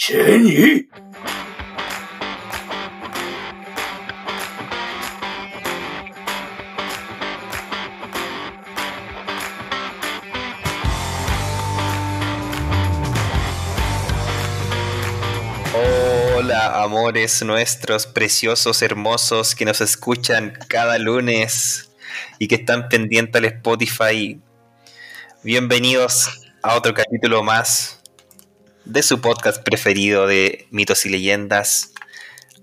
Shenyi. 0.00 0.88
Hola, 15.74 16.82
amores 16.82 17.42
nuestros, 17.42 18.06
preciosos, 18.06 18.80
hermosos, 18.80 19.54
que 19.54 19.66
nos 19.66 19.82
escuchan 19.82 20.58
cada 20.68 20.98
lunes 20.98 21.90
y 22.38 22.48
que 22.48 22.54
están 22.54 22.88
pendientes 22.88 23.36
al 23.36 23.44
Spotify. 23.44 24.40
Bienvenidos 25.42 26.40
a 26.62 26.74
otro 26.74 26.94
capítulo 26.94 27.42
más 27.42 27.99
de 28.90 29.04
su 29.04 29.20
podcast 29.20 29.62
preferido 29.62 30.26
de 30.26 30.66
mitos 30.72 31.06
y 31.06 31.10
leyendas, 31.10 31.92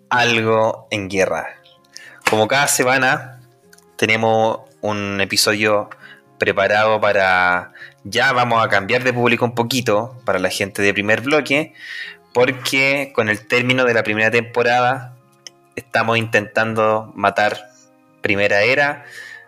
Algo 0.10 0.86
en 0.92 1.08
Guerra. 1.08 1.56
Como 2.30 2.50
cada 2.50 2.68
semana, 2.68 3.40
tenemos 3.96 4.60
un 4.82 5.22
episodio 5.22 5.90
preparado 6.38 7.00
para... 7.00 7.72
Ya 8.04 8.34
vamos 8.34 8.62
a 8.62 8.68
cambiar 8.68 9.06
de 9.06 9.14
público 9.14 9.46
un 9.46 9.56
poquito 9.56 10.22
para 10.26 10.38
la 10.38 10.50
gente 10.50 10.82
de 10.82 10.94
primer 10.94 11.22
bloque, 11.22 11.74
porque 12.34 13.14
con 13.16 13.30
el 13.30 13.48
término 13.48 13.86
de 13.86 13.94
la 13.94 14.04
primera 14.04 14.30
temporada 14.30 15.16
estamos 15.78 16.18
intentando 16.18 17.10
matar 17.16 17.58
Primera 18.22 18.64
Era, 18.64 19.06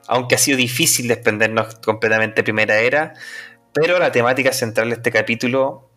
aunque 0.07 0.35
ha 0.35 0.38
sido 0.38 0.57
difícil 0.57 1.09
desprendernos 1.09 1.76
completamente 1.76 2.38
de 2.38 2.43
Primera 2.43 2.80
Era, 2.80 3.16
pero 3.73 3.99
la 3.99 4.13
temática 4.13 4.54
central 4.54 4.90
de 4.90 4.96
este 4.96 5.12
capítulo 5.12 5.88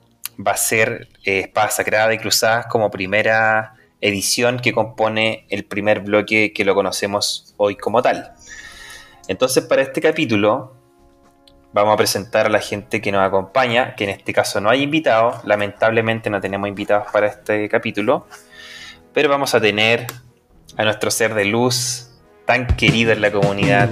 va 0.47 0.53
a 0.53 0.57
ser 0.57 1.09
eh, 1.25 1.41
Espada 1.41 1.71
Sagrada 1.71 2.15
y 2.15 2.19
Cruzadas 2.19 2.67
como 2.67 2.91
primera 2.91 3.75
edición 4.01 4.59
que 4.59 4.73
compone 4.73 5.47
el 5.49 5.65
primer 5.65 6.01
bloque 6.01 6.53
que 6.53 6.65
lo 6.65 6.75
conocemos 6.75 7.55
hoy 7.57 7.77
como 7.77 8.03
tal. 8.03 8.33
Entonces 9.29 9.65
para 9.65 9.83
este 9.83 10.01
capítulo 10.01 10.77
vamos 11.73 11.95
a 11.95 11.97
presentar 11.97 12.47
a 12.47 12.51
la 12.51 12.61
gente 12.61 13.01
que 13.01 13.13
nos 13.13 13.27
acompaña, 13.27 13.95
que 13.95 14.05
en 14.05 14.11
este 14.11 14.33
caso 14.33 14.61
no 14.61 14.69
hay 14.71 14.83
invitados, 14.83 15.45
lamentablemente 15.45 16.31
no 16.31 16.41
tenemos 16.41 16.69
invitados 16.69 17.07
para 17.13 17.29
este 17.29 17.69
capítulo, 17.69 18.27
pero 19.13 19.29
vamos 19.29 19.55
a 19.55 19.61
tener 19.61 20.07
a 20.77 20.85
nuestro 20.85 21.11
ser 21.11 21.35
de 21.35 21.45
luz 21.45 22.11
tan 22.45 22.67
querido 22.67 23.13
en 23.13 23.21
la 23.21 23.31
comunidad, 23.31 23.89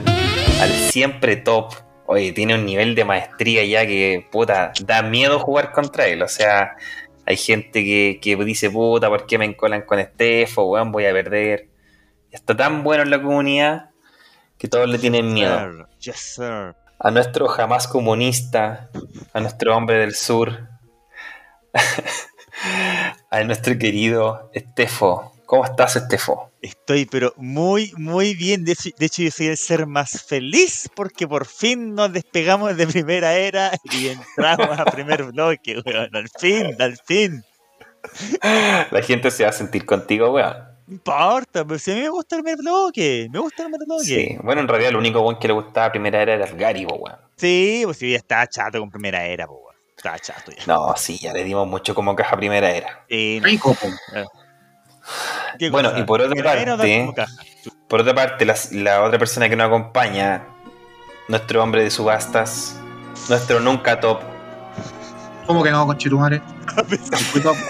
al 0.61 0.71
siempre 0.71 1.37
top. 1.37 1.73
Oye, 2.13 2.33
tiene 2.33 2.57
un 2.57 2.67
nivel 2.67 2.97
de 2.97 3.05
maestría 3.05 3.65
ya 3.65 3.87
que, 3.87 4.27
puta, 4.33 4.73
da 4.85 5.01
miedo 5.01 5.39
jugar 5.39 5.71
contra 5.71 6.09
él. 6.09 6.23
O 6.23 6.29
sea, 6.29 6.75
hay 7.25 7.37
gente 7.37 7.85
que, 7.85 8.19
que 8.21 8.35
dice, 8.45 8.69
puta, 8.69 9.09
¿por 9.09 9.27
qué 9.27 9.39
me 9.39 9.45
encolan 9.45 9.83
con 9.83 10.01
Estefo? 10.01 10.65
Weón, 10.65 10.91
voy 10.91 11.07
a 11.07 11.13
perder. 11.13 11.69
Está 12.33 12.57
tan 12.57 12.83
bueno 12.83 13.05
en 13.05 13.11
la 13.11 13.23
comunidad 13.23 13.91
que 14.59 14.67
todos 14.67 14.89
le 14.89 14.99
tienen 14.99 15.33
miedo 15.33 15.87
Yes, 16.01 16.35
sir. 16.35 16.75
a 16.99 17.11
nuestro 17.13 17.47
jamás 17.47 17.87
comunista, 17.87 18.91
a 19.33 19.41
nuestro 19.41 19.77
hombre 19.77 19.99
del 19.99 20.17
sur, 20.17 20.67
a 23.31 23.45
nuestro 23.45 23.79
querido 23.79 24.51
Estefo. 24.53 25.33
¿Cómo 25.51 25.65
estás, 25.65 25.97
Estefo? 25.97 26.53
Estoy, 26.63 27.07
pero 27.07 27.35
muy, 27.37 27.93
muy 27.97 28.37
bien. 28.37 28.65
De 28.65 28.71
hecho, 28.71 28.91
de 28.97 29.07
hecho, 29.07 29.23
yo 29.23 29.33
soy 29.33 29.49
el 29.49 29.57
ser 29.57 29.85
más 29.85 30.23
feliz 30.23 30.89
porque 30.95 31.27
por 31.27 31.45
fin 31.45 31.97
nos 31.97 32.13
despegamos 32.13 32.77
de 32.77 32.87
primera 32.87 33.35
era 33.35 33.73
y 33.83 34.11
entramos 34.11 34.79
a 34.79 34.85
primer 34.85 35.25
bloque, 35.25 35.83
weón. 35.85 36.15
Al 36.15 36.29
fin, 36.39 36.81
al 36.81 36.97
fin. 37.05 37.43
La 38.93 39.03
gente 39.03 39.33
se 39.33 39.43
va 39.43 39.51
a 39.51 39.53
sentir 39.53 39.85
contigo, 39.85 40.31
weón. 40.31 40.57
No 40.87 40.95
importa, 40.95 41.65
pero 41.65 41.81
si 41.81 41.91
a 41.91 41.95
mí 41.97 42.03
me 42.03 42.11
gusta 42.11 42.37
el 42.37 42.45
primer 42.45 42.59
bloque. 42.59 43.27
Me 43.33 43.41
gusta 43.41 43.65
el 43.65 43.71
primer 43.71 43.87
bloque. 43.89 44.05
Sí. 44.05 44.39
Bueno, 44.45 44.61
en 44.61 44.69
realidad, 44.69 44.93
lo 44.93 45.01
único 45.01 45.21
weón 45.21 45.41
que 45.41 45.49
le 45.49 45.55
gustaba 45.55 45.87
a 45.87 45.91
primera 45.91 46.23
era 46.23 46.35
el 46.35 46.57
Gary, 46.57 46.87
weón. 46.87 47.19
Sí, 47.35 47.83
pues 47.87 47.97
si 47.97 48.13
ya 48.13 48.19
estaba 48.19 48.47
chato 48.47 48.79
con 48.79 48.89
primera 48.89 49.27
era, 49.27 49.47
weón. 49.47 49.75
Estaba 49.97 50.17
chato 50.21 50.53
ya. 50.53 50.65
No, 50.69 50.95
sí, 50.97 51.19
ya 51.19 51.33
le 51.33 51.43
dimos 51.43 51.67
mucho 51.67 51.93
como 51.93 52.15
caja 52.15 52.37
primera 52.37 52.71
era. 52.71 53.05
Sí, 53.09 53.41
Rico. 53.43 53.77
¿Qué 55.59 55.71
Bueno, 55.71 55.91
cosa? 55.91 56.01
y 56.01 56.05
por 56.05 56.21
otra 56.21 56.35
¿Primera 56.35 56.61
era 56.61 56.75
o 56.75 56.77
dar 56.77 56.87
parte-? 57.15 57.27
Por 57.89 58.01
otra 58.01 58.15
parte, 58.15 58.45
la, 58.45 58.55
la 58.73 59.03
otra 59.03 59.19
persona 59.19 59.49
que 59.49 59.57
nos 59.57 59.67
acompaña, 59.67 60.45
nuestro 61.29 61.63
hombre 61.63 61.83
de 61.83 61.91
subastas, 61.91 62.77
nuestro 63.29 63.61
nunca 63.61 64.01
top, 64.01 64.21
¿Cómo 65.51 65.65
que 65.65 65.73
no, 65.73 65.85
conchetumare? 65.85 66.41
A 66.77 66.85
pesar, 66.85 67.19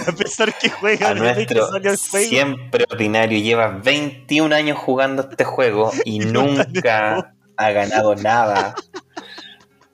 a 0.07 0.13
pesar 0.13 0.59
que 0.59 0.69
juega 0.69 1.09
a 1.09 1.15
que 1.15 1.21
nuestro 1.21 1.67
salió 1.67 1.91
el 1.93 1.97
juego. 1.97 2.29
siempre 2.29 2.85
ordinario, 2.91 3.39
lleva 3.41 3.69
21 3.69 4.55
años 4.55 4.77
jugando 4.77 5.27
este 5.31 5.45
juego 5.45 5.91
y 6.05 6.19
nunca 6.19 7.33
ha 7.57 7.71
ganado 7.71 8.15
nada. 8.17 8.75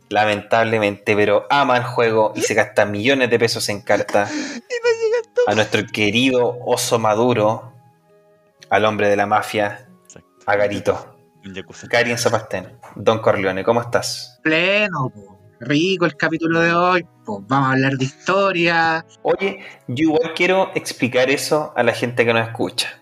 Lamentablemente, 0.08 1.16
pero 1.16 1.46
ama 1.50 1.76
el 1.76 1.84
juego 1.84 2.32
y 2.36 2.42
se 2.42 2.54
gasta 2.54 2.84
millones 2.86 3.28
de 3.30 3.38
pesos 3.38 3.68
en 3.68 3.80
cartas. 3.82 4.30
Y 4.34 4.38
no 4.38 4.90
llega 5.02 5.18
el 5.24 5.32
top. 5.32 5.44
A 5.48 5.54
nuestro 5.54 5.82
querido 5.92 6.58
oso 6.64 6.98
maduro, 6.98 7.72
al 8.70 8.84
hombre 8.84 9.08
de 9.08 9.16
la 9.16 9.26
mafia, 9.26 9.88
Exacto. 10.04 10.28
a 10.46 10.56
Garito. 10.56 11.16
El 11.44 11.54
Yakuza. 11.54 11.86
Gary 11.88 12.10
en 12.10 12.18
Zapastén, 12.18 12.78
Don 12.96 13.20
Corleone, 13.20 13.62
¿cómo 13.62 13.80
estás? 13.80 14.40
Pleno, 14.42 15.10
po. 15.10 15.36
Rico 15.60 16.04
el 16.04 16.16
capítulo 16.16 16.60
de 16.60 16.74
hoy. 16.74 17.06
Pues 17.24 17.40
vamos 17.48 17.68
a 17.68 17.72
hablar 17.72 17.92
de 17.94 18.04
historia. 18.04 19.06
Oye, 19.22 19.60
yo 19.88 20.04
igual 20.10 20.34
quiero 20.34 20.70
explicar 20.74 21.30
eso 21.30 21.72
a 21.76 21.82
la 21.82 21.92
gente 21.92 22.24
que 22.24 22.32
nos 22.34 22.46
escucha. 22.48 23.00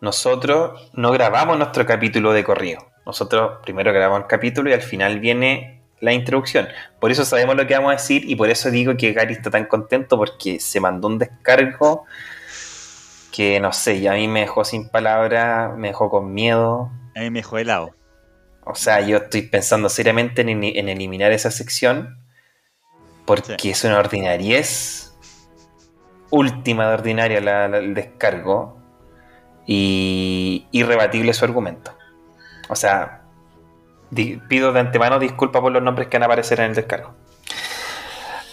Nosotros 0.00 0.90
no 0.92 1.10
grabamos 1.12 1.58
nuestro 1.58 1.84
capítulo 1.86 2.32
de 2.32 2.44
corrido. 2.44 2.86
Nosotros 3.06 3.58
primero 3.62 3.92
grabamos 3.92 4.20
el 4.22 4.26
capítulo 4.28 4.70
y 4.70 4.72
al 4.72 4.82
final 4.82 5.18
viene 5.18 5.73
la 6.04 6.12
introducción. 6.12 6.68
Por 7.00 7.10
eso 7.10 7.24
sabemos 7.24 7.56
lo 7.56 7.66
que 7.66 7.74
vamos 7.74 7.90
a 7.90 7.94
decir 7.96 8.28
y 8.30 8.36
por 8.36 8.50
eso 8.50 8.70
digo 8.70 8.96
que 8.96 9.12
Gary 9.12 9.32
está 9.34 9.50
tan 9.50 9.64
contento 9.66 10.16
porque 10.16 10.60
se 10.60 10.78
mandó 10.80 11.08
un 11.08 11.18
descargo 11.18 12.04
que 13.32 13.58
no 13.58 13.72
sé, 13.72 13.96
y 13.96 14.06
a 14.06 14.12
mí 14.12 14.28
me 14.28 14.40
dejó 14.40 14.64
sin 14.64 14.88
palabras, 14.88 15.76
me 15.76 15.88
dejó 15.88 16.08
con 16.08 16.32
miedo. 16.32 16.90
A 17.16 17.20
mí 17.20 17.30
me 17.30 17.40
dejó 17.40 17.58
helado. 17.58 17.94
O 18.64 18.76
sea, 18.76 19.00
yo 19.00 19.16
estoy 19.16 19.42
pensando 19.42 19.88
seriamente 19.88 20.42
en, 20.42 20.62
en 20.62 20.88
eliminar 20.88 21.32
esa 21.32 21.50
sección 21.50 22.18
porque 23.26 23.56
Sí. 23.58 23.70
es 23.70 23.82
una 23.84 23.98
ordinariez 23.98 25.14
última 26.30 26.86
de 26.88 26.94
ordinaria 26.94 27.40
la- 27.40 27.66
la- 27.68 27.78
el 27.78 27.94
descargo 27.94 28.78
y 29.66 30.66
irrebatible 30.70 31.32
su 31.34 31.44
argumento. 31.44 31.96
O 32.68 32.76
sea, 32.76 33.23
pido 34.14 34.72
de 34.72 34.80
antemano 34.80 35.18
disculpas 35.18 35.60
por 35.62 35.72
los 35.72 35.82
nombres 35.82 36.08
que 36.08 36.16
van 36.16 36.22
a 36.24 36.26
aparecer 36.26 36.60
en 36.60 36.66
el 36.66 36.74
descargo. 36.74 37.14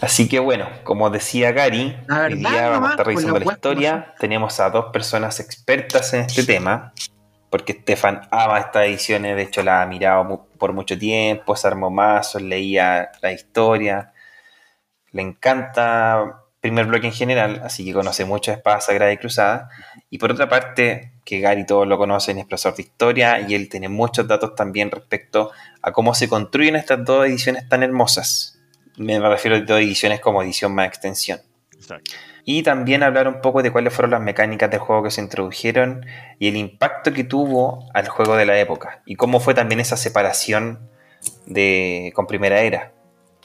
Así 0.02 0.28
que 0.28 0.40
bueno, 0.40 0.68
como 0.84 1.10
decía 1.12 1.52
Gary, 1.52 1.96
La 2.08 2.24
hoy 2.24 2.34
día 2.34 2.70
vamos 2.70 2.90
a 2.90 2.92
estar 2.94 3.06
revisando 3.06 3.38
la 3.40 3.46
historia. 3.54 4.14
Tenemos 4.20 4.60
a 4.60 4.70
dos 4.72 4.86
personas 4.92 5.40
expertas 5.40 6.14
en 6.16 6.22
este 6.22 6.44
tema, 6.44 6.92
porque 7.52 7.74
Stefan 7.74 8.22
ama 8.32 8.58
estas 8.60 8.86
ediciones, 8.88 9.36
de 9.36 9.44
hecho 9.44 9.62
la 9.62 9.84
ha 9.84 9.86
mirado 9.86 10.24
mu- 10.24 10.46
por 10.58 10.74
mucho 10.74 10.98
tiempo, 10.98 11.56
se 11.56 11.68
armó 11.68 11.92
mazos, 11.92 12.42
leía 12.42 13.12
la 13.22 13.32
historia, 13.32 14.12
le 15.12 15.22
encanta 15.22 16.42
primer 16.62 16.86
bloque 16.86 17.08
en 17.08 17.14
general, 17.14 17.62
así 17.64 17.84
que 17.84 17.92
conoce 17.92 18.24
mucho 18.24 18.52
Espada 18.52 18.80
Sagrada 18.80 19.12
y 19.12 19.18
Cruzada. 19.18 19.70
Y 20.10 20.20
por 20.20 20.32
otra 20.32 20.48
parte, 20.48 21.12
que 21.26 21.40
Gary 21.40 21.66
todos 21.66 21.88
lo 21.88 21.98
conocen, 21.98 22.38
es 22.38 22.46
profesor 22.46 22.76
de 22.76 22.84
historia 22.84 23.42
y 23.42 23.56
él 23.56 23.68
tiene 23.68 23.90
muchos 23.90 24.28
datos 24.28 24.56
también 24.56 24.92
respecto 24.92 25.52
a 25.82 25.92
cómo 25.92 26.14
se 26.14 26.30
construyen 26.30 26.76
estas 26.76 27.04
dos 27.04 27.26
ediciones 27.26 27.68
tan 27.68 27.82
hermosas. 27.82 28.60
Me 28.96 29.20
refiero 29.20 29.58
a 29.58 29.62
dos 29.62 29.80
ediciones 29.80 30.20
como 30.20 30.44
edición 30.44 30.74
más 30.76 30.88
extensión. 30.88 31.42
Exacto. 31.74 32.12
Y 32.44 32.64
también 32.64 33.04
hablar 33.04 33.28
un 33.28 33.42
poco 33.42 33.62
de 33.62 33.72
cuáles 33.72 33.94
fueron 33.94 34.12
las 34.12 34.22
mecánicas 34.22 34.70
del 34.70 34.80
juego 34.80 35.04
que 35.04 35.12
se 35.12 35.22
introdujeron 35.22 36.06
y 36.40 36.48
el 36.48 36.56
impacto 36.56 37.14
que 37.14 37.24
tuvo 37.24 37.88
al 37.94 38.08
juego 38.08 38.36
de 38.36 38.46
la 38.46 38.60
época. 38.60 39.02
Y 39.06 39.16
cómo 39.16 39.40
fue 39.40 39.54
también 39.54 39.80
esa 39.80 39.98
separación 39.98 40.90
de, 41.46 42.12
con 42.16 42.26
Primera 42.26 42.62
Era, 42.62 42.94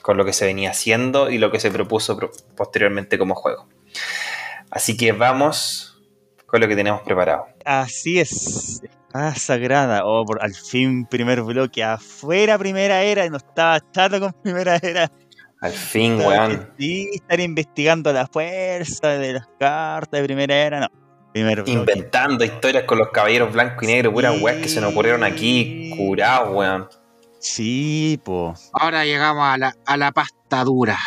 con 0.07 0.17
lo 0.17 0.25
que 0.25 0.33
se 0.33 0.45
venía 0.45 0.71
haciendo 0.71 1.31
y 1.31 1.39
lo 1.39 1.51
que 1.51 1.59
se 1.59 1.69
propuso 1.73 2.17
pro- 2.17 2.31
posteriormente 2.57 3.19
como 3.19 3.35
juego. 3.35 3.67
Así 4.71 4.97
que 4.97 5.11
vamos 5.11 6.01
con 6.47 6.61
lo 6.61 6.69
que 6.69 6.77
tenemos 6.77 7.03
preparado. 7.03 7.47
Así 7.65 8.21
es. 8.21 8.83
Ah, 9.13 9.35
sagrada. 9.35 10.05
Oh, 10.05 10.25
por, 10.25 10.41
al 10.45 10.55
fin 10.55 11.07
primer 11.07 11.43
bloque. 11.43 11.83
Afuera 11.83 12.57
primera 12.57 13.03
era. 13.03 13.29
No 13.29 13.39
estaba 13.39 13.81
chato 13.91 14.21
con 14.21 14.33
primera 14.45 14.77
era. 14.77 15.11
Al 15.61 15.73
fin, 15.73 16.21
weón. 16.21 16.71
Sí, 16.79 17.11
estar 17.13 17.41
investigando 17.41 18.13
la 18.13 18.29
fuerza 18.29 19.09
de 19.09 19.33
las 19.33 19.49
cartas 19.59 20.21
de 20.21 20.25
primera 20.25 20.55
era. 20.55 20.81
No. 20.83 20.89
Primer 21.33 21.57
bloque. 21.57 21.73
Inventando 21.73 22.45
historias 22.45 22.85
con 22.85 22.99
los 22.99 23.09
caballeros 23.11 23.53
blanco 23.53 23.85
y 23.85 23.89
negro, 23.89 24.13
puras 24.13 24.37
Sí. 24.37 24.41
weas 24.43 24.59
que 24.63 24.69
se 24.69 24.81
nos 24.81 24.93
ocurrieron 24.93 25.25
aquí, 25.25 25.91
curados, 25.97 26.55
weón. 26.55 26.89
Sí, 27.49 28.21
po. 28.25 28.55
Ahora 28.73 29.05
llegamos 29.05 29.45
a 29.45 29.57
la, 29.57 29.75
a 29.87 29.97
la 29.97 30.11
pasta 30.11 30.65
dura. 30.65 30.99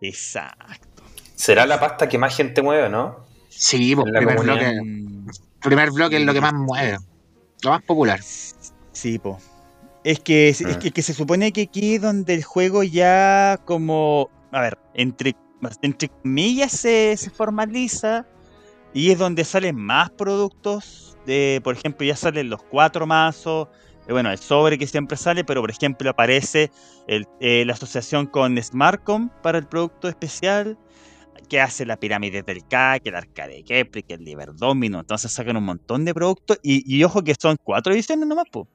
Exacto. 0.00 1.02
¿Será 1.36 1.64
la 1.66 1.78
pasta 1.78 2.08
que 2.08 2.18
más 2.18 2.36
gente 2.36 2.60
mueve, 2.60 2.88
no? 2.88 3.24
Sí, 3.48 3.94
pues 3.94 4.10
primer 4.12 4.36
comunidad. 4.36 4.72
bloque, 4.72 5.32
primer 5.62 5.90
bloque 5.92 6.16
es 6.16 6.22
lo 6.24 6.32
que 6.32 6.40
más 6.40 6.52
mueve. 6.54 6.98
Lo 7.62 7.70
más 7.70 7.82
popular. 7.82 8.20
Sí, 8.22 9.18
po. 9.18 9.38
Es 10.02 10.18
que, 10.20 10.48
es 10.48 10.60
Mm. 10.60 10.78
que, 10.80 10.90
que 10.90 11.02
se 11.02 11.14
supone 11.14 11.52
que 11.52 11.62
aquí 11.62 11.94
es 11.94 12.02
donde 12.02 12.34
el 12.34 12.42
juego 12.42 12.82
ya 12.82 13.58
como, 13.64 14.28
a 14.52 14.60
ver, 14.60 14.76
entre, 14.94 15.34
entre 15.82 16.08
comillas 16.08 16.72
se, 16.72 17.16
se 17.16 17.30
formaliza 17.30 18.26
y 18.92 19.12
es 19.12 19.18
donde 19.18 19.44
salen 19.44 19.76
más 19.76 20.10
productos. 20.10 21.16
De, 21.26 21.60
por 21.64 21.74
ejemplo, 21.76 22.04
ya 22.06 22.16
salen 22.16 22.50
los 22.50 22.62
cuatro 22.64 23.06
mazos, 23.06 23.68
bueno, 24.12 24.30
el 24.30 24.38
sobre 24.38 24.78
que 24.78 24.86
siempre 24.86 25.16
sale, 25.16 25.44
pero 25.44 25.60
por 25.60 25.70
ejemplo 25.70 26.10
aparece 26.10 26.70
el- 27.06 27.26
eh, 27.40 27.64
la 27.66 27.72
asociación 27.72 28.26
con 28.26 28.62
Smartcom 28.62 29.30
para 29.42 29.58
el 29.58 29.66
producto 29.66 30.08
especial 30.08 30.78
que 31.48 31.60
hace 31.60 31.84
la 31.84 31.96
pirámide 31.96 32.42
del 32.42 32.66
K, 32.66 33.00
que 33.00 33.10
el 33.10 33.16
arcade 33.16 33.64
Kepri, 33.64 34.02
que 34.02 34.14
el 34.14 34.24
Liber 34.24 34.54
Domino. 34.54 35.00
Entonces 35.00 35.32
sacan 35.32 35.56
un 35.56 35.64
montón 35.64 36.04
de 36.04 36.14
productos 36.14 36.58
y, 36.62 36.82
y 36.86 37.04
ojo 37.04 37.22
que 37.22 37.34
son 37.38 37.56
cuatro 37.62 37.92
ediciones 37.92 38.26
nomás, 38.26 38.46
po. 38.50 38.66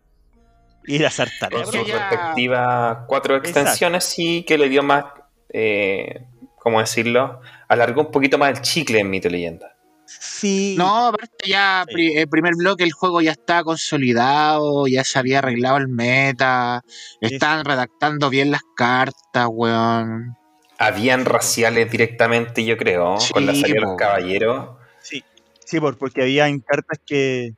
Y 0.86 0.98
las 1.00 1.18
Con 1.18 1.66
sus 1.66 1.92
respectivas 1.92 3.00
cuatro 3.08 3.36
extensiones, 3.36 4.04
sí 4.04 4.44
que 4.44 4.58
le 4.58 4.70
dio 4.70 4.82
más, 4.82 5.06
eh, 5.52 6.26
¿cómo 6.58 6.80
decirlo? 6.80 7.42
Alargó 7.68 8.02
un 8.02 8.12
poquito 8.12 8.38
más 8.38 8.50
el 8.50 8.62
chicle 8.62 9.00
en 9.00 9.10
Mito 9.10 9.30
Leyenda. 9.30 9.76
Sí. 10.20 10.76
No, 10.78 11.08
aparte 11.08 11.48
ya 11.48 11.86
Sí. 11.88 11.94
pri- 11.94 12.18
el 12.18 12.28
primer 12.28 12.56
bloque 12.56 12.84
el 12.84 12.92
juego 12.92 13.22
ya 13.22 13.32
está 13.32 13.64
consolidado, 13.64 14.88
ya 14.88 15.04
se 15.04 15.20
había 15.20 15.40
arreglado 15.40 15.78
el 15.78 15.88
meta, 15.88 16.82
estaban 17.22 17.64
redactando 17.66 18.30
bien 18.30 18.52
las 18.52 18.62
cartas, 18.76 19.48
weón. 19.50 20.36
Habían 20.78 21.26
raciales 21.26 21.92
directamente, 21.92 22.64
yo 22.64 22.78
creo, 22.78 23.20
Sí, 23.20 23.34
con 23.34 23.46
la 23.46 23.54
salida 23.54 23.74
de 23.76 23.82
los 23.82 23.96
caballeros. 23.98 24.70
Sí, 25.02 25.24
sí 25.66 25.80
por- 25.80 25.98
porque 25.98 26.22
había 26.24 26.48
cartas 26.66 27.00
que, 27.06 27.52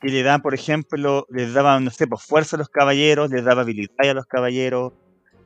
que 0.00 0.08
le 0.08 0.22
daban, 0.22 0.42
por 0.42 0.54
ejemplo, 0.54 1.26
les 1.30 1.54
daban, 1.54 1.84
no 1.84 1.90
sé, 1.90 2.06
pues 2.06 2.22
fuerza 2.22 2.56
a 2.56 2.58
los 2.58 2.68
caballeros, 2.68 3.30
les 3.30 3.44
daba 3.44 3.62
habilidad 3.62 3.94
a 4.00 4.14
los 4.14 4.26
caballeros. 4.26 4.92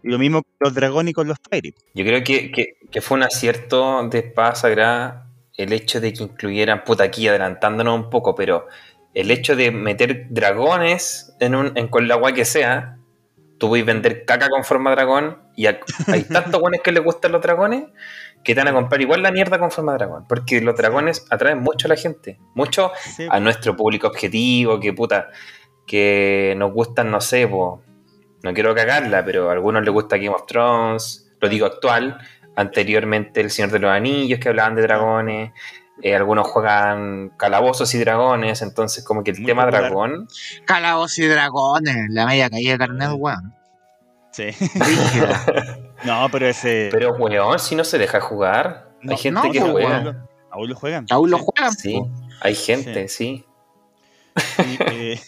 Y 0.02 0.08
lo 0.08 0.18
mismo 0.18 0.42
con 0.42 0.52
los 0.60 0.74
dragones 0.74 1.10
y 1.10 1.14
con 1.14 1.28
los 1.28 1.36
fairy. 1.50 1.74
Yo 1.94 2.04
creo 2.04 2.22
que, 2.24 2.50
que- 2.50 2.78
que 2.90 3.00
fue 3.00 3.16
un 3.18 3.24
acierto 3.24 4.08
de 4.08 4.18
Espada 4.20 4.54
Sagrada 4.54 5.27
el 5.58 5.72
hecho 5.72 6.00
de 6.00 6.14
que 6.14 6.22
incluyeran, 6.22 6.84
puta, 6.84 7.04
aquí 7.04 7.28
adelantándonos 7.28 7.94
un 7.94 8.10
poco, 8.10 8.34
pero 8.34 8.68
el 9.12 9.30
hecho 9.30 9.56
de 9.56 9.70
meter 9.70 10.26
dragones 10.30 11.34
en, 11.40 11.54
un, 11.54 11.72
en 11.76 11.88
con 11.88 12.08
la 12.08 12.14
agua 12.14 12.32
que 12.32 12.44
sea, 12.44 12.96
tú 13.58 13.68
puedes 13.68 13.84
vender 13.84 14.24
caca 14.24 14.48
con 14.48 14.64
forma 14.64 14.92
dragón 14.92 15.42
y 15.56 15.66
hay 15.66 15.80
tantos 16.32 16.60
buenos 16.60 16.80
que 16.82 16.92
les 16.92 17.02
gustan 17.02 17.32
los 17.32 17.42
dragones 17.42 17.84
que 18.44 18.54
te 18.54 18.60
van 18.60 18.68
a 18.68 18.72
comprar 18.72 19.00
igual 19.00 19.20
la 19.20 19.32
mierda 19.32 19.58
con 19.58 19.72
forma 19.72 19.94
dragón, 19.94 20.24
porque 20.28 20.60
los 20.60 20.76
dragones 20.76 21.26
atraen 21.28 21.58
mucho 21.58 21.88
a 21.88 21.90
la 21.90 21.96
gente, 21.96 22.38
mucho 22.54 22.92
Sí, 23.16 23.26
a 23.28 23.40
nuestro 23.40 23.76
público 23.76 24.06
objetivo, 24.06 24.78
que 24.78 24.92
puta, 24.92 25.28
que 25.86 26.54
nos 26.56 26.72
gustan, 26.72 27.10
no 27.10 27.20
sé, 27.20 27.48
po, 27.48 27.82
no 28.44 28.54
quiero 28.54 28.74
cagarla, 28.76 29.24
pero 29.24 29.50
a 29.50 29.52
algunos 29.52 29.82
les 29.82 29.92
gusta 29.92 30.16
Game 30.18 30.28
of 30.28 30.46
Thrones, 30.46 31.28
lo 31.40 31.48
digo 31.48 31.66
actual, 31.66 32.18
anteriormente 32.58 33.40
El 33.40 33.50
Señor 33.50 33.70
de 33.70 33.78
los 33.78 33.90
Anillos, 33.90 34.40
que 34.40 34.48
hablaban 34.48 34.74
de 34.74 34.82
dragones, 34.82 35.52
eh, 36.02 36.14
algunos 36.16 36.46
juegan 36.48 37.30
calabozos 37.36 37.94
y 37.94 37.98
dragones, 37.98 38.62
entonces 38.62 39.04
como 39.04 39.22
que 39.22 39.30
el 39.30 39.38
Muy 39.38 39.46
tema 39.46 39.62
popular. 39.64 39.82
dragón, 39.84 40.28
Calabozos 40.66 41.18
y 41.18 41.26
dragones, 41.26 41.96
la 42.10 42.26
media 42.26 42.50
caída 42.50 42.72
de 42.72 42.78
carnet, 42.78 43.10
weón. 43.16 43.54
sí. 44.32 44.48
No, 46.04 46.28
pero 46.30 46.46
ese. 46.46 46.90
pero 46.92 47.12
weón, 47.16 47.58
si 47.58 47.74
no 47.74 47.82
se 47.84 47.98
deja 47.98 48.20
jugar, 48.20 48.88
no, 49.02 49.12
hay 49.12 49.18
gente 49.18 49.40
no, 49.46 49.50
que 49.52 49.60
juega. 49.60 49.96
aún, 49.96 50.04
lo, 50.04 50.14
aún 50.50 50.68
lo 50.68 50.74
juegan. 50.76 51.06
Aún 51.10 51.30
lo 51.30 51.38
sí. 51.38 51.44
juegan, 51.44 51.72
Sí, 51.74 52.02
hay 52.40 52.54
gente, 52.54 53.08
sí. 53.08 53.44
Sí, 54.56 54.78
eh, 54.92 55.20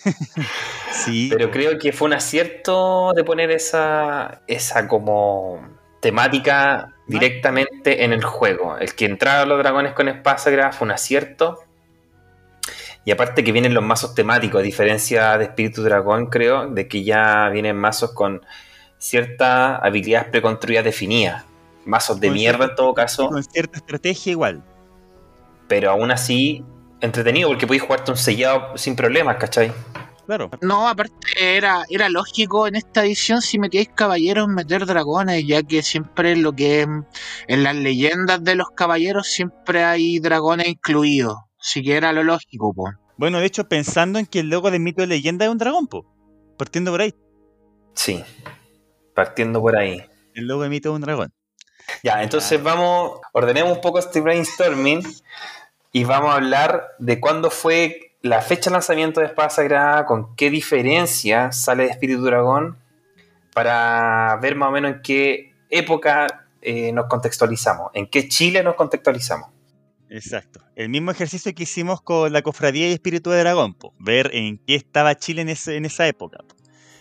sí, 0.92 1.28
Pero 1.32 1.50
creo 1.50 1.76
que 1.78 1.92
fue 1.92 2.06
un 2.06 2.14
acierto 2.14 3.12
de 3.14 3.24
poner 3.24 3.50
esa, 3.50 4.42
esa 4.46 4.86
como 4.86 5.60
temática 6.00 6.94
directamente 7.06 8.04
en 8.04 8.12
el 8.12 8.24
juego. 8.24 8.76
El 8.78 8.94
que 8.94 9.04
entraron 9.06 9.48
los 9.48 9.58
dragones 9.58 9.92
con 9.92 10.08
espada 10.08 10.38
sagrada 10.38 10.72
fue 10.72 10.86
un 10.86 10.92
acierto. 10.92 11.58
Y 13.04 13.10
aparte 13.12 13.42
que 13.42 13.52
vienen 13.52 13.74
los 13.74 13.82
mazos 13.82 14.14
temáticos, 14.14 14.60
a 14.60 14.62
diferencia 14.62 15.38
de 15.38 15.44
Espíritu 15.44 15.82
Dragón, 15.82 16.26
creo, 16.26 16.68
de 16.68 16.86
que 16.86 17.02
ya 17.02 17.48
vienen 17.48 17.76
mazos 17.76 18.12
con 18.12 18.42
ciertas 18.98 19.80
habilidades 19.82 20.28
preconstruidas 20.28 20.84
definidas. 20.84 21.44
Mazos 21.86 22.20
de 22.20 22.28
Con 22.28 22.34
mierda 22.34 22.58
cierta- 22.58 22.72
en 22.72 22.76
todo 22.76 22.94
caso, 22.94 23.28
Con 23.30 23.42
cierta 23.42 23.78
estrategia 23.78 24.32
igual. 24.32 24.62
pero 25.66 25.90
aún 25.90 26.10
así 26.10 26.64
entretenido 27.00 27.48
porque 27.48 27.66
podéis 27.66 27.82
jugarte 27.82 28.10
un 28.10 28.16
sellado 28.18 28.76
sin 28.76 28.94
problemas, 28.94 29.36
¿cachai? 29.38 29.72
Claro. 30.30 30.48
No, 30.60 30.88
aparte 30.88 31.56
era, 31.56 31.84
era 31.90 32.08
lógico 32.08 32.68
en 32.68 32.76
esta 32.76 33.04
edición 33.04 33.42
si 33.42 33.58
metíais 33.58 33.88
caballeros 33.88 34.46
meter 34.46 34.86
dragones, 34.86 35.44
ya 35.44 35.64
que 35.64 35.82
siempre 35.82 36.36
lo 36.36 36.52
que 36.52 36.82
en 36.82 37.62
las 37.64 37.74
leyendas 37.74 38.44
de 38.44 38.54
los 38.54 38.70
caballeros 38.70 39.26
siempre 39.26 39.82
hay 39.82 40.20
dragones 40.20 40.68
incluidos. 40.68 41.36
Así 41.58 41.82
que 41.82 41.96
era 41.96 42.12
lo 42.12 42.22
lógico, 42.22 42.72
po. 42.72 42.92
Bueno, 43.16 43.40
de 43.40 43.46
hecho, 43.46 43.68
pensando 43.68 44.20
en 44.20 44.26
que 44.26 44.38
el 44.38 44.50
logo 44.50 44.70
de 44.70 44.78
mito 44.78 45.00
de 45.00 45.08
leyenda 45.08 45.46
es 45.46 45.50
un 45.50 45.58
dragón, 45.58 45.88
po. 45.88 46.06
Partiendo 46.56 46.92
por 46.92 47.00
ahí. 47.00 47.12
Sí, 47.94 48.22
partiendo 49.16 49.60
por 49.60 49.76
ahí. 49.76 50.00
El 50.34 50.46
logo 50.46 50.62
de 50.62 50.68
mito 50.68 50.90
es 50.90 50.94
un 50.94 51.00
dragón. 51.00 51.32
Ya, 52.04 52.22
entonces 52.22 52.62
vamos, 52.62 53.18
ordenemos 53.32 53.72
un 53.72 53.80
poco 53.80 53.98
este 53.98 54.20
brainstorming 54.20 55.02
y 55.90 56.04
vamos 56.04 56.30
a 56.30 56.36
hablar 56.36 56.86
de 57.00 57.18
cuándo 57.18 57.50
fue 57.50 58.09
la 58.22 58.40
fecha 58.42 58.70
de 58.70 58.74
lanzamiento 58.74 59.20
de 59.20 59.26
Espada 59.26 59.50
Sagrada, 59.50 60.04
con 60.06 60.34
qué 60.36 60.50
diferencia 60.50 61.52
sale 61.52 61.84
de 61.84 61.90
Espíritu 61.90 62.22
Dragón, 62.24 62.78
para 63.54 64.38
ver 64.42 64.56
más 64.56 64.68
o 64.68 64.72
menos 64.72 64.92
en 64.92 65.02
qué 65.02 65.54
época 65.70 66.46
eh, 66.62 66.92
nos 66.92 67.06
contextualizamos, 67.06 67.90
en 67.94 68.06
qué 68.08 68.28
Chile 68.28 68.62
nos 68.62 68.74
contextualizamos. 68.74 69.48
Exacto. 70.08 70.60
El 70.76 70.88
mismo 70.88 71.10
ejercicio 71.12 71.54
que 71.54 71.62
hicimos 71.62 72.02
con 72.02 72.32
la 72.32 72.42
cofradía 72.42 72.88
y 72.88 72.92
espíritu 72.92 73.30
de 73.30 73.38
dragón, 73.40 73.74
po. 73.74 73.94
ver 73.98 74.30
en 74.34 74.58
qué 74.66 74.74
estaba 74.74 75.14
Chile 75.14 75.42
en, 75.42 75.48
ese- 75.50 75.76
en 75.76 75.84
esa 75.84 76.06
época. 76.06 76.38
po. 76.46 76.54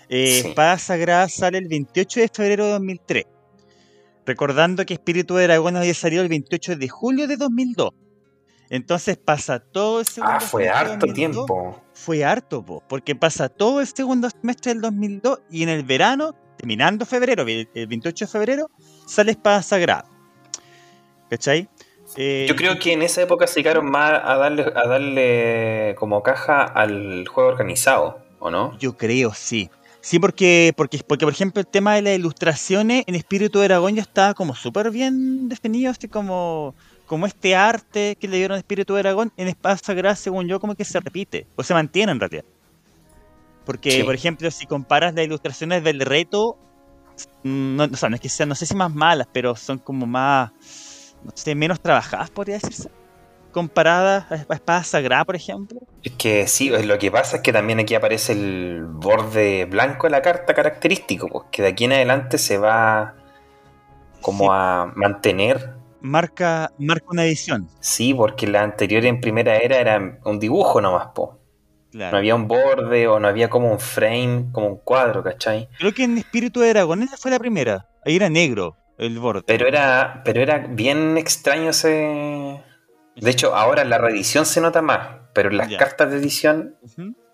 Eh, 0.10 0.40
Sí. 0.42 0.48
Espada 0.50 0.78
Sagrada 0.78 1.28
sale 1.30 1.58
el 1.60 1.68
28 1.68 2.20
de 2.22 2.28
febrero 2.30 2.66
de 2.66 2.72
2003. 2.72 3.26
Recordando 4.26 4.86
que 4.86 4.94
Espíritu 4.94 5.36
de 5.36 5.44
Dragón 5.46 5.76
había 5.76 5.94
salido 5.94 6.22
el 6.22 6.30
28 6.30 6.76
de 6.76 6.88
julio 6.88 7.28
de 7.28 7.38
2002. 7.38 7.90
Entonces 8.70 9.18
pasa 9.18 9.60
todo 9.60 10.00
el 10.02 10.06
segundo 10.08 10.36
Ah, 10.36 10.40
fue 10.40 10.70
harto 10.70 11.08
2002. 11.08 11.16
tiempo. 11.16 11.82
Fue 11.94 12.24
harto, 12.24 12.64
po, 12.64 12.84
porque 12.88 13.16
pasa 13.16 13.50
todo 13.50 13.82
el 13.82 13.88
segundo 13.88 14.30
semestre 14.30 14.74
del 14.74 14.82
2002 14.82 15.40
y 15.50 15.64
en 15.64 15.70
el 15.70 15.84
verano, 15.84 16.36
terminando 16.58 17.06
febrero, 17.06 17.44
el 17.44 17.68
el 17.74 17.88
28 17.88 18.26
de 18.26 18.32
febrero, 18.32 18.72
sale 19.08 19.32
Espada 19.32 19.62
Sagrada. 19.64 20.06
¿Cachai? 21.30 21.68
Eh, 22.18 22.46
Yo 22.50 22.56
creo 22.56 22.80
que 22.80 22.94
en 22.94 23.02
esa 23.04 23.22
época 23.22 23.46
se 23.48 23.60
llegaron 23.60 23.90
más 23.90 24.12
a 24.24 24.36
darle, 24.38 24.64
a 24.76 24.88
darle 24.88 25.96
como 25.98 26.24
caja 26.24 26.64
al 26.64 27.28
juego 27.28 27.50
organizado, 27.50 28.20
¿o 28.40 28.50
no? 28.50 28.78
Yo 28.80 28.98
creo, 28.98 29.34
sí. 29.34 29.70
Sí, 30.02 30.18
porque, 30.18 30.74
porque, 30.78 31.00
porque, 31.06 31.26
por 31.26 31.34
ejemplo, 31.34 31.60
el 31.60 31.68
tema 31.68 31.96
de 31.96 32.02
las 32.02 32.16
ilustraciones 32.16 33.04
en 33.06 33.16
Espíritu 33.16 33.60
de 33.60 33.68
Dragón 33.68 33.96
ya 33.96 34.02
estaba 34.02 34.34
como 34.34 34.56
súper 34.56 34.90
bien 34.92 35.50
definido, 35.50 35.92
así 35.92 36.08
como, 36.08 36.74
como 37.10 37.26
este 37.26 37.56
arte 37.56 38.16
que 38.20 38.28
le 38.28 38.38
dieron 38.38 38.56
a 38.56 38.60
Espíritu 38.60 38.94
de 38.94 39.02
Dragón 39.02 39.34
en 39.36 39.48
Espada 39.48 39.76
Sagrada, 39.78 40.16
según 40.16 40.48
yo, 40.48 40.60
como 40.60 40.76
que 40.76 40.86
se 40.86 41.00
repite, 41.00 41.48
o 41.56 41.64
se 41.64 41.74
mantiene 41.74 42.12
en 42.12 42.20
realidad. 42.20 42.46
Porque, 43.66 43.92
Sí. 43.92 44.04
por 44.04 44.14
ejemplo, 44.14 44.50
si 44.52 44.68
comparas 44.68 45.16
las 45.16 45.26
ilustraciones 45.26 45.84
del 45.84 46.02
reto, 46.02 46.56
no, 47.44 47.86
o 47.86 47.96
sea, 47.96 48.10
no 48.10 48.16
es 48.16 48.22
que 48.22 48.30
sean, 48.30 48.48
no 48.48 48.54
sé 48.56 48.68
si 48.68 48.76
más 48.76 48.94
malas, 48.94 49.28
pero 49.34 49.56
son 49.56 49.80
como 49.80 50.06
más, 50.06 50.52
no 51.24 51.32
sé, 51.34 51.56
menos 51.56 51.80
trabajadas, 51.82 52.30
podría 52.30 52.56
decirse. 52.60 52.90
Comparadas 53.52 54.32
a 54.32 54.54
Espada 54.54 54.84
Sagrada, 54.84 55.26
por 55.26 55.36
ejemplo. 55.36 55.80
Es 56.04 56.12
que 56.12 56.46
sí, 56.48 56.70
lo 56.70 57.00
que 57.00 57.10
pasa 57.10 57.38
es 57.38 57.42
que 57.42 57.52
también 57.52 57.80
aquí 57.80 57.96
aparece 57.96 58.34
el 58.34 58.86
borde 58.86 59.66
blanco 59.66 60.06
de 60.06 60.12
la 60.12 60.22
carta 60.22 60.54
característico, 60.54 61.28
pues 61.28 61.46
que 61.52 61.64
de 61.64 61.70
aquí 61.70 61.86
en 61.86 61.94
adelante 61.94 62.38
se 62.38 62.60
va 62.60 63.16
como 64.22 64.44
Sí. 64.46 64.50
a 64.52 64.92
mantener. 64.96 65.79
Marca, 66.02 66.72
marca 66.78 67.06
una 67.10 67.26
edición. 67.26 67.68
Sí, 67.80 68.14
porque 68.14 68.48
la 68.48 68.64
anterior 68.64 69.06
en 69.06 69.20
primera 69.22 69.58
era 69.58 69.78
era 69.78 70.20
un 70.24 70.40
dibujo 70.40 70.80
nomás, 70.82 71.08
po. 71.14 71.40
Claro. 71.92 72.12
No 72.12 72.18
había 72.20 72.36
un 72.36 72.48
borde 72.48 73.08
o 73.08 73.20
no 73.20 73.28
había 73.28 73.50
como 73.50 73.72
un 73.72 73.80
frame, 73.80 74.46
como 74.52 74.68
un 74.68 74.78
cuadro, 74.78 75.24
¿cachai? 75.24 75.68
Creo 75.80 75.94
que 75.94 76.04
en 76.04 76.18
Espíritu 76.20 76.60
de 76.60 76.70
Dragón 76.70 77.02
esa 77.02 77.18
fue 77.18 77.32
la 77.32 77.40
primera. 77.40 77.88
Ahí 78.06 78.16
era 78.16 78.30
negro 78.30 78.78
el 78.98 79.18
borde. 79.18 79.44
Pero 79.48 79.68
era, 79.68 80.22
pero 80.24 80.42
era 80.42 80.60
bien 80.60 81.18
extraño 81.18 81.72
ese. 81.72 82.62
De 83.16 83.30
hecho, 83.32 83.56
ahora 83.56 83.82
en 83.82 83.90
la 83.90 83.98
reedición 83.98 84.46
se 84.46 84.62
nota 84.62 84.82
más, 84.82 85.08
pero 85.34 85.50
en 85.50 85.58
las 85.58 85.70
Ya. 85.70 85.78
cartas 85.78 86.12
de 86.12 86.18
edición, 86.18 86.76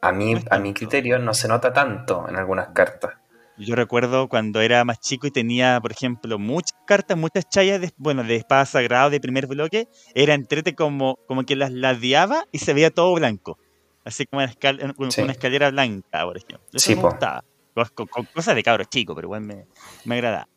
a 0.02 0.12
mí, 0.12 0.34
No 0.36 0.42
a 0.50 0.60
mi 0.60 0.74
criterio, 0.74 1.20
no 1.20 1.34
se 1.34 1.48
nota 1.48 1.74
tanto 1.74 2.26
en 2.30 2.36
algunas 2.38 2.70
cartas. 2.70 3.16
Yo 3.58 3.76
recuerdo 3.76 4.28
cuando 4.28 4.60
era 4.62 4.84
más 4.84 5.00
chico 5.00 5.28
y 5.28 5.32
tenía, 5.32 5.80
por 5.82 5.92
ejemplo, 5.94 6.38
muchas 6.38 6.78
cartas, 6.86 7.18
muchas 7.18 7.48
chayas, 7.50 7.80
de, 7.80 7.92
bueno, 7.98 8.24
de 8.24 8.36
espada 8.36 8.66
sagrada 8.66 9.10
de 9.10 9.20
primer 9.22 9.48
bloque, 9.48 9.88
era 10.14 10.34
entrete 10.34 10.76
como, 10.76 11.18
como 11.28 11.44
que 11.44 11.56
las 11.56 11.72
ladeaba 11.72 12.44
y 12.52 12.60
se 12.60 12.74
veía 12.74 12.92
todo 12.92 13.14
blanco. 13.16 13.58
Así 14.04 14.26
como 14.26 14.42
una, 14.44 14.52
escal- 14.52 14.94
una 14.98 15.12
Sí. 15.12 15.22
escalera 15.22 15.72
blanca, 15.72 16.24
por 16.26 16.36
ejemplo. 16.38 16.60
Eso 16.74 16.86
Sí, 16.86 16.96
me 16.96 17.02
po. 17.02 17.10
gustaba. 17.12 17.44
Cos- 17.74 17.92
co- 17.92 18.08
co- 18.08 18.26
Cosas 18.34 18.56
de 18.56 18.64
cabros 18.64 18.88
chicos, 18.90 19.16
pero 19.16 19.28
igual 19.28 19.42
me, 19.42 19.66
me 20.04 20.16
agrada. 20.16 20.48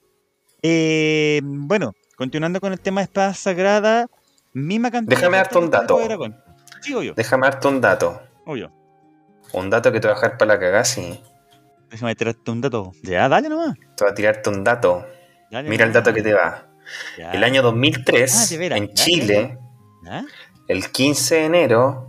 Eh, 0.62 1.40
bueno, 1.44 1.92
continuando 2.16 2.60
con 2.60 2.72
el 2.72 2.80
tema 2.80 3.00
de 3.00 3.04
espada 3.04 3.32
sagrada, 3.34 4.06
misma 4.52 4.90
cantidad 4.90 5.16
Déjame 5.18 5.36
de 5.36 5.42
darte 5.44 5.58
un 5.58 5.70
dato. 5.70 5.98
Sí, 6.82 6.94
obvio, 6.94 7.14
Déjame 7.14 7.46
darte 7.46 7.68
un 7.68 7.80
dato. 7.80 8.20
obvio. 8.44 8.72
Un 9.52 9.70
dato 9.70 9.92
que 9.92 10.00
te 10.00 10.08
va 10.08 10.14
a 10.14 10.16
dejar 10.16 10.36
para 10.36 10.54
la 10.54 10.60
cagada, 10.60 10.84
sí. 10.84 11.20
Déjame 11.90 12.14
tirarte 12.14 12.50
un 12.50 12.60
dato. 12.60 12.92
Ya, 13.02 13.28
dale 13.28 13.48
nomás. 13.48 13.76
Te 13.96 14.04
va 14.04 14.10
a 14.10 14.14
tirarte 14.14 14.50
un 14.50 14.62
dato. 14.64 15.06
dale 15.50 15.68
Mira 15.68 15.84
el 15.84 15.92
dato 15.92 16.12
que 16.12 16.22
te 16.22 16.34
va. 16.34 16.66
Ya, 17.18 17.32
El 17.32 17.44
año 17.44 17.62
2003, 17.62 18.52
Ah, 18.52 18.58
veras, 18.58 18.78
en 18.78 18.88
ya, 18.88 18.94
Chile, 18.94 19.58
ya. 20.04 20.24
el 20.68 20.90
15 20.90 21.34
de 21.34 21.44
enero. 21.44 22.04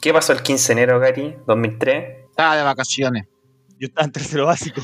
¿Qué 0.00 0.12
pasó 0.12 0.32
el 0.32 0.42
15 0.42 0.74
de 0.74 0.82
enero, 0.82 1.00
Gary? 1.00 1.36
2003. 1.46 2.26
Estaba 2.30 2.56
de 2.56 2.62
vacaciones. 2.62 3.26
Yo 3.78 3.86
estaba 3.88 4.04
en 4.06 4.12
tercero 4.12 4.46
básico. 4.46 4.80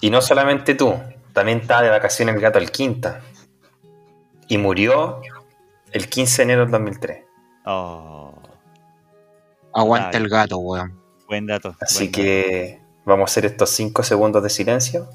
Y 0.00 0.10
no 0.10 0.20
solamente 0.22 0.74
tú, 0.74 0.94
también 1.32 1.58
estaba 1.58 1.82
de 1.82 1.90
vacaciones 1.90 2.34
el 2.34 2.40
gato 2.40 2.58
al 2.58 2.70
quinta. 2.70 3.20
Y 4.48 4.56
murió 4.58 5.20
el 5.92 6.08
15 6.08 6.36
de 6.38 6.42
enero 6.44 6.62
del 6.62 6.70
2003. 6.72 7.24
Oh, 7.66 8.34
Aguanta 9.74 10.16
el 10.16 10.28
gato, 10.28 10.58
weón. 10.58 10.98
buen 11.28 11.46
dato. 11.46 11.76
Así 11.80 12.04
buen 12.04 12.12
que 12.12 12.80
vamos 13.08 13.30
a 13.30 13.32
hacer 13.32 13.46
estos 13.46 13.70
5 13.70 14.02
segundos 14.02 14.42
de 14.42 14.50
silencio. 14.50 15.08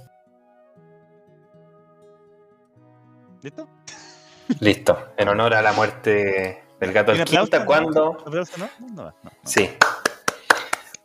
¿Listo? 3.42 3.70
Listo. 4.60 5.14
En 5.18 5.28
honor 5.30 5.54
a 5.54 5.62
la 5.62 5.74
muerte 5.74 6.64
del 6.80 6.94
gato 6.94 7.12
¿Un 7.12 7.18
al 7.18 7.24
aplauso? 7.24 7.52
quinta. 7.52 7.66
No, 8.58 8.70
no, 8.94 9.04
no. 9.24 9.32
Sí. 9.44 9.70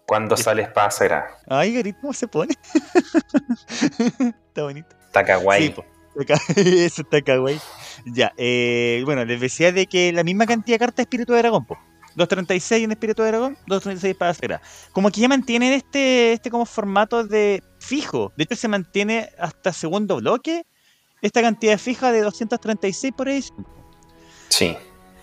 ¿Cuándo 0.07 0.37
sale 0.37 0.63
espada 0.63 0.91
sagrada? 0.91 1.27
Ay, 1.49 1.95
¿cómo 2.01 2.13
se 2.15 2.27
pone? 2.27 2.55
está 4.49 4.63
bonito. 4.63 4.97
Está 5.07 5.25
kawaii. 5.25 5.75
Sí, 5.75 5.85
Eso 6.85 7.03
está 7.03 7.21
kawaii. 7.21 7.61
Ya, 8.07 8.33
eh, 8.39 9.03
bueno, 9.05 9.25
les 9.25 9.41
decía 9.41 9.73
de 9.73 9.87
que 9.87 10.13
la 10.13 10.25
misma 10.25 10.47
cantidad 10.47 10.77
de 10.77 10.79
cartas 10.79 10.97
de 10.97 11.03
Espíritu 11.03 11.33
de 11.35 11.41
Dragón, 11.41 11.67
po. 11.67 11.77
236 12.19 12.85
en 12.85 12.91
Espíritu 12.91 13.23
de 13.23 13.29
Dragón, 13.29 13.57
236 13.67 14.17
para 14.17 14.35
Sagrada. 14.35 14.63
Como 14.93 15.11
que 15.11 15.21
ya 15.21 15.29
mantienen 15.29 15.73
este, 15.73 16.33
este 16.33 16.51
como 16.51 16.67
formato 16.67 17.25
de 17.25 17.63
fijo. 17.79 18.33
De 18.37 18.45
hecho, 18.45 18.57
se 18.57 18.69
mantiene 18.69 19.31
hasta 19.39 19.73
segundo 19.73 20.17
bloque 20.17 20.67
esta 21.23 21.43
cantidad 21.43 21.79
fija 21.79 22.13
de 22.13 22.23
236 22.23 23.15
por 23.17 23.29
ahí. 23.29 23.43
Sí. 24.49 24.77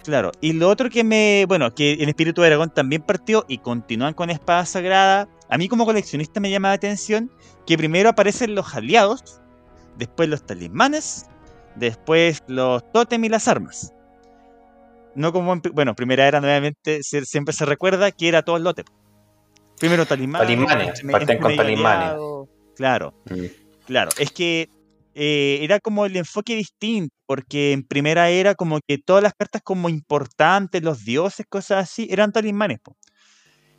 Claro, 0.03 0.31
y 0.39 0.53
lo 0.53 0.69
otro 0.69 0.89
que 0.89 1.03
me, 1.03 1.45
bueno, 1.47 1.73
que 1.73 1.93
en 1.93 2.09
Espíritu 2.09 2.41
de 2.41 2.49
Dragón 2.49 2.71
también 2.71 3.01
partió 3.01 3.43
y 3.47 3.57
continúan 3.57 4.13
con 4.13 4.29
Espada 4.29 4.65
Sagrada. 4.65 5.27
A 5.49 5.57
mí 5.57 5.67
como 5.67 5.85
coleccionista 5.85 6.39
me 6.39 6.51
llama 6.51 6.67
la 6.69 6.75
atención 6.75 7.31
que 7.65 7.77
primero 7.77 8.09
aparecen 8.09 8.53
los 8.53 8.75
aliados, 8.75 9.41
después 9.97 10.29
los 10.29 10.45
talismanes, 10.45 11.25
después 11.75 12.43
los 12.47 12.83
tótem 12.91 13.23
y 13.25 13.29
las 13.29 13.47
armas. 13.47 13.94
No 15.15 15.31
como, 15.31 15.55
bueno, 15.73 15.95
primera 15.95 16.27
era 16.27 16.41
nuevamente, 16.41 17.01
se- 17.03 17.25
siempre 17.25 17.53
se 17.53 17.65
recuerda 17.65 18.11
que 18.11 18.27
era 18.27 18.43
todo 18.43 18.57
el 18.57 18.63
lote. 18.63 18.83
Primero 19.79 20.05
talismanes. 20.05 20.47
Talismanes, 20.47 21.01
parten 21.11 21.39
con 21.39 21.55
talismanes. 21.55 22.13
Claro. 22.75 23.13
Mm. 23.29 23.45
Claro, 23.87 24.09
es 24.17 24.31
que 24.31 24.69
eh, 25.13 25.59
era 25.61 25.79
como 25.79 26.05
el 26.05 26.15
enfoque 26.17 26.55
distinto, 26.55 27.13
porque 27.25 27.71
en 27.71 27.83
primera 27.83 28.29
era 28.29 28.55
como 28.55 28.79
que 28.85 28.97
todas 28.97 29.23
las 29.23 29.33
cartas 29.33 29.61
como 29.63 29.87
importantes, 29.89 30.83
los 30.83 31.05
dioses, 31.05 31.45
cosas 31.47 31.83
así, 31.89 32.07
eran 32.09 32.31
talismanes. 32.31 32.79
po. 32.79 32.95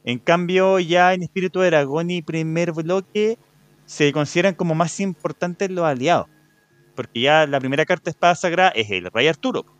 En 0.04 0.18
cambio, 0.18 0.78
ya 0.78 1.12
en 1.14 1.22
Espíritu 1.22 1.60
de 1.60 1.66
Dragón 1.70 2.10
y 2.10 2.22
primer 2.22 2.72
bloque 2.72 3.38
se 3.84 4.12
consideran 4.12 4.54
como 4.54 4.74
más 4.74 5.00
importantes 5.00 5.70
los 5.70 5.84
aliados. 5.84 6.26
Porque 6.94 7.20
ya 7.20 7.46
la 7.46 7.58
primera 7.60 7.84
carta 7.84 8.04
de 8.04 8.10
Espada 8.12 8.34
Sagrada 8.34 8.70
es 8.70 8.90
el 8.90 9.10
Rey 9.12 9.26
Arturo, 9.28 9.64
po, 9.64 9.75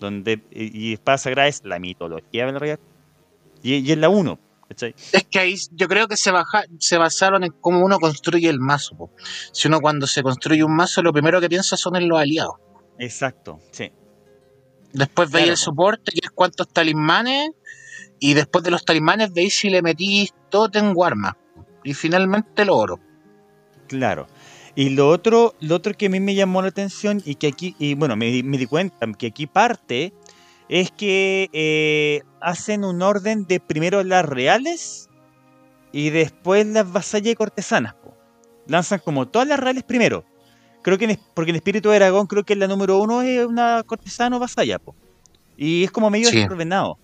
donde, 0.00 0.42
y 0.50 0.88
y 0.88 0.92
Espada 0.94 1.18
Sagrada 1.18 1.48
es 1.48 1.62
la 1.64 1.78
mitología 1.78 2.46
del 2.46 2.58
Rey 2.58 2.70
Arturo. 2.70 2.90
Y, 3.62 3.74
y 3.76 3.92
es 3.92 3.98
la 3.98 4.08
1, 4.08 4.38
¿cachai? 4.68 4.94
Es 5.12 5.24
que 5.30 5.38
ahí 5.38 5.54
yo 5.72 5.86
creo 5.86 6.08
que 6.08 6.16
se, 6.16 6.30
baja, 6.30 6.64
se 6.78 6.96
basaron 6.98 7.44
en 7.44 7.52
cómo 7.60 7.84
uno 7.84 7.98
construye 7.98 8.48
el 8.48 8.58
mazo. 8.58 8.96
po. 8.96 9.10
Si 9.52 9.68
uno 9.68 9.80
cuando 9.80 10.06
se 10.06 10.22
construye 10.22 10.64
un 10.64 10.74
mazo, 10.74 11.02
lo 11.02 11.12
primero 11.12 11.40
que 11.40 11.48
piensa 11.48 11.76
son 11.76 11.96
en 11.96 12.08
los 12.08 12.18
aliados. 12.18 12.54
Exacto, 12.98 13.60
sí. 13.70 13.92
Después 14.92 15.30
veis 15.30 15.46
el 15.46 15.52
po. 15.52 15.56
soporte, 15.58 16.12
que 16.12 16.20
es 16.24 16.30
cuántos 16.30 16.68
talismanes, 16.68 17.50
y 18.18 18.34
después 18.34 18.64
de 18.64 18.70
los 18.70 18.84
talismanes 18.84 19.32
veis 19.32 19.54
si 19.54 19.70
le 19.70 19.82
metís 19.82 20.32
totem 20.50 20.92
o 20.96 21.04
arma. 21.04 21.36
Y 21.84 21.94
finalmente 21.94 22.62
el 22.62 22.70
oro. 22.70 22.98
Claro. 23.88 24.26
Y 24.74 24.90
lo 24.90 25.08
otro, 25.08 25.54
lo 25.60 25.76
otro 25.76 25.94
que 25.94 26.06
a 26.06 26.10
mí 26.10 26.20
me 26.20 26.34
llamó 26.34 26.62
la 26.62 26.68
atención 26.68 27.20
y 27.24 27.34
que 27.34 27.48
aquí, 27.48 27.74
y 27.78 27.94
bueno, 27.94 28.16
me, 28.16 28.26
di- 28.26 28.42
me 28.42 28.56
di 28.56 28.66
cuenta 28.66 29.06
que 29.18 29.26
aquí 29.28 29.46
parte, 29.46 30.12
es 30.68 30.90
que 30.92 31.50
eh, 31.52 32.22
hacen 32.40 32.84
un 32.84 33.02
orden 33.02 33.44
de 33.46 33.58
primero 33.58 34.02
las 34.04 34.24
reales 34.24 35.08
y 35.92 36.10
después 36.10 36.64
las 36.66 36.90
vasallas 36.92 37.32
y 37.32 37.34
cortesanas. 37.34 37.94
po. 37.94 38.14
Lanzan 38.68 39.00
como 39.04 39.26
todas 39.26 39.48
las 39.48 39.58
reales 39.58 39.82
primero. 39.82 40.24
Creo 40.82 40.96
que 40.96 41.06
en, 41.06 41.18
porque 41.34 41.50
en 41.50 41.56
Espíritu 41.56 41.88
de 41.90 41.96
Dragón 41.98 42.28
creo 42.28 42.44
que 42.44 42.54
la 42.54 42.68
número 42.68 42.98
uno 42.98 43.22
es 43.22 43.44
una 43.44 43.82
cortesana 43.84 44.36
o 44.36 44.38
vasalla. 44.38 44.78
po. 44.78 44.94
Y 45.56 45.82
es 45.82 45.90
como 45.90 46.08
medio 46.10 46.28
Sí. 46.28 46.36
desordenado. 46.38 46.96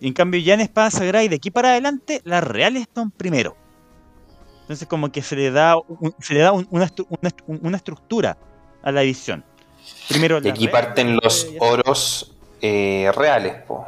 En 0.00 0.14
cambio 0.14 0.40
ya 0.40 0.54
en 0.54 0.60
Espada 0.62 0.90
Sagrada 0.90 1.22
y 1.24 1.28
de 1.28 1.36
aquí 1.36 1.50
para 1.50 1.72
adelante, 1.72 2.22
las 2.24 2.42
reales 2.42 2.82
están 2.82 3.10
primero. 3.10 3.57
Entonces 4.68 4.86
como 4.86 5.10
que 5.10 5.22
se 5.22 5.34
le 5.34 5.50
da, 5.50 5.76
un- 5.78 6.14
se 6.20 6.34
le 6.34 6.40
da 6.40 6.52
un- 6.52 6.68
una, 6.70 6.90
una 7.08 7.30
estru- 7.30 7.58
una 7.62 7.76
estructura 7.78 8.36
a 8.82 8.92
la 8.92 9.02
edición. 9.02 9.42
Primero 10.10 10.40
Y 10.42 10.48
aquí 10.50 10.66
reales, 10.66 10.70
parten 10.86 11.16
los 11.22 11.48
oros 11.58 12.34
eh, 12.60 13.10
reales, 13.16 13.62
po. 13.66 13.86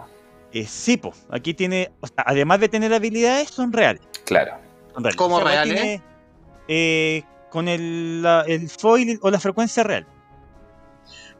Eh, 0.52 0.64
sí, 0.66 0.96
po. 0.96 1.12
aquí 1.30 1.52
tiene, 1.52 1.90
o 2.00 2.06
sea, 2.06 2.24
además 2.26 2.60
de 2.60 2.68
tener 2.70 2.94
habilidades, 2.94 3.50
son 3.50 3.72
reales. 3.72 4.00
Claro. 4.24 4.54
Son 4.94 5.04
reales. 5.04 5.16
¿Cómo 5.16 5.36
O 5.36 5.40
sea, 5.42 5.52
igual 5.52 5.68
reales? 5.68 5.82
tiene, 5.82 6.02
eh, 6.68 7.22
con 7.50 7.68
el, 7.68 8.22
la- 8.22 8.44
el 8.48 8.70
foil 8.70 9.18
o 9.22 9.30
la 9.30 9.38
frecuencia 9.38 9.82
real. 9.82 10.06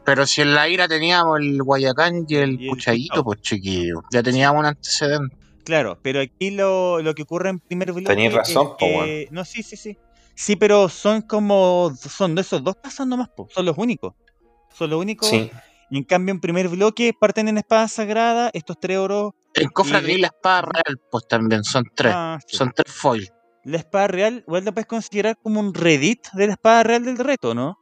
Pero 0.05 0.25
si 0.27 0.41
en 0.41 0.53
la 0.53 0.67
ira 0.69 0.87
teníamos 0.87 1.39
el 1.39 1.61
Guayacán 1.63 2.25
y 2.27 2.35
el 2.35 2.61
Y 2.61 2.69
el 2.69 3.23
pues 3.23 3.41
chiquillo. 3.41 4.01
Ya 4.11 4.21
teníamos 4.21 4.59
un 4.59 4.65
antecedente. 4.67 5.35
Claro, 5.71 5.97
pero 6.01 6.19
aquí 6.19 6.51
lo, 6.51 7.01
lo 7.01 7.15
que 7.15 7.23
ocurre 7.23 7.47
en 7.47 7.59
primer 7.59 7.93
bloque. 7.93 8.07
Tenéis 8.09 8.31
es 8.31 8.35
razón, 8.35 8.67
po, 8.71 8.75
que- 8.77 9.29
No, 9.31 9.45
sí, 9.45 9.63
sí, 9.63 9.77
sí. 9.77 9.97
Sí, 10.35 10.57
pero 10.57 10.89
son 10.89 11.21
como. 11.21 11.93
Son 11.95 12.35
de 12.35 12.41
esos 12.41 12.61
dos 12.61 12.75
casas 12.83 13.07
nomás, 13.07 13.29
po. 13.29 13.47
Son 13.49 13.65
los 13.65 13.77
únicos. 13.77 14.13
Son 14.73 14.89
los 14.89 14.99
únicos. 14.99 15.29
Sí. 15.29 15.49
Y 15.89 15.97
en 15.99 16.03
cambio, 16.03 16.33
en 16.33 16.41
primer 16.41 16.67
bloque 16.67 17.13
parten 17.17 17.47
en 17.47 17.57
espada 17.57 17.87
sagrada, 17.87 18.49
estos 18.53 18.77
tres 18.81 18.97
oros. 18.97 19.31
En 19.53 19.69
Cofra 19.69 19.99
Y 20.01 20.03
de- 20.03 20.17
la 20.17 20.27
espada 20.27 20.63
real, 20.63 20.99
pues 21.09 21.25
también 21.29 21.63
son 21.63 21.85
tres. 21.95 22.11
Ah, 22.13 22.37
sí. 22.45 22.57
Son 22.57 22.69
tres 22.75 22.93
foil. 22.93 23.29
La 23.63 23.77
espada 23.77 24.07
real, 24.07 24.43
igual 24.45 24.65
la 24.65 24.73
puedes 24.73 24.87
considerar 24.87 25.37
como 25.41 25.61
un 25.61 25.73
redit 25.73 26.27
de 26.33 26.47
la 26.47 26.53
espada 26.53 26.83
real 26.83 27.05
del 27.05 27.17
reto, 27.17 27.53
¿no? 27.55 27.79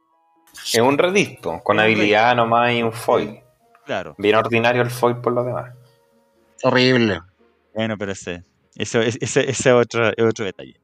Es 0.64 0.78
un 0.78 0.96
redisco, 0.96 1.60
con 1.64 1.78
Es 1.80 1.84
un 1.86 1.92
habilidad 1.92 2.36
nomás 2.36 2.72
y 2.72 2.84
un 2.84 2.92
foil. 2.92 3.40
Claro. 3.84 4.14
Bien 4.16 4.36
ordinario 4.36 4.80
el 4.82 4.90
foil 4.90 5.16
por 5.20 5.32
lo 5.32 5.42
demás. 5.42 5.72
Horrible. 6.62 7.20
Bueno, 7.74 7.96
pero 7.98 8.12
ese, 8.12 8.44
eso, 8.76 9.00
es- 9.00 9.18
ese, 9.20 9.40
ese 9.48 9.50
es 9.50 9.66
otro, 9.74 10.10
otro 10.26 10.44
detalle. 10.44 10.80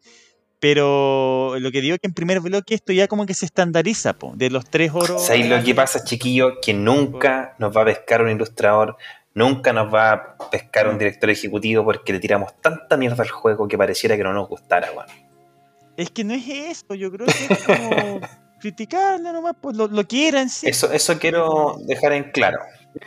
Pero 0.58 1.54
lo 1.58 1.70
que 1.70 1.80
digo 1.82 1.94
es 1.94 2.00
que 2.00 2.06
en 2.08 2.14
primer 2.14 2.40
bloque 2.40 2.74
esto 2.74 2.92
ya 2.92 3.08
como 3.08 3.26
que 3.26 3.34
se 3.34 3.44
estandariza, 3.44 4.14
po, 4.14 4.32
de 4.34 4.48
los 4.50 4.64
tres 4.68 4.90
oros. 4.94 5.26
¿Sabéis 5.26 5.48
lo 5.48 5.62
que 5.62 5.74
pasa, 5.74 6.02
chiquillo? 6.02 6.60
Que 6.60 6.72
nunca 6.72 7.54
nos 7.58 7.76
va 7.76 7.82
a 7.82 7.84
pescar 7.84 8.22
un 8.22 8.30
ilustrador, 8.30 8.96
nunca 9.34 9.72
nos 9.74 9.92
va 9.92 10.12
a 10.12 10.36
pescar 10.50 10.88
un 10.88 10.96
director 10.98 11.28
ejecutivo 11.28 11.84
porque 11.84 12.12
le 12.14 12.20
tiramos 12.20 12.58
tanta 12.62 12.96
mierda 12.96 13.22
al 13.22 13.28
juego 13.28 13.68
que 13.68 13.76
pareciera 13.76 14.16
que 14.16 14.22
no 14.24 14.32
nos 14.32 14.48
gustara, 14.48 14.90
weón. 14.92 15.06
Es 15.98 16.10
que 16.10 16.24
no 16.24 16.32
es 16.34 16.48
eso, 16.48 16.94
yo 16.94 17.10
creo 17.12 17.26
que 17.26 17.52
es 17.54 17.62
como 17.64 18.20
criticarlo 18.60 19.32
nomás, 19.32 19.56
pues 19.60 19.76
lo, 19.76 19.88
lo 19.88 20.04
quieran, 20.06 20.48
sí. 20.48 20.68
Eso, 20.68 20.90
eso 20.90 21.18
quiero 21.18 21.76
dejar 21.86 22.12
en 22.12 22.30
claro. 22.32 22.58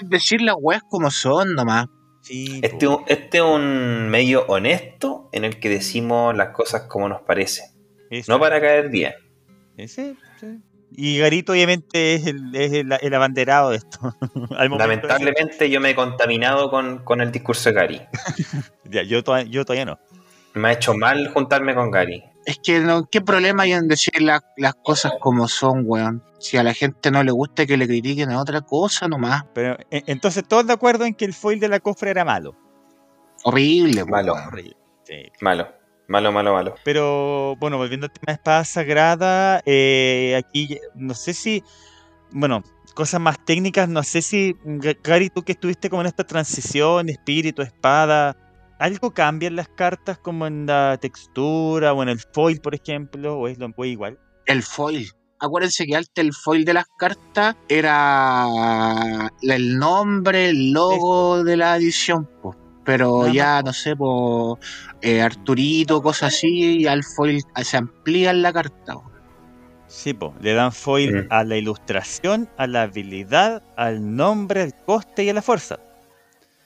Decir 0.03 0.41
las 0.41 0.55
weas 0.59 0.83
como 0.87 1.09
son 1.09 1.55
nomás. 1.55 1.87
Sí, 2.29 2.59
Este, 2.63 2.87
este 3.07 3.37
es 3.39 3.43
un 3.43 4.07
medio 4.09 4.45
honesto 4.47 5.29
en 5.31 5.45
el 5.45 5.59
que 5.59 5.67
decimos 5.67 6.37
las 6.37 6.49
cosas 6.49 6.83
como 6.83 7.09
nos 7.09 7.21
parece. 7.21 7.63
Eso, 8.11 8.31
No 8.31 8.39
para 8.39 8.61
caer 8.61 8.89
bien. 8.89 9.13
ese, 9.77 10.15
sí. 10.39 10.59
Y 10.91 11.17
Garito 11.17 11.53
obviamente 11.53 12.13
es 12.15 12.27
el, 12.27 12.55
es 12.55 12.71
el, 12.73 12.91
el 13.01 13.13
abanderado 13.15 13.71
de 13.71 13.77
esto. 13.77 13.99
De 14.49 14.69
Lamentablemente 14.69 15.69
yo 15.71 15.79
me 15.81 15.89
he 15.91 15.95
contaminado 15.95 16.69
con, 16.69 16.99
con 17.03 17.19
el 17.21 17.31
discurso 17.31 17.69
de 17.69 17.75
Gary. 17.75 18.01
Ya, 18.85 19.01
yo, 19.03 19.23
toda- 19.23 19.43
yo 19.43 19.65
todavía 19.65 19.85
no. 19.85 19.99
Me 20.53 20.69
ha 20.69 20.73
hecho 20.73 20.93
mal 20.95 21.27
juntarme 21.29 21.73
con 21.75 21.89
Gary. 21.91 22.23
Es 22.45 22.57
que 22.57 22.79
no, 22.79 23.05
¿qué 23.09 23.21
problema 23.21 23.63
hay 23.63 23.73
en 23.73 23.87
decir 23.87 24.21
la- 24.21 24.43
las 24.57 24.73
cosas 24.75 25.13
como 25.19 25.47
son, 25.47 25.83
weón? 25.85 26.23
Si 26.39 26.57
a 26.57 26.63
la 26.63 26.73
gente 26.73 27.11
no 27.11 27.21
le 27.23 27.31
gusta 27.31 27.65
que 27.65 27.77
le 27.77 27.85
critiquen 27.85 28.31
a 28.31 28.39
otra 28.41 28.61
cosa 28.61 29.07
nomás. 29.07 29.43
Pero 29.53 29.77
e- 29.91 30.03
entonces 30.07 30.43
todos 30.47 30.65
de 30.65 30.73
acuerdo 30.73 31.05
en 31.05 31.13
que 31.13 31.25
el 31.25 31.33
foil 31.33 31.59
de 31.59 31.67
la 31.67 31.79
cofre 31.79 32.11
era 32.11 32.23
malo. 32.25 32.55
Horrible, 33.43 34.05
Malo. 34.05 34.33
weón. 34.33 34.47
Horrible. 34.47 34.77
Sí. 35.03 35.15
Malo, 35.41 35.67
malo, 36.07 36.31
malo, 36.31 36.53
malo. 36.53 36.75
Pero 36.83 37.55
bueno, 37.57 37.77
volviendo 37.77 38.05
al 38.07 38.11
tema 38.13 38.25
de 38.27 38.33
espada 38.33 38.63
sagrada, 38.65 39.61
eh, 39.65 40.35
aquí 40.37 40.77
no 40.95 41.13
sé 41.13 41.33
si, 41.33 41.63
bueno, 42.31 42.63
cosas 42.95 43.19
más 43.21 43.37
técnicas, 43.45 43.87
no 43.89 44.03
sé 44.03 44.21
si, 44.21 44.53
Ga- 44.65 44.97
Gary, 45.03 45.29
tú 45.29 45.43
que 45.43 45.53
estuviste 45.53 45.89
como 45.89 46.01
en 46.01 46.07
esta 46.07 46.25
transición, 46.25 47.09
espíritu, 47.09 47.61
espada, 47.61 48.35
¿algo 48.79 49.13
cambia 49.13 49.47
en 49.47 49.55
las 49.55 49.67
cartas 49.67 50.17
como 50.17 50.47
en 50.47 50.65
la 50.65 50.97
textura 50.99 51.93
o 51.93 52.01
en 52.01 52.09
el 52.09 52.19
foil, 52.19 52.59
por 52.59 52.73
ejemplo, 52.73 53.37
o 53.37 53.47
es 53.47 53.59
lo 53.59 53.67
o 53.67 53.83
es 53.85 53.91
igual? 53.91 54.17
El 54.45 54.63
foil. 54.63 55.11
Acuérdense 55.41 55.85
que 55.85 55.95
antes 55.95 56.11
el 56.15 56.33
foil 56.33 56.65
de 56.65 56.73
las 56.73 56.85
cartas 56.97 57.55
era 57.69 58.45
el 59.41 59.77
nombre, 59.77 60.49
el 60.49 60.71
logo 60.71 61.43
de 61.43 61.55
la 61.55 61.77
edición, 61.77 62.27
po. 62.41 62.55
Pero 62.83 63.19
Nada 63.19 63.33
ya, 63.33 63.61
no 63.61 63.71
sé, 63.71 63.95
por 63.95 64.59
Arturito, 65.23 66.01
cosas 66.01 66.33
así, 66.33 66.79
y 66.79 66.87
al 66.87 67.03
foil 67.03 67.41
se 67.61 67.77
amplía 67.77 68.31
en 68.31 68.41
la 68.41 68.51
carta. 68.51 68.95
po. 68.95 69.09
Sí, 69.87 70.13
po, 70.13 70.35
le 70.41 70.53
dan 70.53 70.71
foil 70.71 71.25
a 71.29 71.43
la 71.43 71.57
ilustración, 71.57 72.49
a 72.57 72.67
la 72.67 72.83
habilidad, 72.83 73.63
al 73.75 74.15
nombre, 74.15 74.61
al 74.61 74.75
coste 74.85 75.23
y 75.23 75.29
a 75.29 75.33
la 75.33 75.41
fuerza. 75.41 75.79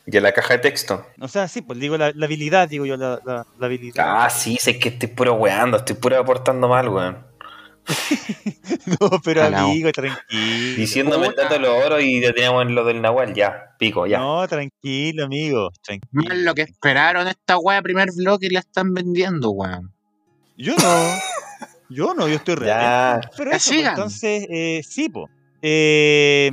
Y 0.05 0.17
a 0.17 0.21
la 0.21 0.31
caja 0.33 0.55
de 0.55 0.59
texto. 0.59 1.05
O 1.21 1.27
sea, 1.29 1.47
sí, 1.47 1.61
pues 1.61 1.79
digo 1.79 1.97
la, 1.97 2.11
la 2.13 2.25
habilidad, 2.25 2.67
digo 2.67 2.85
yo 2.85 2.97
la, 2.97 3.21
la- 3.25 3.45
la 3.57 3.65
habilidad. 3.65 4.05
Ah, 4.25 4.29
sí, 4.29 4.57
sé 4.59 4.77
que 4.77 4.89
estoy 4.89 5.07
puro 5.09 5.33
weando, 5.35 5.77
estoy 5.77 5.95
puro 5.95 6.19
aportando 6.19 6.67
mal, 6.67 6.89
weón. 6.89 7.25
No, 8.99 9.09
pero 9.23 9.43
amigo, 9.43 9.91
tranquilo. 9.91 10.75
Diciéndome 10.77 11.27
Puta. 11.29 11.43
tanto 11.47 11.59
los 11.59 11.85
oro 11.85 11.99
y 11.99 12.21
ya 12.21 12.33
teníamos 12.33 12.63
en 12.65 12.75
lo 12.75 12.83
del 12.85 13.01
Nahual, 13.01 13.33
ya, 13.33 13.75
pico, 13.79 14.05
ya. 14.07 14.19
No, 14.19 14.47
tranquilo, 14.47 15.25
amigo. 15.25 15.69
Tranquilo. 15.81 16.33
lo 16.35 16.53
que 16.53 16.63
esperaron 16.63 17.27
esta 17.27 17.57
wea 17.57 17.81
primer 17.81 18.09
bloque 18.15 18.47
y 18.47 18.49
la 18.49 18.59
están 18.59 18.93
vendiendo, 18.93 19.51
weón. 19.51 19.91
Yo 20.57 20.75
no. 20.75 21.15
Yo 21.89 22.13
no, 22.13 22.27
yo 22.27 22.35
estoy 22.35 22.55
real. 22.63 23.21
Ya. 23.21 23.29
Pero 23.37 23.51
eso, 23.51 23.71
pues, 23.73 23.85
entonces, 23.87 24.47
eh, 24.49 24.81
sí, 24.87 25.09
po. 25.09 25.29
Eh, 25.65 26.47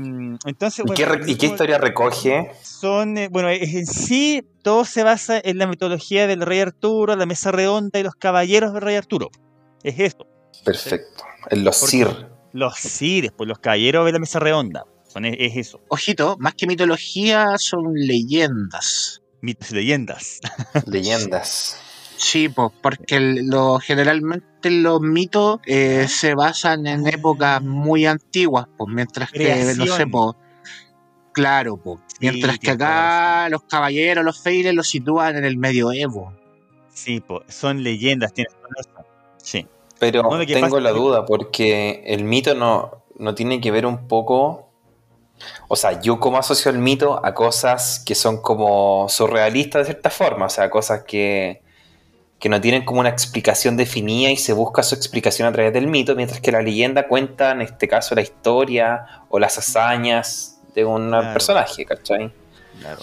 entonces, 0.46 0.78
¿Y 0.78 0.82
bueno, 0.86 1.24
qué, 1.24 1.32
y 1.32 1.34
qué 1.34 1.46
historia 1.46 1.78
recoge? 1.78 2.52
son, 2.62 3.18
eh, 3.18 3.28
bueno, 3.28 3.50
en 3.50 3.84
sí 3.86 4.46
todo 4.62 4.84
se 4.84 5.02
basa 5.02 5.40
en 5.42 5.58
la 5.58 5.66
mitología 5.66 6.28
del 6.28 6.42
rey 6.42 6.60
Arturo, 6.60 7.16
la 7.16 7.26
mesa 7.26 7.50
redonda 7.50 7.98
y 7.98 8.04
los 8.04 8.14
caballeros 8.14 8.72
del 8.72 8.82
rey 8.82 8.94
Arturo. 8.94 9.28
Es 9.82 9.98
eso. 9.98 10.26
Perfecto. 10.64 11.24
En 11.50 11.64
los 11.64 11.78
Porque- 11.80 11.90
Sir. 11.90 12.26
Los 12.52 12.76
Cires, 12.78 13.32
pues 13.36 13.48
los 13.48 13.58
caballeros 13.58 14.06
de 14.06 14.12
la 14.12 14.18
mesa 14.20 14.38
redonda. 14.38 14.84
Son, 15.08 15.24
es, 15.24 15.34
es 15.38 15.56
eso. 15.56 15.80
Ojito, 15.88 16.36
más 16.38 16.54
que 16.54 16.66
mitología, 16.68 17.46
son 17.58 17.92
leyendas. 17.94 19.22
Mitos 19.40 19.72
leyendas. 19.72 20.38
Leyendas. 20.86 21.76
Sí, 22.16 22.48
pues, 22.48 22.70
porque 22.82 23.18
lo, 23.20 23.78
generalmente 23.78 24.46
los 24.68 25.00
mitos 25.00 25.60
eh, 25.64 26.06
se 26.08 26.34
basan 26.34 26.86
en 26.86 27.06
épocas 27.06 27.62
muy 27.62 28.04
antiguas, 28.04 28.66
pues, 28.76 28.92
mientras 28.92 29.30
que, 29.30 29.74
no 29.76 29.86
sé, 29.86 30.06
pues, 30.06 30.34
claro, 31.32 31.78
pues, 31.78 32.00
mientras 32.20 32.58
que 32.58 32.72
acá 32.72 33.48
los 33.48 33.62
caballeros, 33.62 34.24
los 34.24 34.42
feiles 34.42 34.74
los 34.74 34.88
sitúan 34.88 35.36
en 35.36 35.44
el 35.44 35.56
medioevo. 35.56 36.34
Sí, 36.92 37.20
po, 37.20 37.42
son 37.48 37.82
leyendas, 37.82 38.34
tienes 38.34 38.52
razón. 38.76 39.06
Sí. 39.38 39.66
Pero 39.98 40.22
No, 40.22 40.44
tengo 40.44 40.60
pasa 40.60 40.80
la 40.80 40.90
duda, 40.90 41.24
porque 41.24 42.02
el 42.06 42.24
mito 42.24 42.54
no, 42.54 43.04
no 43.18 43.34
tiene 43.34 43.60
que 43.60 43.70
ver 43.70 43.86
un 43.86 44.08
poco. 44.08 44.70
O 45.68 45.76
sea, 45.76 46.00
yo 46.00 46.20
como 46.20 46.38
asocio 46.38 46.70
el 46.70 46.78
mito 46.78 47.24
a 47.24 47.32
cosas 47.34 48.02
que 48.04 48.14
son 48.14 48.42
como 48.42 49.08
surrealistas 49.08 49.86
de 49.86 49.92
cierta 49.92 50.10
forma, 50.10 50.46
o 50.46 50.50
sea, 50.50 50.68
cosas 50.68 51.04
que, 51.04 51.62
que 52.40 52.48
no 52.48 52.60
tienen 52.60 52.84
como 52.84 53.00
una 53.00 53.10
explicación 53.10 53.76
definida 53.76 54.30
y 54.30 54.36
se 54.36 54.52
busca 54.54 54.82
su 54.82 54.94
explicación 54.94 55.46
a 55.46 55.52
través 55.52 55.72
del 55.74 55.86
mito, 55.86 56.16
mientras 56.16 56.40
que 56.40 56.50
la 56.50 56.62
leyenda 56.62 57.06
cuenta, 57.06 57.52
en 57.52 57.60
este 57.60 57.86
caso, 57.86 58.14
la 58.14 58.22
historia 58.22 59.04
o 59.28 59.38
las 59.38 59.58
hazañas 59.58 60.58
de 60.74 60.84
un 60.84 61.08
Claro. 61.10 61.32
personaje, 61.34 61.84
¿cachai? 61.84 62.32
Claro. 62.80 63.00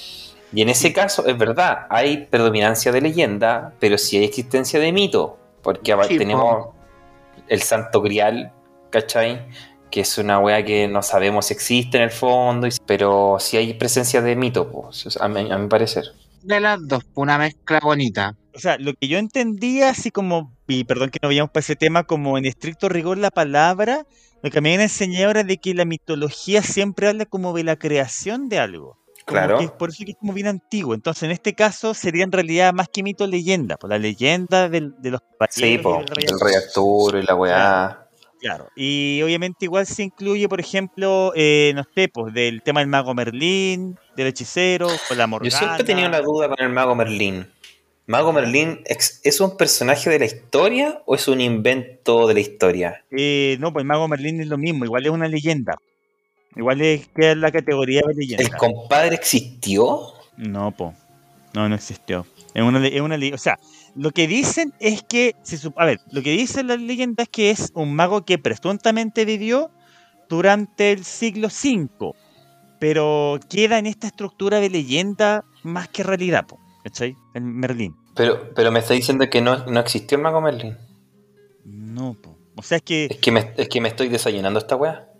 Y 0.51 0.61
en 0.61 0.69
ese 0.69 0.91
caso, 0.91 1.25
es 1.27 1.37
verdad, 1.37 1.85
hay 1.89 2.25
predominancia 2.25 2.91
de 2.91 2.99
leyenda, 3.01 3.73
pero 3.79 3.97
sí 3.97 4.17
hay 4.17 4.23
existencia 4.25 4.79
de 4.79 4.91
mito, 4.91 5.37
porque 5.61 5.95
Sí, 6.07 6.17
tenemos 6.17 6.69
el 7.47 7.61
Santo 7.61 8.01
Grial, 8.01 8.51
¿cachai? 8.89 9.45
Que 9.91 10.01
es 10.01 10.17
una 10.17 10.39
wea 10.39 10.65
que 10.65 10.87
no 10.87 11.03
sabemos 11.03 11.45
si 11.47 11.53
existe 11.53 11.97
en 11.97 12.03
el 12.03 12.11
fondo, 12.11 12.67
pero 12.85 13.37
sí 13.39 13.57
hay 13.57 13.73
presencia 13.75 14.21
de 14.21 14.35
mito, 14.35 14.71
pues, 14.71 15.15
a, 15.21 15.27
mi, 15.27 15.51
a 15.51 15.57
mi 15.57 15.67
parecer. 15.67 16.05
De 16.41 16.59
las 16.59 16.79
dos, 16.87 17.03
una 17.13 17.37
mezcla 17.37 17.79
bonita. 17.83 18.33
O 18.57 18.59
sea, 18.59 18.77
lo 18.79 18.93
que 18.95 19.07
yo 19.07 19.17
entendía, 19.19 19.89
así 19.89 20.09
como, 20.11 20.51
y 20.67 20.83
perdón 20.83 21.09
que 21.11 21.19
no 21.21 21.29
veíamos 21.29 21.51
para 21.51 21.61
ese 21.61 21.75
tema, 21.75 22.03
como 22.03 22.37
en 22.37 22.45
estricto 22.45 22.89
rigor 22.89 23.17
la 23.19 23.29
palabra, 23.31 24.05
lo 24.41 24.49
que 24.51 24.61
me 24.61 24.69
habían 24.69 24.81
enseñado 24.81 25.29
era 25.31 25.43
de 25.43 25.57
que 25.57 25.73
la 25.73 25.85
mitología 25.85 26.63
siempre 26.63 27.07
habla 27.07 27.25
como 27.25 27.53
de 27.55 27.63
la 27.63 27.75
creación 27.77 28.49
de 28.49 28.59
algo. 28.59 28.97
Como 29.25 29.39
Claro. 29.39 29.57
que 29.59 29.65
es 29.65 29.71
por 29.71 29.89
eso 29.89 30.03
que 30.05 30.11
es 30.11 30.17
como 30.17 30.33
bien 30.33 30.47
antiguo. 30.47 30.93
Entonces, 30.93 31.23
en 31.23 31.31
este 31.31 31.53
caso, 31.53 31.93
sería 31.93 32.23
en 32.23 32.31
realidad 32.31 32.73
más 32.73 32.87
que 32.91 33.03
mito 33.03 33.27
leyenda. 33.27 33.75
Pues 33.77 33.89
la 33.89 33.99
leyenda 33.99 34.69
del- 34.69 34.93
de 34.99 35.11
los 35.11 35.21
Sí, 35.49 35.77
po, 35.79 35.97
del 35.97 36.07
rey 36.07 36.25
el 36.29 36.39
rey 36.39 36.53
Arturo 36.55 37.19
y 37.19 37.23
la 37.23 37.35
weá. 37.35 38.03
Claro, 38.39 38.69
y 38.75 39.19
obviamente 39.23 39.65
igual 39.65 39.87
se 39.87 40.03
incluye, 40.03 40.47
por 40.47 40.59
ejemplo, 40.59 41.33
eh, 41.35 41.71
no 41.75 41.83
sé, 41.95 42.07
pues, 42.07 42.31
del 42.35 42.61
tema 42.61 42.81
del 42.81 42.87
mago 42.87 43.15
Merlín, 43.15 43.97
del 44.15 44.27
hechicero, 44.27 44.87
con 45.07 45.17
la 45.17 45.23
Yo 45.23 45.27
Morgana. 45.27 45.57
siempre 45.57 45.81
he 45.81 45.85
tenido 45.85 46.07
la 46.09 46.21
duda 46.21 46.47
con 46.47 46.57
el 46.63 46.69
mago 46.71 46.93
Merlín. 46.93 47.47
¿Mago 48.07 48.31
Merlín 48.31 48.79
es 48.85 49.41
un 49.41 49.57
personaje 49.57 50.09
de 50.09 50.17
la 50.19 50.25
historia 50.25 51.01
o 51.05 51.15
es 51.15 51.27
un 51.27 51.41
invento 51.41 52.25
de 52.25 52.33
la 52.35 52.39
historia? 52.39 53.03
Eh, 53.11 53.57
no, 53.59 53.73
pues 53.73 53.83
el 53.83 53.87
mago 53.87 54.07
Merlín 54.07 54.39
es 54.39 54.47
lo 54.47 54.57
mismo, 54.57 54.85
igual 54.85 55.05
es 55.05 55.11
una 55.11 55.27
leyenda. 55.27 55.75
Igual 56.55 56.81
es 56.81 57.07
queda 57.09 57.31
en 57.33 57.41
la 57.41 57.51
categoría 57.51 58.01
de 58.07 58.13
¿El 58.13 58.17
leyenda. 58.17 58.57
compadre 58.57 59.13
existió? 59.13 59.99
No, 60.37 60.71
po. 60.71 60.93
No, 61.53 61.67
no 61.67 61.75
existió. 61.75 62.25
Es 62.53 62.63
una, 62.63 62.87
es 62.87 63.01
una. 63.01 63.17
O 63.33 63.37
sea, 63.37 63.59
lo 63.93 64.11
que 64.11 64.25
dicen 64.25 64.73
es 64.79 65.03
que. 65.03 65.35
Sup- 65.43 65.73
a 65.75 65.85
ver, 65.85 65.99
lo 66.11 66.21
que 66.21 66.31
dicen 66.31 66.67
las 66.67 66.79
leyendas 66.79 67.25
es 67.25 67.29
que 67.29 67.49
es 67.51 67.71
un 67.73 67.93
mago 67.93 68.23
que 68.23 68.37
presuntamente 68.37 69.25
vivió 69.25 69.69
durante 70.29 70.93
el 70.93 71.03
siglo 71.03 71.49
V. 71.49 72.13
Pero 72.79 73.37
queda 73.49 73.79
en 73.79 73.85
esta 73.85 74.07
estructura 74.07 74.61
de 74.61 74.69
leyenda 74.69 75.43
más 75.63 75.89
que 75.89 76.03
realidad, 76.03 76.45
po. 76.47 76.57
¿Cachai? 76.87 77.17
El 77.33 77.41
Merlín. 77.41 77.97
Pero, 78.15 78.53
pero 78.55 78.71
me 78.71 78.79
está 78.79 78.93
diciendo 78.93 79.29
que 79.29 79.41
no, 79.41 79.65
no 79.65 79.81
existió 79.81 80.15
el 80.15 80.23
mago 80.23 80.39
Merlín. 80.39 80.77
No, 81.65 82.13
po. 82.13 82.37
O 82.55 82.63
sea, 82.63 82.77
es 82.77 82.83
que. 82.83 83.07
Es 83.11 83.17
que 83.17 83.29
me, 83.29 83.51
es 83.57 83.67
que 83.67 83.81
me 83.81 83.89
estoy 83.89 84.07
desayunando 84.07 84.57
esta 84.57 84.77
weá. 84.77 85.11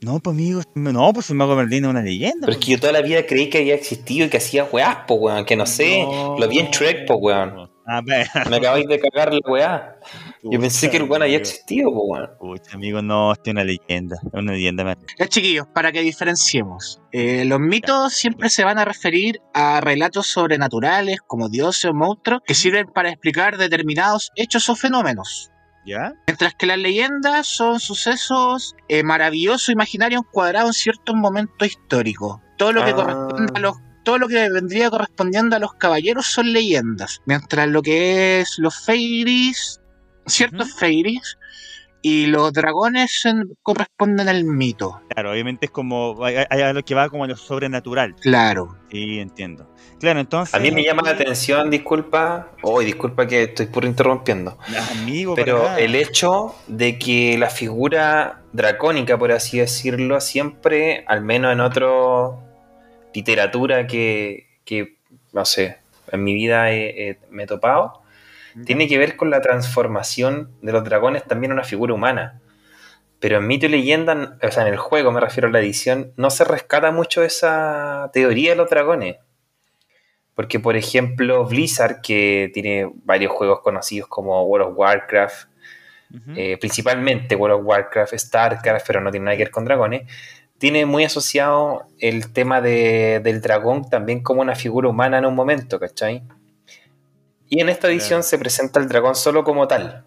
No, 0.00 0.20
pues 0.20 0.34
amigo. 0.34 0.62
No, 0.76 1.12
pues 1.12 1.30
el 1.30 1.36
mago 1.36 1.56
Merlín 1.56 1.84
es 1.84 1.90
una 1.90 2.00
leyenda. 2.00 2.46
Pero 2.46 2.52
es 2.52 2.64
que 2.64 2.70
yo 2.70 2.78
toda 2.78 2.92
la 2.92 3.02
vida 3.02 3.26
creí 3.26 3.50
que 3.50 3.58
había 3.58 3.74
existido 3.74 4.26
y 4.26 4.30
que 4.30 4.36
hacía 4.36 4.68
weás, 4.70 4.98
po 5.08 5.14
weón. 5.14 5.44
Que 5.44 5.56
no 5.56 5.66
sé. 5.66 6.06
Lo 6.38 6.46
vi 6.48 6.60
en 6.60 6.70
Shrek, 6.70 7.08
po 7.08 7.16
weón. 7.16 7.67
A 7.90 8.02
ver. 8.02 8.26
Me 8.50 8.56
acabáis 8.56 8.86
de 8.86 9.00
cagar 9.00 9.32
la 9.32 9.40
weá. 9.50 9.96
Yo 10.42 10.60
pensé 10.60 10.90
que 10.90 10.98
el 10.98 11.04
weón 11.04 11.22
había 11.22 11.38
existido, 11.38 11.90
po 11.90 12.04
weón. 12.04 12.28
Pucha, 12.38 12.74
amigo, 12.74 13.00
no, 13.00 13.32
esto 13.32 13.44
es 13.46 13.52
una 13.52 13.64
leyenda. 13.64 14.16
Es 14.22 14.34
una 14.34 14.52
leyenda. 14.52 14.84
Merlín. 14.84 15.06
Ya, 15.18 15.26
chiquillos, 15.26 15.66
para 15.74 15.90
que 15.90 16.02
diferenciemos. 16.02 17.00
eh, 17.12 17.44
los 17.46 17.58
mitos 17.60 18.12
siempre 18.12 18.50
se 18.50 18.62
van 18.64 18.78
a 18.78 18.84
referir 18.84 19.40
a 19.54 19.80
relatos 19.80 20.26
sobrenaturales, 20.26 21.20
como 21.26 21.48
dioses 21.48 21.86
o 21.86 21.94
monstruos, 21.94 22.42
que 22.46 22.52
sirven 22.54 22.86
para 22.88 23.08
explicar 23.08 23.56
determinados 23.56 24.30
hechos 24.36 24.68
o 24.68 24.76
fenómenos. 24.76 25.50
¿Ya? 25.86 26.12
Mientras 26.26 26.54
que 26.54 26.66
las 26.66 26.76
leyendas 26.76 27.46
son 27.46 27.80
sucesos 27.80 28.74
eh, 28.88 29.02
maravillosos, 29.02 29.70
imaginarios, 29.70 30.20
encuadrados 30.26 30.68
en 30.70 30.74
ciertos 30.74 31.14
momentos 31.16 31.66
históricos. 31.66 32.40
Todo 32.58 32.72
lo 32.74 32.84
que 32.84 32.90
Ah. 32.90 32.94
corresponde 32.96 33.52
a 33.54 33.60
los 33.60 33.76
todo 34.04 34.18
lo 34.18 34.28
que 34.28 34.48
vendría 34.50 34.90
correspondiendo 34.90 35.56
a 35.56 35.58
los 35.58 35.74
caballeros 35.74 36.26
son 36.26 36.52
leyendas. 36.52 37.20
Mientras 37.26 37.68
lo 37.68 37.82
que 37.82 38.40
es 38.40 38.56
los 38.58 38.84
fairies, 38.84 39.80
ciertos 40.26 40.68
Ujú. 40.70 40.78
fairies, 40.78 41.38
y 42.00 42.26
los 42.26 42.52
dragones 42.52 43.24
en- 43.24 43.56
corresponden 43.62 44.28
al 44.28 44.44
mito. 44.44 45.00
Claro, 45.10 45.32
obviamente 45.32 45.66
es 45.66 45.72
como. 45.72 46.24
Hay, 46.24 46.36
hay 46.48 46.62
a 46.62 46.72
lo 46.72 46.84
que 46.84 46.94
va 46.94 47.08
como 47.08 47.24
a 47.24 47.26
lo 47.26 47.36
sobrenatural. 47.36 48.14
Claro. 48.20 48.76
Sí, 48.88 49.18
entiendo. 49.18 49.74
Claro, 49.98 50.20
entonces. 50.20 50.54
A 50.54 50.60
mí 50.60 50.70
me 50.70 50.84
llama 50.84 51.02
la 51.02 51.10
atención, 51.10 51.70
disculpa. 51.70 52.52
Oh, 52.62 52.78
disculpa 52.80 53.26
que 53.26 53.42
estoy 53.42 53.66
por 53.66 53.84
interrumpiendo. 53.84 54.56
Amigo, 54.92 55.34
Pero 55.34 55.76
el 55.76 55.96
hecho 55.96 56.54
de 56.68 57.00
que 57.00 57.36
la 57.36 57.50
figura 57.50 58.42
dracónica, 58.52 59.18
por 59.18 59.32
así 59.32 59.58
decirlo, 59.58 60.20
siempre, 60.20 61.04
al 61.08 61.22
menos 61.24 61.52
en 61.52 61.60
otra 61.60 61.88
literatura 63.14 63.86
que, 63.86 64.46
que, 64.64 64.96
no 65.32 65.44
sé, 65.44 65.78
en 66.12 66.24
mi 66.24 66.34
vida 66.34 66.70
he- 66.72 67.10
he- 67.10 67.18
me 67.30 67.44
he 67.44 67.46
topado, 67.46 68.02
tiene 68.64 68.88
que 68.88 68.98
ver 68.98 69.16
con 69.16 69.30
la 69.30 69.40
transformación 69.40 70.50
de 70.62 70.72
los 70.72 70.82
dragones 70.84 71.24
también 71.24 71.52
a 71.52 71.54
una 71.54 71.64
figura 71.64 71.94
humana. 71.94 72.40
Pero 73.20 73.38
en 73.38 73.46
mito 73.46 73.66
y 73.66 73.68
leyenda, 73.68 74.36
o 74.42 74.50
sea, 74.50 74.62
en 74.66 74.72
el 74.72 74.78
juego 74.78 75.10
me 75.12 75.20
refiero 75.20 75.48
a 75.48 75.50
la 75.52 75.58
edición, 75.60 76.12
no 76.16 76.30
se 76.30 76.44
rescata 76.44 76.90
mucho 76.92 77.22
esa 77.22 78.10
teoría 78.12 78.50
de 78.50 78.56
los 78.56 78.70
dragones. 78.70 79.16
Porque, 80.34 80.60
por 80.60 80.76
ejemplo, 80.76 81.44
Blizzard, 81.44 82.00
que 82.00 82.50
tiene 82.54 82.90
varios 83.04 83.32
juegos 83.32 83.60
conocidos 83.60 84.08
como 84.08 84.42
World 84.44 84.68
of 84.68 84.78
Warcraft, 84.78 85.48
eh, 86.36 86.56
principalmente 86.58 87.34
World 87.36 87.60
of 87.60 87.66
Warcraft, 87.66 88.14
StarCraft, 88.16 88.86
pero 88.86 89.00
no 89.00 89.10
tiene 89.10 89.24
nada 89.24 89.36
que 89.36 89.44
ver 89.44 89.50
con 89.50 89.64
dragones, 89.64 90.02
tiene 90.58 90.86
muy 90.86 91.04
asociado 91.04 91.84
el 91.98 92.32
tema 92.32 92.60
de- 92.60 93.20
del 93.22 93.40
dragón 93.40 93.88
también 93.88 94.22
como 94.22 94.40
una 94.40 94.54
figura 94.56 94.88
humana 94.88 95.18
en 95.18 95.26
un 95.26 95.34
momento, 95.34 95.78
¿cachai? 95.78 96.22
Y 97.48 97.60
en 97.60 97.68
esta 97.68 97.88
edición 97.88 98.22
se 98.22 98.38
presenta 98.38 98.78
el 98.80 98.88
dragón 98.88 99.14
solo 99.14 99.44
como 99.44 99.66
tal. 99.68 100.04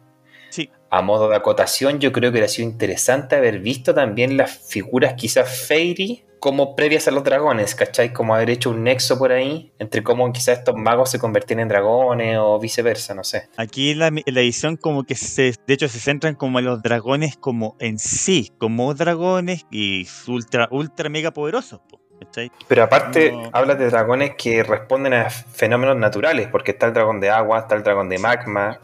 A 0.93 1.01
modo 1.01 1.29
de 1.29 1.37
acotación, 1.37 1.99
yo 1.99 2.11
creo 2.11 2.29
que 2.29 2.33
hubiera 2.33 2.47
sido 2.49 2.67
interesante 2.69 3.35
haber 3.37 3.59
visto 3.59 3.93
también 3.93 4.35
las 4.35 4.51
figuras 4.69 5.13
quizás 5.13 5.65
Fairy 5.67 6.25
como 6.41 6.75
previas 6.75 7.07
a 7.07 7.11
los 7.11 7.23
dragones, 7.23 7.75
¿cachai? 7.75 8.11
Como 8.11 8.33
haber 8.35 8.49
hecho 8.49 8.71
un 8.71 8.83
nexo 8.83 9.17
por 9.17 9.31
ahí 9.31 9.71
entre 9.79 10.03
cómo 10.03 10.33
quizás 10.33 10.57
estos 10.57 10.75
magos 10.75 11.11
se 11.11 11.19
convertían 11.19 11.59
en 11.61 11.67
dragones 11.69 12.37
o 12.41 12.59
viceversa, 12.59 13.13
no 13.13 13.23
sé. 13.23 13.47
Aquí 13.57 13.93
la, 13.93 14.09
la 14.09 14.41
edición 14.41 14.75
como 14.75 15.03
que 15.03 15.15
se, 15.15 15.53
de 15.65 15.73
hecho 15.73 15.87
se 15.87 15.99
centran 15.99 16.35
como 16.35 16.59
en 16.59 16.65
los 16.65 16.81
dragones 16.81 17.37
como 17.37 17.77
en 17.79 17.97
sí, 17.99 18.51
como 18.57 18.93
dragones 18.95 19.65
y 19.71 20.05
ultra, 20.27 20.67
ultra 20.71 21.09
mega 21.09 21.31
poderosos, 21.31 21.79
po, 21.87 22.01
¿cachai? 22.19 22.51
Pero 22.67 22.83
aparte, 22.83 23.31
No. 23.31 23.49
hablas 23.53 23.77
de 23.79 23.85
dragones 23.91 24.31
que 24.35 24.63
responden 24.63 25.13
a 25.13 25.29
fenómenos 25.29 25.95
naturales, 25.95 26.47
porque 26.51 26.71
está 26.71 26.87
el 26.87 26.93
dragón 26.93 27.19
de 27.21 27.29
agua, 27.29 27.59
está 27.59 27.75
el 27.75 27.83
dragón 27.83 28.09
de 28.09 28.17
magma, 28.17 28.79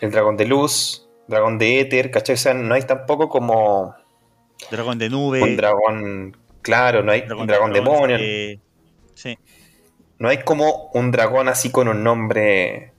el 0.00 0.10
dragón 0.10 0.36
de 0.36 0.44
luz, 0.46 1.06
dragón 1.30 1.56
de 1.58 1.80
éter, 1.80 2.10
¿cachai? 2.10 2.34
O 2.34 2.38
sea, 2.38 2.52
no 2.54 2.74
hay 2.74 2.82
tampoco 2.82 3.28
como 3.28 3.94
Dragón 4.70 4.98
de 4.98 5.08
nube, 5.08 5.42
un 5.42 5.56
dragón, 5.56 6.36
claro, 6.60 7.02
no 7.02 7.12
hay 7.12 7.24
un 7.34 7.46
dragón 7.46 7.72
demonio, 7.72 8.16
eh, 8.20 8.58
sí, 9.14 9.38
no 10.18 10.28
hay 10.28 10.38
como 10.38 10.90
un 10.92 11.10
dragón 11.10 11.48
así 11.48 11.70
con 11.70 11.88
un 11.88 12.04
nombre 12.04 12.92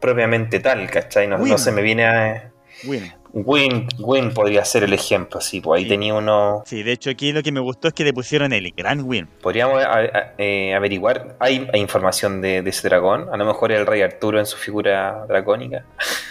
propiamente 0.00 0.58
tal, 0.60 0.90
¿cachai? 0.90 1.28
No, 1.28 1.38
no 1.38 1.44
Win. 1.44 1.58
se 1.58 1.70
me 1.72 1.80
viene 1.82 2.04
a... 2.06 2.50
bueno. 2.82 3.06
Win, 3.36 3.88
Win 3.98 4.32
podría 4.32 4.64
ser 4.64 4.84
el 4.84 4.92
ejemplo, 4.92 5.40
sí, 5.40 5.60
pues 5.60 5.78
ahí 5.78 5.84
Sí. 5.84 5.88
tenía 5.88 6.14
uno... 6.14 6.62
Sí, 6.66 6.84
de 6.84 6.92
hecho 6.92 7.10
aquí 7.10 7.32
lo 7.32 7.42
que 7.42 7.50
me 7.50 7.58
gustó 7.58 7.88
es 7.88 7.94
que 7.94 8.04
le 8.04 8.12
pusieron 8.12 8.52
el 8.52 8.70
Gran 8.76 9.00
Win. 9.02 9.26
Podríamos 9.42 9.82
a- 9.82 9.92
a- 9.98 10.34
eh, 10.38 10.72
averiguar, 10.72 11.34
¿hay, 11.40 11.68
hay 11.72 11.80
información 11.80 12.40
de, 12.40 12.62
de 12.62 12.70
ese 12.70 12.88
dragón? 12.88 13.28
A 13.32 13.36
lo 13.36 13.44
mejor 13.44 13.72
el 13.72 13.86
rey 13.86 14.02
Arturo 14.02 14.38
en 14.38 14.46
su 14.46 14.56
figura 14.56 15.24
dracónica. 15.26 15.84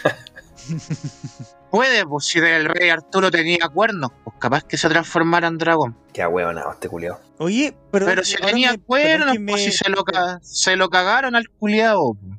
Puede, 1.72 2.06
pues 2.06 2.26
si 2.26 2.40
el 2.40 2.66
rey 2.66 2.90
Arturo 2.90 3.32
tenía 3.32 3.68
cuernos, 3.74 4.12
pues 4.24 4.36
capaz 4.40 4.64
que 4.64 4.78
se 4.78 4.88
transformara 4.90 5.48
en 5.48 5.58
dragón. 5.58 5.98
Qué 6.14 6.26
huevonado 6.26 6.72
este 6.72 6.88
culiao. 6.88 7.20
Oye, 7.40 7.76
pero, 7.92 8.06
Pero 8.06 8.24
si 8.24 8.36
tenía 8.38 8.74
me- 8.74 8.80
cuernos, 8.80 9.34
que 9.34 9.40
me- 9.40 9.52
pues 9.54 9.64
si 9.64 9.72
se 9.72 9.90
lo, 9.90 10.04
ca- 10.04 10.40
se 10.44 10.76
lo 10.76 10.90
cagaron 10.90 11.36
al 11.36 11.50
culiao. 11.50 12.14
pues. 12.14 12.38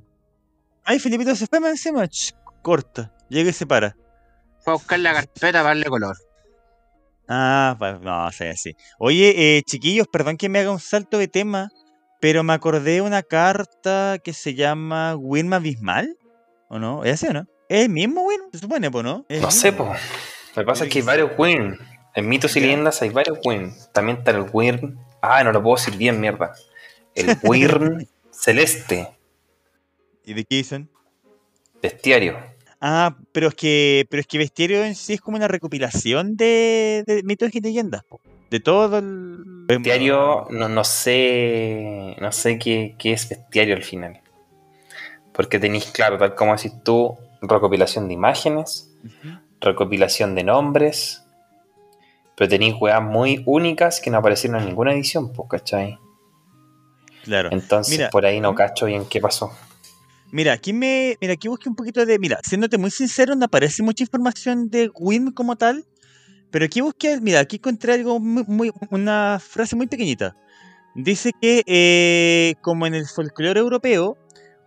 Ay, 0.84 0.98
Felipito 1.00 1.34
se 1.34 1.46
fue 1.46 1.58
más 1.60 1.70
encima, 1.70 2.06
corta, 2.62 3.12
llega 3.28 3.50
y 3.50 3.52
se 3.52 3.66
para. 3.66 3.96
Fue 4.60 4.72
a 4.72 4.76
buscar 4.76 4.98
la 5.00 5.12
carpeta 5.14 5.52
para 5.58 5.62
darle 5.64 5.86
color. 5.86 6.16
Ah, 7.28 7.74
pa- 7.78 7.92
no, 7.98 8.30
sí, 8.32 8.44
sí. 8.56 8.76
Oye, 8.98 9.56
eh, 9.58 9.62
chiquillos, 9.62 10.06
perdón 10.08 10.36
que 10.36 10.48
me 10.48 10.58
haga 10.60 10.70
un 10.70 10.78
salto 10.80 11.18
de 11.18 11.26
tema, 11.26 11.70
pero 12.20 12.42
me 12.44 12.52
acordé 12.52 12.92
de 12.92 13.00
una 13.00 13.22
carta 13.22 14.18
que 14.22 14.32
se 14.32 14.54
llama 14.54 15.16
Wilma 15.16 15.56
Abismal, 15.56 16.16
¿o 16.68 16.78
no? 16.78 17.02
¿Es 17.04 17.14
así 17.14 17.26
o 17.28 17.32
no? 17.32 17.46
¿Es 17.74 17.84
el 17.86 17.90
mismo 17.90 18.22
Win? 18.22 18.40
Se 18.52 18.58
supone, 18.58 18.90
pues, 18.90 19.04
¿no? 19.04 19.24
No 19.28 19.50
sé, 19.50 19.72
po. 19.72 19.92
Lo 20.54 20.62
que 20.62 20.66
pasa 20.66 20.84
es 20.84 20.90
que 20.92 21.00
hay 21.00 21.04
varios 21.04 21.32
Win. 21.36 21.76
En 22.14 22.28
mitos 22.28 22.54
y 22.56 22.60
leyendas 22.60 23.02
hay 23.02 23.10
varios 23.10 23.38
Win. 23.44 23.72
También 23.92 24.18
está 24.18 24.30
el 24.30 24.46
Wyrm. 24.52 24.96
Ah, 25.20 25.42
no 25.42 25.50
lo 25.50 25.62
puedo 25.62 25.76
decir 25.76 25.96
bien, 25.96 26.20
mierda. 26.20 26.52
El 27.14 27.36
Wyrm 27.42 28.06
celeste, 28.30 29.08
¿Y 30.24 30.34
de 30.34 30.44
qué 30.44 30.56
dicen? 30.56 30.88
bestiario. 31.82 32.36
Ah, 32.80 33.16
pero 33.32 33.48
es 33.48 33.54
que, 33.54 34.06
pero 34.10 34.20
es 34.20 34.26
que 34.26 34.38
Bestiario 34.38 34.84
en 34.84 34.94
sí 34.94 35.14
es 35.14 35.20
como 35.20 35.36
una 35.36 35.48
recopilación 35.48 36.36
de, 36.36 37.04
de 37.06 37.22
mitos 37.22 37.54
y 37.54 37.60
leyendas, 37.60 38.04
po. 38.04 38.20
De 38.50 38.60
todo 38.60 38.98
el... 38.98 39.38
Bestiario, 39.66 40.46
no, 40.50 40.68
no 40.68 40.84
sé. 40.84 42.16
No 42.20 42.30
sé 42.30 42.58
qué, 42.58 42.94
qué 42.98 43.12
es 43.12 43.28
bestiario 43.28 43.74
al 43.74 43.82
final. 43.82 44.20
Porque 45.32 45.58
tenéis, 45.58 45.86
claro, 45.86 46.18
tal 46.18 46.34
como 46.34 46.54
decís 46.54 46.72
tú, 46.84 47.16
recopilación 47.48 48.08
de 48.08 48.14
imágenes, 48.14 48.90
recopilación 49.60 50.34
de 50.34 50.44
nombres. 50.44 51.22
Pero 52.36 52.48
tenéis 52.48 52.74
weas 52.80 53.02
muy 53.02 53.42
únicas 53.46 54.00
que 54.00 54.10
no 54.10 54.18
aparecieron 54.18 54.60
en 54.60 54.66
ninguna 54.66 54.92
edición, 54.92 55.32
pues, 55.32 55.48
¿cachai? 55.48 55.98
Claro. 57.22 57.48
Entonces 57.52 57.96
Mira, 57.96 58.10
por 58.10 58.26
ahí 58.26 58.40
no 58.40 58.52
¿Mm? 58.52 58.56
cacho 58.56 58.86
bien 58.86 59.04
qué 59.08 59.20
pasó. 59.20 59.52
Mira, 60.32 60.52
aquí 60.52 60.72
me, 60.72 61.16
mira, 61.20 61.34
aquí 61.34 61.46
busqué 61.46 61.68
un 61.68 61.76
poquito 61.76 62.04
de, 62.04 62.18
mira, 62.18 62.40
siéndote 62.42 62.76
muy 62.76 62.90
sincero, 62.90 63.36
no 63.36 63.44
aparece 63.44 63.82
mucha 63.84 64.02
información 64.02 64.68
de 64.68 64.90
Win 64.98 65.30
como 65.30 65.54
tal, 65.54 65.84
pero 66.50 66.64
aquí 66.64 66.80
busqué, 66.80 67.20
mira, 67.20 67.38
aquí 67.38 67.56
encontré 67.56 67.92
algo 67.94 68.18
muy, 68.18 68.42
muy- 68.48 68.72
una 68.90 69.38
frase 69.40 69.76
muy 69.76 69.86
pequeñita. 69.86 70.36
Dice 70.96 71.30
que, 71.40 71.62
eh, 71.66 72.54
como 72.62 72.84
en 72.86 72.94
el 72.94 73.06
folclore 73.06 73.60
europeo, 73.60 74.16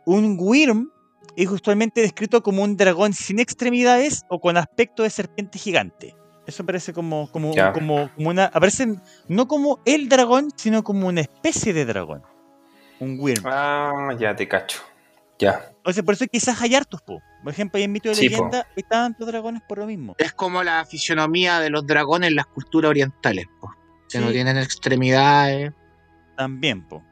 un 0.06 0.38
Wyrm 0.40 0.90
es 1.44 1.50
usualmente 1.50 2.02
descrito 2.02 2.42
como 2.42 2.64
un 2.64 2.76
dragón 2.76 3.14
sin 3.14 3.40
extremidades 3.40 4.24
o 4.28 4.42
con 4.42 4.58
aspecto 4.58 5.04
de 5.04 5.10
serpiente 5.10 5.60
gigante. 5.60 6.16
Eso 6.48 6.66
parece 6.66 6.94
como, 6.94 7.30
como, 7.32 7.54
como, 7.74 8.10
como 8.14 8.30
una, 8.30 8.46
aparece 8.46 8.88
no 9.28 9.48
como 9.48 9.80
el 9.86 10.10
dragón, 10.10 10.50
sino 10.56 10.84
como 10.84 11.08
una 11.08 11.22
especie 11.22 11.74
de 11.74 11.86
dragón. 11.86 12.24
Un 13.00 13.20
Wyrm. 13.20 13.44
Ah, 13.46 14.16
ya 14.18 14.36
te 14.36 14.48
cacho. 14.48 14.82
Ya. 15.38 15.72
O 15.84 15.94
sea, 15.94 16.02
por 16.02 16.16
eso 16.16 16.26
quizás 16.26 16.60
hay 16.62 16.74
hartos, 16.74 17.02
po. 17.04 17.22
Por 17.44 17.52
ejemplo, 17.52 17.78
hay 17.78 17.84
en 17.84 17.92
mito 17.92 18.10
de 18.10 18.16
Sí, 18.16 18.30
po. 18.30 18.38
leyenda 18.38 18.68
hay 18.76 18.84
tantos 18.84 19.28
dragones 19.28 19.62
por 19.68 19.78
lo 19.78 19.86
mismo. 19.86 20.16
Es 20.18 20.34
como 20.34 20.64
la 20.64 20.84
fisionomía 20.86 21.60
de 21.60 21.70
los 21.70 21.86
dragones 21.86 22.30
en 22.30 22.36
las 22.36 22.48
culturas 22.48 22.90
orientales, 22.90 23.46
pues, 23.62 23.74
que 24.10 24.20
no 24.20 24.32
tienen 24.32 24.58
extremidades. 24.58 25.72
También, 26.36 26.88
po. 26.88 27.04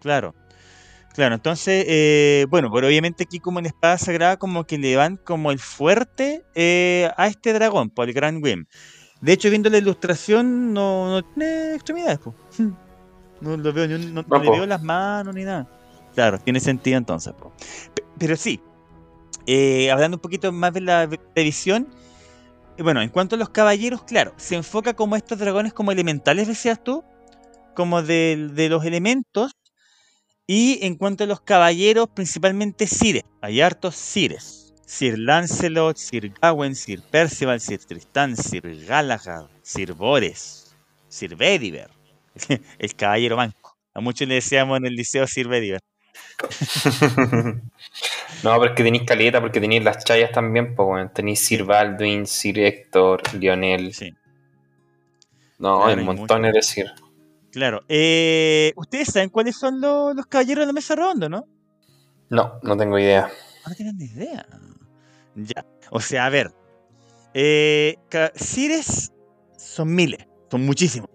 Claro. 0.00 0.34
Claro, 1.14 1.34
entonces, 1.34 1.84
eh, 1.88 2.46
bueno, 2.48 2.70
pero 2.72 2.86
obviamente 2.86 3.24
aquí 3.24 3.40
como 3.40 3.58
en 3.58 3.66
Espada 3.66 3.98
Sagrada 3.98 4.36
como 4.36 4.64
que 4.64 4.78
le 4.78 4.94
van 4.96 5.16
como 5.16 5.50
el 5.50 5.58
fuerte 5.58 6.44
eh, 6.54 7.10
a 7.16 7.26
este 7.26 7.52
dragón, 7.52 7.90
por 7.90 8.08
el 8.08 8.14
Gran 8.14 8.42
Wim. 8.42 8.66
De 9.20 9.32
hecho, 9.32 9.50
viendo 9.50 9.68
la 9.68 9.78
ilustración, 9.78 10.72
no, 10.72 11.10
no 11.10 11.22
tiene 11.22 11.74
extremidades, 11.74 12.18
po. 12.18 12.34
No 13.40 13.56
lo 13.56 13.72
veo, 13.72 13.88
ni 13.88 14.12
no, 14.12 14.22
no 14.22 14.38
le 14.38 14.50
veo 14.50 14.66
las 14.66 14.82
manos 14.82 15.34
ni 15.34 15.44
nada. 15.44 15.66
Claro, 16.14 16.38
tiene 16.38 16.60
sentido 16.60 16.98
entonces, 16.98 17.32
po. 17.32 17.52
Pe- 17.94 18.04
Pero 18.18 18.36
sí, 18.36 18.60
eh, 19.46 19.90
hablando 19.90 20.18
un 20.18 20.20
poquito 20.20 20.52
más 20.52 20.74
de 20.74 20.82
la, 20.82 21.06
de 21.06 21.18
la 21.34 21.42
visión, 21.42 21.88
eh, 22.76 22.82
bueno, 22.82 23.00
en 23.00 23.08
cuanto 23.08 23.36
a 23.36 23.38
los 23.38 23.48
caballeros, 23.48 24.02
claro, 24.04 24.34
se 24.36 24.56
enfoca 24.56 24.94
como 24.94 25.16
estos 25.16 25.38
dragones 25.38 25.72
como 25.72 25.90
elementales, 25.90 26.48
decías 26.48 26.82
tú, 26.84 27.02
como 27.74 28.02
de, 28.02 28.68
los 28.70 28.84
elementos, 28.84 29.52
y 30.52 30.84
en 30.84 30.96
cuanto 30.96 31.22
a 31.22 31.28
los 31.28 31.40
caballeros, 31.40 32.08
principalmente 32.08 32.88
Sires, 32.88 33.22
hay 33.40 33.60
hartos 33.60 33.94
Sires. 33.94 34.74
Sir 34.84 35.16
Lancelot, 35.16 35.96
Sir 35.96 36.34
Gawain, 36.42 36.74
Sir 36.74 37.00
Percival, 37.08 37.60
Sir 37.60 37.78
Tristán, 37.84 38.36
Sir 38.36 38.84
Galahad, 38.84 39.46
Sir 39.62 39.92
Bores, 39.92 40.74
Sir 41.06 41.36
Bedivere, 41.36 41.92
el 42.80 42.94
caballero 42.96 43.36
manco. 43.36 43.76
A 43.94 44.00
muchos 44.00 44.26
le 44.26 44.34
decíamos 44.34 44.76
en 44.78 44.86
el 44.86 44.96
liceo 44.96 45.24
Sir 45.28 45.46
Bedivere. 45.46 45.84
no, 48.42 48.58
pero 48.58 48.64
es 48.64 48.72
que 48.72 48.82
tenéis 48.82 49.04
caleta 49.04 49.40
porque 49.40 49.60
tenéis 49.60 49.84
las 49.84 50.04
chayas 50.04 50.32
también, 50.32 50.74
pues 50.74 50.84
bueno, 50.84 51.12
tenéis 51.14 51.46
Sir 51.46 51.62
Baldwin, 51.62 52.26
Sir 52.26 52.58
Héctor, 52.58 53.22
Lionel. 53.38 53.94
Sí, 53.94 54.10
No, 55.60 55.84
Claro, 55.84 56.00
hay 56.00 56.04
montones 56.04 56.52
de 56.52 56.62
Sir. 56.62 56.92
Claro. 57.52 57.82
Eh, 57.88 58.72
¿Ustedes 58.76 59.08
saben 59.08 59.28
cuáles 59.30 59.56
son 59.56 59.80
los, 59.80 60.14
los 60.14 60.26
caballeros 60.26 60.62
de 60.62 60.66
la 60.66 60.72
mesa 60.72 60.94
redonda, 60.96 61.28
no? 61.28 61.46
No, 62.28 62.58
no 62.62 62.76
tengo 62.76 62.98
idea. 62.98 63.30
No 63.66 63.74
tienen 63.74 63.96
ni 63.98 64.04
idea. 64.06 64.46
Ya. 65.34 65.64
O 65.90 66.00
sea, 66.00 66.26
a 66.26 66.30
ver. 66.30 66.52
Eh, 67.34 67.96
Sires 68.34 69.12
son 69.56 69.94
miles. 69.94 70.26
Son 70.50 70.64
muchísimos. 70.64 71.08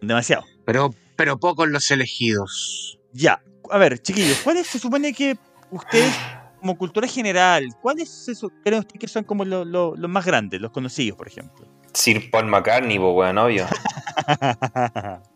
Demasiado. 0.00 0.44
Pero, 0.64 0.90
pero 1.16 1.38
pocos 1.38 1.68
los 1.68 1.90
elegidos. 1.90 2.98
Ya. 3.12 3.42
A 3.70 3.78
ver, 3.78 3.98
chiquillos, 4.00 4.38
¿cuáles 4.44 4.66
se 4.68 4.78
supone 4.78 5.12
que 5.12 5.36
ustedes, 5.72 6.14
como 6.60 6.78
cultura 6.78 7.08
general, 7.08 7.64
cuáles 7.82 8.08
se 8.08 8.32
creen 8.62 8.80
ustedes 8.80 9.00
que 9.00 9.08
son 9.08 9.24
como 9.24 9.44
lo- 9.44 9.64
lo- 9.64 9.96
los 9.96 10.08
más 10.10 10.24
grandes, 10.24 10.60
los 10.60 10.70
conocidos, 10.70 11.16
por 11.18 11.26
ejemplo? 11.26 11.66
Sir 11.92 12.30
Paul 12.30 12.46
McCartney, 12.46 12.98
pues 12.98 13.12
bueno, 13.12 13.44
obvio. 13.46 13.66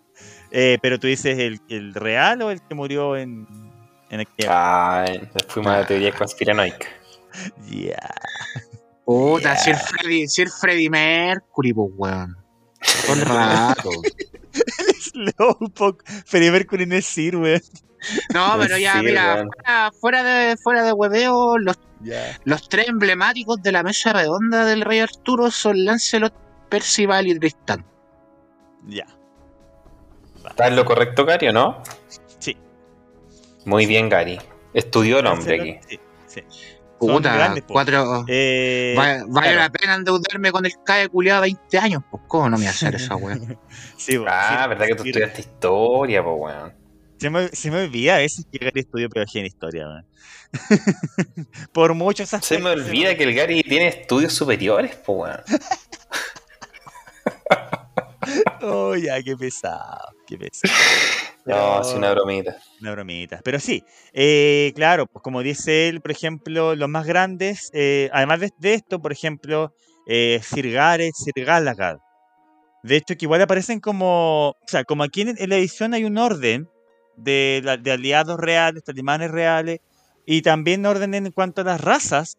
Eh, 0.52 0.78
pero 0.82 0.98
tú 0.98 1.06
dices 1.06 1.38
el, 1.38 1.60
el 1.68 1.94
real 1.94 2.42
o 2.42 2.50
el 2.50 2.60
que 2.62 2.74
murió 2.74 3.16
en. 3.16 3.46
En 4.10 4.26
Ah, 4.48 5.04
fuimos 5.48 5.72
a 5.72 5.78
la 5.80 5.86
teoría 5.86 6.12
conspiranoica. 6.12 6.88
Ya. 7.68 8.10
Puta, 9.04 9.54
Yeah. 9.54 9.56
si 9.56 9.70
el 9.70 9.76
Freddy, 9.76 10.28
si 10.28 10.42
el 10.42 10.50
Freddy 10.50 10.90
Mercury, 10.90 11.72
pues 11.72 11.88
weón. 11.96 12.36
El 13.08 13.20
rato. 13.20 13.90
Slowpoke. 15.00 16.02
Freddie 16.26 16.50
Mercury 16.50 16.86
no 16.86 16.96
es 16.96 17.06
Sir, 17.06 17.36
weón. 17.36 17.60
No, 18.32 18.56
pero 18.58 18.78
ya, 18.78 18.94
Sí, 18.94 19.04
mira, 19.04 19.44
fuera, 19.46 19.90
fuera 20.00 20.22
de, 20.22 20.56
fuera 20.56 20.82
de 20.82 20.92
hueveo, 20.92 21.58
los, 21.58 21.78
los 22.44 22.68
tres 22.68 22.88
emblemáticos 22.88 23.62
de 23.62 23.72
la 23.72 23.82
mesa 23.82 24.12
redonda 24.14 24.64
del 24.64 24.80
Rey 24.80 25.00
Arturo 25.00 25.50
son 25.50 25.84
Lancelot, 25.84 26.32
Percival 26.70 27.26
y 27.26 27.38
Tristán. 27.38 27.84
Ya. 28.86 29.06
¿Está 30.48 30.68
en 30.68 30.76
lo 30.76 30.84
correcto, 30.84 31.24
Gary, 31.24 31.48
o 31.48 31.52
no? 31.52 31.82
Sí. 32.38 32.56
Muy 33.64 33.86
bien, 33.86 34.08
Gary. 34.08 34.38
Estudió 34.74 35.18
el 35.20 35.26
hombre 35.26 35.60
aquí. 35.60 35.78
Sí, 35.88 36.00
sí. 36.26 36.42
Puta, 36.98 37.34
grandes, 37.34 37.64
cuatro. 37.66 38.24
Eh, 38.28 38.94
va- 38.96 39.24
vale 39.26 39.48
claro. 39.48 39.56
la 39.56 39.70
pena 39.70 39.94
endeudarme 39.94 40.52
con 40.52 40.66
el 40.66 40.72
CAE 40.84 41.08
culiado 41.08 41.40
20 41.42 41.78
años, 41.78 42.02
pues 42.10 42.22
cómo 42.28 42.50
no 42.50 42.58
me 42.58 42.64
voy 42.64 42.66
a 42.66 42.70
hacer 42.70 42.94
esa 42.94 43.16
weón. 43.16 43.58
Sí, 43.96 44.18
Ah, 44.28 44.60
sí, 44.64 44.68
¿verdad 44.68 44.86
que 44.86 44.94
tú 44.96 45.02
sí. 45.04 45.08
estudiaste 45.08 45.40
historia, 45.40 46.22
pues, 46.22 46.36
weón? 46.38 46.74
Se 47.18 47.30
me, 47.30 47.48
se 47.48 47.70
me 47.70 47.84
olvida 47.84 48.16
a 48.16 48.18
veces 48.18 48.46
que 48.52 48.58
Gary 48.58 48.80
estudió 48.80 49.08
pedagogía 49.08 49.40
en 49.40 49.46
historia, 49.46 49.86
weón. 49.88 50.06
Por 51.72 51.94
muchos 51.94 52.28
Se 52.28 52.58
me 52.58 52.68
olvida 52.70 53.16
que 53.16 53.22
el 53.24 53.34
Gary 53.34 53.62
tiene 53.62 53.88
estudios 53.88 54.34
superiores, 54.34 54.94
pues, 54.96 55.18
weón. 55.18 55.40
Oh, 58.62 58.94
ya, 58.94 59.22
qué 59.22 59.36
pesado, 59.36 60.14
qué 60.26 60.36
pesado. 60.38 60.74
No, 61.46 61.54
Pero- 61.56 61.80
es 61.80 61.94
una 61.94 62.10
bromita. 62.12 62.56
Una 62.82 62.92
bromita. 62.92 63.40
Pero 63.42 63.58
sí, 63.58 63.82
eh, 64.12 64.72
claro, 64.76 65.06
pues 65.06 65.22
como 65.22 65.42
dice 65.42 65.88
él, 65.88 66.02
por 66.02 66.10
ejemplo, 66.10 66.74
los 66.74 66.88
más 66.88 67.06
grandes, 67.06 67.70
eh, 67.72 68.10
además 68.12 68.40
de, 68.40 68.50
de 68.58 68.74
esto, 68.74 69.00
por 69.00 69.10
ejemplo, 69.10 69.74
eh, 70.06 70.40
Sir 70.44 70.70
Gareth, 70.70 71.14
Sir 71.14 71.42
Galahad. 71.46 71.96
De 72.82 72.96
hecho, 72.96 73.16
que 73.16 73.24
igual 73.24 73.40
aparecen 73.40 73.80
como, 73.80 74.50
o 74.50 74.56
sea, 74.66 74.84
como 74.84 75.02
aquí 75.02 75.22
en, 75.22 75.34
en 75.38 75.48
la 75.48 75.56
edición 75.56 75.94
hay 75.94 76.04
un 76.04 76.18
orden 76.18 76.68
de, 77.16 77.78
de 77.82 77.90
aliados 77.92 78.38
reales, 78.38 78.84
talimanes 78.84 79.30
reales, 79.30 79.80
y 80.26 80.42
también 80.42 80.84
orden 80.84 81.14
en 81.14 81.32
cuanto 81.32 81.62
a 81.62 81.64
las 81.64 81.80
razas. 81.80 82.36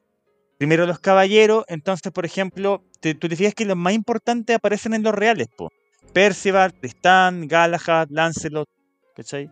Primero 0.62 0.86
los 0.86 1.00
caballeros, 1.00 1.64
entonces, 1.70 2.12
por 2.12 2.24
ejemplo, 2.24 2.84
te- 3.00 3.16
tú 3.16 3.28
te 3.28 3.36
fijas 3.36 3.56
que 3.56 3.66
los 3.66 3.76
más 3.76 3.94
importantes 3.94 4.56
aparecen 4.56 4.94
en 4.94 5.02
los 5.02 5.12
reales, 5.16 5.48
po. 5.58 5.72
Percival, 6.14 6.72
Tristán, 6.72 7.48
Galahad, 7.48 8.10
Lancelot, 8.12 8.70
¿cachai? 9.16 9.50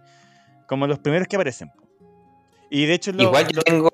Como 0.67 0.85
los 0.85 0.99
primeros 0.99 1.27
que 1.27 1.35
aparecen. 1.35 1.69
po. 1.69 1.81
Y 2.69 2.85
de 2.85 2.93
hecho, 2.93 3.09
Igual 3.17 3.47
yo 3.51 3.61
tengo 3.63 3.89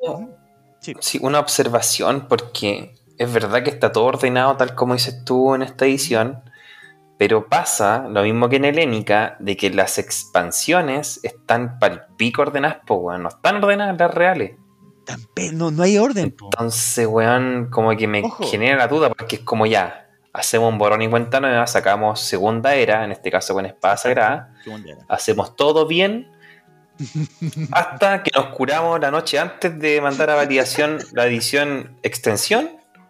Sí. 0.82 0.94
sí, 1.00 1.18
una 1.22 1.40
observación 1.40 2.28
porque 2.28 2.94
es 3.18 3.32
verdad 3.32 3.64
que 3.64 3.70
está 3.70 3.94
todo 3.94 4.04
ordenado 4.04 4.58
tal 4.58 4.76
como 4.76 4.94
dices 4.94 5.24
tú 5.24 5.56
en 5.56 5.62
esta 5.62 5.86
edición, 5.86 6.44
pero 7.18 7.48
pasa 7.48 8.10
lo 8.10 8.24
mismo 8.24 8.50
que 8.50 8.58
en 8.58 8.66
Helénica, 8.66 9.38
de 9.40 9.56
que 9.56 9.70
las 9.70 9.98
expansiones 10.00 11.22
están 11.24 11.80
pal 11.80 12.08
pico 12.18 12.42
ordenadas, 12.42 12.80
weón, 12.90 13.24
no 13.24 13.30
están 13.30 13.64
ordenadas 13.64 13.98
las 13.98 14.14
reales. 14.14 14.58
No, 15.54 15.72
no 15.72 15.84
hay 15.84 15.98
orden. 15.98 16.32
po. 16.32 16.46
Entonces, 16.46 17.08
weón, 17.08 17.70
como 17.70 17.96
que 17.96 18.08
me 18.08 18.24
Ojo. 18.24 18.44
genera 18.46 18.78
la 18.78 18.88
duda, 18.88 19.10
porque 19.10 19.38
es 19.38 19.42
como 19.42 19.66
ya, 19.66 20.08
hacemos 20.34 20.72
un 20.72 20.78
borrón 20.78 21.02
y 21.02 21.10
cuenta 21.10 21.40
nueva, 21.40 21.66
sacamos 21.68 22.20
segunda 22.22 22.76
era, 22.76 23.04
en 23.06 23.12
este 23.12 23.32
caso 23.32 23.54
con 23.54 23.66
espada 23.66 23.98
sagrada, 23.98 24.54
hacemos 25.08 25.56
todo 25.56 25.88
bien 25.88 26.32
hasta 27.72 28.24
que 28.24 28.32
nos 28.36 28.48
curamos 28.48 29.00
la 29.00 29.12
noche 29.12 29.40
antes 29.40 29.78
de 29.80 30.00
mandar 30.02 30.30
a 30.30 30.36
validación 30.36 31.00
la 31.14 31.26
edición 31.26 31.98
extensión 32.04 32.70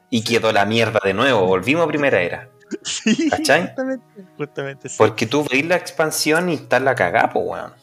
y 0.09 0.23
quedó 0.23 0.51
la 0.51 0.65
mierda 0.65 0.99
de 1.03 1.13
nuevo, 1.13 1.45
volvimos 1.45 1.85
a 1.85 1.87
primera 1.87 2.21
era. 2.21 2.49
Sí, 2.81 3.29
¿Cachai? 3.29 3.67
justamente, 3.67 4.05
justamente 4.37 4.89
sí. 4.89 4.95
Porque 4.97 5.27
tú 5.27 5.45
veis 5.49 5.65
la 5.65 5.75
expansión 5.75 6.49
y 6.49 6.55
está 6.55 6.79
la 6.79 6.95
cagada, 6.95 7.29
po, 7.29 7.39
weón. 7.41 7.73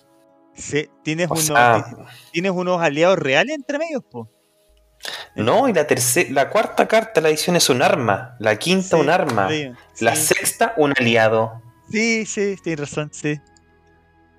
Sí, 0.55 0.89
tienes, 1.03 1.29
O 1.31 1.35
unos, 1.35 1.45
sea, 1.47 1.85
tienes 2.31 2.53
unos 2.53 2.81
aliados 2.83 3.19
reales 3.19 3.55
entre 3.57 3.79
medios, 3.79 4.03
po. 4.11 4.29
no, 5.35 5.69
y 5.69 5.73
la 5.73 5.87
tercera, 5.87 6.31
la 6.33 6.51
cuarta 6.51 6.87
carta 6.87 7.13
de 7.15 7.23
la 7.23 7.29
edición 7.31 7.57
es 7.57 7.69
un 7.71 7.83
arma, 7.83 8.37
la 8.39 8.57
quinta 8.57 8.97
Sí, 8.97 9.03
un 9.03 9.11
arma, 9.11 9.49
sí, 9.49 9.73
la 10.01 10.15
sí. 10.15 10.35
sexta 10.35 10.75
un 10.77 10.93
aliado, 10.99 11.61
Sí, 11.91 12.25
sí, 12.27 12.57
tienes 12.63 12.81
razón, 12.89 13.11
sí. 13.13 13.39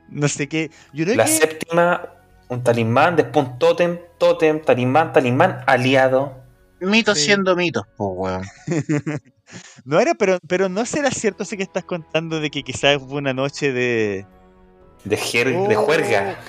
No 0.10 0.28
sé 0.28 0.48
qué. 0.48 0.72
Yo 0.94 1.06
creo 1.06 1.18
la 1.18 1.26
que. 1.26 1.32
séptima 1.32 2.10
un 2.50 2.64
talismán, 2.64 3.16
después 3.16 3.48
un 3.48 3.60
tótem, 3.60 4.00
tótem, 4.18 4.62
talismán, 4.62 5.14
talismán, 5.14 5.64
aliado. 5.68 6.42
Mitos 6.80 7.18
Sí. 7.18 7.26
siendo 7.26 7.56
mitos, 7.56 7.84
pues 7.98 8.10
weón. 8.14 8.42
No 9.86 10.00
era, 10.00 10.16
pero, 10.16 10.40
pero 10.48 10.68
no 10.70 10.84
será 10.86 11.12
cierto 11.12 11.44
ese 11.44 11.58
que 11.58 11.64
estás 11.64 11.84
contando 11.84 12.40
de 12.40 12.50
que 12.50 12.64
quizás 12.64 12.98
fue 13.00 13.18
una 13.20 13.34
noche 13.34 13.72
de. 13.72 14.26
De, 15.04 15.18
jer- 15.18 15.68
de 15.68 15.78
Oh, 15.78 15.82
juerga. 15.86 16.40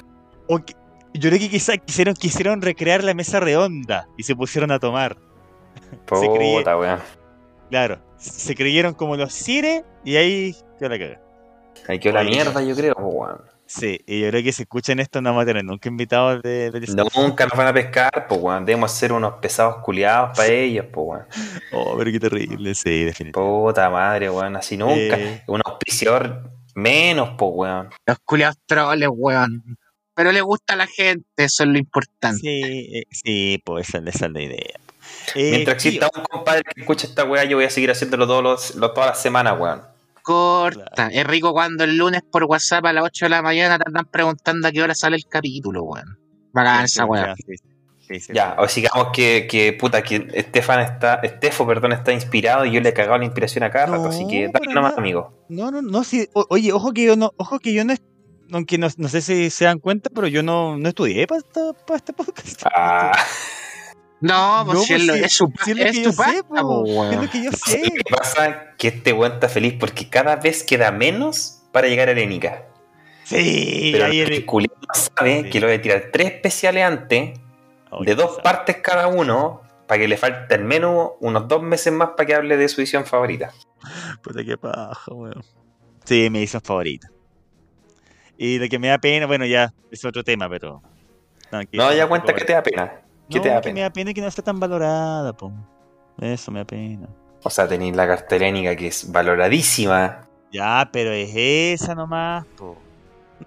Yo 1.16 1.28
creo 1.30 1.38
que 1.38 1.48
quizás 1.48 1.78
quisieron, 1.84 2.14
quisieron 2.14 2.60
recrear 2.60 3.04
la 3.04 3.14
mesa 3.14 3.38
redonda 3.38 4.08
y 4.16 4.24
se 4.24 4.34
pusieron 4.34 4.72
a 4.72 4.80
tomar. 4.80 5.16
se 6.12 6.26
weón. 6.26 7.00
Claro, 7.70 8.00
se 8.18 8.54
creyeron 8.54 8.94
como 8.94 9.16
los 9.16 9.32
Cire 9.32 9.84
y 10.04 10.16
ahí 10.16 10.56
quedó 10.78 10.88
la 10.88 10.98
caga. 10.98 11.20
Ahí 11.88 11.98
quedó 11.98 12.14
la 12.14 12.24
mierda, 12.24 12.62
yo 12.62 12.74
creo, 12.74 12.94
weón. 12.96 13.42
Sí, 13.66 13.98
y 14.06 14.20
yo 14.20 14.28
creo 14.28 14.42
que 14.42 14.52
si 14.52 14.62
escuchan 14.62 15.00
esto 15.00 15.22
no 15.22 15.30
vamos 15.30 15.44
a 15.44 15.46
tener 15.46 15.64
nunca 15.64 15.88
invitados 15.88 16.42
de, 16.42 16.70
de 16.70 16.80
Nunca 17.16 17.46
nos 17.46 17.56
van 17.56 17.68
a 17.68 17.72
pescar, 17.72 18.26
pues, 18.28 18.40
weón. 18.40 18.64
Debemos 18.64 18.90
ser 18.90 19.12
unos 19.12 19.34
pesados 19.34 19.76
culiados 19.82 20.36
para 20.36 20.48
ellos, 20.48 20.86
pues, 20.92 21.06
weón. 21.06 21.26
Oh, 21.72 21.94
pero 21.96 22.10
qué 22.10 22.20
terrible, 22.20 22.74
sí, 22.74 23.04
definitivamente. 23.04 23.32
Puta 23.32 23.88
madre, 23.88 24.28
weón. 24.30 24.56
Así 24.56 24.76
nunca. 24.76 25.16
Eh. 25.18 25.42
Un 25.46 25.62
auspiciador 25.64 26.50
menos, 26.74 27.30
pues, 27.38 27.50
weón. 27.54 27.90
Los 28.06 28.18
culiados 28.20 28.56
troles, 28.66 29.08
weón. 29.12 29.78
Pero 30.14 30.30
le 30.32 30.40
gusta 30.42 30.74
a 30.74 30.76
la 30.76 30.86
gente, 30.86 31.24
eso 31.36 31.64
es 31.64 31.68
lo 31.68 31.78
importante. 31.78 32.38
Sí, 32.40 32.60
eh, 32.94 33.04
sí, 33.10 33.60
pues 33.64 33.88
esa, 33.88 33.98
esa 33.98 34.26
es 34.26 34.32
la 34.32 34.42
idea. 34.42 34.80
Eh, 35.34 35.50
Mientras 35.50 35.74
exista 35.76 36.08
tío, 36.08 36.20
un 36.20 36.26
compadre 36.26 36.62
que 36.72 36.80
escuche 36.82 37.06
esta 37.08 37.24
weá, 37.24 37.44
yo 37.44 37.56
voy 37.56 37.66
a 37.66 37.70
seguir 37.70 37.90
haciéndolo 37.90 38.26
todos 38.26 38.42
los, 38.42 38.74
lo- 38.76 38.92
todas 38.92 39.10
las 39.10 39.22
semanas, 39.22 39.58
weón. 39.58 39.82
Corta. 40.22 40.84
Claro. 40.94 41.10
Es 41.12 41.26
rico 41.26 41.52
cuando 41.52 41.84
el 41.84 41.96
lunes 41.98 42.22
por 42.22 42.44
WhatsApp 42.44 42.86
a 42.86 42.92
las 42.92 43.04
8 43.04 43.26
de 43.26 43.28
la 43.30 43.42
mañana 43.42 43.76
te 43.78 43.84
andan 43.86 44.06
preguntando 44.06 44.68
a 44.68 44.72
qué 44.72 44.82
hora 44.82 44.94
sale 44.94 45.16
el 45.16 45.26
capítulo, 45.26 45.82
weón. 45.82 46.18
Bacán 46.52 46.88
sí, 46.88 47.00
esa 47.02 47.34
sí, 47.36 47.42
sí, 47.48 47.54
sí, 48.08 48.32
Ya, 48.32 48.56
o 48.58 48.68
sigamos 48.68 49.08
que, 49.12 49.46
que 49.50 49.72
puta, 49.72 50.02
que 50.02 50.26
Estefan 50.34 50.80
está, 50.80 51.14
Estefo, 51.22 51.66
perdón, 51.66 51.92
está 51.92 52.12
inspirado 52.12 52.64
y 52.64 52.72
yo 52.72 52.80
le 52.80 52.90
he 52.90 52.92
cagado 52.94 53.18
la 53.18 53.24
inspiración 53.24 53.64
a 53.64 53.70
cada 53.70 53.86
rato, 53.86 54.08
así 54.08 54.26
que 54.26 54.48
para 54.50 54.62
dale 54.64 54.74
nomás, 54.74 54.92
nada. 54.92 55.00
amigo. 55.00 55.44
No, 55.48 55.70
no, 55.70 55.82
no, 55.82 56.04
sí. 56.04 56.28
o- 56.34 56.46
oye, 56.50 56.72
ojo 56.72 56.92
que 56.92 57.04
yo 57.04 57.16
no, 57.16 57.32
ojo 57.36 57.58
que 57.58 57.72
yo 57.72 57.84
no, 57.84 57.94
aunque 58.52 58.78
no, 58.78 58.88
no 58.98 59.08
sé 59.08 59.20
si 59.20 59.50
se 59.50 59.64
dan 59.64 59.78
cuenta, 59.78 60.10
pero 60.14 60.26
yo 60.28 60.42
no, 60.42 60.76
no 60.78 60.88
estudié 60.88 61.26
para 61.26 61.40
este 61.96 62.12
podcast. 62.12 62.62
Ah, 62.74 63.12
No, 64.20 64.62
pues 64.64 64.78
No, 64.78 64.84
si 64.84 64.94
es, 64.94 65.04
lo- 65.06 65.14
si- 65.14 65.20
es 65.24 65.32
su 65.36 65.52
si 65.64 65.70
es 65.72 65.76
lo 65.76 65.84
es 65.84 65.92
que 65.92 65.98
tu 65.98 66.04
yo 66.04 66.12
sé, 66.12 66.16
pasta, 66.22 66.62
po, 66.62 66.84
es 67.10 67.20
lo 67.20 67.30
que 67.30 67.42
yo 67.44 67.52
sé. 67.52 67.58
¿sabes 67.58 67.90
qué 67.90 68.14
pasa? 68.16 68.60
Que 68.78 68.88
este 68.88 69.12
weón 69.12 69.32
está 69.34 69.48
feliz 69.50 69.74
porque 69.78 70.08
cada 70.08 70.36
vez 70.36 70.62
queda 70.62 70.90
menos 70.92 71.60
para 71.72 71.88
llegar 71.88 72.08
a 72.08 72.12
Helénica. 72.12 72.64
Sí, 73.24 73.90
Pero 73.92 74.06
ahí 74.06 74.20
el 74.20 74.32
el- 74.32 74.46
no 74.46 74.94
sabe 75.16 75.42
Sí. 75.44 75.50
que 75.50 75.60
lo 75.60 75.66
voy 75.66 75.76
a 75.76 75.82
tirar 75.82 76.04
tres 76.12 76.26
especiales 76.32 76.84
antes, 76.84 77.38
de 78.02 78.14
dos 78.14 78.40
partes 78.42 78.76
cada 78.78 79.06
uno, 79.08 79.60
para 79.86 80.00
que 80.00 80.08
le 80.08 80.16
falte 80.16 80.54
al 80.54 80.64
menos 80.64 81.12
unos 81.20 81.46
dos 81.48 81.62
meses 81.62 81.92
más 81.92 82.10
para 82.10 82.26
que 82.26 82.34
hable 82.34 82.56
de 82.56 82.68
su 82.68 82.80
edición 82.80 83.04
favorita. 83.04 83.52
Puta 84.22 84.42
que 84.44 84.56
paja, 84.56 85.12
weón. 85.12 85.44
Sí, 86.04 86.28
mi 86.30 86.38
edición 86.38 86.62
favorita. 86.62 87.08
Y 88.36 88.58
lo 88.58 88.68
que 88.68 88.78
me 88.78 88.88
da 88.88 88.98
pena, 88.98 89.26
bueno, 89.26 89.44
ya 89.46 89.72
es 89.90 90.04
otro 90.04 90.24
tema, 90.24 90.48
pero. 90.48 90.82
que- 91.70 91.76
No, 91.76 91.92
ya 91.92 92.06
cuenta 92.08 92.34
que 92.34 92.44
te 92.44 92.52
da 92.52 92.62
pena. 92.62 93.00
¿Qué 93.30 93.38
No, 93.38 93.42
te 93.42 93.48
da 93.50 93.60
que 93.60 93.72
me 93.72 93.80
da 93.80 93.90
pena 93.90 94.12
que 94.12 94.20
no 94.20 94.26
esté 94.28 94.42
tan 94.42 94.58
valorada, 94.60 95.32
po. 95.32 95.52
Eso 96.20 96.50
me 96.50 96.60
da 96.60 96.64
pena. 96.66 97.08
O 97.42 97.50
sea, 97.50 97.68
tenéis 97.68 97.94
la 97.94 98.06
carta 98.06 98.36
helénica 98.36 98.74
que 98.76 98.88
es 98.88 99.10
valoradísima. 99.10 100.26
Ya, 100.50 100.88
pero 100.92 101.10
es 101.12 101.30
esa 101.34 101.94
nomás, 101.94 102.44
po. 102.56 102.76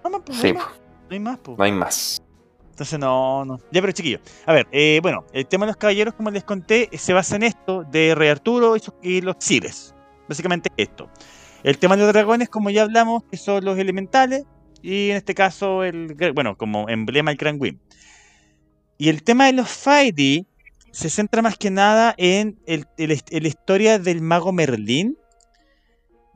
No, 0.02 0.10
más, 0.10 0.20
po, 0.22 0.32
no 0.32 0.38
Sí, 0.38 0.46
hay 0.48 0.52
más, 0.54 0.64
po, 0.66 0.72
no 1.08 1.14
hay 1.14 1.20
más, 1.20 1.38
po. 1.38 1.54
no 1.58 1.64
hay 1.64 1.72
más. 1.72 2.22
Entonces, 2.78 3.00
no, 3.00 3.44
no. 3.44 3.58
Ya, 3.72 3.80
pero 3.80 3.90
chiquillo. 3.90 4.20
A 4.46 4.52
ver, 4.52 4.68
eh, 4.70 5.00
bueno, 5.02 5.24
el 5.32 5.48
tema 5.48 5.66
de 5.66 5.70
los 5.70 5.76
caballeros, 5.76 6.14
como 6.14 6.30
les 6.30 6.44
conté, 6.44 6.88
se 6.96 7.12
basa 7.12 7.34
en 7.34 7.42
esto 7.42 7.82
de 7.82 8.14
Rey 8.14 8.28
Arturo 8.28 8.76
y, 9.02 9.20
los 9.20 9.34
Cires. 9.40 9.96
Básicamente 10.28 10.70
esto. 10.76 11.10
El 11.64 11.76
tema 11.78 11.96
de 11.96 12.04
los 12.04 12.12
dragones, 12.12 12.48
como 12.48 12.70
ya 12.70 12.82
hablamos, 12.82 13.24
que 13.24 13.36
son 13.36 13.64
los 13.64 13.76
elementales. 13.80 14.44
Y 14.80 15.10
en 15.10 15.16
este 15.16 15.34
caso, 15.34 15.82
el 15.82 16.14
bueno, 16.32 16.56
como 16.56 16.88
emblema 16.88 17.32
el 17.32 17.36
Grand 17.36 17.60
Win. 17.60 17.80
Y 18.96 19.08
el 19.08 19.24
tema 19.24 19.46
de 19.46 19.54
los 19.54 19.68
Fighty 19.68 20.46
se 20.92 21.10
centra 21.10 21.42
más 21.42 21.58
que 21.58 21.72
nada 21.72 22.14
en 22.16 22.60
la 22.64 23.48
historia 23.48 23.98
del 23.98 24.20
mago 24.20 24.52
Merlín, 24.52 25.18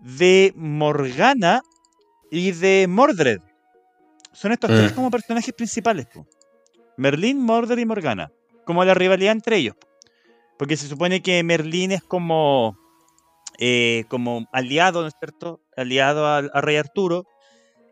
de 0.01 0.53
Morgana 0.57 1.63
y 2.33 2.51
de 2.51 2.87
Mordred. 2.89 3.39
Son 4.33 4.53
estos 4.53 4.71
tres 4.71 4.93
Mm. 4.93 4.95
como 4.95 5.11
personajes 5.11 5.53
principales. 5.55 6.07
po. 6.07 6.27
Merlín, 6.97 7.39
Mordred 7.41 7.79
y 7.79 7.87
Morgana. 7.87 8.31
Como 8.65 8.85
la 8.85 8.95
rivalidad 8.95 9.33
entre 9.33 9.57
ellos. 9.57 9.75
Porque 10.59 10.77
se 10.77 10.87
supone 10.89 11.23
que 11.23 11.43
Merlín 11.43 11.91
es 11.93 12.03
como, 12.03 12.79
eh, 13.59 14.05
como 14.09 14.47
aliado, 14.53 15.03
¿no 15.03 15.09
es 15.09 15.15
cierto? 15.19 15.61
Aliado 15.77 16.27
al, 16.27 16.51
al 16.55 16.63
rey 16.63 16.77
Arturo. 16.77 17.27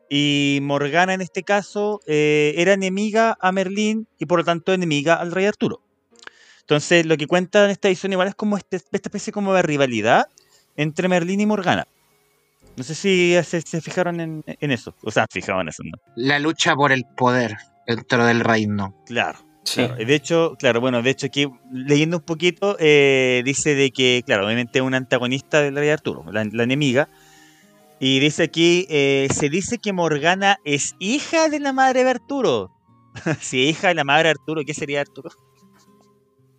Y 0.09 0.59
Morgana 0.62 1.14
en 1.14 1.20
este 1.20 1.42
caso 1.44 2.00
eh, 2.07 2.55
era 2.57 2.72
enemiga 2.72 3.37
a 3.40 3.53
Merlín 3.53 4.07
y 4.18 4.26
por 4.26 4.40
lo 4.40 4.44
tanto 4.44 4.72
enemiga 4.72 5.14
al 5.14 5.31
rey 5.33 5.46
Arturo. 5.46 5.81
Entonces 6.61 7.07
lo 7.07 7.16
que 7.16 7.26
cuenta 7.26 7.64
en 7.64 7.70
esta 7.70 7.88
edición 7.88 8.12
igual 8.12 8.29
es 8.29 8.35
como 8.35 8.57
este- 8.57 8.76
esta 8.76 8.96
especie 9.09 9.33
como 9.33 9.53
de 9.55 9.62
rivalidad 9.62 10.26
entre 10.76 11.09
Merlín 11.09 11.40
y 11.40 11.46
Morgana. 11.46 11.87
No 12.80 12.84
sé 12.84 12.94
si 12.94 13.34
se, 13.44 13.60
se 13.60 13.82
fijaron 13.82 14.20
en, 14.20 14.42
en 14.46 14.70
eso. 14.70 14.94
O 15.04 15.10
sea, 15.10 15.26
fijaron 15.30 15.60
en 15.60 15.68
eso, 15.68 15.82
¿no? 15.84 15.98
La 16.16 16.38
lucha 16.38 16.74
por 16.74 16.92
el 16.92 17.04
poder 17.14 17.58
dentro 17.86 18.24
del 18.24 18.40
reino. 18.40 18.96
Claro. 19.04 19.38
Sí. 19.64 19.84
Claro, 19.84 19.96
De 19.96 20.14
hecho, 20.14 20.56
claro, 20.58 20.80
bueno, 20.80 21.02
de 21.02 21.10
hecho 21.10 21.26
aquí 21.26 21.46
leyendo 21.70 22.16
un 22.16 22.22
poquito 22.24 22.78
eh, 22.80 23.42
dice 23.44 23.74
de 23.74 23.90
que, 23.90 24.22
claro, 24.24 24.46
obviamente 24.46 24.78
es 24.78 24.82
un 24.82 24.94
antagonista 24.94 25.60
del 25.60 25.76
rey 25.76 25.90
Arturo, 25.90 26.24
la, 26.32 26.42
la 26.50 26.62
enemiga. 26.62 27.10
Y 27.98 28.18
dice 28.18 28.44
aquí, 28.44 28.86
eh, 28.88 29.28
se 29.30 29.50
dice 29.50 29.76
que 29.76 29.92
Morgana 29.92 30.56
es 30.64 30.96
hija 30.98 31.50
de 31.50 31.60
la 31.60 31.74
madre 31.74 32.02
de 32.04 32.08
Arturo. 32.12 32.70
si 33.42 33.64
es 33.64 33.76
hija 33.76 33.88
de 33.88 33.94
la 33.94 34.04
madre 34.04 34.22
de 34.22 34.30
Arturo, 34.30 34.62
¿qué 34.64 34.72
sería 34.72 35.02
Arturo? 35.02 35.28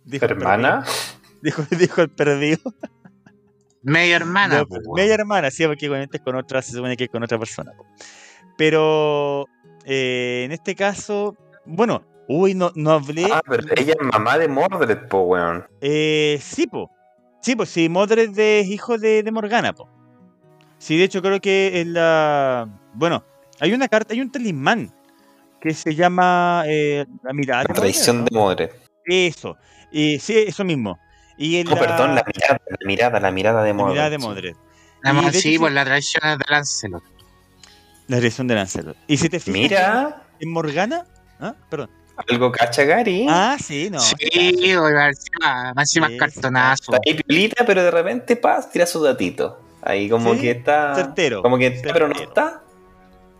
Dijo 0.04 0.26
el 0.26 0.30
Hermana. 0.30 0.84
perdido. 0.84 1.32
Dijo, 1.42 1.66
dijo 1.76 2.00
el 2.00 2.10
perdido. 2.10 2.60
Media 3.82 4.16
hermana. 4.16 4.58
No, 4.58 4.66
pues, 4.66 4.80
media 4.94 5.14
hermana, 5.14 5.50
sí, 5.50 5.66
porque 5.66 5.88
obviamente 5.88 6.18
es 6.18 6.22
con 6.22 6.36
otra, 6.36 6.62
se 6.62 6.72
supone 6.72 6.96
que 6.96 7.04
es 7.04 7.10
con 7.10 7.22
otra 7.22 7.38
persona. 7.38 7.72
po. 7.76 7.86
Pero 8.56 9.46
eh, 9.84 10.42
en 10.44 10.52
este 10.52 10.74
caso, 10.74 11.36
bueno, 11.64 12.04
uy, 12.28 12.54
no, 12.54 12.70
no 12.74 12.92
hablé. 12.92 13.26
Ah, 13.30 13.42
pero 13.46 13.64
ella 13.76 13.94
es 13.98 14.06
mamá 14.12 14.38
de 14.38 14.48
Mordred, 14.48 15.08
po, 15.08 15.22
weón. 15.22 15.66
Eh, 15.80 16.38
sí, 16.40 16.66
po. 16.66 16.90
Sí, 17.40 17.56
pues 17.56 17.70
sí, 17.70 17.88
Modred 17.88 18.38
es 18.38 18.68
hijo 18.68 18.98
de, 18.98 19.22
de 19.24 19.32
Morgana, 19.32 19.72
po. 19.72 19.88
Sí, 20.78 20.96
de 20.96 21.04
hecho 21.04 21.22
creo 21.22 21.40
que 21.40 21.80
en 21.80 21.92
la... 21.92 22.68
Bueno, 22.94 23.24
hay 23.60 23.72
una 23.72 23.88
carta, 23.88 24.14
hay 24.14 24.20
un 24.20 24.30
talismán 24.30 24.94
que 25.60 25.74
se 25.74 25.94
llama 25.94 26.64
eh, 26.66 27.04
la 27.22 27.32
mirada. 27.32 27.62
La 27.62 27.74
de 27.74 27.80
traición 27.80 28.24
de 28.24 28.30
Mordred. 28.36 28.70
Eso, 29.04 29.56
y 29.90 30.18
sí, 30.20 30.44
eso 30.46 30.64
mismo. 30.64 30.98
Y 31.42 31.56
en 31.58 31.66
No, 31.66 31.74
perdón, 31.76 32.14
la 32.14 32.24
mirada, 32.24 32.60
la 32.68 32.86
mirada, 32.86 33.20
la 33.20 33.30
mirada 33.32 33.62
de 33.62 33.68
la 33.68 33.74
Mordred. 33.74 33.92
mirada 33.94 34.10
de 34.10 34.16
hecho, 35.28 35.32
sí, 35.32 35.40
sí- 35.40 35.58
pues 35.58 35.72
la 35.72 35.84
traición 35.84 36.22
es 36.28 36.38
de 36.38 36.44
Lancelot. 36.48 37.02
La 38.06 38.16
dirección 38.16 38.46
de 38.46 38.54
Lancelot. 38.54 38.96
Y 39.08 39.16
si 39.16 39.28
te 39.28 39.40
fijas 39.40 39.60
Mira, 39.60 40.22
en 40.38 40.50
Morgana... 40.52 41.04
¿Ah? 41.40 41.54
Perdón. 41.68 41.90
algo 42.28 42.52
cacha 42.52 42.84
Gary. 42.84 43.26
Ah, 43.28 43.56
sí, 43.58 43.88
no. 43.90 43.98
sí, 43.98 44.16
más 45.74 45.88
encima 45.88 46.06
Sí, 46.08 46.16
cartonazo. 46.16 46.92
Está 46.94 46.98
ahí 47.04 47.14
piolita, 47.20 47.64
pero 47.66 47.82
de 47.82 47.90
repente 47.90 48.36
paz, 48.36 48.70
tira 48.70 48.86
su 48.86 49.02
datito. 49.02 49.58
Ahí 49.82 50.08
como 50.08 50.34
Sí, 50.34 50.40
que 50.42 50.50
está. 50.52 50.94
certero, 50.94 51.42
Como 51.42 51.58
que 51.58 51.66
está, 51.66 51.92
pero 51.92 52.06
no 52.06 52.14
está. 52.14 52.62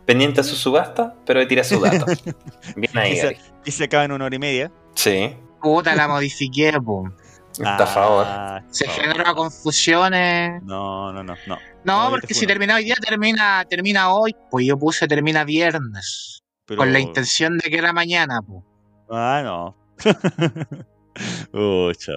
Pendiente 0.07 0.41
a 0.41 0.45
su 0.45 0.57
subasta, 0.57 1.15
pero 1.25 1.47
tira 1.47 1.63
su 1.63 1.79
dato. 1.81 2.05
Bien 2.77 2.99
ahí. 2.99 3.21
Y 3.65 3.71
se 3.71 3.85
acaba 3.85 4.05
en 4.05 4.11
una 4.11 4.25
hora 4.25 4.35
y 4.35 4.39
media. 4.41 4.73
Sí. 4.97 5.37
Puta, 5.61 5.95
la 5.95 6.09
modifiqué, 6.09 6.73
po. 6.85 7.05
Está 7.53 7.85
a 7.85 7.87
favor. 7.87 8.25
Ah, 8.27 8.63
Se 8.71 8.87
no. 8.87 8.93
generó 8.93 9.35
confusiones. 9.35 10.63
No, 10.63 11.13
no, 11.13 11.23
no, 11.23 11.35
no. 11.47 11.57
No, 11.85 12.05
No, 12.05 12.11
porque 12.11 12.33
si 12.35 12.47
termina 12.47 12.77
hoy 12.77 12.85
día, 12.85 12.95
termina, 12.97 13.65
termina 13.69 14.13
hoy. 14.13 14.35
Pues 14.51 14.67
yo 14.67 14.79
puse 14.79 15.07
termina 15.07 15.45
viernes. 15.45 16.43
Pero- 16.65 16.79
Con 16.79 16.93
la 16.93 17.01
intención 17.01 17.59
de 17.59 17.69
que 17.71 17.77
era 17.77 17.93
mañana, 17.93 18.41
po. 18.41 18.65
Ah, 19.11 19.43
no. 19.45 19.77
Ucha. 21.53 22.13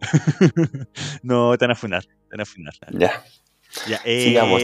no, 1.22 1.56
te 1.58 1.64
van 1.66 1.70
a 1.72 1.74
funar. 1.74 2.04
Te 2.04 2.10
van 2.36 2.40
a 2.40 2.44
funar. 2.46 2.74
Ya. 2.92 3.22
Ya, 3.86 4.00
eh, 4.04 4.24
Sigamos. 4.24 4.62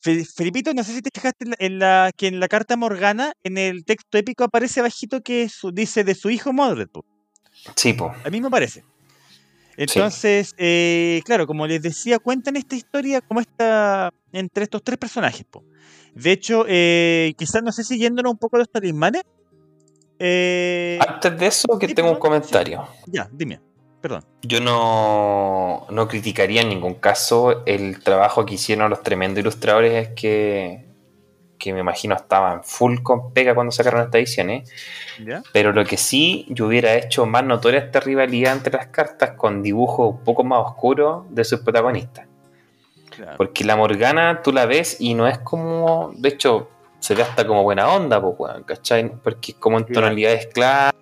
Fe- 0.00 0.24
Felipito, 0.26 0.74
no 0.74 0.84
sé 0.84 0.92
si 0.94 1.00
te 1.02 1.10
fijaste 1.14 1.44
en 1.46 1.50
la, 1.50 1.56
en 1.58 1.78
la- 1.78 2.10
que 2.14 2.26
en 2.28 2.38
la 2.40 2.48
carta 2.48 2.76
Morgana, 2.76 3.32
en 3.42 3.56
el 3.56 3.84
texto 3.86 4.18
épico 4.18 4.44
aparece 4.44 4.82
bajito 4.82 5.22
que 5.22 5.48
su- 5.48 5.72
dice 5.72 6.04
de 6.04 6.14
su 6.14 6.28
hijo 6.30 6.52
Modred. 6.52 6.88
po. 6.88 7.04
Sí, 7.76 7.94
po. 7.94 8.12
A 8.24 8.28
mí 8.30 8.40
me 8.40 8.50
parece. 8.50 8.84
Entonces, 9.76 10.54
eh, 10.58 11.20
claro, 11.24 11.46
como 11.46 11.66
les 11.66 11.82
decía, 11.82 12.18
cuentan 12.18 12.56
esta 12.56 12.76
historia 12.76 13.20
como 13.20 13.40
esta 13.40 14.12
entre 14.32 14.64
estos 14.64 14.82
tres 14.82 14.98
personajes. 14.98 15.44
po. 15.50 15.64
De 16.14 16.30
hecho, 16.32 16.64
eh, 16.68 17.34
quizás 17.36 17.62
no 17.62 17.72
sé 17.72 17.82
si 17.84 17.98
yéndonos 17.98 18.32
un 18.32 18.38
poco 18.38 18.58
los 18.58 18.70
talismanes. 18.70 19.22
eh, 20.18 20.98
Antes 21.06 21.38
de 21.38 21.46
eso, 21.46 21.78
que 21.78 21.88
tengo 21.88 22.10
un 22.10 22.18
comentario. 22.18 22.86
ya, 23.06 23.28
dime, 23.32 23.60
perdón. 24.00 24.24
Yo 24.42 24.60
no, 24.60 25.86
no 25.90 26.06
criticaría 26.08 26.62
en 26.62 26.68
ningún 26.68 26.94
caso 26.94 27.64
el 27.66 28.00
trabajo 28.02 28.44
que 28.46 28.54
hicieron 28.54 28.90
los 28.90 29.02
tremendos 29.02 29.40
ilustradores 29.40 30.10
que, 30.10 30.84
que 31.64 31.72
me 31.72 31.80
imagino 31.80 32.14
estaban 32.14 32.62
full 32.62 32.98
con 33.02 33.32
pega 33.32 33.54
cuando 33.54 33.72
sacaron 33.72 34.02
esta 34.02 34.18
edición, 34.18 34.50
¿eh? 34.50 34.64
¿Ya? 35.24 35.42
Pero 35.52 35.72
lo 35.72 35.82
que 35.86 35.96
sí 35.96 36.44
yo 36.50 36.66
hubiera 36.66 36.94
hecho 36.94 37.24
más 37.24 37.42
notoria 37.42 37.80
esta 37.80 38.00
rivalidad 38.00 38.52
entre 38.52 38.74
las 38.76 38.88
cartas 38.88 39.30
con 39.30 39.62
dibujos 39.62 40.10
un 40.10 40.24
poco 40.24 40.44
más 40.44 40.58
oscuros 40.60 41.24
de 41.30 41.42
sus 41.44 41.60
protagonistas. 41.60 42.26
Claro. 43.16 43.38
Porque 43.38 43.64
la 43.64 43.76
Morgana 43.76 44.42
tú 44.42 44.52
la 44.52 44.66
ves 44.66 44.96
y 45.00 45.14
no 45.14 45.26
es 45.26 45.38
como. 45.38 46.12
De 46.16 46.28
hecho, 46.28 46.68
se 46.98 47.14
ve 47.14 47.22
hasta 47.22 47.46
como 47.46 47.62
buena 47.62 47.88
onda, 47.88 48.20
pues, 48.20 48.52
¿cachai? 48.66 49.10
Porque 49.22 49.52
es 49.52 49.58
como 49.58 49.78
en 49.78 49.86
tonalidades 49.86 50.48
claras, 50.48 50.92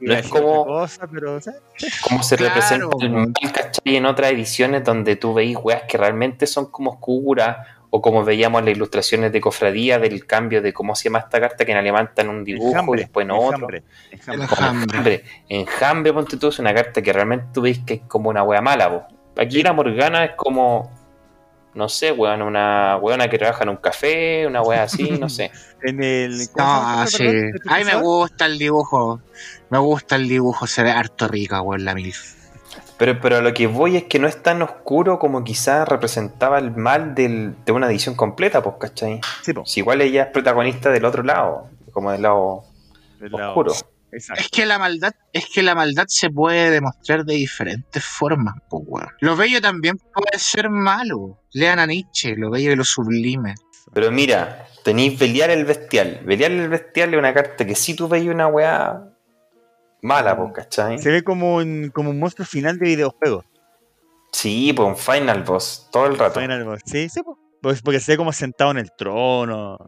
no 0.00 0.14
es 0.14 0.28
como- 0.28 0.62
otra 0.62 0.72
cosa, 0.72 1.06
pero, 1.10 1.34
o 1.34 1.40
sea, 1.40 1.54
cómo 2.08 2.22
se 2.22 2.36
Claro, 2.36 2.54
representa 2.54 2.96
el 3.00 3.10
mal, 3.10 3.32
¿cachai? 3.52 3.96
En 3.96 4.06
otras 4.06 4.30
ediciones 4.32 4.84
donde 4.84 5.16
tú 5.16 5.34
veis 5.34 5.56
weas 5.60 5.82
que 5.88 5.98
realmente 5.98 6.46
son 6.46 6.70
como 6.70 6.92
oscuras, 6.92 7.56
o 7.96 8.02
como 8.02 8.24
veíamos 8.24 8.58
en 8.58 8.64
las 8.64 8.74
ilustraciones 8.74 9.30
de 9.30 9.40
cofradía 9.40 10.00
del 10.00 10.26
cambio 10.26 10.60
de 10.60 10.72
cómo 10.72 10.96
se 10.96 11.04
llama 11.04 11.20
esta 11.20 11.40
carta, 11.40 11.64
que 11.64 11.70
en 11.70 11.78
alemán 11.78 12.06
está 12.06 12.22
en 12.22 12.28
un 12.28 12.42
dibujo 12.42 12.70
enjambre, 12.70 13.00
y 13.00 13.04
después 13.04 13.22
en 13.22 13.30
otro. 13.30 13.68
enjambre, 14.10 15.22
enjambre. 15.48 16.12
Ponte 16.12 16.36
tú, 16.36 16.48
es 16.48 16.58
una 16.58 16.74
carta 16.74 17.00
que 17.00 17.12
realmente 17.12 17.46
tú 17.54 17.60
veis 17.60 17.78
que 17.86 17.94
es 17.94 18.00
como 18.08 18.30
una 18.30 18.42
wea 18.42 18.60
mala, 18.60 18.90
po. 18.90 19.40
Aquí 19.40 19.62
la 19.62 19.72
Morgana 19.72 20.24
es 20.24 20.32
como, 20.34 20.90
no 21.74 21.88
sé, 21.88 22.10
weón, 22.10 22.42
una 22.42 22.96
weona 22.96 23.30
que 23.30 23.38
trabaja 23.38 23.62
en 23.62 23.68
un 23.68 23.76
café, 23.76 24.44
una 24.44 24.60
wea 24.60 24.82
así, 24.82 25.10
no 25.20 25.28
sé. 25.28 25.52
En 25.80 26.02
el. 26.02 26.48
¿cómo 26.52 26.66
se 26.66 26.72
llama 26.74 26.96
No, 26.96 27.04
esta, 27.04 27.16
sí. 27.16 27.24
¿El 27.24 27.60
Ay, 27.68 27.84
me 27.84 27.94
gusta 27.94 28.46
el 28.46 28.58
dibujo. 28.58 29.20
Me 29.70 29.78
gusta 29.78 30.16
el 30.16 30.26
dibujo. 30.26 30.66
Se 30.66 30.82
ve 30.82 30.90
harto 30.90 31.28
rica, 31.28 31.62
weón, 31.62 31.84
la 31.84 31.94
MILF. 31.94 32.43
Pero, 33.04 33.20
pero 33.20 33.36
a 33.36 33.42
lo 33.42 33.52
que 33.52 33.66
voy 33.66 33.98
es 33.98 34.04
que 34.04 34.18
no 34.18 34.26
es 34.26 34.42
tan 34.42 34.62
oscuro 34.62 35.18
como 35.18 35.44
quizás 35.44 35.86
representaba 35.86 36.58
el 36.58 36.70
mal 36.74 37.14
del- 37.14 37.54
de 37.66 37.72
una 37.72 37.86
edición 37.86 38.14
completa, 38.14 38.62
pues, 38.62 38.76
¿cachai? 38.80 39.20
Sí, 39.42 39.52
po, 39.52 39.66
Si 39.66 39.80
igual 39.80 40.00
ella 40.00 40.22
es 40.22 40.28
protagonista 40.28 40.88
del 40.88 41.04
otro 41.04 41.22
lado, 41.22 41.68
como 41.92 42.10
del 42.12 42.22
lado 42.22 42.64
del 43.20 43.32
lado- 43.32 43.48
oscuro. 43.50 43.74
Exacto. 44.10 44.40
Es 44.42 44.48
que 44.48 44.64
la 44.64 44.78
maldad, 44.78 45.12
es 45.34 45.44
que 45.52 45.62
la 45.62 45.74
maldad 45.74 46.06
se 46.08 46.30
puede 46.30 46.70
demostrar 46.70 47.26
de 47.26 47.34
diferentes 47.34 48.02
formas, 48.02 48.54
pues, 48.70 48.84
weón. 48.86 49.08
Lo 49.20 49.36
bello 49.36 49.60
también 49.60 49.98
puede 49.98 50.38
ser 50.38 50.70
malo. 50.70 51.40
Lean 51.52 51.80
a 51.80 51.86
Nietzsche, 51.86 52.34
lo 52.36 52.50
bello 52.50 52.72
y 52.72 52.76
lo 52.76 52.84
sublime. 52.84 53.54
Pero 53.92 54.10
mira, 54.12 54.66
tenéis 54.82 55.18
Belial 55.18 55.50
el 55.50 55.66
Bestial. 55.66 56.20
Belial 56.24 56.52
el 56.52 56.68
Bestial 56.70 57.12
es 57.12 57.18
una 57.18 57.34
carta 57.34 57.66
que 57.66 57.74
si 57.74 57.92
tú 57.94 58.08
veis 58.08 58.28
una 58.30 58.46
weá 58.46 59.10
mala, 60.04 60.36
pues, 60.36 60.52
¿cachai? 60.52 60.98
Se 60.98 61.10
ve 61.10 61.24
como 61.24 61.56
un, 61.56 61.90
como 61.92 62.10
un 62.10 62.18
monstruo 62.18 62.46
final 62.46 62.78
de 62.78 62.86
videojuego. 62.86 63.44
Sí, 64.32 64.72
pues 64.72 64.88
un 64.88 64.96
Final 64.96 65.42
Boss, 65.42 65.88
todo 65.90 66.06
el 66.06 66.18
rato. 66.18 66.40
Final 66.40 66.64
Boss. 66.64 66.80
Sí, 66.84 67.08
sí. 67.08 67.22
Pues 67.62 67.80
porque 67.82 68.00
se 68.00 68.12
ve 68.12 68.18
como 68.18 68.32
sentado 68.32 68.72
en 68.72 68.78
el 68.78 68.90
trono. 68.96 69.78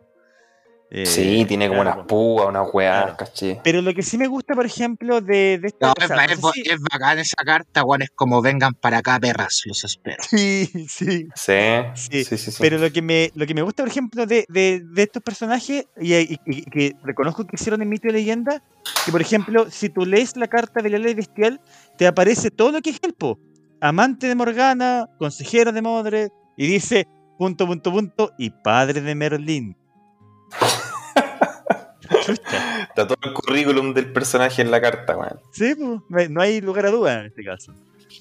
Eh, 0.88 1.04
Sí, 1.04 1.44
tiene 1.48 1.66
como 1.68 1.82
claro, 1.82 1.96
unas 1.96 2.06
púas, 2.08 2.48
unas 2.48 2.68
weas, 2.72 3.02
Claro. 3.02 3.16
¿cachai? 3.18 3.60
Pero 3.64 3.82
lo 3.82 3.92
que 3.92 4.02
sí 4.04 4.16
me 4.16 4.28
gusta, 4.28 4.54
por 4.54 4.64
ejemplo, 4.66 5.20
de, 5.20 5.58
de 5.58 5.66
esta. 5.66 5.86
No, 5.88 5.92
o 5.92 5.94
es, 6.02 6.08
no 6.10 6.50
sé 6.52 6.62
si- 6.62 6.70
es 6.70 6.78
bacán 6.80 7.18
esa 7.18 7.36
carta, 7.44 7.82
weón. 7.82 8.02
Es 8.02 8.10
como 8.14 8.40
vengan 8.40 8.72
para 8.74 8.98
acá, 8.98 9.18
perras, 9.18 9.62
los 9.66 9.82
espero. 9.82 10.22
Sí, 10.22 10.66
sí. 10.88 11.26
Sí, 11.34 11.52
Sí, 11.96 12.24
sí, 12.24 12.38
sí. 12.38 12.50
sí. 12.52 12.56
Pero 12.60 12.78
lo 12.78 12.92
que 12.92 13.02
me, 13.02 13.32
lo 13.34 13.46
que 13.46 13.54
me 13.54 13.62
gusta, 13.62 13.82
por 13.82 13.90
ejemplo, 13.90 14.26
de, 14.26 14.44
de, 14.48 14.80
de 14.84 15.02
estos 15.02 15.22
personajes, 15.24 15.86
y, 16.00 16.14
y- 16.14 16.38
y 16.46 16.62
que 16.66 16.92
reconozco 17.02 17.44
que 17.44 17.56
hicieron 17.56 17.82
en 17.82 17.88
mito 17.88 18.06
y 18.06 18.12
leyenda, 18.12 18.62
que 19.04 19.10
por 19.10 19.20
ejemplo, 19.20 19.68
si 19.70 19.88
tú 19.88 20.06
lees 20.06 20.36
la 20.36 20.46
carta 20.46 20.82
de 20.82 20.90
la 20.90 20.98
ley 20.98 21.14
bestial, 21.14 21.60
te 21.98 22.06
aparece 22.06 22.52
todo 22.52 22.70
lo 22.70 22.80
que 22.80 22.90
es 22.90 23.00
Helpo. 23.02 23.40
Amante 23.80 24.28
de 24.28 24.36
Morgana, 24.36 25.06
consejero 25.18 25.72
de 25.72 25.82
Modred, 25.82 26.28
y 26.56 26.68
dice, 26.68 27.06
punto, 27.38 27.66
punto, 27.66 27.90
punto, 27.90 28.32
y 28.38 28.50
padre 28.50 29.00
de 29.00 29.14
Merlín. 29.16 29.76
Está 32.32 33.06
todo 33.06 33.16
el 33.22 33.32
currículum 33.32 33.94
del 33.94 34.12
personaje 34.12 34.62
en 34.62 34.70
la 34.70 34.80
carta, 34.80 35.16
weón. 35.16 35.38
Sí, 35.52 35.74
pues, 35.74 36.00
no 36.08 36.18
hay- 36.18 36.28
no 36.28 36.40
hay 36.40 36.60
lugar 36.60 36.86
a 36.86 36.90
duda 36.90 37.20
en 37.20 37.26
este 37.26 37.44
caso. 37.44 37.72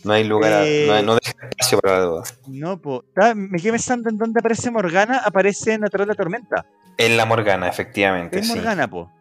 No 0.04 0.14
hay 0.14 0.24
lugar, 0.24 0.54
a- 0.54 0.66
Eh, 0.68 0.86
no, 0.88 0.94
hay- 0.94 1.06
no 1.06 1.16
deja 1.16 1.32
espacio 1.50 1.80
para 1.80 2.00
la 2.00 2.06
duda. 2.06 2.24
No, 2.48 2.78
pues, 2.80 3.02
me 3.36 3.60
quedé 3.60 3.72
pensando 3.72 4.10
en 4.10 4.18
dónde 4.18 4.40
aparece 4.40 4.70
Morgana, 4.72 5.22
aparece 5.24 5.74
en 5.74 5.82
Natural 5.82 6.08
la 6.08 6.16
Tormenta. 6.16 6.66
En 6.98 7.18
la 7.18 7.26
Morgana, 7.26 7.68
efectivamente, 7.68 8.40
Es 8.40 8.48
sí. 8.48 8.54
Morgana, 8.56 8.88
po. 8.90 9.12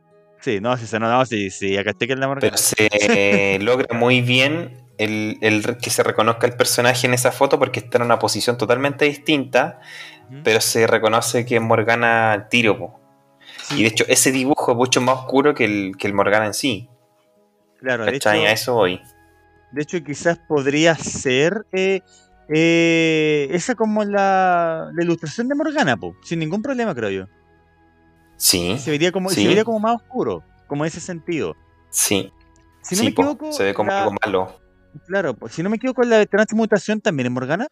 Sí, 0.40 0.60
no, 0.60 0.76
sí, 0.76 0.84
no, 0.98 1.08
no, 1.10 1.24
sí, 1.24 1.48
sí, 1.50 1.76
acá 1.78 1.90
está 1.90 2.06
que 2.06 2.12
es 2.12 2.18
la 2.18 2.28
Morgana. 2.28 2.40
Pero 2.42 2.56
se 2.58 2.88
logra 3.62 3.96
muy 3.96 4.20
bien 4.20 4.76
el, 4.98 5.38
el 5.40 5.76
que 5.78 5.88
se 5.90 6.02
reconozca 6.02 6.46
el 6.46 6.52
personaje 6.54 7.06
en 7.06 7.14
esa 7.14 7.32
foto 7.32 7.58
porque 7.58 7.80
está 7.80 7.98
en 7.98 8.04
una 8.04 8.18
posición 8.18 8.58
totalmente 8.58 9.06
distinta, 9.06 9.80
pero 10.44 10.60
se 10.60 10.86
reconoce 10.86 11.46
que 11.46 11.56
es 11.56 11.62
Morgana 11.62 12.32
al 12.32 12.48
tiro. 12.48 12.78
po. 12.78 13.00
Sí, 13.68 13.78
Y 13.78 13.82
de 13.82 13.88
hecho, 13.88 14.04
ese 14.08 14.30
dibujo 14.32 14.72
es 14.72 14.76
mucho 14.76 15.00
más 15.00 15.18
oscuro 15.18 15.54
que 15.54 15.64
el, 15.64 15.96
que 15.98 16.06
el 16.06 16.14
Morgana 16.14 16.46
en 16.46 16.54
sí. 16.54 16.88
claro, 17.78 18.04
de 18.04 18.16
hecho. 18.16 18.28
A 18.30 18.36
eso 18.52 18.74
voy. 18.74 19.00
de 19.72 19.82
hecho 19.82 20.02
quizás 20.04 20.38
podría 20.48 20.94
ser 20.94 21.66
eh, 21.72 22.00
eh, 22.48 23.48
esa 23.50 23.74
como 23.74 24.04
la, 24.04 24.90
la 24.94 25.02
ilustración 25.02 25.48
de 25.48 25.54
Morgana, 25.54 25.96
po, 25.96 26.14
sin 26.22 26.38
ningún 26.40 26.62
problema, 26.62 26.94
creo 26.94 27.10
yo. 27.10 27.26
Sí, 28.36 28.76
Se 28.78 28.90
vería 28.90 29.12
como, 29.12 29.30
Sí. 29.30 29.42
se 29.42 29.48
vería 29.48 29.64
como 29.64 29.78
más 29.80 29.96
oscuro, 29.96 30.42
como 30.66 30.84
en 30.84 30.88
ese 30.88 31.00
sentido. 31.00 31.54
sí. 31.90 32.32
Si 32.82 32.96
no 32.96 33.00
sí, 33.00 33.06
me 33.06 33.12
po, 33.12 33.22
equivoco, 33.22 33.52
se 33.52 33.64
ve 33.64 33.72
como 33.72 33.90
la- 33.90 34.02
algo 34.02 34.14
malo. 34.22 34.60
claro, 35.06 35.34
si 35.48 35.62
no 35.62 35.70
me 35.70 35.76
equivoco, 35.76 36.02
la 36.02 36.26
transmutación 36.26 37.00
también 37.00 37.28
es 37.28 37.32
Morgana. 37.32 37.66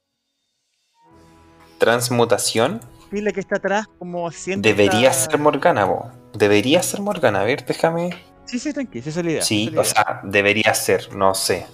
Transmutación 1.79 2.81
Que 3.13 3.41
está 3.41 3.57
atrás, 3.57 3.87
como 3.99 4.31
debería 4.57 5.11
esta- 5.11 5.31
ser 5.33 5.39
Morgana, 5.39 5.87
po. 5.87 6.11
Debería 6.33 6.83
ser 6.83 7.01
Morgana. 7.03 7.43
A 7.43 7.45
ver, 7.45 7.65
déjame. 7.67 8.11
Sí, 8.47 8.59
sí, 8.59 8.73
tranquilo, 8.73 9.05
esa 9.07 9.21
es 9.21 9.25
la 9.27 9.31
idea. 9.33 9.43
Sí, 9.43 9.67
o 9.67 9.69
es 9.69 9.75
la 9.75 9.83
idea. 9.83 9.85
sea, 9.85 10.21
debería 10.25 10.75
ser, 10.75 11.15
no 11.15 11.35
sé. 11.35 11.67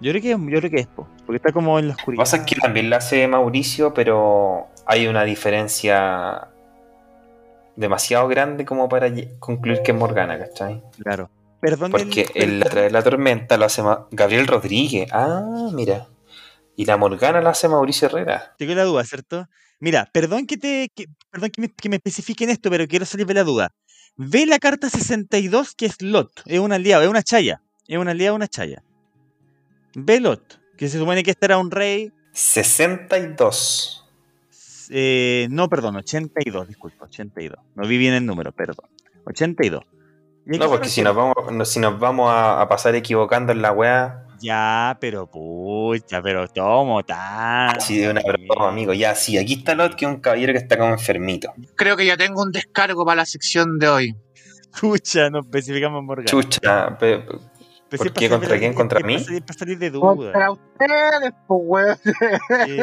Yo 0.00 0.10
creo 0.10 0.20
que 0.20 0.32
es, 0.32 0.36
yo 0.38 0.58
creo 0.58 0.70
que 0.70 0.80
es, 0.80 0.86
po, 0.88 1.06
porque 1.24 1.36
está 1.36 1.52
como 1.52 1.78
en 1.78 1.86
la 1.88 1.92
Lo 1.92 1.96
que 1.96 2.02
oscuridad. 2.02 2.22
pasa 2.22 2.36
es 2.38 2.42
que 2.42 2.56
también 2.56 2.90
la 2.90 2.96
hace 2.96 3.26
Mauricio, 3.28 3.94
pero 3.94 4.66
hay 4.84 5.06
una 5.06 5.22
diferencia 5.22 6.48
demasiado 7.76 8.26
grande 8.28 8.64
como 8.64 8.88
para 8.88 9.12
concluir 9.38 9.80
que 9.82 9.92
es 9.92 9.96
Morgana, 9.98 10.38
¿cachai? 10.38 10.82
Claro. 11.02 11.30
Perdón, 11.60 11.92
Porque 11.92 12.26
el 12.34 12.60
La 12.60 12.68
de 12.68 12.90
la 12.90 13.02
Tormenta 13.02 13.56
lo 13.56 13.64
hace 13.64 13.82
Ma- 13.82 14.06
Gabriel 14.10 14.46
Rodríguez. 14.46 15.08
Ah, 15.12 15.70
mira. 15.72 16.08
Y 16.76 16.84
la 16.84 16.96
Morgana 16.96 17.40
la 17.40 17.50
hace 17.50 17.68
Mauricio 17.68 18.08
Herrera. 18.08 18.54
Tengo 18.58 18.74
la 18.74 18.82
duda, 18.84 19.04
¿cierto? 19.04 19.48
Mira, 19.84 20.08
perdón 20.12 20.46
que 20.46 20.56
te 20.56 20.88
que- 20.94 21.06
perdón 21.30 21.50
que 21.50 21.60
me, 21.60 21.68
que 21.68 21.88
me 21.90 21.96
especifiquen 21.96 22.48
esto, 22.48 22.70
pero 22.70 22.88
quiero 22.88 23.04
salir 23.04 23.26
de 23.26 23.34
la 23.34 23.44
duda. 23.44 23.70
Ve 24.16 24.46
la 24.46 24.58
carta 24.58 24.88
62 24.88 25.74
que 25.74 25.84
es 25.84 26.00
Lot, 26.00 26.30
es 26.46 26.58
un 26.58 26.72
aliado, 26.72 27.02
es 27.02 27.08
una 27.10 27.22
chaya, 27.22 27.60
es 27.86 27.98
un 27.98 28.08
aliado, 28.08 28.34
una 28.34 28.48
chaya. 28.48 28.82
Ve 29.94 30.20
Lot, 30.20 30.58
que 30.78 30.88
se 30.88 30.98
supone 30.98 31.22
que 31.22 31.32
este 31.32 31.44
era 31.46 31.58
un 31.58 31.70
rey, 31.70 32.10
62. 32.32 34.04
eh, 34.90 35.48
no, 35.50 35.68
perdón, 35.68 35.96
82, 35.96 36.66
disculpa, 36.68 37.04
82. 37.04 37.58
No 37.74 37.86
vi 37.86 37.98
bien 37.98 38.14
el 38.14 38.24
número, 38.24 38.52
perdón. 38.52 38.88
82. 39.26 39.82
¿Y 40.46 40.50
a 40.50 40.52
qué 40.52 40.58
No, 40.58 40.68
porque 40.70 40.88
si 40.88 41.02
nos 41.02 41.14
vamos, 41.14 41.34
no- 41.52 41.64
si 41.66 41.78
nos 41.80 41.98
vamos 41.98 42.30
a, 42.30 42.60
a 42.60 42.68
pasar 42.68 42.94
equivocando 42.94 43.52
en 43.52 43.60
la 43.62 43.72
weá, 43.72 44.23
Ya, 44.44 44.98
pero 45.00 45.26
pucha, 45.26 46.20
pero 46.20 46.46
tomo 46.48 47.02
tan. 47.02 47.74
así 47.76 47.98
de 47.98 48.10
una 48.10 48.20
broma, 48.20 48.68
amigo. 48.68 48.92
Ya, 48.92 49.14
sí, 49.14 49.38
aquí 49.38 49.54
está 49.54 49.74
Lot, 49.74 49.94
que 49.94 50.04
es 50.04 50.10
un 50.10 50.20
caballero 50.20 50.52
que 50.52 50.58
está 50.58 50.76
como 50.76 50.90
enfermito. 50.90 51.50
Creo 51.76 51.96
que 51.96 52.04
ya 52.04 52.18
tengo 52.18 52.42
un 52.42 52.52
descargo 52.52 53.06
para 53.06 53.16
la 53.16 53.24
sección 53.24 53.78
de 53.78 53.88
hoy. 53.88 54.16
Chucha, 54.78 55.30
no 55.30 55.40
especificamos 55.40 56.02
Morgan. 56.02 56.26
Chucha, 56.26 56.94
Pero 56.98 57.24
¿por 57.88 58.12
qué? 58.12 58.28
¿Contra 58.28 58.58
quién? 58.58 58.74
¿Contra 58.74 59.00
mí? 59.00 59.16
Para 59.16 59.58
salir, 59.58 59.78
de 59.78 59.90
duda. 59.90 60.14
Contra 60.14 60.50
ustedes, 60.50 61.32
pues, 61.46 61.60
weón. 61.64 61.98
Sí. 62.66 62.78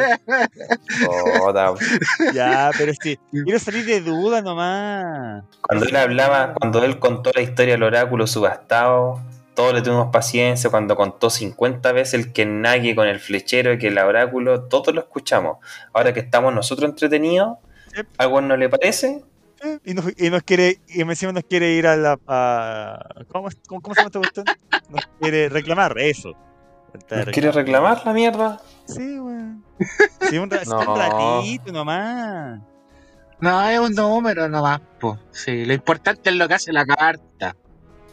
joda. 1.38 1.74
Ya, 2.34 2.70
pero 2.76 2.92
sí, 3.00 3.20
quiero 3.30 3.60
salir 3.60 3.84
de 3.84 4.00
duda 4.00 4.42
nomás. 4.42 5.44
Cuando 5.60 5.86
él 5.86 5.94
hablaba, 5.94 6.54
cuando 6.54 6.82
él 6.82 6.98
contó 6.98 7.30
la 7.32 7.42
historia 7.42 7.74
del 7.74 7.84
oráculo 7.84 8.26
subastado, 8.26 9.20
todos 9.54 9.74
le 9.74 9.82
tuvimos 9.82 10.08
paciencia. 10.12 10.70
Cuando 10.70 10.96
contó 10.96 11.30
50 11.30 11.92
veces 11.92 12.14
el 12.14 12.32
que 12.32 12.46
nague 12.46 12.94
con 12.94 13.06
el 13.08 13.20
flechero 13.20 13.72
y 13.72 13.78
que 13.78 13.88
el 13.88 13.98
oráculo, 13.98 14.64
todos 14.64 14.94
lo 14.94 15.00
escuchamos. 15.00 15.58
Ahora 15.92 16.12
que 16.12 16.20
estamos 16.20 16.54
nosotros 16.54 16.88
entretenidos, 16.90 17.58
Sí. 17.94 18.00
¿algo 18.18 18.40
no 18.40 18.56
le 18.56 18.68
parece? 18.70 19.22
Y 19.84 19.94
nos, 19.94 20.06
y 20.18 20.28
nos 20.30 20.42
quiere, 20.42 20.80
y 20.88 21.02
encima 21.02 21.30
nos 21.32 21.44
quiere 21.44 21.72
ir 21.74 21.86
a 21.86 21.94
la. 21.96 22.18
A, 22.26 22.98
¿cómo, 23.28 23.48
cómo, 23.68 23.80
cómo 23.80 23.94
se 23.94 24.00
llama 24.00 24.06
esta 24.08 24.18
cuestión? 24.18 24.46
Nos 24.88 25.06
quiere 25.20 25.48
reclamar, 25.48 25.96
eso. 25.98 26.32
¿Nos 27.10 27.26
quiere 27.26 27.52
reclamar 27.52 28.02
la 28.04 28.12
mierda? 28.12 28.60
Sí, 28.86 29.18
weón. 29.20 29.64
Sí, 30.30 30.38
un, 30.38 30.50
ra- 30.50 30.64
sí, 30.64 30.70
No. 30.70 30.78
un 30.80 30.98
ratito 30.98 31.72
nomás. 31.72 32.60
No, 33.40 33.68
es 33.68 33.78
un 33.78 33.94
número 33.94 34.48
nomás, 34.48 34.80
pues. 35.00 35.18
Sí, 35.32 35.64
lo 35.64 35.74
importante 35.74 36.30
es 36.30 36.36
lo 36.36 36.48
que 36.48 36.54
hace 36.54 36.72
la 36.72 36.84
carta. 36.86 37.54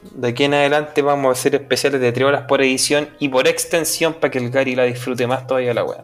De 0.02 0.30
aquí 0.30 0.46
en 0.46 0.54
adelante 0.54 1.02
vamos 1.02 1.30
a 1.30 1.32
hacer 1.34 1.56
especiales 1.56 2.00
de 2.00 2.12
triolas 2.12 2.44
por 2.44 2.62
edición 2.62 3.10
y 3.20 3.30
por 3.30 3.48
extensión 3.48 4.14
para 4.14 4.32
que 4.32 4.38
el 4.38 4.50
Gary 4.50 4.76
la 4.76 4.84
disfrute 4.84 5.28
más 5.28 5.46
todavía 5.46 5.74
la 5.74 5.84
weá. 5.84 6.04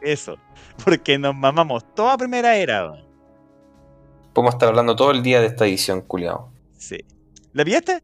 Eso. 0.00 0.36
Porque 0.84 1.18
nos 1.18 1.34
mamamos 1.34 1.84
toda 1.94 2.16
primera 2.16 2.56
era. 2.56 2.92
Podemos 4.32 4.54
estar 4.54 4.68
hablando 4.68 4.96
todo 4.96 5.10
el 5.10 5.22
día 5.22 5.40
de 5.40 5.46
esta 5.46 5.66
edición, 5.66 6.02
culiao. 6.02 6.50
Sí. 6.78 6.98
¿La 7.52 7.64
pillaste? 7.64 8.02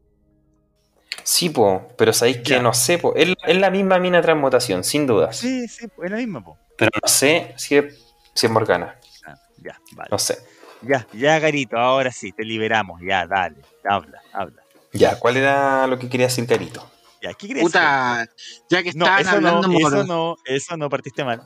Sí, 1.23 1.49
po, 1.49 1.87
pero 1.97 2.11
sabéis 2.11 2.37
que 2.39 2.59
no 2.59 2.73
sé, 2.73 2.97
po. 2.97 3.13
Es, 3.15 3.33
es 3.45 3.57
la 3.57 3.69
misma 3.69 3.99
mina 3.99 4.17
de 4.17 4.23
transmutación, 4.23 4.83
sin 4.83 5.07
dudas. 5.07 5.37
Sí, 5.37 5.67
sí, 5.67 5.85
es 6.03 6.11
la 6.11 6.17
misma, 6.17 6.43
po. 6.43 6.57
Pero 6.77 6.91
no 7.01 7.07
sé 7.07 7.53
si 7.55 7.75
es, 7.75 8.13
si 8.33 8.47
es 8.47 8.51
Morgana. 8.51 8.95
Ah, 9.25 9.35
ya, 9.57 9.79
vale. 9.93 10.09
No 10.11 10.17
sé. 10.17 10.37
Ya, 10.81 11.07
ya, 11.13 11.39
Garito, 11.39 11.77
ahora 11.77 12.11
sí, 12.11 12.31
te 12.31 12.43
liberamos. 12.43 12.99
Ya, 13.01 13.25
dale. 13.25 13.57
Habla, 13.85 14.21
habla. 14.33 14.62
Ya, 14.93 15.19
¿cuál 15.19 15.37
era 15.37 15.87
lo 15.87 15.97
que 15.99 16.07
quería 16.09 16.27
decir 16.27 16.45
Carito? 16.47 16.89
Ya, 17.21 17.33
¿qué 17.33 17.47
crees? 17.47 17.63
Puta, 17.63 18.27
ya 18.69 18.83
que 18.83 18.91
No, 18.93 19.05
estaban 19.05 19.23
no, 19.43 19.49
hablando 19.49 19.71
por 19.79 19.93
eso 19.93 20.03
no, 20.03 20.35
eso 20.45 20.77
no 20.77 20.89
partiste 20.89 21.23
mal. 21.23 21.41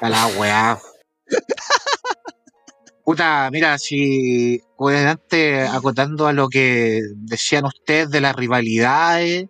a 0.00 0.08
la 0.08 0.26
weá. 0.28 0.78
Puta, 3.04 3.48
mira, 3.50 3.76
si 3.78 4.60
pues 4.76 5.04
antes 5.04 5.68
acotando 5.68 6.26
a 6.28 6.32
lo 6.32 6.48
que 6.48 7.00
decían 7.16 7.64
ustedes 7.64 8.10
de 8.10 8.20
las 8.20 8.36
rivalidades, 8.36 9.46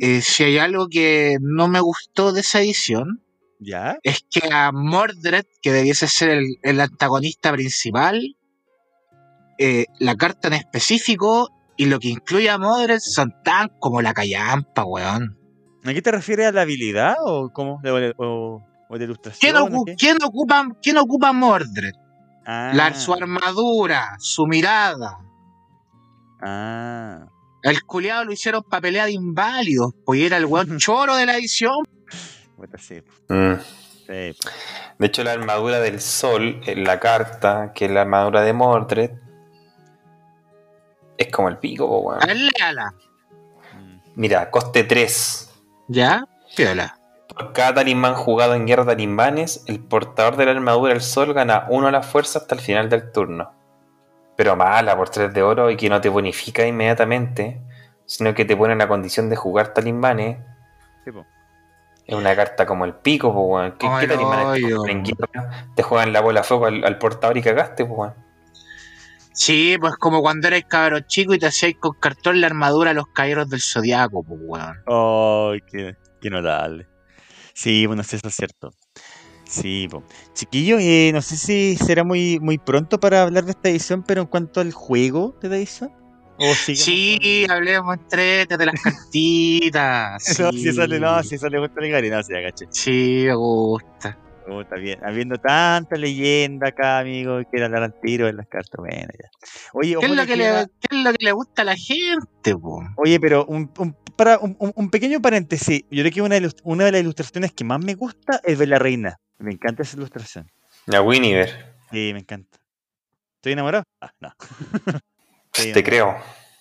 eh, 0.00 0.20
si 0.22 0.44
hay 0.44 0.58
algo 0.58 0.86
que 0.88 1.36
no 1.40 1.66
me 1.66 1.80
gustó 1.80 2.32
de 2.32 2.40
esa 2.42 2.60
edición, 2.60 3.20
Ya, 3.58 3.96
es 4.04 4.24
que 4.30 4.48
a 4.52 4.70
Mordred, 4.70 5.44
que 5.60 5.72
debiese 5.72 6.06
ser 6.06 6.30
el, 6.30 6.56
el 6.62 6.80
antagonista 6.80 7.52
principal, 7.52 8.36
eh, 9.58 9.86
la 9.98 10.14
carta 10.14 10.48
en 10.48 10.54
específico 10.54 11.48
y 11.76 11.86
lo 11.86 11.98
que 11.98 12.08
incluye 12.08 12.48
a 12.50 12.58
Mordred 12.58 12.98
son 13.00 13.32
tan 13.44 13.68
como 13.80 14.00
la 14.02 14.12
callampa, 14.14 14.84
weón. 14.84 15.38
¿a 15.84 15.92
qué 15.92 16.00
te 16.00 16.10
refieres 16.10 16.46
a 16.46 16.52
la 16.52 16.62
habilidad 16.62 17.16
o 17.24 17.50
cómo? 17.52 17.80
¿De, 17.82 18.14
o, 18.16 18.62
o 18.88 18.98
de 18.98 19.04
ilustración? 19.04 19.52
¿Quién, 19.52 19.56
ocu- 19.62 19.84
qué? 19.86 19.94
quién 19.96 20.16
ocupa, 20.22 20.66
¿Quién 20.82 20.96
ocupa 20.98 21.32
Mordred? 21.32 21.92
Ah, 22.46 22.70
La, 22.74 22.94
su 22.94 23.12
armadura, 23.12 24.16
su 24.18 24.46
mirada. 24.46 25.18
ah, 26.42 27.26
El 27.62 27.82
culiado 27.84 28.24
lo 28.24 28.32
hicieron 28.32 28.62
para 28.62 28.80
pelear 28.82 29.06
de 29.06 29.12
inválidos, 29.12 29.92
pues 30.04 30.20
era 30.20 30.36
el 30.36 30.46
weón 30.46 30.78
choro 30.78 31.16
de 31.16 31.26
la 31.26 31.36
edición. 31.36 31.76
Mm. 33.28 33.54
De 34.06 35.06
hecho, 35.06 35.24
la 35.24 35.32
armadura 35.32 35.80
del 35.80 36.00
sol 36.00 36.60
en 36.66 36.84
la 36.84 37.00
carta, 37.00 37.72
que 37.74 37.86
es 37.86 37.90
la 37.90 38.02
armadura 38.02 38.42
de 38.42 38.52
Mordred, 38.52 39.10
es 41.18 41.30
como 41.30 41.48
el 41.48 41.58
pico, 41.58 41.88
po, 41.88 41.98
weón. 41.98 42.22
A 42.22 42.26
ver, 42.26 42.36
léala. 42.36 42.94
Mm. 43.72 43.98
Mira, 44.16 44.50
coste 44.50 44.84
3. 44.84 45.50
¿Ya? 45.88 46.26
Piola. 46.56 46.98
Por 47.28 47.52
cada 47.52 47.74
talismán 47.74 48.14
jugado 48.14 48.54
en 48.54 48.66
guerra 48.66 48.84
de 48.84 48.92
talismanes, 48.92 49.64
el 49.66 49.80
portador 49.80 50.36
de 50.36 50.46
la 50.46 50.52
armadura 50.52 50.92
del 50.92 51.02
sol 51.02 51.34
gana 51.34 51.66
uno 51.68 51.88
a 51.88 51.90
la 51.90 52.02
fuerza 52.02 52.38
hasta 52.38 52.54
el 52.54 52.60
final 52.60 52.88
del 52.88 53.10
turno. 53.10 53.52
Pero 54.36 54.56
mala 54.56 54.96
por 54.96 55.08
3 55.08 55.32
de 55.32 55.42
oro 55.42 55.70
y 55.70 55.76
que 55.76 55.88
no 55.88 56.00
te 56.00 56.08
bonifica 56.08 56.66
inmediatamente, 56.66 57.60
sino 58.06 58.34
que 58.34 58.44
te 58.44 58.56
pone 58.56 58.72
en 58.72 58.78
la 58.78 58.88
condición 58.88 59.28
de 59.30 59.36
jugar 59.36 59.74
talismanes. 59.74 60.38
Sí, 61.04 61.12
po. 61.12 61.24
Es 62.06 62.14
una 62.14 62.36
carta 62.36 62.66
como 62.66 62.84
el 62.84 62.94
pico, 62.94 63.32
po, 63.32 63.40
weón. 63.42 63.72
¿Qué, 63.72 63.86
Como 63.86 63.98
qué 63.98 64.06
te 64.06 64.14
en 64.14 65.04
guerra? 65.04 65.68
Te 65.74 65.82
juegan 65.82 66.12
la 66.12 66.20
bola 66.20 66.40
a 66.40 66.44
fuego 66.44 66.66
al, 66.66 66.84
al 66.84 66.98
portador 66.98 67.36
y 67.36 67.42
cagaste, 67.42 67.84
po, 67.84 67.94
weón. 67.94 68.23
Sí, 69.34 69.76
pues 69.80 69.96
como 69.96 70.22
cuando 70.22 70.46
eres 70.46 70.64
cabro 70.68 71.00
chico 71.00 71.34
y 71.34 71.38
te 71.38 71.46
hacíais 71.46 71.74
con 71.80 71.92
cartón 72.00 72.40
la 72.40 72.46
armadura 72.46 72.92
a 72.92 72.94
los 72.94 73.06
caballeros 73.12 73.48
del 73.50 73.60
zodiaco, 73.60 74.22
pues 74.22 74.40
weón. 74.42 74.76
Ay, 74.86 75.60
qué, 75.70 75.96
qué 76.20 76.30
notable. 76.30 76.86
Sí, 77.52 77.84
bueno, 77.86 78.02
sí, 78.04 78.16
eso 78.16 78.28
es 78.28 78.34
cierto. 78.36 78.70
Sí, 79.46 79.88
po. 79.90 80.02
chiquillos, 80.32 80.80
eh, 80.80 81.10
no 81.12 81.20
sé 81.20 81.36
si 81.36 81.76
será 81.76 82.02
muy, 82.02 82.38
muy 82.40 82.58
pronto 82.58 82.98
para 82.98 83.22
hablar 83.22 83.44
de 83.44 83.50
esta 83.52 83.68
edición, 83.68 84.02
pero 84.02 84.22
en 84.22 84.26
cuanto 84.28 84.60
al 84.60 84.72
juego 84.72 85.36
de 85.42 85.48
la 85.48 85.56
edición. 85.56 85.92
¿O 86.38 86.52
Sí, 86.54 87.46
hablemos 87.48 87.94
entre 87.96 88.46
de 88.46 88.66
las 88.66 88.74
cartitas. 88.80 90.24
con- 90.36 90.46
No, 90.46 90.52
sí. 90.52 90.58
si 90.58 90.72
sale, 90.72 90.98
no, 90.98 91.22
si 91.22 91.38
sale 91.38 91.58
gusta 91.58 91.80
el 91.80 91.90
Gary, 91.90 92.10
no, 92.10 92.22
sí, 92.22 92.34
agaché. 92.34 92.66
Sí, 92.70 93.24
me 93.26 93.34
gusta. 93.34 94.18
Está 94.60 94.76
bien. 94.76 94.98
Habiendo 95.04 95.36
tanta 95.38 95.96
leyenda 95.96 96.68
acá, 96.68 96.98
amigo, 96.98 97.38
que 97.50 97.56
era 97.56 97.66
al 97.66 98.00
tiro 98.00 98.28
en 98.28 98.36
las 98.36 98.46
cartas. 98.46 98.76
Bueno, 98.78 99.08
ya. 99.12 99.30
Oye, 99.72 99.96
¿Qué 99.98 100.06
es, 100.06 100.12
lo 100.12 100.26
que 100.26 100.36
le, 100.36 100.44
qué 100.80 100.96
es 100.96 101.04
lo 101.04 101.12
que 101.12 101.24
le 101.24 101.32
gusta 101.32 101.62
a 101.62 101.64
la 101.64 101.76
gente, 101.76 102.54
po. 102.56 102.82
Oye, 102.96 103.18
pero 103.20 103.46
un, 103.46 103.70
un- 103.78 103.96
para, 104.16 104.38
un, 104.38 104.90
pequeño 104.90 105.20
paréntesis. 105.20 105.82
Yo 105.90 106.02
creo 106.02 106.12
que 106.12 106.22
una, 106.22 106.36
de 106.84 106.92
las 106.92 107.00
ilustraciones 107.00 107.52
que 107.52 107.64
más 107.64 107.82
me 107.84 107.94
gusta 107.94 108.40
es 108.44 108.58
de 108.58 108.66
la 108.66 108.78
reina. 108.78 109.16
Me 109.38 109.52
encanta 109.52 109.82
esa 109.82 109.96
ilustración. 109.96 110.50
La 110.86 111.00
Winiver, 111.02 111.74
Sí, 111.90 112.10
me 112.12 112.20
encanta. 112.20 112.58
¿Estoy 113.36 113.52
enamorado? 113.52 113.84
Ah, 114.00 114.12
no. 114.20 114.28
Estoy 115.52 115.72
te 115.72 115.80
enamorado. 115.80 115.84
creo. 115.84 116.16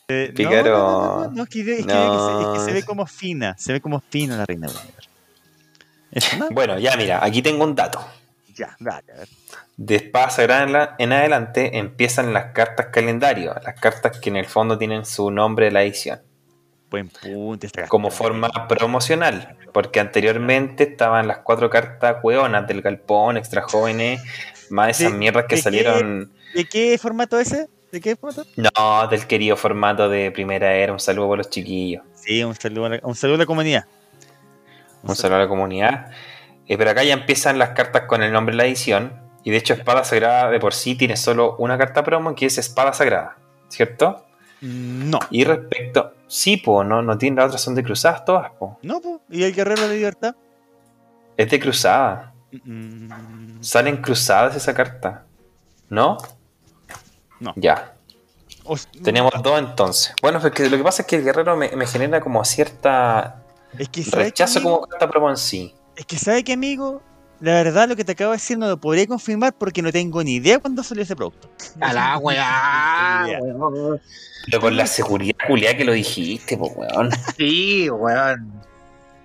Eh, 0.09 0.27
no, 0.29 0.33
Pícaro. 0.35 0.77
No, 0.77 1.15
no, 1.15 1.23
no, 1.25 1.31
no, 1.31 1.43
es 1.43 1.49
que, 1.49 1.59
es 1.61 1.65
que- 1.65 1.73
es 1.73 1.85
que 1.85 1.85
se, 1.85 1.93
es 1.93 2.47
que 2.53 2.59
se 2.59 2.67
No. 2.67 2.73
ve 2.73 2.83
como 2.83 3.05
fina. 3.05 3.55
Se 3.57 3.73
ve 3.73 3.81
como 3.81 3.99
fina 3.99 4.37
la 4.37 4.45
reina. 4.45 4.67
Guinevere. 4.67 5.12
Bueno, 6.51 6.77
ya 6.79 6.95
mira, 6.97 7.23
aquí 7.23 7.41
tengo 7.41 7.63
un 7.63 7.75
dato. 7.75 8.05
Ya, 8.55 8.75
dale, 8.79 9.11
a 9.13 9.15
ver. 9.19 9.27
De 9.77 9.95
Espada 9.95 10.29
Sagrada 10.29 10.63
en, 10.63 10.71
la- 10.73 10.95
en 10.99 11.11
adelante 11.13 11.77
empiezan 11.79 12.33
las 12.33 12.53
cartas 12.53 12.87
calendario, 12.91 13.55
las 13.63 13.79
cartas 13.79 14.19
que 14.19 14.29
en 14.29 14.35
el 14.37 14.45
fondo 14.45 14.77
tienen 14.77 15.05
su 15.05 15.31
nombre 15.31 15.65
de 15.65 15.71
la 15.71 15.81
edición, 15.83 16.21
Buen 16.91 17.09
punto. 17.09 17.67
como 17.87 18.11
forma 18.11 18.49
promocional, 18.67 19.57
porque 19.73 19.99
anteriormente 19.99 20.83
estaban 20.83 21.27
las 21.27 21.39
cuatro 21.39 21.71
cartas 21.71 22.17
hueonas 22.21 22.67
del 22.67 22.83
galpón, 22.83 23.37
extra 23.37 23.63
jóvenes, 23.63 24.21
más 24.69 24.99
esas 24.99 25.11
¿De- 25.11 25.17
mierdas 25.17 25.45
que 25.45 25.55
de 25.55 25.59
qué? 25.59 25.63
salieron, 25.63 26.31
¿De 26.53 26.65
qué 26.65 26.95
formato 26.99 27.39
ese? 27.39 27.67
¿De 27.91 27.99
qué 27.99 28.15
formato? 28.15 28.45
no, 28.55 29.07
del 29.07 29.25
querido 29.25 29.57
formato 29.57 30.07
de 30.07 30.29
primera 30.29 30.75
era, 30.75 30.93
un 30.93 30.99
saludo 30.99 31.29
por 31.29 31.37
los 31.39 31.49
chiquillos, 31.49 32.03
Sí, 32.13 32.43
un 32.43 32.53
saludo 32.53 32.85
a 32.85 32.89
la, 32.89 32.99
un 33.01 33.15
saludo 33.15 33.35
a 33.35 33.39
la 33.39 33.45
comunidad. 33.47 33.85
Un 35.03 35.15
saludo 35.15 35.37
a 35.37 35.41
la 35.41 35.47
comunidad. 35.47 36.11
Eh, 36.67 36.77
pero 36.77 36.91
acá 36.91 37.03
ya 37.03 37.13
empiezan 37.13 37.59
las 37.59 37.69
cartas 37.69 38.03
con 38.03 38.23
el 38.23 38.31
nombre 38.31 38.53
de 38.53 38.57
la 38.57 38.65
edición, 38.65 39.21
y 39.43 39.51
de 39.51 39.57
hecho 39.57 39.73
Espada 39.73 40.03
Sagrada 40.03 40.49
de 40.49 40.59
por 40.59 40.73
sí 40.73 40.95
tiene 40.95 41.17
solo 41.17 41.55
una 41.57 41.77
carta 41.77 42.03
promo 42.03 42.33
que 42.35 42.45
es 42.45 42.57
Espada 42.57 42.93
Sagrada, 42.93 43.35
¿cierto? 43.67 44.25
No. 44.61 45.19
Y 45.29 45.43
respecto. 45.43 46.13
Sí, 46.27 46.57
po, 46.57 46.85
no, 46.85 47.01
no 47.01 47.17
tiene 47.17 47.35
las 47.35 47.47
otras, 47.47 47.61
son 47.61 47.75
de 47.75 47.83
cruzadas 47.83 48.23
todas, 48.23 48.51
po. 48.51 48.79
No, 48.81 49.01
po. 49.01 49.21
¿Y 49.29 49.43
el 49.43 49.53
guerrero 49.53 49.81
de 49.81 49.87
la 49.89 49.93
libertad? 49.93 50.35
Es 51.35 51.49
de 51.49 51.59
cruzada. 51.59 52.33
Mm, 52.63 53.61
Salen 53.61 53.97
cruzadas 53.97 54.55
esa 54.55 54.73
carta. 54.73 55.25
¿No? 55.89 56.17
No. 57.41 57.53
Ya. 57.57 57.93
o 58.63 58.77
Tenemos 59.03 59.33
dos 59.43 59.59
entonces. 59.59 60.15
Bueno, 60.21 60.39
porque 60.39 60.69
lo 60.69 60.77
que 60.77 60.83
pasa 60.83 61.01
es 61.01 61.07
que 61.09 61.17
el 61.17 61.23
guerrero 61.23 61.57
me, 61.57 61.69
me 61.75 61.85
genera 61.85 62.21
como 62.21 62.43
cierta 62.45 63.42
Es 63.77 63.89
que 63.89 64.03
¿sabe 64.03 64.25
rechazo 64.25 64.59
qué, 64.59 64.63
como 64.63 64.81
carta 64.81 65.09
promo 65.09 65.29
en 65.29 65.37
sí. 65.37 65.73
Es 65.95 66.05
que 66.05 66.17
sabe 66.17 66.43
que 66.43 66.53
amigo, 66.53 67.01
la 67.39 67.53
verdad 67.53 67.89
lo 67.89 67.95
que 67.95 68.03
te 68.03 68.13
acabo 68.13 68.31
de 68.31 68.37
decir 68.37 68.57
no 68.57 68.67
lo 68.67 68.77
podría 68.77 69.07
confirmar 69.07 69.53
porque 69.53 69.81
no 69.81 69.91
tengo 69.91 70.23
ni 70.23 70.35
idea 70.35 70.59
cuándo 70.59 70.83
salió 70.83 71.03
ese 71.03 71.15
producto. 71.15 71.49
A 71.81 71.93
la 71.93 72.17
weá. 72.19 73.25
Pero 74.45 74.59
con 74.59 74.77
la 74.77 74.87
seguridad 74.87 75.35
culiada 75.47 75.77
que 75.77 75.85
lo 75.85 75.93
dijiste, 75.93 76.57
pues 76.57 76.71
weón. 76.75 77.09
Sí, 77.37 77.89
weón. 77.89 78.63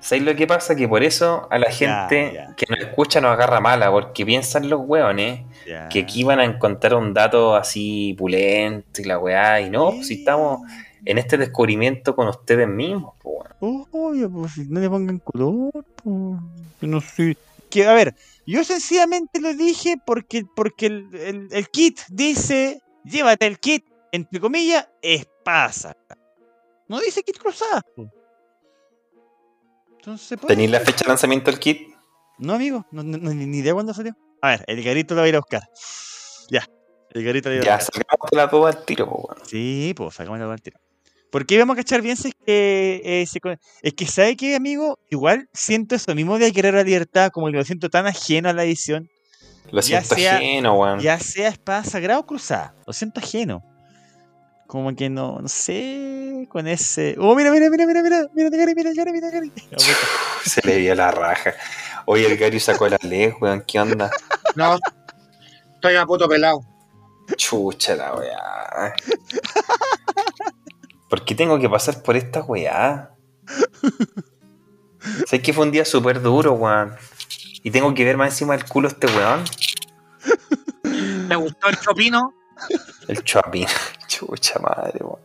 ¿Sabes 0.00 0.24
lo 0.24 0.34
que 0.36 0.46
pasa? 0.46 0.76
Que 0.76 0.86
por 0.86 1.02
eso 1.02 1.48
a 1.50 1.58
la 1.58 1.70
gente 1.70 2.46
que 2.56 2.66
nos 2.68 2.78
escucha 2.80 3.20
nos 3.20 3.32
agarra 3.32 3.60
mala, 3.60 3.90
porque 3.90 4.24
piensan 4.24 4.70
los 4.70 4.80
weones 4.84 5.42
que 5.90 6.00
aquí 6.00 6.24
van 6.24 6.38
a 6.38 6.44
encontrar 6.44 6.94
un 6.94 7.12
dato 7.12 7.56
así 7.56 8.14
pulento 8.16 9.02
y 9.02 9.04
la 9.04 9.18
weá, 9.18 9.60
y 9.60 9.70
no, 9.70 10.02
si 10.02 10.14
estamos 10.14 10.60
en 11.04 11.18
este 11.18 11.36
descubrimiento 11.38 12.14
con 12.16 12.28
ustedes 12.28 12.68
mismos, 12.68 13.14
pues 13.22 13.36
weón. 13.60 13.86
Oye, 13.92 14.28
pues 14.28 14.52
si 14.52 14.64
no 14.68 14.80
le 14.80 14.88
pongan 14.88 15.18
color, 15.18 15.70
pues. 16.02 16.40
No 16.80 17.00
sé. 17.00 17.36
Que, 17.70 17.86
a 17.86 17.92
ver, 17.92 18.14
yo 18.46 18.64
sencillamente 18.64 19.40
lo 19.40 19.52
dije 19.54 19.96
porque, 20.06 20.44
porque 20.56 20.86
el, 20.86 21.14
el- 21.14 21.48
el 21.52 21.68
kit 21.68 22.00
dice, 22.08 22.80
llévate 23.04 23.46
el 23.46 23.58
kit, 23.58 23.84
entre 24.12 24.40
comillas, 24.40 24.88
espasa. 25.02 25.94
No 26.88 26.98
dice 27.00 27.22
kit 27.22 27.36
cruzada. 27.38 27.82
po. 27.94 28.10
Entonces, 29.98 30.38
pues, 30.40 30.48
¿Tenéis 30.48 30.70
la 30.70 30.80
fecha 30.80 31.04
de 31.04 31.08
lanzamiento 31.08 31.50
del 31.50 31.60
kit? 31.60 31.94
No, 32.38 32.54
amigo, 32.54 32.86
no, 32.92 33.02
no- 33.02 33.18
ni 33.34 33.46
ni 33.46 33.58
idea 33.58 33.74
cuándo 33.74 33.92
salió. 33.92 34.14
A 34.40 34.50
ver, 34.50 34.64
el 34.68 34.82
garito 34.82 35.14
lo 35.14 35.20
va 35.20 35.24
a 35.26 35.28
ir 35.28 35.34
a 35.36 35.40
buscar. 35.40 35.62
Ya, 36.50 36.64
el 37.10 37.24
garito 37.24 37.48
lo 37.50 37.56
va 37.56 37.58
a 37.60 37.62
ir 37.62 37.68
a 37.68 37.72
Ya, 37.72 37.76
buscar. 37.78 38.02
sacamos 38.02 38.30
de 38.30 38.36
la 38.36 38.46
duda 38.46 38.68
al 38.70 38.84
tiro, 38.84 39.06
pues 39.10 39.24
weón. 39.28 39.46
Sí, 39.48 39.92
pues 39.96 40.14
sacamos 40.14 40.38
la 40.38 40.56
tiro. 40.56 40.78
¿Por 41.30 41.44
qué 41.46 41.58
vamos 41.58 41.74
a 41.74 41.78
cachar 41.78 42.00
bien 42.02 42.16
si 42.16 42.28
es 42.28 42.34
que 42.46 43.00
eh, 43.04 43.26
se 43.26 43.40
con- 43.40 43.58
es 43.82 43.92
que 43.94 44.06
sabe 44.06 44.36
que 44.36 44.54
amigo, 44.56 44.98
igual 45.10 45.48
siento 45.52 45.94
eso 45.94 46.14
mismo 46.14 46.38
de 46.38 46.52
querer 46.52 46.74
la 46.74 46.82
libertad, 46.82 47.30
como 47.30 47.46
que 47.48 47.52
lo 47.52 47.64
siento 47.64 47.90
tan 47.90 48.06
ajeno 48.06 48.48
a 48.48 48.52
la 48.54 48.64
edición, 48.64 49.08
Lo 49.70 49.82
Ya 49.82 50.02
siento 50.02 50.14
sea- 50.14 50.36
ajeno, 50.36 50.74
weón. 50.78 51.00
ya 51.00 51.18
sea 51.18 51.48
espada 51.48 51.84
sagrada 51.84 52.20
o 52.20 52.26
cruzada, 52.26 52.74
lo 52.86 52.92
siento 52.94 53.20
ajeno. 53.20 53.62
Como 54.66 54.94
que 54.94 55.08
no, 55.08 55.40
no 55.40 55.48
sé, 55.48 56.46
con 56.50 56.66
ese. 56.68 57.14
Oh, 57.18 57.34
mira, 57.34 57.50
mira, 57.50 57.70
mira, 57.70 57.86
mira, 57.86 58.02
mira, 58.02 58.26
mira, 58.34 58.50
mira, 58.50 58.74
mira, 58.74 58.92
mira, 58.92 59.12
mira, 59.12 59.40
mira. 59.40 59.96
Se 60.44 60.60
le 60.66 60.76
vio 60.78 60.94
la 60.94 61.10
raja. 61.10 61.54
Oye, 62.04 62.26
el 62.30 62.36
Gary 62.36 62.60
sacó 62.60 62.86
la 62.88 62.98
ley, 63.02 63.32
weón, 63.40 63.62
¿qué 63.66 63.80
onda? 63.80 64.10
No, 64.56 64.78
estoy 65.74 65.96
a 65.96 66.04
puto 66.04 66.28
pelado. 66.28 66.60
Chucha 67.36 67.94
la 67.96 68.14
weá. 68.14 68.94
¿Por 71.08 71.24
qué 71.24 71.34
tengo 71.34 71.58
que 71.58 71.68
pasar 71.68 72.02
por 72.02 72.16
esta 72.16 72.42
weá? 72.42 73.10
¿Sabes 75.26 75.42
que 75.42 75.52
fue 75.52 75.64
un 75.64 75.70
día 75.72 75.84
súper 75.84 76.20
duro, 76.20 76.52
weón? 76.52 76.94
Y 77.62 77.70
tengo 77.70 77.94
que 77.94 78.04
ver 78.04 78.16
más 78.16 78.30
encima 78.32 78.56
del 78.56 78.64
culo 78.66 78.88
este 78.88 79.06
weón. 79.06 79.44
¿Te 81.28 81.34
gustó 81.36 81.68
el 81.68 81.78
chopino? 81.80 82.34
El 83.06 83.22
chapín. 83.24 83.66
Chucha 84.08 84.58
madre, 84.60 84.98
weón. 85.00 85.20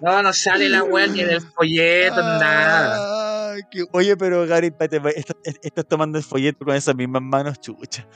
No, 0.00 0.22
no 0.22 0.32
sale 0.32 0.68
la 0.68 0.82
weá 0.82 1.06
ni 1.06 1.22
del 1.22 1.40
folleto, 1.40 2.16
nada. 2.16 3.52
Ay, 3.52 3.60
qué- 3.70 3.84
Oye, 3.92 4.16
pero 4.16 4.46
Gary, 4.46 4.68
espérate, 4.68 4.98
va- 4.98 5.10
estás, 5.10 5.36
estás 5.62 5.86
tomando 5.86 6.18
el 6.18 6.24
folleto 6.24 6.64
con 6.64 6.74
esas 6.74 6.96
mismas 6.96 7.22
manos, 7.22 7.60
chucha. 7.60 8.06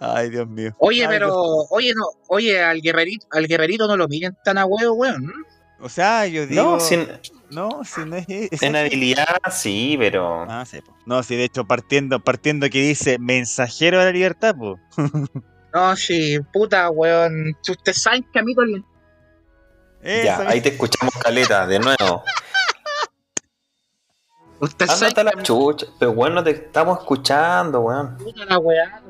Ay, 0.00 0.30
Dios 0.30 0.48
mío. 0.48 0.72
Oye, 0.78 1.02
Ay, 1.02 1.08
pero, 1.08 1.26
Dios- 1.26 1.66
oye, 1.70 1.92
no, 1.94 2.04
oye, 2.28 2.62
al 2.62 2.80
guerrerito, 2.80 3.26
al 3.30 3.46
guerrerito 3.46 3.86
no 3.86 3.96
lo 3.96 4.08
miren 4.08 4.36
tan 4.44 4.58
a 4.58 4.66
huevo, 4.66 4.94
weón. 4.94 5.32
O 5.80 5.88
sea, 5.88 6.26
yo 6.26 6.46
digo. 6.46 6.62
No, 6.62 6.80
sin, 6.80 7.06
No, 7.50 7.82
si 7.84 8.04
no 8.04 8.16
es. 8.16 8.24
es- 8.28 8.62
en 8.62 8.76
habilidad 8.76 9.26
sí, 9.50 9.96
pero. 9.98 10.44
Ah, 10.48 10.64
sí, 10.66 10.80
po. 10.80 10.96
No, 11.06 11.22
sí, 11.22 11.36
de 11.36 11.44
hecho, 11.44 11.64
partiendo, 11.64 12.18
partiendo 12.20 12.68
que 12.70 12.80
dice 12.80 13.18
mensajero 13.18 13.98
de 13.98 14.04
la 14.06 14.12
libertad, 14.12 14.54
pues. 14.58 14.80
No, 15.74 15.94
sí, 15.94 16.38
puta, 16.54 16.88
weón. 16.88 17.54
Si 17.60 17.72
ustedes 17.72 18.00
saben 18.02 18.24
que 18.32 18.38
a 18.38 18.42
mí 18.42 18.54
con 18.54 18.82
Ya, 20.02 20.38
ahí 20.48 20.62
te 20.62 20.70
escuchamos 20.70 21.12
caleta, 21.16 21.66
de 21.66 21.78
nuevo. 21.78 22.24
Saben 24.58 24.90
Ándate 24.90 25.14
que 25.14 25.24
la 25.24 25.42
chucha. 25.42 25.86
Pero 25.98 26.14
bueno, 26.14 26.42
te 26.42 26.50
estamos 26.52 26.98
escuchando, 27.00 27.80
weón. 27.82 28.16
puta 28.16 28.44
la 28.46 28.58
weá. 28.58 29.02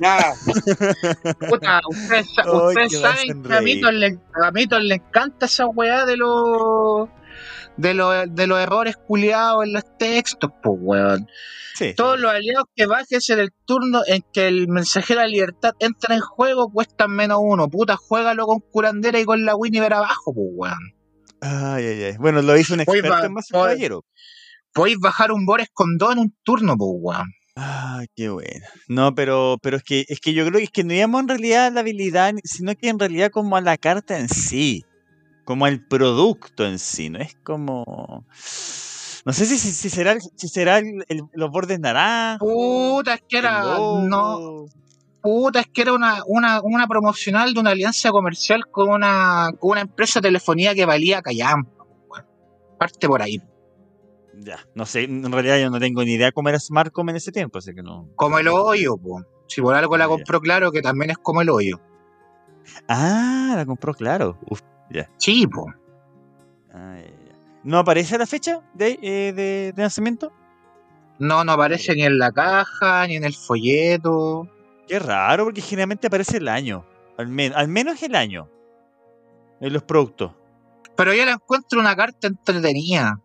Ya. 0.00 0.34
Puta, 1.48 1.80
ustedes, 1.88 2.26
saben 3.00 3.42
que 3.42 3.54
a 3.54 3.60
Mito, 3.60 3.90
le, 3.90 4.18
a 4.42 4.50
Mito 4.52 4.78
le 4.78 4.96
encanta 4.96 5.46
esa 5.46 5.66
weá 5.66 6.06
de 6.06 6.16
los 6.16 7.08
de 7.76 7.94
los 7.94 8.34
de 8.34 8.46
los 8.46 8.58
errores 8.58 8.96
culiados 8.96 9.64
en 9.64 9.72
los 9.72 9.84
textos, 9.98 10.50
pues 10.62 10.78
weón. 10.80 11.26
Sí. 11.74 11.94
Todos 11.94 12.18
los 12.18 12.32
aliados 12.32 12.66
que 12.74 12.86
bajes 12.86 13.28
en 13.30 13.38
el 13.38 13.52
turno 13.64 14.02
en 14.06 14.24
que 14.32 14.48
el 14.48 14.66
mensajero 14.66 15.20
de 15.20 15.28
libertad 15.28 15.74
entra 15.78 16.14
en 16.14 16.20
juego 16.20 16.70
cuestan 16.72 17.12
menos 17.12 17.38
uno. 17.40 17.68
Puta, 17.68 17.96
juégalo 17.96 18.46
con 18.46 18.60
curandera 18.60 19.20
y 19.20 19.24
con 19.24 19.44
la 19.44 19.54
Winiver 19.54 19.94
abajo, 19.94 20.34
pues 20.34 20.48
weón. 20.52 20.94
Ay, 21.40 21.86
ay, 21.86 22.02
ay. 22.02 22.16
Bueno, 22.18 22.42
lo 22.42 22.56
hizo 22.58 22.74
un 22.74 22.80
experto 22.80 23.24
en 23.24 23.32
más 23.32 23.46
caballero. 23.48 24.04
Podéis 24.72 24.98
bajar 24.98 25.30
un 25.30 25.46
Bores 25.46 25.68
con 25.72 25.96
dos 25.98 26.12
en 26.12 26.18
un 26.18 26.36
turno, 26.42 26.76
pues 26.76 26.90
weón. 26.94 27.32
Ah, 27.60 28.04
qué 28.14 28.28
bueno. 28.28 28.64
No, 28.86 29.14
pero, 29.16 29.56
pero 29.60 29.78
es 29.78 29.82
que 29.82 30.04
es 30.08 30.20
que 30.20 30.32
yo 30.32 30.46
creo 30.46 30.58
que 30.58 30.64
es 30.64 30.70
que 30.70 30.84
no 30.84 30.94
íbamos 30.94 31.22
en 31.22 31.28
realidad 31.28 31.66
a 31.66 31.70
la 31.70 31.80
habilidad, 31.80 32.32
sino 32.44 32.72
que 32.76 32.88
en 32.88 33.00
realidad 33.00 33.30
como 33.32 33.56
a 33.56 33.60
la 33.60 33.76
carta 33.76 34.16
en 34.16 34.28
sí, 34.28 34.84
como 35.44 35.64
al 35.64 35.84
producto 35.88 36.64
en 36.64 36.78
sí, 36.78 37.10
no 37.10 37.18
es 37.18 37.34
como 37.42 38.24
no 39.24 39.32
sé 39.32 39.44
si, 39.44 39.58
si, 39.58 39.72
si 39.72 39.90
será 39.90 40.16
si 40.36 40.48
será 40.48 40.78
el- 40.78 41.04
el- 41.08 41.22
los 41.32 41.50
bordes 41.50 41.80
naranjos. 41.80 42.48
Puta, 42.48 43.14
es 43.14 43.22
que 43.28 43.38
era. 43.38 43.60
No, 44.08 44.66
puta, 45.20 45.58
es 45.60 45.66
que 45.72 45.82
era 45.82 45.94
una, 45.94 46.22
una, 46.28 46.60
una 46.62 46.86
promocional 46.86 47.54
de 47.54 47.60
una 47.60 47.70
alianza 47.70 48.10
comercial 48.10 48.62
con 48.70 48.88
una, 48.90 49.50
con 49.58 49.72
una 49.72 49.80
empresa 49.80 50.20
de 50.20 50.28
telefonía 50.28 50.76
que 50.76 50.86
valía 50.86 51.22
callampa, 51.22 51.82
weón. 52.08 52.24
Parte 52.78 53.08
por 53.08 53.20
ahí. 53.20 53.38
Ya, 54.40 54.58
no 54.74 54.86
sé, 54.86 55.04
en 55.04 55.30
realidad 55.32 55.58
yo 55.58 55.68
no 55.70 55.80
tengo 55.80 56.02
ni 56.04 56.12
idea 56.12 56.30
cómo 56.32 56.48
era 56.48 56.60
Smartcom 56.60 57.08
en 57.08 57.16
ese 57.16 57.32
tiempo, 57.32 57.58
así 57.58 57.74
que 57.74 57.82
no. 57.82 58.08
Como 58.14 58.38
el 58.38 58.46
hoyo, 58.48 58.96
po. 58.96 59.22
Si 59.48 59.60
por 59.60 59.74
algo 59.74 59.96
la 59.96 60.04
Ah, 60.04 60.08
ya. 60.08 60.14
compró 60.14 60.40
claro 60.40 60.70
que 60.70 60.80
también 60.80 61.10
es 61.10 61.18
como 61.18 61.42
el 61.42 61.50
hoyo. 61.50 61.80
Ah, 62.86 63.54
la 63.56 63.66
compró 63.66 63.94
claro. 63.94 64.38
Uf, 64.48 64.60
Sí, 65.18 65.46
po. 65.46 65.66
ah, 66.72 66.96
ya, 66.96 67.06
ya. 67.06 67.38
¿No 67.64 67.78
aparece 67.78 68.16
la 68.18 68.26
fecha 68.26 68.62
de, 68.74 68.98
eh, 69.02 69.32
de, 69.32 69.72
de 69.74 69.82
lanzamiento? 69.82 70.32
No, 71.18 71.42
no 71.44 71.52
aparece 71.52 71.94
ni 71.94 72.02
en 72.04 72.18
la 72.18 72.30
caja, 72.30 73.06
ni 73.06 73.16
en 73.16 73.24
el 73.24 73.34
folleto. 73.34 74.46
Qué 74.86 74.98
raro, 74.98 75.44
porque 75.44 75.60
generalmente 75.60 76.06
aparece 76.06 76.36
el 76.36 76.48
año. 76.48 76.86
Al, 77.18 77.26
men- 77.28 77.52
al 77.54 77.66
menos 77.68 78.02
el 78.02 78.14
año. 78.14 78.48
En 79.60 79.72
los 79.72 79.82
productos. 79.82 80.32
Pero 80.96 81.12
yo 81.12 81.24
la 81.24 81.32
encuentro 81.32 81.80
una 81.80 81.96
carta 81.96 82.28
entretenida. 82.28 83.20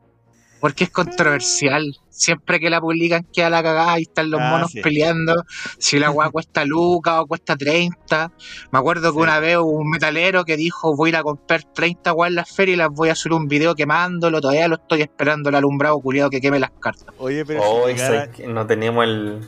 Porque 0.63 0.85
es 0.85 0.91
controversial. 0.91 1.83
Siempre 2.07 2.57
que 2.57 2.69
la 2.69 2.79
publican 2.79 3.25
queda 3.33 3.49
la 3.49 3.61
cagada 3.61 3.99
y 3.99 4.03
están 4.03 4.31
los 4.31 4.39
Ah, 4.39 4.49
monos 4.49 4.71
sí. 4.71 4.79
peleando. 4.81 5.43
Si 5.77 5.99
la 5.99 6.09
weá 6.09 6.29
cuesta 6.31 6.63
lucas 6.63 7.15
o 7.19 7.25
cuesta 7.27 7.57
30. 7.57 8.31
Me 8.71 8.79
acuerdo 8.79 9.11
que 9.11 9.17
Sí. 9.17 9.23
una 9.23 9.39
vez 9.39 9.57
hubo 9.57 9.71
un 9.79 9.89
metalero 9.89 10.45
que 10.45 10.55
dijo 10.55 10.95
voy 10.95 11.07
a 11.07 11.09
ir 11.09 11.15
a 11.17 11.23
comprar 11.23 11.65
30 11.65 12.13
weas 12.13 12.29
en 12.29 12.35
la 12.35 12.45
feria 12.45 12.73
y 12.75 12.77
las 12.77 12.89
voy 12.91 13.09
a 13.09 13.15
subir 13.15 13.33
un 13.33 13.49
video 13.49 13.75
quemándolo. 13.75 14.39
Todavía 14.39 14.69
lo 14.69 14.75
estoy 14.75 15.01
esperando 15.01 15.49
el 15.49 15.55
alumbrado 15.55 15.99
culiado 15.99 16.29
que 16.29 16.39
queme 16.39 16.59
las 16.61 16.71
cartas. 16.79 17.07
Oye, 17.17 17.43
pero 17.45 17.61
Oh, 17.61 17.87
si 17.89 18.47
no 18.47 18.65
tenemos 18.65 19.03
el. 19.03 19.41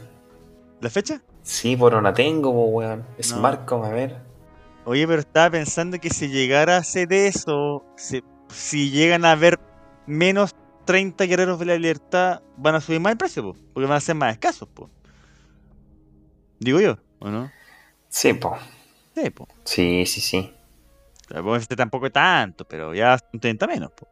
¿La 0.82 0.90
fecha? 0.90 1.22
Sí, 1.44 1.78
pero 1.78 1.92
no 2.02 2.10
la 2.10 2.14
tengo, 2.14 2.52
po, 2.52 2.66
weón. 2.66 3.06
Es 3.18 3.32
No. 3.32 3.40
Marcom, 3.40 3.86
a 3.86 3.90
ver. 3.90 4.18
Oye, 4.84 5.08
pero 5.08 5.22
estaba 5.22 5.50
pensando 5.50 5.98
que 5.98 6.10
si 6.10 6.28
llegara 6.28 6.76
a 6.76 6.80
hacer 6.80 7.14
eso, 7.14 7.86
si, 7.96 8.22
si 8.50 8.90
llegan 8.92 9.24
a 9.24 9.32
haber 9.32 9.62
menos 10.08 10.54
30 10.86 11.26
guerreros 11.26 11.60
de 11.60 11.66
la 11.66 11.76
libertad, 11.78 12.42
van 12.58 12.76
a 12.76 12.82
subir 12.82 13.00
más 13.00 13.12
el 13.12 13.18
precio, 13.18 13.44
po, 13.44 13.58
porque 13.74 13.88
van 13.88 13.98
a 13.98 14.02
ser 14.02 14.16
más 14.16 14.32
escasos, 14.34 14.68
po. 14.70 14.90
Digo 16.60 16.80
yo, 16.80 16.98
¿o 17.20 17.30
no? 17.30 17.52
Sí, 18.10 18.34
po. 18.34 18.58
Sí, 19.16 19.30
po. 19.30 19.48
Sí, 19.64 20.06
sí, 20.06 20.22
sí. 20.22 20.52
Tampoco 21.28 21.56
este 21.56 21.76
tampoco 21.76 22.06
es 22.06 22.14
tanto, 22.14 22.66
pero 22.66 22.94
ya 22.94 23.18
son 23.32 23.40
30 23.40 23.68
menos, 23.68 23.92
po. 23.92 24.08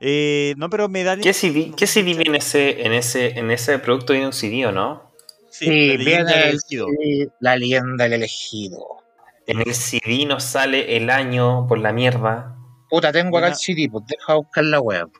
Eh, 0.00 0.54
no, 0.56 0.68
pero 0.68 0.88
me 0.88 1.04
da... 1.04 1.16
¿Qué 1.16 1.32
CD, 1.32 1.60
impresión- 1.60 1.76
¿qué 1.76 1.86
CD 1.86 2.14
viene 2.14 2.38
ese, 2.38 2.84
en 2.84 2.92
ese, 2.92 3.38
en 3.38 3.50
ese 3.50 3.78
producto? 3.78 4.12
Viene 4.12 4.26
un 4.26 4.32
CD, 4.32 4.66
¿o 4.66 4.72
no? 4.72 5.12
Sí, 5.50 5.66
la 5.66 5.94
leyenda 5.96 6.32
del 6.32 6.42
el- 6.42 6.48
elegido. 6.50 6.86
sí, 7.00 7.28
la 7.40 7.56
leyenda 7.56 8.04
del 8.04 8.12
elegido. 8.14 8.86
En 9.46 9.60
el 9.60 9.74
CD 9.74 10.24
nos 10.26 10.42
sale 10.42 10.96
el 10.96 11.10
año 11.10 11.66
por 11.68 11.78
la 11.78 11.92
mierda. 11.92 12.56
Puta, 12.90 13.12
tengo 13.12 13.38
acá 13.38 13.48
el 13.48 13.54
CD, 13.54 13.88
pues 13.90 14.04
deja 14.06 14.34
buscar 14.34 14.64
la 14.64 14.80
web. 14.80 15.10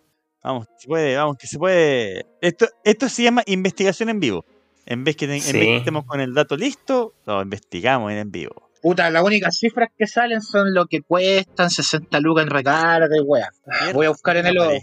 Vamos, 0.45 0.67
se 0.77 0.87
puede, 0.87 1.17
vamos, 1.17 1.39
que 1.39 1.47
se 1.47 1.59
puede. 1.59 2.27
Esto, 2.43 2.69
esto 2.85 3.09
se 3.09 3.23
llama 3.23 3.43
investigación 3.47 4.11
en 4.11 4.21
vivo. 4.21 4.45
En 4.87 5.03
vez 5.03 5.17
que, 5.17 5.25
en 5.25 5.31
vez 5.31 5.45
Sí. 5.45 5.53
que 5.59 5.77
estemos 5.79 6.05
con 6.05 6.21
el 6.21 6.35
dato 6.35 6.55
listo, 6.57 7.15
lo 7.25 7.41
investigamos 7.43 8.13
en, 8.13 8.19
en 8.19 8.31
vivo. 8.31 8.69
Puta, 8.83 9.09
las 9.11 9.25
únicas 9.25 9.57
cifras 9.57 9.89
que 9.97 10.07
salen 10.07 10.43
son 10.43 10.75
lo 10.75 10.85
que 10.85 11.01
cuestan, 11.01 11.71
60 11.71 12.21
lucas 12.21 12.45
en 12.45 12.51
recarga 12.51 13.17
y 13.17 13.21
weá. 13.21 13.49
Voy 13.95 14.05
a 14.05 14.11
buscar 14.11 14.37
en 14.37 14.47
el 14.47 14.59
otro. 14.59 14.77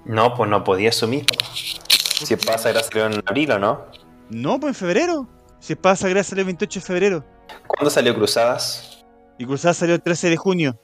No, 0.05 0.33
pues 0.35 0.49
no 0.49 0.63
podía 0.63 0.89
asumir. 0.89 1.25
Si 1.53 2.35
pasa, 2.35 2.69
era 2.69 2.83
salió 2.83 3.05
en 3.07 3.23
abril 3.25 3.51
o 3.51 3.59
no. 3.59 3.85
No, 4.29 4.59
pues 4.59 4.69
en 4.71 4.75
febrero. 4.75 5.27
Si 5.59 5.75
pasa 5.75 6.07
gracias 6.09 6.37
el 6.37 6.45
28 6.45 6.79
de 6.79 6.85
febrero. 6.85 7.25
¿Cuándo 7.67 7.89
salió 7.89 8.13
Cruzadas? 8.15 9.03
Y 9.37 9.45
Cruzada 9.45 9.73
salió 9.73 9.95
el 9.95 10.01
13 10.01 10.29
de 10.29 10.37
junio. 10.37 10.79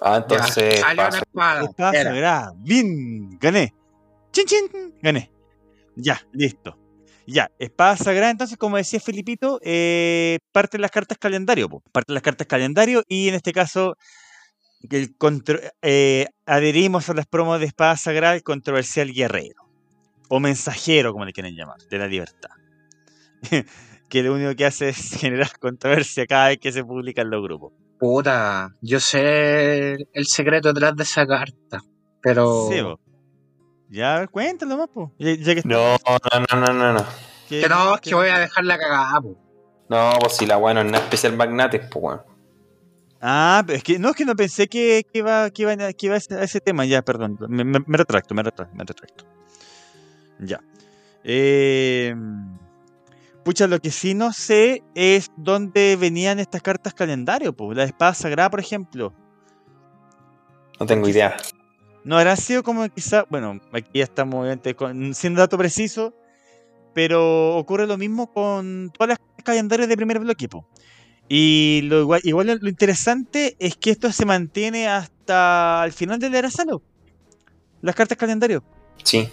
Ah, 0.00 0.12
Ya, 0.12 0.16
entonces. 0.16 0.80
salió 0.80 0.96
paso. 1.02 1.08
una 1.16 1.18
espada. 1.18 1.62
Espada 1.64 1.92
Era. 2.00 2.10
sagrada. 2.10 2.52
Bien, 2.56 3.38
gané. 3.38 3.74
Chin, 4.32 4.44
chin, 4.46 4.94
gané. 5.02 5.30
Ya, 5.96 6.20
listo. 6.32 6.76
Ya, 7.26 7.50
espada 7.58 7.96
sagrada, 7.96 8.30
entonces, 8.30 8.56
como 8.58 8.76
decía 8.76 9.00
Felipito, 9.00 9.58
eh, 9.62 10.38
parten 10.52 10.80
las 10.80 10.90
cartas 10.90 11.16
calendario. 11.18 11.68
po. 11.68 11.82
Parten 11.92 12.14
las 12.14 12.22
cartas 12.22 12.46
calendario 12.46 13.02
y 13.08 13.28
en 13.28 13.34
este 13.34 13.52
caso 13.52 13.96
que 14.90 14.98
el 14.98 15.16
contro- 15.16 15.60
eh, 15.82 16.26
adherimos 16.44 17.08
a 17.08 17.14
las 17.14 17.26
promos 17.26 17.58
de 17.60 17.66
espada 17.66 17.96
sagrada 17.96 18.34
el 18.34 18.42
controversial 18.42 19.12
guerrero. 19.12 19.62
O 20.28 20.40
mensajero, 20.40 21.12
como 21.12 21.24
le 21.24 21.32
quieren 21.32 21.54
llamar, 21.54 21.78
de 21.90 21.98
la 21.98 22.06
libertad. 22.06 22.50
que 24.08 24.22
lo 24.22 24.34
único 24.34 24.54
que 24.54 24.66
hace 24.66 24.90
es 24.90 24.96
generar 25.20 25.58
controversia 25.58 26.26
cada 26.26 26.48
vez 26.48 26.58
que 26.58 26.72
se 26.72 26.84
publican 26.84 27.30
los 27.30 27.42
grupos. 27.42 27.72
Puta, 27.98 28.74
yo 28.82 29.00
sé 29.00 29.94
el 30.12 30.26
secreto 30.26 30.72
detrás 30.72 30.94
de 30.96 31.02
esa 31.04 31.26
carta. 31.26 31.80
Pero. 32.20 32.68
Sí, 32.70 32.80
po. 32.82 33.00
Ya, 33.90 34.26
cuéntalo 34.26 34.76
más, 34.76 34.88
po. 34.88 35.12
Ya, 35.18 35.34
ya 35.34 35.54
que 35.54 35.62
No, 35.64 35.96
no, 35.96 36.18
no, 36.50 36.60
no, 36.60 36.72
no, 36.72 36.92
no. 36.94 37.04
que 37.48 37.68
no, 37.68 37.94
es 37.94 38.00
que 38.00 38.14
voy 38.14 38.28
a 38.28 38.38
dejar 38.38 38.64
la 38.64 38.78
cagada, 38.78 39.20
po. 39.20 39.36
No, 39.88 40.12
pues 40.20 40.36
si 40.36 40.46
la 40.46 40.56
weá 40.58 40.74
no 40.74 40.80
es 40.80 40.86
una 40.86 40.98
especial 40.98 41.36
magnates, 41.36 41.82
pues 41.90 42.02
weón. 42.04 42.22
Ah, 43.20 43.62
pero 43.66 43.76
es 43.78 43.84
que 43.84 43.98
no 43.98 44.10
es 44.10 44.16
que 44.16 44.24
no 44.24 44.34
pensé 44.34 44.66
que, 44.68 45.06
que 45.12 45.18
iba, 45.20 45.48
que 45.50 45.62
iba, 45.62 45.72
a- 45.72 45.92
que 45.92 46.06
iba 46.06 46.14
a 46.14 46.18
ese, 46.18 46.34
a 46.34 46.42
ese 46.42 46.60
tema. 46.60 46.84
Ya, 46.84 47.02
perdón. 47.02 47.38
Me, 47.48 47.64
me- 47.64 47.82
me 47.86 47.96
retracto, 47.98 48.34
me 48.34 48.42
retracto, 48.42 48.74
me 48.74 48.84
retracto. 48.84 49.24
Ya. 50.40 50.60
Eh, 51.22 52.14
pucha, 53.44 53.66
lo 53.66 53.78
que 53.80 53.90
sí 53.90 54.14
no 54.14 54.32
sé 54.32 54.82
es 54.94 55.30
dónde 55.36 55.96
venían 55.98 56.38
estas 56.38 56.60
cartas 56.62 56.92
calendario. 56.92 57.54
Pues. 57.54 57.76
La 57.76 57.84
espada 57.84 58.12
sagrada, 58.14 58.50
por 58.50 58.60
ejemplo. 58.60 59.12
No 60.80 60.86
tengo 60.86 61.08
idea. 61.08 61.36
No 62.04 62.18
habrán 62.18 62.36
sido 62.36 62.62
como 62.62 62.88
quizá. 62.88 63.24
Bueno, 63.30 63.60
aquí 63.72 63.90
ya 63.98 64.04
estamos 64.04 64.34
obviamente 64.40 64.74
con, 64.74 65.14
sin 65.14 65.34
dato 65.34 65.56
preciso. 65.58 66.14
Pero 66.92 67.56
ocurre 67.56 67.86
lo 67.88 67.96
mismo 67.98 68.32
con 68.32 68.90
todas 68.96 69.08
las 69.08 69.18
calendarios 69.42 69.88
de 69.88 69.96
primer 69.96 70.20
bloque. 70.20 70.48
po. 70.48 70.64
Y 71.28 71.80
lo 71.84 72.00
igual, 72.02 72.20
igual 72.24 72.58
lo 72.60 72.68
interesante 72.68 73.56
es 73.58 73.76
que 73.76 73.90
esto 73.90 74.12
se 74.12 74.24
mantiene 74.26 74.86
hasta 74.88 75.82
el 75.84 75.92
final 75.92 76.18
del 76.20 76.34
Era 76.34 76.50
Salo. 76.50 76.82
Las 77.80 77.94
cartas 77.94 78.16
calendario 78.16 78.62
Sí. 79.02 79.28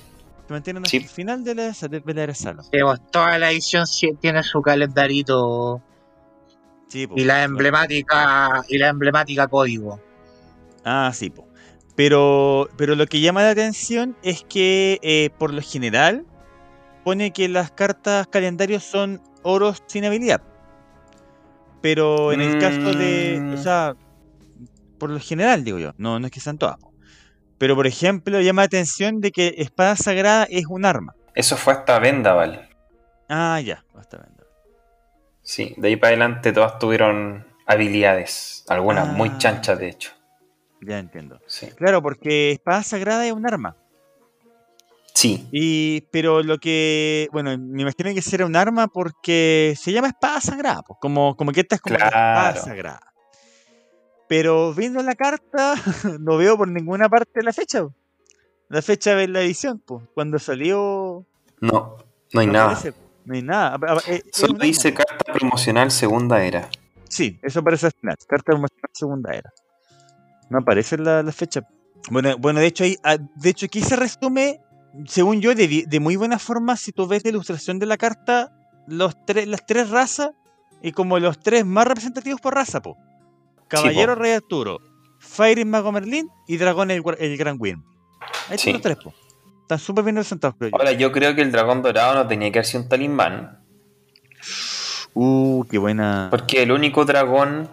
se 0.47 0.53
mantienen 0.53 0.83
hasta 0.83 0.89
Sí. 0.91 0.97
el 0.97 1.09
final 1.09 1.43
de 1.43 1.53
la, 1.55 1.71
de 1.71 2.13
la 2.13 2.23
Era 2.23 2.33
Salo. 2.33 2.63
Sí, 2.63 2.69
pues, 2.81 2.99
toda 3.11 3.37
la 3.37 3.51
edición 3.51 3.85
tiene 4.19 4.41
su 4.43 4.61
calendarito 4.61 5.81
Sí, 6.87 7.07
po. 7.07 7.13
y 7.17 7.25
la 7.25 7.43
emblemática 7.43 8.63
y 8.69 8.77
la 8.77 8.87
emblemática 8.87 9.47
código. 9.47 9.99
Ah, 10.83 11.11
sí, 11.13 11.29
po. 11.29 11.47
Pero, 12.03 12.67
pero 12.77 12.95
lo 12.95 13.05
que 13.05 13.21
llama 13.21 13.43
la 13.43 13.51
atención 13.51 14.17
es 14.23 14.43
que 14.43 14.97
eh, 15.03 15.29
por 15.37 15.53
lo 15.53 15.61
general 15.61 16.25
pone 17.03 17.29
que 17.31 17.47
las 17.47 17.69
cartas 17.69 18.25
calendarios 18.25 18.81
son 18.83 19.21
oros 19.43 19.83
sin 19.85 20.05
habilidad. 20.05 20.41
Pero 21.79 22.31
en 22.33 22.41
el 22.41 22.57
caso 22.57 22.95
de. 22.95 23.39
O 23.53 23.53
Mm. 23.53 23.57
sea, 23.61 23.93
por 24.97 25.11
lo 25.11 25.19
general, 25.19 25.63
digo 25.63 25.77
yo, 25.77 25.91
no, 25.97 26.19
no 26.19 26.25
es 26.25 26.31
que 26.31 26.39
sean 26.39 26.57
todas. 26.57 26.77
Pero 27.59 27.75
por 27.75 27.85
ejemplo, 27.85 28.41
llama 28.41 28.63
la 28.63 28.65
atención 28.65 29.21
de 29.21 29.29
que 29.29 29.53
espada 29.59 29.95
sagrada 29.95 30.47
es 30.49 30.65
un 30.67 30.85
arma. 30.85 31.13
Eso 31.35 31.55
fue 31.55 31.73
hasta 31.73 31.99
Vendaval. 31.99 32.67
Ah, 33.29 33.61
ya, 33.63 33.85
basta 33.93 34.17
viendo. 34.17 34.43
Sí, 35.43 35.75
de 35.77 35.89
ahí 35.89 35.97
para 35.97 36.09
adelante 36.15 36.51
todas 36.51 36.79
tuvieron 36.79 37.45
habilidades. 37.67 38.65
Algunas 38.69 39.07
muy 39.07 39.29
Ah. 39.29 39.37
chanchas, 39.37 39.77
de 39.77 39.89
hecho. 39.89 40.11
Ya 40.81 40.99
entiendo. 40.99 41.39
Sí. 41.47 41.67
Claro, 41.71 42.01
porque 42.01 42.51
espada 42.51 42.83
sagrada 42.83 43.25
es 43.25 43.31
un 43.33 43.45
arma. 43.47 43.75
Sí, 45.13 45.47
Y, 45.51 46.01
pero 46.09 46.41
lo 46.41 46.57
que, 46.57 47.27
bueno, 47.31 47.55
me 47.57 47.81
imagino 47.83 48.13
que 48.13 48.21
será 48.21 48.45
un 48.45 48.55
arma 48.55 48.87
porque 48.87 49.75
se 49.77 49.91
llama 49.91 50.07
espada 50.07 50.39
sagrada, 50.41 50.81
pues, 50.83 50.97
como, 51.01 51.35
como 51.35 51.51
que 51.51 51.59
esta 51.61 51.75
es 51.75 51.81
como 51.81 51.97
la 51.97 52.05
espada 52.05 52.55
sagrada. 52.55 53.13
Pero 54.27 54.73
viendo 54.73 55.03
la 55.03 55.13
carta, 55.15 55.75
no 56.19 56.37
veo 56.37 56.57
por 56.57 56.67
ninguna 56.69 57.09
parte 57.09 57.43
la 57.43 57.51
fecha. 57.53 57.83
po. 57.83 57.93
La 58.69 58.81
fecha 58.81 59.13
de 59.15 59.27
la 59.27 59.41
edición, 59.41 59.79
pues, 59.85 60.03
cuando 60.13 60.39
salió. 60.39 61.25
no, 61.59 61.97
no 62.33 62.39
hay 62.39 62.47
no 62.47 62.53
nada. 62.53 62.79
no 63.25 63.33
hay 63.35 63.41
nada. 63.43 63.77
Es- 64.07 64.23
es 64.25 64.31
Solo 64.31 64.53
dice 64.59 64.93
carta 64.93 65.33
promocional 65.33 65.91
segunda 65.91 66.41
era. 66.43 66.69
Sí, 67.09 67.37
eso 67.43 67.59
al 67.59 67.77
final. 67.77 68.15
Carta 68.25 68.53
promocional 68.53 68.89
segunda 68.93 69.33
era. 69.33 69.51
No 70.51 70.59
aparece 70.59 70.97
la, 70.97 71.23
la 71.23 71.31
fecha. 71.31 71.61
Bueno, 72.09 72.37
bueno, 72.37 72.59
de 72.59 72.67
hecho, 72.67 72.83
ahí, 72.83 72.97
ah, 73.03 73.17
de 73.17 73.49
hecho 73.49 73.65
aquí 73.67 73.81
se 73.81 73.95
resume, 73.95 74.59
según 75.07 75.39
yo, 75.41 75.55
de, 75.55 75.85
de 75.87 75.99
muy 75.99 76.15
buena 76.17 76.37
forma, 76.39 76.75
si 76.75 76.91
tú 76.91 77.07
ves 77.07 77.23
la 77.23 77.29
ilustración 77.29 77.79
de 77.79 77.85
la 77.85 77.95
carta, 77.97 78.51
los 78.85 79.15
tres, 79.25 79.47
las 79.47 79.65
tres 79.65 79.89
razas 79.89 80.31
y 80.81 80.91
como 80.91 81.17
los 81.19 81.39
tres 81.39 81.65
más 81.65 81.87
representativos 81.87 82.41
por 82.41 82.53
raza, 82.53 82.81
po. 82.81 82.97
Caballero 83.69 84.15
Rey 84.15 84.33
Arturo, 84.33 84.79
Fairy 85.19 85.63
Mago 85.63 85.91
Merlín 85.93 86.27
y 86.47 86.57
Dragón 86.57 86.91
el, 86.91 87.01
el 87.19 87.37
Gran 87.37 87.55
Win. 87.57 87.83
Ahí 88.49 88.57
Sí. 88.57 88.71
están 88.71 88.73
los 88.73 88.81
tres, 88.81 88.97
po. 88.97 89.13
Están 89.61 89.79
súper 89.79 90.03
bien 90.03 90.15
representados, 90.17 90.57
creo 90.57 90.71
yo. 90.71 90.77
Ahora, 90.77 90.91
yo 90.91 91.13
creo 91.13 91.33
que 91.33 91.41
el 91.43 91.51
dragón 91.53 91.81
dorado 91.81 92.15
no 92.15 92.27
tenía 92.27 92.51
que 92.51 92.59
haber 92.59 92.65
sido 92.65 92.83
un 92.83 92.89
talismán. 92.89 93.59
Uh, 95.13 95.63
qué 95.69 95.77
buena. 95.77 96.27
Porque 96.29 96.63
el 96.63 96.71
único 96.71 97.05
dragón 97.05 97.69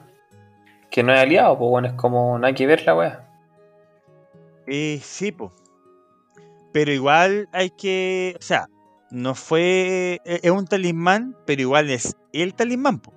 que 0.91 1.03
no 1.03 1.13
es 1.13 1.21
aliado, 1.21 1.59
pues 1.59 1.69
bueno, 1.71 1.89
es 1.89 1.95
como 1.95 2.39
no 2.39 2.47
hay 2.47 2.55
que 2.55 2.67
ver 2.67 2.85
la 2.85 2.95
wea. 2.97 3.25
Eh, 4.67 5.01
sí, 5.03 5.33
po. 5.33 5.53
Pero 6.73 6.93
igual 6.93 7.49
hay 7.53 7.71
que. 7.71 8.37
O 8.39 8.43
sea, 8.43 8.69
no 9.11 9.35
fue. 9.35 10.21
e- 10.25 10.41
Es 10.43 10.51
un 10.51 10.67
talismán, 10.67 11.37
pero 11.47 11.63
igual 11.63 11.91
es 11.91 12.17
el 12.33 12.55
talismán, 12.55 13.01
po. 13.01 13.13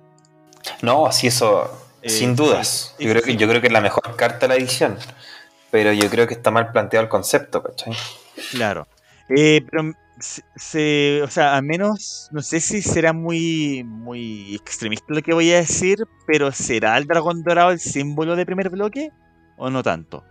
No, 0.80 1.10
sí, 1.12 1.26
eso, 1.26 1.70
Eh, 2.02 2.08
sin 2.08 2.34
dudas. 2.36 2.94
sí, 2.98 3.04
yo, 3.04 3.10
creo 3.10 3.22
sí. 3.22 3.32
que, 3.32 3.36
yo 3.36 3.48
creo 3.48 3.60
que 3.60 3.66
es 3.66 3.72
la 3.72 3.80
mejor 3.80 4.16
carta 4.16 4.40
de 4.40 4.48
la 4.48 4.54
edición. 4.56 4.96
Pero 5.70 5.92
yo 5.92 6.08
creo 6.10 6.26
que 6.26 6.34
está 6.34 6.50
mal 6.50 6.70
planteado 6.72 7.04
el 7.04 7.08
concepto, 7.08 7.62
¿cachai? 7.62 7.94
Claro. 8.50 8.86
Eh, 9.28 9.62
pero 9.70 9.92
se, 10.18 10.42
se- 10.56 11.22
o 11.22 11.28
sea, 11.28 11.56
al 11.56 11.62
menos, 11.64 12.28
no 12.32 12.42
sé 12.42 12.60
si 12.60 12.82
será 12.82 13.12
muy, 13.12 13.82
muy 13.84 14.54
extremista 14.54 15.06
lo 15.08 15.22
que 15.22 15.32
voy 15.34 15.50
a 15.52 15.56
decir, 15.56 15.98
pero 16.26 16.52
¿será 16.52 16.96
el 16.98 17.06
dragón 17.06 17.42
dorado 17.42 17.70
el 17.70 17.80
símbolo 17.80 18.36
de 18.36 18.46
primer 18.46 18.70
bloque? 18.70 19.10
¿O 19.56 19.70
no 19.70 19.82
tanto? 19.82 20.24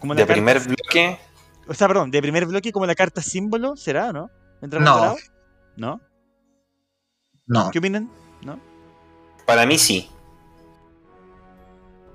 Como 0.00 0.14
De 0.14 0.20
carta- 0.22 0.34
primer 0.34 0.60
bloque, 0.60 1.18
O 1.68 1.74
sea, 1.74 1.88
perdón, 1.88 2.10
de 2.10 2.20
primer 2.22 2.46
bloque 2.46 2.70
como 2.72 2.86
la 2.86 2.94
carta 2.94 3.22
símbolo, 3.22 3.76
¿será 3.76 4.12
no? 4.12 4.30
¿El 4.62 4.70
dragón 4.70 4.84
No. 4.84 4.96
dorado? 4.96 5.16
¿No? 5.76 6.00
No. 7.46 7.70
¿Qué 7.70 7.78
opinan? 7.78 8.10
¿No? 8.42 8.60
para 9.46 9.64
mí 9.66 9.78
sí. 9.78 10.10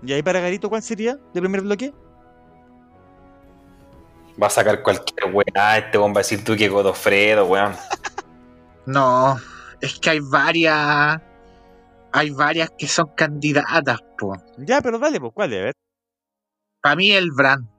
¿Y 0.04 0.12
ahí 0.14 0.22
para 0.24 0.40
Garito 0.42 0.68
cuál 0.70 0.82
sería 0.82 1.16
de 1.34 1.40
primer 1.42 1.62
bloque? 1.62 1.94
Va 4.42 4.48
a 4.48 4.50
sacar 4.50 4.82
cualquier 4.82 5.34
weá. 5.34 5.78
Este 5.78 5.98
weón 5.98 6.12
va 6.14 6.18
a 6.20 6.24
decir 6.24 6.44
tú 6.44 6.56
que 6.56 6.68
Godofredo, 6.70 7.46
weón. 7.46 7.76
No. 8.86 9.38
Es 9.80 10.00
que 10.00 10.10
hay 10.10 10.20
varias. 10.20 11.22
Hay 12.14 12.30
varias 12.32 12.70
que 12.78 12.88
son 12.88 13.08
candidatas, 13.16 14.00
po. 14.18 14.36
Ya, 14.58 14.82
pero 14.82 14.98
dale, 15.00 15.20
pues, 15.20 15.32
¿cuál 15.34 15.54
es? 15.54 15.60
A 15.60 15.64
ver. 15.66 15.74
Para 16.82 16.96
mí 16.96 17.12
el 17.12 17.32
Bran. 17.32 17.70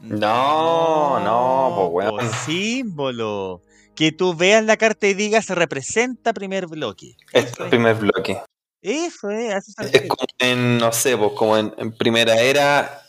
No, 0.00 1.18
no, 1.20 1.90
pues, 1.92 2.06
weón. 2.10 2.28
po, 2.28 2.36
símbolo. 2.44 3.62
Que 3.94 4.10
tú 4.12 4.34
veas 4.34 4.64
la 4.64 4.76
carta 4.76 5.06
y 5.06 5.14
digas 5.14 5.48
representa 5.48 6.32
primer 6.32 6.66
bloque. 6.66 7.16
Es 7.32 7.52
el 7.58 7.64
es, 7.64 7.70
primer 7.70 7.96
bloque. 7.96 8.40
eso 8.80 9.30
es, 9.30 9.54
eso 9.54 9.72
se 9.76 9.82
Es 9.84 9.92
refiere. 9.92 10.08
como 10.08 10.26
en, 10.38 10.78
no 10.78 10.92
sé, 10.92 11.16
pues 11.16 11.32
como 11.36 11.56
en, 11.58 11.74
en 11.78 11.92
primera 11.96 12.40
era 12.40 13.02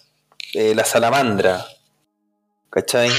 eh, 0.53 0.73
la 0.75 0.83
salamandra. 0.85 1.65
¿Cachai? 2.73 3.11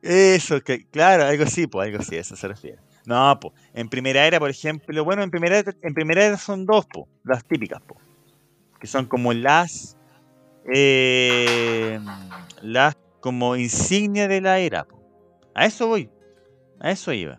Eso, 0.00 0.62
que, 0.62 0.86
claro, 0.86 1.24
algo 1.24 1.44
así, 1.44 1.66
pues, 1.66 1.88
algo 1.88 2.00
así, 2.00 2.16
eso 2.16 2.36
se 2.36 2.48
refiere. 2.48 2.78
No, 3.04 3.38
pues, 3.38 3.52
en 3.74 3.90
primera 3.90 4.26
era, 4.26 4.38
por 4.38 4.48
ejemplo, 4.48 5.04
bueno, 5.04 5.22
en 5.22 5.30
primera, 5.30 5.62
en 5.82 5.94
primera 5.94 6.24
era 6.24 6.38
son 6.38 6.64
dos, 6.64 6.86
pues, 6.90 7.06
las 7.22 7.44
típicas, 7.44 7.82
pues, 7.86 8.00
que 8.80 8.86
son 8.86 9.04
como 9.04 9.34
las, 9.34 9.98
eh, 10.72 12.00
las 12.62 12.96
como 13.20 13.56
insignia 13.56 14.26
de 14.26 14.40
la 14.40 14.58
era, 14.58 14.84
po. 14.84 14.98
A 15.54 15.66
eso 15.66 15.86
voy, 15.86 16.08
a 16.80 16.90
eso 16.90 17.12
iba. 17.12 17.38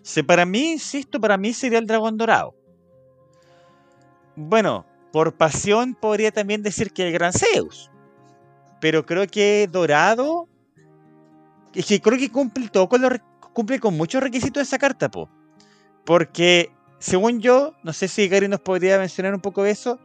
Se, 0.00 0.24
para 0.24 0.46
mí, 0.46 0.72
insisto, 0.72 1.20
para 1.20 1.36
mí 1.36 1.52
sería 1.52 1.78
el 1.78 1.86
dragón 1.86 2.16
dorado. 2.16 2.54
Bueno, 4.36 4.86
por 5.12 5.36
pasión 5.36 5.94
podría 5.94 6.32
también 6.32 6.62
decir 6.62 6.92
que 6.92 7.06
el 7.06 7.12
gran 7.12 7.32
Zeus. 7.32 7.90
Pero 8.80 9.04
creo 9.06 9.26
que 9.26 9.68
dorado 9.70 10.48
es 11.74 11.86
que 11.86 12.00
creo 12.00 12.18
que 12.18 12.30
cumple 12.30 12.68
todo 12.68 12.88
con 12.88 13.02
cumple 13.52 13.80
con 13.80 13.96
muchos 13.96 14.22
requisitos 14.22 14.60
de 14.60 14.62
esa 14.62 14.78
carta, 14.78 15.10
po. 15.10 15.28
Porque, 16.04 16.70
según 16.98 17.40
yo, 17.40 17.74
no 17.82 17.92
sé 17.92 18.08
si 18.08 18.28
Gary 18.28 18.48
nos 18.48 18.60
podría 18.60 18.98
mencionar 18.98 19.34
un 19.34 19.40
poco 19.40 19.64
eso, 19.64 20.00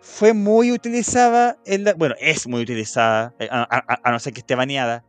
fue 0.00 0.32
muy 0.32 0.72
utilizada, 0.72 1.58
en 1.64 1.84
la, 1.84 1.94
bueno, 1.94 2.14
es 2.18 2.46
muy 2.46 2.62
utilizada, 2.62 3.34
eh, 3.38 3.48
a, 3.50 4.10
no 4.10 4.18
ser 4.18 4.32
que 4.32 4.40
esté 4.40 4.54
baneada. 4.54 5.04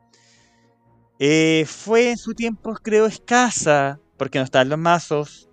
Eh, 1.20 1.66
fue 1.68 2.12
en 2.12 2.18
su 2.18 2.34
tiempo, 2.34 2.74
creo, 2.82 3.05
escasa, 3.05 3.99
porque 4.18 4.39
no 4.39 4.45
estaban 4.45 4.70
los 4.70 4.80
mazos, 4.80 5.49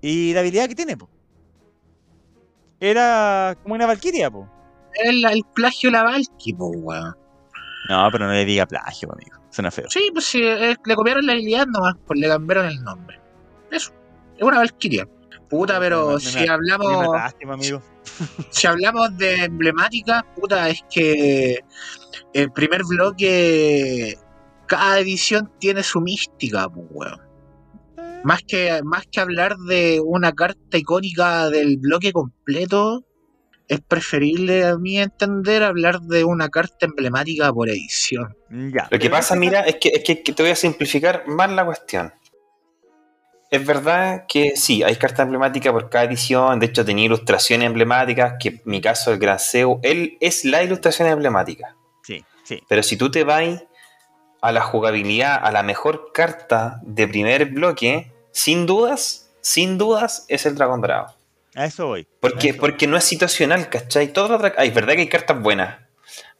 y 0.00 0.32
la 0.32 0.40
habilidad 0.40 0.68
que 0.68 0.74
tiene, 0.74 0.96
po. 0.96 1.08
Era 2.80 3.56
como 3.62 3.74
una 3.74 3.86
valquiria, 3.86 4.30
po. 4.30 4.48
El, 5.04 5.24
el 5.24 5.42
plagio 5.54 5.90
la 5.90 6.02
Valky, 6.02 6.54
po, 6.54 6.68
weón. 6.70 7.14
No, 7.88 8.08
pero 8.10 8.26
no 8.26 8.32
le 8.32 8.44
diga 8.44 8.66
plagio, 8.66 9.10
amigo. 9.12 9.38
Suena 9.50 9.70
feo. 9.70 9.86
Sí, 9.88 10.10
pues 10.12 10.24
sí, 10.26 10.42
eh, 10.42 10.76
le 10.84 10.94
copiaron 10.94 11.26
la 11.26 11.32
habilidad 11.32 11.66
nomás, 11.66 11.94
pues 12.06 12.18
le 12.20 12.28
cambiaron 12.28 12.66
el 12.66 12.82
nombre. 12.82 13.20
Eso, 13.70 13.92
es 14.36 14.42
una 14.42 14.58
Valkyria. 14.58 15.06
Puta, 15.48 15.78
pero 15.80 16.14
me- 16.14 16.20
si 16.20 16.36
me- 16.36 16.42
Me 16.46 16.50
hablamos, 16.50 17.06
mataste, 17.06 17.44
amigo. 17.50 17.82
si 18.50 18.66
hablamos 18.66 19.16
de 19.16 19.44
emblemática, 19.44 20.24
puta, 20.36 20.68
es 20.68 20.84
que 20.90 21.60
el 22.34 22.52
primer 22.52 22.82
bloque, 22.84 24.18
cada 24.66 24.98
edición 25.00 25.50
tiene 25.58 25.82
su 25.82 26.00
mística, 26.00 26.68
pues, 26.68 26.86
weón. 26.90 27.20
Más 28.24 28.42
que, 28.46 28.80
más 28.84 29.06
que 29.10 29.20
hablar 29.20 29.56
de 29.56 30.00
una 30.04 30.32
carta 30.32 30.76
icónica 30.76 31.48
del 31.50 31.76
bloque 31.78 32.12
completo, 32.12 33.04
es 33.68 33.80
preferible 33.80 34.64
a 34.66 34.76
mi 34.78 34.98
entender 34.98 35.62
hablar 35.62 36.00
de 36.00 36.24
una 36.24 36.48
carta 36.48 36.86
emblemática 36.86 37.52
por 37.52 37.68
edición. 37.68 38.34
Ya. 38.50 38.88
Lo 38.90 38.98
que 38.98 39.10
pasa, 39.10 39.36
mira, 39.36 39.60
es 39.60 39.76
que, 39.76 39.90
es 39.90 40.02
que- 40.04 40.22
que 40.22 40.32
te 40.32 40.42
voy 40.42 40.52
a 40.52 40.56
simplificar 40.56 41.26
más 41.28 41.50
la 41.50 41.64
cuestión. 41.64 42.12
Es 43.50 43.64
verdad 43.64 44.24
que 44.28 44.56
sí, 44.56 44.82
hay 44.82 44.96
cartas 44.96 45.20
emblemáticas 45.24 45.72
por 45.72 45.88
cada 45.88 46.04
edición. 46.04 46.60
De 46.60 46.66
hecho, 46.66 46.84
tenía 46.84 47.06
ilustraciones 47.06 47.66
emblemáticas, 47.66 48.34
que 48.38 48.48
en 48.48 48.62
mi 48.64 48.80
caso, 48.80 49.12
el 49.12 49.18
Gran 49.18 49.38
Seu, 49.38 49.80
él 49.82 50.18
es 50.20 50.44
la 50.44 50.62
ilustración 50.62 51.08
emblemática. 51.08 51.74
Sí, 52.02 52.22
sí. 52.44 52.60
Pero 52.68 52.82
si 52.82 52.96
tú 52.98 53.10
te 53.10 53.24
vas 53.24 53.62
a 54.40 54.52
la 54.52 54.60
jugabilidad, 54.62 55.38
a 55.42 55.50
la 55.50 55.62
mejor 55.62 56.12
carta 56.12 56.80
de 56.82 57.08
primer 57.08 57.46
bloque, 57.46 58.12
sin 58.30 58.66
dudas, 58.66 59.30
sin 59.40 59.78
dudas, 59.78 60.24
es 60.28 60.46
el 60.46 60.54
Dragón 60.54 60.80
Dorado. 60.80 61.14
A 61.54 61.64
eso 61.64 61.88
voy. 61.88 62.06
Porque, 62.20 62.50
eso 62.50 62.60
porque 62.60 62.86
no 62.86 62.96
es 62.96 63.04
situacional, 63.04 63.68
¿cachai? 63.68 64.12
Todo 64.12 64.36
otra- 64.36 64.54
es 64.62 64.74
verdad 64.74 64.94
que 64.94 65.00
hay 65.00 65.08
cartas 65.08 65.40
buenas, 65.40 65.78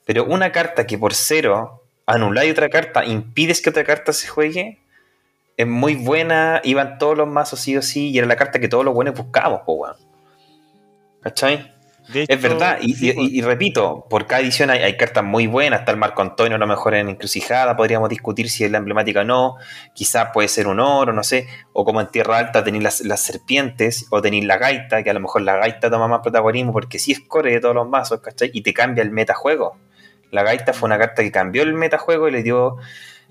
pero 0.05 0.25
una 0.25 0.53
carta 0.53 0.87
que 0.87 0.97
por 0.99 1.15
cero 1.15 1.83
anuláis 2.07 2.53
otra 2.53 2.69
carta, 2.69 3.05
impides 3.05 3.61
que 3.61 3.71
otra 3.71 3.85
carta 3.85 4.13
se 4.13 4.29
juegue, 4.29 4.79
es 5.57 5.67
muy 5.67 5.97
buena, 5.97 6.61
iban 6.63 6.99
todos 6.99 7.17
los 7.17 7.27
mazos 7.27 7.59
sí 7.61 7.77
o 7.77 7.83
sí, 7.83 8.11
y 8.11 8.19
era 8.19 8.27
la 8.29 8.37
carta 8.37 8.61
que 8.61 8.69
todos 8.69 8.85
los 8.85 8.95
buenos 8.95 9.17
buscábamos, 9.17 9.63
po. 9.67 9.87
¿Cachai? 11.21 11.75
Es 12.15 12.41
verdad, 12.41 12.79
y, 12.81 12.95
sí, 12.95 13.11
y- 13.11 13.13
pues, 13.13 13.29
y- 13.31 13.43
repito, 13.43 14.07
por 14.09 14.27
cada 14.27 14.41
edición 14.43 14.71
hay, 14.71 14.81
hay 14.83 14.97
cartas 14.97 15.23
muy 15.25 15.47
buenas, 15.47 15.81
está 15.81 15.93
el 15.93 15.99
Marco 15.99 16.23
Antonio 16.23 16.57
a 16.57 16.59
lo 16.59 16.67
mejor 16.67 16.95
en 16.95 17.09
Encrucijada, 17.09 17.77
podríamos 17.77 18.09
discutir 18.09 18.49
si 18.49 18.65
es 18.65 18.71
la 18.71 18.79
emblemática 18.79 19.21
o 19.21 19.25
no, 19.25 19.57
quizás 19.95 20.29
puede 20.33 20.49
ser 20.49 20.69
un 20.69 20.81
oro, 20.81 21.13
no 21.13 21.23
sé, 21.23 21.47
o 21.75 21.85
como 21.85 22.01
en 22.01 22.07
Tierra 22.09 22.39
Alta 22.39 22.65
tenéis 22.65 22.83
las, 22.85 23.01
las 23.03 23.21
serpientes, 23.21 24.07
o 24.11 24.23
tenéis 24.23 24.45
la 24.45 24.57
gaita, 24.57 25.03
que 25.03 25.11
a 25.11 25.15
lo 25.15 25.21
mejor 25.21 25.43
la 25.43 25.57
gaita 25.57 25.91
toma 25.91 26.09
más 26.09 26.21
protagonismo 26.23 26.73
porque 26.73 26.99
sí 26.99 27.13
es 27.13 27.21
core 27.21 27.53
de 27.53 27.61
todos 27.61 27.75
los 27.75 27.89
mazos, 27.89 28.21
¿cachai? 28.21 28.51
Y 28.55 28.63
te 28.63 28.73
cambia 28.73 29.03
el 29.03 29.11
metajuego. 29.11 29.77
La 30.31 30.43
gaita 30.43 30.73
fue 30.73 30.87
una 30.87 30.99
carta 30.99 31.23
que 31.23 31.31
cambió 31.33 31.63
el 31.63 31.75
metajuego 31.75 32.29
y 32.29 32.33
le 32.33 32.43
dio 32.43 32.77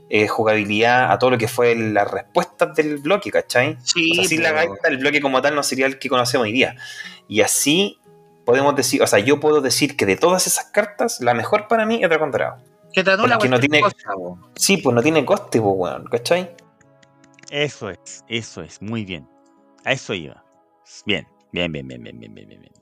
eh, 0.09 0.28
jugabilidad 0.28 1.11
a 1.11 1.19
todo 1.19 1.32
lo 1.32 1.38
que 1.38 1.47
fue 1.47 1.75
las 1.75 2.09
respuestas 2.09 2.73
del 2.75 2.97
bloque, 2.99 3.30
¿cachai? 3.30 3.78
Sí, 3.84 4.11
o 4.11 4.15
sea, 4.15 4.23
sin 4.25 4.41
la 4.43 4.53
pero- 4.53 4.71
gaita, 4.71 4.88
el 4.88 4.97
bloque 4.97 5.19
como 5.19 5.41
tal 5.41 5.53
no 5.55 5.63
sería 5.63 5.86
el 5.86 5.99
que 5.99 6.09
conocemos 6.09 6.45
hoy 6.45 6.53
día. 6.53 6.75
Y 7.28 7.41
así 7.41 7.99
podemos 8.47 8.77
decir, 8.77 9.03
o 9.03 9.07
sea, 9.07 9.19
yo 9.19 9.41
puedo 9.41 9.59
decir 9.59 9.97
que 9.97 10.05
de 10.05 10.15
todas 10.15 10.47
esas 10.47 10.67
cartas, 10.71 11.19
la 11.19 11.33
mejor 11.33 11.67
para 11.67 11.85
mí 11.85 12.01
es 12.01 12.09
Dragón 12.09 12.31
Dorado. 12.31 12.63
que 12.93 13.03
te 13.03 13.11
anula 13.11 13.37
porque 13.37 13.49
no 13.49 13.59
tiene-. 13.59 13.81
Sí, 14.55 14.77
pues 14.77 14.95
no 14.95 15.03
tiene 15.03 15.25
coste, 15.25 15.59
pues, 15.59 15.73
weón, 15.75 16.05
¿cachai? 16.05 16.55
Eso 17.49 17.89
es, 17.89 18.23
eso 18.29 18.61
es, 18.61 18.81
muy 18.81 19.03
bien. 19.03 19.27
A 19.83 19.91
eso 19.91 20.13
iba. 20.13 20.45
Bien, 21.05 21.27
bien, 21.51 21.69
bien, 21.73 21.85
bien, 21.89 22.01
bien, 22.01 22.17
bien, 22.17 22.33
bien, 22.33 22.47
bien. 22.47 22.61
bien. 22.61 22.73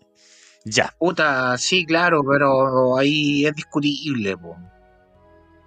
Ya. 0.65 0.93
Puta, 0.99 1.57
sí, 1.57 1.83
claro, 1.83 2.21
pero 2.23 2.95
ahí 2.99 3.47
es 3.47 3.55
discutible, 3.55 4.37
po. 4.37 4.55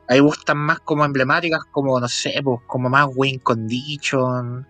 Ahí 0.09 0.21
gustan 0.21 0.59
más 0.59 0.79
como 0.79 1.05
emblemáticas, 1.05 1.63
como, 1.73 1.99
no 1.99 2.07
sé, 2.07 2.41
pues, 2.45 2.61
como 2.69 2.89
más 2.89 3.09
win 3.17 3.41
condition. 3.41 4.65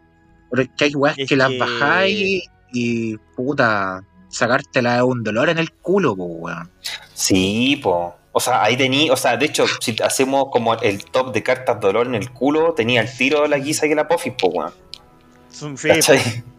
Pero 0.51 0.62
es 0.62 0.70
que 0.74 0.85
hay 0.85 0.95
weas 0.95 1.18
Es 1.18 1.29
que 1.29 1.37
las 1.37 1.51
bajáis 1.59 2.49
y, 2.72 3.18
puta, 3.37 4.03
sacártela 4.29 4.97
es 4.97 5.03
un 5.03 5.22
dolor 5.22 5.49
en 5.49 5.59
el 5.59 5.72
culo, 5.72 6.16
pues, 6.16 6.29
weón. 6.33 6.70
Sí, 7.14 7.81
pues. 7.83 8.12
O 8.33 8.41
sea, 8.41 8.62
ahí 8.62 8.76
tení, 8.76 9.11
o 9.11 9.16
sea, 9.16 9.37
de 9.37 9.47
hecho, 9.47 9.64
si 9.81 9.97
hacemos 10.03 10.47
como 10.53 10.74
el 10.74 11.05
top 11.07 11.33
de 11.33 11.43
cartas 11.43 11.81
dolor 11.81 12.07
en 12.07 12.14
el 12.14 12.31
culo, 12.31 12.74
tenía 12.74 13.01
el 13.01 13.16
tiro, 13.16 13.47
la 13.49 13.59
guisa 13.59 13.87
y 13.87 13.95
la 13.95 14.07
pofis, 14.07 14.35
pues, 14.39 14.53
weón. 14.55 14.72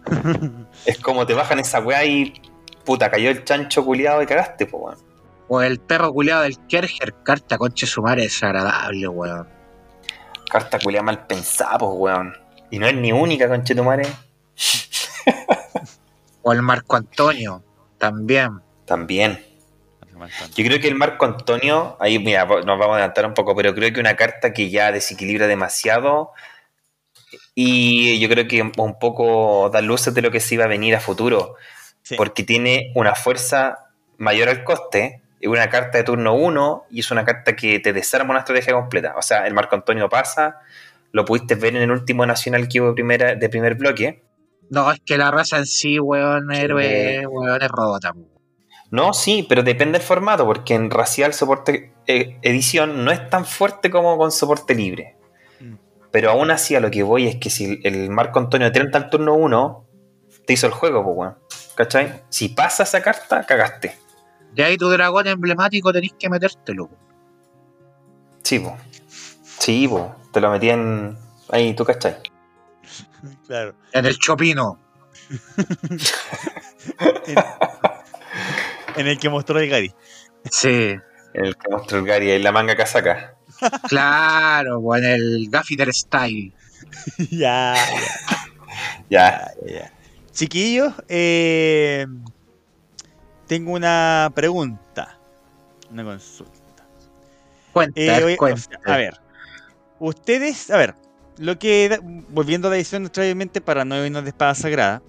Es 0.86 1.00
como 1.00 1.26
te 1.26 1.34
bajan 1.34 1.60
esa 1.60 1.80
weá 1.80 2.04
y 2.04 2.34
puta, 2.84 3.10
cayó 3.12 3.30
el 3.30 3.44
chancho 3.44 3.86
culiado 3.86 4.22
y 4.22 4.26
cagaste, 4.26 4.66
pues, 4.66 4.84
weón. 4.84 4.98
O 5.48 5.62
el 5.62 5.80
perro 5.80 6.12
culiado 6.12 6.44
del 6.44 6.58
Kerger, 6.68 7.16
carta 7.24 7.58
conche 7.58 7.88
su 7.88 8.02
madre 8.02 8.24
desagradable, 8.24 9.08
weón. 9.08 9.48
Carta 10.50 10.80
culiada 10.80 11.04
mal 11.04 11.26
pensada, 11.28 11.78
pues, 11.78 11.92
weón. 11.94 12.34
Y 12.72 12.80
no 12.80 12.88
es 12.88 12.96
ni 12.96 13.12
única, 13.12 13.48
conchetumare. 13.48 14.08
O 16.42 16.54
el 16.54 16.62
Marco 16.62 16.96
Antonio, 16.96 17.64
también. 17.98 18.62
También. 18.86 19.44
Yo 20.56 20.66
creo 20.66 20.82
que 20.82 20.88
el 20.88 20.96
Marco 20.96 21.26
Antonio, 21.26 21.96
ahí 22.00 22.20
mira, 22.20 22.46
nos 22.46 22.66
vamos 22.66 22.90
a 22.90 22.94
adelantar 22.96 23.26
un 23.26 23.34
poco, 23.34 23.56
pero 23.56 23.74
creo 23.74 23.94
que 23.94 24.00
una 24.02 24.16
carta 24.16 24.52
que 24.54 24.70
ya 24.70 24.92
desequilibra 24.92 25.48
demasiado 25.48 26.32
y 27.56 28.20
yo 28.20 28.28
creo 28.30 28.48
que 28.48 28.62
un 28.62 29.00
poco 29.00 29.70
da 29.72 29.82
luces 29.82 30.14
de 30.14 30.22
lo 30.22 30.32
que 30.32 30.40
se 30.40 30.56
iba 30.56 30.66
a 30.66 30.68
venir 30.68 30.96
a 30.96 31.00
futuro, 31.00 31.56
Sí. 32.02 32.16
porque 32.16 32.44
tiene 32.44 32.92
una 32.96 33.16
fuerza 33.16 33.90
mayor 34.18 34.50
al 34.50 34.64
coste, 34.64 35.22
es 35.40 35.48
una 35.48 35.70
carta 35.70 35.98
de 35.98 36.04
turno 36.04 36.34
1 36.34 36.86
y 36.90 37.00
es 37.02 37.12
una 37.12 37.24
carta 37.24 37.56
que 37.56 37.80
te 37.80 37.94
desarma 37.94 38.32
una 38.32 38.40
estrategia 38.40 38.74
completa. 38.74 39.14
O 39.16 39.22
sea, 39.22 39.46
el 39.48 39.54
Marco 39.54 39.76
Antonio 39.76 40.10
pasa, 40.10 40.60
lo 41.12 41.24
pudiste 41.24 41.56
ver 41.56 41.76
en 41.76 41.84
el 41.84 41.92
último 41.92 42.26
nacional 42.26 42.68
que 42.68 42.82
hubo 42.82 42.94
primera, 42.94 43.36
de 43.36 43.50
primer 43.50 43.76
bloque. 43.76 44.22
No, 44.70 44.92
es 44.92 45.00
que 45.06 45.18
la 45.18 45.32
raza 45.32 45.58
en 45.58 45.66
sí, 45.66 46.00
weón, 46.00 46.48
Sí. 46.52 46.60
héroe, 46.62 47.26
weón, 47.28 47.62
es 47.62 47.70
rota, 47.70 48.14
po. 48.14 48.28
No, 48.92 49.14
sí, 49.14 49.46
pero 49.48 49.62
depende 49.62 50.00
del 50.00 50.08
formato, 50.08 50.46
porque 50.46 50.74
en 50.74 50.90
racial 50.90 51.34
soporte 51.34 51.94
eh, 52.08 52.40
edición 52.42 53.06
no 53.06 53.12
es 53.12 53.30
tan 53.30 53.46
fuerte 53.46 53.92
como 53.92 54.18
con 54.18 54.32
soporte 54.32 54.74
libre. 54.74 55.16
Mm. 55.60 55.76
Pero 56.12 56.32
aún 56.32 56.50
así 56.50 56.76
a 56.76 56.80
lo 56.80 56.90
que 56.90 57.04
voy 57.04 57.28
es 57.28 57.36
que 57.36 57.52
si 57.52 57.80
el 57.84 58.10
Marco 58.10 58.40
Antonio 58.40 58.72
30 58.72 58.98
al 58.98 59.10
turno 59.12 59.36
1, 59.36 59.86
te 60.48 60.54
hizo 60.54 60.66
el 60.66 60.74
juego, 60.74 61.04
pues, 61.04 61.18
weón. 61.18 61.38
¿Cachai? 61.76 62.24
Si 62.30 62.50
pasa 62.50 62.84
esa 62.84 63.02
carta, 63.02 63.46
cagaste. 63.46 63.96
Y 64.56 64.62
ahí 64.64 64.76
tu 64.78 64.90
dragón 64.90 65.28
emblemático 65.28 65.94
tenés 65.94 66.14
que 66.18 66.30
metértelo. 66.30 66.90
Sí, 68.44 68.60
po. 68.60 68.76
Sí, 69.60 69.88
po. 69.88 70.16
Te 70.34 70.42
lo 70.42 70.50
metí 70.50 70.70
en. 70.72 71.16
Ahí, 71.52 71.74
tú, 71.76 71.86
¿cachai? 71.86 72.16
Claro. 73.48 73.74
En 73.94 74.06
el 74.06 74.18
chopino. 74.18 74.80
En, 77.28 77.38
en 78.96 79.08
el 79.08 79.20
que 79.20 79.30
mostró 79.30 79.60
el 79.60 79.70
Gary. 79.70 79.94
Sí, 80.50 80.96
En 81.34 81.46
el 81.46 81.56
que 81.58 81.70
mostró 81.70 82.00
el 82.00 82.06
Gary 82.06 82.32
en 82.32 82.44
la 82.44 82.52
manga 82.52 82.76
casaca. 82.76 83.36
claro, 83.90 84.82
po, 84.82 84.96
en 84.96 85.04
el 85.06 85.48
Gaffiter 85.50 85.94
Style. 85.94 86.54
ya, 87.30 87.76
Ya. 87.76 87.92
ya, 89.10 89.52
ya. 89.68 89.92
Chiquillos, 90.32 90.94
eh, 91.10 92.06
tengo 93.48 93.74
una 93.74 94.32
pregunta. 94.34 95.18
Una 95.92 96.04
consulta. 96.06 96.54
Cuenta, 97.74 98.00
Eh, 98.00 98.34
o 98.34 98.38
cuenta. 98.38 98.62
sea, 98.62 98.80
a 98.94 98.98
ver, 98.98 99.20
ustedes, 100.00 100.72
a 100.72 100.78
ver, 100.78 100.96
lo 101.40 101.58
que, 101.58 101.98
volviendo 102.30 102.68
a 102.68 102.72
la 102.72 102.78
edición 102.78 103.04
extrañamente 103.06 103.62
para 103.62 103.86
no 103.86 104.06
irnos 104.06 104.24
de 104.24 104.30
espada 104.30 104.54
sagrada, 104.56 105.02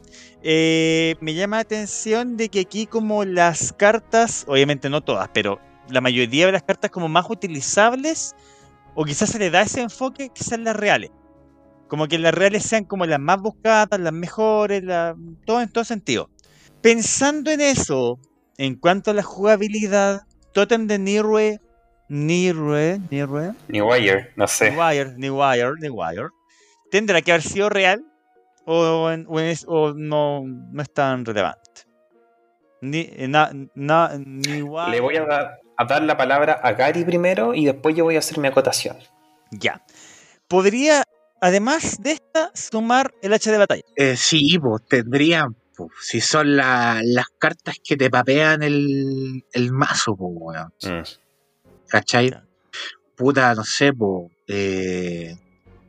eh, 0.42 1.16
me 1.20 1.34
llama 1.34 1.56
la 1.56 1.62
atención 1.62 2.36
de 2.36 2.48
que 2.48 2.60
aquí 2.60 2.86
como 2.86 3.24
las 3.24 3.72
cartas, 3.72 4.44
obviamente 4.46 4.88
no 4.88 5.02
todas, 5.02 5.28
pero 5.34 5.60
la 5.88 6.00
mayoría 6.00 6.46
de 6.46 6.52
las 6.52 6.62
cartas 6.62 6.90
como 6.92 7.08
más 7.08 7.26
utilizables, 7.28 8.36
o 8.94 9.04
quizás 9.04 9.30
se 9.30 9.40
le 9.40 9.50
da 9.50 9.62
ese 9.62 9.80
enfoque, 9.80 10.30
que 10.32 10.44
sean 10.44 10.62
las 10.62 10.76
reales. 10.76 11.10
Como 11.88 12.06
que 12.06 12.18
las 12.18 12.32
reales 12.32 12.62
sean 12.62 12.84
como 12.84 13.06
las 13.06 13.18
más 13.18 13.40
buscadas, 13.40 13.98
las 13.98 14.12
mejores, 14.12 14.84
la- 14.84 15.16
todo 15.44 15.60
en 15.60 15.68
todo 15.68 15.82
sentido. 15.84 16.30
Pensando 16.80 17.50
en 17.50 17.60
eso, 17.60 18.20
en 18.56 18.76
cuanto 18.76 19.10
a 19.10 19.14
la 19.14 19.24
jugabilidad, 19.24 20.22
Totem 20.52 20.86
de 20.86 20.98
Nirue, 21.00 21.60
Nirue, 22.10 23.00
Nirue, 23.10 23.52
New 23.68 23.86
Wire, 23.88 24.32
no 24.36 24.48
sé. 24.48 24.72
Newire, 24.72 25.14
Newire, 25.16 25.74
Newire, 25.78 26.28
¿tendrá 26.90 27.22
que 27.22 27.30
haber 27.30 27.42
sido 27.42 27.68
real 27.68 28.04
o, 28.66 29.08
en- 29.10 29.26
o 29.28 29.38
es- 29.38 29.64
o 29.68 29.94
no, 29.94 30.42
no 30.44 30.82
es 30.82 30.92
tan 30.92 31.24
relevante? 31.24 31.60
Ni, 32.82 33.08
eh, 33.12 33.28
na, 33.28 33.50
na- 33.76 34.10
Newire- 34.18 34.90
Le 34.90 35.00
voy 35.00 35.16
a 35.18 35.24
dar, 35.24 35.60
a 35.76 35.84
dar 35.84 36.02
la 36.02 36.16
palabra 36.16 36.54
a 36.60 36.72
Gary 36.72 37.04
primero 37.04 37.54
y 37.54 37.64
después 37.66 37.94
yo 37.94 38.04
voy 38.04 38.16
a 38.16 38.18
hacer 38.18 38.38
mi 38.38 38.48
acotación. 38.48 38.96
Ya. 39.52 39.80
Podría, 40.48 41.04
además 41.40 41.98
de 42.02 42.12
esta, 42.12 42.50
sumar 42.54 43.14
el 43.22 43.32
hacha 43.32 43.52
de 43.52 43.58
batalla. 43.58 43.82
Eh, 43.94 44.16
sí, 44.16 44.58
pues 44.58 44.84
tendrían, 44.88 45.54
po, 45.76 45.90
si 46.02 46.20
son 46.20 46.56
la- 46.56 47.00
las 47.04 47.26
cartas 47.38 47.76
que 47.84 47.96
te 47.96 48.10
papean 48.10 48.64
el, 48.64 49.44
el 49.52 49.72
mazo, 49.72 50.16
pues, 50.16 50.32
weón. 50.34 50.72
Mm. 50.82 51.06
¿Cachai? 51.90 52.32
Puta, 53.16 53.52
no 53.56 53.64
sé, 53.64 53.92
po, 53.92 54.30
eh, 54.46 55.36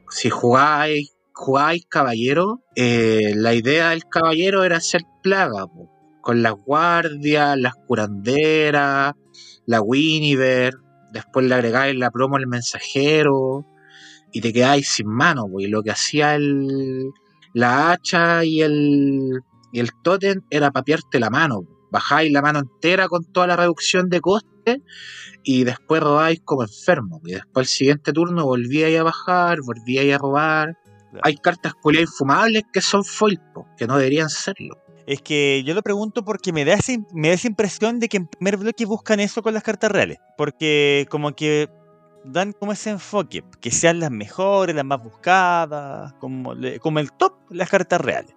si 0.10 0.32
jugáis, 0.32 1.14
jugáis 1.32 1.86
caballero, 1.88 2.64
eh, 2.76 3.34
la 3.36 3.54
idea 3.54 3.92
del 3.92 4.06
caballero 4.10 4.64
era 4.64 4.78
hacer 4.78 5.04
plaga, 5.22 5.68
po, 5.68 5.92
con 6.22 6.42
las 6.42 6.54
guardias, 6.54 7.56
las 7.56 7.76
curanderas, 7.88 9.14
la 9.68 9.82
Winiver, 9.82 10.74
después 11.14 11.46
le 11.46 11.54
agregáis 11.54 11.96
la 11.96 12.10
promo 12.10 12.38
al 12.38 12.48
mensajero 12.48 13.68
y 14.32 14.42
te 14.42 14.52
quedáis 14.52 14.90
sin 14.90 15.08
mano, 15.08 15.46
po, 15.48 15.60
y 15.60 15.68
lo 15.68 15.84
que 15.84 15.92
hacía 15.92 16.34
el, 16.34 17.12
la 17.54 17.92
hacha 17.92 18.44
y 18.44 18.62
el, 18.62 19.42
y 19.72 19.80
el 19.80 19.90
tótem 20.04 20.42
era 20.50 20.72
papearte 20.72 21.20
la 21.20 21.30
mano. 21.30 21.62
po. 21.62 21.81
Bajáis 21.92 22.32
la 22.32 22.42
mano 22.42 22.60
entera 22.60 23.08
con 23.08 23.24
toda 23.26 23.48
la 23.48 23.56
reducción 23.58 24.10
de 24.10 24.22
coste 24.22 24.82
y 25.44 25.64
después 25.64 26.02
robáis 26.02 26.42
como 26.44 26.64
enfermo. 26.64 27.22
Y 27.26 27.34
después 27.34 27.68
el 27.68 27.72
siguiente 27.72 28.14
turno 28.14 28.46
volvíais 28.46 29.00
a 29.00 29.04
bajar, 29.04 29.60
volvíais 29.62 30.16
a 30.16 30.18
robar. 30.18 30.78
Claro. 31.12 31.22
Hay 31.24 31.36
cartas 31.36 31.74
culiadas 31.76 32.10
infumables 32.10 32.64
que 32.72 32.82
son 32.82 33.04
foil, 33.04 33.40
que 33.78 33.86
no 33.86 33.98
deberían 33.98 34.30
serlo. 34.30 34.78
Es 35.06 35.22
que 35.22 35.64
yo 35.66 35.74
lo 35.74 35.82
pregunto 35.82 36.24
porque 36.24 36.54
me 36.54 36.64
da, 36.64 36.76
esa, 36.76 36.94
me 37.14 37.28
da 37.28 37.34
esa 37.34 37.48
impresión 37.48 38.00
de 38.00 38.08
que 38.08 38.18
en 38.18 38.28
primer 38.28 38.58
bloque 38.58 38.86
buscan 38.86 39.20
eso 39.20 39.42
con 39.42 39.54
las 39.54 39.64
cartas 39.64 39.92
reales. 39.92 40.20
Porque 40.38 41.06
como 41.10 41.36
que 41.36 41.70
dan 42.24 42.54
como 42.54 42.72
ese 42.72 42.92
enfoque, 42.92 43.44
que 43.60 43.72
sean 43.72 44.00
las 44.00 44.12
mejores, 44.12 44.76
las 44.76 44.86
más 44.86 45.04
buscadas, 45.04 46.14
como, 46.14 46.54
como 46.80 47.00
el 47.00 47.12
top, 47.12 47.34
las 47.50 47.70
cartas 47.70 48.00
reales. 48.00 48.34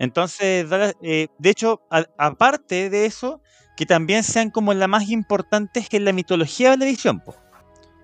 Entonces, 0.00 0.68
la- 0.68 0.92
eh, 1.02 1.28
de 1.38 1.50
hecho, 1.50 1.82
a- 1.90 2.06
aparte 2.18 2.90
de 2.90 3.06
eso, 3.06 3.40
que 3.76 3.86
también 3.86 4.24
sean 4.24 4.50
como 4.50 4.74
las 4.74 4.88
más 4.88 5.08
importantes 5.08 5.86
en 5.92 6.04
la 6.04 6.12
mitología 6.12 6.70
de 6.72 6.78
la 6.78 6.84
edición, 6.86 7.20
po. 7.20 7.36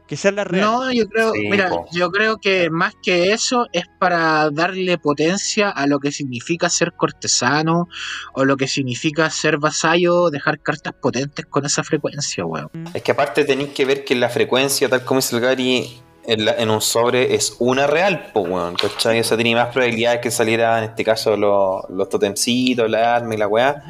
que 0.07 0.17
sean 0.17 0.37
las 0.37 0.47
reales. 0.47 0.71
No, 0.71 0.93
yo 0.93 1.09
creo, 1.09 1.33
Sí, 1.33 1.49
mira, 1.51 1.69
po. 1.69 1.85
yo 1.91 2.13
creo 2.13 2.37
que 2.37 2.71
más 2.71 2.95
que 3.03 3.33
eso 3.33 3.67
es 3.73 3.87
para 3.99 4.51
darle 4.53 4.99
potencia 4.99 5.69
a 5.69 5.89
lo 5.89 5.99
que 5.99 6.13
significa 6.13 6.69
ser 6.71 6.93
cortesano 6.93 7.89
o 8.33 8.45
lo 8.45 8.57
que 8.57 8.69
significa 8.69 9.29
ser 9.31 9.59
vasallo, 9.59 10.31
dejar 10.31 10.61
cartas 10.61 10.93
potentes 11.03 11.45
con 11.47 11.67
esa 11.67 11.83
frecuencia, 11.83 12.45
weón. 12.47 12.71
Es 12.95 13.03
que 13.03 13.11
aparte 13.11 13.45
tenéis 13.45 13.71
que 13.71 13.85
ver 13.85 14.05
que 14.05 14.15
la 14.15 14.29
frecuencia, 14.29 14.89
tal 14.89 15.05
como 15.05 15.19
dice 15.19 15.35
el 15.35 15.43
Gary, 15.43 16.01
en, 16.27 16.71
un 16.71 16.81
sobre 16.81 17.35
es 17.35 17.57
una 17.59 17.87
real, 17.87 18.31
pues, 18.33 18.49
weón, 18.49 18.75
¿cachai? 18.75 19.21
O 19.21 19.25
sea, 19.25 19.37
tenía 19.37 19.57
más 19.57 19.73
probabilidades 19.73 20.21
que 20.21 20.31
saliera, 20.31 20.79
en 20.79 20.85
este 20.85 21.05
caso, 21.05 21.37
los, 21.37 21.89
los 21.89 22.09
totemcitos, 22.09 22.91
la 22.91 23.17
arma 23.17 23.35
y 23.35 23.39
la 23.39 23.47
weá. 23.49 23.83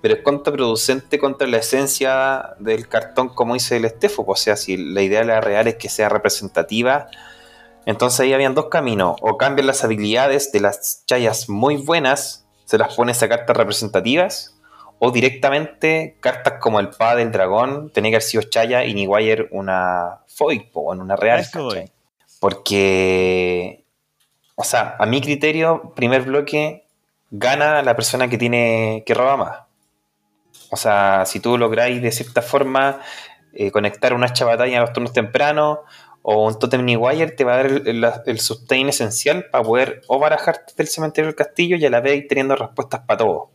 pero 0.00 0.14
es 0.14 0.22
contraproducente 0.22 1.18
contra 1.18 1.46
la 1.48 1.58
esencia 1.58 2.54
del 2.60 2.88
cartón, 2.88 3.30
como 3.30 3.54
dice 3.54 3.76
el 3.76 3.84
Estefo. 3.84 4.24
O 4.26 4.36
sea, 4.36 4.56
si 4.56 4.76
la 4.76 5.02
idea 5.02 5.20
de 5.20 5.26
la 5.26 5.40
real 5.40 5.66
es 5.66 5.76
que 5.76 5.88
sea 5.88 6.08
representativa, 6.08 7.08
entonces 7.86 8.20
ahí 8.20 8.32
habían 8.32 8.54
dos 8.54 8.66
caminos. 8.66 9.16
O 9.20 9.36
cambian 9.36 9.66
las 9.66 9.84
habilidades 9.84 10.52
de 10.52 10.60
las 10.60 11.04
chayas 11.06 11.48
muy 11.48 11.76
buenas, 11.76 12.46
se 12.64 12.78
las 12.78 12.94
pones 12.94 13.22
a 13.22 13.28
cartas 13.28 13.56
representativas, 13.56 14.56
o 14.98 15.10
directamente 15.10 16.16
cartas 16.20 16.54
como 16.60 16.80
el 16.80 16.90
Pa 16.90 17.16
del 17.16 17.32
dragón, 17.32 17.90
tenía 17.92 18.12
que 18.12 18.16
haber 18.16 18.22
sido 18.22 18.42
chaya 18.44 18.84
y 18.84 18.94
Niguayer 18.94 19.48
una 19.50 20.20
foil, 20.36 20.68
o 20.74 20.92
en 20.92 21.00
una 21.00 21.16
real. 21.16 21.40
Porque, 22.40 23.84
o 24.54 24.64
sea, 24.64 24.96
a 24.98 25.06
mi 25.06 25.20
criterio, 25.20 25.92
primer 25.96 26.22
bloque, 26.22 26.86
gana 27.30 27.82
la 27.82 27.96
persona 27.96 28.28
que 28.28 28.38
tiene 28.38 29.02
que 29.06 29.14
roba 29.14 29.36
más. 29.36 29.58
O 30.70 30.76
sea, 30.76 31.24
si 31.26 31.40
tú 31.40 31.56
lográis 31.58 32.02
de 32.02 32.12
cierta 32.12 32.42
forma 32.42 33.00
eh, 33.52 33.70
conectar 33.70 34.12
una 34.12 34.26
hacha 34.26 34.44
batalla 34.44 34.78
a 34.78 34.80
los 34.82 34.92
turnos 34.92 35.12
tempranos 35.12 35.78
o 36.22 36.46
un 36.46 36.58
Totem 36.58 36.84
Wire, 37.00 37.30
te 37.30 37.44
va 37.44 37.54
a 37.54 37.56
dar 37.58 37.66
el, 37.66 37.86
el- 37.88 38.12
el 38.26 38.40
sustain 38.40 38.88
esencial 38.88 39.46
para 39.50 39.64
poder 39.64 40.02
o 40.08 40.18
barajarte 40.18 40.74
del 40.76 40.88
cementerio 40.88 41.26
del 41.28 41.36
castillo 41.36 41.76
y 41.76 41.86
a 41.86 41.90
la 41.90 42.00
vez 42.00 42.16
ir 42.16 42.28
teniendo 42.28 42.56
respuestas 42.56 43.00
para 43.06 43.18
todo. 43.18 43.50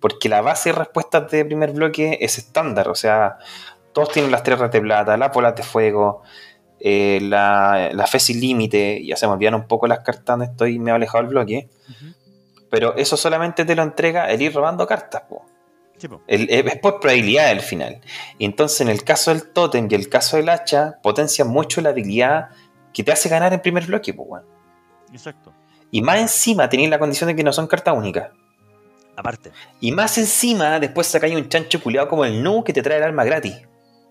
Porque 0.00 0.28
la 0.28 0.40
base 0.40 0.70
de 0.72 0.78
respuestas 0.78 1.30
de 1.30 1.44
primer 1.44 1.72
bloque 1.72 2.18
es 2.20 2.38
estándar, 2.38 2.88
o 2.88 2.94
sea, 2.94 3.38
todos 3.92 4.10
tienen 4.12 4.30
las 4.30 4.42
tres 4.42 4.58
de 4.70 4.80
plata, 4.80 5.16
las 5.16 5.32
bolas 5.32 5.54
de 5.56 5.62
fuego, 5.62 6.22
eh, 6.80 7.20
la, 7.22 7.90
la 7.92 8.06
fe 8.06 8.18
sin 8.18 8.40
límite, 8.40 9.04
ya 9.04 9.16
se 9.16 9.26
me 9.26 9.32
olvidaron 9.34 9.60
un 9.62 9.68
poco 9.68 9.86
las 9.86 10.00
cartas 10.00 10.24
donde 10.38 10.46
estoy, 10.46 10.78
me 10.78 10.90
he 10.90 10.94
alejado 10.94 11.22
del 11.24 11.30
bloque, 11.30 11.68
pero 12.70 12.96
eso 12.96 13.16
solamente 13.16 13.64
te 13.64 13.74
lo 13.76 13.82
entrega 13.82 14.30
el 14.30 14.40
ir 14.42 14.54
robando 14.54 14.86
cartas, 14.86 15.22
po. 15.28 15.44
Sí, 15.98 16.08
po. 16.08 16.22
El- 16.26 16.48
es 16.50 16.78
por 16.78 16.98
probabilidad 16.98 17.50
al 17.50 17.60
final. 17.60 18.00
Y 18.38 18.44
entonces, 18.44 18.80
en 18.80 18.88
el 18.88 19.04
caso 19.04 19.30
del 19.32 19.50
Totem 19.52 19.86
y 19.90 19.94
el 19.94 20.08
caso 20.08 20.36
del 20.36 20.48
hacha, 20.48 20.98
potencia 21.02 21.44
mucho 21.44 21.80
la 21.80 21.90
habilidad 21.90 22.48
que 22.92 23.04
te 23.04 23.12
hace 23.12 23.28
ganar 23.28 23.52
en 23.52 23.60
primer 23.60 23.86
bloque, 23.86 24.12
pues, 24.14 24.28
weón. 24.28 24.44
Exacto. 25.12 25.52
Y 25.90 26.00
más 26.02 26.18
encima 26.18 26.68
tenéis 26.68 26.88
la 26.90 26.98
condición 26.98 27.28
de 27.28 27.36
que 27.36 27.44
no 27.44 27.52
son 27.52 27.66
cartas 27.66 27.94
únicas. 27.96 28.30
Aparte. 29.14 29.52
Y 29.80 29.92
más 29.92 30.16
encima, 30.16 30.80
después 30.80 31.06
sacáis 31.06 31.36
un 31.36 31.48
chancho 31.48 31.82
culiado 31.82 32.08
como 32.08 32.24
el 32.24 32.42
Nu 32.42 32.64
que 32.64 32.72
te 32.72 32.82
trae 32.82 32.96
el 32.96 33.04
alma 33.04 33.22
gratis. 33.24 33.60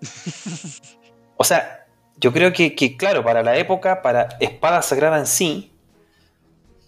o 1.38 1.44
sea, 1.44 1.86
yo 2.18 2.32
creo 2.32 2.54
que, 2.54 2.76
que, 2.76 2.98
claro, 2.98 3.24
para 3.24 3.44
la 3.44 3.56
época, 3.58 4.02
para 4.02 4.30
Espada 4.40 4.82
Sagrada 4.82 5.18
en 5.18 5.28
sí, 5.28 5.72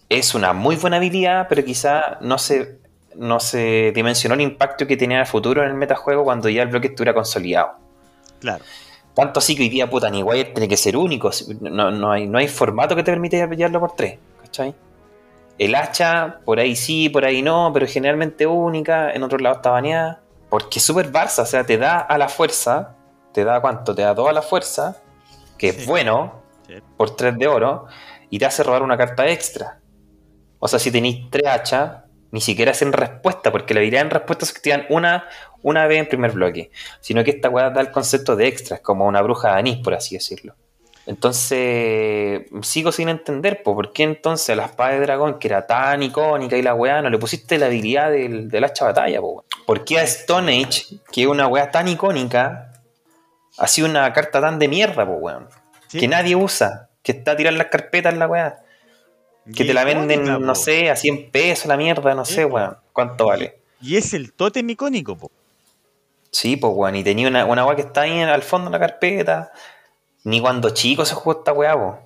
es 0.08 0.34
una 0.34 0.52
muy 0.52 0.76
buena 0.76 0.98
habilidad, 0.98 1.46
pero 1.48 1.64
quizá 1.64 2.18
no 2.20 2.38
se, 2.38 2.78
no 3.16 3.40
se 3.40 3.92
dimensionó 3.94 4.34
el 4.34 4.42
impacto 4.42 4.86
que 4.86 4.96
tenía 4.96 5.18
en 5.18 5.22
el 5.22 5.26
futuro 5.26 5.62
en 5.62 5.70
el 5.70 5.74
metajuego 5.74 6.24
cuando 6.24 6.48
ya 6.48 6.62
el 6.62 6.68
bloque 6.68 6.88
estuviera 6.88 7.14
consolidado. 7.14 7.74
Claro. 8.40 8.64
Tanto 9.14 9.38
así 9.38 9.54
que 9.54 9.62
hoy 9.62 9.68
día, 9.68 9.88
puta, 9.88 10.10
ni 10.10 10.22
Wire 10.22 10.50
tiene 10.50 10.68
que 10.68 10.76
ser 10.76 10.96
único. 10.96 11.30
No, 11.60 11.90
no 11.90 12.10
hay, 12.10 12.26
no 12.26 12.38
hay 12.38 12.48
formato 12.48 12.96
que 12.96 13.02
te 13.02 13.12
permita 13.12 13.48
pillarlo 13.48 13.80
por 13.80 13.92
tres. 13.92 14.18
¿Cachai? 14.42 14.74
El 15.56 15.74
hacha, 15.76 16.40
por 16.44 16.58
ahí 16.58 16.74
sí, 16.74 17.08
por 17.08 17.24
ahí 17.24 17.40
no, 17.40 17.70
pero 17.72 17.86
generalmente 17.86 18.46
única. 18.46 19.12
En 19.12 19.22
otros 19.22 19.40
lados 19.40 19.58
está 19.58 19.70
baneada. 19.70 20.20
Porque 20.50 20.80
es 20.80 20.84
súper 20.84 21.12
Barça, 21.12 21.42
o 21.42 21.46
sea, 21.46 21.64
te 21.64 21.78
da 21.78 22.00
a 22.00 22.18
la 22.18 22.28
fuerza. 22.28 22.96
¿Te 23.34 23.44
da 23.44 23.60
cuánto? 23.60 23.94
Te 23.94 24.02
da 24.02 24.14
toda 24.14 24.32
la 24.32 24.40
fuerza. 24.42 24.96
Que 25.58 25.72
Sí. 25.72 25.80
es 25.80 25.86
bueno. 25.86 26.42
Sí. 26.66 26.74
Por 26.96 27.14
3 27.16 27.36
de 27.36 27.46
oro. 27.48 27.86
Y 28.30 28.38
te 28.38 28.46
hace 28.46 28.62
robar 28.62 28.82
una 28.82 28.96
carta 28.96 29.26
extra. 29.28 29.80
O 30.58 30.68
sea, 30.68 30.78
si 30.78 30.90
tenéis 30.90 31.28
3 31.30 31.46
hachas, 31.46 32.04
ni 32.30 32.40
siquiera 32.40 32.70
hacen 32.70 32.92
respuesta. 32.92 33.52
Porque 33.52 33.74
la 33.74 33.80
habilidad 33.80 34.02
en 34.02 34.10
respuesta 34.10 34.44
es 34.44 34.52
que 34.52 34.60
te 34.60 34.70
dan 34.70 34.86
una, 34.88 35.28
una 35.62 35.86
vez 35.86 35.98
en 35.98 36.08
primer 36.08 36.32
bloque. 36.32 36.70
Sino 37.00 37.22
que 37.24 37.32
esta 37.32 37.50
weá 37.50 37.70
da 37.70 37.80
el 37.80 37.90
concepto 37.90 38.36
de 38.36 38.46
extras, 38.46 38.80
como 38.80 39.06
una 39.06 39.20
bruja 39.20 39.52
de 39.52 39.58
anís, 39.58 39.76
por 39.78 39.94
así 39.94 40.14
decirlo. 40.14 40.54
Entonces, 41.06 42.42
sigo 42.62 42.90
sin 42.92 43.08
entender, 43.08 43.62
po, 43.62 43.74
¿por 43.74 43.92
qué 43.92 44.04
entonces 44.04 44.50
a 44.50 44.56
la 44.56 44.64
espada 44.66 44.92
de 44.92 45.00
dragón, 45.00 45.38
que 45.38 45.48
era 45.48 45.66
tan 45.66 46.02
icónica 46.02 46.56
y 46.56 46.62
la 46.62 46.74
weá, 46.74 47.02
no 47.02 47.10
le 47.10 47.18
pusiste 47.18 47.58
la 47.58 47.66
habilidad 47.66 48.10
del, 48.10 48.48
del 48.48 48.64
hacha 48.64 48.86
batalla, 48.86 49.20
po? 49.20 49.44
¿Por 49.66 49.84
qué 49.84 49.98
a 49.98 50.02
Stone 50.04 50.50
Age, 50.64 50.96
que 51.12 51.22
es 51.22 51.26
una 51.26 51.46
weá 51.46 51.70
tan 51.70 51.88
icónica, 51.88 52.70
ha 53.58 53.66
sido 53.68 53.88
una 53.88 54.12
carta 54.12 54.40
tan 54.40 54.58
de 54.58 54.68
mierda, 54.68 55.06
po, 55.06 55.12
weón? 55.14 55.48
Sí. 55.88 55.98
Que 55.98 56.08
nadie 56.08 56.34
usa, 56.36 56.88
que 57.02 57.12
está 57.12 57.32
a 57.32 57.36
tirar 57.36 57.52
las 57.54 57.68
carpetas 57.68 58.12
en 58.12 58.18
la 58.18 58.26
weá, 58.26 58.58
que 59.54 59.64
te 59.64 59.74
la 59.74 59.82
icónica, 59.82 60.06
venden, 60.08 60.40
no 60.40 60.52
po. 60.52 60.54
sé, 60.54 60.90
a 60.90 60.96
100 60.96 61.30
pesos 61.30 61.66
la 61.66 61.76
mierda, 61.76 62.14
no 62.14 62.24
Sí, 62.24 62.34
sé, 62.34 62.44
weón, 62.44 62.76
cuánto 62.92 63.26
vale. 63.26 63.58
Y 63.80 63.96
es 63.96 64.14
el 64.14 64.32
tótem 64.32 64.68
icónico, 64.70 65.16
po. 65.16 65.30
Sí, 66.30 66.56
pues, 66.56 66.72
weón, 66.74 66.96
y 66.96 67.04
tenía 67.04 67.28
una, 67.28 67.44
una 67.44 67.64
weá 67.64 67.76
que 67.76 67.82
está 67.82 68.02
ahí 68.02 68.20
al 68.20 68.42
fondo 68.42 68.70
de 68.70 68.78
la 68.78 68.80
carpeta. 68.80 69.52
Ni 70.24 70.40
cuando 70.40 70.70
chico 70.70 71.04
se 71.04 71.14
jugó 71.14 71.38
esta 71.38 71.52
weá, 71.52 71.74
po. 71.74 71.98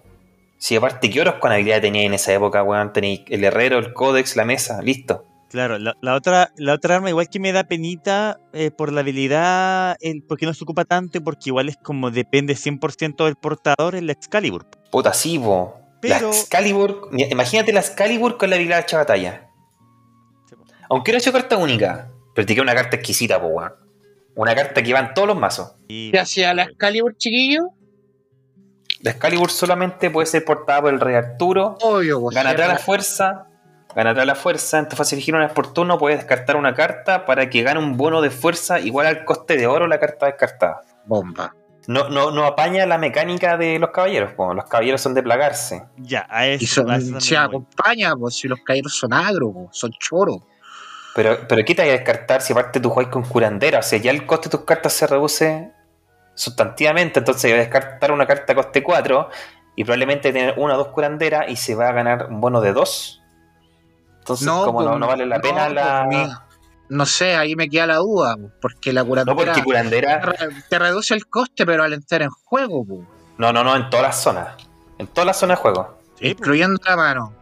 Si 0.59 0.75
aparte, 0.75 1.09
¿qué 1.09 1.21
oros 1.21 1.35
con 1.37 1.53
habilidad 1.53 1.81
tenía 1.81 2.03
en 2.03 2.15
esa 2.15 2.33
época, 2.33 2.63
weón? 2.65 2.93
Tenéis 2.93 3.23
el 3.29 3.45
herrero, 3.45 3.79
el 3.79 3.93
códex, 3.95 4.35
la 4.37 4.45
mesa, 4.45 4.83
listo. 4.83 5.25
Claro, 5.51 5.79
la, 5.79 5.95
la 6.03 6.15
otra, 6.15 6.53
la 6.57 6.75
otra 6.75 6.97
arma 6.97 7.09
igual 7.09 7.29
que 7.31 7.41
me 7.41 7.53
da 7.53 7.65
penita 7.65 8.39
eh, 8.53 8.71
por 8.71 8.93
la 8.93 9.01
habilidad, 9.01 9.97
el, 10.01 10.23
porque 10.23 10.45
no 10.45 10.53
se 10.53 10.63
ocupa 10.65 10.85
tanto, 10.85 11.19
y 11.19 11.21
porque 11.23 11.45
igual 11.47 11.71
es 11.71 11.79
como 11.83 12.11
depende 12.11 12.55
100% 12.55 13.25
del 13.25 13.37
portador, 13.37 13.95
el 13.95 14.11
Excalibur. 14.11 14.67
Puta, 14.91 15.15
sí, 15.15 15.39
po. 15.39 15.75
La 16.03 16.19
Pero- 16.19 16.31
Excalibur, 16.31 17.09
imagínate 17.13 17.73
la 17.73 17.81
Excalibur 17.81 18.37
con 18.37 18.51
la 18.51 18.57
habilidad 18.57 18.87
de 18.87 18.97
batalla. 18.97 19.49
Aunque 20.91 21.11
era 21.11 21.19
hecho 21.19 21.33
carta 21.33 21.57
única, 21.57 22.11
pero 22.35 22.47
te 22.47 22.55
queda 22.55 22.63
una 22.63 22.75
carta 22.75 22.97
exquisita, 22.97 23.41
po, 23.41 23.49
weón. 23.49 23.73
Una 24.35 24.55
carta 24.55 24.83
que 24.83 24.93
va 24.93 25.01
en 25.01 25.15
todos 25.15 25.27
los 25.29 25.37
mazos. 25.37 25.73
Y, 25.89 26.13
¿Qué 26.13 26.19
hacía 26.21 26.55
la 26.55 26.65
Excalibur, 26.65 27.17
chiquillo? 27.17 27.71
La 29.01 29.11
Excalibur 29.13 29.51
solamente 29.51 30.11
puede 30.11 30.27
ser 30.27 30.45
portada 30.45 30.83
por 30.83 30.93
el 30.93 31.01
Rey 31.01 31.15
Arturo 31.17 31.77
Obvio, 31.81 32.21
pues. 32.21 32.35
Ganará 32.37 32.69
la 32.69 32.79
fuerza. 32.79 33.48
Ganará 33.95 34.25
la 34.25 34.35
fuerza. 34.35 34.79
En 34.79 34.89
tu 34.89 34.97
fase 34.97 35.15
elegir 35.15 35.35
una 35.35 35.45
vez 35.45 35.53
por 35.53 35.73
turno 35.73 35.99
puedes 35.99 36.19
descartar 36.19 36.57
una 36.57 36.75
carta 36.75 37.25
para 37.27 37.49
que 37.51 37.63
gane 37.63 37.79
un 37.81 37.97
bono 37.97 38.21
de 38.21 38.31
fuerza 38.31 38.79
igual 38.81 39.07
al 39.07 39.25
coste 39.25 39.57
de 39.57 39.67
oro 39.67 39.87
la 39.87 39.99
carta 39.99 40.27
descartada. 40.27 40.83
Bomba. 41.07 41.55
No, 41.87 42.11
no, 42.11 42.31
no 42.31 42.45
apaña 42.45 42.85
la 42.85 42.99
mecánica 42.99 43.57
de 43.57 43.79
los 43.79 43.91
caballeros. 43.91 44.33
po. 44.35 44.53
Los 44.53 44.67
caballeros 44.67 45.01
son 45.01 45.15
de 45.15 45.23
plagarse. 45.23 45.85
ya, 45.97 46.27
a 46.29 46.47
eso, 46.47 46.63
Y 46.63 46.67
son- 46.67 46.91
a 46.91 46.97
eso 46.97 47.05
también 47.07 47.21
se 47.23 47.37
acompaña, 47.39 48.15
pues 48.15 48.37
si 48.37 48.47
los 48.47 48.61
caballeros 48.61 48.95
son 48.95 49.13
agro, 49.15 49.69
son 49.71 49.91
choros. 49.99 50.43
Pero, 51.15 51.39
pero 51.49 51.65
¿qué 51.65 51.75
te 51.75 51.83
vas 51.83 51.89
a 51.89 51.93
descartar 51.93 52.43
si 52.43 52.53
aparte 52.53 52.79
tú 52.79 52.91
juegas 52.91 53.11
con 53.11 53.23
curandera? 53.25 53.79
O 53.79 53.83
sea, 53.83 53.99
ya 53.99 54.11
el 54.11 54.27
coste 54.27 54.49
de 54.51 54.59
tus 54.59 54.67
cartas 54.67 54.93
se 54.93 55.07
reduce 55.07 55.73
sustantivamente. 56.35 57.19
Entonces 57.21 57.51
vas 57.51 57.57
a 57.59 57.63
descartar 57.63 58.13
una 58.13 58.27
carta 58.27 58.55
coste 58.55 58.83
4 58.83 59.29
y 59.75 59.85
probablemente 59.85 60.33
tener 60.33 60.55
una 60.59 60.75
o 60.75 60.77
dos 60.79 60.89
curanderas 60.89 61.47
y 61.49 61.57
se 61.57 61.75
va 61.75 61.89
a 61.89 61.93
ganar 61.93 62.27
un 62.31 62.41
bono 62.41 62.61
de 62.61 62.73
2. 62.73 63.18
Entonces, 64.35 64.49
como 64.49 64.73
pues, 64.79 64.87
no, 64.89 64.99
no 64.99 65.07
vale 65.07 65.27
la 65.27 65.37
no, 65.37 65.43
pena 65.43 65.65
pues, 65.65 65.75
la. 65.75 66.47
no 66.91 67.07
sé, 67.07 67.37
ahí 67.37 67.55
me 67.57 67.69
queda 67.69 67.87
la 67.87 67.97
duda, 67.97 68.37
pues, 68.37 68.53
porque 68.61 68.93
la 68.93 69.03
No, 69.03 69.09
curandera 69.09 69.37
porque 69.37 69.63
curandera. 69.63 70.21
te, 70.21 70.27
re- 70.27 70.49
te 70.69 70.79
reduce 70.79 71.15
el 71.15 71.27
coste, 71.27 71.65
pero 71.67 71.83
al 71.85 71.93
entrar 71.93 72.23
en 72.23 72.31
juego, 72.31 72.85
pues, 72.85 73.01
No, 73.39 73.53
no, 73.53 73.63
no, 73.65 73.77
en 73.77 73.89
todas 73.91 74.07
las 74.07 74.23
zonas. 74.23 74.49
En 74.99 75.07
todas 75.07 75.27
las 75.27 75.39
zonas 75.39 75.59
de 75.59 75.63
juego. 75.63 75.99
Sí, 76.19 76.29
incluyendo 76.29 76.81
la 76.85 76.97
mano. 76.97 77.33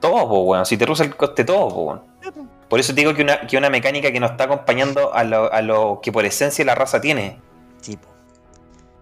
Todo, 0.00 0.28
pues, 0.28 0.40
weón. 0.44 0.66
Si 0.66 0.76
te 0.76 0.84
reduce 0.84 1.04
el 1.04 1.16
coste, 1.16 1.44
todo, 1.44 1.68
pues, 1.68 2.32
po. 2.32 2.46
Por 2.68 2.80
eso 2.80 2.92
te 2.92 3.00
digo 3.00 3.14
que 3.14 3.22
una, 3.22 3.46
que 3.46 3.56
una 3.56 3.70
mecánica 3.70 4.10
que 4.10 4.18
nos 4.18 4.32
está 4.32 4.44
acompañando 4.44 5.14
a 5.14 5.22
lo, 5.22 5.52
a 5.52 5.62
lo 5.62 6.00
que 6.02 6.10
por 6.10 6.24
esencia 6.24 6.64
la 6.64 6.74
raza 6.74 7.00
tiene. 7.00 7.40
Sí, 7.80 7.96
po. 7.96 8.08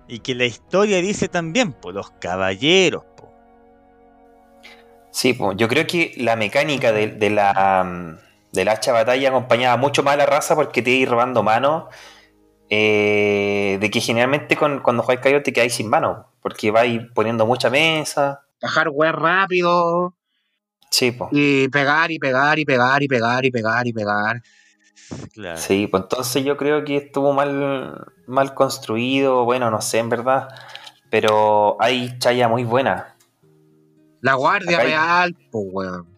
Y 0.06 0.18
que 0.18 0.34
la 0.34 0.44
historia 0.44 0.98
dice 0.98 1.28
también, 1.28 1.72
po, 1.72 1.90
los 1.90 2.10
caballeros. 2.20 3.04
Sí, 5.14 5.32
pues, 5.32 5.56
yo 5.56 5.68
creo 5.68 5.86
que 5.86 6.12
la 6.16 6.34
mecánica 6.34 6.90
de, 6.90 7.06
de 7.06 7.30
la 7.30 7.84
mm, 7.84 8.18
del 8.52 8.68
hacha 8.68 8.92
batalla 8.92 9.28
acompañaba 9.28 9.76
mucho 9.76 10.02
más 10.02 10.14
a 10.14 10.16
la 10.16 10.26
raza 10.26 10.56
porque 10.56 10.82
te 10.82 10.90
iba 10.90 11.12
robando 11.12 11.44
mano. 11.44 11.88
eh, 12.68 13.78
de 13.80 13.90
que 13.90 14.00
generalmente 14.00 14.56
con, 14.56 14.80
cuando 14.80 15.04
juegas 15.04 15.22
caballero 15.22 15.44
te 15.44 15.52
quedáis 15.52 15.74
sin 15.74 15.88
mano. 15.88 16.26
Porque 16.42 16.72
vais 16.72 17.00
poniendo 17.14 17.46
mucha 17.46 17.70
mesa. 17.70 18.40
Bajar 18.60 18.88
weas 18.90 19.14
rápido 19.14 20.14
Sí, 20.90 21.12
pues. 21.12 21.30
y 21.32 21.68
pegar 21.68 22.10
y 22.10 22.18
pegar 22.18 22.58
y 22.58 22.64
pegar 22.64 23.02
y 23.02 23.06
pegar 23.08 23.44
y 23.44 23.50
pegar 23.52 23.86
y 23.86 23.92
pegar. 23.92 24.42
Claro. 25.32 25.58
Sí, 25.58 25.86
pues 25.86 26.02
entonces 26.04 26.44
yo 26.44 26.56
creo 26.56 26.84
que 26.84 26.96
estuvo 26.96 27.32
mal, 27.32 28.04
mal 28.26 28.54
construido, 28.54 29.44
bueno, 29.44 29.70
no 29.70 29.80
sé 29.80 29.98
en 29.98 30.08
verdad, 30.08 30.48
pero 31.08 31.76
hay 31.78 32.18
chaya 32.18 32.48
muy 32.48 32.64
buena. 32.64 33.13
La 34.24 34.34
guardia 34.34 34.78
Acá 34.78 34.82
hay- 34.82 34.88
real, 34.88 35.36
pues 35.50 35.64
weón. 35.70 36.08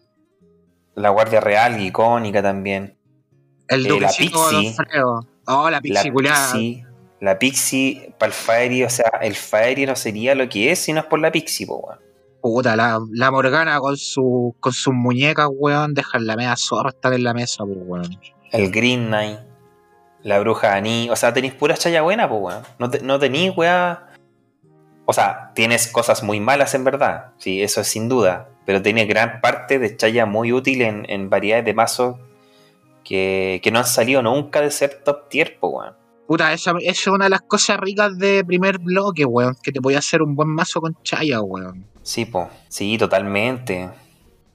La 0.95 1.09
Guardia 1.09 1.39
Real, 1.41 1.79
icónica 1.79 2.41
también. 2.41 2.97
El 3.67 3.85
Eh, 3.85 3.99
la 3.99 4.07
Pixie. 4.07 4.75
Oh, 5.45 5.69
la 5.69 5.71
La 5.71 5.81
Pixie. 5.81 6.11
Pixie, 6.11 6.85
la 7.19 7.37
Pixie 7.37 8.15
para 8.17 8.27
el 8.29 8.33
Faerie, 8.33 8.85
o 8.85 8.89
sea, 8.89 9.11
el 9.21 9.35
Faerie 9.35 9.85
no 9.85 9.95
sería 9.95 10.33
lo 10.35 10.49
que 10.49 10.71
es 10.71 10.79
si 10.79 10.93
no 10.93 11.01
es 11.01 11.05
por 11.05 11.19
la 11.19 11.31
Pixie, 11.31 11.67
po, 11.67 11.75
weón. 11.77 11.99
Puta, 12.41 12.75
la, 12.75 12.99
la 13.11 13.29
Morgana 13.29 13.79
con 13.79 13.97
su 13.97 14.55
con 14.59 14.71
sus 14.73 14.93
muñecas, 14.93 15.49
weón, 15.51 15.93
dejan 15.93 16.25
la 16.25 16.35
media 16.35 16.55
zorra 16.55 16.89
estar 16.89 17.13
en 17.13 17.23
la 17.23 17.33
mesa, 17.33 17.63
pues 17.65 17.77
weón. 17.81 18.19
El 18.53 18.71
Green 18.71 19.07
Knight. 19.07 19.39
La 20.23 20.39
bruja 20.39 20.73
Aní. 20.73 21.09
O 21.11 21.15
sea, 21.15 21.31
tenéis 21.33 21.53
pura 21.53 21.75
chaya 21.75 22.01
buena, 22.01 22.27
pues, 22.27 22.41
weón. 22.41 22.63
No, 22.79 22.89
te- 22.89 23.01
no 23.01 23.19
tenéis, 23.19 23.51
weá. 23.55 24.06
O 25.09 25.13
sea, 25.13 25.51
tienes 25.55 25.87
cosas 25.87 26.21
muy 26.21 26.39
malas 26.39 26.75
en 26.75 26.83
verdad. 26.83 27.27
Sí, 27.37 27.63
eso 27.63 27.81
es 27.81 27.87
sin 27.87 28.09
duda. 28.09 28.49
Pero 28.65 28.81
tiene 28.81 29.05
gran 29.05 29.39
parte 29.41 29.79
de 29.79 29.95
chaya 29.95 30.25
muy 30.25 30.51
útil 30.51 30.81
en, 30.81 31.05
en 31.09 31.29
variedades 31.29 31.63
de 31.65 31.73
mazos 31.73 32.17
que, 33.05 33.61
que 33.63 33.71
no 33.71 33.79
han 33.79 33.85
salido 33.85 34.21
nunca 34.21 34.59
de 34.61 34.69
ser 34.69 35.01
top 35.05 35.29
tier, 35.29 35.57
pues, 35.59 35.73
weón. 35.73 35.93
Puta, 36.27 36.51
esa, 36.51 36.71
esa 36.81 36.91
es 36.91 37.07
una 37.07 37.25
de 37.25 37.29
las 37.29 37.41
cosas 37.41 37.79
ricas 37.79 38.17
de 38.17 38.43
primer 38.43 38.79
bloque, 38.79 39.23
weón. 39.23 39.55
Que 39.63 39.71
te 39.71 39.79
voy 39.79 39.95
a 39.95 39.99
hacer 39.99 40.21
un 40.21 40.35
buen 40.35 40.49
mazo 40.49 40.81
con 40.81 40.97
chaya, 41.03 41.41
weón. 41.41 41.85
Sí, 42.03 42.25
po. 42.25 42.49
Sí, 42.67 42.97
totalmente. 42.97 43.89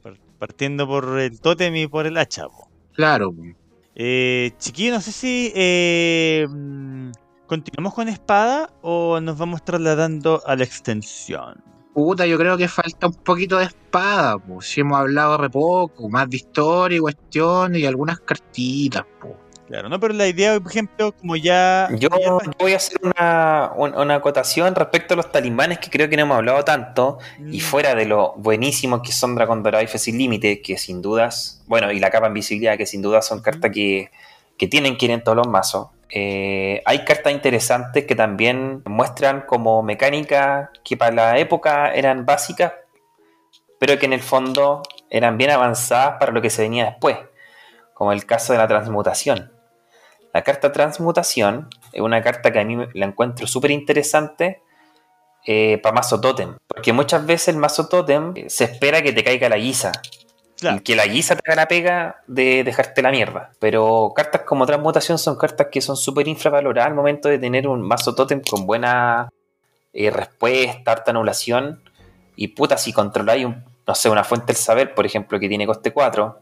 Par- 0.02 0.18
Partiendo 0.38 0.86
por 0.86 1.18
el 1.18 1.40
tótem 1.40 1.74
y 1.76 1.86
por 1.86 2.06
el 2.06 2.18
hacha, 2.18 2.44
po. 2.46 2.68
Claro, 2.92 3.30
weón. 3.30 3.56
Eh, 3.94 4.52
chiquillo, 4.58 4.92
no 4.92 5.00
sé 5.00 5.12
si 5.12 5.50
eh, 5.54 6.46
mm, 6.48 7.10
continuamos 7.46 7.94
con 7.94 8.08
espada 8.08 8.70
o 8.82 9.20
nos 9.20 9.36
vamos 9.38 9.64
trasladando 9.64 10.42
a 10.46 10.56
la 10.56 10.64
extensión. 10.64 11.62
Puta, 11.94 12.24
yo 12.26 12.38
creo 12.38 12.56
que 12.56 12.68
falta 12.68 13.06
un 13.06 13.12
poquito 13.14 13.58
de 13.58 13.64
espada, 13.66 14.38
pues. 14.38 14.66
Si 14.66 14.80
hemos 14.80 14.98
hablado 14.98 15.36
re 15.36 15.50
poco, 15.50 16.08
más 16.08 16.28
de 16.30 16.36
historia 16.38 16.96
y 16.96 17.00
cuestiones 17.00 17.80
y 17.82 17.86
algunas 17.86 18.18
cartitas, 18.20 19.04
pues. 19.20 19.34
Claro, 19.68 19.88
no, 19.88 19.98
pero 20.00 20.12
la 20.12 20.26
idea, 20.26 20.58
por 20.60 20.70
ejemplo, 20.70 21.12
como 21.12 21.34
ya. 21.36 21.88
Yo 21.98 22.08
ya 22.20 22.30
voy 22.58 22.72
a 22.72 22.76
hacer 22.76 22.98
una, 23.02 23.72
un- 23.76 23.94
una 23.94 24.16
acotación 24.16 24.74
respecto 24.74 25.14
a 25.14 25.16
los 25.16 25.32
talismanes 25.32 25.78
que 25.78 25.88
creo 25.88 26.08
que 26.10 26.16
no 26.16 26.22
hemos 26.22 26.36
hablado 26.38 26.62
tanto. 26.64 27.18
Y 27.50 27.58
Mm, 27.58 27.60
fuera 27.60 27.94
de 27.94 28.04
lo 28.06 28.34
buenísimos 28.36 29.00
que 29.02 29.12
son 29.12 29.34
Dragon 29.34 29.62
Dorado 29.62 29.82
y 29.82 29.86
Fe 29.86 29.98
sin 29.98 30.18
Límite, 30.18 30.60
que 30.60 30.76
sin 30.76 31.00
dudas, 31.00 31.62
bueno, 31.68 31.90
y 31.92 32.00
la 32.00 32.10
capa 32.10 32.26
invisibilidad, 32.26 32.76
que 32.76 32.84
sin 32.86 33.00
dudas 33.00 33.26
son 33.26 33.40
cartas 33.40 33.70
que, 33.72 34.10
que 34.58 34.66
tienen 34.66 34.96
que 34.98 35.06
ir 35.06 35.10
en 35.12 35.22
todos 35.24 35.36
los 35.36 35.46
mazos. 35.48 35.88
Eh, 36.14 36.82
hay 36.84 37.04
cartas 37.04 37.32
interesantes 37.32 38.04
que 38.06 38.14
también 38.14 38.82
muestran 38.84 39.42
como 39.42 39.82
mecánica 39.82 40.70
que 40.84 40.96
para 40.96 41.12
la 41.14 41.38
época 41.38 41.92
eran 41.94 42.26
básicas, 42.26 42.74
pero 43.78 43.98
que 43.98 44.06
en 44.06 44.12
el 44.12 44.20
fondo 44.20 44.82
eran 45.10 45.38
bien 45.38 45.50
avanzadas 45.50 46.18
para 46.20 46.32
lo 46.32 46.42
que 46.42 46.50
se 46.50 46.62
venía 46.62 46.84
después, 46.84 47.16
como 47.94 48.12
el 48.12 48.26
caso 48.26 48.52
de 48.52 48.58
la 48.58 48.68
transmutación. 48.68 49.52
La 50.34 50.42
carta 50.42 50.72
transmutación 50.72 51.68
es 51.92 52.00
una 52.00 52.22
carta 52.22 52.52
que 52.52 52.60
a 52.60 52.64
mí 52.64 52.76
la 52.94 53.06
encuentro 53.06 53.46
súper 53.46 53.70
interesante 53.70 54.62
para 55.82 55.94
mazo 55.94 56.20
totem. 56.20 56.56
Porque 56.66 56.92
muchas 56.92 57.26
veces 57.26 57.48
el 57.48 57.56
mazo 57.56 57.88
totem 57.88 58.32
eh, 58.36 58.44
se 58.48 58.64
espera 58.64 59.02
que 59.02 59.12
te 59.12 59.24
caiga 59.24 59.48
la 59.48 59.56
guisa. 59.56 59.92
Claro. 60.62 60.80
Que 60.84 60.94
la 60.94 61.06
guisa 61.06 61.34
te 61.34 61.42
haga 61.44 61.62
la 61.62 61.66
pega 61.66 62.22
de 62.28 62.62
dejarte 62.62 63.02
la 63.02 63.10
mierda. 63.10 63.50
Pero 63.58 64.12
cartas 64.14 64.42
como 64.42 64.64
transmutación 64.64 65.18
son 65.18 65.36
cartas 65.36 65.66
que 65.72 65.80
son 65.80 65.96
súper 65.96 66.28
infravaloradas 66.28 66.88
al 66.88 66.94
momento 66.94 67.28
de 67.28 67.40
tener 67.40 67.66
un 67.66 67.82
mazo 67.82 68.14
totem 68.14 68.40
con 68.40 68.64
buena 68.64 69.28
eh, 69.92 70.08
respuesta, 70.12 70.92
harta 70.92 71.10
anulación. 71.10 71.82
Y 72.36 72.48
puta, 72.48 72.78
si 72.78 72.92
controláis 72.92 73.44
un, 73.44 73.64
no 73.88 73.94
sé, 73.96 74.08
una 74.08 74.22
fuente 74.22 74.46
del 74.52 74.56
saber, 74.56 74.94
por 74.94 75.04
ejemplo, 75.04 75.40
que 75.40 75.48
tiene 75.48 75.66
coste 75.66 75.92
4, 75.92 76.38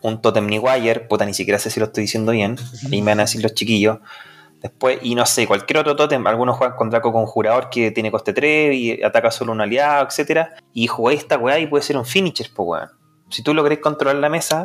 un 0.00 0.22
totem 0.22 0.48
Wire, 0.50 1.00
puta, 1.00 1.26
ni 1.26 1.34
siquiera 1.34 1.58
sé 1.58 1.68
si 1.68 1.80
lo 1.80 1.86
estoy 1.86 2.04
diciendo 2.04 2.32
bien, 2.32 2.56
ahí 2.90 3.02
me 3.02 3.10
van 3.10 3.20
a 3.20 3.24
decir 3.24 3.42
los 3.42 3.52
chiquillos. 3.52 3.98
Después, 4.60 4.98
y 5.02 5.14
no 5.14 5.24
sé, 5.24 5.46
cualquier 5.46 5.78
otro 5.78 5.94
totem, 5.94 6.26
algunos 6.26 6.56
juegan 6.56 6.76
con 6.76 6.90
Draco 6.90 7.12
Conjurador 7.12 7.70
que 7.70 7.92
tiene 7.92 8.10
coste 8.10 8.32
3 8.32 8.74
y 8.74 9.02
ataca 9.02 9.30
solo 9.30 9.52
un 9.52 9.60
aliado, 9.60 10.06
etcétera 10.06 10.56
Y 10.72 10.88
jugáis 10.88 11.20
esta 11.20 11.38
weá 11.38 11.58
y 11.60 11.66
puede 11.66 11.82
ser 11.82 11.96
un 11.96 12.04
finisher, 12.04 12.50
pues 12.54 12.66
weón. 12.66 12.90
Si 13.30 13.42
tú 13.42 13.54
lográs 13.54 13.78
controlar 13.78 14.16
la 14.16 14.28
mesa 14.28 14.64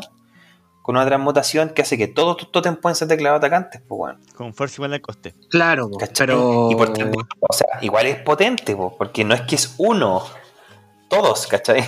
con 0.82 0.96
una 0.96 1.06
transmutación 1.06 1.70
que 1.70 1.84
hace 1.84 1.98
que 1.98 2.08
todos 2.08 2.38
tus 2.38 2.52
totems 2.52 2.80
pueden 2.80 2.96
ser 2.96 3.08
declarados 3.08 3.40
atacantes, 3.40 3.82
pues 3.88 4.00
weón. 4.00 4.22
Con 4.36 4.54
fuerza 4.54 4.76
igual 4.78 4.94
al 4.94 5.02
coste. 5.02 5.36
Claro, 5.50 5.90
¿Cachai? 5.92 6.28
pero. 6.28 6.70
Y 6.72 6.76
por 6.76 6.92
tanto, 6.92 7.20
o 7.40 7.54
sea, 7.54 7.80
igual 7.82 8.08
es 8.08 8.18
potente, 8.18 8.76
po, 8.76 8.96
porque 8.98 9.24
no 9.24 9.36
es 9.36 9.42
que 9.42 9.56
es 9.56 9.76
uno, 9.78 10.24
todos, 11.08 11.46
¿cachai? 11.48 11.84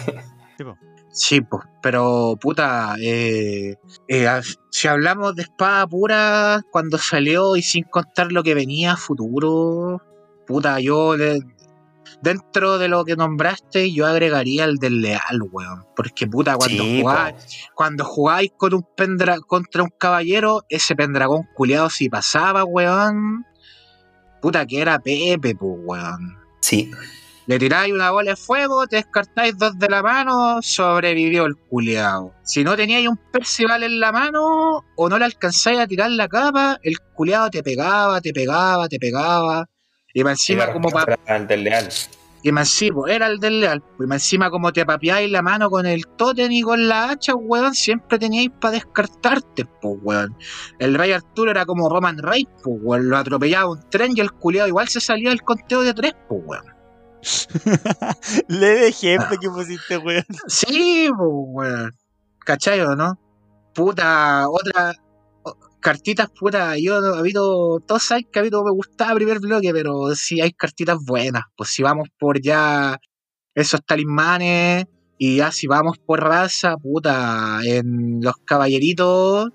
Tipo, 0.57 0.77
Sí, 1.17 1.39
pues, 1.39 1.63
pero 1.81 2.37
puta, 2.41 2.95
eh, 3.01 3.75
eh, 4.09 4.41
si 4.69 4.87
hablamos 4.89 5.33
de 5.35 5.43
espada 5.43 5.87
pura 5.87 6.61
cuando 6.71 6.97
salió 6.97 7.55
y 7.55 7.61
sin 7.61 7.85
contar 7.85 8.33
lo 8.33 8.43
que 8.43 8.53
venía 8.53 8.91
a 8.91 8.97
futuro, 8.97 10.01
puta, 10.45 10.81
yo 10.81 11.15
le- 11.15 11.39
dentro 12.21 12.77
de 12.79 12.89
lo 12.89 13.05
que 13.05 13.15
nombraste 13.15 13.93
yo 13.93 14.05
agregaría 14.07 14.65
el 14.65 14.75
del 14.75 15.01
leal, 15.01 15.41
weón, 15.51 15.85
porque 15.95 16.27
puta, 16.27 16.57
cuando 16.57 16.83
Sí, 16.83 17.01
po. 17.01 17.07
jugáis, 17.09 17.35
cuando 17.75 18.03
jugáis 18.03 18.51
con 18.57 18.73
un 18.73 18.85
pendra 18.97 19.37
contra 19.39 19.83
un 19.83 19.91
caballero, 19.97 20.63
ese 20.67 20.97
pendragón 20.97 21.43
culiado 21.55 21.89
si 21.89 22.09
pasaba, 22.09 22.65
weón, 22.65 23.45
puta 24.41 24.65
que 24.65 24.81
era 24.81 24.99
Pepe, 24.99 25.55
pues, 25.55 25.79
weón. 25.85 26.37
Sí, 26.59 26.91
Le 27.47 27.59
tiráis 27.59 27.93
una 27.93 28.09
bola 28.09 28.31
de 28.31 28.35
fuego, 28.35 28.87
te 28.87 28.95
descartáis 28.95 29.55
dos 29.57 29.77
de 29.77 29.87
la 29.87 30.01
mano, 30.01 30.59
sobrevivió 30.63 31.45
el 31.45 31.55
culiao. 31.55 32.33
Si 32.43 32.63
no 32.63 32.75
teníais 32.75 33.07
un 33.07 33.17
Percival 33.31 33.83
en 33.83 33.99
la 33.99 34.11
mano 34.11 34.83
o 34.95 35.09
no 35.09 35.19
le 35.19 35.25
alcanzáis 35.25 35.79
a 35.79 35.85
tirar 35.85 36.09
la 36.09 36.27
capa, 36.27 36.79
el 36.81 36.95
culiao 37.13 37.49
te 37.51 37.61
pegaba, 37.61 38.19
te 38.19 38.33
pegaba, 38.33 38.87
te 38.87 38.97
pegaba. 38.97 39.65
Y 40.13 40.23
más 40.23 40.33
encima 40.39 40.71
como 40.73 40.89
pa- 40.89 41.05
respuesta 41.05 41.33
era 41.33 41.37
el 41.41 41.47
del 41.47 41.63
leal. 41.65 41.89
y 42.41 42.51
más 42.51 42.67
encima, 42.69 43.01
era 43.09 43.27
el 43.27 43.39
del 43.39 43.59
leal. 43.59 43.83
Y 43.99 44.03
más 44.07 44.23
encima 44.23 44.49
como 44.49 44.73
te 44.73 44.83
papeáis 44.85 45.29
la 45.29 45.41
mano 45.43 45.69
con 45.69 45.85
el 45.85 46.07
tótem 46.17 46.51
y 46.51 46.61
con 46.63 46.87
la 46.87 47.11
hacha, 47.11 47.35
weón, 47.35 47.75
siempre 47.75 48.17
teníais 48.17 48.49
para 48.59 48.71
descartarte, 48.75 49.65
pues 49.81 49.99
weón. 50.01 50.35
El 50.79 50.95
rey 50.95 51.11
Arturo 51.11 51.51
era 51.51 51.65
como 51.67 51.89
Roman 51.89 52.17
Reigns, 52.17 52.49
pues 52.63 52.77
weón. 52.81 53.07
Lo 53.09 53.17
atropellaba 53.17 53.69
un 53.69 53.87
tren 53.89 54.13
y 54.15 54.21
el 54.21 54.31
culiao 54.31 54.67
igual 54.67 54.87
se 54.87 54.99
salía 54.99 55.29
del 55.29 55.43
conteo 55.43 55.81
de 55.81 55.93
tres, 55.93 56.13
pues 56.27 56.41
weón. 56.43 56.74
Le 58.47 58.67
de 58.67 58.87
ejemplo 58.87 59.37
que 59.39 59.49
pusiste, 59.49 59.97
weón. 59.97 60.23
Sí, 60.47 61.09
pues, 61.15 61.29
weón. 61.31 61.91
¿Cachai 62.45 62.81
o 62.81 62.95
no? 62.95 63.19
Puta, 63.73 64.47
otra. 64.49 64.93
Cartitas, 65.79 66.29
puta, 66.31 66.77
yo 66.77 66.99
no- 67.01 67.15
ha 67.15 67.19
habido. 67.19 67.79
Todos 67.79 68.03
saben 68.03 68.27
que 68.31 68.39
ha 68.39 68.41
habido 68.41 68.63
me 68.63 68.71
gustaba 68.71 69.11
el 69.11 69.17
primer 69.17 69.39
bloque, 69.39 69.71
pero 69.73 70.15
sí 70.15 70.41
hay 70.41 70.51
cartitas 70.51 70.97
buenas. 71.05 71.43
Pues 71.55 71.69
si 71.69 71.83
vamos 71.83 72.09
por 72.17 72.41
ya 72.41 72.97
esos 73.53 73.81
talismanes 73.85 74.85
y 75.17 75.37
ya 75.37 75.51
si 75.51 75.67
vamos 75.67 75.97
por 75.99 76.21
raza, 76.23 76.75
puta, 76.77 77.59
en 77.63 78.19
los 78.21 78.35
caballeritos, 78.45 79.49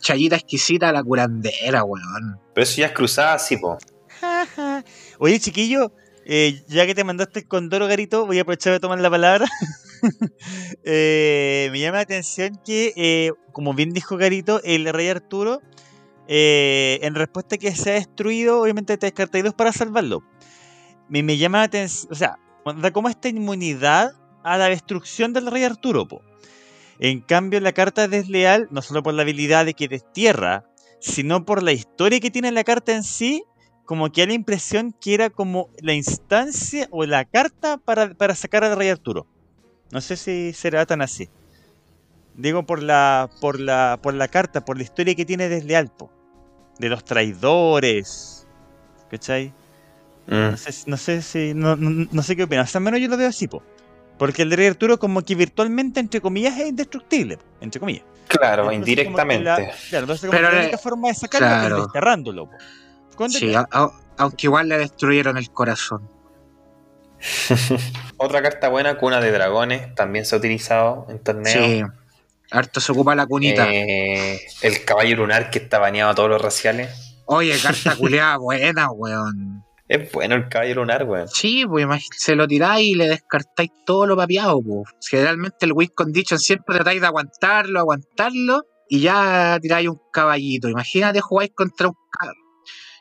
chayita 0.00 0.36
exquisita 0.36 0.92
la 0.92 1.02
curandera, 1.02 1.84
weón. 1.84 2.38
Pero 2.54 2.62
eso 2.62 2.80
ya 2.80 2.86
es 2.86 2.92
cruzada, 2.92 3.38
sí, 3.38 3.56
po. 3.56 3.78
Oye, 5.18 5.40
chiquillo, 5.40 5.92
eh, 6.34 6.64
ya 6.66 6.86
que 6.86 6.94
te 6.94 7.04
mandaste 7.04 7.40
el 7.40 7.46
condoro, 7.46 7.86
Garito, 7.86 8.24
voy 8.24 8.38
a 8.38 8.40
aprovechar 8.40 8.72
de 8.72 8.80
tomar 8.80 8.98
la 8.98 9.10
palabra. 9.10 9.46
Eh, 10.84 11.68
me 11.70 11.78
llama 11.78 11.98
la 11.98 12.02
atención 12.02 12.58
que, 12.64 12.92
eh, 12.96 13.30
como 13.52 13.72
bien 13.72 13.90
dijo 13.90 14.16
Garito, 14.16 14.60
el 14.64 14.92
rey 14.92 15.08
Arturo, 15.08 15.60
en 16.26 17.14
respuesta 17.14 17.54
a 17.54 17.58
que 17.58 17.72
se 17.72 17.90
ha 17.90 17.94
destruido, 17.94 18.60
obviamente 18.60 18.98
te 18.98 19.06
descartáis 19.06 19.44
dos 19.44 19.54
para 19.54 19.72
salvarlo. 19.72 20.24
Me, 21.08 21.36
llama 21.36 21.58
la 21.58 21.64
atención, 21.64 22.12
o 22.12 22.16
sea, 22.16 22.36
da 22.78 22.90
como 22.90 23.10
esta 23.10 23.28
inmunidad 23.28 24.14
a 24.42 24.58
la 24.58 24.70
destrucción 24.70 25.32
del 25.32 25.46
rey 25.46 25.62
Arturo. 25.62 26.08
po. 26.08 26.22
En 26.98 27.20
cambio, 27.20 27.60
la 27.60 27.70
carta 27.70 28.08
desleal, 28.08 28.66
no 28.72 28.82
solo 28.82 29.04
por 29.04 29.14
la 29.14 29.22
habilidad 29.22 29.66
de 29.66 29.74
que 29.74 29.86
destierra, 29.86 30.64
sino 30.98 31.44
por 31.44 31.62
la 31.62 31.70
historia 31.70 32.18
que 32.18 32.32
tiene 32.32 32.50
la 32.50 32.64
carta 32.64 32.92
en 32.92 33.04
sí, 33.04 33.44
como 33.84 34.10
que 34.12 34.22
da 34.22 34.28
la 34.28 34.32
impresión 34.34 34.92
que 35.00 35.14
era 35.14 35.30
como 35.30 35.68
la 35.80 35.92
instancia 35.94 36.88
o 36.90 37.04
la 37.04 37.24
carta 37.24 37.76
para, 37.78 38.14
para 38.14 38.34
sacar 38.34 38.64
al 38.64 38.76
rey 38.76 38.88
Arturo. 38.88 39.26
No 39.90 40.00
sé 40.00 40.16
si 40.16 40.52
será 40.52 40.86
tan 40.86 41.02
así. 41.02 41.28
Digo 42.34 42.64
por 42.64 42.82
la, 42.82 43.28
por 43.40 43.60
la, 43.60 43.98
por 44.02 44.14
la 44.14 44.28
carta, 44.28 44.64
por 44.64 44.76
la 44.78 44.84
historia 44.84 45.14
que 45.14 45.24
tiene 45.26 45.48
desleal, 45.48 45.90
po. 45.90 46.10
De 46.78 46.88
los 46.88 47.04
traidores. 47.04 48.46
¿Cachai? 49.10 49.52
Mm. 50.26 50.50
No 50.52 50.56
sé, 50.56 50.72
no 50.86 50.96
sé 50.96 51.20
si. 51.22 51.52
No, 51.54 51.76
no- 51.76 52.08
no 52.10 52.22
sé 52.22 52.34
qué 52.36 52.44
opinas. 52.44 52.74
Al 52.74 52.82
menos 52.82 53.00
yo 53.00 53.08
lo 53.08 53.16
veo 53.18 53.28
así, 53.28 53.48
po. 53.48 53.62
Porque 54.18 54.42
el 54.42 54.50
de 54.50 54.56
Rey 54.56 54.66
Arturo, 54.68 54.98
como 54.98 55.20
que 55.22 55.34
virtualmente, 55.34 56.00
entre 56.00 56.20
comillas, 56.20 56.58
es 56.58 56.68
indestructible. 56.68 57.38
Entre 57.60 57.78
comillas. 57.80 58.04
Claro, 58.28 58.62
Entonces, 58.70 58.78
indirectamente. 58.78 59.44
la- 59.44 59.56
claro, 59.56 60.04
entonces, 60.04 60.20
como 60.30 60.32
Pero 60.40 60.52
la 60.52 60.60
única 60.62 60.78
forma 60.78 61.08
de 61.08 61.14
sacarlo 61.14 61.46
claro. 61.48 61.76
es 61.76 61.82
desterrándolo. 61.82 62.46
po. 62.46 62.56
Sí, 63.28 63.46
desleal. 63.46 63.66
a- 63.70 63.84
a- 63.84 63.92
aunque 64.18 64.46
igual 64.46 64.68
le 64.68 64.78
destruyeron 64.78 65.36
el 65.38 65.50
corazón. 65.50 66.08
Otra 68.16 68.42
carta 68.42 68.68
buena, 68.68 68.98
Cuna 68.98 69.20
de 69.20 69.30
Dragones, 69.32 69.94
también 69.94 70.24
se 70.24 70.34
ha 70.34 70.38
utilizado 70.38 71.06
en 71.08 71.18
torneos. 71.22 71.64
Sí. 71.64 71.82
Harto 72.50 72.80
se 72.80 72.92
ocupa 72.92 73.14
la 73.14 73.26
cunita. 73.26 73.72
Eh, 73.72 74.40
el 74.62 74.84
caballo 74.84 75.16
lunar 75.16 75.50
que 75.50 75.58
está 75.58 75.78
baneado 75.78 76.10
a 76.10 76.14
todos 76.14 76.28
los 76.28 76.42
raciales. 76.42 77.16
Oye, 77.26 77.56
carta 77.58 77.96
culeada 77.98 78.36
buena, 78.36 78.90
weón. 78.90 79.64
Es 79.88 80.10
bueno 80.12 80.34
el 80.34 80.48
caballo 80.48 80.74
lunar, 80.76 81.04
weón. 81.04 81.28
Sí, 81.28 81.64
pues 81.66 81.86
se 82.16 82.34
lo 82.34 82.46
tiráis 82.46 82.88
y 82.88 82.94
le 82.94 83.08
descartáis 83.08 83.70
todo 83.86 84.06
lo 84.06 84.16
papeado, 84.16 84.60
pues. 84.62 84.84
Generalmente 85.08 85.64
el 85.66 85.72
win 85.72 85.90
condition 85.94 86.38
siempre 86.38 86.74
tratáis 86.76 87.00
de 87.00 87.06
aguantarlo, 87.06 87.78
aguantarlo, 87.80 88.64
y 88.88 89.00
ya 89.00 89.58
tiráis 89.60 89.88
un 89.88 90.00
caballito. 90.12 90.68
Imagínate 90.68 91.20
jugáis 91.20 91.52
contra 91.54 91.88
un 91.88 91.94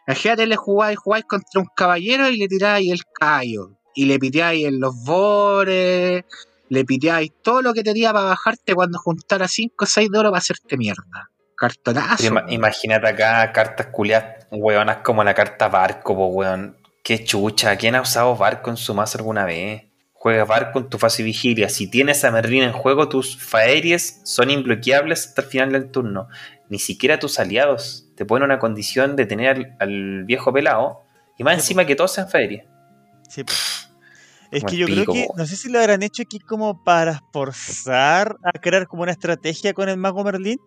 Imagínate 0.07 0.47
le 0.47 0.55
jugáis, 0.55 0.97
jugáis 0.97 1.25
contra 1.25 1.61
un 1.61 1.67
caballero 1.75 2.29
y 2.29 2.37
le 2.37 2.47
tiráis 2.47 2.91
el 2.91 3.01
callo. 3.19 3.77
Y 3.93 4.05
le 4.05 4.19
piteáis 4.19 4.65
en 4.65 4.79
los 4.79 4.95
bores, 5.03 6.23
le 6.69 6.85
piteáis 6.85 7.31
todo 7.41 7.61
lo 7.61 7.73
que 7.73 7.83
tenía 7.83 8.13
para 8.13 8.25
bajarte 8.25 8.73
cuando 8.73 8.97
juntara 8.97 9.47
5 9.47 9.75
o 9.83 9.85
6 9.85 10.09
de 10.09 10.17
oro 10.17 10.29
para 10.29 10.39
hacerte 10.39 10.77
mierda. 10.77 11.29
Cartonazo. 11.57 12.23
Imagínate 12.47 13.07
acá 13.07 13.51
cartas 13.51 13.87
culiadas, 13.87 14.47
weonas 14.51 14.97
como 15.03 15.23
la 15.23 15.33
carta 15.33 15.67
barco, 15.67 16.15
po, 16.15 16.27
weón. 16.27 16.77
Qué 17.03 17.23
chucha. 17.23 17.75
¿Quién 17.75 17.95
ha 17.95 18.01
usado 18.01 18.35
barco 18.35 18.69
en 18.69 18.77
su 18.77 18.93
mazo 18.93 19.17
alguna 19.17 19.45
vez? 19.45 19.83
Juega 20.13 20.45
barco 20.45 20.79
en 20.79 20.89
tu 20.89 20.97
fase 20.97 21.23
vigilia. 21.23 21.67
Si 21.67 21.89
tienes 21.89 22.23
a 22.23 22.31
Merlín 22.31 22.63
en 22.63 22.73
juego, 22.73 23.09
tus 23.09 23.37
faeries 23.37 24.21
son 24.23 24.49
imbloqueables 24.49 25.27
hasta 25.27 25.41
el 25.41 25.47
final 25.47 25.71
del 25.71 25.91
turno. 25.91 26.29
Ni 26.69 26.79
siquiera 26.79 27.19
tus 27.19 27.39
aliados 27.39 28.07
te 28.21 28.25
ponen 28.25 28.45
una 28.45 28.59
condición 28.59 29.15
de 29.15 29.25
tener 29.25 29.55
al, 29.57 29.75
al 29.79 30.23
viejo 30.25 30.53
pelado. 30.53 31.01
Y 31.37 31.43
más 31.43 31.55
Sí, 31.55 31.59
encima 31.61 31.85
que 31.85 31.95
todos 31.95 32.11
sean 32.13 32.29
faeries. 32.29 32.65
Sí, 33.27 33.43
po. 33.43 33.51
Es 34.51 34.61
Como 34.61 34.69
que 34.71 34.77
yo 34.77 34.85
pico, 34.85 35.03
creo 35.13 35.13
que, 35.15 35.27
po. 35.29 35.33
no 35.37 35.45
sé 35.47 35.55
si 35.55 35.71
lo 35.71 35.79
habrán 35.79 36.03
hecho 36.03 36.21
aquí 36.21 36.37
como 36.39 36.83
para 36.83 37.21
forzar 37.33 38.35
a 38.43 38.51
crear 38.59 38.85
como 38.85 39.01
una 39.03 39.11
estrategia 39.13 39.73
con 39.73 39.89
el 39.89 39.97
mago 39.97 40.23
Merlín. 40.23 40.59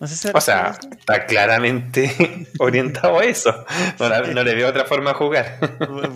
No 0.00 0.06
sé 0.06 0.14
si 0.16 0.28
O 0.32 0.40
sea, 0.40 0.78
está 0.98 1.24
claramente 1.26 2.46
orientado 2.60 3.18
a 3.20 3.24
eso. 3.24 3.52
No, 3.98 4.08
la- 4.08 4.20
no 4.20 4.42
le 4.44 4.54
veo 4.54 4.68
otra 4.68 4.84
forma 4.84 5.10
de 5.10 5.16
jugar. 5.16 5.58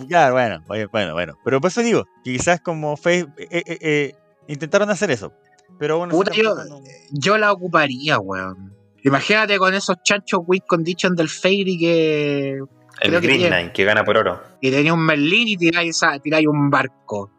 Claro, 0.07 0.33
bueno, 0.33 0.63
bueno, 0.91 1.13
bueno. 1.13 1.37
Pero 1.43 1.59
por 1.59 1.69
eso 1.71 1.81
digo, 1.81 2.05
que 2.23 2.33
quizás 2.33 2.61
como 2.61 2.95
Face 2.97 3.25
eh, 3.37 3.63
eh, 3.65 3.77
eh, 3.81 4.15
intentaron 4.47 4.89
hacer 4.89 5.11
eso. 5.11 5.33
Pero 5.79 5.97
bueno, 5.97 6.11
Puta, 6.13 6.31
yo- 6.33 6.55
no- 6.65 6.81
Yo 7.11 7.37
la 7.37 7.51
ocuparía, 7.51 8.19
weón. 8.19 8.72
Imagínate 9.03 9.57
con 9.57 9.73
esos 9.73 9.97
chanchos 10.03 10.41
win 10.47 10.63
condition 10.67 11.15
del 11.15 11.29
Fairy 11.29 11.77
que, 11.77 12.49
El 13.01 13.09
Creo 13.09 13.21
que 13.21 13.27
Green. 13.27 13.47
Knight, 13.47 13.71
que 13.73 13.83
gana 13.83 14.03
por 14.03 14.17
oro. 14.17 14.41
que 14.61 14.71
tenía 14.71 14.93
un 14.93 15.05
Merlín 15.05 15.47
y 15.49 15.57
tiráis, 15.57 16.01
a- 16.03 16.19
tiráis 16.19 16.47
un 16.47 16.69
barco. 16.69 17.31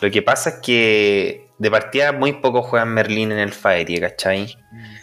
Lo 0.00 0.10
que 0.10 0.22
pasa 0.22 0.50
es 0.50 0.56
que 0.62 1.48
de 1.58 1.70
partida 1.70 2.12
muy 2.12 2.34
pocos 2.34 2.66
juegan 2.66 2.92
Merlín 2.94 3.32
en 3.32 3.38
el 3.38 3.52
Fairy, 3.52 3.98
¿cachai? 4.00 4.54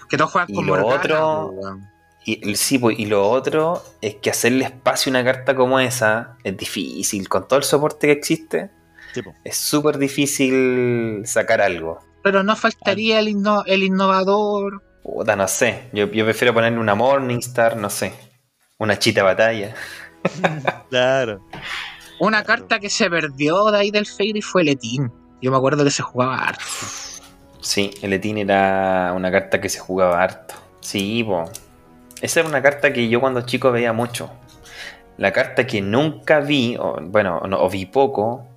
Que 0.09 0.17
todos 0.17 0.31
juegan 0.31 0.49
Y 0.51 0.53
con 0.55 0.65
lo 0.67 0.75
Morgana, 0.77 1.25
otro-. 1.25 1.79
Y, 2.25 2.55
sí, 2.55 2.79
pues, 2.79 2.97
y 2.99 3.05
lo 3.07 3.29
otro 3.29 3.81
es 4.01 4.15
que 4.15 4.29
hacerle 4.29 4.63
espacio 4.65 5.09
a 5.09 5.19
una 5.19 5.23
carta 5.25 5.55
como 5.55 5.79
esa 5.79 6.37
es 6.43 6.55
difícil. 6.55 7.27
Con 7.27 7.47
todo 7.47 7.57
el 7.57 7.65
soporte 7.65 8.07
que 8.07 8.13
existe, 8.13 8.69
Sí, 9.13 9.21
po. 9.21 9.33
es 9.43 9.57
súper 9.57 9.97
difícil 9.97 11.23
sacar 11.25 11.59
algo. 11.61 11.99
Pero 12.23 12.41
no 12.43 12.55
faltaría 12.55 13.19
el, 13.19 13.27
inno- 13.27 13.63
el 13.65 13.83
innovador. 13.83 14.81
Puta, 15.03 15.35
no 15.35 15.47
sé. 15.47 15.89
Yo, 15.93 16.09
yo 16.11 16.23
prefiero 16.25 16.53
ponerle 16.53 16.79
una 16.79 16.95
Morningstar, 16.95 17.75
no 17.77 17.89
sé. 17.89 18.13
Una 18.77 18.97
chita 18.97 19.23
batalla. 19.23 19.73
Claro. 20.89 21.41
Una 22.19 22.43
Claro. 22.43 22.61
carta 22.61 22.79
que 22.79 22.89
se 22.89 23.09
perdió 23.09 23.65
de 23.71 23.77
ahí 23.79 23.91
del 23.91 24.05
Fairy 24.05 24.41
fue 24.41 24.63
Letín. 24.63 25.11
Yo 25.41 25.51
me 25.51 25.57
acuerdo 25.57 25.83
que 25.83 25.91
se 25.91 26.01
jugaba 26.03 26.37
harto. 26.37 26.63
Sí, 27.59 27.91
el 28.01 28.13
Etin 28.13 28.37
era 28.37 29.11
una 29.15 29.29
carta 29.31 29.59
que 29.59 29.67
se 29.69 29.79
jugaba 29.79 30.21
harto. 30.23 30.53
Sí, 30.79 31.23
po. 31.23 31.45
Esa 32.21 32.39
era 32.41 32.47
una 32.49 32.61
carta 32.61 32.93
que 32.93 33.09
yo 33.09 33.19
cuando 33.19 33.41
chico 33.41 33.71
veía 33.71 33.91
mucho. 33.91 34.31
La 35.17 35.33
carta 35.33 35.67
que 35.67 35.81
nunca 35.81 36.39
vi, 36.39 36.77
o, 36.79 36.97
bueno, 37.01 37.41
no, 37.47 37.59
o 37.61 37.69
vi 37.69 37.85
poco, 37.85 38.47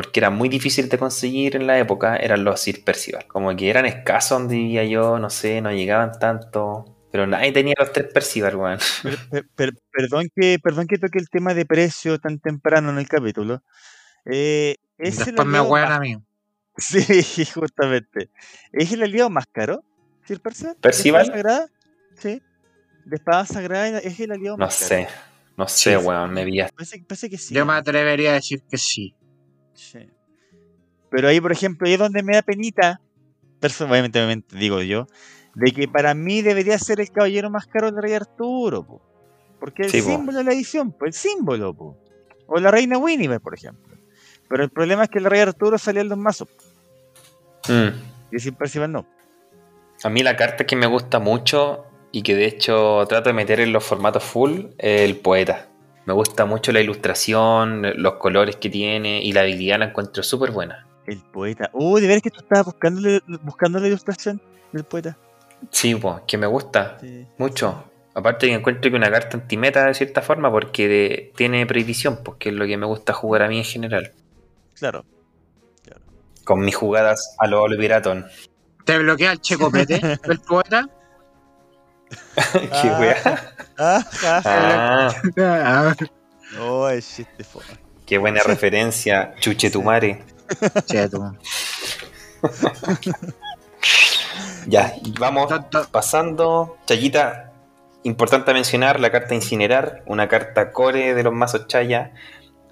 porque 0.00 0.18
era 0.20 0.30
muy 0.30 0.48
difícil 0.48 0.88
de 0.88 0.96
conseguir 0.96 1.56
en 1.56 1.66
la 1.66 1.78
época, 1.78 2.16
eran 2.16 2.42
los 2.42 2.58
Sir 2.60 2.82
Percival. 2.84 3.26
Como 3.26 3.54
que 3.54 3.68
eran 3.68 3.84
escasos 3.84 4.38
donde 4.38 4.54
vivía 4.54 4.82
yo, 4.84 5.18
no 5.18 5.28
sé, 5.28 5.60
no 5.60 5.70
llegaban 5.72 6.12
tanto. 6.18 6.96
Pero 7.12 7.26
nadie 7.26 7.52
tenía 7.52 7.74
los 7.78 7.92
tres 7.92 8.06
Percival, 8.12 8.56
weón. 8.56 8.78
Per- 9.02 9.18
per- 9.30 9.48
per- 9.54 9.74
perdón, 9.92 10.28
que, 10.34 10.58
perdón 10.62 10.86
que 10.86 10.96
toque 10.96 11.18
el 11.18 11.28
tema 11.28 11.52
de 11.52 11.66
precio 11.66 12.18
tan 12.18 12.38
temprano 12.38 12.88
en 12.90 12.96
el 12.98 13.08
capítulo. 13.08 13.62
Eh, 14.24 14.76
¿es 14.96 15.18
el 15.20 15.26
Después 15.26 15.46
me 15.48 15.60
más- 15.62 15.90
a 15.90 16.00
mí. 16.00 16.16
Sí, 16.78 17.44
justamente. 17.44 18.30
¿Es 18.72 18.90
el 18.92 19.02
aliado 19.02 19.28
más 19.28 19.44
caro? 19.52 19.84
¿Sir 20.24 20.40
Percival? 20.40 20.74
¿De 20.76 20.80
¿Percival? 20.80 21.22
espada 21.26 21.36
sagrada? 21.36 21.66
Sí. 22.16 22.42
De 23.04 23.16
espada 23.16 23.44
sagrada 23.46 23.98
es 23.98 24.18
el 24.20 24.32
aliado 24.32 24.56
No 24.56 24.64
más 24.64 24.78
caro. 24.78 24.88
sé, 24.88 25.08
no 25.58 25.68
sé, 25.68 25.98
Sí. 25.98 26.06
weón, 26.06 26.32
me 26.32 26.44
vi 26.46 26.60
Parece, 26.74 27.04
parece 27.06 27.28
que 27.28 27.36
sí. 27.38 27.54
Yo 27.54 27.66
me 27.66 27.72
¿no? 27.74 27.78
atrevería 27.78 28.30
a 28.30 28.34
decir 28.34 28.62
que 28.70 28.78
sí. 28.78 29.14
Sí. 29.80 30.08
Pero 31.10 31.28
ahí, 31.28 31.40
por 31.40 31.52
ejemplo, 31.52 31.86
ahí 31.86 31.94
es 31.94 31.98
donde 31.98 32.22
me 32.22 32.34
da 32.34 32.42
penita, 32.42 33.00
personalmente 33.58 34.20
digo 34.52 34.82
yo, 34.82 35.06
de 35.54 35.72
que 35.72 35.88
para 35.88 36.14
mí 36.14 36.42
debería 36.42 36.78
ser 36.78 37.00
el 37.00 37.10
caballero 37.10 37.50
más 37.50 37.66
caro 37.66 37.90
del 37.90 38.02
rey 38.02 38.12
Arturo, 38.12 38.84
po. 38.84 39.00
porque 39.58 39.82
el 39.84 39.90
Sí, 39.90 40.00
po. 40.02 40.08
símbolo 40.08 40.38
de 40.38 40.44
la 40.44 40.52
edición, 40.52 40.92
pues 40.92 41.16
el 41.24 41.30
símbolo, 41.30 41.74
po. 41.74 41.96
o 42.46 42.58
la 42.60 42.70
reina 42.70 42.98
Winnie, 42.98 43.40
por 43.40 43.54
ejemplo. 43.54 43.96
Pero 44.48 44.64
el 44.64 44.70
problema 44.70 45.04
es 45.04 45.10
que 45.10 45.18
el 45.18 45.24
rey 45.24 45.40
Arturo 45.40 45.78
salía 45.78 46.02
en 46.02 46.08
los 46.08 46.18
mazos, 46.18 46.48
Mm. 47.68 48.34
y 48.34 48.38
sin 48.38 48.54
Percival 48.54 48.92
no. 48.92 49.06
A 50.02 50.08
mí 50.08 50.22
la 50.22 50.36
carta 50.36 50.64
que 50.64 50.76
me 50.76 50.86
gusta 50.86 51.18
mucho 51.18 51.84
y 52.12 52.22
que 52.22 52.34
de 52.34 52.46
hecho 52.46 53.04
trato 53.08 53.28
de 53.30 53.34
meter 53.34 53.60
en 53.60 53.72
los 53.72 53.84
formatos 53.84 54.24
full 54.24 54.66
es 54.78 55.02
el 55.02 55.16
poeta. 55.16 55.68
Me 56.10 56.14
gusta 56.14 56.44
mucho 56.44 56.72
la 56.72 56.80
ilustración, 56.80 57.82
los 58.02 58.14
colores 58.14 58.56
que 58.56 58.68
tiene 58.68 59.22
y 59.22 59.32
la 59.32 59.42
habilidad 59.42 59.78
la 59.78 59.84
encuentro 59.84 60.24
súper 60.24 60.50
buena. 60.50 60.84
El 61.06 61.18
poeta. 61.18 61.70
Uh, 61.72 61.98
de 62.00 62.08
ver 62.08 62.20
que 62.20 62.30
tú 62.32 62.40
estabas 62.40 62.64
buscando, 62.66 63.08
buscando 63.42 63.78
la 63.78 63.86
ilustración 63.86 64.42
del 64.72 64.82
poeta. 64.82 65.16
Sí, 65.70 65.94
pues, 65.94 66.16
que 66.26 66.36
me 66.36 66.48
gusta 66.48 66.98
Sí. 67.00 67.28
mucho. 67.38 67.84
Aparte 68.12 68.48
que 68.48 68.54
encuentro 68.54 68.90
que 68.90 68.96
una 68.96 69.08
carta 69.08 69.36
antimeta 69.36 69.86
de 69.86 69.94
cierta 69.94 70.20
forma 70.20 70.50
porque 70.50 70.88
de- 70.88 71.32
tiene 71.36 71.64
prohibición, 71.64 72.18
pues 72.24 72.38
que 72.40 72.48
es 72.48 72.56
lo 72.56 72.66
que 72.66 72.76
me 72.76 72.86
gusta 72.86 73.12
jugar 73.12 73.42
a 73.42 73.48
mí 73.48 73.58
en 73.58 73.64
general. 73.64 74.10
Claro. 74.74 75.04
Con 76.42 76.58
mis 76.58 76.74
jugadas 76.74 77.36
a 77.38 77.46
lo 77.46 77.64
Piratón. 77.78 78.26
Te 78.84 78.98
bloquea 78.98 79.30
el 79.30 79.40
checopete 79.40 80.00
del 80.26 80.40
poeta. 80.48 80.88
Qué 82.52 83.14
Ah. 83.78 84.04
Ah, 84.24 84.42
Ah, 84.44 85.10
Ah, 85.38 85.94
Oh, 86.60 86.90
chiste 86.94 87.44
qué 88.06 88.18
buena 88.18 88.42
referencia. 88.42 89.34
Chuchetumare. 89.40 90.24
Ya, 94.66 94.94
vamos 95.18 95.50
Pasando, 95.90 96.76
Chayita, 96.86 97.52
importante 98.02 98.52
mencionar 98.52 99.00
la 99.00 99.10
carta 99.10 99.34
Incinerar, 99.34 100.02
una 100.06 100.28
carta 100.28 100.72
core 100.72 101.14
de 101.14 101.22
los 101.22 101.32
mazos 101.32 101.66
Chaya, 101.66 102.12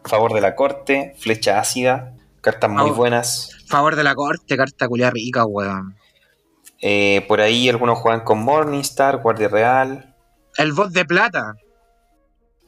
favor 0.04 0.34
de 0.34 0.40
la 0.40 0.54
corte, 0.54 1.14
flecha 1.18 1.58
ácida, 1.58 2.12
cartas 2.40 2.70
muy 2.70 2.90
Oh. 2.90 2.94
buenas. 2.94 3.50
Favor 3.66 3.96
de 3.96 4.04
la 4.04 4.14
corte, 4.14 4.56
carta 4.56 4.86
culia 4.88 5.10
rica, 5.10 5.44
weón. 5.46 5.96
Eh, 6.80 7.24
por 7.26 7.40
ahí 7.40 7.68
algunos 7.68 7.98
juegan 7.98 8.20
con 8.20 8.38
Morningstar, 8.42 9.18
Guardia 9.18 9.48
Real, 9.48 10.14
El 10.56 10.72
voz 10.72 10.92
de 10.92 11.04
plata. 11.04 11.54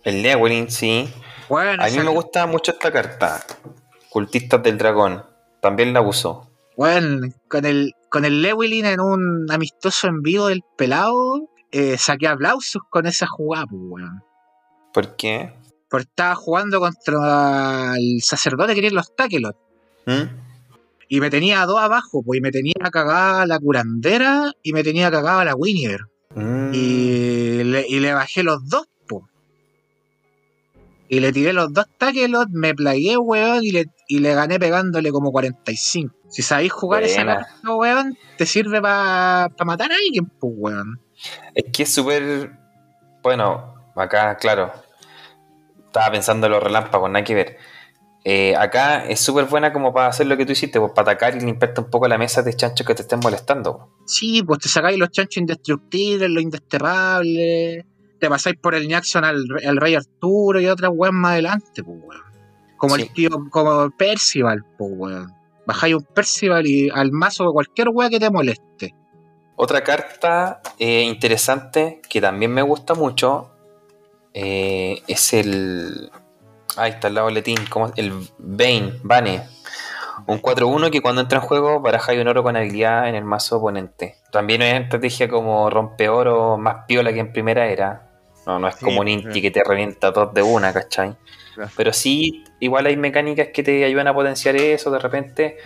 el 0.04 0.22
Llewellyn, 0.22 0.70
sí. 0.70 1.12
A 1.50 1.88
mí 1.88 1.98
me 1.98 2.10
gusta 2.10 2.46
mucho 2.46 2.72
esta 2.72 2.92
carta, 2.92 3.44
Cultistas 4.08 4.62
del 4.62 4.78
Dragón, 4.78 5.24
también 5.60 5.92
la 5.92 6.00
uso. 6.00 6.48
weón, 6.76 7.34
con 7.48 7.64
el, 7.64 7.94
con 8.08 8.24
el 8.24 8.40
Lewilin 8.42 8.86
en 8.86 9.00
un 9.00 9.46
amistoso 9.50 10.06
en 10.08 10.22
vivo 10.22 10.46
del 10.46 10.62
pelado, 10.76 11.48
eh, 11.72 11.96
saqué 11.98 12.26
aplausos 12.28 12.82
con 12.88 13.06
esa 13.06 13.26
jugada, 13.26 13.66
pues, 13.66 13.80
weón. 13.84 14.24
¿Por 14.92 15.16
qué? 15.16 15.52
Porque 15.88 16.08
estaba 16.08 16.34
jugando 16.36 16.80
contra 16.80 17.94
el 17.96 18.22
sacerdote 18.22 18.74
que 18.74 18.80
tiene 18.80 18.94
los 18.96 19.14
Takelot. 19.14 19.56
¿Mm? 20.06 20.49
Y 21.12 21.20
me 21.20 21.28
tenía 21.28 21.60
a 21.60 21.66
dos 21.66 21.80
abajo, 21.80 22.22
pues, 22.22 22.38
y 22.38 22.40
me 22.40 22.52
tenía 22.52 22.72
cagada 22.92 23.44
la 23.44 23.58
curandera 23.58 24.52
y 24.62 24.72
me 24.72 24.84
tenía 24.84 25.10
cagada 25.10 25.44
la 25.44 25.56
Winiver. 25.56 26.02
Mm. 26.36 26.70
Y 26.72 27.64
le, 27.64 27.84
y 27.88 27.98
le 27.98 28.14
bajé 28.14 28.44
los 28.44 28.68
dos, 28.68 28.86
po. 29.08 29.28
Y 31.08 31.18
le 31.18 31.32
tiré 31.32 31.52
los 31.52 31.72
dos 31.72 31.86
Takelot, 31.98 32.50
me 32.52 32.76
plagué, 32.76 33.16
weón, 33.18 33.64
y 33.64 33.72
le, 33.72 33.86
y 34.06 34.20
le 34.20 34.34
gané 34.36 34.60
pegándole 34.60 35.10
como 35.10 35.32
45. 35.32 36.14
Si 36.28 36.42
sabéis 36.42 36.70
jugar 36.70 37.02
esa 37.02 37.24
Buena. 37.24 37.40
carta, 37.40 37.74
weón, 37.74 38.16
te 38.38 38.46
sirve 38.46 38.80
para 38.80 39.50
matar 39.66 39.90
a 39.90 39.96
alguien, 39.96 40.26
pues, 40.38 40.52
weón. 40.56 41.00
Es 41.56 41.64
que 41.72 41.82
es 41.82 41.92
súper. 41.92 42.52
Bueno, 43.20 43.74
acá, 43.96 44.36
claro. 44.36 44.70
Estaba 45.86 46.12
pensando 46.12 46.46
en 46.46 46.52
los 46.52 46.62
relámpagos, 46.62 47.10
nada 47.10 47.24
que 47.24 47.34
ver. 47.34 47.58
Eh, 48.24 48.54
acá 48.54 49.06
es 49.06 49.18
súper 49.20 49.46
buena 49.46 49.72
como 49.72 49.94
para 49.94 50.08
hacer 50.08 50.26
lo 50.26 50.36
que 50.36 50.44
tú 50.44 50.52
hiciste, 50.52 50.78
pues 50.78 50.92
para 50.94 51.12
atacar 51.12 51.36
y 51.36 51.40
limpiarte 51.40 51.80
un 51.80 51.88
poco 51.90 52.06
la 52.06 52.18
mesa 52.18 52.42
de 52.42 52.54
chanchos 52.54 52.86
que 52.86 52.94
te 52.94 53.02
estén 53.02 53.20
molestando. 53.20 53.88
Sí, 54.06 54.42
pues 54.42 54.58
te 54.60 54.68
sacáis 54.68 54.98
los 54.98 55.10
chanchos 55.10 55.38
indestructibles, 55.38 56.28
los 56.28 56.42
indesterrables. 56.42 57.84
Te 58.18 58.28
pasáis 58.28 58.56
por 58.60 58.74
el 58.74 58.86
Jackson 58.86 59.24
al, 59.24 59.42
al 59.66 59.76
Rey 59.78 59.94
Arturo 59.94 60.60
y 60.60 60.66
otras 60.66 60.90
weón 60.94 61.14
más 61.16 61.32
adelante, 61.32 61.82
pues, 61.82 61.98
weón. 62.02 62.22
Como 62.76 62.96
Sí. 62.96 63.02
el 63.02 63.12
tío, 63.12 63.30
como 63.50 63.90
Percival, 63.96 64.64
pues, 64.76 64.90
weón. 64.94 65.32
Bajáis 65.66 65.94
un 65.94 66.04
Percival 66.04 66.66
y 66.66 66.90
al 66.90 67.12
mazo 67.12 67.44
de 67.44 67.52
cualquier 67.52 67.88
weón 67.88 68.10
que 68.10 68.20
te 68.20 68.30
moleste. 68.30 68.94
Otra 69.56 69.82
carta 69.82 70.60
eh, 70.78 71.02
interesante 71.02 72.00
que 72.08 72.20
también 72.20 72.52
me 72.52 72.62
gusta 72.62 72.94
mucho 72.94 73.50
eh, 74.34 75.02
es 75.06 75.32
el. 75.32 76.10
Ahí 76.80 76.92
está 76.92 77.08
el 77.08 77.14
lado 77.14 77.26
boletín. 77.26 77.58
¿cómo? 77.68 77.92
El 77.96 78.12
Bane, 78.38 78.94
Bane. 79.02 79.42
Un 80.26 80.40
4-1 80.40 80.90
que 80.90 81.00
cuando 81.00 81.20
entra 81.20 81.38
en 81.38 81.44
juego 81.44 81.80
baraja 81.80 82.12
un 82.12 82.28
oro 82.28 82.42
con 82.42 82.56
habilidad 82.56 83.08
en 83.08 83.14
el 83.14 83.24
mazo 83.24 83.58
oponente. 83.58 84.16
También 84.32 84.62
es 84.62 84.82
estrategia 84.82 85.28
como 85.28 85.68
rompe 85.70 86.08
oro 86.08 86.56
más 86.56 86.84
piola 86.86 87.12
que 87.12 87.20
en 87.20 87.32
primera 87.32 87.66
era. 87.66 88.06
No, 88.46 88.58
no 88.58 88.68
es 88.68 88.76
Sí, 88.76 88.84
como 88.84 89.00
un. 89.00 89.08
Inti 89.08 89.42
que 89.42 89.50
te 89.50 89.62
revienta 89.62 90.10
dos 90.10 90.32
de 90.32 90.42
una, 90.42 90.72
¿cachai? 90.72 91.16
Claro. 91.54 91.70
Pero 91.76 91.92
sí, 91.92 92.44
igual 92.60 92.86
hay 92.86 92.96
mecánicas 92.96 93.48
que 93.52 93.62
te 93.62 93.84
ayudan 93.84 94.08
a 94.08 94.14
potenciar 94.14 94.56
eso 94.56 94.90
de 94.90 94.98
repente. 94.98 95.58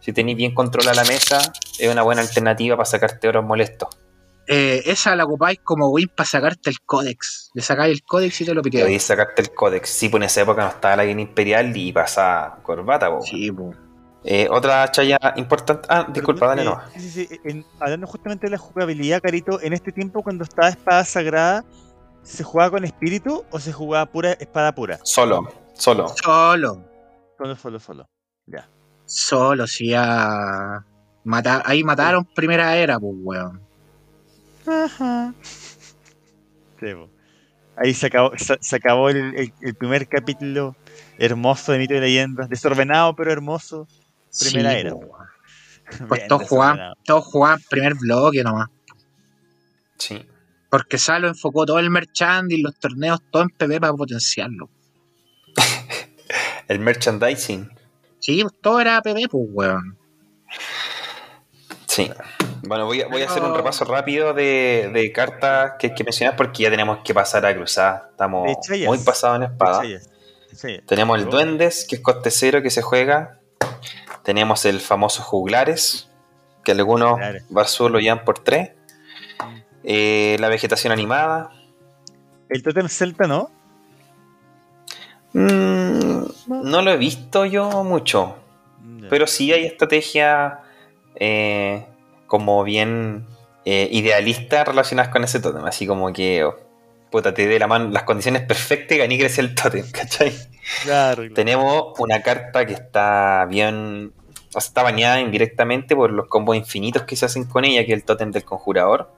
Si 0.00 0.12
tenéis 0.12 0.36
bien 0.36 0.54
controlada 0.54 1.02
la 1.02 1.08
mesa, 1.08 1.40
es 1.78 1.88
una 1.90 2.02
buena 2.02 2.22
alternativa 2.22 2.76
para 2.76 2.86
sacarte 2.86 3.28
oros 3.28 3.44
molestos. 3.44 3.88
Eh, 4.52 4.82
esa 4.90 5.14
la 5.14 5.24
ocupáis 5.24 5.60
como 5.62 5.88
win 5.90 6.08
para 6.08 6.26
sacarte 6.28 6.70
el 6.70 6.80
códex. 6.80 7.50
Le 7.54 7.62
sacáis 7.62 7.94
el 7.94 8.02
códex 8.02 8.40
y 8.40 8.44
te 8.46 8.52
lo 8.52 8.62
piteáis. 8.62 8.84
Podéis 8.86 9.02
sacarte 9.04 9.42
el 9.42 9.54
códex. 9.54 9.88
Sí, 9.88 10.08
pues 10.08 10.20
en 10.20 10.24
esa 10.24 10.40
época 10.40 10.62
no 10.64 10.68
estaba 10.70 10.96
la 10.96 11.04
guía 11.04 11.20
imperial 11.20 11.76
y 11.76 11.92
pasaba 11.92 12.56
corbata, 12.64 13.08
po. 13.10 13.22
Sí, 13.22 13.52
po. 13.52 13.72
Eh, 14.24 14.48
otra 14.50 14.90
chaya 14.90 15.18
importante. 15.36 15.86
Ah, 15.88 16.04
disculpa, 16.12 16.48
dale 16.48 16.62
Perdón, 16.64 16.78
no. 16.84 16.96
eh, 16.96 17.00
sí, 17.00 17.10
sí, 17.10 17.26
sí, 17.26 17.40
en- 17.44 17.64
hablando 17.78 18.06
justamente 18.08 18.46
de 18.48 18.50
la 18.50 18.58
jugabilidad, 18.58 19.20
Carito, 19.22 19.60
en 19.62 19.72
este 19.72 19.92
tiempo 19.92 20.22
cuando 20.24 20.42
estaba 20.42 20.68
Espada 20.68 21.04
Sagrada, 21.04 21.64
¿se 22.22 22.42
jugaba 22.42 22.72
con 22.72 22.84
espíritu 22.84 23.44
o 23.50 23.60
se 23.60 23.72
jugaba 23.72 24.04
pura 24.06 24.32
espada 24.32 24.74
pura? 24.74 24.98
Solo, 25.04 25.48
solo. 25.74 26.08
Solo. 26.22 26.84
Solo, 27.38 27.56
solo, 27.56 27.78
solo. 27.80 28.08
Ya. 28.46 28.68
Solo, 29.06 29.66
sí, 29.68 29.90
ya. 29.90 30.84
Mata- 31.24 31.62
ahí 31.64 31.84
mataron 31.84 32.24
primera 32.34 32.76
era, 32.76 32.98
pues, 32.98 33.12
weón. 33.16 33.69
Ajá. 34.70 35.34
Sí. 36.80 36.86
Ahí 37.76 37.94
se 37.94 38.06
acabó, 38.06 38.32
se, 38.36 38.56
se 38.60 38.76
acabó 38.76 39.08
el, 39.10 39.16
el- 39.36 39.52
el 39.60 39.74
primer 39.74 40.06
capítulo 40.08 40.76
hermoso 41.18 41.72
de 41.72 41.78
Mito 41.78 41.94
y 41.94 42.00
Leyendas, 42.00 42.48
desordenado 42.48 43.14
pero 43.16 43.32
hermoso. 43.32 43.86
Primera 44.38 44.72
Sí, 44.72 44.76
era. 44.78 44.90
po, 44.90 44.96
weón. 44.98 45.26
Bien 45.90 46.08
Pues 46.08 46.28
todos 46.28 46.48
jugaban, 46.48 46.76
desordenado. 46.76 46.94
todos 47.04 47.24
jugaban 47.24 47.60
primer 47.68 47.94
bloque 47.94 48.42
nomás. 48.44 48.68
Sí. 49.98 50.26
Porque 50.70 50.98
Salo 50.98 51.26
enfocó 51.28 51.66
todo 51.66 51.78
el 51.80 51.90
merchandising, 51.90 52.62
los 52.62 52.78
torneos, 52.78 53.20
todo 53.32 53.42
en 53.42 53.48
PB 53.50 53.80
para 53.80 53.92
potenciarlo. 53.92 54.70
El 56.68 56.78
merchandising. 56.78 57.68
Sí, 58.20 58.42
pues 58.42 58.54
todo 58.62 58.80
era 58.80 59.02
PB, 59.02 59.28
pues, 59.28 59.44
weón. 59.50 59.98
Sí. 61.90 62.08
Bueno, 62.62 62.86
voy 62.86 63.02
a, 63.02 63.08
voy 63.08 63.20
a 63.22 63.26
hacer 63.26 63.42
un 63.42 63.52
repaso 63.52 63.84
rápido 63.84 64.32
de, 64.32 64.90
de 64.94 65.10
cartas 65.10 65.72
que 65.76 65.88
hay 65.88 65.94
que 65.94 66.04
mencionar 66.04 66.36
porque 66.36 66.62
ya 66.62 66.70
tenemos 66.70 66.98
que 67.02 67.12
pasar 67.12 67.44
a 67.44 67.52
cruzar. 67.52 68.10
Estamos 68.12 68.48
muy 68.86 68.98
pasados 68.98 69.38
en 69.38 69.42
espada. 69.42 69.82
Tenemos 70.86 71.18
el 71.18 71.26
Oh. 71.26 71.30
Duendes, 71.32 71.84
que 71.88 71.96
es 71.96 72.00
coste 72.00 72.30
cero 72.30 72.62
que 72.62 72.70
se 72.70 72.80
juega. 72.80 73.40
Tenemos 74.22 74.64
el 74.66 74.78
famoso 74.80 75.24
Juglares, 75.24 76.08
que 76.62 76.70
algunos. 76.70 77.18
Barzú 77.48 77.88
lo 77.88 77.98
llevan 77.98 78.24
por 78.24 78.38
3. 78.38 78.70
la 79.82 80.48
vegetación 80.48 80.92
animada. 80.92 81.50
El 82.48 82.62
Totem 82.62 82.88
Celta, 82.88 83.26
¿no? 83.26 83.50
Mm, 85.32 86.22
no 86.46 86.82
lo 86.82 86.92
he 86.92 86.96
visto 86.96 87.46
yo 87.46 87.82
mucho, 87.82 88.36
pero 89.08 89.26
sí 89.26 89.52
hay 89.52 89.64
estrategias 89.66 90.54
eh, 91.20 91.86
como 92.26 92.64
bien 92.64 93.26
eh, 93.66 93.88
idealistas 93.92 94.66
relacionadas 94.66 95.12
con 95.12 95.22
ese 95.22 95.38
tótem. 95.38 95.64
Así 95.66 95.86
como 95.86 96.12
que, 96.12 96.44
oh, 96.44 96.56
puta, 97.10 97.34
te 97.34 97.46
dé 97.46 97.58
la 97.58 97.66
mano 97.66 97.90
las 97.90 98.04
condiciones 98.04 98.42
perfectas 98.42 98.96
y 98.96 98.98
gané 98.98 99.18
crece 99.18 99.42
el 99.42 99.54
tótem, 99.54 99.88
¿cachai? 99.92 100.32
Claro, 100.82 101.16
claro. 101.22 101.34
Tenemos 101.34 101.98
una 101.98 102.22
carta 102.22 102.66
que 102.66 102.72
está 102.72 103.46
bien. 103.48 104.12
O 104.48 104.60
sea, 104.60 104.66
está 104.66 104.82
bañada 104.82 105.20
indirectamente 105.20 105.94
por 105.94 106.10
los 106.10 106.26
combos 106.26 106.56
infinitos 106.56 107.02
que 107.04 107.14
se 107.14 107.26
hacen 107.26 107.44
con 107.44 107.64
ella, 107.64 107.84
que 107.84 107.92
es 107.92 107.98
el 107.98 108.04
tótem 108.04 108.32
del 108.32 108.44
conjurador. 108.44 109.12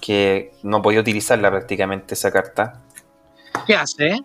Que 0.00 0.52
no 0.62 0.80
podía 0.80 1.00
utilizarla 1.00 1.50
prácticamente 1.50 2.14
esa 2.14 2.32
carta. 2.32 2.80
¿Qué 3.66 3.74
hace? 3.74 4.18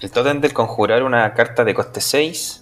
El 0.00 0.10
tótem 0.10 0.40
del 0.40 0.52
conjurador 0.52 1.02
es 1.02 1.06
una 1.06 1.34
carta 1.34 1.64
de 1.64 1.74
coste 1.74 2.00
6 2.00 2.61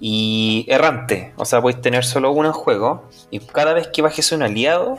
y 0.00 0.66
errante. 0.68 1.32
O 1.36 1.44
sea, 1.44 1.60
podéis 1.60 1.80
tener 1.80 2.04
solo 2.04 2.30
uno 2.32 2.48
en 2.48 2.54
juego. 2.54 3.08
Y 3.30 3.40
cada 3.40 3.72
vez 3.72 3.88
que 3.88 4.02
bajes 4.02 4.32
un 4.32 4.42
aliado, 4.42 4.98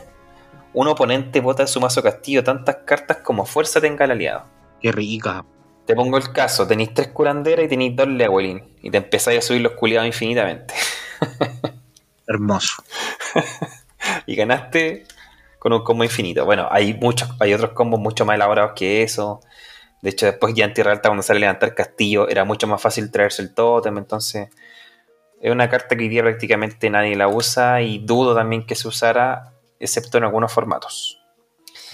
un 0.74 0.88
oponente 0.88 1.40
bota 1.40 1.64
de 1.64 1.68
su 1.68 1.80
mazo 1.80 2.02
castillo 2.02 2.44
tantas 2.44 2.76
cartas 2.84 3.18
como 3.18 3.44
fuerza 3.44 3.80
tenga 3.80 4.04
el 4.04 4.12
aliado. 4.12 4.44
Qué 4.80 4.92
rica. 4.92 5.44
Te 5.86 5.94
pongo 5.94 6.18
el 6.18 6.32
caso, 6.32 6.66
tenéis 6.66 6.92
tres 6.92 7.08
curanderas 7.08 7.64
y 7.64 7.68
tenéis 7.68 7.96
dos 7.96 8.08
Lewelin. 8.08 8.62
Y 8.82 8.90
te 8.90 8.98
empezáis 8.98 9.38
a 9.38 9.42
subir 9.42 9.62
los 9.62 9.72
culiados 9.72 10.06
infinitamente. 10.06 10.74
Hermoso. 12.26 12.82
y 14.26 14.36
ganaste 14.36 15.06
con 15.58 15.72
un 15.72 15.82
combo 15.82 16.04
infinito. 16.04 16.44
Bueno, 16.44 16.68
hay 16.70 16.94
muchos, 16.94 17.30
hay 17.40 17.54
otros 17.54 17.72
combos 17.72 18.00
mucho 18.00 18.24
más 18.24 18.36
elaborados 18.36 18.72
que 18.76 19.02
eso. 19.02 19.40
De 20.02 20.10
hecho, 20.10 20.26
después 20.26 20.54
ya 20.54 20.64
en 20.64 20.74
Tierra 20.74 20.92
Alta, 20.92 21.08
cuando 21.08 21.22
sale 21.22 21.38
a 21.38 21.40
levantar 21.40 21.74
castillo, 21.74 22.28
era 22.28 22.44
mucho 22.44 22.66
más 22.66 22.80
fácil 22.80 23.10
traerse 23.10 23.42
el 23.42 23.54
tótem. 23.54 23.96
Entonces, 23.98 24.48
es 25.40 25.52
una 25.52 25.68
carta 25.68 25.96
que 25.96 26.02
hoy 26.04 26.08
día 26.08 26.22
prácticamente 26.22 26.90
nadie 26.90 27.16
la 27.16 27.28
usa 27.28 27.80
y 27.82 27.98
dudo 27.98 28.34
también 28.34 28.66
que 28.66 28.74
se 28.74 28.88
usara, 28.88 29.52
excepto 29.78 30.18
en 30.18 30.24
algunos 30.24 30.52
formatos. 30.52 31.20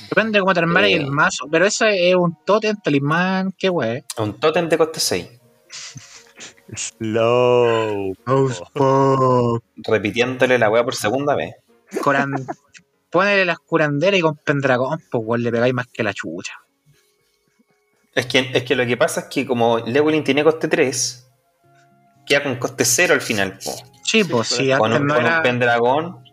Depende 0.09 0.39
de 0.39 0.41
cómo 0.41 0.55
te 0.55 0.61
armaras 0.61 0.91
Eh. 0.91 0.95
el 0.95 1.11
mazo. 1.11 1.47
Pero 1.51 1.67
eso 1.67 1.87
es 1.87 2.15
un 2.15 2.37
totem, 2.45 2.77
talismán, 2.83 3.53
qué 3.57 3.71
wey. 3.71 4.03
Un 4.19 4.39
tótem 4.41 4.69
de 4.69 4.79
coste 4.79 5.01
6. 5.01 5.29
Slow. 6.75 8.15
Oh. 8.27 9.59
Repitiéndole 9.77 10.59
la 10.59 10.71
weá 10.71 10.85
por 10.85 10.95
segunda 10.95 11.35
vez. 11.35 11.55
Coran... 12.03 12.33
Ponele 13.11 13.45
las 13.45 13.61
curanderas 13.61 14.19
y 14.19 14.23
con 14.23 14.37
Pendragón, 14.39 15.01
pues 15.09 15.23
weón, 15.25 15.43
le 15.45 15.53
pegáis 15.53 15.73
más 15.73 15.87
que 15.87 16.03
la 16.03 16.13
chucha. 16.13 16.55
Es 18.13 18.27
que, 18.27 18.51
es 18.53 18.65
que 18.65 18.75
lo 18.75 18.85
que 18.87 18.97
pasa 18.97 19.21
es 19.21 19.27
que 19.27 19.47
como 19.47 19.79
Lewelin 19.79 20.25
tiene 20.25 20.43
coste 20.43 20.67
3, 20.67 21.31
queda 22.27 22.43
con 22.43 22.57
coste 22.57 22.85
0 22.85 23.15
al 23.15 23.21
final. 23.21 23.59
po. 23.65 23.73
Sí, 24.03 24.25
pues 24.25 24.49
sí, 24.49 24.71
Con, 24.77 24.93
antes 24.93 25.01
un, 25.01 25.07
no 25.07 25.15
con 25.15 25.25
era. 25.27 25.37
un 25.39 25.43
pendragón. 25.43 26.25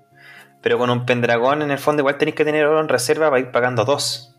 Pero 0.61 0.77
con 0.77 0.89
un 0.91 1.05
pendragón 1.05 1.61
en 1.63 1.71
el 1.71 1.79
fondo 1.79 2.01
igual 2.01 2.17
tenéis 2.17 2.35
que 2.35 2.45
tener 2.45 2.65
oro 2.65 2.79
en 2.81 2.87
reserva 2.87 3.29
para 3.29 3.39
ir 3.39 3.51
pagando 3.51 3.83
dos. 3.85 4.35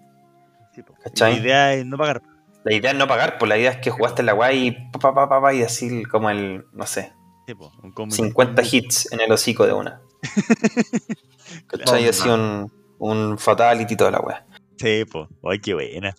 Sí. 0.75 0.83
La 1.17 1.31
idea 1.31 1.75
es 1.75 1.85
no 1.85 1.99
pagar. 1.99 2.23
La 2.65 2.73
idea 2.73 2.93
es 2.93 2.97
no 2.97 3.09
pagar, 3.09 3.39
pues 3.39 3.49
la 3.49 3.59
idea 3.59 3.73
es 3.73 3.79
que 3.79 3.91
jugaste 3.91 4.23
la 4.23 4.33
guay 4.35 4.67
y 4.69 4.71
pa, 4.93 5.01
pa, 5.01 5.15
pa, 5.15 5.29
pa, 5.29 5.41
pa, 5.43 5.53
y 5.53 5.63
así 5.65 6.05
como 6.05 6.31
el, 6.31 6.65
no 6.73 6.87
sé, 6.87 7.13
Sí, 7.45 7.55
po. 7.55 7.73
Un 7.83 7.93
combo- 7.93 8.15
50 8.15 8.63
hits 8.63 9.13
en 9.13 9.21
el 9.21 9.33
hocico 9.33 9.67
de 9.67 9.73
una. 9.73 10.01
¿Cachai? 11.67 12.07
Oh, 12.07 12.11
Así 12.11 12.29
un, 12.29 12.73
un 12.99 13.37
fatality 13.39 13.95
y 13.95 13.97
toda 13.97 14.13
la 14.13 14.21
weá. 14.21 14.47
Sí, 14.79 15.05
po. 15.05 15.29
Ay, 15.51 15.59
qué 15.59 15.75
buena. 15.75 16.15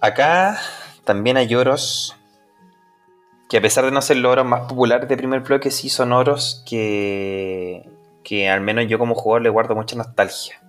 Acá 0.00 0.58
también 1.04 1.36
hay 1.36 1.54
oros 1.54 2.16
que 3.48 3.56
a 3.56 3.60
pesar 3.62 3.84
de 3.84 3.90
no 3.90 4.02
ser 4.02 4.18
los 4.18 4.32
oros 4.32 4.46
más 4.46 4.62
populares 4.68 5.08
de 5.08 5.16
primer 5.16 5.40
bloque, 5.40 5.70
sí 5.70 5.88
son 5.88 6.12
oros 6.12 6.62
que, 6.68 7.88
que 8.22 8.48
al 8.48 8.60
menos 8.60 8.86
yo 8.88 8.98
como 8.98 9.14
jugador 9.14 9.42
le 9.42 9.48
guardo 9.48 9.74
mucha 9.74 9.96
nostalgia. 9.96 10.60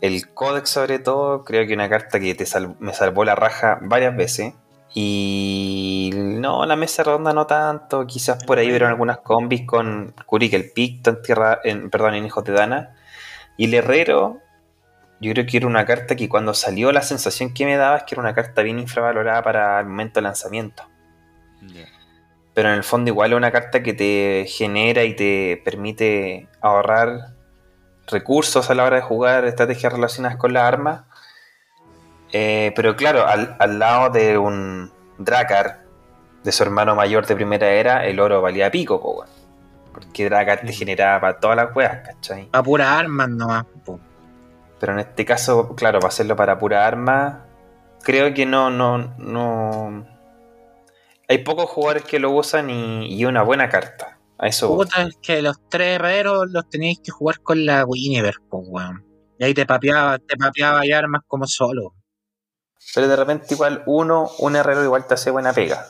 El 0.00 0.28
Codex 0.34 0.68
sobre 0.68 0.98
todo, 0.98 1.44
creo 1.44 1.66
que 1.66 1.74
una 1.74 1.88
carta 1.88 2.20
que 2.20 2.34
te 2.34 2.44
me 2.78 2.92
salvó 2.92 3.24
la 3.24 3.34
raja 3.34 3.78
varias 3.80 4.14
veces. 4.16 4.52
Y 4.92 6.10
no, 6.14 6.66
la 6.66 6.76
mesa 6.76 7.02
redonda 7.02 7.32
no 7.32 7.46
tanto. 7.46 8.06
Quizás 8.06 8.44
por 8.44 8.58
ahí 8.58 8.68
vieron 8.68 8.90
algunas 8.90 9.18
combis 9.18 9.66
con 9.66 10.14
Kurik 10.26 10.52
el 10.52 10.70
Picto 10.70 11.10
en 11.10 11.22
tierra, 11.22 11.60
en, 11.64 11.90
perdón, 11.90 12.14
en 12.14 12.26
Hijos 12.26 12.44
de 12.44 12.52
Dana. 12.52 12.94
Y 13.56 13.64
el 13.64 13.74
Herrero, 13.74 14.40
yo 15.20 15.32
creo 15.32 15.46
que 15.46 15.56
era 15.56 15.66
una 15.66 15.86
carta 15.86 16.16
que 16.16 16.28
cuando 16.28 16.52
salió 16.54 16.92
la 16.92 17.02
sensación 17.02 17.54
que 17.54 17.64
me 17.64 17.76
daba 17.76 17.96
es 17.96 18.02
que 18.04 18.14
era 18.14 18.22
una 18.22 18.34
carta 18.34 18.62
bien 18.62 18.78
infravalorada 18.78 19.42
para 19.42 19.80
el 19.80 19.86
momento 19.86 20.20
de 20.20 20.22
lanzamiento. 20.22 20.84
Pero 22.54 22.68
en 22.68 22.76
el 22.76 22.84
fondo 22.84 23.10
igual 23.10 23.32
es 23.32 23.36
una 23.36 23.50
carta 23.50 23.82
que 23.82 23.94
te 23.94 24.46
genera 24.48 25.02
y 25.04 25.14
te 25.16 25.60
permite 25.64 26.48
ahorrar 26.60 27.32
recursos 28.06 28.70
a 28.70 28.74
la 28.74 28.84
hora 28.84 28.96
de 28.96 29.02
jugar 29.02 29.44
estrategias 29.44 29.92
relacionadas 29.92 30.36
con 30.38 30.52
las 30.52 30.62
armas. 30.62 31.02
Eh, 32.32 32.72
pero 32.76 32.96
claro, 32.96 33.26
al, 33.26 33.56
al 33.58 33.78
lado 33.78 34.10
de 34.10 34.38
un 34.38 34.92
Dracar, 35.18 35.80
de 36.42 36.52
su 36.52 36.62
hermano 36.64 36.94
mayor 36.94 37.26
de 37.26 37.34
primera 37.36 37.68
era, 37.70 38.04
el 38.06 38.18
oro 38.20 38.42
valía 38.42 38.70
pico, 38.70 39.00
po. 39.00 39.24
Porque 39.92 40.24
Dracar 40.28 40.60
te 40.60 40.66
Mm. 40.72 40.74
generaba 40.74 41.20
para 41.20 41.40
todas 41.40 41.56
las 41.56 41.74
weas, 41.74 42.06
¿cachai? 42.06 42.48
A 42.52 42.62
puras 42.62 42.88
armas 42.88 43.28
nomás. 43.28 43.64
po. 43.84 43.98
Pero 44.80 44.92
en 44.92 44.98
este 44.98 45.24
caso, 45.24 45.74
claro, 45.76 46.00
para 46.00 46.08
hacerlo 46.08 46.34
para 46.36 46.58
pura 46.58 46.86
arma, 46.86 47.44
creo 48.02 48.34
que 48.34 48.44
no, 48.44 48.70
no, 48.70 49.14
no. 49.18 50.04
Hay 51.28 51.38
pocos 51.38 51.70
jugadores 51.70 52.04
que 52.04 52.18
lo 52.18 52.30
usan 52.30 52.70
y, 52.70 53.14
y 53.14 53.24
una 53.24 53.42
buena 53.42 53.68
carta. 53.68 54.18
A 54.38 54.48
eso. 54.48 54.74
Puta, 54.74 55.02
es 55.02 55.16
que 55.22 55.42
los 55.42 55.56
tres 55.68 55.96
herreros 55.96 56.50
los 56.50 56.68
teníais 56.68 56.98
que 57.02 57.12
jugar 57.12 57.40
con 57.40 57.64
la 57.64 57.84
Winiver, 57.84 58.34
pues, 58.50 58.64
weón. 58.66 59.04
Y 59.38 59.44
ahí 59.44 59.54
te 59.54 59.64
papeaba, 59.66 60.18
te 60.18 60.36
papeaba 60.36 60.84
y 60.84 60.92
armas 60.92 61.22
como 61.26 61.46
solo. 61.46 61.94
Pero 62.94 63.08
de 63.08 63.16
repente 63.16 63.54
igual 63.54 63.82
uno, 63.86 64.30
un 64.38 64.56
herrero 64.56 64.84
igual 64.84 65.06
te 65.06 65.14
hacía 65.14 65.32
buena 65.32 65.52
pega. 65.52 65.86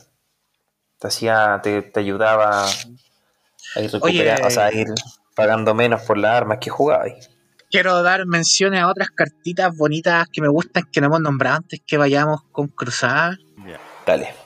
Te 0.99 1.09
hacía, 1.09 1.61
te, 1.63 1.83
te 1.83 2.01
ayudaba 2.01 2.67
a 2.67 3.81
ir 3.81 3.91
recuperando, 3.91 4.47
o 4.47 4.51
sea, 4.51 4.67
a 4.67 4.73
ir 4.73 4.87
pagando 5.35 5.75
menos 5.75 6.03
por 6.03 6.19
las 6.19 6.37
armas 6.37 6.59
que 6.61 6.71
jugabas. 6.71 7.31
Quiero 7.71 8.03
dar 8.03 8.25
menciones 8.27 8.81
a 8.81 8.89
otras 8.89 9.11
cartitas 9.11 9.77
bonitas 9.77 10.29
que 10.33 10.41
me 10.41 10.49
gustan, 10.49 10.85
que 10.93 11.01
no 11.01 11.09
hemos 11.09 11.21
nombrado 11.21 11.57
antes 11.57 11.81
que 11.85 11.97
vayamos 11.97 12.43
con 12.53 12.69
Cruzada. 12.69 13.37
Ya. 13.67 13.81
Dale. 14.07 14.44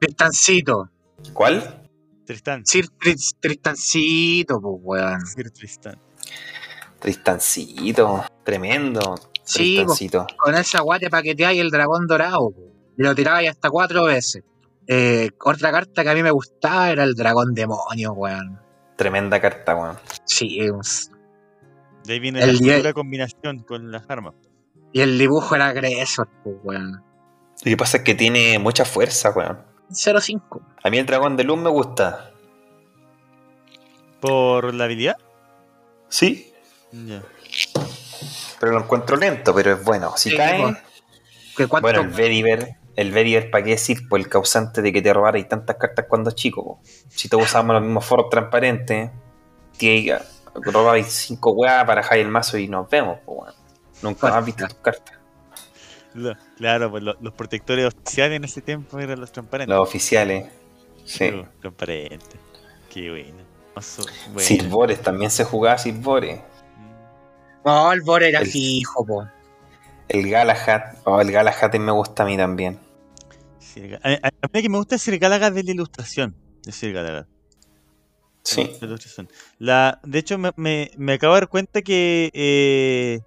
Tristancito. 0.00 0.88
¿Cuál? 1.32 1.88
Tristán. 2.24 2.64
Sir 2.66 2.88
Tris- 2.98 3.34
Tristancito, 3.38 4.60
pues, 4.60 4.80
weón. 4.82 5.26
Sir 5.26 5.50
Tristán. 5.50 5.98
Tristancito. 6.98 8.24
Tremendo. 8.44 9.14
Sí, 9.44 9.76
Tristancito. 9.76 10.26
Con 10.36 10.54
esa 10.54 10.80
guay 10.80 11.00
te 11.00 11.10
paqueteáis 11.10 11.60
el 11.60 11.70
dragón 11.70 12.06
dorado, 12.06 12.50
po. 12.50 12.62
y 12.96 13.02
lo 13.02 13.14
tiráis 13.14 13.50
hasta 13.50 13.70
cuatro 13.70 14.04
veces. 14.04 14.42
Eh, 14.86 15.30
otra 15.44 15.70
carta 15.70 16.02
que 16.02 16.10
a 16.10 16.14
mí 16.14 16.22
me 16.22 16.30
gustaba 16.30 16.90
era 16.90 17.04
el 17.04 17.14
dragón 17.14 17.54
demonio, 17.54 18.12
weón. 18.12 18.60
Tremenda 18.96 19.40
carta, 19.40 19.74
weón. 19.76 19.96
Sí, 20.24 20.58
De 22.04 22.12
ahí 22.14 22.20
viene 22.20 22.42
El 22.42 22.82
la 22.82 22.92
combinación 22.92 23.60
con 23.60 23.90
las 23.90 24.04
armas. 24.08 24.34
y 24.92 25.00
el 25.00 25.18
dibujo 25.18 25.54
era 25.54 25.68
agresor, 25.68 26.28
pues, 26.42 26.56
weón. 26.64 26.92
Lo 27.62 27.70
que 27.70 27.76
pasa 27.76 27.98
es 27.98 28.02
que 28.04 28.14
tiene 28.14 28.58
mucha 28.58 28.84
fuerza, 28.84 29.30
weón. 29.30 29.69
0-5. 29.90 30.60
A 30.82 30.90
mí 30.90 30.98
el 30.98 31.06
dragón 31.06 31.36
de 31.36 31.44
luz 31.44 31.58
me 31.58 31.70
gusta. 31.70 32.30
¿Por 34.20 34.74
la 34.74 34.84
habilidad? 34.84 35.16
Sí. 36.08 36.52
Ya. 36.92 37.22
Pero 38.58 38.72
lo 38.72 38.80
encuentro 38.80 39.16
lento, 39.16 39.54
pero 39.54 39.72
es 39.72 39.84
bueno. 39.84 40.12
Si 40.16 40.30
Sí, 40.30 40.36
cae. 40.36 40.60
pues. 40.62 40.76
¿Que 41.56 41.66
cuánto- 41.66 41.86
Bueno, 41.86 42.00
el 42.02 42.08
Vediver, 42.08 42.76
el 42.96 43.12
Vediver, 43.12 43.50
¿para 43.50 43.64
qué 43.64 43.70
decir? 43.70 44.08
Por 44.08 44.20
el 44.20 44.28
causante 44.28 44.82
de 44.82 44.92
que 44.92 45.00
te 45.02 45.12
robarais 45.12 45.48
tantas 45.48 45.76
cartas 45.76 46.06
cuando 46.08 46.30
chico. 46.32 46.62
po. 46.64 46.80
Si 47.08 47.28
todos 47.28 47.44
usábamos 47.44 47.74
los 47.74 47.82
mismos 47.84 48.04
foros 48.04 48.28
transparentes, 48.30 49.10
que 49.78 50.18
robabais 50.54 51.06
cinco 51.06 51.52
weas 51.52 51.84
para 51.84 52.02
dejar 52.02 52.18
el 52.18 52.28
mazo 52.28 52.58
y 52.58 52.68
nos 52.68 52.88
vemos, 52.90 53.18
po, 53.24 53.32
weón. 53.32 53.54
Nunca 54.02 54.20
Bueno, 54.22 54.36
más 54.36 54.44
viste 54.44 54.64
tus 54.66 54.74
cartas. 54.78 55.18
Lo- 56.14 56.36
Claro, 56.56 56.90
pues 56.90 57.02
lo- 57.02 57.16
los 57.20 57.32
protectores 57.34 57.86
oficiales 57.86 58.36
en 58.36 58.44
ese 58.44 58.60
tiempo 58.62 58.98
eran 58.98 59.20
los 59.20 59.30
transparentes. 59.32 59.74
Los 59.76 59.88
oficiales. 59.88 60.48
Sí. 61.04 61.30
Sí, 61.30 61.44
Transparentes. 61.60 62.36
Qué 62.92 63.10
bueno. 63.10 63.42
Mazo 63.74 64.02
bueno. 64.32 64.40
Silvores, 64.40 65.00
también 65.00 65.30
se 65.30 65.44
jugaba 65.44 65.78
Silvores. 65.78 66.40
Mm. 66.40 67.66
No, 67.66 67.92
el 67.92 68.00
Bore 68.02 68.28
era 68.28 68.40
El- 68.40 68.46
fijo, 68.48 69.06
po. 69.06 69.26
El 70.08 70.28
Galahad. 70.28 70.96
Oh, 71.04 71.20
el 71.20 71.30
Galahad 71.30 71.72
me 71.74 71.92
gusta 71.92 72.24
a 72.24 72.26
mí 72.26 72.36
también. 72.36 72.78
Ga- 73.76 74.00
a, 74.02 74.26
a- 74.26 74.30
a 74.42 74.48
mí 74.52 74.62
que 74.62 74.68
me 74.68 74.76
gusta 74.78 74.96
es 74.96 75.02
Sir 75.02 75.18
Galahad 75.18 75.52
de 75.52 75.62
la 75.62 75.70
ilustración. 75.70 76.34
De 76.64 76.72
Sir 76.72 76.92
Galahad. 76.92 77.26
Sí. 78.42 78.70
La 78.80 78.86
ilustración. 78.88 79.28
La, 79.58 80.00
de 80.02 80.18
hecho, 80.18 80.36
me, 80.38 80.50
me, 80.56 80.90
me 80.96 81.12
acabo 81.14 81.34
de 81.34 81.40
dar 81.42 81.48
cuenta 81.48 81.80
que 81.82 82.30
eh, 82.34 83.20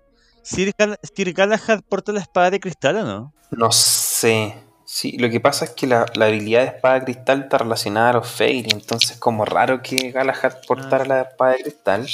Sir, 0.43 0.73
Gal- 0.77 0.99
Sir 1.15 1.33
Galahad 1.33 1.81
porta 1.89 2.11
la 2.11 2.19
espada 2.19 2.51
de 2.51 2.59
cristal, 2.59 2.97
¿o 2.97 3.03
no? 3.03 3.33
No 3.51 3.71
sé. 3.71 4.55
Sí, 4.85 5.17
lo 5.17 5.29
que 5.29 5.39
pasa 5.39 5.65
es 5.65 5.71
que 5.71 5.87
la, 5.87 6.05
la 6.15 6.25
habilidad 6.25 6.61
de 6.61 6.67
espada 6.67 6.99
de 6.99 7.05
cristal 7.05 7.43
está 7.43 7.57
relacionada 7.57 8.09
a 8.09 8.13
los 8.13 8.27
Fairy, 8.29 8.67
entonces 8.71 9.17
como 9.17 9.43
raro 9.45 9.81
que 9.81 10.11
Galahad 10.11 10.57
portara 10.67 11.03
Ah. 11.03 11.07
la 11.07 11.21
espada 11.21 11.51
de 11.53 11.63
cristal, 11.63 12.07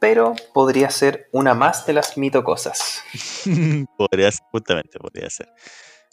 pero 0.00 0.34
podría 0.52 0.90
ser 0.90 1.28
una 1.32 1.54
más 1.54 1.86
de 1.86 1.92
las 1.94 2.18
mitocosas. 2.18 3.00
podría 3.96 4.30
ser, 4.30 4.44
justamente, 4.52 4.98
podría 4.98 5.30
ser. 5.30 5.48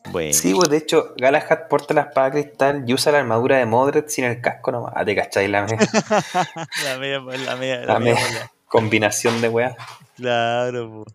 Bueno. 0.09 0.33
Sí, 0.33 0.53
pues 0.53 0.69
de 0.69 0.77
hecho, 0.77 1.13
Galahad 1.17 1.67
porta 1.69 1.93
la 1.93 2.01
espada 2.01 2.29
de 2.29 2.43
cristal 2.43 2.83
y 2.87 2.93
usa 2.93 3.11
la 3.11 3.19
armadura 3.19 3.57
de 3.57 3.65
Modred 3.65 4.05
sin 4.07 4.25
el 4.25 4.39
casco 4.41 4.71
nomás. 4.71 4.93
Ah, 4.95 5.03
te 5.05 5.15
cachai 5.15 5.47
la 5.47 5.63
me- 5.65 5.77
la 6.83 6.97
media, 6.99 7.19
la 7.19 7.55
media, 7.55 7.77
la 7.79 7.85
La 7.93 7.99
media 7.99 8.15
media. 8.15 8.51
combinación 8.67 9.41
de 9.41 9.49
weas. 9.49 9.75
Claro, 10.15 10.89
po. 10.91 11.05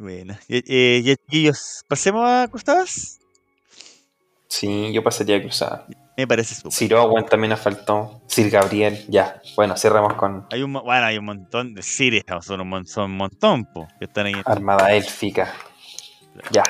Bueno. 0.00 0.36
Eh, 0.48 1.02
ya, 1.04 1.14
chiquillos, 1.16 1.84
pasemos 1.86 2.24
a 2.26 2.48
Cruzadas. 2.50 3.18
Sí, 4.48 4.92
yo 4.92 5.02
pasaría 5.02 5.40
cruzada. 5.40 5.86
Me 6.16 6.26
parece 6.26 6.54
súper. 6.54 6.72
Sir 6.72 6.94
Owen 6.94 7.24
también 7.26 7.50
nos 7.50 7.60
faltó. 7.60 8.20
Sir 8.26 8.50
Gabriel, 8.50 9.04
ya. 9.08 9.40
Bueno, 9.56 9.76
cerramos 9.76 10.14
con 10.14 10.46
Hay 10.50 10.62
un, 10.62 10.72
bueno, 10.72 11.04
hay 11.06 11.18
un 11.18 11.24
montón 11.24 11.74
de 11.74 11.82
series, 11.82 12.24
son 12.42 12.60
un, 12.62 12.68
mon- 12.68 12.86
son 12.86 13.10
un 13.12 13.16
montón, 13.16 13.64
po, 13.66 13.86
que 13.98 14.06
están 14.06 14.26
ahí. 14.26 14.34
Armada 14.44 14.92
Élfica. 14.92 15.54
Ya, 16.50 16.62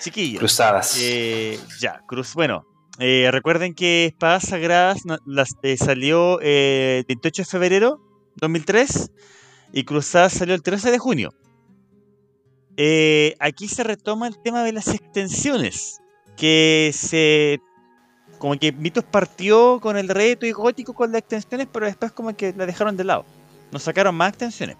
Chiquillos. 0.00 0.38
cruzadas. 0.40 0.96
Eh, 1.00 1.58
ya, 1.80 2.00
Cruz. 2.06 2.34
Bueno, 2.34 2.64
eh, 2.98 3.28
recuerden 3.30 3.74
que 3.74 4.06
Espadas 4.06 4.44
Sagradas 4.44 4.98
las, 5.26 5.50
eh, 5.62 5.76
salió 5.76 6.38
eh, 6.42 6.98
el 7.00 7.04
28 7.06 7.42
de 7.42 7.46
febrero 7.46 8.00
2003 8.36 9.10
y 9.72 9.84
Cruzadas 9.84 10.32
salió 10.32 10.54
el 10.54 10.62
13 10.62 10.90
de 10.90 10.98
junio. 10.98 11.30
Eh, 12.76 13.34
aquí 13.38 13.68
se 13.68 13.84
retoma 13.84 14.26
el 14.28 14.38
tema 14.42 14.62
de 14.64 14.72
las 14.72 14.88
extensiones. 14.88 16.00
Que 16.36 16.90
se. 16.94 17.60
Como 18.38 18.58
que 18.58 18.72
Mitos 18.72 19.04
partió 19.04 19.78
con 19.80 19.96
el 19.96 20.08
reto 20.08 20.46
y 20.46 20.52
gótico 20.52 20.94
con 20.94 21.12
las 21.12 21.20
extensiones, 21.20 21.68
pero 21.72 21.86
después 21.86 22.10
como 22.12 22.34
que 22.34 22.52
la 22.56 22.66
dejaron 22.66 22.96
de 22.96 23.04
lado. 23.04 23.24
No 23.70 23.78
sacaron 23.78 24.14
más 24.14 24.30
extensiones. 24.30 24.76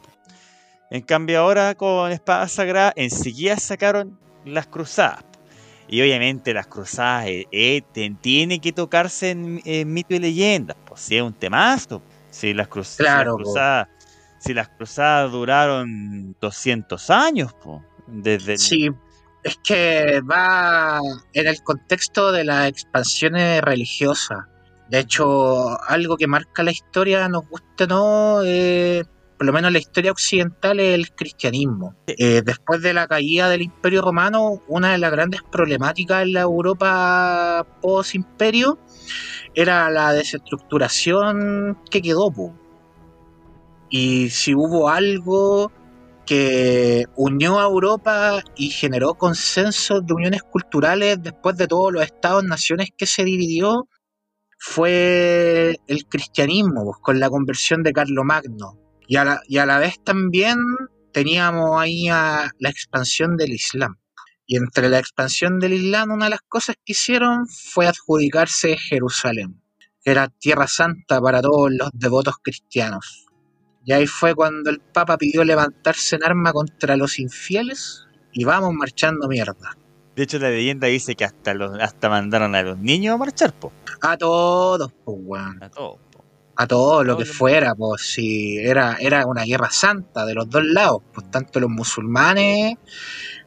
En 0.90 1.02
cambio 1.02 1.38
ahora 1.40 1.74
con 1.74 2.10
Espada 2.10 2.48
Sagrada 2.48 2.92
enseguida 2.96 3.56
sacaron 3.56 4.18
las 4.44 4.66
cruzadas. 4.66 5.24
Y 5.88 6.00
obviamente 6.02 6.52
las 6.54 6.66
cruzadas 6.66 7.26
eh, 7.26 7.46
eh, 7.52 7.82
ten- 7.92 8.16
tiene 8.16 8.58
que 8.58 8.72
tocarse 8.72 9.30
en, 9.30 9.60
en 9.64 9.92
mito 9.92 10.14
y 10.14 10.18
leyendas. 10.18 10.76
Pues 10.86 11.00
si 11.02 11.16
es 11.16 11.22
un 11.22 11.32
temazo. 11.34 12.02
Si 12.30 12.54
las, 12.54 12.66
cruz- 12.68 12.98
las 12.98 13.24
cruzadas, 13.36 13.88
si 14.44 14.54
las 14.54 14.68
cruzadas 14.70 15.30
duraron 15.30 16.34
200 16.40 17.10
años, 17.10 17.52
po, 17.54 17.84
desde 18.08 18.54
el- 18.54 18.58
Sí, 18.58 18.90
es 19.44 19.56
que 19.62 20.20
va 20.20 21.00
en 21.32 21.46
el 21.46 21.62
contexto 21.62 22.32
de 22.32 22.44
las 22.44 22.66
expansiones 22.68 23.62
religiosas. 23.62 24.38
De 24.88 24.98
hecho, 24.98 25.80
algo 25.88 26.16
que 26.16 26.26
marca 26.26 26.62
la 26.62 26.72
historia, 26.72 27.28
nos 27.28 27.48
guste 27.48 27.84
o 27.84 27.86
no, 27.86 28.40
eh, 28.44 29.04
por 29.38 29.46
lo 29.46 29.52
menos 29.52 29.72
la 29.72 29.78
historia 29.78 30.10
occidental, 30.12 30.78
es 30.80 30.94
el 30.94 31.12
cristianismo. 31.14 31.94
Eh, 32.06 32.42
después 32.44 32.82
de 32.82 32.92
la 32.94 33.06
caída 33.08 33.48
del 33.48 33.62
Imperio 33.62 34.02
Romano, 34.02 34.62
una 34.68 34.92
de 34.92 34.98
las 34.98 35.10
grandes 35.12 35.40
problemáticas 35.50 36.22
en 36.22 36.32
la 36.34 36.40
Europa 36.42 37.66
post-imperio 37.80 38.78
era 39.54 39.88
la 39.90 40.12
desestructuración 40.12 41.78
que 41.90 42.02
quedó. 42.02 42.30
po. 42.30 42.54
Y 43.94 44.30
si 44.30 44.54
hubo 44.54 44.88
algo 44.88 45.70
que 46.24 47.04
unió 47.14 47.60
a 47.60 47.64
Europa 47.64 48.42
y 48.56 48.70
generó 48.70 49.12
consensos 49.16 50.06
de 50.06 50.14
uniones 50.14 50.42
culturales 50.44 51.18
después 51.22 51.58
de 51.58 51.66
todos 51.66 51.92
los 51.92 52.02
estados-naciones 52.02 52.88
que 52.96 53.04
se 53.04 53.22
dividió, 53.22 53.86
fue 54.58 55.76
el 55.86 56.06
cristianismo, 56.06 56.84
pues, 56.84 56.96
con 57.02 57.20
la 57.20 57.28
conversión 57.28 57.82
de 57.82 57.92
Carlomagno. 57.92 58.78
Y 59.06 59.16
a 59.16 59.24
la, 59.24 59.40
y 59.46 59.58
a 59.58 59.66
la 59.66 59.78
vez 59.78 60.02
también 60.02 60.56
teníamos 61.12 61.78
ahí 61.78 62.06
la 62.06 62.70
expansión 62.70 63.36
del 63.36 63.52
Islam. 63.52 63.98
Y 64.46 64.56
entre 64.56 64.88
la 64.88 65.00
expansión 65.00 65.58
del 65.58 65.74
Islam, 65.74 66.12
una 66.12 66.26
de 66.26 66.30
las 66.30 66.42
cosas 66.48 66.76
que 66.82 66.92
hicieron 66.92 67.46
fue 67.46 67.86
adjudicarse 67.86 68.78
Jerusalén, 68.78 69.62
que 70.02 70.12
era 70.12 70.28
tierra 70.28 70.66
santa 70.66 71.20
para 71.20 71.42
todos 71.42 71.70
los 71.72 71.90
devotos 71.92 72.36
cristianos. 72.42 73.21
Y 73.84 73.92
ahí 73.92 74.06
fue 74.06 74.34
cuando 74.34 74.70
el 74.70 74.80
Papa 74.80 75.18
pidió 75.18 75.44
levantarse 75.44 76.16
en 76.16 76.24
arma 76.24 76.52
contra 76.52 76.96
los 76.96 77.18
infieles 77.18 78.06
y 78.32 78.44
vamos 78.44 78.72
marchando 78.74 79.28
mierda. 79.28 79.76
De 80.14 80.24
hecho, 80.24 80.38
la 80.38 80.50
leyenda 80.50 80.88
dice 80.88 81.14
que 81.14 81.24
hasta 81.24 81.54
los, 81.54 81.78
hasta 81.80 82.08
mandaron 82.08 82.54
a 82.54 82.62
los 82.62 82.78
niños 82.78 83.14
a 83.14 83.16
marchar, 83.16 83.52
po. 83.54 83.72
A 84.02 84.16
todos, 84.16 84.92
pues, 85.04 85.18
weón. 85.22 85.62
A 85.62 85.70
todos, 85.70 85.98
po. 86.12 86.24
A 86.54 86.66
todo 86.66 87.02
lo 87.02 87.16
que 87.16 87.24
fuera, 87.24 87.74
pues, 87.74 88.02
si 88.02 88.58
era, 88.58 88.96
era 89.00 89.26
una 89.26 89.44
guerra 89.44 89.70
santa 89.70 90.26
de 90.26 90.34
los 90.34 90.50
dos 90.50 90.64
lados, 90.64 91.02
pues, 91.14 91.30
tanto 91.30 91.60
los 91.60 91.70
musulmanes 91.70 92.74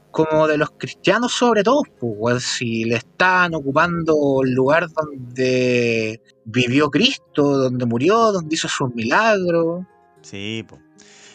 como 0.10 0.48
de 0.48 0.58
los 0.58 0.72
cristianos, 0.72 1.34
sobre 1.34 1.62
todo, 1.62 1.84
pues, 2.00 2.14
weón, 2.18 2.42
si 2.42 2.86
le 2.86 2.96
estaban 2.96 3.54
ocupando 3.54 4.42
el 4.44 4.54
lugar 4.54 4.88
donde 4.90 6.20
vivió 6.46 6.90
Cristo, 6.90 7.58
donde 7.58 7.86
murió, 7.86 8.32
donde 8.32 8.56
hizo 8.56 8.68
sus 8.68 8.94
milagros. 8.96 9.86
Sí, 10.26 10.66
po. 10.68 10.80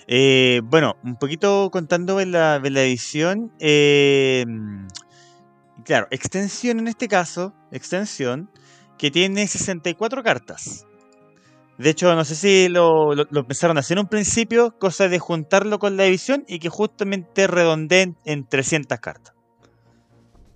Eh, 0.08 0.62
bueno, 0.64 0.96
un 1.04 1.14
poquito 1.16 1.70
contando 1.70 2.16
de 2.16 2.26
la, 2.26 2.58
de 2.58 2.70
la 2.70 2.82
edición. 2.82 3.52
eh, 3.60 4.44
claro, 5.84 6.08
extensión 6.10 6.80
en 6.80 6.88
este 6.88 7.06
caso, 7.06 7.54
extensión, 7.70 8.50
que 8.98 9.12
tiene 9.12 9.46
64 9.46 10.24
cartas. 10.24 10.86
De 11.78 11.90
hecho, 11.90 12.12
no 12.16 12.24
sé 12.24 12.34
si 12.34 12.68
lo, 12.68 13.14
lo, 13.14 13.22
a 13.38 13.78
hacer 13.78 13.96
en 13.96 14.00
un 14.00 14.08
principio, 14.08 14.76
cosa 14.78 15.08
de 15.08 15.20
juntarlo 15.20 15.78
con 15.78 15.96
la 15.96 16.04
edición 16.04 16.44
y 16.48 16.58
que 16.58 16.68
justamente 16.68 17.46
redondeen 17.46 18.16
en 18.24 18.46
300 18.46 18.98
cartas. 18.98 19.34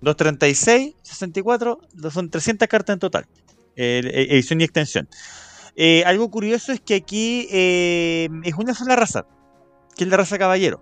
236, 0.01 0.97
64, 1.03 1.79
son 2.11 2.31
300 2.31 2.69
cartas 2.69 2.95
en 2.95 2.99
total. 3.01 3.27
e- 3.77 4.27
edición 4.35 4.61
y 4.61 4.65
extensión. 4.65 5.09
Eh, 5.77 6.05
algo 6.07 6.31
curioso 6.31 6.73
es 6.73 6.81
que 6.81 6.95
aquí 6.95 7.49
eh, 7.51 8.29
es 8.45 8.55
una 8.55 8.75
sola 8.75 8.97
raza, 8.97 9.27
que 9.97 10.05
es 10.05 10.11
la 10.11 10.17
raza 10.17 10.39
caballero. 10.39 10.81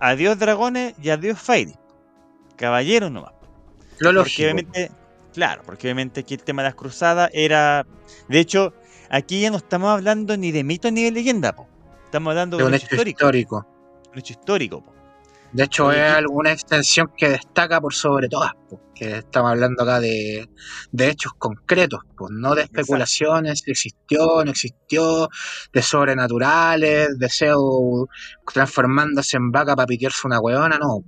Adiós 0.00 0.38
dragones 0.38 0.94
y 1.00 1.10
adiós 1.10 1.38
fairy. 1.38 1.74
Caballeros 2.56 3.10
nomás. 3.10 3.32
Lo 3.98 4.12
Porque 4.14 4.44
obviamente, 4.44 4.90
claro, 5.32 5.62
porque 5.64 5.86
obviamente 5.86 6.20
aquí 6.20 6.34
el 6.34 6.42
tema 6.42 6.62
de 6.62 6.68
las 6.68 6.74
cruzadas 6.74 7.30
era. 7.32 7.86
De 8.28 8.40
hecho, 8.40 8.74
aquí 9.10 9.40
ya 9.40 9.50
no 9.50 9.58
estamos 9.58 9.90
hablando 9.90 10.36
ni 10.36 10.50
de 10.50 10.64
mito 10.64 10.90
ni 10.90 11.04
de 11.04 11.12
leyenda, 11.12 11.54
po. 11.54 11.68
Estamos 12.04 12.32
hablando 12.32 12.56
de 12.56 12.64
un 12.64 12.74
hecho 12.74 12.94
histórico. 12.94 13.64
Un 14.12 14.18
hecho 14.18 14.32
histórico, 14.32 14.82
po. 14.82 14.92
De 15.52 15.64
hecho, 15.64 15.90
es 15.92 15.98
¿qué- 15.98 16.02
alguna 16.02 16.52
extensión 16.52 17.12
que 17.16 17.28
destaca 17.28 17.80
por 17.80 17.92
sobre 17.94 18.28
todas, 18.28 18.52
porque 18.70 19.18
estamos 19.18 19.50
hablando 19.50 19.82
acá 19.82 20.00
de, 20.00 20.48
de 20.92 21.08
hechos 21.10 21.32
concretos, 21.38 22.00
pues 22.16 22.30
no 22.32 22.54
de 22.54 22.62
especulaciones, 22.62 23.60
si 23.60 23.70
existió, 23.72 24.44
no 24.44 24.50
existió, 24.50 25.28
de 25.72 25.82
sobrenaturales, 25.82 27.18
de 27.18 27.26
SEO 27.28 28.08
transformándose 28.52 29.36
en 29.36 29.50
vaca 29.50 29.76
para 29.76 29.86
pitearse 29.86 30.26
una 30.26 30.40
hueona, 30.40 30.78
no. 30.78 31.04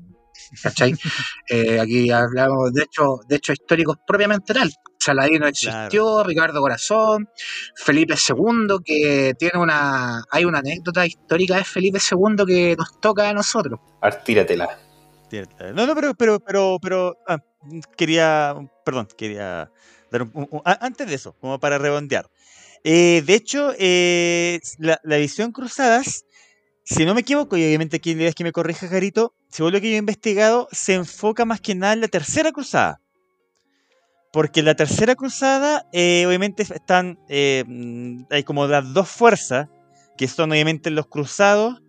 ¿Cachai? 0.62 0.94
Eh, 1.50 1.78
aquí 1.78 2.10
hablamos 2.10 2.72
de 2.72 2.82
hecho, 2.84 3.18
de 3.28 3.36
hechos 3.36 3.54
históricos 3.60 3.96
propiamente 4.06 4.54
tal. 4.54 4.72
Saladino 4.98 5.46
existió, 5.46 6.24
Ricardo 6.24 6.60
Corazón, 6.60 7.28
Felipe 7.76 8.14
II, 8.14 8.78
que 8.82 9.34
tiene 9.38 9.58
una. 9.58 10.24
Hay 10.30 10.46
una 10.46 10.60
anécdota 10.60 11.04
histórica 11.04 11.56
de 11.56 11.64
Felipe 11.64 11.98
II 11.98 12.46
que 12.46 12.74
nos 12.76 12.98
toca 13.00 13.28
a 13.28 13.34
nosotros. 13.34 13.80
Artíratela. 14.00 14.78
No, 15.74 15.86
no, 15.86 15.94
pero, 15.94 16.14
pero, 16.14 16.40
pero, 16.40 16.78
pero 16.80 17.16
ah, 17.26 17.38
quería, 17.96 18.54
perdón, 18.84 19.08
quería 19.16 19.70
dar 20.10 20.22
un, 20.22 20.30
un- 20.34 20.48
un- 20.50 20.62
a- 20.64 20.78
antes 20.86 21.06
de 21.08 21.14
eso, 21.16 21.34
como 21.40 21.58
para 21.58 21.76
redondear. 21.76 22.26
Eh, 22.84 23.22
de 23.26 23.34
hecho, 23.34 23.72
eh, 23.78 24.60
la, 24.78 25.00
la 25.02 25.16
edición 25.16 25.50
Cruzadas, 25.52 26.24
si 26.84 27.04
no 27.04 27.14
me 27.14 27.22
equivoco, 27.22 27.56
y 27.56 27.64
obviamente 27.64 27.96
aquí 27.96 28.12
es 28.22 28.34
que 28.34 28.44
me 28.44 28.52
corrija 28.52 28.86
Garito, 28.86 29.34
según 29.54 29.72
lo 29.72 29.80
que 29.80 29.88
yo 29.88 29.94
he 29.94 29.98
investigado, 29.98 30.66
se 30.72 30.94
enfoca 30.94 31.44
más 31.44 31.60
que 31.60 31.76
nada 31.76 31.92
en 31.92 32.00
la 32.00 32.08
tercera 32.08 32.50
cruzada. 32.50 33.00
Porque 34.32 34.58
en 34.58 34.66
la 34.66 34.74
tercera 34.74 35.14
cruzada, 35.14 35.86
eh, 35.92 36.24
obviamente 36.26 36.64
están, 36.64 37.20
eh, 37.28 37.62
hay 38.32 38.42
como 38.42 38.66
las 38.66 38.92
dos 38.92 39.08
fuerzas, 39.08 39.68
que 40.18 40.26
son 40.26 40.50
obviamente 40.50 40.90
los 40.90 41.06
cruzados 41.06 41.80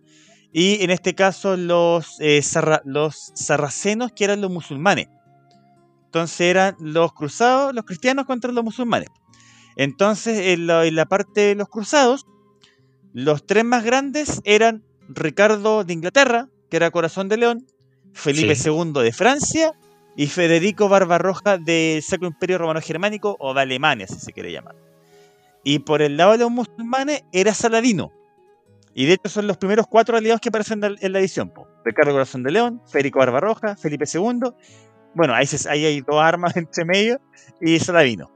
y 0.52 0.80
en 0.84 0.90
este 0.92 1.16
caso 1.16 1.56
los, 1.56 2.20
eh, 2.20 2.40
los 2.84 3.32
sarracenos, 3.34 4.12
que 4.12 4.22
eran 4.22 4.40
los 4.42 4.52
musulmanes. 4.52 5.08
Entonces 6.04 6.42
eran 6.42 6.76
los 6.78 7.14
cruzados, 7.14 7.74
los 7.74 7.84
cristianos 7.84 8.26
contra 8.26 8.52
los 8.52 8.62
musulmanes. 8.62 9.08
Entonces 9.74 10.38
en 10.38 10.68
la 10.68 11.06
parte 11.06 11.40
de 11.40 11.54
los 11.56 11.68
cruzados, 11.68 12.26
los 13.12 13.44
tres 13.44 13.64
más 13.64 13.82
grandes 13.82 14.40
eran 14.44 14.84
Ricardo 15.08 15.82
de 15.82 15.94
Inglaterra, 15.94 16.48
que 16.70 16.76
era 16.76 16.90
Corazón 16.90 17.28
de 17.28 17.36
León, 17.36 17.66
Felipe 18.12 18.54
Sí. 18.54 18.68
II 18.70 18.92
de 19.02 19.12
Francia 19.12 19.72
y 20.16 20.26
Federico 20.28 20.88
Barbarroja 20.88 21.58
del 21.58 22.02
Sacro 22.02 22.26
Imperio 22.28 22.58
Romano 22.58 22.80
Germánico 22.80 23.36
o 23.38 23.52
de 23.54 23.60
Alemania, 23.62 24.06
si 24.06 24.18
se 24.18 24.32
quiere 24.32 24.50
llamar. 24.52 24.74
Y 25.64 25.80
por 25.80 26.00
el 26.02 26.16
lado 26.16 26.32
de 26.32 26.38
los 26.38 26.50
musulmanes 26.50 27.22
era 27.32 27.52
Saladino. 27.52 28.12
Y 28.94 29.04
de 29.06 29.14
hecho 29.14 29.28
son 29.28 29.46
los 29.46 29.58
primeros 29.58 29.86
cuatro 29.86 30.16
aliados 30.16 30.40
que 30.40 30.48
aparecen 30.48 30.80
en 30.82 31.12
la- 31.12 31.18
edición. 31.18 31.52
Ricardo 31.84 32.12
Corazón 32.12 32.42
de 32.42 32.50
León, 32.52 32.80
Federico 32.90 33.18
Barbarroja, 33.18 33.76
Felipe 33.76 34.06
II. 34.12 34.40
Bueno, 35.14 35.34
ahí, 35.34 35.46
se- 35.46 35.68
ahí 35.68 35.84
hay 35.84 36.00
dos 36.00 36.16
armas 36.22 36.56
entre 36.56 36.84
medio 36.86 37.20
y 37.60 37.78
Saladino. 37.78 38.30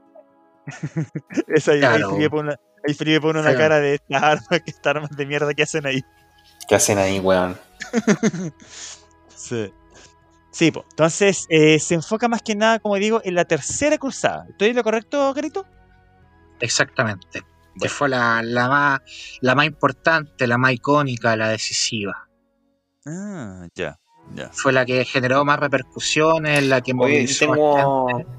Esa, 1.47 1.71
ahí-. 1.71 1.81
Felipe 1.81 2.29
pone, 2.29 2.55
ahí 2.87 2.93
Felipe 2.93 3.21
pone 3.21 3.39
una 3.39 3.49
Claro. 3.49 3.57
cara 3.57 3.79
de 3.79 3.95
estas 3.95 4.21
armas, 4.23 4.47
que 4.65 4.71
estas 4.71 4.95
armas 4.95 5.09
de 5.11 5.25
mierda 5.25 5.53
que 5.53 5.63
hacen 5.63 5.85
ahí. 5.87 6.01
¿Qué 6.67 6.75
hacen 6.75 6.97
ahí, 6.99 7.19
weón? 7.19 7.57
Sí. 9.35 9.73
Sí, 10.51 10.69
po. 10.71 10.85
entonces 10.89 11.45
eh, 11.49 11.79
se 11.79 11.95
enfoca 11.95 12.27
más 12.27 12.41
que 12.41 12.55
nada, 12.55 12.79
como 12.79 12.95
digo, 12.97 13.21
en 13.23 13.35
la 13.35 13.45
tercera 13.45 13.97
cruzada. 13.97 14.45
¿Estoy 14.49 14.69
en 14.69 14.75
lo 14.75 14.83
correcto, 14.83 15.31
Carito? 15.33 15.65
Exactamente. 16.59 17.41
Que 17.79 17.87
fue 17.87 18.09
la, 18.09 18.41
la, 18.43 18.67
más, 18.67 18.99
la 19.39 19.55
más 19.55 19.65
importante, 19.65 20.45
la 20.45 20.57
más 20.57 20.73
icónica, 20.73 21.35
la 21.37 21.47
decisiva. 21.49 22.27
Ah, 23.05 23.65
ya, 23.75 23.97
ya. 24.35 24.49
Fue 24.51 24.73
la 24.73 24.85
que 24.85 25.05
generó 25.05 25.43
más 25.45 25.57
repercusiones, 25.57 26.63
la 26.67 26.81
que 26.81 26.91
Oye, 26.91 26.97
movilizó 26.97 27.45
tengo 27.45 28.05
bastante. 28.05 28.31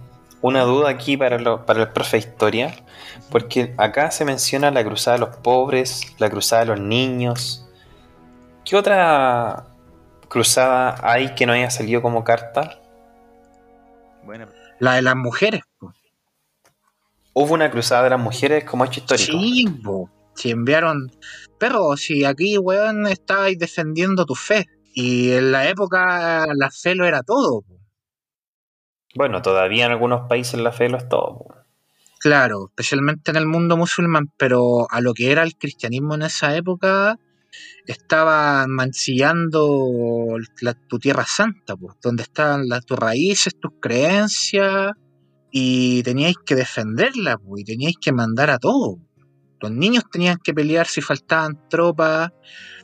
una 0.42 0.62
duda 0.64 0.90
aquí 0.90 1.16
para, 1.16 1.38
lo- 1.38 1.64
para 1.64 1.80
el 1.80 1.88
profe 1.88 2.18
de 2.18 2.28
historia, 2.28 2.74
porque 3.30 3.74
acá 3.78 4.10
se 4.10 4.26
menciona 4.26 4.70
la 4.70 4.84
cruzada 4.84 5.16
de 5.16 5.20
los 5.26 5.36
pobres, 5.38 6.02
la 6.18 6.28
cruzada 6.28 6.60
de 6.60 6.66
los 6.68 6.80
niños. 6.80 7.66
¿Qué 8.64 8.76
otra 8.76 9.66
cruzada 10.28 10.96
hay 11.02 11.34
que 11.34 11.46
no 11.46 11.52
haya 11.52 11.70
salido 11.70 12.00
como 12.02 12.24
carta? 12.24 12.80
Bueno, 14.24 14.46
La 14.78 14.94
de 14.94 15.02
las 15.02 15.16
mujeres. 15.16 15.62
po. 15.78 15.92
Hubo 17.34 17.54
una 17.54 17.70
cruzada 17.70 18.04
de 18.04 18.10
las 18.10 18.20
mujeres 18.20 18.64
como 18.64 18.84
hecho 18.84 19.00
histórico. 19.00 19.32
Sí, 19.32 19.64
po. 19.82 20.10
si 20.34 20.50
enviaron. 20.50 21.10
Pero 21.58 21.96
si 21.96 22.24
aquí, 22.24 22.58
weón, 22.58 23.06
estabais 23.06 23.58
defendiendo 23.58 24.24
tu 24.26 24.34
fe. 24.34 24.66
Y 24.94 25.32
en 25.32 25.52
la 25.52 25.68
época 25.68 26.46
la 26.54 26.70
fe 26.70 26.94
lo 26.94 27.06
era 27.06 27.22
todo. 27.22 27.62
po. 27.62 27.74
Bueno, 29.14 29.42
todavía 29.42 29.86
en 29.86 29.92
algunos 29.92 30.28
países 30.28 30.58
la 30.60 30.72
fe 30.72 30.88
lo 30.88 30.98
es 30.98 31.08
todo. 31.08 31.46
Claro, 32.20 32.66
especialmente 32.68 33.30
en 33.32 33.36
el 33.36 33.46
mundo 33.46 33.76
musulmán, 33.76 34.30
pero 34.38 34.86
a 34.90 35.00
lo 35.00 35.12
que 35.12 35.32
era 35.32 35.42
el 35.42 35.56
cristianismo 35.56 36.14
en 36.14 36.22
esa 36.22 36.54
época, 36.56 37.18
estaba 37.86 38.66
mancillando 38.68 40.36
la- 40.60 40.74
tu 40.74 40.98
tierra 40.98 41.24
santa, 41.26 41.76
pues, 41.76 41.96
donde 42.02 42.22
estaban 42.22 42.68
las, 42.68 42.84
tus 42.84 42.98
raíces, 42.98 43.54
tus 43.60 43.72
creencias, 43.80 44.92
y 45.50 46.02
teníais 46.02 46.36
que 46.46 46.54
defenderla, 46.54 47.38
y 47.56 47.64
teníais 47.64 47.96
que 48.00 48.12
mandar 48.12 48.50
a 48.50 48.58
todo. 48.58 48.98
Los 49.60 49.70
niños 49.70 50.04
tenían 50.10 50.38
que 50.42 50.54
pelear 50.54 50.86
si 50.86 51.00
faltaban 51.02 51.68
tropas, 51.68 52.30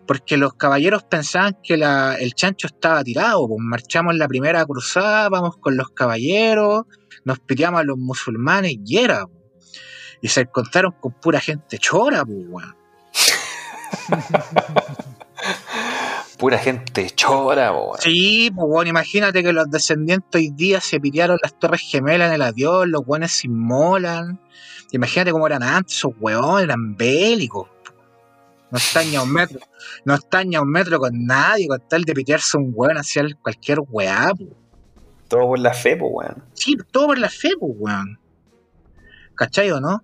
porque 0.07 0.37
los 0.37 0.55
caballeros 0.55 1.03
pensaban 1.05 1.57
que 1.63 1.75
el 1.75 2.35
chancho 2.35 2.67
estaba 2.69 3.03
tirado, 3.03 3.47
pues 3.49 3.61
marchamos 3.61 4.17
la 4.17 4.29
primera 4.29 4.65
cruzada, 4.65 5.29
vamos 5.29 5.57
con 5.61 5.77
los 5.77 5.89
caballeros, 5.91 6.83
nos 7.25 7.41
piteamos 7.41 7.81
a 7.81 7.85
los 7.85 7.99
musulmanes 7.99 8.77
y 8.85 8.99
era, 8.99 9.27
y 10.23 10.29
se 10.29 10.43
encontraron 10.43 10.93
con 11.01 11.13
pura 11.21 11.41
gente 11.41 11.79
chora, 11.79 12.25
pues. 12.25 12.67
Pura 16.39 16.59
gente 16.59 17.11
chora, 17.11 17.73
weón. 17.73 17.99
Sí, 17.99 18.51
pues, 18.55 18.67
weón, 18.69 18.87
imagínate 18.87 19.43
que 19.43 19.53
los 19.53 19.69
descendientes 19.71 20.29
hoy 20.33 20.51
día 20.51 20.81
se 20.81 21.01
pitearon 21.01 21.39
las 21.43 21.59
torres 21.59 21.81
gemelas 21.81 22.29
en 22.29 22.35
el 22.35 22.43
avión, 22.43 22.93
los 22.93 23.03
weones 23.05 23.33
se 23.33 23.49
inmolan. 23.49 24.41
Imagínate 24.93 25.33
cómo 25.33 25.49
eran 25.49 25.65
antes, 25.65 25.97
esos 25.97 26.13
weones, 26.21 26.65
eran 26.65 26.97
bélicos. 26.97 27.69
No 28.71 28.79
están 28.79 29.11
ni 29.11 29.17
a 29.17 29.23
un 29.23 29.33
metro, 29.33 29.59
no 30.05 30.15
están 30.15 30.51
ni 30.51 30.57
a 30.57 30.61
un 30.61 30.71
metro 30.71 30.99
con 30.99 31.25
nadie, 31.25 31.67
con 31.67 31.81
tal 31.89 32.05
de 32.05 32.13
pitearse 32.13 32.57
un 32.57 32.73
weón 32.75 32.99
hacia 32.99 33.25
cualquier 33.43 33.81
weá. 33.89 34.31
Todo 35.27 35.49
por 35.49 35.59
la 35.59 35.75
fe, 35.75 35.97
po, 35.97 36.07
weón. 36.07 36.45
Sí, 36.53 36.77
todo 36.93 37.09
por 37.09 37.19
la 37.19 37.31
fe, 37.31 37.51
pues, 37.59 37.73
weón. 37.77 38.21
¿Cachai 39.35 39.73
o 39.73 39.81
no? 39.81 40.03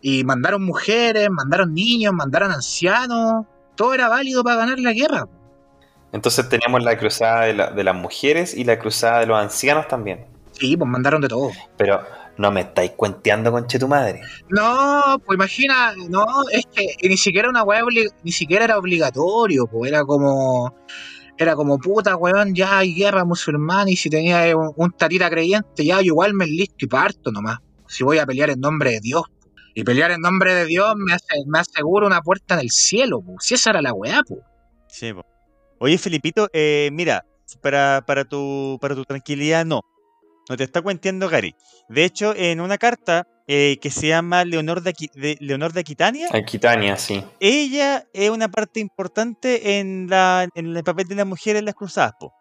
Y 0.00 0.24
mandaron 0.24 0.64
mujeres, 0.64 1.28
mandaron 1.30 1.74
niños, 1.74 2.12
mandaron 2.12 2.50
ancianos. 2.52 3.46
Todo 3.74 3.94
era 3.94 4.08
válido 4.08 4.42
para 4.42 4.56
ganar 4.56 4.78
la 4.78 4.92
guerra. 4.92 5.26
Entonces 6.12 6.48
teníamos 6.48 6.82
la 6.82 6.96
cruzada 6.96 7.42
de, 7.44 7.54
la- 7.54 7.70
de 7.70 7.84
las 7.84 7.94
mujeres 7.94 8.54
y 8.54 8.64
la 8.64 8.78
cruzada 8.78 9.20
de 9.20 9.26
los 9.26 9.38
ancianos 9.38 9.86
también. 9.88 10.26
Sí, 10.52 10.76
pues 10.76 10.88
mandaron 10.88 11.20
de 11.20 11.28
todo. 11.28 11.50
Pero 11.76 12.00
no 12.38 12.50
me 12.50 12.62
estáis 12.62 12.92
cuenteando 12.92 13.50
con 13.52 13.66
tu 13.66 13.88
madre. 13.88 14.22
No, 14.48 15.18
pues 15.24 15.36
imagina, 15.36 15.92
no, 16.08 16.24
es 16.52 16.64
que 16.66 17.08
ni 17.08 17.16
siquiera 17.16 17.48
una 17.48 17.62
weá, 17.62 17.82
ni 18.22 18.32
siquiera 18.32 18.64
era 18.64 18.78
obligatorio, 18.78 19.66
pues 19.66 19.90
era 19.90 20.04
como, 20.04 20.74
era 21.36 21.54
como 21.54 21.78
puta, 21.78 22.16
weón, 22.16 22.54
ya 22.54 22.78
hay 22.78 22.94
guerra 22.94 23.24
musulmana 23.24 23.90
y 23.90 23.96
si 23.96 24.08
tenía 24.08 24.56
un, 24.56 24.72
un 24.76 24.92
tatita 24.92 25.28
creyente, 25.28 25.84
ya 25.84 25.96
yo 25.98 26.06
igual 26.06 26.32
me 26.34 26.46
listo 26.46 26.76
y 26.84 26.86
parto 26.86 27.30
nomás. 27.32 27.58
Si 27.88 28.04
voy 28.04 28.18
a 28.18 28.26
pelear 28.26 28.50
en 28.50 28.60
nombre 28.60 28.90
de 28.92 29.00
Dios. 29.00 29.22
Po. 29.76 29.80
Y 29.80 29.84
pelear 29.84 30.10
en 30.10 30.20
nombre 30.20 30.54
de 30.54 30.66
Dios 30.66 30.94
me, 30.96 31.12
hace, 31.12 31.26
me 31.46 31.58
asegura 31.58 32.06
una 32.06 32.20
puerta 32.22 32.54
en 32.54 32.60
el 32.60 32.70
cielo, 32.70 33.20
pues. 33.20 33.38
Si 33.40 33.54
esa 33.54 33.70
era 33.70 33.82
la 33.82 33.92
weá, 33.92 34.20
pues. 34.26 34.40
Sí, 34.88 35.12
po. 35.12 35.24
Oye, 35.78 35.98
Felipito, 35.98 36.48
eh, 36.52 36.88
mira, 36.92 37.24
para, 37.62 38.02
para, 38.06 38.24
tu, 38.24 38.78
para 38.80 38.94
tu 38.94 39.04
tranquilidad, 39.04 39.64
no. 39.64 39.82
No 40.48 40.56
te 40.56 40.64
está 40.64 40.80
cuenteando 40.80 41.28
Gary. 41.28 41.54
De 41.88 42.04
hecho, 42.04 42.32
en 42.36 42.60
una 42.60 42.78
carta 42.78 43.26
eh, 43.48 43.78
que 43.82 43.90
se 43.90 44.08
llama 44.08 44.44
Leonor 44.44 44.80
de, 44.80 44.94
de- 45.14 45.36
Leonor 45.40 45.72
de 45.72 45.80
Aquitania. 45.80 46.28
Aquitania, 46.32 46.96
sí. 46.96 47.22
Ella 47.40 48.06
es 48.12 48.30
una 48.30 48.48
parte 48.48 48.78
importante 48.80 49.78
en, 49.80 50.06
la, 50.08 50.48
en 50.54 50.76
el 50.76 50.84
papel 50.84 51.08
de 51.08 51.16
la 51.16 51.24
mujer 51.24 51.56
en 51.56 51.64
las 51.64 51.74
cruzadas, 51.74 52.12
po. 52.18 52.32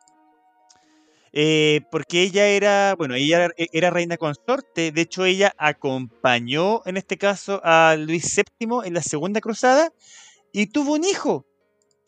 Eh, 1.37 1.81
porque 1.91 2.21
ella 2.21 2.47
era, 2.47 2.95
bueno, 2.97 3.13
ella 3.15 3.45
era, 3.45 3.53
era 3.57 3.89
reina 3.89 4.15
consorte, 4.15 4.93
de 4.93 5.01
hecho 5.01 5.25
ella 5.25 5.53
acompañó 5.57 6.81
en 6.85 6.95
este 6.95 7.17
caso 7.17 7.59
a 7.61 7.97
Luis 7.99 8.33
VII 8.33 8.79
en 8.85 8.93
la 8.93 9.01
segunda 9.01 9.41
cruzada 9.41 9.91
y 10.53 10.67
tuvo 10.67 10.93
un 10.93 11.03
hijo. 11.03 11.45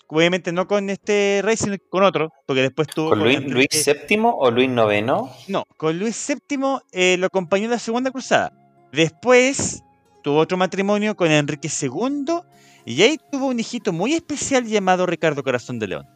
Obviamente 0.07 0.53
no 0.53 0.65
con 0.65 0.89
este 0.89 1.41
rey, 1.43 1.57
sino 1.57 1.75
con 1.89 2.03
otro, 2.03 2.31
porque 2.45 2.61
después 2.61 2.87
tuvo... 2.87 3.09
¿Con 3.09 3.19
Luis, 3.19 3.41
Luis 3.41 3.67
VII 4.07 4.19
o 4.23 4.49
Luis 4.49 4.69
IX? 4.69 5.49
no, 5.49 5.65
con 5.75 5.99
Luis 5.99 6.25
VII 6.49 6.59
eh, 6.93 7.17
lo 7.17 7.27
acompañó 7.27 7.65
en 7.65 7.71
la 7.71 7.79
Segunda 7.79 8.11
Cruzada. 8.11 8.53
Después 8.93 9.83
tuvo 10.23 10.37
otro 10.37 10.55
matrimonio 10.55 11.17
con 11.17 11.29
Enrique 11.29 11.67
II 11.67 12.39
y 12.85 13.01
ahí 13.01 13.17
tuvo 13.29 13.47
un 13.47 13.59
hijito 13.59 13.91
muy 13.91 14.13
especial 14.13 14.65
llamado 14.65 15.05
Ricardo 15.05 15.43
Corazón 15.43 15.77
de 15.79 15.87
León. 15.87 16.07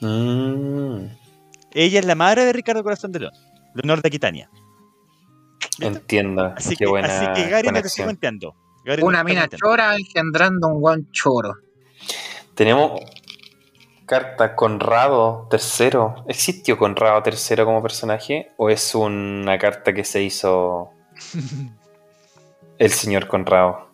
Mm, 0.00 1.23
Ella 1.74 2.00
es 2.00 2.06
la 2.06 2.14
madre 2.14 2.44
de 2.44 2.52
Ricardo 2.52 2.82
Corazón 2.82 3.12
de 3.12 3.20
León, 3.20 3.32
Leonor 3.74 4.00
de 4.00 4.08
Aquitania. 4.08 4.48
Entiendo. 5.80 6.52
Así 6.56 6.70
Qué 6.70 6.84
que, 6.84 6.86
buena 6.90 7.08
así 7.08 7.26
que 7.42 7.50
Gary 7.50 7.68
no 7.68 7.82
te 7.82 7.88
no 8.06 8.94
te 8.94 9.02
Una 9.02 9.24
mina 9.24 9.48
chora 9.48 9.96
engendrando 9.96 10.68
un 10.68 10.80
guan 10.80 11.10
choro. 11.10 11.54
Tenemos 12.54 13.00
carta 14.06 14.54
Conrado 14.54 15.48
III. 15.50 15.98
¿Existió 16.28 16.78
Conrado 16.78 17.22
III 17.26 17.64
como 17.64 17.82
personaje? 17.82 18.52
¿O 18.56 18.70
es 18.70 18.94
una 18.94 19.58
carta 19.58 19.92
que 19.92 20.04
se 20.04 20.22
hizo 20.22 20.90
el 22.78 22.90
señor 22.90 23.26
Conrado 23.26 23.88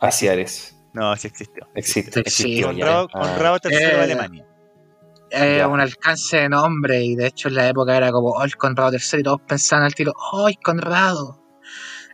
hacia 0.00 0.32
Ares? 0.32 0.76
No, 0.92 1.16
sí 1.16 1.26
existió. 1.26 1.66
Existe, 1.74 2.12
Sí, 2.12 2.20
existió 2.20 2.70
ya. 2.70 2.84
Conrado, 2.86 3.08
Ah, 3.14 3.20
Conrado 3.20 3.58
III 3.64 3.76
de 3.76 3.82
Eh, 3.84 4.00
Alemania. 4.00 4.46
Es 5.34 5.58
Ya. 5.58 5.68
un 5.68 5.80
alcance 5.80 6.36
de 6.38 6.48
nombre 6.48 7.02
y 7.02 7.16
de 7.16 7.26
hecho 7.26 7.48
en 7.48 7.54
la 7.56 7.68
época 7.68 7.96
era 7.96 8.10
como, 8.12 8.30
oh, 8.30 8.44
el 8.44 8.56
Conrado 8.56 8.92
III 8.92 9.20
y 9.20 9.22
todos 9.22 9.40
pensaban 9.46 9.84
al 9.84 9.94
tiro, 9.94 10.12
oh, 10.32 10.48
el 10.48 10.56
Conrado, 10.58 11.42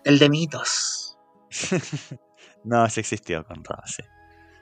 el 0.04 0.18
de 0.18 0.28
mitos. 0.28 1.18
No, 2.64 2.86
sí 2.90 3.00
existió 3.00 3.44
Conrado, 3.46 3.82
sí. 3.86 4.02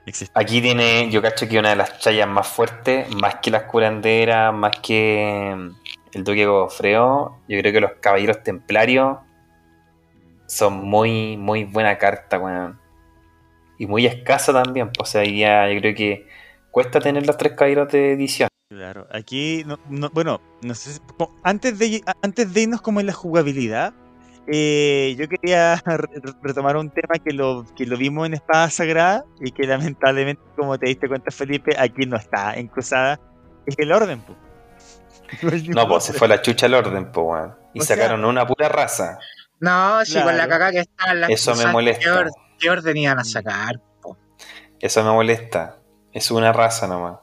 Existió. 0.05 0.33
Aquí 0.41 0.61
tiene, 0.61 1.09
yo 1.11 1.21
cacho 1.21 1.47
que 1.49 1.59
una 1.59 1.69
de 1.71 1.75
las 1.75 1.99
chayas 1.99 2.27
más 2.29 2.47
fuertes, 2.47 3.13
más 3.13 3.35
que 3.41 3.51
las 3.51 3.63
curanderas, 3.63 4.53
más 4.53 4.79
que 4.81 5.53
mm, 5.55 5.69
el 6.13 6.23
duque 6.23 6.45
Gofreo, 6.45 7.41
yo 7.47 7.59
creo 7.59 7.73
que 7.73 7.81
los 7.81 7.91
caballeros 8.01 8.41
templarios 8.41 9.17
son 10.47 10.73
muy, 10.85 11.37
muy 11.37 11.65
buena 11.65 11.97
carta, 11.97 12.39
weón. 12.39 12.79
Y 13.77 13.85
muy 13.85 14.05
escasa 14.05 14.51
también, 14.51 14.91
pues, 14.91 15.09
o 15.09 15.11
sea, 15.11 15.21
hoy 15.21 15.31
día 15.31 15.71
yo 15.71 15.79
creo 15.79 15.93
que 15.95 16.27
cuesta 16.71 16.99
tener 16.99 17.25
los 17.27 17.37
tres 17.37 17.53
caballeros 17.53 17.91
de 17.91 18.13
edición. 18.13 18.48
Claro, 18.69 19.07
aquí, 19.11 19.63
no, 19.65 19.79
no- 19.89 20.11
bueno, 20.11 20.39
no 20.61 20.75
sé, 20.75 21.01
antes 21.43 21.79
de, 21.79 22.03
antes 22.21 22.53
de 22.53 22.61
irnos 22.61 22.81
como 22.81 22.99
en 22.99 23.07
la 23.07 23.13
jugabilidad, 23.13 23.95
eh, 24.45 25.15
yo 25.17 25.27
quería 25.27 25.75
re- 25.87 26.21
retomar 26.43 26.77
un 26.77 26.91
tema 26.91 27.15
que 27.17 27.33
lo, 27.33 27.65
que 27.75 27.87
lo 27.87 27.97
vimos 27.97 28.27
en 28.27 28.35
Espada 28.35 28.69
Sagrada 28.69 29.25
y 29.41 29.49
que 29.53 29.65
lamentablemente, 29.65 30.43
como 30.55 30.77
te 30.77 30.85
diste 30.85 31.07
cuenta 31.07 31.31
Felipe, 31.31 31.75
aquí 31.79 32.05
no 32.05 32.15
está 32.15 32.53
en 32.53 32.67
Cruzada, 32.67 33.19
es 33.65 33.73
el 33.79 33.91
orden. 33.91 34.21
po. 34.21 34.35
No, 35.75 35.87
pues 35.87 36.03
se 36.03 36.13
fue 36.13 36.27
la 36.27 36.39
chucha 36.39 36.67
al 36.67 36.75
orden, 36.75 37.11
pues, 37.11 37.25
weón. 37.27 37.55
Y 37.73 37.79
O 37.79 37.83
sea- 37.83 37.95
sacaron 37.95 38.23
una 38.23 38.45
pura 38.45 38.69
raza. 38.69 39.17
No, 39.59 40.05
si 40.05 40.21
con 40.21 40.37
la 40.37 40.47
cagada 40.47 40.71
que 40.73 40.79
está 40.81 41.11
en 41.11 41.21
la 41.21 41.27
Eso 41.27 41.55
me 41.55 41.65
molesta. 41.71 42.03
¿Qué, 42.03 42.11
or- 42.11 42.31
qué 42.59 42.69
orden 42.69 42.97
iban 42.97 43.17
a 43.17 43.23
sacar? 43.23 43.81
po? 43.99 44.15
Eso 44.79 45.03
me 45.03 45.09
molesta. 45.11 45.79
Es 46.13 46.29
una 46.29 46.53
raza 46.53 46.87
nomás. 46.87 47.17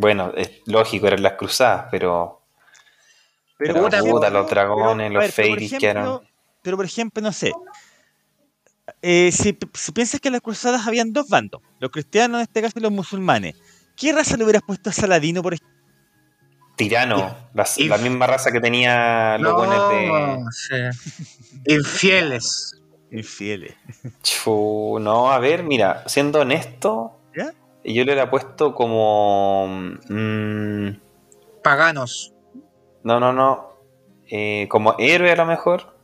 Bueno, 0.00 0.32
es 0.34 0.62
lógico, 0.64 1.06
eran 1.08 1.22
las 1.22 1.34
cruzadas, 1.34 1.88
pero 1.90 2.40
Pero, 3.58 3.74
puta, 3.84 4.30
los 4.30 4.48
dragones, 4.48 5.12
los 5.12 5.30
fairies 5.30 5.72
ejemplo- 5.72 5.78
quedaron- 5.78 6.28
Pero 6.62 6.76
por 6.78 6.86
ejemplo, 6.86 7.22
no 7.22 7.32
sé. 7.32 7.52
eh, 9.02 9.30
si, 9.30 9.56
si 9.74 9.92
piensas 9.92 10.18
que 10.20 10.28
en 10.28 10.32
las 10.32 10.40
cruzadas 10.40 10.86
habían 10.86 11.12
dos 11.12 11.28
bandos, 11.28 11.60
los 11.78 11.90
cristianos 11.90 12.38
en 12.38 12.42
este 12.42 12.62
caso 12.62 12.78
y 12.78 12.82
los 12.82 12.90
musulmanes, 12.90 13.56
¿qué 13.94 14.12
raza 14.14 14.38
le 14.38 14.44
hubieras 14.44 14.62
puesto 14.66 14.88
a 14.88 14.92
Saladino, 14.94 15.42
por 15.42 15.52
ejemplo? 15.52 15.70
tirano, 16.76 17.36
la, 17.52 17.98
misma 17.98 18.26
raza 18.26 18.50
que 18.50 18.58
tenía 18.60 19.36
los 19.38 19.52
buenos 19.54 19.86
de. 19.90 20.08
No, 20.08 20.50
sí. 20.50 20.74
infieles. 21.66 22.80
Infieles. 23.10 23.74
Chu, 24.22 24.96
no, 24.98 25.30
a 25.30 25.38
ver, 25.38 25.62
mira, 25.62 26.04
siendo 26.06 26.40
honesto. 26.40 27.19
Yo 27.84 28.04
le 28.04 28.12
hubiera 28.12 28.30
puesto 28.30 28.74
como. 28.74 29.66
mm, 30.08 30.88
Paganos. 31.62 32.32
no, 33.02 33.20
no, 33.20 33.32
no. 33.32 33.70
eh, 34.28 34.66
como 34.70 34.94
héroe 34.98 35.30
a 35.32 35.36
lo 35.36 35.46
mejor. 35.46 35.94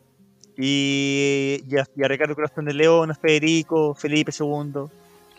Y, 0.59 1.62
y, 1.69 1.77
a, 1.78 1.86
y 1.94 2.03
a 2.05 2.09
Ricardo 2.09 2.35
Corazón 2.35 2.65
de 2.65 2.73
León, 2.73 3.11
a 3.11 3.15
Federico, 3.15 3.94
Felipe 3.94 4.32
II. 4.39 4.47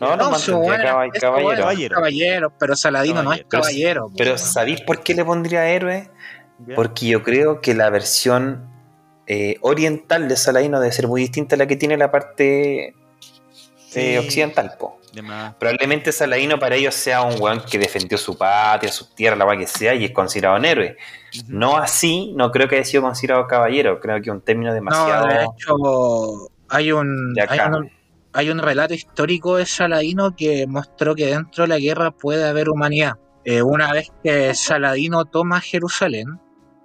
No, 0.00 0.16
no, 0.16 0.38
su 0.38 0.56
buena- 0.56 1.06
es 1.06 1.20
caballero. 1.20 1.58
Caballero. 1.60 1.94
caballero, 1.96 2.52
pero 2.56 2.76
Saladino 2.76 3.22
no 3.24 3.32
es 3.32 3.44
Caballero. 3.48 4.12
Pero. 4.16 4.38
¿sabéis 4.38 4.80
por 4.82 5.02
qué 5.02 5.14
le 5.14 5.24
pondría 5.24 5.68
héroe? 5.68 6.08
Porque 6.76 7.06
yo 7.06 7.22
creo 7.24 7.60
que 7.60 7.74
la 7.74 7.90
versión 7.90 8.68
eh, 9.26 9.56
oriental 9.60 10.28
de 10.28 10.36
Saladino 10.36 10.78
debe 10.80 10.92
ser 10.92 11.08
muy 11.08 11.20
distinta 11.22 11.56
a 11.56 11.58
la 11.58 11.66
que 11.66 11.74
tiene 11.76 11.96
la 11.96 12.12
parte 12.12 12.94
eh, 13.94 14.18
occidental, 14.20 14.74
po. 14.78 14.97
De 15.12 15.22
más. 15.22 15.54
Probablemente 15.54 16.12
Saladino 16.12 16.58
para 16.58 16.76
ellos 16.76 16.94
sea 16.94 17.22
un 17.22 17.40
weón 17.40 17.62
que 17.68 17.78
defendió 17.78 18.18
su 18.18 18.36
patria, 18.36 18.92
su 18.92 19.06
tierra, 19.14 19.36
la 19.36 19.46
weá 19.46 19.58
que 19.58 19.66
sea, 19.66 19.94
y 19.94 20.04
es 20.04 20.10
considerado 20.10 20.56
un 20.56 20.64
héroe. 20.64 20.96
No 21.46 21.76
así, 21.76 22.32
no 22.36 22.50
creo 22.50 22.68
que 22.68 22.76
haya 22.76 22.84
sido 22.84 23.02
considerado 23.02 23.46
caballero. 23.46 24.00
Creo 24.00 24.20
que 24.20 24.30
un 24.30 24.40
término 24.40 24.72
demasiado. 24.72 25.26
No, 25.26 25.32
de 25.32 25.44
hecho, 25.44 26.50
hay 26.68 26.92
un, 26.92 27.34
de 27.34 27.42
hay, 27.48 27.60
un, 27.60 27.90
hay 28.32 28.50
un 28.50 28.58
relato 28.58 28.94
histórico 28.94 29.56
de 29.56 29.66
Saladino 29.66 30.34
que 30.36 30.66
mostró 30.66 31.14
que 31.14 31.26
dentro 31.26 31.64
de 31.64 31.68
la 31.68 31.78
guerra 31.78 32.10
puede 32.10 32.46
haber 32.46 32.68
humanidad. 32.68 33.14
Eh, 33.44 33.62
una 33.62 33.92
vez 33.92 34.12
que 34.22 34.54
Saladino 34.54 35.24
toma 35.24 35.60
Jerusalén, 35.60 36.38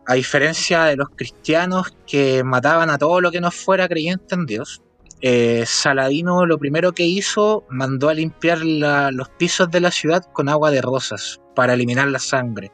a 0.05 0.13
diferencia 0.13 0.83
de 0.83 0.95
los 0.95 1.09
cristianos 1.09 1.95
que 2.05 2.43
mataban 2.43 2.89
a 2.89 2.97
todo 2.97 3.21
lo 3.21 3.31
que 3.31 3.41
no 3.41 3.51
fuera 3.51 3.87
creyente 3.87 4.35
en 4.35 4.45
Dios, 4.45 4.81
eh, 5.25 5.63
Saladino 5.65 6.45
lo 6.45 6.57
primero 6.57 6.91
que 6.91 7.05
hizo 7.05 7.65
mandó 7.69 8.09
a 8.09 8.13
limpiar 8.13 8.57
los 8.59 9.29
pisos 9.29 9.71
de 9.71 9.79
la 9.79 9.89
ciudad 9.89 10.21
con 10.33 10.49
agua 10.49 10.69
de 10.69 10.81
rosas 10.81 11.39
para 11.55 11.75
eliminar 11.75 12.09
la 12.09 12.19
sangre 12.19 12.73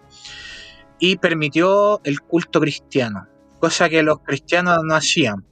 y 0.98 1.18
permitió 1.18 2.02
el 2.04 2.22
culto 2.22 2.60
cristiano, 2.60 3.28
cosa 3.60 3.88
que 3.88 4.02
los 4.02 4.22
cristianos 4.24 4.80
no 4.84 4.96
hacían. 4.96 5.46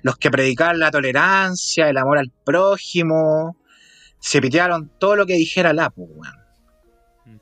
Los 0.00 0.16
que 0.16 0.30
predicaban 0.30 0.78
la 0.78 0.90
tolerancia, 0.90 1.90
el 1.90 1.98
amor 1.98 2.16
al 2.16 2.32
prójimo, 2.44 3.58
se 4.18 4.40
pitearon 4.40 4.90
todo 4.98 5.16
lo 5.16 5.26
que 5.26 5.34
dijera 5.34 5.74
la. 5.74 5.92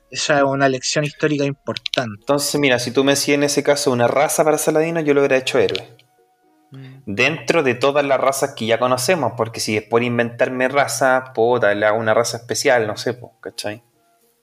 Esa 0.09 0.39
es 0.39 0.43
una 0.43 0.67
lección 0.67 1.05
histórica 1.05 1.45
importante. 1.45 2.17
Entonces, 2.19 2.59
mira, 2.59 2.77
si 2.77 2.91
tú 2.91 3.05
me 3.05 3.13
decías 3.13 3.35
en 3.35 3.43
ese 3.43 3.63
caso 3.63 3.89
una 3.89 4.09
raza 4.09 4.43
para 4.43 4.57
Saladino, 4.57 4.99
yo 4.99 5.13
lo 5.13 5.21
hubiera 5.21 5.37
hecho 5.37 5.59
héroe. 5.59 6.00
Dentro 7.05 7.63
de 7.63 7.73
todas 7.75 8.05
las 8.05 8.19
razas 8.19 8.53
que 8.55 8.65
ya 8.67 8.77
conocemos, 8.79 9.33
porque 9.35 9.59
si 9.59 9.75
es 9.77 9.83
por 9.83 10.03
inventarme 10.03 10.67
raza, 10.67 11.31
puta, 11.33 11.73
le 11.73 11.85
hago 11.85 11.97
una 11.99 12.13
raza 12.13 12.37
especial, 12.37 12.85
no 12.87 12.95
sé, 12.97 13.13
po, 13.13 13.33
¿cachai? 13.41 13.81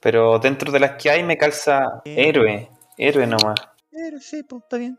Pero 0.01 0.39
dentro 0.39 0.71
de 0.71 0.79
las 0.79 0.91
que 1.01 1.09
hay 1.09 1.23
me 1.23 1.37
calza 1.37 2.01
héroe, 2.05 2.69
héroe 2.97 3.27
nomás. 3.27 3.55
Héroe, 3.91 4.21
sí, 4.21 4.43
pues, 4.43 4.63
está 4.63 4.77
bien. 4.77 4.97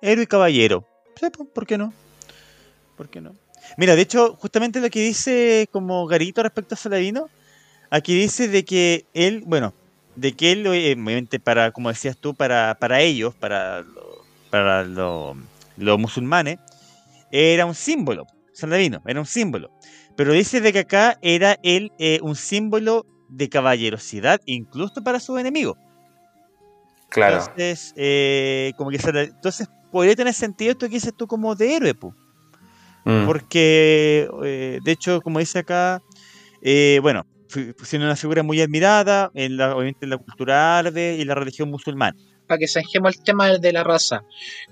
Héroe 0.00 0.24
y 0.24 0.26
caballero. 0.26 0.86
Sí, 1.20 1.26
pues, 1.30 1.48
¿por 1.54 1.66
qué 1.66 1.76
no? 1.78 1.92
¿Por 2.96 3.08
qué 3.08 3.20
no? 3.20 3.34
Mira, 3.76 3.94
de 3.94 4.02
hecho, 4.02 4.36
justamente 4.36 4.80
lo 4.80 4.90
que 4.90 5.00
dice 5.00 5.68
como 5.70 6.06
Garito 6.06 6.42
respecto 6.42 6.74
a 6.74 6.78
Saladino, 6.78 7.28
aquí 7.90 8.14
dice 8.14 8.48
de 8.48 8.64
que 8.64 9.06
él, 9.14 9.42
bueno, 9.46 9.72
de 10.16 10.32
que 10.32 10.52
él, 10.52 10.66
eh, 10.66 10.92
obviamente, 10.92 11.40
para, 11.40 11.70
como 11.72 11.88
decías 11.88 12.16
tú, 12.16 12.34
para, 12.34 12.74
para 12.78 13.00
ellos, 13.00 13.34
para, 13.34 13.82
lo- 13.82 14.24
para 14.50 14.82
lo- 14.82 15.36
los 15.76 15.98
musulmanes, 15.98 16.58
era 17.32 17.66
un 17.66 17.74
símbolo. 17.74 18.26
Saladino, 18.52 19.02
era 19.06 19.18
un 19.18 19.26
símbolo. 19.26 19.70
Pero 20.16 20.32
dice 20.32 20.60
de 20.60 20.72
que 20.72 20.80
acá 20.80 21.18
era 21.22 21.56
él 21.62 21.90
eh, 21.98 22.20
un 22.22 22.36
símbolo 22.36 23.06
de 23.28 23.48
caballerosidad, 23.48 24.40
incluso 24.44 25.02
para 25.02 25.18
sus 25.18 25.40
enemigos. 25.40 25.76
Claro. 27.08 27.38
Entonces, 27.38 27.94
eh, 27.96 28.72
como 28.76 28.90
que 28.90 28.98
entonces 29.02 29.68
podría 29.90 30.14
tener 30.14 30.34
sentido 30.34 30.72
esto 30.72 30.86
que 30.86 30.94
dices 30.94 31.14
tú 31.16 31.26
como 31.26 31.54
de 31.54 31.76
héroe, 31.76 31.94
pu. 31.94 32.14
Mm. 33.04 33.26
porque 33.26 34.30
eh, 34.44 34.78
de 34.84 34.92
hecho, 34.92 35.20
como 35.22 35.40
dice 35.40 35.58
acá, 35.58 36.00
bueno, 37.02 37.26
siendo 37.82 38.06
una 38.06 38.16
figura 38.16 38.42
muy 38.42 38.60
admirada, 38.60 39.30
en 39.34 39.56
la, 39.56 39.74
obviamente 39.74 40.04
en 40.06 40.10
la 40.10 40.18
cultura 40.18 40.78
árabe 40.78 41.16
y 41.18 41.24
la 41.24 41.34
religión 41.34 41.70
musulmana. 41.70 42.16
Para 42.52 42.58
que 42.58 42.68
zanjemos 42.68 43.16
el 43.16 43.22
tema 43.22 43.48
de 43.48 43.72
la 43.72 43.82
raza. 43.82 44.24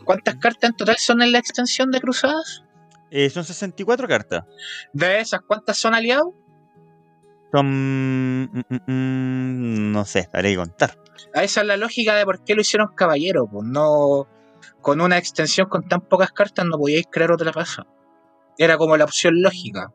¿Cuántas 0.05 0.37
cartas 0.37 0.69
en 0.69 0.77
total 0.77 0.97
son 0.99 1.23
en 1.23 1.33
la 1.33 1.39
extensión 1.39 1.91
de 1.91 1.99
cruzadas? 1.99 2.63
Eh, 3.11 3.31
son 3.31 3.43
64 3.43 4.07
cartas. 4.07 4.45
De 4.93 5.19
esas, 5.19 5.41
¿cuántas 5.41 5.79
son 5.79 5.95
aliados? 5.95 6.35
Son. 7.51 8.45
mm, 8.45 8.65
mm, 8.69 8.77
mm, 8.87 9.93
no 9.93 10.05
sé, 10.05 10.29
haré 10.35 10.51
que 10.51 10.57
contar. 10.57 10.99
A 11.33 11.43
esa 11.43 11.63
es 11.63 11.67
la 11.67 11.79
lógica 11.79 12.15
de 12.17 12.27
por 12.27 12.45
qué 12.45 12.55
lo 12.55 12.61
hicieron 12.61 12.89
caballero. 12.95 13.49
Pues 13.51 13.67
no. 13.67 14.29
Con 14.83 15.01
una 15.01 15.17
extensión 15.17 15.67
con 15.67 15.89
tan 15.89 16.03
pocas 16.03 16.33
cartas 16.33 16.67
no 16.67 16.77
podíais 16.77 17.07
crear 17.11 17.33
otra 17.33 17.51
cosa. 17.51 17.87
Era 18.59 18.77
como 18.77 18.95
la 18.99 19.05
opción 19.05 19.41
lógica. 19.41 19.91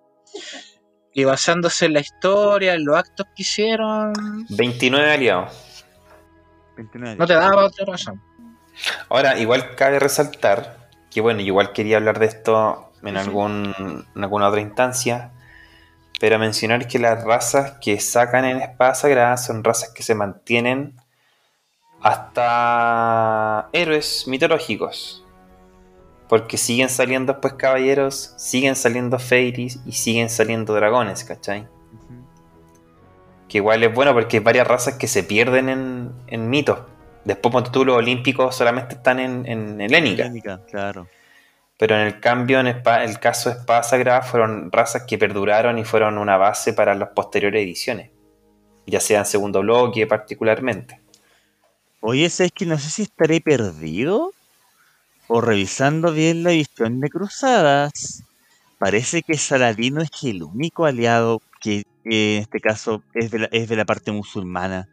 Y 1.14 1.24
basándose 1.24 1.86
en 1.86 1.94
la 1.94 2.00
historia, 2.00 2.74
en 2.74 2.84
los 2.84 2.98
actos 2.98 3.28
que 3.36 3.44
hicieron, 3.44 4.12
29 4.50 5.12
aliados. 5.14 5.75
29. 6.76 7.18
no 7.18 7.28
te 7.28 7.34
daba 7.34 7.66
otra 7.66 7.86
cosa. 7.86 8.14
Ahora, 9.10 9.38
igual 9.38 9.76
cabe 9.76 10.00
resaltar 10.00 10.90
que, 11.10 11.22
bueno, 11.22 11.42
igual 11.42 11.72
quería 11.74 11.98
hablar 11.98 12.20
de 12.20 12.26
esto 12.26 12.92
en, 13.04 13.18
algún, 13.18 14.06
en 14.16 14.24
alguna 14.24 14.50
otra 14.50 14.62
instancia, 14.62 15.32
pero 16.20 16.40
mencionar 16.40 16.88
que 16.88 17.00
las 17.00 17.24
razas 17.24 17.74
que 17.82 18.00
sacan 18.00 18.46
en 18.46 18.62
Espada 18.62 18.96
Sagrada 18.96 19.38
son 19.38 19.64
razas 19.64 19.92
que 19.92 20.04
se 20.04 20.16
mantienen 20.16 20.96
hasta 22.02 23.70
héroes 23.74 24.28
mitológicos. 24.28 25.24
Porque 26.28 26.58
siguen 26.58 26.90
saliendo 26.90 27.40
pues 27.40 27.54
caballeros, 27.54 28.34
siguen 28.38 28.76
saliendo 28.76 29.20
fairies 29.20 29.80
y 29.86 29.92
siguen 29.92 30.30
saliendo 30.30 30.74
dragones, 30.74 31.24
¿cachai? 31.24 31.68
Que 33.50 33.60
igual 33.60 33.84
es 33.84 33.94
bueno 33.94 34.14
porque 34.14 34.38
hay 34.38 34.44
varias 34.44 34.68
razas 34.68 34.96
que 34.96 35.08
se 35.08 35.24
pierden 35.24 35.70
en, 35.70 36.12
en 36.28 36.50
mitos. 36.50 36.80
Después, 37.24 37.52
cuando 37.52 37.72
tú 37.72 37.86
los 37.86 37.98
olímpicos 37.98 38.56
solamente 38.56 38.96
están 38.96 39.20
en, 39.20 39.46
en 39.48 39.82
helénica. 39.82 40.24
Helénica, 40.24 40.62
claro. 40.70 41.08
Pero 41.78 41.96
en 41.96 42.02
el 42.02 42.20
cambio, 42.20 42.60
en 42.60 42.68
el 42.68 43.20
caso 43.20 43.50
de 43.50 43.58
Espada 43.58 43.84
Sagrada, 43.84 44.22
fueron 44.22 44.72
razas 44.72 45.04
que 45.04 45.18
perduraron 45.18 45.78
y 45.78 45.84
fueron 45.84 46.18
una 46.18 46.38
base 46.38 46.72
para 46.74 46.96
las 46.96 47.10
posteriores 47.10 47.64
ediciones. 47.64 48.12
Ya 48.86 49.00
sea 49.00 49.20
en 49.20 49.26
segundo 49.26 49.62
bloque, 49.62 50.08
particularmente. 50.08 51.02
Oye, 52.00 52.30
¿sabes 52.30 52.52
que 52.54 52.66
no 52.66 52.78
sé 52.78 52.90
si 52.90 53.02
estaré 53.02 53.42
perdido? 53.42 54.32
O 55.28 55.42
revisando 55.42 56.12
bien 56.14 56.44
la 56.44 56.52
edición 56.52 57.00
de 57.00 57.10
Cruzadas, 57.10 58.24
parece 58.78 59.24
que 59.24 59.38
Saladino 59.38 60.02
es 60.02 60.12
el 60.24 60.44
único 60.44 60.86
aliado 60.86 61.42
que 61.60 61.84
eh, 62.10 62.38
en 62.38 62.42
este 62.44 62.60
caso 62.60 63.04
es 63.14 63.32
de 63.32 63.40
la, 63.40 63.46
es 63.52 63.68
de 63.70 63.76
la 63.76 63.86
parte 63.86 64.12
musulmana. 64.12 64.88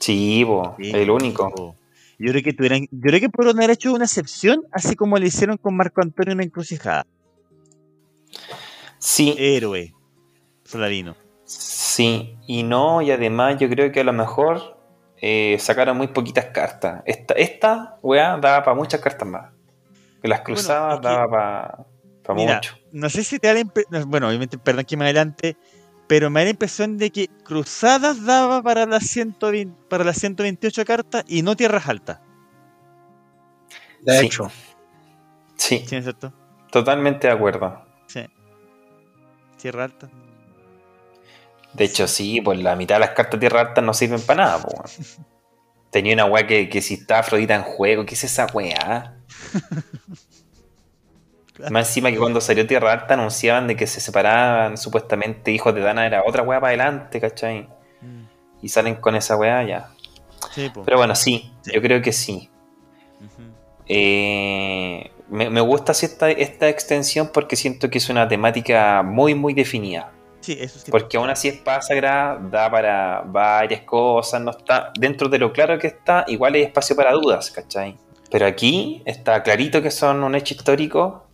Sí, 0.00 0.44
po, 0.46 0.74
Sí, 0.78 0.90
el 0.94 1.10
único. 1.10 1.76
Yo 2.20 2.32
creo 2.32 2.42
que 2.42 2.52
tuvieran, 2.52 2.86
yo 2.90 3.00
creo 3.02 3.20
que 3.20 3.28
pudieron 3.28 3.58
haber 3.58 3.70
hecho 3.70 3.92
una 3.92 4.04
excepción, 4.04 4.62
así 4.72 4.96
como 4.96 5.18
le 5.18 5.26
hicieron 5.28 5.56
con 5.56 5.76
Marco 5.76 6.00
Antonio 6.02 6.32
en 6.32 6.38
la 6.38 6.44
encrucijada. 6.44 7.06
Sí, 8.98 9.34
Héroe. 9.38 9.94
Saladino. 10.64 11.16
sí. 11.44 12.34
Y 12.46 12.62
no, 12.62 13.02
y 13.02 13.10
además 13.10 13.56
yo 13.58 13.68
creo 13.68 13.92
que 13.92 14.00
a 14.00 14.04
lo 14.04 14.12
mejor 14.12 14.78
eh, 15.20 15.56
sacaron 15.60 15.96
muy 15.96 16.08
poquitas 16.08 16.46
cartas. 16.46 17.02
Esta, 17.06 17.34
esta 17.34 17.98
weá 18.02 18.36
daba 18.38 18.64
para 18.64 18.74
muchas 18.76 19.00
cartas 19.00 19.28
más. 19.28 19.52
Que 20.22 20.28
las 20.28 20.40
cruzadas 20.40 21.00
que- 21.00 21.06
daba 21.08 21.86
para 22.24 22.34
Mira, 22.38 22.54
mucho. 22.56 22.74
No 22.92 23.08
sé 23.10 23.22
si 23.24 23.38
te 23.38 23.48
da 23.48 23.54
la 23.54 23.60
impresión, 23.60 24.10
bueno, 24.10 24.28
obviamente, 24.28 24.58
perdón 24.58 24.84
que 24.84 24.96
me 24.96 25.04
adelante, 25.04 25.56
pero 26.08 26.30
me 26.30 26.40
da 26.40 26.44
la 26.44 26.50
impresión 26.50 26.98
de 26.98 27.10
que 27.10 27.28
Cruzadas 27.44 28.24
daba 28.24 28.62
para 28.62 28.86
las 28.86 29.04
120, 29.06 29.74
para 29.88 30.04
las 30.04 30.18
128 30.18 30.84
cartas 30.84 31.24
y 31.28 31.42
no 31.42 31.54
Tierras 31.56 31.88
Altas. 31.88 32.18
De 34.02 34.18
Sí. 34.18 34.26
hecho, 34.26 34.50
Sí, 35.56 35.78
¿Sí, 35.86 35.92
no 35.92 35.98
es 35.98 36.04
cierto? 36.04 36.32
totalmente 36.70 37.26
de 37.26 37.32
acuerdo. 37.32 37.84
Sí. 38.06 38.20
Tierra 39.60 39.84
Alta. 39.84 40.08
De 41.74 41.84
hecho, 41.84 42.06
sí, 42.08 42.40
pues 42.40 42.58
la 42.62 42.74
mitad 42.76 42.94
de 42.96 43.00
las 43.00 43.10
cartas 43.10 43.32
de 43.32 43.38
tierra 43.40 43.60
alta 43.60 43.80
no 43.82 43.92
sirven 43.92 44.20
para 44.22 44.44
nada, 44.44 44.62
po, 44.62 44.68
weón. 44.70 45.26
Tenía 45.90 46.14
una 46.14 46.24
weá 46.26 46.46
que, 46.46 46.68
que 46.68 46.80
si 46.80 46.94
está 46.94 47.18
Afrodita 47.20 47.54
en 47.54 47.62
juego, 47.62 48.06
¿qué 48.06 48.14
es 48.14 48.24
esa 48.24 48.46
weá? 48.46 49.18
Claro. 51.58 51.72
Más 51.72 51.88
encima 51.88 52.10
que 52.10 52.16
cuando 52.18 52.40
salió 52.40 52.66
Tierra 52.66 52.92
Alta 52.92 53.14
anunciaban 53.14 53.66
de 53.66 53.76
que 53.76 53.86
se 53.86 54.00
separaban, 54.00 54.78
supuestamente 54.78 55.50
hijos 55.50 55.74
de 55.74 55.80
Dana 55.82 56.06
era 56.06 56.22
otra 56.24 56.42
weá 56.42 56.60
para 56.60 56.68
adelante, 56.68 57.20
¿cachai? 57.20 57.68
Y 58.62 58.68
salen 58.70 58.94
con 58.96 59.14
esa 59.16 59.36
weá 59.36 59.62
ya. 59.64 59.90
Sí. 60.54 60.70
Pero 60.84 60.96
bueno, 60.96 61.14
sí, 61.14 61.52
Sí. 61.62 61.72
yo 61.74 61.82
creo 61.82 62.00
que 62.00 62.12
sí. 62.12 62.48
Eh, 63.86 65.10
me, 65.28 65.50
me 65.50 65.60
gusta 65.60 65.92
así 65.92 66.06
esta, 66.06 66.30
esta 66.30 66.68
extensión 66.68 67.30
porque 67.32 67.56
siento 67.56 67.90
que 67.90 67.98
es 67.98 68.08
una 68.08 68.28
temática 68.28 69.02
muy, 69.02 69.34
muy 69.34 69.54
definida. 69.54 70.12
Sí, 70.40 70.56
eso 70.60 70.78
sí. 70.78 70.90
Porque 70.90 71.16
aún 71.16 71.28
así 71.30 71.48
Espada 71.48 71.82
Sagrada 71.82 72.38
da 72.40 72.70
para 72.70 73.22
varias 73.26 73.82
cosas, 73.82 74.40
no 74.40 74.52
está 74.52 74.92
dentro 74.98 75.28
de 75.28 75.38
lo 75.38 75.52
claro 75.52 75.78
que 75.78 75.88
está, 75.88 76.24
igual 76.28 76.54
hay 76.54 76.62
espacio 76.62 76.94
para 76.94 77.12
dudas, 77.12 77.50
¿cachai? 77.50 77.96
Pero 78.30 78.46
aquí 78.46 79.02
está 79.04 79.42
clarito 79.42 79.82
que 79.82 79.90
son 79.90 80.22
un 80.22 80.34
hecho 80.34 80.54
histórico. 80.54 81.24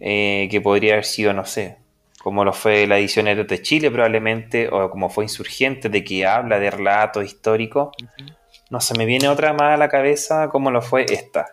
Eh, 0.00 0.48
que 0.50 0.60
podría 0.60 0.94
haber 0.94 1.04
sido, 1.04 1.32
no 1.32 1.44
sé, 1.44 1.78
como 2.22 2.44
lo 2.44 2.52
fue 2.52 2.86
la 2.86 2.98
edición 2.98 3.26
de 3.26 3.62
Chile 3.62 3.90
probablemente, 3.90 4.68
o 4.68 4.90
como 4.90 5.10
fue 5.10 5.24
Insurgente, 5.24 5.88
de 5.88 6.02
que 6.04 6.26
habla 6.26 6.58
de 6.58 6.70
relatos 6.70 7.24
históricos. 7.24 7.88
Ujú. 8.02 8.32
No 8.70 8.80
se 8.80 8.96
me 8.96 9.04
viene 9.04 9.28
otra 9.28 9.52
más 9.52 9.74
a 9.74 9.76
la 9.76 9.88
cabeza 9.88 10.48
como 10.48 10.70
lo 10.70 10.80
fue 10.80 11.04
esta. 11.08 11.46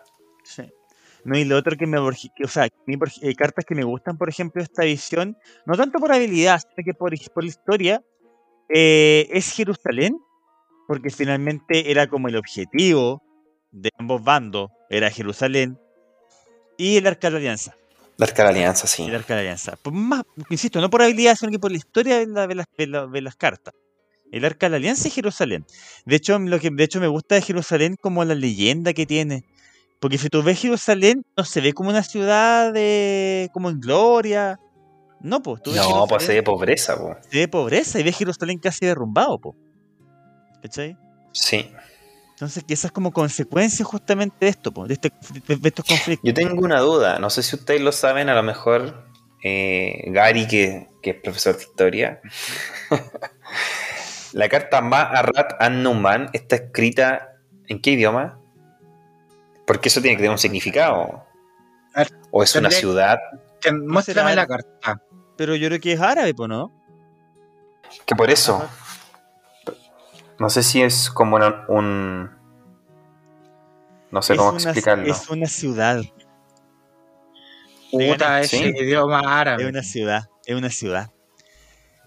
Sí. 0.44 0.62
No, 1.24 1.36
y 1.36 1.44
lo 1.44 1.56
otro 1.56 1.76
que 1.76 1.86
me. 1.86 1.98
O 1.98 2.12
sea, 2.48 2.66
ej- 2.66 3.18
eh, 3.22 3.34
cartas 3.34 3.64
que 3.64 3.74
me 3.74 3.84
gustan, 3.84 4.16
por 4.18 4.28
ejemplo, 4.28 4.62
esta 4.62 4.82
edición, 4.82 5.36
no 5.66 5.76
tanto 5.76 5.98
por 5.98 6.10
habilidad, 6.10 6.58
sino 6.60 6.84
que 6.84 6.94
por, 6.94 7.12
por 7.32 7.44
la 7.44 7.48
historia, 7.48 8.02
eh, 8.74 9.28
es 9.30 9.54
Jerusalén, 9.54 10.18
porque 10.88 11.10
finalmente 11.10 11.90
era 11.90 12.06
como 12.08 12.28
el 12.28 12.36
objetivo 12.36 13.22
de 13.70 13.90
ambos 13.98 14.24
bandos, 14.24 14.70
era 14.90 15.10
Jerusalén, 15.10 15.78
y 16.78 16.96
el 16.96 17.06
Arca 17.06 17.28
de 17.28 17.32
la 17.32 17.38
Alianza. 17.38 17.76
La 18.22 18.28
Arca 18.30 18.42
de 18.42 18.44
la 18.44 18.50
Alianza, 18.50 18.86
sí. 18.86 19.02
El 19.04 19.14
Arca 19.14 19.34
de 19.34 19.34
la 19.34 19.40
Alianza. 19.40 19.76
Por 19.82 19.92
más, 19.92 20.22
insisto, 20.50 20.80
no 20.80 20.88
por 20.90 21.02
habilidad, 21.02 21.36
sino 21.36 21.50
que 21.50 21.58
por 21.58 21.70
la 21.70 21.76
historia 21.78 22.18
de, 22.18 22.26
la- 22.26 22.46
de 22.46 22.54
las, 22.54 22.66
de 22.76 22.86
la- 22.86 23.06
de 23.06 23.20
las 23.20 23.36
cartas. 23.36 23.74
El 24.30 24.44
Arca 24.44 24.66
de 24.66 24.70
la 24.70 24.76
Alianza 24.76 25.08
y 25.08 25.10
Jerusalén. 25.10 25.64
De 26.06 26.16
hecho, 26.16 26.38
lo 26.38 26.58
que 26.58 26.70
de 26.70 26.84
hecho 26.84 27.00
me 27.00 27.08
gusta 27.08 27.34
de 27.34 27.42
Jerusalén 27.42 27.96
como 28.00 28.24
la 28.24 28.34
leyenda 28.34 28.92
que 28.94 29.04
tiene. 29.06 29.44
Porque 30.00 30.18
si 30.18 30.28
tú 30.28 30.42
ves 30.42 30.58
Jerusalén, 30.60 31.22
no 31.36 31.44
se 31.44 31.60
ve 31.60 31.72
como 31.74 31.90
una 31.90 32.02
ciudad 32.02 32.72
de, 32.72 33.50
como 33.52 33.70
en 33.70 33.78
gloria. 33.80 34.58
No, 35.20 35.40
pues 35.42 35.62
tú 35.62 35.70
ves 35.72 35.80
No, 35.80 36.06
pues 36.08 36.24
se 36.24 36.34
ve 36.34 36.42
pobreza, 36.42 36.96
po. 36.96 37.14
se 37.30 37.38
ve 37.38 37.46
pobreza 37.48 38.00
y 38.00 38.02
ves 38.02 38.16
Jerusalén 38.16 38.58
casi 38.58 38.86
derrumbado, 38.86 39.38
po. 39.38 39.54
¿Cachai? 40.62 40.96
Sí. 41.32 41.70
Entonces, 42.42 42.64
que 42.64 42.74
esa 42.74 42.88
es 42.88 42.92
como 42.92 43.12
consecuencia 43.12 43.84
justamente 43.84 44.34
de 44.40 44.48
esto, 44.48 44.72
po, 44.72 44.84
de, 44.88 44.94
este, 44.94 45.12
de, 45.46 45.54
de 45.58 45.68
estos 45.68 45.84
conflictos. 45.84 46.26
Yo 46.26 46.34
tengo 46.34 46.60
una 46.64 46.80
duda, 46.80 47.20
no 47.20 47.30
sé 47.30 47.40
si 47.40 47.54
ustedes 47.54 47.80
lo 47.80 47.92
saben, 47.92 48.28
a 48.28 48.34
lo 48.34 48.42
mejor 48.42 49.06
eh, 49.44 50.06
Gary, 50.08 50.48
que, 50.48 50.88
que 51.00 51.10
es 51.10 51.16
profesor 51.22 51.56
de 51.56 51.62
historia. 51.62 52.20
la 54.32 54.48
carta 54.48 54.80
Ma'arat 54.80 55.54
an-Numan 55.60 56.30
está 56.32 56.56
escrita 56.56 57.36
en 57.68 57.80
qué 57.80 57.92
idioma? 57.92 58.40
Porque 59.64 59.88
eso 59.88 60.00
tiene 60.00 60.16
que 60.16 60.22
tener 60.22 60.32
un 60.32 60.38
significado. 60.38 61.24
O 62.32 62.42
es 62.42 62.56
una 62.56 62.72
ciudad 62.72 63.20
que- 63.60 63.70
muéstrame 63.70 64.34
la 64.34 64.48
carta. 64.48 65.00
Pero 65.36 65.54
yo 65.54 65.68
creo 65.68 65.80
que 65.80 65.92
es 65.92 66.00
árabe, 66.00 66.34
¿no? 66.48 66.72
que 68.04 68.16
por 68.16 68.30
eso. 68.32 68.68
No 70.42 70.50
sé 70.50 70.64
si 70.64 70.82
es 70.82 71.08
como 71.08 71.36
una- 71.36 71.64
un. 71.68 72.28
No 74.10 74.22
sé 74.22 74.32
Es 74.32 74.38
cómo 74.40 74.50
una- 74.50 74.58
explicarlo. 74.60 75.06
Es 75.06 75.30
una 75.30 75.46
ciudad. 75.46 76.02
Puta, 77.92 78.40
ese 78.40 78.58
Sí. 78.58 78.64
idioma 78.76 79.20
Es 79.20 79.26
árabe. 79.28 79.66
una 79.68 79.84
ciudad, 79.84 80.24
es 80.44 80.56
una 80.56 80.70
ciudad. 80.70 81.12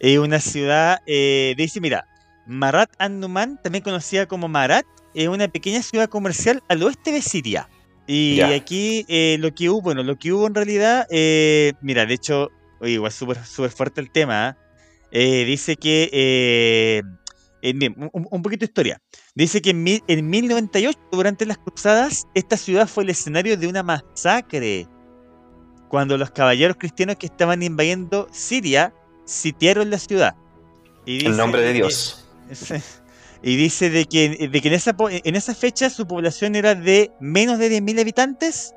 Es 0.01 0.17
una 0.19 0.41
ciudad, 0.41 0.99
eh, 1.07 1.53
dice, 1.57 1.79
mira, 1.79 2.09
Marat 2.45 2.89
an-Numan, 2.99 3.57
también 3.63 3.85
conocida 3.85 4.25
como 4.25 4.49
Marat, 4.49 4.83
es 5.13 5.29
una 5.29 5.47
pequeña 5.47 5.81
ciudad 5.81 6.09
comercial 6.09 6.61
al 6.67 6.83
oeste 6.83 7.13
de 7.13 7.21
Siria. 7.21 7.69
Y 8.05 8.41
aquí 8.41 9.05
eh, 9.07 9.37
lo 9.39 9.55
que 9.55 9.69
hubo, 9.69 9.81
bueno, 9.81 10.03
lo 10.03 10.17
que 10.17 10.33
hubo 10.33 10.45
en 10.45 10.55
realidad, 10.55 11.07
eh, 11.09 11.71
mira, 11.81 12.05
de 12.05 12.15
hecho, 12.15 12.49
oye, 12.81 12.91
igual 12.95 13.13
súper 13.13 13.37
fuerte 13.71 14.01
el 14.01 14.11
tema, 14.11 14.47
¿ah? 14.49 14.57
Eh, 15.11 15.45
dice 15.45 15.77
que, 15.77 17.01
bien, 17.73 17.95
un, 18.13 18.27
un 18.29 18.41
poquito 18.41 18.61
de 18.61 18.65
historia. 18.65 19.01
Dice 19.33 19.61
que 19.61 19.71
en, 19.71 19.83
mil- 19.83 20.03
en 20.07 20.29
1098, 20.29 20.99
durante 21.11 21.45
las 21.45 21.57
cruzadas, 21.57 22.27
esta 22.33 22.57
ciudad 22.57 22.87
fue 22.87 23.03
el 23.03 23.09
escenario 23.09 23.57
de 23.57 23.67
una 23.67 23.81
masacre 23.83 24.87
cuando 25.89 26.17
los 26.17 26.31
caballeros 26.31 26.77
cristianos 26.77 27.15
que 27.17 27.27
estaban 27.27 27.63
invadiendo 27.63 28.27
Siria 28.31 28.93
sitiaron 29.25 29.89
la 29.89 29.99
ciudad. 29.99 30.35
Y 31.05 31.25
El 31.25 31.37
nombre 31.37 31.61
de 31.61 31.67
que- 31.67 31.73
Dios. 31.73 32.27
y 33.43 33.55
dice 33.55 33.89
de 33.89 34.05
que, 34.05 34.49
de 34.51 34.61
que 34.61 34.67
en, 34.67 34.73
esa, 34.73 34.95
en 35.09 35.35
esa 35.35 35.55
fecha 35.55 35.89
su 35.89 36.07
población 36.07 36.55
era 36.55 36.75
de 36.75 37.11
menos 37.19 37.59
de 37.59 37.69
10.000 37.69 37.99
habitantes 38.01 38.73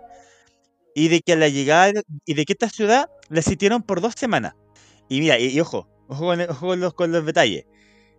y 0.95 1.09
de 1.09 1.21
que 1.21 1.33
a 1.33 1.37
la 1.37 1.49
llegada 1.49 1.93
y 2.25 2.35
de 2.35 2.45
que 2.45 2.53
esta 2.55 2.69
ciudad 2.69 3.09
la 3.29 3.43
sitiaron 3.43 3.83
por 3.83 4.01
dos 4.01 4.15
semanas. 4.17 4.55
Y 5.09 5.21
mira, 5.21 5.39
y, 5.39 5.47
y 5.49 5.61
ojo, 5.61 5.89
ojo, 6.09 6.27
con, 6.27 6.41
ojo 6.43 6.67
con 6.67 6.81
los, 6.81 6.95
con 6.95 7.13
los 7.13 7.25
detalles. 7.25 7.65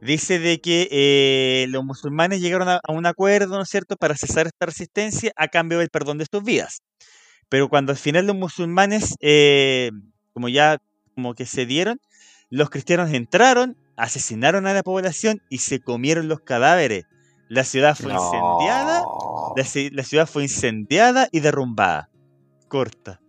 Dice 0.01 0.39
de 0.39 0.61
que 0.61 0.87
eh, 0.91 1.67
los 1.69 1.83
musulmanes 1.83 2.41
llegaron 2.41 2.69
a, 2.69 2.79
a 2.83 2.91
un 2.93 3.05
acuerdo, 3.05 3.57
¿no 3.57 3.63
es 3.63 3.69
cierto?, 3.69 3.97
para 3.97 4.15
cesar 4.15 4.47
esta 4.47 4.65
resistencia 4.65 5.31
a 5.35 5.49
cambio 5.49 5.79
del 5.79 5.89
perdón 5.89 6.17
de 6.17 6.25
sus 6.31 6.43
vidas. 6.43 6.81
Pero 7.49 7.67
cuando 7.67 7.91
al 7.91 7.97
final 7.97 8.27
los 8.27 8.35
musulmanes, 8.35 9.15
eh, 9.21 9.91
como 10.33 10.49
ya 10.49 10.77
como 11.15 11.33
que 11.33 11.45
se 11.45 11.65
dieron, 11.65 11.99
los 12.49 12.69
cristianos 12.69 13.11
entraron, 13.11 13.75
asesinaron 13.97 14.67
a 14.67 14.73
la 14.73 14.83
población 14.83 15.41
y 15.49 15.57
se 15.57 15.81
comieron 15.81 16.29
los 16.29 16.41
cadáveres. 16.41 17.05
La 17.49 17.63
ciudad 17.63 17.97
fue 17.97 18.13
incendiada, 18.13 19.03
la, 19.55 19.89
la 19.91 20.03
ciudad 20.03 20.27
fue 20.27 20.43
incendiada 20.43 21.27
y 21.31 21.39
derrumbada. 21.39 22.09
Corta. 22.67 23.19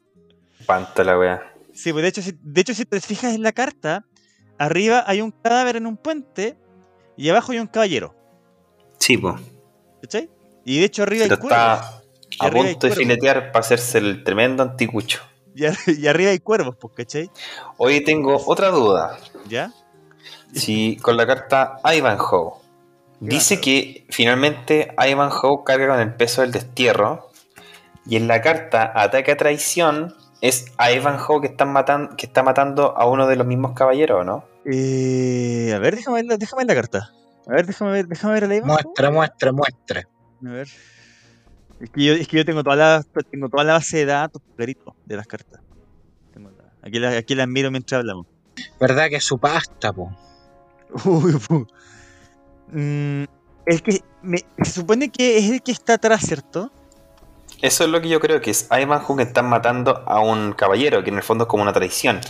Espanto 0.61 1.03
la 1.03 1.19
wea. 1.19 1.55
Sí, 1.73 1.93
pues 1.93 2.03
de 2.03 2.09
hecho, 2.09 2.23
si, 2.23 2.39
de 2.43 2.61
hecho, 2.61 2.75
si 2.75 2.85
te 2.85 3.01
fijas 3.01 3.35
en 3.35 3.43
la 3.43 3.53
carta, 3.53 4.05
arriba 4.61 5.03
hay 5.07 5.21
un 5.23 5.31
cadáver 5.33 5.77
en 5.77 5.87
un 5.87 5.97
puente 5.97 6.57
y 7.17 7.29
abajo 7.31 7.53
hay 7.53 7.59
un 7.59 7.67
caballero. 7.67 8.15
Sí, 8.99 9.17
pues. 9.17 9.35
¿Cachai? 10.03 10.31
Y 10.65 10.79
de 10.79 10.85
hecho 10.85 11.03
arriba 11.03 11.25
hay 11.25 11.31
cuervos. 11.31 11.51
está 11.53 12.03
a 12.47 12.51
punto 12.51 12.87
de 12.87 12.95
filetear 12.95 13.51
para 13.53 13.61
hacerse 13.61 13.99
el 13.99 14.23
tremendo 14.25 14.63
anticucho. 14.63 15.21
Y, 15.55 15.65
ar- 15.67 15.77
y 15.87 16.07
arriba 16.07 16.31
hay 16.31 16.39
cuervos, 16.39 16.77
pues, 16.81 16.95
¿cachai? 16.97 17.31
Hoy 17.77 18.03
tengo 18.05 18.41
otra 18.47 18.69
duda. 18.71 19.19
¿Ya? 19.49 19.73
Si 20.55 20.97
con 20.99 21.17
la 21.17 21.27
carta 21.27 21.79
Ivanhoe 21.85 22.53
dice 23.21 23.57
Claro. 23.57 23.65
que 23.65 24.07
finalmente 24.11 24.95
Ivanhoe 24.99 25.63
carga 25.65 25.89
con 25.89 26.01
el 26.01 26.15
peso 26.15 26.41
del 26.43 26.53
destierro 26.53 27.31
y 28.07 28.17
en 28.17 28.27
la 28.29 28.41
carta 28.43 28.93
Ataque 28.95 29.33
a 29.33 29.37
traición 29.37 30.15
es 30.41 30.67
Ivanhoe 30.79 31.41
que, 31.43 31.47
están 31.49 31.73
matan- 31.73 32.17
que 32.17 32.27
está 32.27 32.43
matando 32.43 32.97
a 32.97 33.07
uno 33.07 33.27
de 33.27 33.37
los 33.37 33.47
mismos 33.47 33.73
caballeros, 33.73 34.25
¿no? 34.25 34.45
Eh, 34.65 35.73
a 35.75 35.79
ver, 35.79 35.97
déjame 35.97 36.17
ver, 36.17 36.25
la- 36.27 36.37
déjame 36.37 36.61
ver 36.65 36.69
la 36.69 36.75
carta. 36.75 37.11
A 37.47 37.53
ver, 37.53 37.67
déjame 37.67 37.93
ver, 37.93 38.07
déjame 38.07 38.35
ver 38.35 38.49
la 38.49 38.57
imagen. 38.57 38.75
Muestra, 38.85 39.11
muestra, 39.11 39.53
muestra. 39.53 40.01
A 40.47 40.51
ver. 40.51 40.69
Es 41.81 41.91
que 41.91 42.05
yo, 42.05 42.13
es 42.13 42.29
que 42.29 42.37
yo 42.37 42.45
tengo 42.45 42.63
toda 42.63 42.77
la 42.77 43.03
tengo 43.31 43.49
toda 43.49 43.65
la 43.65 43.73
base 43.75 43.99
de 43.99 44.05
datos 44.07 44.43
clarito 44.55 44.95
de 45.07 45.17
las 45.17 45.27
cartas. 45.27 45.63
Tengo 46.35 46.51
la- 46.51 46.73
aquí, 46.83 46.99
la- 46.99 47.17
aquí 47.17 47.35
las 47.35 47.49
miro 47.49 47.71
mientras 47.71 48.01
hablamos. 48.01 48.27
¿Verdad 48.79 49.09
que 49.09 49.17
es 49.17 49.25
su 49.25 49.39
pasta, 49.39 49.93
po? 49.93 50.15
Uy, 51.07 51.33
pu. 51.39 51.67
Mm, 52.69 53.25
el 53.67 53.83
que 53.83 54.01
me- 54.23 54.45
se 54.63 54.73
supone 54.73 55.09
que 55.11 55.39
es 55.39 55.51
el 55.51 55.63
que 55.63 55.73
está 55.73 55.95
atrás, 55.95 56.21
¿cierto? 56.27 56.71
Eso 57.63 57.85
es 57.85 57.91
lo 57.91 58.01
que 58.01 58.09
yo 58.09 58.21
creo 58.21 58.41
que 58.41 58.51
es 58.51 58.69
Ivanhoe 58.71 59.17
que 59.19 59.23
están 59.25 59.49
matando 59.49 60.03
a 60.07 60.21
un 60.21 60.53
caballero, 60.53 61.05
que 61.05 61.11
en 61.11 61.17
el 61.17 61.23
fondo 61.23 61.45
es 61.45 61.49
como 61.49 61.63
una 61.63 61.73
traición. 61.73 62.21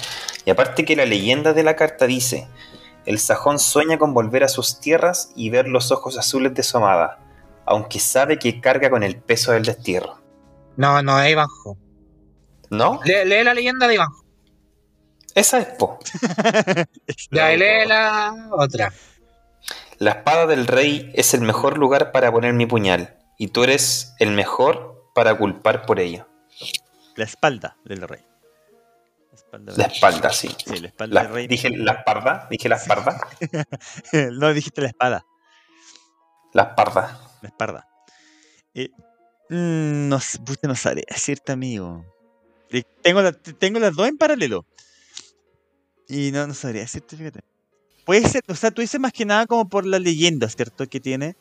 Y 0.45 0.51
aparte 0.51 0.85
que 0.85 0.97
la 0.97 1.05
leyenda 1.05 1.53
de 1.53 1.63
la 1.63 1.77
carta 1.77 2.07
dice, 2.07 2.49
el 3.07 3.19
sajón 3.19 3.59
sueña 3.59 3.99
con 3.99 4.13
volver 4.13 4.43
a 4.43 4.49
sus 4.49 4.81
tierras 4.81 5.33
y 5.37 5.51
ver 5.51 5.69
los 5.69 5.93
ojos 5.93 6.19
azules 6.19 6.55
de 6.55 6.65
su 6.65 6.79
amada, 6.79 7.19
aunque 7.65 8.01
sabe 8.01 8.39
que 8.39 8.61
carga 8.61 8.91
con 8.91 9.05
el 9.05 9.17
peso 9.17 9.53
del 9.53 9.65
destierro. 9.65 10.21
No, 10.77 11.01
no 11.03 11.21
es 11.21 11.31
Ivanhoe. 11.31 11.77
¿No? 12.71 13.01
Lee, 13.05 13.25
lee 13.25 13.45
la 13.45 13.55
leyenda 13.55 13.87
de 13.87 13.95
Ivanhoe. 13.95 14.25
Esa 15.35 15.61
es 15.61 15.67
Po. 15.79 15.99
Ya, 17.31 17.53
y 17.53 17.57
lee 17.57 17.87
la 17.87 18.35
otra. 18.51 18.93
La 19.99 20.13
espada 20.13 20.47
del 20.47 20.67
rey 20.67 21.13
es 21.15 21.35
el 21.35 21.43
mejor 21.43 21.79
lugar 21.79 22.11
para 22.11 22.33
poner 22.33 22.53
mi 22.55 22.67
puñal, 22.67 23.17
y 23.39 23.49
tú 23.49 23.63
eres 23.63 24.15
el 24.19 24.31
mejor 24.31 24.90
para 25.15 25.37
culpar 25.37 25.85
por 25.87 25.99
ello. 26.01 26.27
La 27.17 27.25
espalda 27.25 27.77
del 27.85 28.03
rey. 28.09 28.25
La 29.31 29.37
espalda, 29.37 29.73
La 29.77 29.85
del- 29.85 29.93
espalda, 29.93 30.31
sí. 30.33 30.49
Sí, 30.65 30.79
la 30.81 30.89
espalda 30.89 31.15
La- 31.15 31.23
del 31.25 31.33
rey. 31.33 31.47
dije 31.47 31.71
la 31.71 31.93
espalda, 31.93 32.47
dije 32.51 32.69
la 32.69 32.77
espalda, 32.77 33.21
no, 34.33 34.53
dijiste 34.53 34.81
la 34.81 34.89
espada. 34.89 35.25
la 36.53 36.63
espalda. 36.63 37.21
La 37.43 37.49
espalda. 37.49 37.89
Eh, 38.75 38.91
mm, 39.49 40.09
no, 40.09 40.19
pucha, 40.45 40.69
no 40.69 40.75
sabría 40.77 41.05
decirte, 41.09 41.53
amigo. 41.53 42.05
Eh, 42.71 42.83
Tengo, 43.03 43.23
la- 43.23 43.33
tengo 43.33 43.79
las 43.81 43.95
dos 43.95 44.09
en 44.09 44.17
paralelo. 44.19 44.65
Y 46.09 46.31
no, 46.33 46.47
no 46.47 46.55
sabría 46.55 46.83
decirte, 46.83 47.17
fíjate. 47.17 47.41
Puede 48.05 48.29
ser, 48.29 48.43
o 48.49 48.55
sea, 48.57 48.71
tú 48.73 48.81
dices 48.83 49.01
más 49.01 49.13
que 49.13 49.25
nada 49.25 49.47
como 49.47 49.69
por 49.69 49.87
la 49.87 49.99
leyenda, 50.01 50.49
¿cierto? 50.49 50.87
Que 50.89 50.99
tiene. 51.01 51.37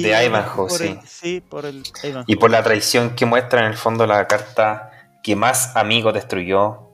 De 0.00 0.24
Ivanhoe, 0.24 0.70
sí. 0.70 0.86
el- 0.88 1.00
sí, 1.06 1.40
por 1.42 1.66
el 1.66 1.82
Ivanhoe. 2.02 2.24
Y 2.26 2.36
por 2.36 2.50
la 2.50 2.62
traición 2.62 3.14
que 3.14 3.26
muestra 3.26 3.60
en 3.60 3.66
el 3.66 3.74
fondo 3.76 4.06
la 4.06 4.26
carta 4.26 4.90
que 5.22 5.36
más 5.36 5.76
amigos 5.76 6.14
destruyó, 6.14 6.88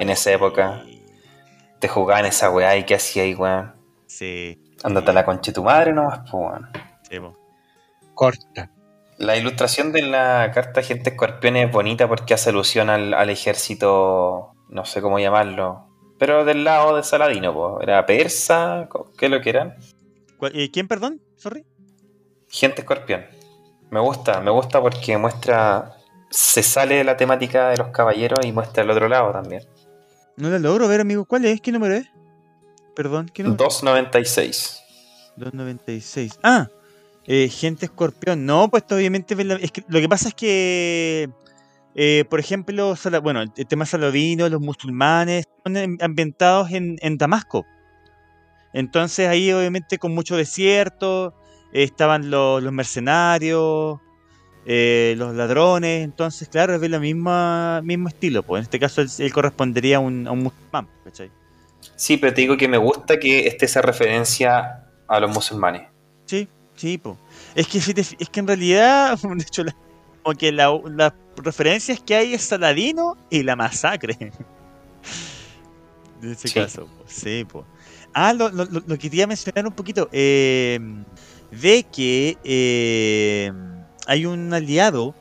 en 0.00 0.10
esa 0.10 0.30
época. 0.30 0.82
sí, 0.84 1.02
te 1.80 1.88
jugaba 1.88 2.20
en 2.20 2.26
esa 2.26 2.50
weá 2.50 2.76
y 2.76 2.84
qué 2.84 2.94
hacía 2.96 3.22
ahí, 3.22 3.34
weón. 3.34 3.74
Sí, 4.06 4.62
Ándate 4.84 5.10
a 5.10 5.14
la 5.14 5.24
concha 5.24 5.50
de 5.50 5.54
tu 5.54 5.64
madre 5.64 5.92
nomás, 5.92 6.20
pues, 6.30 6.32
weón. 6.34 6.68
sí, 7.08 7.18
po. 7.20 7.36
Corta. 8.14 8.70
La 9.16 9.36
ilustración 9.36 9.90
de 9.92 10.02
la 10.02 10.50
carta 10.54 10.82
Gente 10.82 11.10
Escorpión 11.10 11.56
es 11.56 11.70
bonita 11.72 12.06
porque 12.08 12.34
hace 12.34 12.50
alusión 12.50 12.88
al, 12.90 13.14
al 13.14 13.30
ejército, 13.30 14.52
no 14.68 14.84
sé 14.84 15.00
cómo 15.02 15.18
llamarlo, 15.18 15.88
pero 16.18 16.44
del 16.44 16.64
lado 16.64 16.96
de 16.96 17.02
Saladino, 17.02 17.52
pues. 17.54 17.82
Era 17.82 18.04
persa, 18.06 18.88
¿qué 19.16 19.26
es 19.26 19.30
lo 19.32 19.40
que 19.40 19.50
eran? 19.50 19.76
¿Cuál- 20.36 20.52
eh, 20.54 20.70
¿Quién, 20.70 20.86
perdón? 20.88 21.20
Sorry. 21.36 21.64
Gente 22.50 22.80
Escorpión. 22.82 23.24
Me 23.90 24.00
gusta, 24.00 24.40
me 24.40 24.50
gusta 24.50 24.80
porque 24.80 25.16
muestra, 25.16 25.96
se 26.30 26.62
sale 26.62 26.96
de 26.96 27.04
la 27.04 27.16
temática 27.16 27.70
de 27.70 27.76
los 27.78 27.88
caballeros 27.88 28.44
y 28.44 28.52
muestra 28.52 28.82
el 28.82 28.90
otro 28.90 29.08
lado 29.08 29.32
también. 29.32 29.62
No 30.36 30.50
la 30.50 30.58
logro 30.58 30.86
ver, 30.88 31.00
amigo. 31.00 31.24
¿Cuál 31.24 31.44
es? 31.46 31.60
¿Qué 31.60 31.72
número 31.72 31.94
es? 31.94 32.06
Perdón, 32.94 33.30
¿qué 33.32 33.42
número? 33.42 33.64
296. 33.64 34.80
296. 35.36 36.38
Ah, 36.42 36.68
eh, 37.26 37.48
gente 37.48 37.86
escorpión. 37.86 38.44
No, 38.44 38.68
pues 38.68 38.84
obviamente 38.90 39.34
es 39.60 39.72
que 39.72 39.84
lo 39.88 40.00
que 40.00 40.08
pasa 40.08 40.28
es 40.28 40.34
que, 40.34 41.30
eh, 41.94 42.24
por 42.28 42.40
ejemplo, 42.40 42.94
bueno, 43.22 43.42
el 43.42 43.66
tema 43.66 43.86
saladino, 43.86 44.48
los 44.48 44.60
musulmanes, 44.60 45.46
son 45.64 45.76
am- 45.76 45.98
ambientados 46.00 46.70
en, 46.72 46.96
en 47.00 47.16
Damasco. 47.18 47.64
Entonces 48.72 49.28
ahí 49.28 49.52
obviamente 49.52 49.98
con 49.98 50.14
mucho 50.14 50.36
desierto, 50.36 51.34
estaban 51.72 52.30
los, 52.30 52.62
los 52.62 52.72
mercenarios, 52.72 53.98
eh, 54.66 55.14
los 55.16 55.34
ladrones, 55.34 56.04
entonces 56.04 56.48
claro, 56.48 56.74
es 56.74 56.82
el 56.82 57.00
misma, 57.00 57.80
mismo 57.82 58.08
estilo. 58.08 58.42
Pues 58.42 58.60
en 58.60 58.62
este 58.64 58.78
caso 58.78 59.00
él, 59.00 59.08
él 59.18 59.32
correspondería 59.32 59.96
a 59.96 60.00
un, 60.00 60.26
a 60.26 60.32
un 60.32 60.40
musulmán, 60.44 60.88
¿cachai? 61.04 61.30
Sí, 61.96 62.16
pero 62.16 62.34
te 62.34 62.40
digo 62.42 62.56
que 62.56 62.68
me 62.68 62.76
gusta 62.78 63.18
que 63.18 63.46
esté 63.46 63.64
esa 63.66 63.82
referencia 63.82 64.84
a 65.06 65.20
los 65.20 65.30
musulmanes. 65.30 65.82
Sí, 66.26 66.48
sí, 66.76 66.98
po. 66.98 67.16
Es 67.54 67.66
que, 67.66 67.78
es 67.78 68.28
que 68.30 68.40
en 68.40 68.46
realidad, 68.46 69.18
de 69.22 69.42
hecho, 69.42 69.64
la- 69.64 69.74
como 70.22 70.36
que 70.36 70.52
la- 70.52 70.78
las 70.94 71.12
referencias 71.36 72.00
que 72.00 72.14
hay 72.16 72.34
es 72.34 72.42
Saladino 72.42 73.16
y 73.30 73.42
la 73.42 73.56
masacre. 73.56 74.16
En 76.22 76.32
ese 76.32 76.48
Sí. 76.48 76.54
caso, 76.54 76.86
po. 76.86 77.04
sí, 77.06 77.44
po. 77.44 77.64
Ah, 78.12 78.32
lo, 78.32 78.48
lo, 78.50 78.64
lo- 78.64 78.80
lo 78.80 78.98
que 78.98 78.98
quería 78.98 79.26
mencionar 79.26 79.64
un 79.66 79.72
poquito, 79.72 80.08
eh, 80.10 80.80
de 81.50 81.84
que 81.84 82.36
eh, 82.44 83.52
hay 84.06 84.26
un 84.26 84.52
aliado 84.52 85.14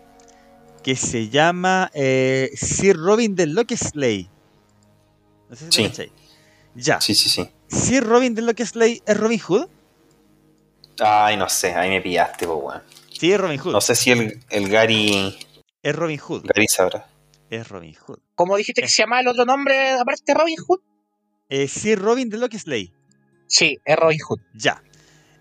que 0.84 0.96
se 0.96 1.30
llama 1.30 1.92
eh, 1.94 2.50
Sir 2.56 2.96
Robin 2.98 3.36
de 3.36 3.48
Locksley. 3.48 4.30
No 5.50 5.56
sé 5.56 5.72
si 5.72 5.90
Sí. 5.90 6.12
Ya. 6.76 7.02
Sí, 7.02 7.16
sí, 7.16 7.30
sí. 7.30 7.50
Sir 7.68 8.04
Robin 8.04 8.36
de 8.36 8.42
Locksley 8.42 9.02
es 9.06 9.18
Robin 9.18 9.40
Hood. 9.40 9.68
Ay, 11.00 11.38
no 11.38 11.50
sé, 11.50 11.74
ahí 11.74 11.90
me 11.90 12.02
pillaste, 12.02 12.46
pues, 12.48 12.60
weón. 12.62 12.84
Sí, 13.12 13.32
es 13.32 13.40
Robin 13.40 13.58
Hood. 13.60 13.72
No 13.74 13.82
sé 13.82 13.96
si 13.96 14.12
el, 14.12 14.44
el 14.50 14.70
Gary, 14.70 15.38
Es 15.82 15.96
Robin 15.96 16.18
Hood. 16.18 16.44
Gary 16.46 16.68
sabrá. 16.68 17.08
Es 17.50 17.68
Robin 17.68 17.94
Hood. 17.94 18.20
¿Cómo 18.36 18.56
dijiste 18.58 18.82
que 18.82 18.88
se 18.88 19.04
llama 19.04 19.20
el 19.22 19.28
otro 19.28 19.46
nombre 19.46 19.92
aparte 19.92 20.24
de 20.28 20.34
Robin 20.34 20.58
Hood? 20.58 20.80
Eh, 21.50 21.68
Sir 21.68 22.00
Robin 22.00 22.30
de 22.30 22.38
Locksley. 22.38 22.94
Sí, 23.48 23.78
es 23.86 23.96
Robin 23.96 24.20
Hood. 24.20 24.40
Ya. 24.54 24.82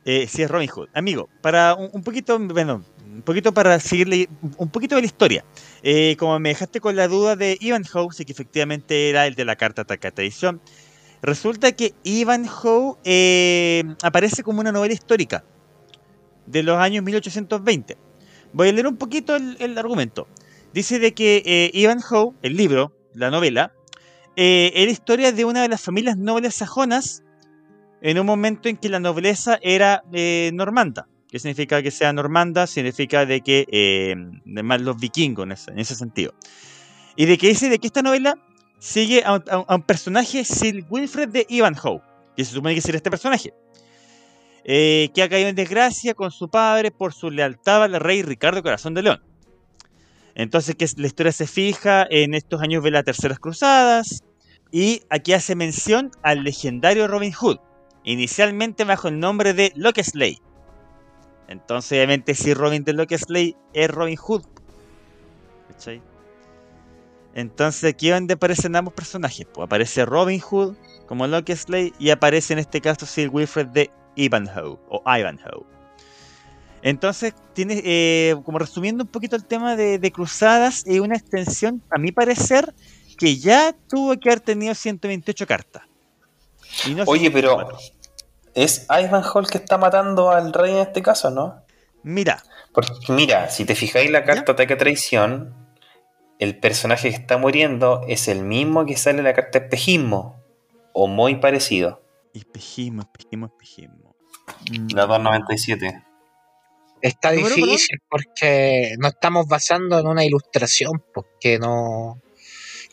Eh, 0.09 0.29
sí, 0.29 0.43
es 0.43 0.51
Robin 0.51 0.69
Hood. 0.69 0.89
Amigo, 0.95 1.29
para 1.43 1.75
un, 1.75 2.03
poquito, 2.05 2.39
bueno, 2.39 2.85
un 3.13 3.23
poquito 3.23 3.53
para 3.53 3.81
seguirle 3.81 4.29
un 4.57 4.69
poquito 4.71 4.95
de 4.95 5.01
la 5.03 5.07
historia. 5.07 5.45
Eh, 5.83 6.15
como 6.17 6.39
me 6.39 6.51
dejaste 6.51 6.81
con 6.81 6.95
la 6.95 7.09
duda 7.09 7.35
de 7.35 7.59
Ivanhoe, 7.61 8.13
sí 8.13 8.25
que 8.25 8.33
efectivamente 8.33 9.11
era 9.11 9.27
el 9.27 9.35
de 9.35 9.45
la 9.45 9.57
carta 9.57 9.83
Ataca 9.83 10.09
a 10.09 10.11
Traición. 10.13 10.61
Resulta 11.23 11.73
que 11.73 11.93
Ivanhoe 12.05 12.95
eh, 13.03 13.83
aparece 14.01 14.45
como 14.45 14.61
una 14.61 14.71
novela 14.71 14.95
histórica 14.95 15.45
de 16.47 16.63
los 16.63 16.79
años 16.79 17.03
1820. 17.03 17.97
Voy 18.53 18.69
a 18.69 18.73
leer 18.73 18.87
un 18.87 18.99
poquito 18.99 19.35
el, 19.35 19.57
el 19.59 19.77
argumento. 19.77 20.29
Dice 20.73 21.01
de 21.01 21.15
que 21.15 21.43
eh, 21.45 21.71
Ivanhoe, 21.75 22.33
el 22.43 22.57
libro, 22.57 22.93
la 23.13 23.33
novela, 23.33 23.73
eh, 24.37 24.71
era 24.75 24.91
historia 24.91 25.33
de 25.33 25.47
una 25.47 25.63
de 25.63 25.69
las 25.69 25.81
familias 25.81 26.19
nobles 26.19 26.55
sajonas 26.55 27.23
en 28.03 28.19
un 28.19 28.27
momento 28.27 28.69
en 28.69 28.77
que 28.77 28.89
la 28.89 29.01
nobleza 29.01 29.59
era 29.63 30.03
eh, 30.13 30.51
normanda, 30.55 31.09
¿Qué 31.29 31.41
significa 31.41 31.83
que 31.83 31.91
sea 31.91 32.13
normanda? 32.13 32.67
Significa 32.67 33.27
de 33.27 33.41
que 33.41 33.67
eh, 33.71 34.15
de 34.45 34.63
más 34.63 34.81
los 34.81 34.97
vikingos 34.99 35.45
en 35.45 35.53
ese, 35.53 35.71
en 35.73 35.79
ese 35.79 35.95
sentido. 35.95 36.33
Y 37.17 37.27
de 37.27 37.37
que 37.37 37.49
dice 37.49 37.69
de 37.69 37.79
que 37.79 37.89
esta 37.89 38.03
novela 38.03 38.39
sigue 38.79 39.23
a 39.25 39.65
un, 39.69 39.83
personaje, 39.83 40.45
Sir 40.45 40.85
Wilfred 40.89 41.29
de 41.29 41.47
Ivanhoe, 41.49 42.01
que 42.37 42.45
se 42.45 42.53
supone 42.53 42.75
que 42.75 42.81
sería 42.81 42.99
este 42.99 43.11
personaje, 43.11 43.53
eh, 44.65 45.09
que 45.15 45.23
ha 45.23 45.29
caído 45.29 45.49
en 45.49 45.57
desgracia 45.57 46.15
con 46.15 46.31
su 46.31 46.49
padre 46.49 46.91
por 46.91 47.13
su 47.13 47.31
lealtad 47.31 47.83
al 47.85 47.99
rey 47.99 48.23
Ricardo 48.23 48.63
Corazón 48.63 48.95
de 48.95 49.03
León. 49.03 49.23
Entonces, 50.35 50.75
que 50.77 50.87
la 50.97 51.07
historia 51.07 51.33
se 51.33 51.47
fija 51.47 52.07
en 52.09 52.35
estos 52.35 52.61
años 52.61 52.85
de 52.85 52.91
las 52.91 53.05
Terceras 53.05 53.39
Cruzadas, 53.39 54.23
y 54.71 55.03
aquí 55.09 55.33
hace 55.33 55.55
mención 55.55 56.11
al 56.23 56.45
legendario 56.45 57.09
Robin 57.09 57.33
Hood, 57.33 57.59
inicialmente 58.07 58.85
bajo 58.85 59.09
el 59.09 59.21
nombre 59.21 59.53
de 59.53 59.73
Locksley. 59.75 60.41
Entonces, 61.49 61.93
obviamente, 61.93 62.35
si 62.35 62.55
Robin 62.55 62.83
de 62.83 62.95
Locksley 62.95 63.57
es 63.75 63.91
Robin 63.91 64.17
Hood. 64.17 64.45
¿Cachai? 65.69 66.01
Entonces, 67.35 67.93
aquí 67.93 68.09
es 68.09 68.15
donde 68.15 68.35
aparecen 68.35 68.75
ambos 68.75 68.95
personajes. 68.95 69.47
Pues 69.53 69.67
aparece 69.67 70.07
Robin 70.07 70.41
Hood 70.41 70.77
como 71.07 71.27
Locksley 71.27 71.93
y 71.99 72.11
aparece 72.11 72.55
en 72.55 72.61
este 72.61 72.81
caso 72.81 73.05
Sir 73.05 73.29
Wilfred 73.29 73.67
de 73.67 73.91
Ivanhoe 74.15 74.79
o 74.89 75.03
Ivanhoe. 75.05 75.67
Entonces, 76.83 77.35
tiene, 77.53 77.83
eh, 77.85 78.37
como 78.45 78.59
resumiendo 78.59 79.03
un 79.05 79.11
poquito 79.11 79.35
el 79.35 79.45
tema 79.45 79.75
de, 79.75 79.99
de 79.99 80.13
Cruzadas, 80.13 80.85
es 80.87 81.01
una 81.01 81.17
extensión, 81.17 81.83
a 81.91 81.99
mi 81.99 82.13
parecer, 82.13 82.73
que 83.19 83.37
ya 83.37 83.75
tuvo 83.89 84.17
que 84.19 84.29
haber 84.29 84.41
tenido 84.41 84.75
128 84.75 85.47
cartas. 85.47 85.83
No 86.89 87.05
Oye, 87.07 87.31
pero 87.31 87.57
104. 87.57 87.79
Es 88.57 88.87
Ivanhoe 88.89 89.43
el 89.43 89.51
que 89.51 89.59
está 89.59 89.79
matando 89.79 90.31
al 90.31 90.53
rey 90.53 90.73
en 90.73 90.79
este 90.79 91.03
caso, 91.03 91.31
¿no? 91.31 91.63
Mira, 92.03 92.43
Porque 92.73 93.13
mira, 93.13 93.51
si 93.51 93.65
te 93.65 93.75
fijáis 93.75 94.11
la 94.11 94.25
carta 94.25 94.53
ataque 94.53 94.75
a 94.75 94.79
traición, 94.79 95.55
el 96.39 96.59
personaje 96.59 97.11
que 97.11 97.17
está 97.17 97.37
muriendo 97.37 98.03
es 98.09 98.29
el 98.29 98.43
mismo 98.43 98.87
que 98.87 98.97
sale 98.97 99.19
en 99.19 99.25
la 99.25 99.35
carta 99.35 99.59
espejismo, 99.59 100.43
o 100.93 101.07
muy 101.07 101.37
parecido, 101.37 102.03
espejismo, 102.33 103.03
espejismo, 103.03 103.47
espejismo. 103.47 104.17
la 104.95 105.07
297. 105.07 106.03
Está 107.03 107.33
¿Número, 107.33 107.55
difícil 107.55 107.99
porque 108.09 108.95
nos 108.99 109.13
estamos 109.13 109.47
basando 109.47 109.99
en 109.99 110.07
una 110.07 110.25
ilustración, 110.25 111.05
porque 111.13 111.59
no. 111.59 112.23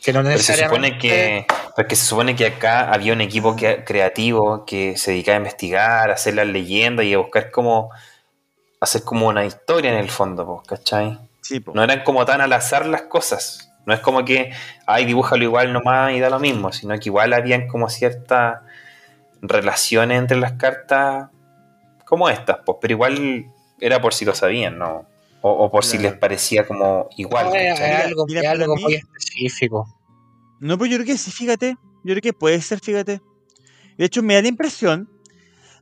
Que 0.04 0.12
no 0.12 0.20
Pero 0.22 0.32
se 0.32 0.36
necesariamente. 0.52 0.88
supone 0.90 0.98
que, 0.98 1.46
porque 1.74 1.96
se 1.96 2.04
supone 2.04 2.36
que 2.36 2.46
acá 2.46 2.92
había 2.92 3.12
un 3.14 3.20
equipo 3.22 3.56
que- 3.56 3.84
creativo 3.84 4.64
que 4.66 4.96
se 4.98 5.12
dedicaba 5.12 5.36
a 5.36 5.38
investigar, 5.38 6.10
a 6.10 6.14
hacer 6.14 6.34
las 6.34 6.46
leyendas 6.46 7.06
y 7.06 7.14
a 7.14 7.18
buscar 7.18 7.50
cómo 7.50 7.90
hacer 8.80 9.02
como 9.02 9.28
una 9.28 9.46
historia 9.46 9.90
en 9.90 9.98
el 9.98 10.10
fondo, 10.10 10.44
pues, 10.46 10.68
¿cachai? 10.68 11.18
Sí, 11.40 11.60
po. 11.60 11.72
No 11.74 11.82
eran 11.82 12.02
como 12.04 12.24
tan 12.26 12.40
al 12.42 12.52
azar 12.52 12.84
las 12.86 13.02
cosas. 13.02 13.70
No 13.86 13.94
es 13.94 14.00
como 14.00 14.24
que, 14.24 14.52
ay, 14.86 15.04
dibújalo 15.06 15.42
igual 15.44 15.72
nomás 15.72 16.12
y 16.12 16.20
da 16.20 16.28
lo 16.30 16.38
mismo, 16.38 16.70
sino 16.72 16.94
que 16.98 17.08
igual 17.08 17.32
habían 17.32 17.66
como 17.66 17.88
ciertas 17.88 18.60
relaciones 19.42 20.18
entre 20.18 20.38
las 20.38 20.52
cartas 20.52 21.28
como 22.04 22.28
estas, 22.28 22.58
pues, 22.64 22.78
pero 22.80 22.92
igual 22.92 23.46
era 23.80 24.00
por 24.00 24.12
si 24.14 24.24
lo 24.24 24.34
sabían, 24.34 24.78
¿no? 24.78 25.06
O, 25.46 25.50
o 25.66 25.70
por 25.70 25.84
si 25.84 25.98
les 25.98 26.14
parecía 26.14 26.66
como 26.66 27.06
igual. 27.18 27.48
No, 27.50 27.54
es, 27.54 27.78
algo, 27.78 28.24
mira, 28.26 28.40
es 28.40 28.46
para 28.46 28.62
algo 28.62 28.76
mí- 28.76 28.82
muy 28.82 28.94
específico. 28.94 29.86
No, 30.58 30.78
pues 30.78 30.90
yo 30.90 30.96
creo 30.96 31.06
que 31.06 31.18
sí, 31.18 31.30
fíjate. 31.30 31.76
Yo 32.02 32.14
creo 32.14 32.22
que 32.22 32.32
puede 32.32 32.62
ser, 32.62 32.80
fíjate. 32.80 33.20
De 33.98 34.04
hecho, 34.06 34.22
me 34.22 34.34
da 34.34 34.40
la 34.40 34.48
impresión, 34.48 35.06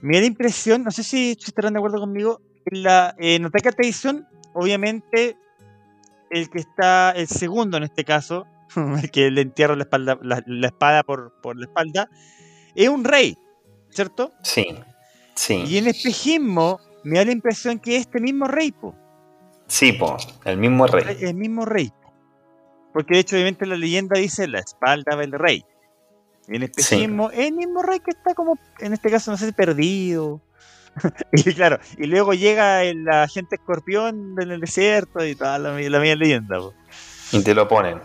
me 0.01 0.17
da 0.17 0.23
la 0.23 0.27
impresión, 0.27 0.83
no 0.83 0.91
sé 0.91 1.05
si, 1.05 1.39
estarán 1.41 1.75
de 1.75 1.79
acuerdo 1.79 2.01
conmigo, 2.01 2.41
en 2.67 2.83
la 2.83 3.15
en 3.19 3.45
Ataque 3.45 3.69
a 3.69 3.73
Traición, 3.73 4.27
obviamente, 4.53 5.37
el 6.31 6.51
que 6.51 6.59
está, 6.59 7.13
el 7.13 7.29
segundo 7.29 7.77
en 7.77 7.85
este 7.85 8.05
caso, 8.05 8.47
el 9.01 9.13
que 9.13 9.31
le 9.31 9.43
entierra 9.43 9.77
la, 9.77 9.85
espalda, 9.85 10.19
la, 10.23 10.43
la 10.45 10.67
espada 10.67 11.05
por, 11.05 11.41
por 11.41 11.57
la 11.57 11.67
espalda, 11.67 12.09
es 12.75 12.89
un 12.89 13.05
rey, 13.05 13.39
¿cierto? 13.91 14.33
Sí, 14.43 14.67
sí. 15.37 15.63
Y 15.69 15.79
en 15.79 15.87
espejismo 15.87 16.81
me 17.05 17.19
da 17.21 17.27
la 17.27 17.33
impresión 17.33 17.79
que 17.79 17.95
es 17.95 18.01
este 18.03 18.21
mismo 18.21 18.47
rey, 18.49 18.73
po. 18.73 18.97
Sí, 19.73 19.95
po, 19.95 20.19
el 20.45 20.59
mismo 20.59 20.87
rey. 20.87 21.17
el 21.19 21.35
mismo 21.35 21.65
rey. 21.65 21.91
Porque 22.93 23.15
de 23.15 23.21
hecho, 23.21 23.37
obviamente, 23.37 23.65
la 23.65 23.75
leyenda 23.75 24.21
dice 24.21 24.47
la 24.47 24.59
espalda 24.59 25.17
del 25.17 25.33
rey. 25.33 25.65
Y 26.47 26.57
en 26.57 26.65
espejismo, 26.65 27.31
es 27.31 27.47
el 27.47 27.55
mismo 27.55 27.81
rey 27.81 28.01
que 28.01 28.11
está 28.11 28.35
como, 28.35 28.59
en 28.81 28.93
este 28.93 29.11
caso, 29.11 29.31
no 29.31 29.39
sé 29.39 29.47
si 29.47 29.53
perdido. 29.53 30.43
y 31.33 31.55
claro, 31.55 31.79
y 31.97 32.07
luego 32.07 32.35
llega 32.35 32.85
el 32.85 33.09
agente 33.09 33.57
escorpión 33.57 34.35
en 34.39 34.51
el 34.51 34.61
desierto 34.61 35.25
y 35.25 35.35
toda 35.35 35.59
la, 35.59 35.71
la 35.71 36.01
misma 36.01 36.17
leyenda. 36.17 36.59
po. 36.59 36.75
Y 37.33 37.43
te 37.43 37.55
lo 37.55 37.67
ponen. 37.67 37.99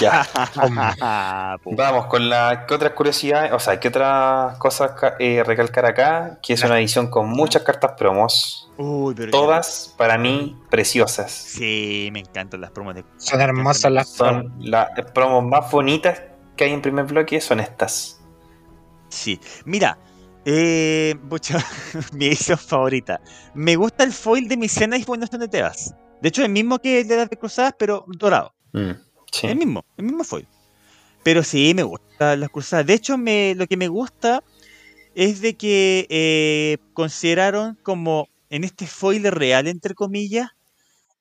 Ya. 0.00 0.26
Vamos 1.64 2.06
con 2.06 2.28
la. 2.28 2.66
¿Qué 2.66 2.74
otras 2.74 2.92
curiosidades? 2.92 3.52
O 3.52 3.58
sea, 3.58 3.80
¿qué 3.80 3.88
otras 3.88 4.56
cosas 4.58 4.92
eh, 5.18 5.42
recalcar 5.44 5.86
acá? 5.86 6.38
Que 6.42 6.54
es 6.54 6.62
una 6.62 6.78
edición 6.78 7.08
con 7.08 7.28
muchas 7.28 7.62
cartas 7.62 7.92
promos. 7.96 8.70
Uy, 8.76 9.14
pero 9.14 9.30
Todas, 9.30 9.94
para 9.96 10.18
mí, 10.18 10.56
preciosas. 10.70 11.30
Sí, 11.30 12.10
me 12.12 12.20
encantan 12.20 12.60
las 12.60 12.70
promos 12.70 12.94
de. 12.94 13.04
Son 13.16 13.40
hermosas 13.40 13.92
las 13.92 14.16
promos. 14.16 14.44
Son 14.44 14.70
las 14.70 14.88
promos 15.12 15.44
más 15.44 15.70
bonitas 15.70 16.22
que 16.56 16.64
hay 16.64 16.72
en 16.72 16.82
primer 16.82 17.06
bloque, 17.06 17.40
son 17.40 17.60
estas. 17.60 18.20
Sí, 19.08 19.38
mira, 19.64 19.98
eh, 20.44 21.14
mi 22.12 22.26
edición 22.26 22.58
favorita. 22.58 23.20
Me 23.54 23.76
gusta 23.76 24.04
el 24.04 24.12
foil 24.12 24.48
de 24.48 24.56
Micena 24.56 24.96
y 24.96 25.04
Fundación 25.04 25.40
de 25.40 25.48
Tebas. 25.48 25.94
De 26.20 26.28
hecho, 26.28 26.44
el 26.44 26.50
mismo 26.50 26.78
que 26.78 27.00
el 27.00 27.08
de 27.08 27.16
las 27.16 27.30
de 27.30 27.36
Cruzadas, 27.36 27.74
pero 27.78 28.04
dorado. 28.06 28.54
Mm, 28.72 28.92
sí. 29.32 29.48
El 29.48 29.56
mismo, 29.56 29.84
el 29.96 30.04
mismo 30.04 30.24
foil. 30.24 30.46
Pero 31.24 31.42
sí, 31.42 31.72
me 31.74 31.82
gustan 31.82 32.40
las 32.40 32.50
Cruzadas. 32.50 32.86
De 32.86 32.94
hecho, 32.94 33.18
me, 33.18 33.54
lo 33.56 33.66
que 33.66 33.76
me 33.76 33.88
gusta 33.88 34.42
es 35.14 35.40
de 35.40 35.54
que 35.54 36.06
eh, 36.08 36.78
consideraron 36.94 37.76
como 37.82 38.28
en 38.50 38.64
este 38.64 38.86
foil 38.86 39.24
real, 39.30 39.66
entre 39.66 39.94
comillas, 39.94 40.50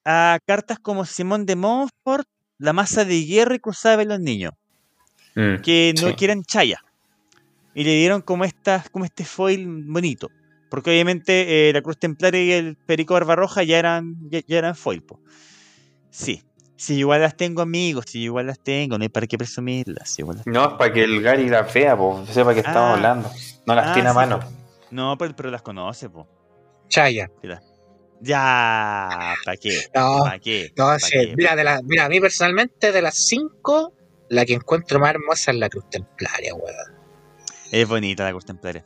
a 0.05 0.39
cartas 0.45 0.79
como 0.79 1.05
Simón 1.05 1.45
de 1.45 1.55
Montfort, 1.55 2.27
la 2.57 2.73
masa 2.73 3.05
de 3.05 3.23
guerra 3.25 3.55
y 3.55 3.59
Cruzada 3.59 3.97
de 3.97 4.05
los 4.05 4.19
niños 4.19 4.53
Mm, 5.35 5.61
que 5.61 5.93
no 6.01 6.09
sí. 6.09 6.13
quieran 6.15 6.43
chaya. 6.43 6.83
Y 7.73 7.83
le 7.83 7.95
dieron 7.95 8.21
como 8.21 8.43
estas, 8.43 8.89
como 8.89 9.05
este 9.05 9.23
foil 9.23 9.65
bonito. 9.85 10.29
Porque 10.69 10.89
obviamente 10.89 11.69
eh, 11.69 11.73
la 11.73 11.81
Cruz 11.81 11.97
Templaria 11.97 12.43
y 12.43 12.51
el 12.51 12.75
Perico 12.75 13.13
Barbarroja 13.13 13.63
ya 13.63 13.79
eran, 13.79 14.15
ya, 14.29 14.41
ya 14.45 14.57
eran 14.57 14.75
foil. 14.75 15.01
po. 15.01 15.19
Sí. 16.09 16.43
Si 16.81 16.95
igual 16.95 17.21
las 17.21 17.37
tengo 17.37 17.61
amigos, 17.61 18.05
si 18.07 18.21
igual 18.23 18.47
las 18.47 18.59
tengo, 18.59 18.97
no 18.97 19.03
hay 19.03 19.09
para 19.09 19.27
qué 19.27 19.37
presumirlas. 19.37 20.09
si 20.09 20.23
igual 20.23 20.37
las- 20.37 20.47
No, 20.47 20.67
es 20.69 20.73
para 20.79 20.91
que 20.91 21.03
el 21.03 21.21
Gary 21.21 21.47
las 21.47 21.71
vea, 21.71 21.95
pues, 21.95 22.27
sepa 22.29 22.55
que 22.55 22.61
estamos 22.61 22.81
Ah. 22.81 22.93
hablando. 22.93 23.29
No 23.67 23.75
las 23.75 23.87
Ah, 23.89 23.93
tiene 23.93 24.09
a 24.09 24.11
sí, 24.13 24.15
mano. 24.15 24.39
po. 24.39 24.47
No, 24.89 25.15
pero, 25.15 25.35
pero 25.35 25.51
las 25.51 25.61
conoce, 25.61 26.09
po. 26.09 26.27
Chaya. 26.89 27.29
Ya, 28.19 29.35
¿para 29.45 29.57
qué? 29.57 29.69
No, 29.95 30.23
¿Para 30.23 30.39
qué? 30.39 30.73
no 30.75 30.85
¿Pa' 30.85 30.99
sí. 30.99 31.11
qué? 31.11 31.33
Mira, 31.37 31.55
de 31.55 31.63
la, 31.63 31.81
mira, 31.83 32.05
a 32.05 32.09
mí 32.09 32.19
personalmente, 32.19 32.91
de 32.91 33.01
las 33.03 33.15
cinco, 33.27 33.93
la 34.29 34.43
que 34.45 34.53
encuentro 34.53 34.99
más 34.99 35.11
hermosa 35.11 35.51
es 35.51 35.57
la 35.57 35.69
cruz 35.69 35.87
templaria, 35.89 36.55
weón. 36.55 36.99
Es 37.71 37.87
bonita 37.87 38.23
la 38.25 38.31
Cruz 38.31 38.45
Templaria. 38.45 38.83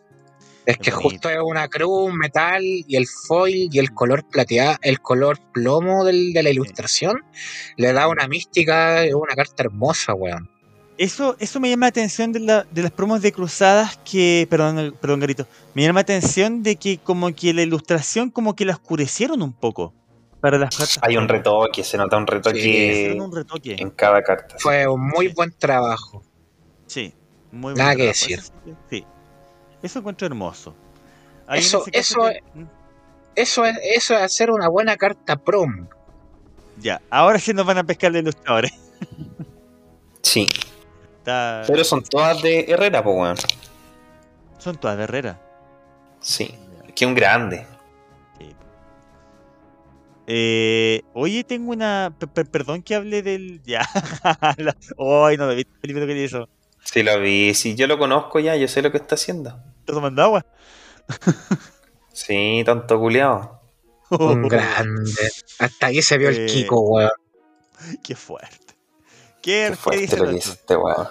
Es 0.65 0.77
que 0.79 0.89
justo 0.91 1.29
es 1.29 1.37
una 1.43 1.67
cruz, 1.67 2.11
metal, 2.13 2.63
y 2.63 2.95
el 2.95 3.05
foil 3.07 3.69
y 3.71 3.77
el 3.79 3.93
color 3.93 4.23
plateado, 4.27 4.77
el 4.81 4.99
color 4.99 5.39
plomo 5.53 6.03
del, 6.03 6.33
de 6.33 6.41
la 6.43 6.49
ilustración, 6.49 7.23
le 7.77 7.93
da 7.93 8.07
una 8.07 8.27
mística, 8.27 9.03
es 9.03 9.13
una 9.13 9.35
carta 9.35 9.63
hermosa, 9.63 10.13
weón. 10.15 10.49
Eso, 10.97 11.35
eso 11.39 11.59
me 11.59 11.69
llama 11.69 11.87
la 11.87 11.89
atención 11.89 12.31
de, 12.31 12.39
la- 12.39 12.65
de 12.71 12.81
las 12.81 12.91
promos 12.91 13.21
de 13.21 13.31
cruzadas 13.33 13.99
que. 14.09 14.47
Perdón, 14.49 14.95
perdón, 15.01 15.19
Garito. 15.19 15.45
Me 15.73 15.83
llama 15.83 15.97
la 15.97 16.01
atención 16.03 16.63
de 16.63 16.77
que 16.77 16.97
como 16.99 17.35
que 17.35 17.53
la 17.53 17.63
ilustración 17.63 18.29
como 18.31 18.55
que 18.55 18.63
la 18.65 18.73
oscurecieron 18.73 19.41
un 19.41 19.51
poco. 19.51 19.93
Para 20.39 20.57
las 20.57 20.69
cartas. 20.75 20.99
Hay 21.01 21.17
un 21.17 21.27
retoque, 21.27 21.83
se 21.83 21.97
nota 21.97 22.15
un 22.17 22.25
retoque 22.27 23.13
un 23.19 23.43
en 23.65 23.89
cada 23.91 24.21
carta. 24.23 24.55
Fue 24.59 24.87
un 24.87 25.01
muy 25.09 25.27
Sí. 25.27 25.33
buen 25.35 25.51
trabajo. 25.57 26.23
Sí, 26.87 27.13
muy 27.51 27.73
Nada 27.73 27.93
buen 27.93 27.97
que 27.97 28.13
trabajo. 28.13 28.27
decir. 28.27 28.39
Que- 28.89 28.97
sí. 28.99 29.05
Eso 29.85 29.99
encuentro 29.99 30.25
hermoso. 30.27 30.73
Ahí 31.47 31.59
Eso- 31.59 31.85
eso 31.91 32.21
que- 32.25 32.29
es- 32.37 32.43
Eso 33.35 33.65
es, 33.65 33.77
eso 33.83 34.13
es 34.15 34.21
hacer 34.21 34.49
una 34.49 34.67
buena 34.69 34.95
carta 34.95 35.35
promo. 35.35 35.89
Ya, 36.79 37.01
ahora 37.09 37.37
sí 37.37 37.53
nos 37.53 37.65
van 37.65 37.77
a 37.77 37.83
pescar 37.83 38.11
de 38.13 38.19
ilustradores. 38.19 38.71
Sí. 40.21 40.47
Está- 41.19 41.63
Pero 41.67 41.83
son 41.83 42.01
todas 42.03 42.41
de 42.41 42.61
Herrera, 42.67 43.03
pues, 43.03 43.15
weón. 43.17 43.35
Son 44.57 44.77
todas 44.77 44.97
de 44.97 45.03
Herrera. 45.03 45.39
Sí. 46.21 46.55
Que 46.95 47.05
un 47.05 47.13
grande. 47.13 47.67
Sí. 48.39 48.55
Eh, 50.27 51.01
oye, 51.13 51.43
tengo 51.43 51.71
una. 51.71 52.13
per- 52.17 52.29
per- 52.29 52.49
perdón 52.49 52.81
que 52.81 52.95
hable 52.95 53.21
del. 53.21 53.61
Ya. 53.63 53.81
La- 54.57 54.75
Ay, 54.97 55.37
no 55.37 55.47
me 55.47 55.55
viste 55.55 55.71
el 55.83 55.87
libro 55.89 56.07
que 56.07 56.23
hizo. 56.23 56.47
Sí, 56.83 57.03
lo 57.03 57.19
vi. 57.19 57.53
Sí, 57.53 57.75
yo 57.75 57.85
lo 57.87 57.97
conozco 57.97 58.39
ya, 58.39 58.55
yo 58.55 58.67
sé 58.67 58.81
lo 58.81 58.91
que 58.91 58.97
está 58.97 59.15
haciendo. 59.15 59.59
¿Está 59.85 59.93
tomando 59.93 60.23
agua? 60.23 60.43
Sí, 62.11 62.63
tonto 62.65 62.99
culiao. 62.99 63.61
Un 64.09 64.47
grande. 64.47 65.11
Hasta 65.59 65.87
ahí 65.87 66.01
se 66.01 66.17
vio 66.17 66.29
el 66.29 66.47
Kiko, 66.47 66.79
weón. 66.81 67.11
Qué 68.03 68.15
fuerte. 68.15 68.73
¿Qué, 69.43 69.67
Qué 69.69 69.75
fuerte 69.75 70.01
dice 70.01 70.17
lo 70.17 70.29
que 70.31 70.37
este 70.37 70.75
weón. 70.75 71.07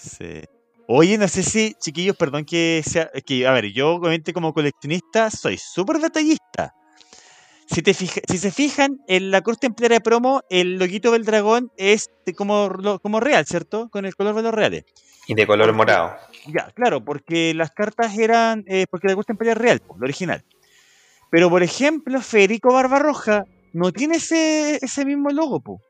Sí. 0.00 0.42
Oye, 0.88 1.18
no 1.18 1.28
sé 1.28 1.42
si, 1.42 1.74
chiquillos, 1.78 2.16
perdón 2.16 2.46
que 2.46 2.82
sea. 2.86 3.10
es 3.12 3.22
Que, 3.22 3.46
a 3.46 3.52
ver, 3.52 3.66
yo 3.66 3.90
obviamente 3.96 4.32
como 4.32 4.54
coleccionista 4.54 5.30
soy 5.30 5.58
súper 5.58 5.98
detallista. 5.98 6.74
Si, 7.66 7.82
te 7.82 7.92
fija- 7.92 8.22
si 8.26 8.38
se 8.38 8.50
fijan, 8.50 8.98
en 9.08 9.30
la 9.30 9.42
cruz 9.42 9.58
templaria 9.58 9.98
de 9.98 10.00
promo, 10.00 10.40
el 10.48 10.76
loguito 10.78 11.12
del 11.12 11.24
dragón 11.26 11.70
es 11.76 12.08
de 12.24 12.34
como, 12.34 12.68
lo- 12.70 12.98
como 12.98 13.20
real, 13.20 13.44
¿cierto? 13.46 13.90
Con 13.90 14.06
el 14.06 14.16
color 14.16 14.34
de 14.36 14.42
los 14.42 14.54
reales. 14.54 14.84
Y 15.26 15.34
de 15.34 15.46
color 15.46 15.72
morado. 15.74 16.16
Ya, 16.46 16.70
claro, 16.74 17.04
porque 17.04 17.52
las 17.54 17.70
cartas 17.70 18.16
eran. 18.16 18.64
eh, 18.66 18.86
porque 18.90 19.08
la 19.08 19.14
cruz 19.14 19.26
templaria 19.26 19.52
es 19.52 19.58
real, 19.58 19.80
po, 19.80 19.96
lo 19.98 20.04
original. 20.04 20.42
Pero, 21.30 21.48
por 21.48 21.62
ejemplo, 21.62 22.20
Federico 22.20 22.72
Barbarroja 22.72 23.44
no 23.72 23.92
tiene 23.92 24.16
ese, 24.16 24.78
ese 24.82 25.04
mismo 25.04 25.30
logo, 25.30 25.60
po. 25.60 25.80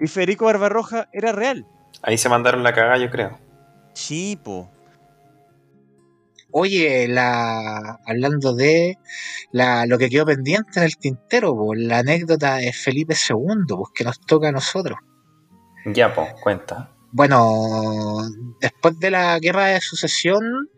Y 0.00 0.06
Federico 0.08 0.46
Barbarroja 0.46 1.08
era 1.12 1.32
real. 1.32 1.66
Ahí 2.02 2.16
se 2.18 2.28
mandaron 2.28 2.62
la 2.62 2.72
cagada, 2.72 2.98
yo 2.98 3.10
creo. 3.10 3.38
Sí, 3.92 4.38
po. 4.42 4.70
Oye, 6.52 7.06
la 7.06 8.00
hablando 8.06 8.54
de 8.54 8.98
la, 9.52 9.86
lo 9.86 9.98
que 9.98 10.08
quedó 10.08 10.26
pendiente 10.26 10.80
en 10.80 10.84
el 10.84 10.96
tintero, 10.96 11.54
po, 11.54 11.74
la 11.74 11.98
anécdota 11.98 12.56
de 12.56 12.72
Felipe 12.72 13.14
II, 13.14 13.66
pues 13.68 13.90
que 13.94 14.04
nos 14.04 14.20
toca 14.20 14.48
a 14.48 14.52
nosotros. 14.52 14.98
Ya, 15.86 16.12
po, 16.12 16.26
cuenta. 16.42 16.90
Bueno, 17.12 18.20
después 18.60 18.98
de 19.00 19.10
la 19.10 19.38
guerra 19.40 19.66
de 19.66 19.80
sucesión, 19.80 20.70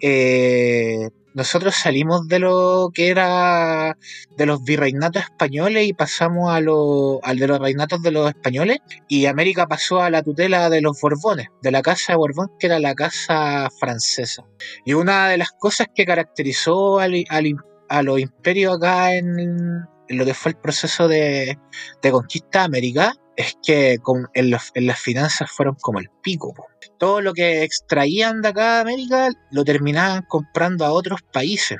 eh, 0.00 1.10
nosotros 1.32 1.76
salimos 1.76 2.26
de 2.26 2.40
lo 2.40 2.90
que 2.92 3.08
era 3.08 3.96
de 4.36 4.46
los 4.46 4.64
virreinatos 4.64 5.22
españoles 5.22 5.86
y 5.86 5.92
pasamos 5.92 6.50
a 6.52 6.60
lo, 6.60 7.20
al 7.22 7.38
de 7.38 7.46
los 7.46 7.60
reinatos 7.60 8.02
de 8.02 8.10
los 8.10 8.28
españoles 8.28 8.78
y 9.08 9.26
América 9.26 9.68
pasó 9.68 10.02
a 10.02 10.10
la 10.10 10.22
tutela 10.22 10.70
de 10.70 10.80
los 10.80 11.00
Borbones, 11.00 11.48
de 11.62 11.70
la 11.70 11.82
casa 11.82 12.14
de 12.14 12.16
Borbón 12.16 12.50
que 12.58 12.66
era 12.66 12.80
la 12.80 12.94
casa 12.94 13.68
francesa. 13.78 14.44
Y 14.84 14.94
una 14.94 15.28
de 15.28 15.36
las 15.36 15.52
cosas 15.52 15.86
que 15.94 16.04
caracterizó 16.04 16.98
al, 16.98 17.24
al 17.28 17.54
a 17.88 18.02
los 18.02 18.18
imperios 18.18 18.76
acá 18.76 19.14
en, 19.14 19.38
en 19.38 20.18
lo 20.18 20.24
que 20.24 20.34
fue 20.34 20.50
el 20.50 20.58
proceso 20.58 21.06
de, 21.06 21.56
de 22.02 22.10
conquista 22.10 22.60
de 22.60 22.64
América 22.64 23.14
es 23.36 23.56
que 23.62 23.98
con- 24.02 24.28
en, 24.34 24.50
las 24.50 24.98
finanzas 25.00 25.50
fueron 25.50 25.76
como 25.80 25.98
el 25.98 26.08
pico. 26.22 26.54
Todo 26.98 27.20
lo 27.20 27.32
que 27.34 27.62
extraían 27.64 28.40
de 28.42 28.48
acá 28.48 28.74
de 28.76 28.80
América 28.80 29.28
lo 29.50 29.64
terminaban 29.64 30.22
comprando 30.28 30.84
a 30.84 30.92
otros 30.92 31.20
países. 31.32 31.78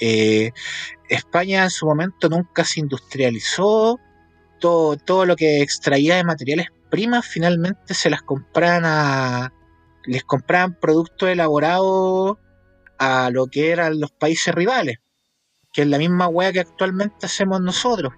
Eh, 0.00 0.50
España 1.08 1.64
en 1.64 1.70
su 1.70 1.86
momento 1.86 2.28
nunca 2.28 2.64
se 2.64 2.80
industrializó. 2.80 3.98
Todo, 4.60 4.96
todo 4.96 5.24
lo 5.26 5.36
que 5.36 5.62
extraía 5.62 6.16
de 6.16 6.24
materiales 6.24 6.66
primas 6.90 7.26
finalmente 7.26 7.94
se 7.94 8.10
las 8.10 8.22
compraban 8.22 8.84
a. 8.84 9.52
les 10.04 10.24
compraban 10.24 10.78
productos 10.78 11.28
elaborados 11.30 12.36
a 12.98 13.30
lo 13.30 13.46
que 13.46 13.70
eran 13.70 13.98
los 14.00 14.10
países 14.12 14.54
rivales. 14.54 14.98
Que 15.72 15.82
es 15.82 15.88
la 15.88 15.98
misma 15.98 16.28
weá 16.28 16.52
que 16.52 16.60
actualmente 16.60 17.24
hacemos 17.26 17.60
nosotros. 17.62 18.12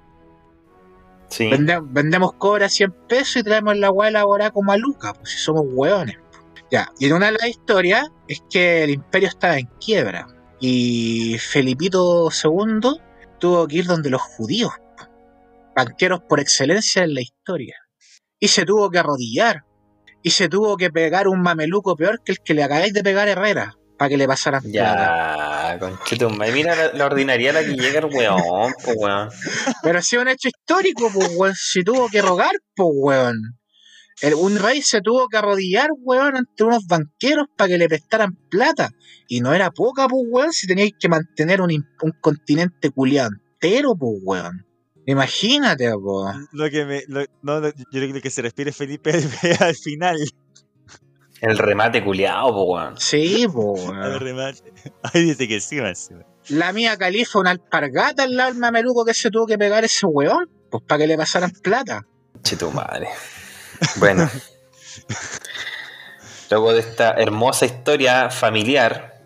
Vendemos 1.85 2.35
cobre 2.35 2.65
a 2.65 2.69
100 2.69 2.93
pesos 3.09 3.37
y 3.37 3.43
traemos 3.43 3.77
la 3.77 3.91
weá 3.91 4.09
elaborada 4.09 4.51
como 4.51 4.73
a 4.73 4.77
Luca, 4.77 5.13
pues 5.15 5.31
si 5.31 5.39
somos 5.39 5.65
hueones. 5.67 6.17
Ya, 6.71 6.91
y 6.99 7.07
en 7.07 7.15
una 7.15 7.27
de 7.27 7.33
las 7.33 7.49
historias 7.49 8.09
es 8.29 8.43
que 8.51 8.85
el 8.85 8.91
imperio 8.91 9.29
estaba 9.29 9.59
en 9.59 9.69
quiebra 9.85 10.27
y 10.61 11.37
Felipito 11.39 12.29
II 12.31 13.01
tuvo 13.39 13.69
que 13.69 13.77
ir 13.77 13.87
donde 13.87 14.11
los 14.11 14.23
judíos, 14.23 14.73
po, 14.97 15.05
banqueros 15.77 16.21
por 16.29 16.41
excelencia 16.41 17.05
en 17.05 17.15
la 17.15 17.21
historia, 17.21 17.77
y 18.41 18.49
se 18.49 18.65
tuvo 18.65 18.91
que 18.91 18.99
arrodillar 18.99 19.65
y 20.23 20.31
se 20.31 20.49
tuvo 20.49 20.77
que 20.77 20.91
pegar 20.91 21.29
un 21.29 21.43
mameluco 21.43 21.97
peor 21.97 22.23
que 22.25 22.33
el 22.33 22.41
que 22.41 22.55
le 22.55 22.63
acabáis 22.63 22.95
de 22.95 23.03
pegar 23.03 23.29
a 23.29 23.33
Herrera 23.33 23.77
para 24.05 24.09
que 24.11 24.17
le 24.19 24.27
pasaran 24.27 24.63
plata. 24.63 25.73
Ya, 25.73 25.79
conchetumare. 25.79 26.53
Mira 26.53 26.77
la, 26.77 26.93
la 26.93 27.07
ordinaria 27.07 27.51
a 27.51 27.53
la 27.55 27.65
que 27.65 27.73
llega 27.75 28.01
el 28.01 28.05
weón, 28.07 28.73
po, 28.85 28.93
weón. 28.97 29.31
Pero 29.83 29.99
ha 29.99 30.03
sido 30.03 30.23
un 30.23 30.29
hecho 30.29 30.49
histórico, 30.49 31.11
pues, 31.13 31.31
weón. 31.37 31.55
Se 31.57 31.83
tuvo 31.83 32.09
que 32.09 32.21
rogar, 32.21 32.53
pues, 32.77 32.89
weón. 32.93 33.37
El- 34.21 34.35
un 34.35 34.59
rey 34.59 34.83
se 34.83 35.01
tuvo 35.01 35.27
que 35.29 35.39
arrodillar, 35.39 35.89
weón, 36.03 36.37
ante 36.37 36.65
unos 36.65 36.87
banqueros 36.87 37.47
para 37.57 37.69
que 37.69 37.79
le 37.79 37.89
prestaran 37.89 38.35
plata. 38.51 38.91
Y 39.27 39.41
no 39.41 39.53
era 39.55 39.71
poca, 39.71 40.07
pues, 40.07 40.23
weón, 40.29 40.53
si 40.53 40.67
teníais 40.67 40.93
que 41.01 41.09
mantener 41.09 41.61
un, 41.63 41.71
un 41.73 42.13
continente 42.21 42.91
culiado 42.91 43.31
entero, 43.61 43.95
pues, 43.99 44.13
weón. 44.23 44.67
Imagínate, 45.07 45.91
pues. 46.03 46.37
Lo 46.53 46.71
que 46.71 46.85
me. 46.85 47.03
lo- 47.09 47.25
no, 47.43 47.61
lo- 47.61 47.71
yo 47.73 47.83
creo 47.91 48.21
que 48.23 48.31
se 48.31 48.43
refiere 48.43 48.73
Felipe 48.73 49.11
al 49.61 49.75
final. 49.75 50.17
El 51.41 51.59
remate 51.59 52.03
culiao, 52.03 52.53
po, 52.53 52.63
weón. 52.65 52.99
Sí, 52.99 53.45
Al 53.45 53.51
weón. 53.51 54.21
remate. 54.21 54.73
Ahí 55.03 55.25
dice 55.25 55.47
que 55.49 55.61
sí, 55.61 55.81
más. 55.81 56.11
La 56.49 56.73
mía 56.73 56.97
califa, 56.97 57.39
una 57.39 57.51
alpargata 57.51 58.23
al 58.25 58.37
lado 58.37 58.51
del 58.51 58.59
mameluco 58.61 59.05
que 59.05 59.15
se 59.15 59.31
tuvo 59.31 59.47
que 59.47 59.59
pegar 59.59 59.85
ese 59.85 60.07
weón, 60.07 60.49
pues, 60.71 60.83
para 60.87 61.01
que 61.01 61.07
le 61.07 61.17
pasaran 61.17 61.51
plata. 61.51 62.07
Che 62.43 62.57
tu 62.57 62.71
madre. 62.71 63.09
Bueno. 63.97 64.31
Luego 66.51 66.73
de 66.73 66.81
esta 66.81 67.13
hermosa 67.13 67.67
historia 67.67 68.31
familiar 68.31 69.23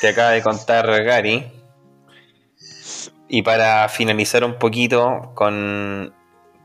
que 0.00 0.08
acaba 0.08 0.30
de 0.30 0.42
contar 0.42 0.86
Gary. 1.04 1.52
Y 3.28 3.42
para 3.42 3.88
finalizar 3.88 4.44
un 4.44 4.58
poquito 4.58 5.32
con. 5.34 6.14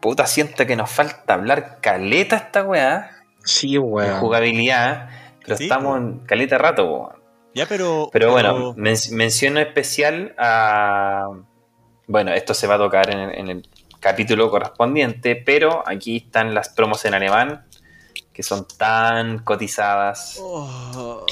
Puta, 0.02 0.26
siento 0.28 0.66
que 0.66 0.76
nos 0.76 0.90
falta 0.90 1.34
hablar 1.34 1.80
caleta 1.82 2.36
esta 2.38 2.64
weá. 2.64 3.17
Sí, 3.48 3.74
De 3.74 3.80
weón. 3.80 4.20
jugabilidad. 4.20 5.10
Pero 5.44 5.58
Sí, 5.58 5.64
estamos 5.64 5.98
en 5.98 6.20
caleta 6.20 6.58
rato, 6.58 6.86
po. 6.88 7.14
Ya, 7.56 7.66
pero. 7.66 8.10
Pero 8.12 8.32
bueno, 8.32 8.74
men- 8.78 8.98
menciono 9.12 9.60
especial 9.60 10.36
a. 10.38 11.30
Bueno, 12.08 12.32
esto 12.34 12.54
se 12.54 12.68
va 12.68 12.76
a 12.76 12.78
tocar 12.78 13.10
en, 13.10 13.20
en 13.34 13.48
el 13.50 13.70
capítulo 14.00 14.50
correspondiente, 14.52 15.36
pero 15.36 15.84
aquí 15.88 16.18
están 16.18 16.54
las 16.54 16.70
promos 16.70 17.04
en 17.06 17.14
alemán, 17.16 17.66
que 18.32 18.44
son 18.44 18.68
tan 18.78 19.40
cotizadas 19.40 20.38
Oh, 20.40 21.26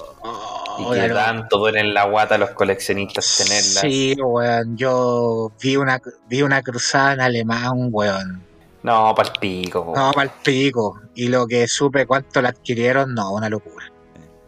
y 0.79 0.83
Oh, 0.83 0.91
que 0.91 1.07
la- 1.07 1.13
tanto 1.25 1.57
duelen 1.59 1.93
la 1.93 2.05
guata 2.05 2.35
a 2.35 2.37
los 2.37 2.49
coleccionistas 2.51 3.37
tenerlas. 3.37 3.81
Sí, 3.81 4.15
weón. 4.19 4.75
Yo 4.77 5.51
vi 5.61 5.75
una, 5.77 6.01
vi 6.27 6.41
una 6.41 6.61
cruzada 6.63 7.13
en 7.13 7.21
alemán, 7.21 7.89
weón. 7.91 8.44
No, 8.85 9.15
pa'l 9.15 9.31
pico. 9.39 9.93
No, 9.95 10.11
para 10.11 10.25
el 10.25 10.29
pico. 10.43 11.01
Y 11.15 11.27
lo 11.27 11.47
que 11.47 11.67
supe 11.67 12.05
cuánto 12.05 12.39
la 12.41 12.49
adquirieron, 12.49 13.15
no, 13.15 13.33
una 13.33 13.49
locura. 13.49 13.91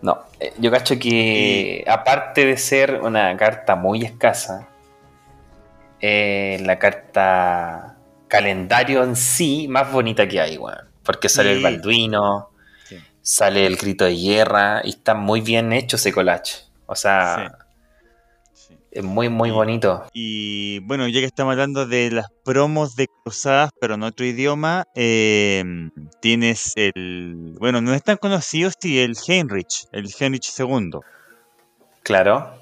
No, 0.04 0.20
eh, 0.40 0.54
yo 0.60 0.70
cacho 0.70 1.00
que 1.00 1.84
aparte 1.88 2.46
de 2.46 2.56
ser 2.58 3.02
una 3.02 3.36
carta 3.36 3.76
muy 3.76 4.04
escasa, 4.04 4.68
eh, 6.00 6.62
la 6.64 6.78
carta 6.78 7.98
calendario 8.28 9.04
en 9.04 9.16
sí 9.16 9.68
más 9.68 9.92
bonita 9.92 10.28
que 10.28 10.40
hay, 10.40 10.58
weón. 10.58 10.88
Porque 11.04 11.30
sale 11.30 11.54
el. 11.54 11.64
Balduino, 11.64 12.50
Sí. 12.84 12.98
sale 13.22 13.66
el 13.66 13.76
grito 13.76 14.06
de 14.06 14.16
guerra 14.16 14.82
y 14.84 14.90
está 14.92 15.16
muy 15.16 15.42
bien 15.42 15.74
hecho 15.74 15.96
ese 15.96 16.14
collage. 16.14 16.66
O 16.86 16.96
sea, 16.96 17.36
sí. 17.58 17.64
Es 18.98 19.04
muy, 19.04 19.30
muy 19.30 19.52
bonito. 19.52 20.06
Y 20.12 20.80
bueno, 20.80 21.08
ya 21.08 21.20
que 21.20 21.26
estamos 21.28 21.52
hablando 21.52 21.86
de 21.86 22.10
las 22.10 22.26
promos 22.44 22.96
de 22.96 23.08
cruzadas, 23.08 23.70
pero 23.80 23.94
en 23.94 24.02
otro 24.02 24.26
idioma, 24.26 24.86
eh, 24.96 25.64
tienes 26.20 26.74
el. 26.76 27.56
Bueno, 27.60 27.80
no 27.80 27.94
es 27.94 28.02
tan 28.02 28.18
conocido, 28.18 28.72
sí, 28.80 29.00
el 29.00 29.16
Heinrich, 29.28 29.86
el 29.92 30.10
Heinrich 30.20 30.50
II. 30.58 31.00
Claro. 32.02 32.56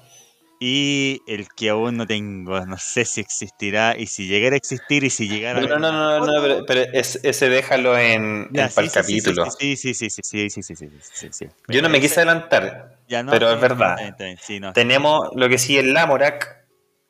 Y 0.58 1.20
el 1.26 1.48
que 1.54 1.68
aún 1.68 1.98
no 1.98 2.06
tengo, 2.06 2.64
no 2.64 2.78
sé 2.78 3.04
si 3.04 3.20
existirá, 3.20 3.94
y 3.98 4.06
si 4.06 4.26
llegara 4.26 4.54
a 4.54 4.56
existir, 4.56 5.04
y 5.04 5.10
si 5.10 5.28
llegara 5.28 5.60
No, 5.60 5.66
a. 5.66 5.78
no, 5.78 5.92
no, 5.92 6.18
no, 6.20 6.26
no, 6.26 6.42
pero, 6.42 6.64
pero 6.66 6.80
es- 6.94 7.20
ese 7.22 7.50
déjalo 7.50 7.98
en, 7.98 8.48
sí, 8.54 8.60
sí, 8.68 8.72
sí, 8.72 8.88
sí, 8.88 8.90
capítulo. 8.94 9.50
Sí, 9.50 9.76
sí, 9.76 9.92
sí, 9.94 10.08
sí, 10.10 10.22
sí, 10.22 10.48
sí, 10.50 10.62
sí, 10.62 10.74
sí, 10.76 10.88
sí, 10.88 10.88
sí, 11.12 11.28
sí. 11.32 11.46
Yo 11.68 11.82
no 11.82 11.88
me 11.90 12.00
quise 12.00 12.20
adelantar. 12.20 12.96
ya 13.06 13.22
no, 13.22 13.32
pero 13.32 13.50
es 13.52 13.60
verdad. 13.60 13.96
sí, 14.40 14.60
Tenemos 14.72 15.28
lo 15.34 15.48
que 15.48 15.58
sigue 15.58 15.80
el 15.80 15.92
Lamorak, 15.92 16.64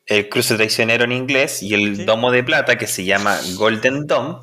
el 0.05 0.27
cruce 0.29 0.55
traicionero 0.55 1.05
en 1.05 1.13
inglés, 1.13 1.63
y 1.63 1.73
el 1.73 1.95
Sí. 1.95 2.05
domo 2.05 2.31
de 2.31 2.43
plata 2.43 2.77
que 2.77 2.87
se 2.87 3.05
llama 3.05 3.39
Golden 3.55 4.07
Dome, 4.07 4.39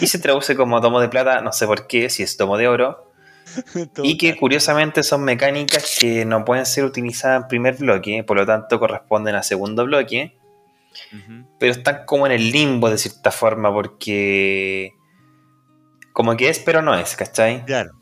y 0.00 0.06
se 0.08 0.18
traduce 0.18 0.56
como 0.56 0.80
domo 0.80 1.00
de 1.00 1.08
plata, 1.08 1.40
no 1.40 1.52
sé 1.52 1.66
por 1.66 1.86
qué, 1.86 2.10
si 2.10 2.22
es 2.22 2.36
domo 2.36 2.56
de 2.58 2.68
oro, 2.68 3.11
y 4.02 4.16
que 4.18 4.36
curiosamente 4.36 5.02
son 5.02 5.24
mecánicas 5.24 5.96
que 6.00 6.24
no 6.24 6.44
pueden 6.44 6.66
ser 6.66 6.84
utilizadas 6.84 7.42
en 7.42 7.48
primer 7.48 7.76
bloque, 7.76 8.24
por 8.24 8.36
lo 8.36 8.46
tanto 8.46 8.78
corresponden 8.78 9.34
a 9.34 9.42
segundo 9.42 9.84
bloque, 9.84 10.36
pero 11.58 11.72
están 11.72 12.04
como 12.06 12.26
en 12.26 12.32
el 12.32 12.50
limbo 12.50 12.90
de 12.90 12.98
cierta 12.98 13.30
forma, 13.30 13.72
porque 13.72 14.92
como 16.12 16.36
que 16.36 16.48
es, 16.48 16.58
pero 16.58 16.82
no 16.82 16.94
es, 16.94 17.16
¿cachai? 17.16 17.64
Claro. 17.64 17.92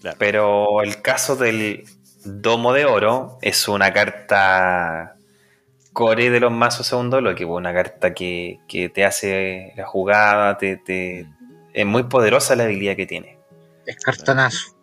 Claro. 0.00 0.16
Pero 0.18 0.82
el 0.82 1.02
caso 1.02 1.36
del 1.36 1.84
Domo 2.24 2.72
de 2.72 2.86
Oro 2.86 3.38
es 3.42 3.68
una 3.68 3.92
carta 3.92 5.16
core 5.94 6.30
de 6.30 6.40
los 6.40 6.52
mazos 6.52 6.88
segundo 6.88 7.18
bloque, 7.18 7.46
pues, 7.46 7.58
una 7.58 7.74
carta 7.74 8.14
que, 8.14 8.60
que 8.68 8.90
te 8.90 9.06
hace 9.06 9.74
la 9.76 9.86
jugada, 9.86 10.58
te, 10.58 10.78
te- 10.78 11.26
es 11.74 11.86
muy 11.86 12.04
poderosa 12.04 12.56
la 12.56 12.64
habilidad 12.64 12.96
que 12.96 13.06
tiene. 13.06 13.39
Es 13.90 13.96
cartonazo. 14.04 14.76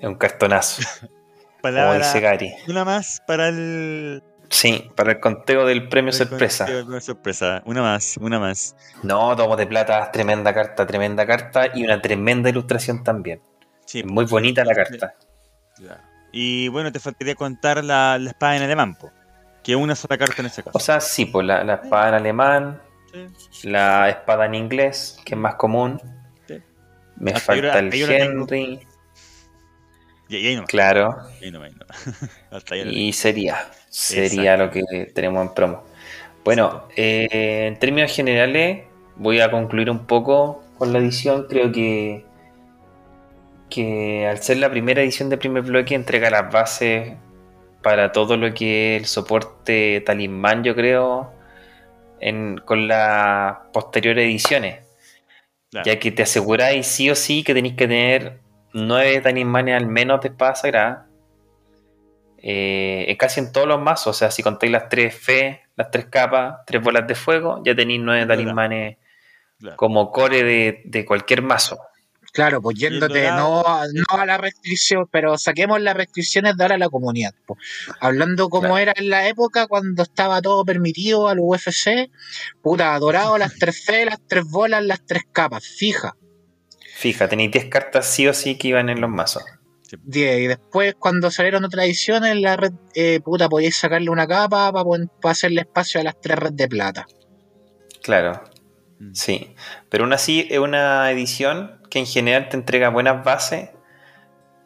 Es 0.00 0.06
un 0.08 0.14
cartonazo, 0.16 0.82
como 1.00 1.12
Palabra, 1.62 1.98
dice 1.98 2.20
Gary. 2.20 2.54
una 2.68 2.84
más 2.84 3.22
para 3.26 3.48
el. 3.48 4.22
Sí, 4.50 4.90
para 4.94 5.12
el 5.12 5.20
conteo 5.20 5.64
del 5.66 5.88
premio 5.88 6.10
el 6.10 6.14
sorpresa. 6.16 6.66
conteo 6.66 7.00
sorpresa. 7.00 7.62
Una 7.64 7.80
más, 7.82 8.16
una 8.18 8.38
más. 8.38 8.76
No, 9.02 9.34
Tomos 9.34 9.56
de 9.56 9.66
Plata, 9.66 10.10
tremenda 10.12 10.52
carta, 10.52 10.86
tremenda 10.86 11.26
carta 11.26 11.66
y 11.74 11.84
una 11.84 12.00
tremenda 12.00 12.50
ilustración 12.50 13.02
también. 13.02 13.40
Sí, 13.86 14.02
Muy 14.04 14.26
bonita 14.26 14.64
la 14.64 14.74
carta. 14.74 15.14
Y 16.32 16.68
bueno, 16.68 16.92
te 16.92 17.00
faltaría 17.00 17.34
contar 17.34 17.82
la, 17.84 18.18
la 18.18 18.30
espada 18.30 18.56
en 18.56 18.62
alemán, 18.62 18.96
po, 18.96 19.10
que 19.62 19.72
es 19.72 19.78
una 19.78 19.94
sola 19.94 20.18
carta 20.18 20.34
en 20.38 20.46
ese 20.46 20.62
caso. 20.62 20.76
O 20.76 20.80
sea, 20.80 21.00
sí, 21.00 21.26
pues 21.26 21.46
la, 21.46 21.62
la 21.64 21.74
espada 21.74 22.08
en 22.08 22.14
alemán, 22.14 22.80
Sí. 23.50 23.68
la 23.68 24.08
espada 24.08 24.46
en 24.46 24.54
inglés, 24.56 25.18
que 25.24 25.34
es 25.34 25.40
más 25.40 25.54
común. 25.54 26.00
Me 27.16 27.32
yo 27.32 27.38
falta 27.40 27.78
el. 27.78 27.92
Henry, 27.92 28.86
Y, 30.28 30.36
y 30.36 30.46
ahí 30.48 30.56
no, 30.56 30.64
claro. 30.64 31.16
ahí 31.42 31.50
no, 31.50 31.62
ahí 31.62 31.72
no. 31.72 31.86
Hasta 32.50 32.74
ahí 32.74 32.84
no. 32.84 32.90
Y 32.90 33.12
sería, 33.12 33.70
sería 33.88 34.56
lo 34.56 34.70
que 34.70 34.82
tenemos 35.14 35.46
en 35.46 35.54
promo. 35.54 35.84
Bueno, 36.44 36.84
eh, 36.96 37.66
en 37.68 37.78
términos 37.78 38.14
generales, 38.14 38.84
voy 39.16 39.40
a 39.40 39.50
concluir 39.50 39.90
un 39.90 40.06
poco 40.06 40.62
con 40.78 40.92
la 40.92 40.98
edición. 40.98 41.46
Creo 41.48 41.72
que, 41.72 42.26
que 43.70 44.26
al 44.26 44.38
ser 44.42 44.58
la 44.58 44.70
primera 44.70 45.02
edición 45.02 45.28
de 45.30 45.38
primer 45.38 45.62
bloque, 45.62 45.94
entrega 45.94 46.30
las 46.30 46.50
bases 46.52 47.14
para 47.82 48.12
todo 48.12 48.36
lo 48.36 48.54
que 48.54 48.96
es 48.96 49.02
el 49.02 49.06
soporte 49.06 50.02
talismán, 50.06 50.64
yo 50.64 50.74
creo, 50.74 51.32
en, 52.20 52.58
con 52.64 52.88
las 52.88 53.56
posteriores 53.72 54.24
ediciones. 54.26 54.83
Claro. 55.74 55.84
Ya 55.86 55.98
que 55.98 56.12
te 56.12 56.22
aseguráis 56.22 56.86
sí 56.86 57.10
o 57.10 57.16
sí 57.16 57.42
que 57.42 57.52
tenéis 57.52 57.74
que 57.74 57.88
tener 57.88 58.38
nueve 58.72 59.20
talismanes 59.20 59.76
al 59.76 59.86
menos 59.88 60.20
de 60.20 60.28
espada 60.28 60.54
sagrada. 60.54 61.06
Eh, 62.38 63.16
casi 63.18 63.40
en 63.40 63.50
todos 63.52 63.66
los 63.66 63.80
mazos, 63.80 64.06
o 64.08 64.12
sea, 64.18 64.30
si 64.30 64.42
contáis 64.42 64.70
las 64.70 64.88
tres 64.88 65.16
fe, 65.18 65.62
las 65.76 65.90
tres 65.90 66.04
capas, 66.06 66.58
tres 66.64 66.80
bolas 66.80 67.06
de 67.08 67.14
fuego, 67.16 67.60
ya 67.64 67.74
tenéis 67.74 68.00
nueve 68.02 68.24
talismanes 68.24 68.98
Claro. 69.58 69.76
como 69.76 70.10
core 70.12 70.42
de, 70.44 70.82
de 70.84 71.04
cualquier 71.04 71.42
mazo. 71.42 71.78
Claro, 72.34 72.60
pues 72.60 72.76
yéndote 72.76 73.28
no, 73.28 73.62
no 73.62 74.04
a 74.18 74.26
la 74.26 74.36
restricción, 74.38 75.06
pero 75.08 75.38
saquemos 75.38 75.80
las 75.80 75.94
restricciones 75.96 76.56
de 76.56 76.64
ahora 76.64 76.74
a 76.74 76.78
la 76.78 76.88
comunidad. 76.88 77.32
po. 77.46 77.56
Hablando 78.00 78.48
como 78.48 78.62
Claro. 78.74 78.78
era 78.78 78.92
en 78.96 79.08
la 79.08 79.28
época 79.28 79.68
cuando 79.68 80.02
estaba 80.02 80.42
todo 80.42 80.64
permitido 80.64 81.28
a 81.28 81.36
los 81.36 81.44
UFC, 81.46 82.10
puta, 82.60 82.98
dorado, 82.98 83.38
las 83.38 83.54
tres 83.54 83.84
fe, 83.84 84.04
las 84.04 84.18
tres 84.26 84.44
bolas, 84.50 84.84
las 84.84 85.06
tres 85.06 85.22
capas, 85.32 85.64
fija. 85.64 86.16
Fija, 86.96 87.28
tenéis 87.28 87.52
10 87.52 87.66
cartas 87.66 88.04
sí 88.06 88.26
o 88.26 88.34
sí 88.34 88.56
que 88.58 88.68
iban 88.68 88.88
en 88.88 89.00
los 89.00 89.10
mazos. 89.10 89.44
10. 90.02 90.40
Y 90.40 90.46
después, 90.48 90.94
cuando 90.98 91.30
salieron 91.30 91.64
otras 91.64 91.84
ediciones, 91.86 92.34
la 92.36 92.56
red, 92.56 92.72
eh, 92.96 93.20
puta, 93.24 93.48
podíais 93.48 93.76
sacarle 93.76 94.10
una 94.10 94.26
capa 94.26 94.72
para 94.72 95.32
hacerle 95.32 95.60
espacio 95.60 96.00
a 96.00 96.04
las 96.04 96.20
tres 96.20 96.36
redes 96.36 96.56
de 96.56 96.66
plata. 96.68 97.06
Claro, 98.02 98.42
Mm. 98.98 99.12
sí. 99.14 99.54
Pero 99.88 100.04
aún 100.04 100.12
así 100.12 100.46
es 100.50 100.58
una 100.60 101.10
edición 101.10 101.73
que 101.94 102.00
en 102.00 102.06
general 102.06 102.48
te 102.48 102.56
entrega 102.56 102.88
buenas 102.88 103.22
bases 103.22 103.70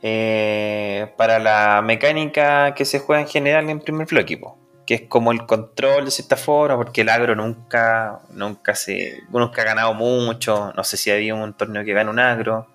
eh, 0.01 1.13
para 1.19 1.39
la 1.39 1.83
mecánica 1.85 2.75
que 2.75 2.87
se 2.87 3.01
juega 3.01 3.21
en 3.21 3.29
general 3.29 3.69
en 3.69 3.81
primer 3.81 4.07
bloque, 4.07 4.39
po, 4.39 4.57
que 4.87 4.95
es 4.95 5.03
como 5.03 5.31
el 5.31 5.45
control 5.45 6.07
de 6.07 6.11
cierta 6.11 6.37
forma, 6.37 6.79
porque 6.79 7.03
el 7.03 7.11
agro 7.11 7.37
nunca, 7.37 8.21
nunca 8.31 8.75
se, 8.75 9.25
nunca 9.29 9.61
ha 9.61 9.65
ganado 9.67 9.93
mucho, 9.93 10.73
no 10.75 10.85
sé 10.85 10.97
si 10.97 11.11
había 11.11 11.35
un 11.35 11.53
torneo 11.53 11.85
que 11.85 11.93
gane 11.93 12.09
un 12.09 12.19
agro. 12.19 12.67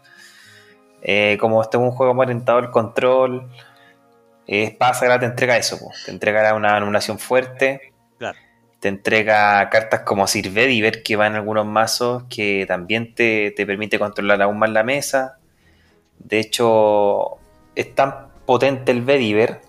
Eh, 1.01 1.35
como 1.41 1.59
este 1.63 1.77
es 1.77 1.83
un 1.83 1.89
juego 1.89 2.13
más 2.13 2.25
orientado 2.25 2.59
al 2.59 2.69
control, 2.69 3.49
eh, 4.45 4.77
Sagrada 4.79 5.21
te 5.21 5.25
entrega 5.25 5.57
eso, 5.57 5.79
te 6.05 6.11
entregará 6.11 6.53
una 6.53 6.77
anulación 6.77 7.17
fuerte. 7.17 7.92
Te 8.83 8.89
entrega 8.89 9.69
cartas 9.69 10.01
como 10.01 10.27
Sir 10.27 10.49
Vediver 10.51 11.03
que 11.03 11.15
va 11.15 11.27
en 11.27 11.35
algunos 11.35 11.65
mazos 11.65 12.25
que 12.29 12.65
también 12.67 13.15
te, 13.15 13.51
te 13.51 13.65
permite 13.65 13.97
controlar 13.97 14.41
aún 14.41 14.59
más 14.59 14.71
la 14.71 14.83
mesa. 14.83 15.37
De 16.19 16.41
hecho, 16.41 17.37
es 17.75 17.95
tan 17.95 18.27
potente 18.45 18.91
el 18.91 19.01
Vediver 19.01 19.61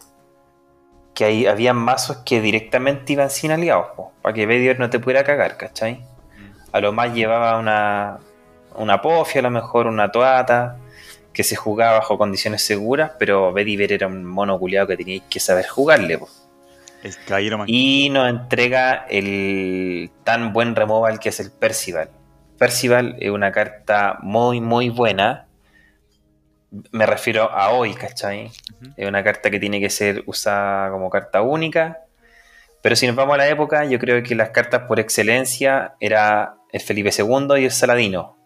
que 1.15 1.27
ahí 1.27 1.47
había 1.47 1.73
mazos 1.75 2.23
que 2.27 2.41
directamente 2.41 3.13
iban 3.13 3.31
sin 3.31 3.53
aliados, 3.53 3.87
po, 3.95 4.11
para 4.21 4.35
que 4.35 4.47
Vediver 4.47 4.81
no 4.81 4.91
te 4.91 4.99
pudiera 4.99 5.23
cagar, 5.23 5.59
¿cachai? 5.59 6.05
A 6.73 6.81
lo 6.81 6.93
más 6.93 7.15
llevaba 7.15 7.61
una, 7.61 8.19
una 8.75 9.01
pofia, 9.01 9.39
a 9.39 9.43
lo 9.43 9.51
mejor 9.51 9.87
una 9.87 10.11
toata, 10.11 10.79
que 11.33 11.45
se 11.45 11.55
jugaba 11.55 12.01
bajo 12.01 12.19
condiciones 12.19 12.65
seguras, 12.65 13.13
pero 13.17 13.53
Vediver 13.53 13.93
era 13.93 14.09
un 14.09 14.25
mono 14.25 14.59
culiado 14.59 14.89
que 14.89 14.97
teníais 14.97 15.23
que 15.31 15.39
saber 15.39 15.69
jugarle, 15.69 16.19
po. 16.19 16.29
El 17.05 17.15
caballero 17.27 17.59
man- 17.59 17.67
Y 17.71 18.09
nos 18.11 18.29
entrega 18.29 19.07
el 19.09 20.11
tan 20.25 20.53
buen 20.53 20.75
removal 20.75 21.21
que 21.21 21.29
es 21.29 21.39
el 21.39 21.53
Percival. 21.53 22.11
Percival 22.59 23.17
es 23.21 23.31
una 23.31 23.53
carta 23.53 24.19
muy, 24.23 24.61
muy 24.61 24.89
buena. 24.91 25.47
Me 26.91 27.07
refiero 27.07 27.51
a 27.53 27.71
hoy, 27.71 27.95
¿cachai? 27.95 28.51
Es 28.97 29.07
una 29.09 29.23
carta 29.23 29.51
que 29.51 29.61
tiene 29.61 29.81
que 29.81 29.91
ser 29.91 30.25
usada 30.27 30.91
como 30.91 31.11
carta 31.11 31.43
única. 31.43 32.01
Pero 32.83 32.97
si 32.97 33.07
nos 33.07 33.15
vamos 33.17 33.35
a 33.35 33.39
la 33.39 33.49
época, 33.49 33.85
yo 33.85 33.99
creo 33.99 34.23
que 34.23 34.35
las 34.35 34.51
cartas 34.51 34.83
por 34.89 34.99
excelencia 34.99 35.95
era 36.01 36.57
el 36.73 36.81
Felipe 36.81 37.11
II 37.17 37.59
y 37.61 37.65
el 37.67 37.71
Saladino. 37.71 38.37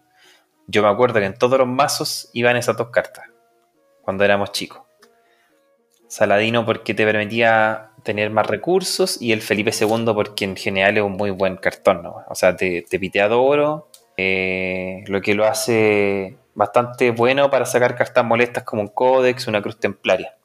Yo 0.67 0.83
me 0.83 0.89
acuerdo 0.89 1.19
que 1.19 1.25
en 1.25 1.33
todos 1.33 1.57
los 1.59 1.67
mazos 1.67 2.29
iban 2.33 2.55
esas 2.55 2.77
dos 2.77 2.89
cartas, 2.89 3.25
cuando 4.01 4.23
éramos 4.23 4.51
chicos. 4.51 4.81
Saladino 6.07 6.65
porque 6.65 6.93
te 6.93 7.05
permitía 7.05 7.88
tener 8.03 8.29
más 8.29 8.47
recursos 8.47 9.21
y 9.21 9.31
el 9.31 9.41
Felipe 9.41 9.71
II 9.71 10.11
porque 10.13 10.45
en 10.45 10.55
general 10.55 10.97
es 10.97 11.03
un 11.03 11.13
muy 11.13 11.31
buen 11.31 11.57
cartón. 11.57 12.05
O 12.05 12.35
sea, 12.35 12.55
te, 12.55 12.83
te 12.89 12.99
pitea 12.99 13.29
de 13.29 13.35
oro, 13.35 13.89
eh, 14.17 15.05
lo 15.07 15.21
que 15.21 15.33
lo 15.33 15.45
hace 15.45 16.35
bastante 16.53 17.11
bueno 17.11 17.49
para 17.49 17.65
sacar 17.65 17.95
cartas 17.95 18.25
molestas 18.25 18.65
como 18.65 18.81
un 18.81 18.89
Codex, 18.89 19.47
una 19.47 19.61
Cruz 19.61 19.79
Templaria. 19.79 20.35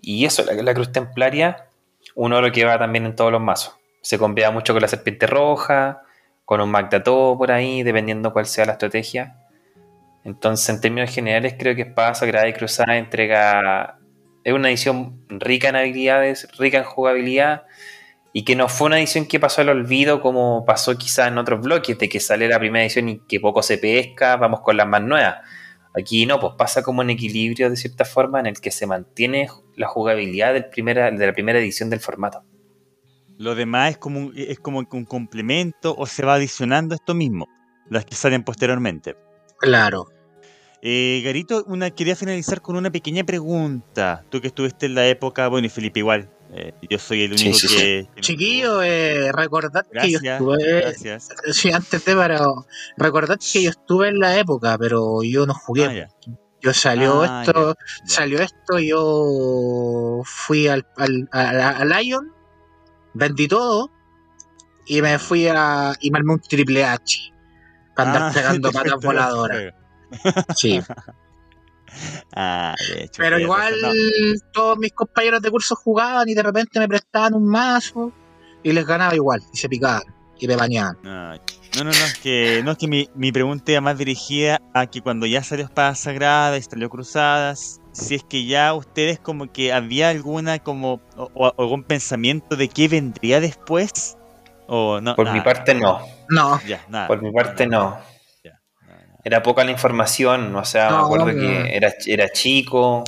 Y 0.00 0.24
eso, 0.24 0.42
la, 0.44 0.72
Cruz 0.72 0.92
Templaria, 0.92 1.66
un 2.14 2.32
oro 2.32 2.50
que 2.50 2.64
va 2.64 2.78
también 2.78 3.04
en 3.04 3.14
todos 3.14 3.30
los 3.30 3.42
mazos. 3.42 3.74
Se 4.00 4.18
combina 4.18 4.50
mucho 4.50 4.72
con 4.72 4.80
la 4.80 4.88
Serpiente 4.88 5.26
Roja, 5.26 6.04
con 6.46 6.62
un 6.62 6.70
Magdato 6.70 7.34
por 7.36 7.52
ahí, 7.52 7.82
dependiendo 7.82 8.32
cuál 8.32 8.46
sea 8.46 8.64
la 8.64 8.72
estrategia. 8.72 9.36
Entonces, 10.24 10.70
en 10.70 10.80
términos 10.80 11.10
generales, 11.14 11.56
creo 11.58 11.74
que 11.74 11.82
Espada 11.82 12.14
Sagrada 12.14 12.48
y 12.48 12.54
Cruzada 12.54 12.96
entrega. 12.96 13.95
Es 14.46 14.52
una 14.52 14.68
edición 14.68 15.26
rica 15.28 15.70
en 15.70 15.74
habilidades, 15.74 16.46
rica 16.56 16.78
en 16.78 16.84
jugabilidad, 16.84 17.64
y 18.32 18.44
que 18.44 18.54
no 18.54 18.68
fue 18.68 18.86
una 18.86 19.00
edición 19.00 19.26
que 19.26 19.40
pasó 19.40 19.62
al 19.62 19.70
olvido 19.70 20.20
como 20.20 20.64
pasó 20.64 20.96
quizás 20.96 21.26
en 21.26 21.38
otros 21.38 21.62
bloques, 21.62 21.98
de 21.98 22.08
que 22.08 22.20
sale 22.20 22.46
la 22.46 22.60
primera 22.60 22.84
edición 22.84 23.08
y 23.08 23.18
que 23.26 23.40
poco 23.40 23.64
se 23.64 23.76
pesca, 23.76 24.36
vamos 24.36 24.60
con 24.60 24.76
las 24.76 24.86
más 24.86 25.02
nuevas. 25.02 25.38
Aquí 25.98 26.26
no, 26.26 26.38
pues 26.38 26.52
pasa 26.56 26.84
como 26.84 27.00
un 27.00 27.10
equilibrio 27.10 27.68
de 27.70 27.76
cierta 27.76 28.04
forma 28.04 28.38
en 28.38 28.46
el 28.46 28.60
que 28.60 28.70
se 28.70 28.86
mantiene 28.86 29.48
la 29.74 29.88
jugabilidad 29.88 30.52
del 30.52 30.66
primera, 30.66 31.10
de 31.10 31.26
la 31.26 31.32
primera 31.32 31.58
edición 31.58 31.90
del 31.90 31.98
formato. 31.98 32.44
Lo 33.38 33.56
demás 33.56 33.90
es 33.90 33.98
como, 33.98 34.20
un, 34.20 34.32
es 34.36 34.60
como 34.60 34.78
un 34.78 35.04
complemento 35.06 35.92
o 35.98 36.06
se 36.06 36.24
va 36.24 36.34
adicionando 36.34 36.94
a 36.94 36.98
esto 36.98 37.14
mismo, 37.14 37.48
las 37.90 38.04
que 38.04 38.14
salen 38.14 38.44
posteriormente. 38.44 39.16
Claro. 39.58 40.06
Eh, 40.88 41.20
Garito, 41.24 41.64
una, 41.66 41.90
quería 41.90 42.14
finalizar 42.14 42.62
con 42.62 42.76
una 42.76 42.90
pequeña 42.92 43.24
pregunta. 43.24 44.24
Tú 44.30 44.40
que 44.40 44.46
estuviste 44.46 44.86
en 44.86 44.94
la 44.94 45.08
época, 45.08 45.48
bueno, 45.48 45.66
y 45.66 45.70
Felipe 45.70 45.98
igual. 45.98 46.30
eh, 46.52 46.72
yo 46.88 46.96
soy 47.00 47.22
el 47.22 47.32
único 47.32 47.58
sí, 47.58 47.66
que, 47.66 47.74
sí. 47.74 47.76
que 47.76 48.08
me- 48.14 48.20
Chiquillo, 48.20 48.82
eh, 48.82 49.32
recordad 49.32 49.84
que 50.00 50.12
yo 50.12 50.20
estuve. 50.22 50.80
gracias. 50.82 51.28
Sí, 51.52 51.72
antes 51.72 52.04
de, 52.04 52.14
pero 52.14 52.66
recordad 52.96 53.36
que 53.52 53.64
yo 53.64 53.70
estuve 53.70 54.10
en 54.10 54.20
la 54.20 54.38
época, 54.38 54.78
pero 54.78 55.24
yo 55.24 55.44
no 55.44 55.54
jugué. 55.54 56.02
Ah, 56.04 56.08
Yo 56.62 56.72
salió 56.72 57.22
Ah, 57.24 57.42
esto, 57.44 57.74
ya. 58.04 58.14
salió 58.14 58.38
esto, 58.38 58.78
yo 58.78 60.22
fui 60.24 60.68
al, 60.68 60.86
al, 60.96 61.28
a, 61.32 61.70
a 61.70 61.84
Lion, 61.84 62.32
vendí 63.12 63.48
todo 63.48 63.90
y 64.86 65.02
me 65.02 65.18
fui 65.18 65.48
a. 65.48 65.94
y 66.00 66.12
me 66.12 66.18
armé 66.18 66.34
un 66.34 66.40
triple 66.40 66.84
H. 66.84 67.32
Para 67.96 68.10
andar 68.12 68.22
Ah, 68.22 68.32
pegando 68.34 68.70
patas 68.70 69.00
voladoras. 69.02 69.74
Sí. 70.56 70.80
Ah, 72.34 72.74
de 72.88 73.04
hecho. 73.04 73.22
Pero 73.22 73.38
igual 73.38 73.74
todos 74.52 74.76
mis 74.76 74.92
compañeros 74.92 75.40
de 75.40 75.50
curso 75.50 75.74
jugaban 75.76 76.28
y 76.28 76.34
de 76.34 76.42
repente 76.42 76.78
me 76.78 76.88
prestaban 76.88 77.32
un 77.32 77.48
mazo 77.48 78.12
y 78.62 78.72
les 78.72 78.84
ganaba 78.86 79.14
igual 79.14 79.40
y 79.52 79.56
se 79.56 79.68
picaban. 79.68 80.02
y 80.38 80.46
me 80.46 80.56
bañaban. 80.56 80.98
No, 81.02 81.38
no, 81.78 81.84
no, 81.84 81.90
es 81.90 82.18
que, 82.18 82.60
no, 82.62 82.72
es 82.72 82.78
que 82.78 82.88
mi, 82.88 83.08
mi 83.14 83.32
pregunta 83.32 83.72
iba 83.72 83.80
más 83.80 83.96
dirigida 83.96 84.60
a 84.74 84.86
que 84.86 85.00
cuando 85.00 85.24
ya 85.24 85.42
salió 85.42 85.64
Espada 85.64 85.94
Sagrada 85.94 86.58
y 86.58 86.62
salió 86.62 86.90
Cruzadas, 86.90 87.80
si 87.92 88.16
es 88.16 88.24
que 88.24 88.44
ya 88.44 88.74
ustedes 88.74 89.18
como 89.18 89.50
que 89.50 89.72
había 89.72 90.10
alguna 90.10 90.58
como, 90.58 91.00
o, 91.16 91.30
o 91.34 91.54
algún 91.58 91.84
pensamiento 91.84 92.56
de 92.56 92.68
qué 92.68 92.88
vendría 92.88 93.40
después, 93.40 94.18
o 94.66 95.00
no. 95.00 95.16
Por 95.16 95.32
mi 95.32 95.40
parte 95.40 95.74
no. 95.74 96.00
No, 96.28 96.60
Ya, 96.66 96.84
nada. 96.88 97.06
Por 97.06 97.22
mi 97.22 97.32
parte 97.32 97.66
no. 97.66 97.96
Era 99.28 99.42
poca 99.42 99.64
la 99.64 99.72
información, 99.72 100.54
o 100.54 100.64
sea, 100.64 100.92
me 100.92 100.98
No, 100.98 101.04
acuerdo 101.04 101.32
no. 101.32 101.40
que 101.40 101.76
era, 101.76 101.92
era 102.06 102.28
chico. 102.30 103.02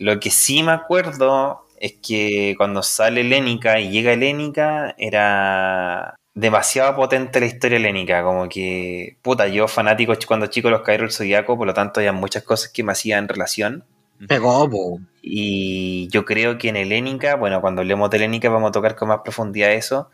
Lo 0.00 0.20
que 0.20 0.30
sí 0.30 0.62
me 0.62 0.72
acuerdo 0.72 1.66
es 1.78 1.94
que 2.02 2.54
cuando 2.58 2.82
sale 2.82 3.22
Helénica 3.22 3.80
y 3.80 3.90
llega 3.90 4.12
Helénica, 4.12 4.94
era 4.98 6.16
demasiado 6.34 6.94
potente 6.96 7.40
la 7.40 7.46
historia 7.46 7.76
helénica. 7.78 8.22
Como 8.22 8.48
que, 8.48 9.18
puta, 9.22 9.48
yo 9.48 9.68
fanático 9.68 10.12
cuando 10.28 10.46
chico 10.48 10.70
los 10.70 10.80
Caballeros 10.82 11.10
del 11.10 11.16
Zodíaco, 11.16 11.56
por 11.56 11.66
lo 11.66 11.74
tanto, 11.74 12.00
había 12.00 12.12
muchas 12.12 12.42
cosas 12.42 12.70
que 12.72 12.82
me 12.82 12.92
hacían 12.92 13.28
relación. 13.28 13.84
pegó, 14.28 14.68
po. 14.70 15.00
Y 15.22 16.08
yo 16.10 16.24
creo 16.24 16.58
que 16.58 16.68
en 16.68 16.76
Helénica, 16.76 17.36
bueno, 17.36 17.60
cuando 17.60 17.80
hablemos 17.82 18.10
de 18.10 18.18
Helénica 18.18 18.48
vamos 18.48 18.68
a 18.70 18.72
tocar 18.72 18.94
con 18.96 19.08
más 19.08 19.20
profundidad 19.24 19.72
eso, 19.72 20.10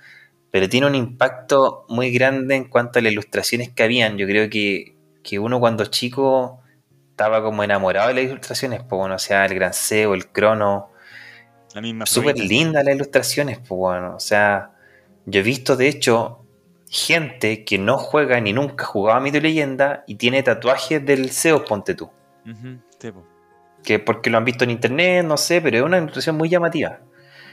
pero 0.52 0.68
tiene 0.68 0.86
un 0.86 0.94
impacto 0.94 1.86
muy 1.88 2.12
grande 2.12 2.54
en 2.54 2.64
cuanto 2.64 2.98
a 2.98 3.02
las 3.02 3.10
ilustraciones 3.10 3.70
que 3.70 3.82
habían. 3.82 4.18
Yo 4.18 4.26
creo 4.26 4.50
que, 4.50 4.94
que 5.24 5.38
uno 5.38 5.58
cuando 5.58 5.86
chico 5.86 6.60
estaba 7.10 7.42
como 7.42 7.64
enamorado 7.64 8.08
de 8.08 8.14
las 8.14 8.24
ilustraciones, 8.24 8.80
pues 8.80 8.98
bueno, 8.98 9.14
o 9.14 9.18
sea, 9.18 9.46
el 9.46 9.54
Gran 9.54 9.72
Seo, 9.72 10.12
el 10.12 10.28
Crono, 10.28 10.90
La 11.74 11.80
misma 11.80 12.04
súper 12.04 12.38
lindas 12.38 12.84
las 12.84 12.94
ilustraciones, 12.94 13.58
pues 13.58 13.70
bueno, 13.70 14.14
o 14.14 14.20
sea, 14.20 14.72
yo 15.24 15.40
he 15.40 15.42
visto 15.42 15.74
de 15.74 15.88
hecho 15.88 16.44
gente 16.90 17.64
que 17.64 17.78
no 17.78 17.96
juega 17.96 18.38
ni 18.38 18.52
nunca 18.52 18.84
jugaba 18.84 19.20
Mito 19.20 19.38
y 19.38 19.40
Leyenda 19.40 20.04
y 20.06 20.16
tiene 20.16 20.42
tatuajes 20.42 21.04
del 21.04 21.30
Seo, 21.30 21.64
ponte 21.64 21.94
tú 21.94 22.10
Ujú, 22.44 22.78
sí, 22.98 23.10
po, 23.10 23.24
que 23.82 23.98
porque 23.98 24.28
lo 24.28 24.36
han 24.36 24.44
visto 24.44 24.64
en 24.64 24.70
internet, 24.70 25.24
no 25.24 25.38
sé, 25.38 25.62
pero 25.62 25.78
es 25.78 25.82
una 25.82 25.96
ilustración 25.96 26.36
muy 26.36 26.50
llamativa. 26.50 27.00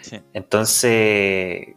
sí. 0.02 0.20
Entonces, 0.34 1.76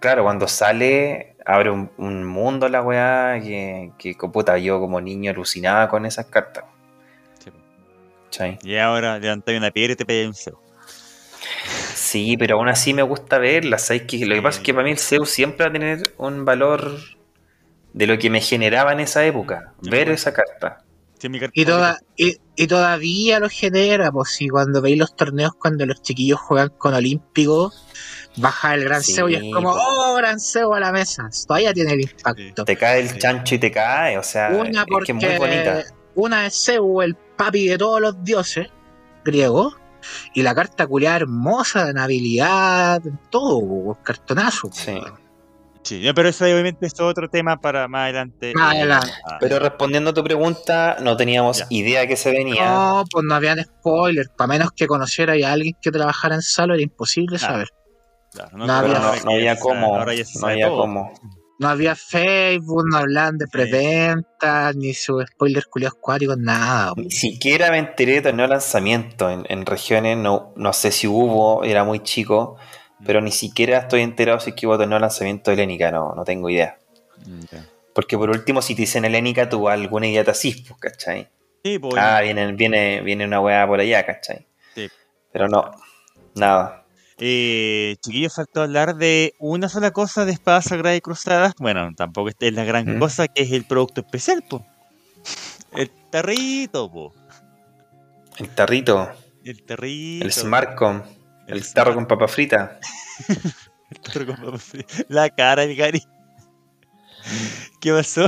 claro, 0.00 0.24
cuando 0.24 0.48
sale, 0.48 1.36
abre 1.44 1.70
un, 1.70 1.90
un 1.96 2.24
mundo 2.24 2.68
la 2.68 2.82
weá 2.82 3.40
que, 3.40 3.92
que 3.98 4.14
puta, 4.14 4.58
yo 4.58 4.80
como 4.80 5.00
niño 5.00 5.30
alucinaba 5.30 5.88
con 5.88 6.06
esas 6.06 6.26
cartas. 6.26 6.64
Y 8.62 8.76
ahora 8.76 9.18
levantáis 9.18 9.58
una 9.58 9.70
piedra 9.70 9.92
y 9.92 9.96
te 9.96 10.04
pegáis 10.04 10.28
un 10.28 10.34
cebo. 10.34 10.60
Sí, 11.94 12.36
pero 12.36 12.56
aún 12.56 12.68
así 12.68 12.92
me 12.94 13.02
gusta 13.02 13.38
verlas. 13.38 13.86
¿sabes? 13.86 14.02
Que 14.02 14.24
lo 14.26 14.34
que 14.34 14.42
pasa 14.42 14.58
es 14.58 14.64
que 14.64 14.74
para 14.74 14.84
mí 14.84 14.90
el 14.90 14.98
Zeus 14.98 15.30
siempre 15.30 15.64
va 15.64 15.70
a 15.70 15.72
tener 15.72 16.14
un 16.18 16.44
valor 16.44 16.98
de 17.92 18.06
lo 18.06 18.18
que 18.18 18.28
me 18.30 18.40
generaba 18.40 18.92
en 18.92 19.00
esa 19.00 19.24
época, 19.24 19.72
ver 19.80 20.04
bueno. 20.04 20.12
esa 20.12 20.32
carta. 20.34 20.84
Sí, 21.18 21.30
mi 21.30 21.40
carta 21.40 21.52
Y, 21.54 21.64
toda, 21.64 21.98
y, 22.14 22.36
y 22.56 22.66
todavía 22.66 23.40
lo 23.40 23.48
genera, 23.48 24.12
pues 24.12 24.30
si 24.30 24.48
cuando 24.48 24.82
veis 24.82 24.98
los 24.98 25.16
torneos 25.16 25.52
cuando 25.54 25.86
los 25.86 26.02
chiquillos 26.02 26.38
juegan 26.40 26.68
con 26.76 26.92
Olímpicos, 26.92 27.85
baja 28.36 28.74
el 28.74 28.84
Gran 28.84 29.02
Sí, 29.02 29.12
Seo 29.14 29.28
y 29.28 29.34
es 29.36 29.42
como, 29.54 29.70
oh, 29.72 30.14
Gran 30.16 30.38
Seo 30.40 30.74
a 30.74 30.80
la 30.80 30.92
mesa. 30.92 31.28
Todavía 31.46 31.72
tiene 31.72 31.92
el 31.92 32.00
impacto. 32.02 32.64
Te 32.64 32.76
cae 32.76 33.00
el 33.00 33.18
chancho 33.18 33.54
y 33.54 33.58
te 33.58 33.70
cae, 33.70 34.18
o 34.18 34.22
sea, 34.22 34.48
Una 34.50 34.82
es 34.82 34.86
que 35.04 35.12
es 35.12 35.14
muy 35.14 35.24
porque 35.24 35.38
bonita. 35.38 35.84
una 36.14 36.46
es 36.46 36.64
Zeus, 36.64 37.04
el 37.04 37.14
papi 37.14 37.68
de 37.68 37.78
todos 37.78 38.00
los 38.00 38.22
dioses 38.24 38.68
griegos, 39.24 39.76
y 40.34 40.42
la 40.42 40.54
carta 40.54 40.86
culiada 40.86 41.16
hermosa, 41.16 41.90
en 41.90 41.98
habilidad, 41.98 43.04
en 43.06 43.18
todo, 43.30 43.98
cartonazo. 44.02 44.70
Sí. 44.72 45.00
Sí, 45.82 46.02
pero 46.16 46.28
eso 46.28 46.44
obviamente 46.44 46.84
es 46.86 46.98
otro 47.00 47.28
tema 47.30 47.60
para 47.60 47.86
más 47.86 48.04
adelante. 48.04 48.52
Más 48.56 48.74
adelante. 48.74 49.08
ah, 49.24 49.36
Pero 49.40 49.60
respondiendo 49.60 50.10
a 50.10 50.14
tu 50.14 50.24
pregunta, 50.24 50.96
no 51.00 51.16
teníamos 51.16 51.58
Ya. 51.58 51.66
idea 51.70 52.06
que 52.08 52.16
se 52.16 52.32
venía. 52.32 52.68
No, 52.68 53.04
pues 53.10 53.24
no 53.24 53.34
habían 53.36 53.62
spoilers, 53.62 54.28
para 54.36 54.48
menos 54.48 54.72
que 54.72 54.88
conociera 54.88 55.34
a 55.34 55.52
alguien 55.52 55.76
que 55.80 55.92
trabajara 55.92 56.34
en 56.34 56.42
Salo, 56.42 56.74
era 56.74 56.82
imposible 56.82 57.38
Claro. 57.38 57.54
saber. 57.54 57.68
Claro, 58.36 58.56
no 58.58 58.72
había- 58.72 58.98
no, 58.98 59.14
no 59.24 59.30
había 59.32 59.58
cómo. 59.58 59.96
ahora 59.96 60.14
ya 60.14 60.24
se 60.24 60.34
No 60.34 60.40
sabe 60.40 60.52
había 60.54 60.68
todo. 60.68 60.78
cómo. 60.78 61.12
No 61.58 61.68
había 61.68 61.94
Facebook, 61.96 62.84
no 62.90 62.98
hablaban 62.98 63.38
de 63.38 63.46
preventa, 63.48 64.72
ni 64.74 64.92
sus 64.92 65.24
spoilers 65.26 65.66
culiados 65.66 65.96
cuáticos, 66.00 66.36
nada. 66.36 66.92
Ni 66.96 67.10
siquiera 67.10 67.70
me 67.70 67.78
enteré 67.78 68.12
de 68.14 68.22
torneo 68.22 68.44
de 68.46 68.50
lanzamiento 68.50 69.30
en, 69.30 69.46
en 69.48 69.64
regiones. 69.64 70.18
No, 70.18 70.52
no 70.56 70.72
sé 70.74 70.92
si 70.92 71.06
hubo, 71.06 71.64
era 71.64 71.82
muy 71.84 72.00
chico. 72.00 72.56
Pero 73.04 73.20
ni 73.20 73.30
siquiera 73.30 73.78
estoy 73.78 74.00
enterado 74.02 74.40
si 74.40 74.50
es 74.50 74.56
que 74.56 74.66
hubo 74.66 74.76
torneo 74.78 74.96
de 74.96 75.00
lanzamiento 75.00 75.50
de 75.50 75.54
Helénica. 75.54 75.90
No, 75.90 76.14
no 76.14 76.24
tengo 76.24 76.50
idea. 76.50 76.78
Mm. 77.26 77.40
Porque 77.94 78.18
por 78.18 78.28
último, 78.30 78.60
si 78.60 78.74
te 78.74 78.82
dicen 78.82 79.04
Helénica, 79.06 79.48
tú 79.48 79.68
alguna 79.68 80.06
idea 80.06 80.24
te 80.24 80.30
asís, 80.32 80.62
pues, 80.68 80.78
¿cachai? 80.78 81.28
Sí, 81.64 81.78
pues, 81.78 81.94
Ah, 81.96 82.20
viene, 82.20 82.52
viene, 82.52 83.00
viene 83.00 83.24
una 83.24 83.40
weá 83.40 83.66
por 83.66 83.80
allá, 83.80 84.04
¿cachai? 84.04 84.46
Sí. 84.74 84.88
Pero 85.32 85.48
no, 85.48 85.70
nada. 86.34 86.85
Eh, 87.18 87.96
chiquillos, 88.02 88.34
faltó 88.34 88.62
hablar 88.62 88.96
de 88.96 89.34
una 89.38 89.68
sola 89.68 89.90
cosa 89.90 90.24
de 90.26 90.32
Espada 90.32 90.60
Sagrada 90.60 90.96
y 90.96 91.00
Cruzadas. 91.00 91.54
Bueno, 91.58 91.90
tampoco 91.96 92.28
esta 92.28 92.46
es 92.46 92.52
la 92.52 92.64
gran 92.64 92.96
¿Mm? 92.96 92.98
cosa, 92.98 93.28
que 93.28 93.42
es 93.42 93.52
el 93.52 93.64
producto 93.64 94.02
especial, 94.02 94.42
po. 94.42 94.66
El 95.72 95.90
tarrito, 96.10 96.90
po. 96.90 97.14
El 98.38 98.50
tarrito, 98.50 99.10
El 99.44 99.62
tarrito. 99.62 100.24
el 100.26 100.32
Smartcom, 100.32 101.02
el, 101.46 101.58
El 101.58 101.72
tarro 101.72 101.94
con 101.94 102.06
papa 102.06 102.28
frita. 102.28 102.78
el 103.90 104.00
tarro 104.00 104.26
con 104.26 104.36
papas 104.36 104.62
fritas. 104.62 105.04
La 105.08 105.30
cara 105.30 105.66
del 105.66 105.74
Gary. 105.74 106.02
¿Qué 107.80 107.92
pasó? 107.92 108.26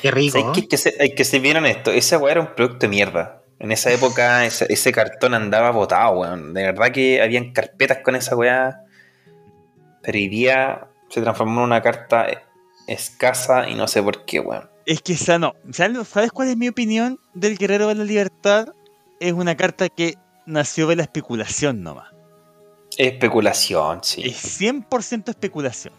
Qué 0.00 0.10
rico. 0.10 0.40
¿Sabes 0.40 0.58
qué? 0.62 0.68
que, 0.68 0.76
se, 0.78 0.96
hay 0.98 1.14
que 1.14 1.24
ser 1.24 1.42
bien 1.42 1.58
honesto, 1.58 1.90
esa 1.90 2.16
weá 2.18 2.32
era 2.32 2.40
un 2.40 2.54
producto 2.54 2.78
de 2.78 2.88
mierda. 2.88 3.39
En 3.60 3.72
esa 3.72 3.92
época 3.92 4.46
ese, 4.46 4.66
ese 4.70 4.90
cartón 4.90 5.34
andaba 5.34 5.70
botado, 5.70 6.20
weón. 6.20 6.54
De 6.54 6.64
verdad 6.64 6.90
que 6.90 7.22
habían 7.22 7.52
carpetas 7.52 7.98
con 7.98 8.16
esa 8.16 8.34
weá. 8.34 8.80
Pero 10.02 10.16
hoy 10.18 10.28
día 10.28 10.88
se 11.10 11.20
transformó 11.20 11.60
en 11.60 11.66
una 11.66 11.82
carta 11.82 12.26
escasa 12.86 13.68
y 13.68 13.74
no 13.74 13.86
sé 13.86 14.02
por 14.02 14.24
qué, 14.24 14.40
weón. 14.40 14.70
Es 14.86 15.02
que 15.02 15.12
esa 15.12 15.38
no. 15.38 15.54
¿Sabes 15.72 16.32
cuál 16.32 16.48
es 16.48 16.56
mi 16.56 16.68
opinión 16.68 17.20
del 17.34 17.58
Guerrero 17.58 17.88
de 17.88 17.94
la 17.94 18.04
Libertad? 18.04 18.68
Es 19.20 19.34
una 19.34 19.56
carta 19.56 19.88
que 19.88 20.14
nació 20.46 20.86
de 20.86 20.96
la 20.96 21.02
especulación 21.02 21.82
nomás. 21.82 22.08
Especulación, 22.96 24.00
sí. 24.02 24.22
Es 24.24 24.60
100% 24.60 25.28
especulación. 25.28 25.94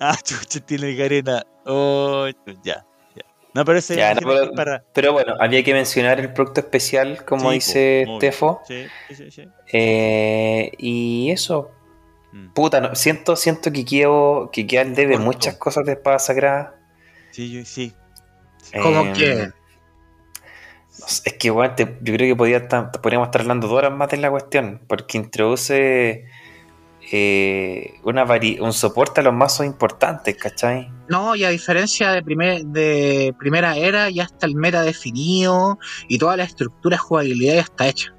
Ah, 0.00 0.16
chucha, 0.22 0.60
tiene 0.60 0.90
el 0.90 0.96
Garena. 0.96 1.44
Oh, 1.66 2.26
ya. 2.62 2.86
No, 3.58 3.64
pero 3.64 3.80
ese 3.80 3.96
Ya, 3.96 4.12
ese 4.12 4.20
no, 4.20 4.28
pero- 4.28 4.42
es 4.44 4.50
para. 4.50 4.84
Pero 4.94 5.12
bueno, 5.12 5.34
había 5.40 5.64
que 5.64 5.72
mencionar 5.74 6.20
el 6.20 6.32
producto 6.32 6.60
especial, 6.60 7.24
como 7.24 7.48
Sí, 7.50 7.54
dice 7.56 8.04
po. 8.06 8.18
Tefo. 8.20 8.60
Sí, 8.68 8.84
sí, 9.08 9.14
sí, 9.16 9.30
sí. 9.32 9.42
Eh, 9.72 10.70
y 10.78 11.30
eso, 11.32 11.72
Mm. 12.32 12.50
puta, 12.50 12.80
no, 12.80 12.94
siento, 12.94 13.34
siento 13.34 13.72
que 13.72 13.84
quiero 13.84 14.50
que 14.52 14.64
quedan 14.64 14.94
debe 14.94 15.14
Corto. 15.14 15.26
muchas 15.26 15.56
cosas 15.56 15.84
de 15.86 15.92
espada 15.94 16.20
sagrada. 16.20 16.76
Sí, 17.32 17.50
yo- 17.50 17.64
sí. 17.64 17.92
¿Cómo 18.80 19.00
Eh, 19.06 19.12
que? 19.16 19.34
no 21.00 21.06
sé, 21.08 21.30
es 21.30 21.34
que 21.34 21.50
bueno, 21.50 21.74
te- 21.74 21.96
yo 22.00 22.14
creo 22.14 22.28
que 22.28 22.36
podía 22.36 22.58
estar- 22.58 22.92
podríamos 22.92 23.28
estar 23.28 23.40
hablando 23.40 23.66
dos 23.66 23.76
horas 23.76 23.92
más 23.92 24.08
de 24.10 24.18
la 24.18 24.30
cuestión, 24.30 24.82
porque 24.86 25.18
introduce 25.18 26.26
eh, 27.10 27.94
una 28.04 28.24
vari- 28.26 28.60
un 28.60 28.72
soporte 28.72 29.20
a 29.20 29.24
los 29.24 29.34
mazos 29.34 29.66
importantes, 29.66 30.36
¿cachai? 30.36 30.90
No, 31.08 31.34
y 31.34 31.44
a 31.44 31.48
diferencia 31.48 32.12
de, 32.12 32.22
primer, 32.22 32.64
de 32.64 33.34
primera 33.38 33.76
era, 33.76 34.10
ya 34.10 34.24
está 34.24 34.46
el 34.46 34.54
meta 34.54 34.82
definido 34.82 35.78
y 36.08 36.18
toda 36.18 36.36
la 36.36 36.44
estructura 36.44 36.96
de 36.96 37.00
jugabilidad 37.00 37.54
ya 37.54 37.60
está 37.60 37.88
hecha. 37.88 38.14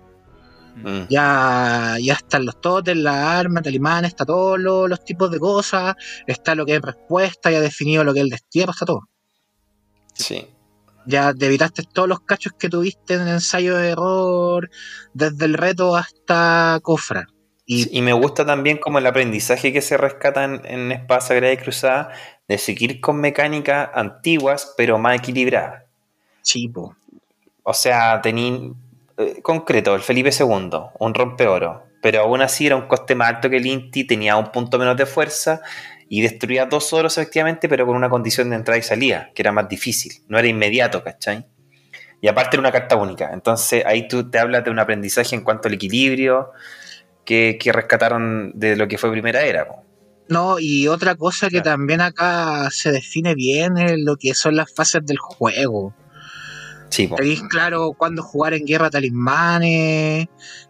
Mm. 0.75 1.07
Ya, 1.09 1.97
ya 2.01 2.13
están 2.13 2.45
los 2.45 2.59
totems, 2.61 3.01
las 3.01 3.15
armas, 3.15 3.63
talimanes, 3.63 4.09
está 4.09 4.25
todos 4.25 4.57
los, 4.59 4.89
los 4.89 5.03
tipos 5.03 5.29
de 5.29 5.39
cosas, 5.39 5.95
está 6.25 6.55
lo 6.55 6.65
que 6.65 6.75
es 6.75 6.81
respuesta, 6.81 7.51
ya 7.51 7.59
definido 7.59 8.03
lo 8.03 8.13
que 8.13 8.19
es 8.19 8.23
el 8.23 8.29
destierro, 8.29 8.71
está 8.71 8.85
todo. 8.85 9.01
Sí. 10.13 10.47
Ya 11.05 11.33
te 11.33 11.47
evitaste 11.47 11.83
todos 11.83 12.07
los 12.07 12.21
cachos 12.21 12.53
que 12.57 12.69
tuviste 12.69 13.15
en 13.15 13.21
el 13.21 13.27
ensayo 13.29 13.75
de 13.77 13.89
error, 13.89 14.69
desde 15.13 15.45
el 15.45 15.53
reto 15.55 15.95
hasta 15.95 16.79
cofra. 16.81 17.27
Y 17.71 17.83
Sí, 17.83 17.89
Y 17.93 18.01
me 18.01 18.13
gusta 18.13 18.47
también 18.47 18.77
como 18.77 18.97
el 18.97 19.05
aprendizaje 19.05 19.71
que 19.71 19.81
se 19.81 19.95
rescata 19.95 20.43
en, 20.43 20.61
en 20.65 20.91
Espada 20.91 21.21
Sagrada 21.21 21.53
y 21.53 21.57
Cruzada 21.57 22.09
de 22.47 22.57
seguir 22.57 22.99
con 22.99 23.21
mecánicas 23.21 23.89
antiguas 23.93 24.73
pero 24.75 24.97
más 24.97 25.19
equilibradas. 25.19 25.83
chipo. 26.41 26.95
O 27.61 27.73
sea, 27.75 28.19
tení 28.21 28.73
eh, 29.19 29.41
concreto, 29.43 29.93
el 29.93 30.01
Felipe 30.01 30.31
II, 30.31 30.69
un 30.97 31.13
rompeoro, 31.13 31.83
pero 32.01 32.21
aún 32.21 32.41
así 32.41 32.65
era 32.65 32.75
un 32.75 32.87
coste 32.87 33.13
más 33.13 33.35
alto 33.35 33.51
que 33.51 33.57
el 33.57 33.67
Inti, 33.67 34.07
tenía 34.07 34.35
un 34.35 34.51
punto 34.51 34.79
menos 34.79 34.97
de 34.97 35.05
fuerza 35.05 35.61
y 36.07 36.21
destruía 36.21 36.65
dos 36.65 36.91
oros 36.91 37.19
efectivamente, 37.19 37.69
pero 37.69 37.85
con 37.85 37.95
una 37.95 38.09
condición 38.09 38.49
de 38.49 38.55
entrada 38.55 38.79
y 38.79 38.81
salida, 38.81 39.29
que 39.35 39.43
era 39.43 39.51
más 39.51 39.69
difícil, 39.69 40.13
no 40.27 40.39
era 40.39 40.47
inmediato, 40.47 41.03
¿cachai? 41.03 41.45
Y 42.19 42.27
aparte 42.27 42.55
era 42.55 42.61
una 42.61 42.71
carta 42.71 42.95
única, 42.95 43.29
entonces 43.31 43.85
ahí 43.85 44.07
tú 44.07 44.31
te 44.31 44.39
hablas 44.39 44.63
de 44.63 44.71
un 44.71 44.79
aprendizaje 44.79 45.35
en 45.35 45.43
cuanto 45.43 45.67
al 45.67 45.75
equilibrio 45.75 46.49
que, 47.29 47.59
que 47.61 47.71
rescataron 47.71 48.51
de 48.55 48.75
lo 48.75 48.87
que 48.87 48.97
fue 48.97 49.11
primera 49.11 49.43
era. 49.43 49.67
po. 49.67 49.83
No, 50.29 50.57
y 50.59 50.87
otra 50.87 51.13
cosa 51.15 51.47
que 51.47 51.61
Claro. 51.61 51.77
también 51.77 52.01
acá 52.01 52.69
se 52.71 52.91
define 52.91 53.35
bien 53.35 53.77
es 53.77 53.93
lo 53.99 54.15
que 54.17 54.33
son 54.33 54.55
las 54.55 54.73
fases 54.73 55.05
del 55.05 55.19
juego. 55.19 55.93
Sí, 56.89 57.05
po. 57.07 57.17
Tenéis 57.17 57.43
claro 57.43 57.93
cuándo 57.95 58.23
jugar 58.23 58.55
en 58.55 58.65
guerra 58.65 58.89
talismanes, 58.89 60.25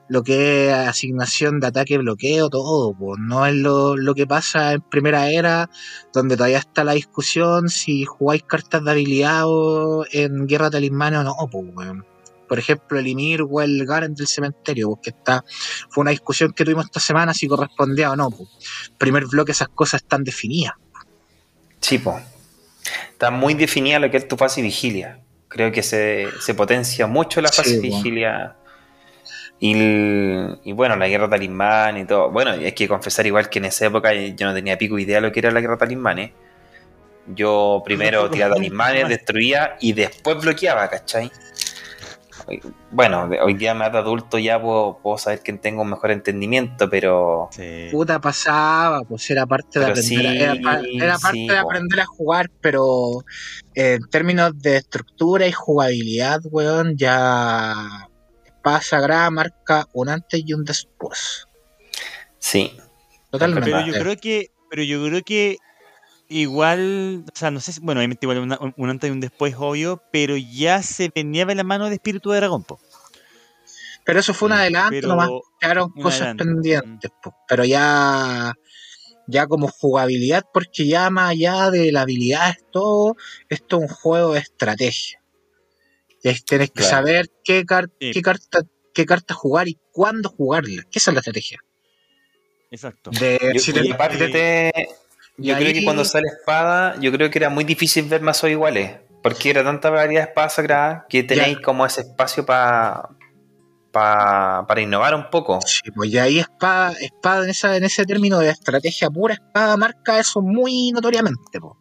lo 0.09 0.21
que 0.21 0.67
es 0.67 0.73
asignación 0.73 1.61
de 1.61 1.67
ataque, 1.67 1.97
bloqueo, 1.97 2.49
todo. 2.49 2.93
Pues 2.93 3.19
no 3.21 3.45
es 3.45 3.55
lo, 3.55 3.95
lo 3.95 4.13
que 4.15 4.27
pasa 4.27 4.73
en 4.73 4.81
primera 4.81 5.29
era, 5.31 5.69
donde 6.13 6.35
todavía 6.35 6.57
está 6.57 6.83
la 6.83 6.91
discusión 6.93 7.69
si 7.69 8.03
jugáis 8.03 8.43
cartas 8.43 8.83
de 8.83 8.91
habilidad 8.91 9.43
o 9.45 10.03
en 10.11 10.45
guerra 10.45 10.69
talismanes 10.69 11.19
o 11.19 11.23
no. 11.23 11.35
Weón. 11.51 12.05
Por 12.49 12.59
ejemplo, 12.59 12.99
el 12.99 13.07
Ymir 13.07 13.43
o 13.49 13.61
el 13.61 13.85
Garen 13.85 14.13
del 14.15 14.27
cementerio, 14.27 14.89
porque 14.89 15.11
está, 15.11 15.45
fue 15.89 16.01
una 16.01 16.11
discusión 16.11 16.51
que 16.51 16.65
tuvimos 16.65 16.85
esta 16.85 16.99
semana 16.99 17.33
si 17.33 17.47
correspondía 17.47 18.11
o 18.11 18.15
no. 18.17 18.29
Pues. 18.31 18.49
Primer 18.97 19.25
bloque, 19.27 19.51
esas 19.53 19.69
cosas 19.69 20.01
están 20.01 20.23
definidas. 20.23 20.73
Sí, 21.79 21.99
po. 21.99 22.19
Está 23.11 23.31
muy 23.31 23.53
definida 23.53 23.99
lo 23.99 24.09
que 24.11 24.17
es 24.17 24.27
tu 24.27 24.35
fase 24.35 24.61
vigilia. 24.61 25.19
Creo 25.47 25.71
que 25.71 25.83
se, 25.83 26.27
se 26.41 26.53
potencia 26.53 27.07
mucho 27.07 27.39
la 27.41 27.49
fase 27.49 27.69
Sí, 27.69 27.75
po. 27.77 27.81
vigilia. 27.83 28.55
Y, 29.59 29.73
el- 29.73 30.59
y 30.63 30.71
bueno, 30.71 30.95
la 30.95 31.07
guerra 31.07 31.29
talismán 31.29 31.97
y 31.97 32.05
todo. 32.05 32.29
Bueno, 32.31 32.51
hay 32.51 32.71
que 32.71 32.87
confesar 32.87 33.25
igual 33.27 33.49
que 33.49 33.59
en 33.59 33.65
esa 33.65 33.85
época 33.85 34.13
yo 34.13 34.45
no 34.47 34.53
tenía 34.53 34.77
pico 34.77 34.97
idea 34.97 35.17
de 35.17 35.21
lo 35.27 35.31
que 35.31 35.39
era 35.39 35.51
la 35.51 35.61
guerra 35.61 35.77
talismanes. 35.77 36.31
Yo 37.27 37.81
primero 37.85 38.29
tiraba 38.31 38.55
talismanes, 38.55 39.07
destruía 39.09 39.75
y 39.81 39.93
después 39.93 40.37
bloqueaba, 40.41 40.89
¿cachai? 40.89 41.29
Hoy- 42.47 42.61
Bueno, 42.91 43.29
hoy 43.43 43.53
día 43.53 43.73
más 43.73 43.91
de 43.91 43.97
adulto 43.99 44.37
ya 44.39 44.61
puedo, 44.61 44.97
puedo 45.03 45.17
saber 45.17 45.41
que 45.41 45.53
tengo 45.53 45.81
un 45.83 45.89
mejor 45.91 46.11
entendimiento, 46.11 46.89
pero 46.89 47.49
Sí. 47.51 47.87
puta 47.91 48.19
pasaba, 48.19 49.01
pues 49.03 49.29
era 49.29 49.45
parte 49.45 49.79
de 49.79 49.85
Pero 49.85 49.91
aprender, 49.99 50.03
sí, 50.31 50.41
era, 50.43 50.55
pa- 50.61 50.81
era 50.99 51.17
parte 51.19 51.37
sí, 51.37 51.47
de 51.47 51.57
aprender 51.57 51.99
a 52.01 52.05
jugar, 52.05 52.49
pero 52.61 53.23
eh, 53.75 53.93
en 54.01 54.09
términos 54.09 54.51
de 54.59 54.77
estructura 54.77 55.47
y 55.47 55.51
jugabilidad, 55.51 56.39
weón, 56.45 56.95
ya 56.97 58.07
Espada 58.45 58.81
Sagrada 58.81 59.29
marca 59.31 59.85
un 59.93 60.09
antes 60.09 60.41
y 60.45 60.53
un 60.53 60.63
después. 60.65 61.45
sí. 62.39 62.77
Totalmente. 63.31 63.69
Pero 63.69 63.85
yo 63.85 63.93
creo 63.93 64.17
que, 64.17 64.47
pero 64.71 64.81
yo 64.81 65.05
creo 65.05 65.21
que 65.23 65.57
igual, 66.29 67.25
o 67.27 67.37
sea, 67.37 67.51
no 67.51 67.59
sé 67.59 67.73
si, 67.73 67.79
bueno, 67.81 67.99
obviamente 67.99 68.25
igual 68.25 68.39
una- 68.39 68.57
un, 68.59 68.73
un 68.77 68.89
antes 68.89 69.09
y 69.09 69.11
un 69.11 69.19
después, 69.19 69.55
obvio, 69.57 70.01
pero 70.11 70.37
ya 70.37 70.81
se 70.83 71.11
venía 71.13 71.45
de 71.45 71.55
la 71.55 71.63
mano 71.63 71.87
de 71.89 71.95
Espíritu 71.95 72.29
de 72.31 72.37
Dragón, 72.37 72.63
po. 72.63 72.79
Pero 74.05 74.19
eso 74.19 74.33
fue 74.33 74.47
un 74.47 74.53
adelanto, 74.53 74.89
pero 74.91 75.07
nomás 75.09 75.29
quedaron 75.59 75.89
cosas 75.91 76.21
adelanto, 76.21 76.43
pendientes, 76.45 77.11
po. 77.21 77.35
pero 77.47 77.65
ya 77.65 78.53
ya 79.31 79.45
como 79.45 79.67
jugabilidad, 79.67 80.43
porque 80.51 80.87
ya 80.87 81.09
más 81.11 81.31
allá 81.31 81.69
de 81.69 81.91
la 81.91 82.01
habilidad 82.01 82.49
es 82.49 82.65
todo, 82.71 83.15
esto 83.49 83.77
es 83.77 83.81
un 83.83 83.87
juego 83.87 84.33
de 84.33 84.39
estrategia. 84.39 85.21
Y 86.23 86.29
ahí 86.29 86.35
tienes 86.39 86.69
que 86.71 86.81
Claro. 86.81 86.89
saber 86.89 87.29
qué, 87.43 87.63
car- 87.65 87.89
Sí. 87.99 88.11
qué 88.11 88.21
carta 88.23 88.61
qué 88.91 89.05
carta 89.05 89.33
jugar 89.35 89.67
y 89.69 89.77
cuándo 89.91 90.29
jugarla. 90.29 90.81
Que 90.91 90.97
esa 90.99 91.11
es 91.11 91.13
la 91.13 91.19
estrategia. 91.19 91.59
Exacto. 92.71 93.11
De, 93.11 93.39
Yo, 93.53 93.59
si 93.61 93.71
te- 93.71 93.81
yo 95.39 95.55
creo 95.55 95.73
que 95.73 95.83
cuando 95.83 96.05
sale 96.05 96.27
espada, 96.27 96.99
yo 96.99 97.11
creo 97.11 97.29
que 97.29 97.39
era 97.39 97.49
muy 97.49 97.63
difícil 97.63 98.05
ver 98.05 98.21
mazos 98.21 98.49
iguales. 98.49 98.97
Porque 99.21 99.49
era 99.49 99.63
tanta 99.63 99.89
variedad 99.89 100.23
de 100.23 100.29
espadas 100.29 100.53
sagradas 100.53 101.03
que 101.09 101.23
tenéis 101.23 101.59
como 101.59 101.85
ese 101.85 102.01
espacio 102.01 102.45
para 102.45 103.09
para 103.91 104.81
innovar 104.81 105.15
un 105.15 105.29
poco. 105.29 105.59
Sí, 105.65 105.91
pues 105.95 106.11
y 106.11 106.17
ahí 106.17 106.39
espada, 106.39 106.93
espada 106.99 107.43
en, 107.43 107.49
esa, 107.49 107.75
en 107.75 107.83
ese 107.83 108.05
término 108.05 108.39
de 108.39 108.49
estrategia 108.49 109.09
pura, 109.09 109.33
espada 109.33 109.77
marca 109.77 110.19
eso 110.19 110.41
muy 110.41 110.91
notoriamente. 110.91 111.59
po. 111.59 111.77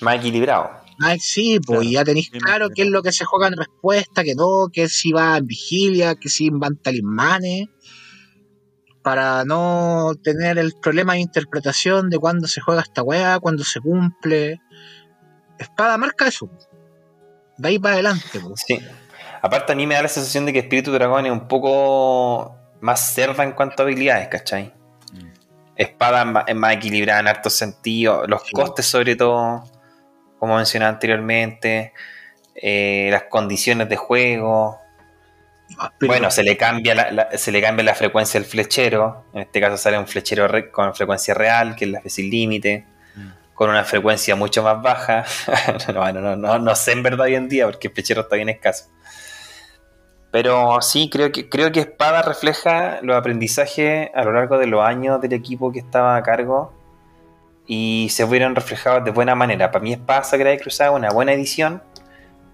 Más 0.00 0.16
equilibrado. 0.16 0.70
Ay, 1.02 1.18
sí, 1.18 1.58
pues 1.64 1.80
Claro, 1.80 1.90
ya 1.90 2.04
tenéis 2.04 2.30
claro 2.30 2.68
qué 2.74 2.82
es 2.82 2.88
lo 2.88 3.02
que 3.02 3.12
se 3.12 3.24
juega 3.24 3.48
en 3.48 3.56
respuesta, 3.56 4.22
que 4.22 4.34
no, 4.34 4.68
que 4.70 4.88
si 4.88 5.12
va 5.12 5.38
en 5.38 5.46
vigilia, 5.46 6.14
que 6.14 6.28
si 6.28 6.50
van 6.50 6.76
talismanes, 6.76 7.68
para 9.02 9.44
no 9.44 10.12
tener 10.22 10.58
el 10.58 10.74
problema 10.80 11.14
de 11.14 11.20
interpretación 11.20 12.10
de 12.10 12.18
cuándo 12.18 12.46
se 12.46 12.60
juega 12.60 12.82
esta 12.82 13.02
weá, 13.02 13.38
cuándo 13.40 13.64
se 13.64 13.80
cumple. 13.80 14.60
Espada 15.58 15.96
marca 15.98 16.26
eso. 16.26 16.50
De 17.56 17.68
ahí 17.68 17.78
para 17.78 17.94
adelante, 17.94 18.40
pues. 18.40 18.62
Sí. 18.66 18.78
Aparte 19.42 19.72
a 19.72 19.76
mí 19.76 19.86
me 19.86 19.94
da 19.94 20.02
la 20.02 20.08
sensación 20.08 20.44
de 20.46 20.52
que 20.52 20.58
Espíritu 20.60 20.92
Dragón 20.92 21.26
es 21.26 21.32
un 21.32 21.48
poco 21.48 22.56
más 22.80 23.00
cerda 23.14 23.42
en 23.44 23.52
cuanto 23.52 23.82
a 23.82 23.86
habilidades, 23.86 24.28
¿cachai? 24.28 24.74
Mm. 25.12 25.28
Espada 25.76 26.20
es 26.22 26.26
más- 26.26 26.44
es 26.46 26.56
más 26.56 26.74
equilibrada 26.74 27.20
en 27.20 27.28
hartos 27.28 27.54
sentidos. 27.54 28.28
Los 28.28 28.42
Sí. 28.42 28.52
costes 28.52 28.86
sobre 28.86 29.16
todo, 29.16 29.64
como 30.38 30.56
mencionaba 30.56 30.92
anteriormente. 30.92 31.92
eh, 32.62 33.08
las 33.10 33.22
condiciones 33.30 33.88
de 33.88 33.96
juego. 33.96 34.79
Pero- 35.98 36.12
Bueno, 36.12 36.30
se 36.30 36.42
le 36.42 36.56
cambia 36.56 36.94
la, 36.94 37.10
la- 37.12 37.38
se 37.38 37.50
le 37.52 37.60
cambia 37.62 37.84
la 37.84 37.94
frecuencia 37.94 38.38
del 38.40 38.48
flechero. 38.48 39.24
En 39.32 39.40
este 39.42 39.60
caso 39.60 39.76
sale 39.76 39.98
un 39.98 40.06
flechero 40.06 40.46
re- 40.48 40.70
con 40.70 40.94
frecuencia 40.94 41.34
real, 41.34 41.74
que 41.76 41.84
es 41.86 41.90
la 41.90 42.00
sin 42.06 42.28
límite, 42.30 42.86
Mm. 43.16 43.28
con 43.54 43.70
una 43.70 43.84
frecuencia 43.84 44.36
mucho 44.36 44.62
más 44.62 44.80
baja. 44.82 45.24
no, 45.94 46.00
bueno, 46.00 46.20
no, 46.20 46.36
no, 46.36 46.58
no 46.58 46.74
sé 46.74 46.92
en 46.92 47.02
verdad 47.02 47.26
hoy 47.26 47.34
en 47.34 47.48
día, 47.48 47.66
porque 47.66 47.88
el 47.88 47.94
flechero 47.94 48.22
está 48.22 48.36
bien 48.36 48.48
escaso. 48.48 48.84
Pero 50.30 50.80
sí, 50.80 51.10
creo 51.10 51.32
que, 51.32 51.48
creo 51.48 51.72
que 51.72 51.80
Espada 51.80 52.22
refleja 52.22 53.00
los 53.02 53.16
aprendizajes 53.16 54.10
a 54.14 54.22
lo 54.24 54.32
largo 54.32 54.58
de 54.58 54.66
los 54.68 54.84
años 54.86 55.20
del 55.20 55.32
equipo 55.32 55.72
que 55.72 55.80
estaba 55.80 56.14
a 56.16 56.22
cargo 56.22 56.72
y 57.66 58.08
se 58.10 58.24
vieron 58.26 58.54
reflejados 58.54 59.04
de 59.04 59.10
buena 59.10 59.34
manera. 59.34 59.70
Para 59.72 59.82
mí 59.82 59.92
Espada 59.92 60.22
Sagrada 60.22 60.54
y 60.54 60.58
Cruzada 60.58 60.90
es 60.90 60.96
una 60.96 61.10
buena 61.10 61.32
edición, 61.32 61.82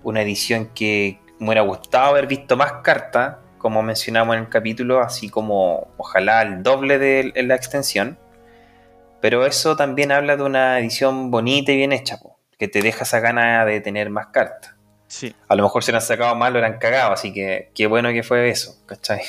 una 0.02 0.22
edición 0.22 0.70
que 0.74 1.20
me 1.38 1.46
hubiera 1.48 1.62
gustado 1.62 2.06
haber 2.10 2.26
visto 2.26 2.56
más 2.56 2.72
cartas, 2.82 3.36
como 3.58 3.82
mencionamos 3.82 4.36
en 4.36 4.42
el 4.42 4.48
capítulo, 4.48 5.00
así 5.00 5.28
como 5.28 5.88
ojalá 5.96 6.42
el 6.42 6.62
doble 6.62 6.98
de 6.98 7.32
la 7.42 7.54
extensión. 7.54 8.18
Pero 9.20 9.44
eso 9.46 9.76
también 9.76 10.12
habla 10.12 10.36
de 10.36 10.42
una 10.42 10.78
edición 10.78 11.30
bonita 11.30 11.72
y 11.72 11.76
bien 11.76 11.92
hecha, 11.92 12.18
po, 12.18 12.38
que 12.58 12.68
te 12.68 12.82
deja 12.82 13.04
esa 13.04 13.20
gana 13.20 13.64
de 13.64 13.80
tener 13.80 14.10
más 14.10 14.28
cartas. 14.28 14.74
Sí, 15.08 15.34
A 15.48 15.54
lo 15.54 15.62
mejor 15.62 15.82
si 15.84 15.90
hubieran 15.90 16.02
sacado 16.06 16.34
mal 16.34 16.52
lo 16.52 16.58
hubieran 16.58 16.78
cagado, 16.78 17.12
así 17.12 17.32
que 17.32 17.70
qué 17.74 17.86
bueno 17.86 18.10
que 18.10 18.22
fue 18.22 18.48
eso, 18.48 18.76
¿cachai? 18.86 19.20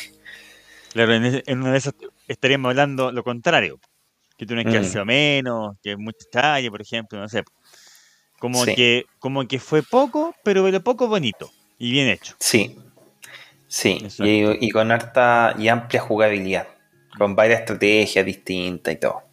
claro, 0.91 1.13
en, 1.13 1.25
ese- 1.25 1.43
en 1.45 1.61
una 1.61 1.71
de 1.73 1.77
esas 1.77 1.93
estaríamos 2.27 2.69
hablando 2.69 3.11
lo 3.11 3.23
contrario. 3.23 3.79
Que 4.37 4.45
tú 4.45 4.55
no 4.55 4.61
Mm. 4.61 4.71
que 4.71 4.77
hacer 4.77 5.05
menos, 5.05 5.75
que 5.83 5.97
mucha 5.97 6.25
calle, 6.31 6.69
por 6.69 6.81
ejemplo, 6.81 7.19
no 7.19 7.27
sé. 7.27 7.43
Como 8.39 8.63
Sí. 8.65 8.75
que 8.75 9.05
como 9.19 9.47
que 9.47 9.59
fue 9.59 9.81
poco, 9.83 10.35
pero 10.43 10.63
de 10.63 10.71
lo 10.71 10.81
poco 10.83 11.07
bonito 11.07 11.49
y 11.77 11.91
bien 11.91 12.07
hecho. 12.09 12.35
Sí, 12.39 12.77
sí, 13.67 13.99
y, 14.19 14.65
y 14.65 14.69
con 14.71 14.91
harta 14.91 15.55
y 15.57 15.67
amplia 15.67 16.01
jugabilidad, 16.01 16.67
con 17.17 17.35
varias 17.35 17.61
estrategias 17.61 18.25
distintas 18.25 18.93
y 18.93 18.97
todo. 18.97 19.23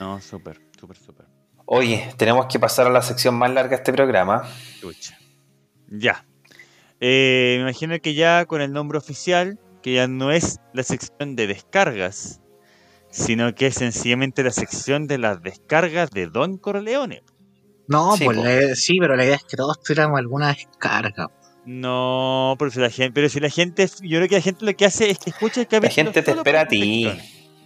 No, 0.00 0.20
súper, 0.20 0.60
súper, 0.78 0.96
súper. 0.96 1.26
Oye, 1.64 2.12
tenemos 2.16 2.46
que 2.46 2.58
pasar 2.58 2.86
a 2.86 2.90
la 2.90 3.02
sección 3.02 3.34
más 3.34 3.50
larga 3.50 3.70
de 3.70 3.76
este 3.76 3.92
programa. 3.92 4.48
Ya. 5.88 6.24
Eh, 7.00 7.54
me 7.58 7.62
imagino 7.62 7.98
que 8.00 8.14
ya 8.14 8.44
con 8.46 8.60
el 8.60 8.72
nombre 8.72 8.98
oficial, 8.98 9.58
que 9.82 9.94
ya 9.94 10.08
no 10.08 10.32
es 10.32 10.60
la 10.72 10.82
sección 10.82 11.36
de 11.36 11.46
descargas, 11.46 12.40
sino 13.10 13.54
que 13.54 13.68
es 13.68 13.74
sencillamente 13.76 14.42
la 14.42 14.50
sección 14.50 15.06
de 15.06 15.18
las 15.18 15.42
descargas 15.42 16.10
de 16.10 16.26
Don 16.26 16.58
Corleone. 16.58 17.22
No, 17.88 18.16
Sí, 18.16 18.24
pues 18.24 18.84
sí, 18.84 18.98
pero 19.00 19.16
la 19.16 19.24
idea 19.24 19.36
es 19.36 19.44
que 19.44 19.56
todos 19.56 19.80
tuviéramos 19.82 20.18
alguna 20.18 20.48
descarga. 20.48 21.28
No, 21.64 22.56
pero 22.58 22.70
si 22.70 22.80
la 22.80 22.90
gente, 22.90 23.12
pero 23.14 23.28
si 23.28 23.38
la 23.40 23.48
gente, 23.48 23.86
yo 24.02 24.18
creo 24.18 24.28
que 24.28 24.34
la 24.36 24.40
gente 24.40 24.64
lo 24.64 24.74
que 24.74 24.84
hace 24.84 25.10
es 25.10 25.18
que 25.18 25.30
escucha 25.30 25.60
el 25.60 25.68
capítulo. 25.68 25.92
gente 25.94 26.22
te 26.22 26.30
espera 26.32 26.62
a 26.62 26.66
ti. 26.68 27.08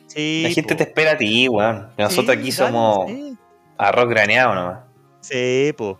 Sí, 0.06 0.42
La 0.44 0.50
gente 0.50 0.74
po. 0.74 0.76
te 0.78 0.82
espera 0.84 1.12
a 1.12 1.16
ti, 1.16 1.48
weón. 1.48 1.88
Nosotros 1.98 2.26
Sí, 2.36 2.40
aquí 2.40 2.50
dale, 2.50 2.52
somos 2.52 3.06
Sí, 3.10 3.36
arroz 3.78 4.08
graneado 4.08 4.54
nomás. 4.54 4.78
sí, 5.20 5.72
po. 5.76 5.98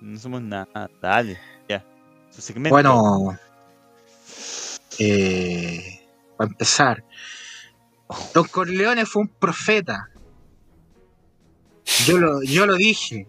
No 0.00 0.18
somos 0.18 0.42
nada. 0.42 0.90
Dale, 1.00 1.38
ya. 1.68 1.84
Su. 2.30 2.52
Bueno, 2.54 3.38
eh, 4.98 6.00
para 6.36 6.50
empezar, 6.50 7.04
Don 8.34 8.44
Corleone 8.48 9.06
fue 9.06 9.22
un 9.22 9.28
profeta. 9.28 10.08
Yo 12.06 12.18
lo, 12.18 12.42
yo 12.42 12.66
lo 12.66 12.74
dije. 12.76 13.26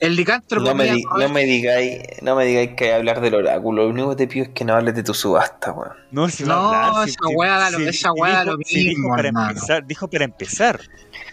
El 0.00 0.14
licántropo 0.14 0.64
No 0.64 0.74
me, 0.76 0.84
di- 0.92 1.02
no 1.02 1.28
me 1.28 1.44
digáis, 1.44 2.02
no 2.22 2.36
me 2.36 2.44
digáis 2.44 2.68
que 2.76 2.84
hay 2.84 2.90
que 2.90 2.94
hablar 2.94 3.20
del 3.20 3.34
oráculo. 3.34 3.82
Lo 3.82 3.88
único 3.88 4.10
que 4.10 4.16
te 4.16 4.26
pido 4.28 4.44
es 4.46 4.50
que 4.52 4.64
no 4.64 4.74
hables 4.74 4.94
de 4.94 5.02
tu 5.02 5.12
subasta, 5.12 5.72
weón. 5.72 5.92
No, 6.12 6.28
si 6.28 6.44
No, 6.44 6.54
hablar, 6.72 7.08
esa 7.08 7.18
weá 7.34 7.58
da 7.58 7.70
lo- 7.70 7.78
si- 7.78 7.88
esa 7.88 8.12
weá 8.12 8.44
lo 8.44 8.58
mismo, 8.58 9.08
para 9.08 9.28
empezar, 9.30 9.84
dijo 9.86 10.08
para 10.08 10.24
empezar. 10.24 10.80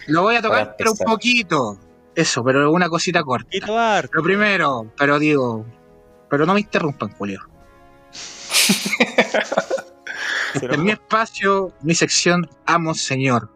Lo 0.08 0.24
voy 0.24 0.36
a 0.38 0.42
tocar, 0.42 0.76
pero 0.78 0.92
un 0.94 0.98
poquito. 0.98 1.80
Eso, 2.16 2.44
pero 2.44 2.72
una 2.72 2.90
cosita 2.90 3.24
corta. 3.24 3.48
Lo 4.14 4.24
primero, 4.24 4.92
pero 4.98 5.20
digo, 5.20 5.66
pero 6.30 6.46
no 6.46 6.54
me 6.56 6.62
interrumpan, 6.62 7.12
Julio. 7.12 7.42
En 10.62 10.84
mi 10.86 10.92
espacio, 10.92 11.74
mi 11.82 11.94
sección, 11.94 12.50
amo 12.66 12.94
señor. 12.96 13.52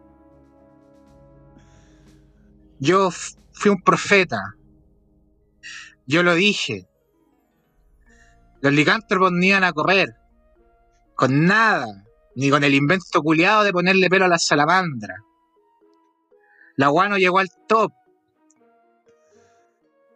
Yo 2.78 3.10
fui 3.52 3.70
un 3.70 3.80
profeta. 3.80 4.54
Yo 6.10 6.24
lo 6.24 6.34
dije. 6.34 6.88
Los 8.62 8.72
licántropos 8.72 9.30
no 9.30 9.44
iban 9.44 9.62
a 9.62 9.72
correr. 9.72 10.16
Con 11.14 11.46
nada. 11.46 11.86
Ni 12.34 12.50
con 12.50 12.64
el 12.64 12.74
invento 12.74 13.22
culiado 13.22 13.62
de 13.62 13.72
ponerle 13.72 14.10
pelo 14.10 14.24
a 14.24 14.28
la 14.28 14.40
salamandra. 14.40 15.14
La 16.74 16.88
guano 16.88 17.16
llegó 17.16 17.38
al 17.38 17.48
top. 17.68 17.92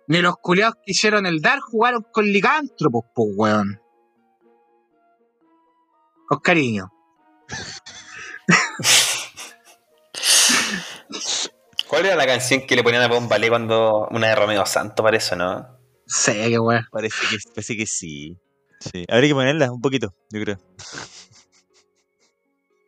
Ni 0.08 0.20
los 0.20 0.36
culiados 0.38 0.74
que 0.84 0.90
hicieron 0.90 1.26
el 1.26 1.40
dar 1.40 1.60
jugaron 1.60 2.04
con 2.10 2.24
licántropos, 2.24 3.04
pues 3.14 3.28
weón. 3.36 3.80
Con 6.26 6.40
cariño. 6.40 6.92
¿Cuál 11.86 12.06
era 12.06 12.16
la 12.16 12.26
canción 12.26 12.66
que 12.66 12.74
le 12.74 12.82
ponían 12.82 13.02
a 13.02 13.08
Bombalé 13.08 13.48
cuando 13.48 14.08
una 14.10 14.26
de 14.26 14.34
Romeo 14.34 14.66
Santo, 14.66 15.04
parece, 15.04 15.36
no? 15.36 15.83
Sé 16.06 16.48
que 16.48 16.58
weón. 16.58 16.86
Parece 16.90 17.16
que, 17.30 17.36
parece 17.50 17.76
que 17.76 17.86
sí. 17.86 18.38
sí. 18.80 19.04
Habría 19.08 19.30
que 19.30 19.34
ponerla 19.34 19.72
un 19.72 19.80
poquito, 19.80 20.14
yo 20.30 20.40
creo. 20.40 20.58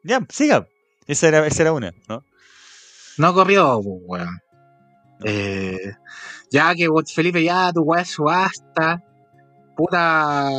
ya, 0.03 0.25
siga. 0.29 0.67
Esa 1.07 1.29
era, 1.29 1.47
esa 1.47 1.63
era 1.63 1.73
una, 1.73 1.93
¿no? 2.09 2.25
No 3.19 3.35
corrió, 3.35 3.79
weón. 3.79 4.41
Eh, 5.25 5.95
ya 6.51 6.75
que 6.75 6.89
Felipe, 7.13 7.43
ya 7.43 7.73
tu 7.73 7.83
weá 7.83 8.03
es 8.03 8.09
subasta. 8.11 9.03
Puta. 9.77 10.51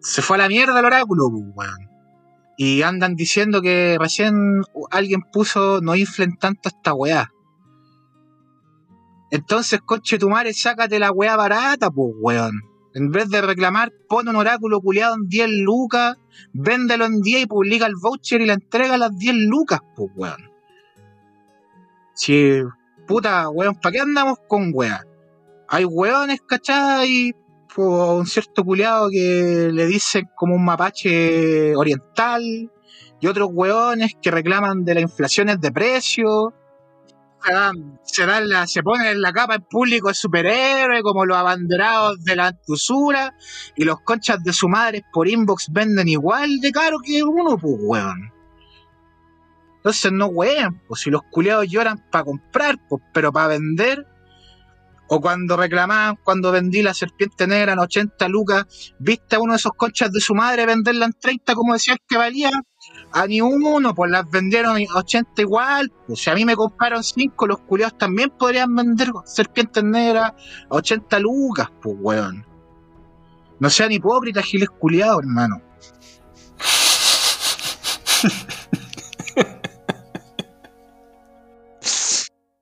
Se 0.00 0.22
fue 0.22 0.36
a 0.36 0.38
la 0.38 0.48
mierda 0.48 0.78
el 0.78 0.84
oráculo, 0.84 1.28
weón. 1.28 1.90
Y 2.56 2.82
andan 2.82 3.14
diciendo 3.14 3.60
que 3.60 3.96
recién 4.00 4.62
alguien 4.90 5.22
puso 5.32 5.80
no 5.82 5.94
inflen 5.94 6.36
tanto 6.36 6.68
esta 6.68 6.94
weá. 6.94 7.30
Entonces, 9.30 9.80
coche 9.84 10.18
tu 10.18 10.28
madre, 10.28 10.54
sácate 10.54 10.98
la 10.98 11.10
weá 11.10 11.36
barata, 11.36 11.90
pues, 11.90 12.14
weón. 12.20 12.60
En 12.94 13.10
vez 13.10 13.28
de 13.28 13.42
reclamar, 13.42 13.92
pon 14.08 14.28
un 14.28 14.36
oráculo 14.36 14.80
culiado 14.80 15.16
en 15.16 15.28
10 15.28 15.48
lucas, 15.50 16.16
véndelo 16.52 17.04
en 17.04 17.20
10 17.20 17.42
y 17.42 17.46
publica 17.46 17.86
el 17.86 17.94
voucher 18.00 18.40
y 18.40 18.46
la 18.46 18.54
entrega 18.54 18.94
a 18.94 18.98
las 18.98 19.16
10 19.16 19.34
lucas, 19.34 19.80
pues, 19.94 20.10
weón. 20.16 20.50
Si, 22.14 22.62
puta, 23.06 23.50
weón, 23.50 23.74
¿para 23.74 23.92
qué 23.92 24.00
andamos 24.00 24.38
con 24.48 24.70
weá? 24.72 25.04
Hay 25.68 25.84
weones, 25.84 26.40
¿cachai? 26.46 27.34
Por 27.74 28.20
un 28.20 28.26
cierto 28.26 28.64
culiado 28.64 29.10
que 29.10 29.70
le 29.72 29.86
dicen 29.86 30.28
como 30.34 30.54
un 30.54 30.64
mapache 30.64 31.76
oriental, 31.76 32.70
y 33.20 33.26
otros 33.26 33.48
weones 33.52 34.12
que 34.20 34.30
reclaman 34.30 34.84
de 34.84 34.94
las 34.94 35.02
inflaciones 35.02 35.60
de 35.60 35.72
precios. 35.72 36.52
Se, 37.46 37.52
dan- 37.52 38.00
se, 38.02 38.26
dan 38.26 38.48
la, 38.48 38.66
se 38.66 38.82
ponen 38.82 39.06
en 39.06 39.20
la 39.22 39.32
capa 39.32 39.54
en 39.54 39.62
público 39.62 40.08
de 40.08 40.14
superhéroe, 40.14 41.02
como 41.02 41.24
los 41.24 41.36
abanderados 41.36 42.22
de 42.24 42.34
la 42.34 42.48
antusura, 42.48 43.34
y 43.76 43.84
los 43.84 44.00
conchas 44.00 44.42
de 44.42 44.52
su 44.52 44.68
madre 44.68 45.04
por 45.12 45.28
inbox 45.28 45.68
venden 45.70 46.08
igual 46.08 46.58
de 46.60 46.72
caro 46.72 46.96
que 47.04 47.22
uno, 47.22 47.56
pues, 47.56 47.74
weón. 47.78 48.32
Entonces 49.76 50.10
no 50.10 50.26
weón, 50.26 50.82
pues 50.88 51.02
si 51.02 51.10
los 51.10 51.22
culiados 51.30 51.68
lloran 51.68 52.04
para 52.10 52.24
comprar, 52.24 52.76
pues, 52.88 53.02
pero 53.12 53.32
para 53.32 53.48
vender. 53.48 54.04
O 55.08 55.20
cuando 55.20 55.56
reclamaban, 55.56 56.16
cuando 56.24 56.50
vendí 56.50 56.82
la 56.82 56.92
serpiente 56.92 57.46
negra 57.46 57.74
en 57.74 57.78
80 57.78 58.26
lucas, 58.28 58.64
viste 58.98 59.36
a 59.36 59.38
uno 59.38 59.52
de 59.52 59.58
esos 59.58 59.70
conchas 59.76 60.10
de 60.10 60.18
su 60.20 60.34
madre 60.34 60.66
venderla 60.66 61.06
en 61.06 61.12
30 61.12 61.54
como 61.54 61.74
decían 61.74 61.98
que 62.08 62.18
valía. 62.18 62.50
A 63.12 63.26
ni 63.26 63.40
uno, 63.40 63.94
pues 63.94 64.10
las 64.10 64.28
vendieron 64.30 64.76
a 64.76 64.98
80 64.98 65.42
igual. 65.42 65.92
Pues 66.06 66.20
si 66.20 66.30
a 66.30 66.34
mí 66.34 66.44
me 66.44 66.54
compraron 66.56 67.02
5, 67.02 67.46
los 67.46 67.58
culiados 67.60 67.96
también 67.98 68.30
podrían 68.30 68.74
vender 68.74 69.10
serpientes 69.24 69.82
negras 69.84 70.32
a 70.70 70.74
80 70.76 71.18
lucas, 71.20 71.68
pues 71.80 71.96
weón. 71.98 72.46
No 73.58 73.70
sean 73.70 73.92
hipócritas, 73.92 74.44
giles 74.44 74.68
culiados, 74.70 75.20
hermano. 75.20 75.62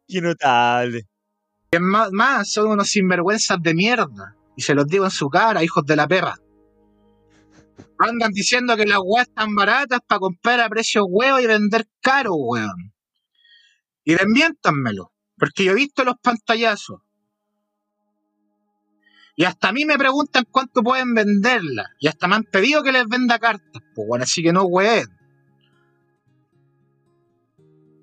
Qué 0.07 0.21
notable. 0.21 1.09
Es 1.73 1.81
más, 1.81 2.13
más, 2.13 2.53
son 2.53 2.69
unos 2.69 2.89
sinvergüenzas 2.89 3.61
de 3.61 3.75
mierda. 3.75 4.37
Y 4.57 4.63
se 4.63 4.75
los 4.75 4.87
digo 4.87 5.05
en 5.05 5.11
su 5.11 5.29
cara, 5.29 5.65
hijos 5.65 5.85
de 5.85 5.97
la 5.97 6.07
perra. 6.07 6.37
Andan 7.99 8.33
diciendo 8.33 8.77
que 8.77 8.87
las 8.87 8.99
weas 9.03 9.29
están 9.29 9.55
baratas 9.55 10.01
para 10.07 10.19
comprar 10.19 10.61
a 10.61 10.69
precio 10.69 11.05
huevo 11.07 11.41
y 11.41 11.47
vender 11.47 11.87
caro, 12.01 12.35
weón. 12.35 12.93
Y 14.05 14.15
desmiéntanmelo, 14.15 15.13
porque 15.39 15.65
yo 15.65 15.73
he 15.73 15.77
visto 15.77 16.05
los 16.05 16.17
pantallazos. 16.23 17.01
Y 19.37 19.45
hasta 19.45 19.69
a 19.69 19.73
mí 19.73 19.85
me 19.85 19.99
preguntan 19.99 20.45
cuánto 20.51 20.83
pueden 20.83 21.15
venderla. 21.15 21.91
Y 21.99 22.07
hasta 22.07 22.29
me 22.29 22.37
han 22.37 22.45
pedido 22.45 22.83
que 22.83 22.93
les 22.93 23.07
venda 23.09 23.39
cartas. 23.39 23.83
Pues 23.95 24.07
bueno, 24.07 24.23
así 24.25 24.43
que 24.43 24.53
no 24.53 24.65
ween. 24.65 25.09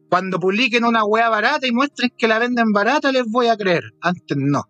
Cuando 0.09 0.41
publiquen 0.41 0.83
una 0.83 1.05
wea 1.05 1.29
barata 1.29 1.65
y 1.65 1.71
muestren 1.71 2.11
que 2.17 2.27
la 2.27 2.37
venden 2.37 2.73
barata, 2.73 3.13
les 3.13 3.23
voy 3.25 3.47
a 3.47 3.55
creer. 3.55 3.93
Antes 4.01 4.35
no. 4.37 4.63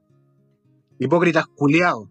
Hipócritas 0.99 1.47
culiados. 1.47 2.09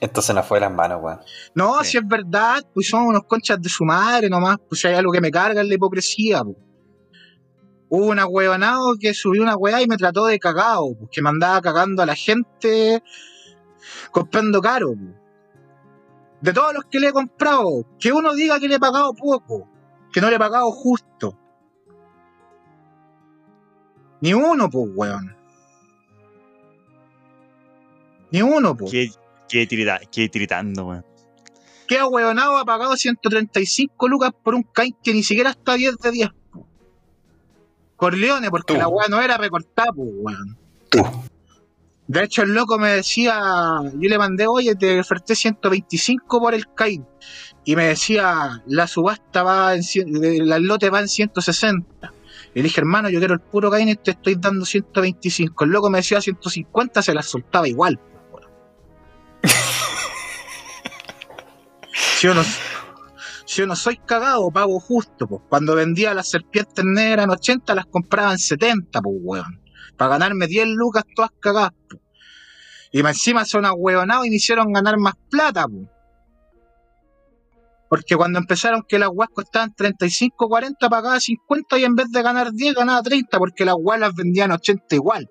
Esto 0.00 0.20
se 0.20 0.34
nos 0.34 0.46
fue 0.46 0.58
de 0.58 0.66
las 0.66 0.74
manos, 0.74 1.00
weón. 1.02 1.20
No, 1.54 1.82
Sí. 1.82 1.92
si 1.92 1.98
es 1.98 2.06
verdad, 2.06 2.62
pues 2.74 2.88
son 2.88 3.06
unos 3.06 3.24
conchas 3.24 3.60
de 3.62 3.68
su 3.68 3.84
madre 3.84 4.28
nomás. 4.28 4.58
Pues 4.68 4.80
si 4.82 4.88
hay 4.88 4.94
algo 4.94 5.10
que 5.12 5.20
me 5.22 5.30
carga 5.30 5.62
es 5.62 5.68
la 5.68 5.74
hipocresía, 5.74 6.44
pues. 6.44 6.56
Hubo 7.88 8.06
una 8.06 8.26
huevonado 8.26 8.94
que 9.00 9.14
subió 9.14 9.42
una 9.42 9.56
weá 9.56 9.80
y 9.80 9.86
me 9.86 9.96
trató 9.96 10.26
de 10.26 10.38
cagado, 10.40 10.94
pues, 10.98 11.08
que 11.10 11.22
me 11.22 11.28
andaba 11.30 11.60
cagando 11.62 12.02
a 12.02 12.06
la 12.06 12.14
gente 12.16 13.02
comprando 14.10 14.60
caro. 14.60 14.88
pues. 14.92 15.14
De 16.42 16.52
todos 16.52 16.74
los 16.74 16.84
que 16.84 17.00
le 17.00 17.08
he 17.08 17.12
comprado, 17.12 17.86
que 17.98 18.12
uno 18.12 18.34
diga 18.34 18.60
que 18.60 18.68
le 18.68 18.74
he 18.74 18.80
pagado 18.80 19.14
poco, 19.14 19.68
que 20.12 20.20
no 20.20 20.28
le 20.28 20.36
he 20.36 20.38
pagado 20.38 20.70
justo. 20.72 21.38
Ni 24.20 24.34
uno, 24.34 24.68
pues, 24.68 24.86
weón. 24.94 25.34
Ni 28.32 28.42
uno, 28.42 28.76
pues. 28.76 29.18
Qué, 29.48 29.66
qué, 29.66 29.66
tirita- 29.76 30.00
qué 30.10 30.28
tiritando, 30.28 30.86
weón. 30.86 31.04
¿Qué 31.88 31.98
ahueonado 31.98 32.56
ha 32.56 32.64
pagado 32.64 32.96
135 32.96 34.08
lucas 34.08 34.32
por 34.42 34.54
un 34.54 34.64
Kain 34.64 34.94
que 35.04 35.14
ni 35.14 35.22
siquiera 35.22 35.50
está 35.50 35.74
10 35.74 35.96
de 35.98 36.10
10? 36.10 36.28
po? 36.50 36.66
Corleone, 37.96 38.50
porque 38.50 38.74
Tú. 38.74 38.78
la 38.80 38.88
weá 38.88 39.06
no 39.08 39.20
era 39.20 39.36
recortada, 39.38 39.92
pues, 39.92 40.08
weón. 40.12 40.56
Tú. 40.90 41.02
De 42.08 42.22
hecho, 42.22 42.42
el 42.42 42.54
loco 42.54 42.78
me 42.78 42.90
decía, 42.90 43.40
yo 43.94 44.08
le 44.08 44.18
mandé, 44.18 44.46
oye, 44.46 44.74
te 44.76 45.00
oferté 45.00 45.34
125 45.34 46.40
por 46.40 46.54
el 46.54 46.66
Kain. 46.72 47.04
Y 47.64 47.74
me 47.74 47.86
decía, 47.88 48.62
la 48.66 48.86
subasta 48.86 49.42
va 49.42 49.74
en, 49.74 49.82
el 50.24 50.62
lote 50.66 50.88
va 50.90 51.00
en 51.00 51.08
160. 51.08 52.12
Y 52.54 52.58
le 52.58 52.62
dije, 52.62 52.80
hermano, 52.80 53.08
yo 53.10 53.18
quiero 53.18 53.34
el 53.34 53.40
puro 53.40 53.70
Kain 53.70 53.88
y 53.88 53.96
te 53.96 54.12
estoy 54.12 54.36
dando 54.36 54.64
125. 54.64 55.64
El 55.64 55.70
loco 55.70 55.90
me 55.90 55.98
decía 55.98 56.20
150, 56.20 57.02
se 57.02 57.12
la 57.14 57.22
soltaba 57.22 57.66
igual. 57.66 57.98
Yo 62.20 62.34
no, 62.34 62.42
yo 63.46 63.66
no 63.66 63.76
soy 63.76 63.96
cagado, 63.98 64.50
pago 64.50 64.80
justo. 64.80 65.26
Pues. 65.26 65.42
Cuando 65.48 65.74
vendía 65.74 66.14
las 66.14 66.28
serpientes 66.28 66.84
negras 66.84 67.24
en 67.24 67.30
80, 67.30 67.74
las 67.74 67.86
compraba 67.86 68.32
en 68.32 68.38
70, 68.38 69.00
pues, 69.00 69.16
weón. 69.20 69.60
Para 69.96 70.10
ganarme 70.12 70.46
10 70.46 70.68
lucas 70.68 71.04
todas 71.14 71.30
cagadas. 71.40 71.72
po. 71.88 71.98
Y 72.92 73.00
encima 73.00 73.44
son 73.44 73.64
ahueonados 73.64 74.26
y 74.26 74.30
me 74.30 74.36
hicieron 74.36 74.72
ganar 74.72 74.98
más 74.98 75.14
plata, 75.30 75.66
po. 75.66 75.90
Porque 77.88 78.16
cuando 78.16 78.38
empezaron 78.38 78.82
que 78.82 78.98
las 78.98 79.10
weas 79.12 79.30
costaban 79.32 79.72
35, 79.72 80.48
40, 80.48 80.88
pagaba 80.88 81.20
50 81.20 81.78
y 81.78 81.84
en 81.84 81.94
vez 81.94 82.10
de 82.10 82.20
ganar 82.20 82.52
10 82.52 82.74
ganaba 82.74 83.00
30 83.00 83.38
porque 83.38 83.64
las 83.64 83.76
weas 83.78 84.00
las 84.00 84.14
vendían 84.14 84.50
80 84.50 84.96
igual. 84.96 85.30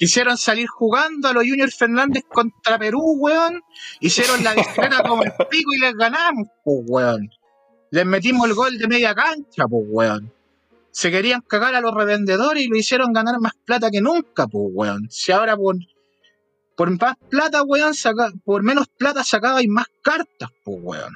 Quisieron 0.00 0.38
salir 0.38 0.66
jugando 0.66 1.28
a 1.28 1.34
los 1.34 1.44
Junior 1.44 1.70
Fernández 1.70 2.24
contra 2.26 2.78
Perú, 2.78 3.02
weón. 3.18 3.62
Hicieron 4.00 4.42
la 4.42 4.54
discreta 4.54 5.02
como 5.06 5.22
el 5.22 5.32
pico 5.50 5.74
y 5.74 5.78
les 5.78 5.92
ganamos, 5.92 6.48
pues, 6.64 6.78
weón. 6.88 7.28
Les 7.90 8.06
metimos 8.06 8.48
el 8.48 8.54
gol 8.54 8.78
de 8.78 8.88
media 8.88 9.14
cancha, 9.14 9.64
pues, 9.68 9.84
weón. 9.86 10.32
Se 10.90 11.10
querían 11.10 11.42
cagar 11.42 11.74
a 11.74 11.82
los 11.82 11.94
revendedores 11.94 12.64
y 12.64 12.68
lo 12.68 12.78
hicieron 12.78 13.12
ganar 13.12 13.40
más 13.40 13.52
plata 13.66 13.90
que 13.90 14.00
nunca, 14.00 14.46
pues, 14.46 14.68
weón. 14.72 15.06
Si 15.10 15.32
ahora 15.32 15.54
por, 15.54 15.76
por 16.78 16.98
más 16.98 17.16
plata, 17.28 17.62
weón, 17.62 17.92
saca, 17.92 18.32
por 18.42 18.62
menos 18.62 18.88
plata 18.88 19.22
sacabais 19.22 19.68
más 19.68 19.88
cartas, 20.00 20.48
pues, 20.64 20.78
weón. 20.80 21.14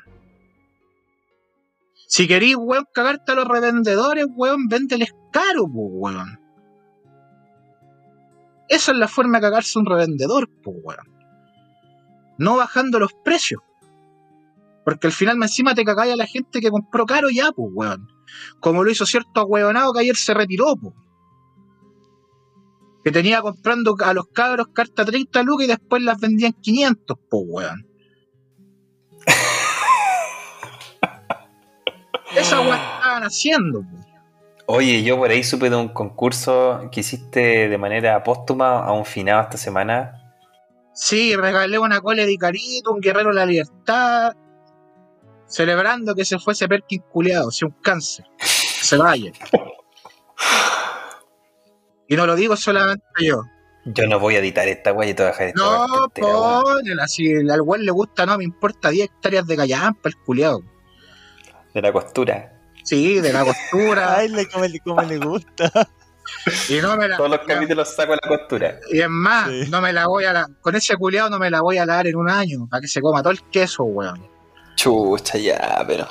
Si 2.07 2.29
queréis, 2.29 2.57
weón, 2.57 2.85
cagarte 2.93 3.33
a 3.33 3.35
los 3.35 3.49
revendedores, 3.49 4.27
weón, 4.37 4.69
véndeles 4.69 5.09
caro, 5.33 5.65
pues, 5.73 5.89
weón. 5.91 6.44
Esa 8.69 8.93
es 8.93 8.99
la 8.99 9.09
forma 9.09 9.39
de 9.39 9.43
cagarse 9.43 9.79
un 9.79 9.87
revendedor, 9.87 10.49
pues, 10.63 10.77
weón. 10.83 11.15
No 12.39 12.57
bajando 12.57 12.99
los 12.99 13.13
precios. 13.25 13.63
Porque 14.85 15.07
al 15.07 15.13
final 15.13 15.41
encima 15.43 15.75
te 15.75 15.85
cagáis 15.85 16.13
a 16.13 16.17
la 16.17 16.27
gente 16.27 16.61
que 16.61 16.71
compró 16.71 17.07
caro 17.07 17.29
ya, 17.31 17.53
pues, 17.53 17.71
weón. 17.73 18.09
Como 18.61 18.85
lo 18.85 18.91
hizo 18.91 19.07
cierto 19.07 19.41
ahueonado 19.41 19.93
que 19.93 20.01
ayer 20.01 20.17
se 20.17 20.35
retiró, 20.35 20.77
pues. 20.77 20.95
Que 23.05 23.13
tenía 23.13 23.43
comprando 23.43 23.97
a 24.03 24.15
los 24.15 24.29
cabros 24.29 24.69
carta 24.73 25.05
30 25.05 25.43
lucas 25.43 25.67
y 25.67 25.69
después 25.69 26.03
las 26.03 26.19
vendían 26.19 26.53
500, 26.53 27.19
pues, 27.31 27.43
weón. 27.47 27.87
Esa 32.35 32.61
weón 32.61 32.75
estaban 32.75 33.25
haciendo, 33.25 33.83
pues. 33.83 34.14
Oye, 34.67 35.03
yo 35.03 35.19
por 35.19 35.31
ahí 35.31 35.45
supe 35.45 35.69
de 35.69 35.77
un 35.77 35.89
concurso 35.89 36.89
que 36.91 37.01
hiciste 37.01 37.69
de 37.69 37.79
manera 37.79 38.23
póstuma 38.23 38.85
a 38.85 38.93
un 38.93 39.05
finado 39.05 39.43
esta 39.43 39.59
semana. 39.59 40.21
Sí, 40.95 41.37
regalé 41.37 41.79
una 41.79 42.01
cole 42.01 42.25
de 42.25 42.37
Carito, 42.39 42.93
un 42.93 43.01
guerrero 43.01 43.31
de 43.31 43.35
la 43.35 43.47
libertad, 43.47 44.33
celebrando 45.47 46.15
que 46.15 46.25
se 46.25 46.39
fuese 46.39 46.69
Perkin 46.69 47.03
culeado, 47.03 47.51
si 47.51 47.65
un 47.65 47.73
cáncer, 47.83 48.25
que 48.39 48.47
se 48.47 48.97
vaya. 48.97 49.33
Y 52.07 52.17
no 52.17 52.27
lo 52.27 52.37
digo 52.37 52.55
solamente 52.55 53.05
yo. 53.19 53.45
Yo 53.87 54.07
no 54.07 54.19
voy 54.19 54.37
a 54.37 54.39
editar 54.39 54.69
esta 54.69 54.93
wey 54.93 55.11
y 55.11 55.15
te 55.15 55.23
voy 55.23 55.29
a 55.29 55.33
dejar 55.33 55.47
esta 55.49 55.63
No, 55.63 56.09
ponela, 56.11 57.09
si 57.09 57.35
al 57.35 57.61
weón 57.63 57.85
le 57.85 57.93
gusta, 57.93 58.27
no 58.27 58.39
me 58.39 58.45
importa 58.45 58.91
10 58.91 59.07
hectáreas 59.07 59.47
de 59.47 59.57
callampa, 59.57 60.09
el 60.09 60.17
culeado. 60.19 60.61
De 61.73 61.83
la 61.83 61.93
costura. 61.93 62.53
Sí, 62.85 63.19
de 63.21 63.33
la 63.33 63.45
costura. 63.45 64.17
Ay, 64.19 64.29
le, 64.29 64.47
como, 64.49 64.65
le, 64.67 64.79
como 64.81 65.03
le 65.03 65.19
gusta. 65.19 65.89
y 66.69 66.75
no 66.81 66.97
me 66.97 67.09
la. 67.09 67.17
Todos 67.17 67.31
los 67.31 67.41
capítulos 67.41 67.89
saco 67.95 68.13
a 68.13 68.19
la 68.23 68.29
costura. 68.37 68.79
Y 68.93 69.01
es 69.01 69.09
más, 69.09 69.49
Sí. 69.49 69.71
no 69.71 69.81
me 69.81 69.93
la 69.93 70.07
voy 70.07 70.25
a 70.25 70.33
la, 70.33 70.47
con 70.61 70.77
ese 70.77 70.95
culeado 70.97 71.31
no 71.31 71.39
me 71.39 71.51
la 71.51 71.61
voy 71.63 71.79
a 71.79 71.87
dar 71.87 72.07
en 72.07 72.17
un 72.17 72.31
año, 72.31 72.69
para 72.71 72.81
que 72.83 72.89
se 72.89 73.01
coma 73.01 73.23
todo 73.23 73.33
el 73.33 73.43
queso, 73.51 73.85
weón. 73.85 74.29
Chucha, 74.77 75.39
ya, 75.39 75.83
pero. 75.87 76.07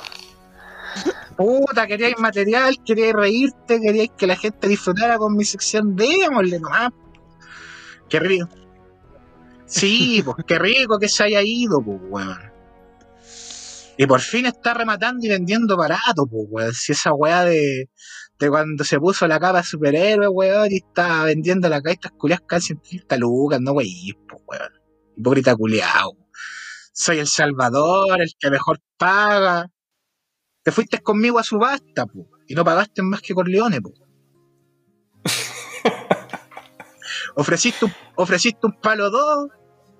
Puta, 1.36 1.86
queríais 1.86 2.18
material, 2.18 2.76
queríais 2.84 3.12
reírte, 3.14 3.80
queríais 3.80 4.10
que 4.16 4.26
la 4.26 4.36
gente 4.36 4.68
disfrutara 4.68 5.16
con 5.18 5.36
mi 5.36 5.44
sección, 5.44 5.96
démosle 5.96 6.60
nomás. 6.60 6.90
Qué 8.08 8.20
rico. 8.20 8.48
Sí, 9.66 10.22
pues 10.24 10.36
qué 10.46 10.58
rico 10.58 10.98
que 10.98 11.08
se 11.08 11.24
haya 11.24 11.40
ido, 11.42 11.80
pues, 11.82 11.98
weón. 12.08 12.53
Y 13.96 14.06
por 14.06 14.20
fin 14.20 14.46
está 14.46 14.74
rematando 14.74 15.24
y 15.24 15.28
vendiendo 15.28 15.76
barato, 15.76 16.26
pues, 16.28 16.46
weón. 16.50 16.72
Si 16.72 16.92
esa 16.92 17.12
weá 17.12 17.44
de, 17.44 17.90
de 18.38 18.48
cuando 18.48 18.84
se 18.84 18.98
puso 18.98 19.26
la 19.26 19.38
capa 19.38 19.58
de 19.58 19.64
superhéroe, 19.64 20.28
weón, 20.28 20.72
y 20.72 20.76
está 20.76 21.24
vendiendo 21.24 21.68
la 21.68 21.80
estas 21.84 22.12
culiadas 22.12 22.44
casi 22.46 22.72
en 22.72 22.80
30 22.80 23.16
lucas, 23.18 23.60
no, 23.60 23.72
wey, 23.72 24.12
pues, 24.28 24.42
weón. 24.46 24.72
Hipócrita 25.16 25.54
culiao. 25.54 26.16
Soy 26.92 27.18
el 27.18 27.28
Salvador, 27.28 28.20
el 28.20 28.32
que 28.38 28.50
mejor 28.50 28.80
paga. 28.96 29.70
Te 30.62 30.72
fuiste 30.72 31.00
conmigo 31.00 31.38
a 31.38 31.44
subasta, 31.44 32.06
po, 32.06 32.28
y 32.46 32.54
no 32.54 32.64
pagaste 32.64 33.02
más 33.02 33.20
que 33.20 33.34
Corleone, 33.34 33.80
po. 33.80 33.92
ofreciste, 37.36 37.84
un, 37.84 37.92
ofreciste 38.16 38.66
un 38.66 38.80
palo 38.80 39.10
dos, 39.10 39.48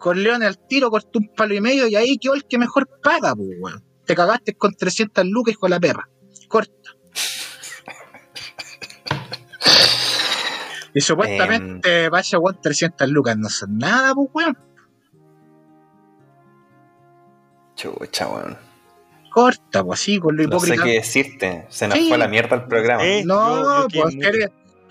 Corleone 0.05 0.45
al 0.45 0.59
tiro 0.59 0.91
cortó 0.91 1.19
un 1.19 1.29
palo 1.35 1.55
y 1.55 1.63
medio 1.63 1.87
y 1.89 1.97
ahí 1.97 2.19
quedó 2.19 2.35
el 2.35 2.45
que 2.45 2.59
mejor 2.59 2.87
paga, 3.03 3.35
po, 3.35 3.43
weón. 3.43 3.83
Te 4.05 4.15
cagaste 4.15 4.53
con 4.53 4.75
300 4.75 5.25
lucas 5.25 5.57
con 5.57 5.71
la 5.71 5.81
perra. 5.81 6.07
Corta. 6.47 6.91
Y 10.93 11.01
supuestamente 11.01 12.11
para 12.11 12.21
ese 12.21 12.37
weón 12.37 12.59
300 12.61 13.09
lucas 13.09 13.35
no 13.39 13.49
son 13.49 13.79
nada, 13.79 14.15
pues 14.15 14.29
weón. 14.35 14.59
Chucha, 17.75 18.29
weón. 18.29 18.59
Corta, 19.33 19.83
pues 19.83 20.01
así, 20.01 20.19
con 20.21 20.37
lo 20.37 20.43
No 20.45 20.61
sé 20.61 20.67
hipócrita. 20.67 20.85
qué 20.85 20.91
decirte. 20.93 21.67
Se 21.71 21.89
nos 21.89 21.97
Sí. 21.97 22.09
fue 22.11 22.19
la 22.19 22.29
mierda 22.29 22.57
el 22.57 22.65
programa. 22.67 23.03
Sí. 23.03 23.23
No, 23.25 23.89
Yo- 23.89 23.89
yo 23.89 24.03
pues 24.03 24.15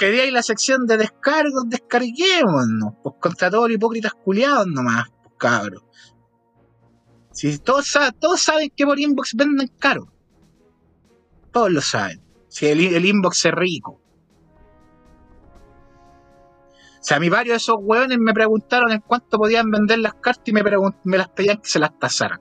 quería, 0.05 0.25
ir 0.25 0.33
la 0.33 0.43
sección 0.43 0.85
de 0.85 0.97
descargos, 0.97 1.63
descarguémonos, 1.67 2.93
pues 3.01 3.15
contra 3.19 3.49
todos 3.49 3.69
los 3.69 3.75
hipócritas 3.75 4.13
culiados 4.13 4.67
nomás, 4.67 5.09
pues 5.21 5.35
cabros. 5.37 5.83
Si 7.31 7.57
todos, 7.59 7.97
todos 8.19 8.41
saben 8.41 8.69
que 8.75 8.85
por 8.85 8.99
inbox 8.99 9.33
venden 9.35 9.67
caro. 9.79 10.07
Todos 11.51 11.71
lo 11.71 11.81
saben. 11.81 12.21
Si 12.47 12.67
el, 12.67 13.05
inbox 13.05 13.45
es 13.45 13.51
rico. 13.51 13.99
O 16.99 17.05
sea, 17.05 17.17
a 17.17 17.19
mí 17.19 17.29
varios 17.29 17.53
de 17.53 17.57
esos 17.57 17.75
hueones 17.79 18.17
me 18.19 18.33
preguntaron 18.33 18.91
en 18.91 19.01
cuánto 19.01 19.37
podían 19.37 19.69
vender 19.71 19.99
las 19.99 20.13
cartas 20.15 20.43
y 20.45 20.53
me, 20.53 20.63
me 21.03 21.17
las 21.17 21.29
pedían 21.29 21.57
que 21.57 21.69
se 21.69 21.79
las 21.79 21.97
tasaran. 21.97 22.39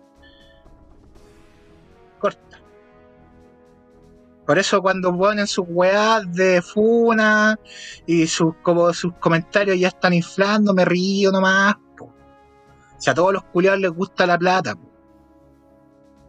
Por 4.46 4.58
eso 4.58 4.82
cuando 4.82 5.16
ponen 5.16 5.46
sus 5.46 5.64
weas 5.68 6.30
de 6.32 6.60
funa 6.62 7.58
y 8.06 8.26
sus, 8.26 8.54
como 8.62 8.92
sus 8.92 9.14
comentarios 9.14 9.78
ya 9.78 9.88
están 9.88 10.12
inflando, 10.12 10.74
me 10.74 10.84
río 10.84 11.30
nomás. 11.30 11.76
po. 11.96 12.06
O 12.06 13.00
sea, 13.00 13.12
a 13.12 13.14
todos 13.14 13.32
los 13.32 13.44
culiados 13.44 13.80
les 13.80 13.90
gusta 13.92 14.26
la 14.26 14.38
plata. 14.38 14.74
po. 14.74 14.90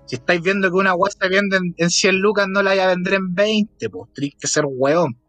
Si 0.05 0.15
estáis 0.17 0.41
viendo 0.41 0.69
que 0.69 0.75
una 0.75 0.93
wea 0.93 1.11
se 1.11 1.27
vende 1.29 1.57
en, 1.57 1.73
en 1.77 1.89
100 1.89 2.19
lucas, 2.19 2.47
no 2.47 2.61
la 2.61 2.71
vaya 2.71 2.85
a 2.85 2.89
vender 2.89 3.15
en 3.15 3.33
20, 3.33 3.89
pues 3.89 4.13
tenéis 4.13 4.35
que 4.39 4.47
ser 4.47 4.65
weón. 4.67 5.15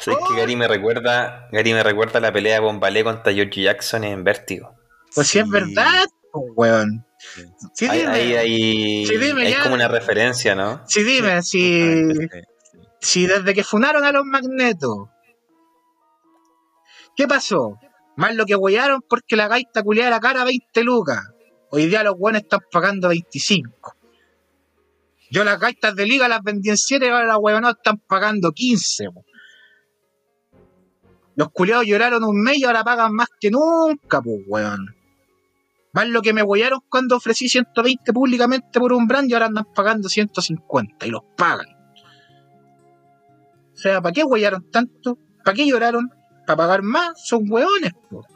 ¿Sabes 0.00 0.18
que 0.28 0.36
Gary 0.36 0.56
me 0.56 0.66
recuerda, 0.68 1.48
Gary 1.52 1.72
me 1.72 1.82
recuerda 1.82 2.20
la 2.20 2.32
pelea 2.32 2.54
de 2.54 2.60
Bombalé 2.60 3.04
contra 3.04 3.32
George 3.32 3.62
Jackson 3.62 4.04
en 4.04 4.24
Vértigo? 4.24 4.74
Pues 5.14 5.28
si 5.28 5.38
es 5.38 5.44
Sí. 5.44 5.50
verdad, 5.50 6.04
weón. 6.56 7.06
Sí, 7.74 7.88
dime, 7.88 8.06
ahí, 8.08 8.34
ahí- 8.34 9.06
Sí, 9.06 9.16
dime 9.16 9.46
hay 9.46 9.52
ya. 9.52 9.62
como 9.62 9.74
una 9.74 9.88
referencia, 9.88 10.54
¿no? 10.54 10.82
sí, 10.86 11.02
dime, 11.02 11.42
si, 11.42 12.02
si 13.00 13.26
desde 13.26 13.54
que 13.54 13.64
funaron 13.64 14.04
a 14.04 14.12
los 14.12 14.24
magnetos, 14.24 15.08
¿qué 17.16 17.26
pasó? 17.26 17.78
Más 18.16 18.34
lo 18.34 18.44
que 18.46 18.54
huearon 18.54 19.00
porque 19.08 19.36
la 19.36 19.48
gaita 19.48 19.82
culiada 19.82 20.10
la 20.10 20.20
cara 20.20 20.44
20 20.44 20.84
lucas. 20.84 21.20
Hoy 21.70 21.86
día 21.86 22.04
los 22.04 22.16
buenos 22.16 22.42
están 22.42 22.60
pagando 22.70 23.08
25. 23.08 23.96
Yo 25.30 25.42
las 25.42 25.58
gaitas 25.58 25.96
de 25.96 26.06
liga 26.06 26.28
las 26.28 26.40
vendí 26.42 26.70
en 26.70 26.76
7 26.76 27.06
y 27.06 27.08
ahora 27.08 27.26
las 27.26 27.38
hueonas 27.40 27.74
están 27.76 27.98
pagando 28.06 28.52
15. 28.52 29.06
po. 29.10 29.24
Los 31.34 31.50
culiados 31.50 31.84
lloraron 31.86 32.22
un 32.22 32.40
mes 32.40 32.58
y 32.58 32.64
ahora 32.64 32.84
pagan 32.84 33.12
más 33.12 33.26
que 33.40 33.50
nunca, 33.50 34.22
pues 34.22 34.36
weón. 34.46 34.93
Más 35.94 36.08
lo 36.08 36.22
que 36.22 36.32
me 36.32 36.42
huearon 36.42 36.80
cuando 36.88 37.16
ofrecí 37.16 37.48
120 37.48 38.12
públicamente 38.12 38.80
por 38.80 38.92
un 38.92 39.06
brand 39.06 39.30
y 39.30 39.34
ahora 39.34 39.46
andan 39.46 39.64
pagando 39.72 40.08
150 40.08 41.06
y 41.06 41.10
los 41.10 41.22
pagan. 41.36 41.68
O 43.72 43.76
sea, 43.76 44.02
¿para 44.02 44.12
qué 44.12 44.24
huearon 44.24 44.68
tanto? 44.72 45.18
¿Para 45.44 45.54
qué 45.54 45.66
lloraron? 45.66 46.10
¿Para 46.46 46.56
pagar 46.56 46.82
más? 46.82 47.12
Son 47.24 47.44
hueones, 47.48 47.92
po. 48.10 48.26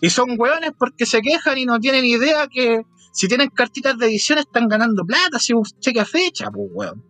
Y 0.00 0.10
son 0.10 0.36
hueones 0.38 0.70
porque 0.78 1.04
se 1.04 1.20
quejan 1.20 1.58
y 1.58 1.64
no 1.64 1.80
tienen 1.80 2.04
idea 2.04 2.46
que 2.46 2.82
si 3.12 3.26
tienen 3.26 3.50
cartitas 3.50 3.98
de 3.98 4.06
edición 4.06 4.38
están 4.38 4.68
ganando 4.68 5.04
plata, 5.04 5.40
si 5.40 5.52
cheque 5.80 6.00
a 6.00 6.04
fecha, 6.04 6.48
pues 6.50 6.68
weón. 6.72 7.04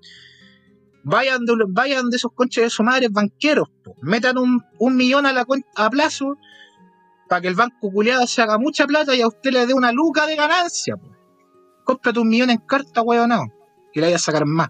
Vayan 1.05 1.44
de, 1.44 1.55
vayan 1.68 2.10
de 2.10 2.16
esos 2.16 2.32
conches 2.32 2.64
de 2.64 2.70
su 2.70 2.82
madre 2.82 3.08
banqueros, 3.10 3.68
po. 3.82 3.97
metan 4.02 4.39
un, 4.39 4.62
un 4.78 4.97
millón 4.97 5.26
a 5.26 5.32
la 5.32 5.44
cuenta 5.44 5.68
a 5.74 5.90
plazo 5.90 6.36
para 7.28 7.40
que 7.40 7.48
el 7.48 7.55
banco 7.55 7.90
culiado 7.90 8.26
se 8.26 8.42
haga 8.42 8.58
mucha 8.58 8.86
plata 8.86 9.14
y 9.14 9.22
a 9.22 9.26
usted 9.26 9.50
le 9.50 9.66
dé 9.66 9.74
una 9.74 9.90
luca 9.90 10.26
de 10.26 10.36
ganancia. 10.36 10.97
Po. 10.97 11.08
Cómprate 11.84 12.20
un 12.20 12.28
millón 12.28 12.50
en 12.50 12.58
carta, 12.58 13.02
weón, 13.02 13.31
no. 13.31 13.44
Que 13.92 14.00
le 14.00 14.06
vaya 14.06 14.16
a 14.16 14.20
sacar 14.20 14.47
más. 14.47 14.68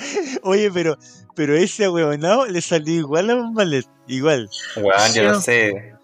Oye, 0.42 0.70
pero, 0.70 0.96
pero 1.34 1.56
ese 1.56 1.88
huevonao 1.88 2.46
le 2.46 2.60
salió 2.60 2.94
igual 2.94 3.30
a 3.30 3.34
Bombalet. 3.34 3.86
Igual. 4.06 4.48
Weón, 4.76 5.12
yo 5.14 5.24
no 5.24 5.40
sé. 5.40 5.94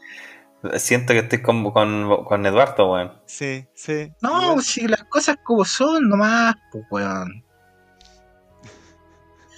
Siento 0.77 1.13
que 1.13 1.21
estoy 1.21 1.43
con, 1.43 1.71
con, 1.71 2.25
con 2.25 2.47
Eduardo, 2.47 2.93
weón. 2.93 3.13
Sí, 3.27 3.67
sí. 3.75 4.13
No, 4.21 4.43
igual. 4.43 4.63
si 4.63 4.87
las 4.89 5.05
cosas 5.05 5.37
como 5.43 5.65
son 5.65 6.09
nomás, 6.09 6.57
pues 6.71 6.85
weón. 6.91 7.46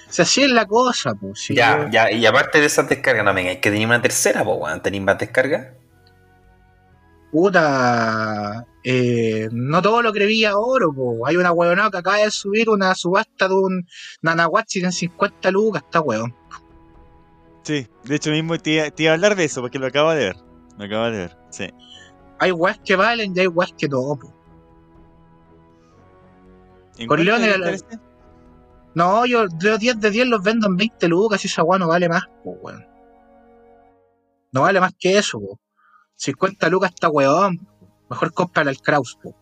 O 0.09 0.13
sea, 0.13 0.23
así 0.25 0.43
es 0.43 0.51
la 0.51 0.65
cosa, 0.67 1.15
pues. 1.15 1.39
si 1.41 1.55
Ya, 1.55 1.85
yo- 1.85 1.89
ya, 1.91 2.11
y 2.11 2.25
aparte 2.25 2.61
de 2.61 2.67
esas 2.67 2.89
descargas, 2.89 3.25
no 3.25 3.35
me 3.35 3.41
digáis 3.43 3.59
que 3.59 3.71
tenéis 3.71 3.87
una 3.87 4.01
tercera, 4.01 4.43
po, 4.45 4.55
weón. 4.55 4.81
¿Tenéis 4.83 5.03
más 5.03 5.19
descargas? 5.19 5.69
Puta, 7.31 8.65
eh, 8.83 9.49
no 9.53 9.83
todo 9.83 10.01
lo 10.01 10.13
creía 10.13 10.57
oro, 10.57 10.93
po. 10.95 11.27
Hay 11.27 11.37
una 11.37 11.53
huevonada 11.53 11.91
que 11.91 11.99
acaba 11.99 12.17
de 12.19 12.31
subir 12.31 12.71
una 12.71 12.95
subasta 12.95 13.49
de 13.49 13.55
un 13.55 13.87
Nanahuachi 14.23 14.81
en 14.83 14.93
50 14.93 15.51
lucas, 15.51 15.83
está 15.85 16.01
huevón. 16.01 16.35
Sí, 17.65 17.87
de 18.05 18.15
hecho 18.17 18.31
mismo 18.31 18.57
te 18.59 18.71
iba, 18.71 18.91
te 18.91 19.03
iba 19.03 19.13
a 19.13 19.15
hablar 19.17 19.37
de 19.37 19.45
eso 19.45 19.61
porque 19.61 19.79
lo 19.79 19.87
acabo 19.89 20.11
de 20.13 20.25
ver. 20.25 20.37
Lo 20.79 20.85
acabo 20.87 21.05
de 21.05 21.11
ver, 21.19 21.37
sí. 21.51 21.69
Hay 22.39 22.51
weas 22.53 22.79
que 22.83 22.97
valen 22.97 23.35
y 23.37 23.41
hay 23.41 23.47
weas 23.47 23.75
que 23.77 23.89
no, 23.89 23.99
po. 24.19 24.33
¿En 26.97 27.09
Corleone 27.09 27.47
cuánto 27.47 27.55
era 27.67 27.73
la- 27.73 27.77
te 27.77 27.85
parece? 27.85 28.08
No, 28.95 29.27
yo, 29.27 29.47
yo 29.59 29.79
10 29.79 30.01
de 30.01 30.11
10 30.11 30.27
los 30.27 30.43
vendo 30.43 30.67
en 30.67 30.77
20 30.77 31.09
lucas 31.09 31.45
y 31.45 31.49
esa 31.49 31.63
wea 31.63 31.79
no 31.79 31.89
vale 31.89 32.09
más, 32.09 32.25
po, 32.43 32.53
weón. 32.63 32.87
No 34.53 34.63
vale 34.63 34.81
más 34.81 34.93
que 34.99 35.19
eso, 35.19 35.39
po. 35.39 35.59
50 36.17 36.69
lucas 36.69 36.91
está 36.91 37.09
weón. 37.09 37.67
Mejor 38.09 38.33
cómprale 38.33 38.71
al 38.71 38.81
Kraus, 38.81 39.17
po. 39.23 39.35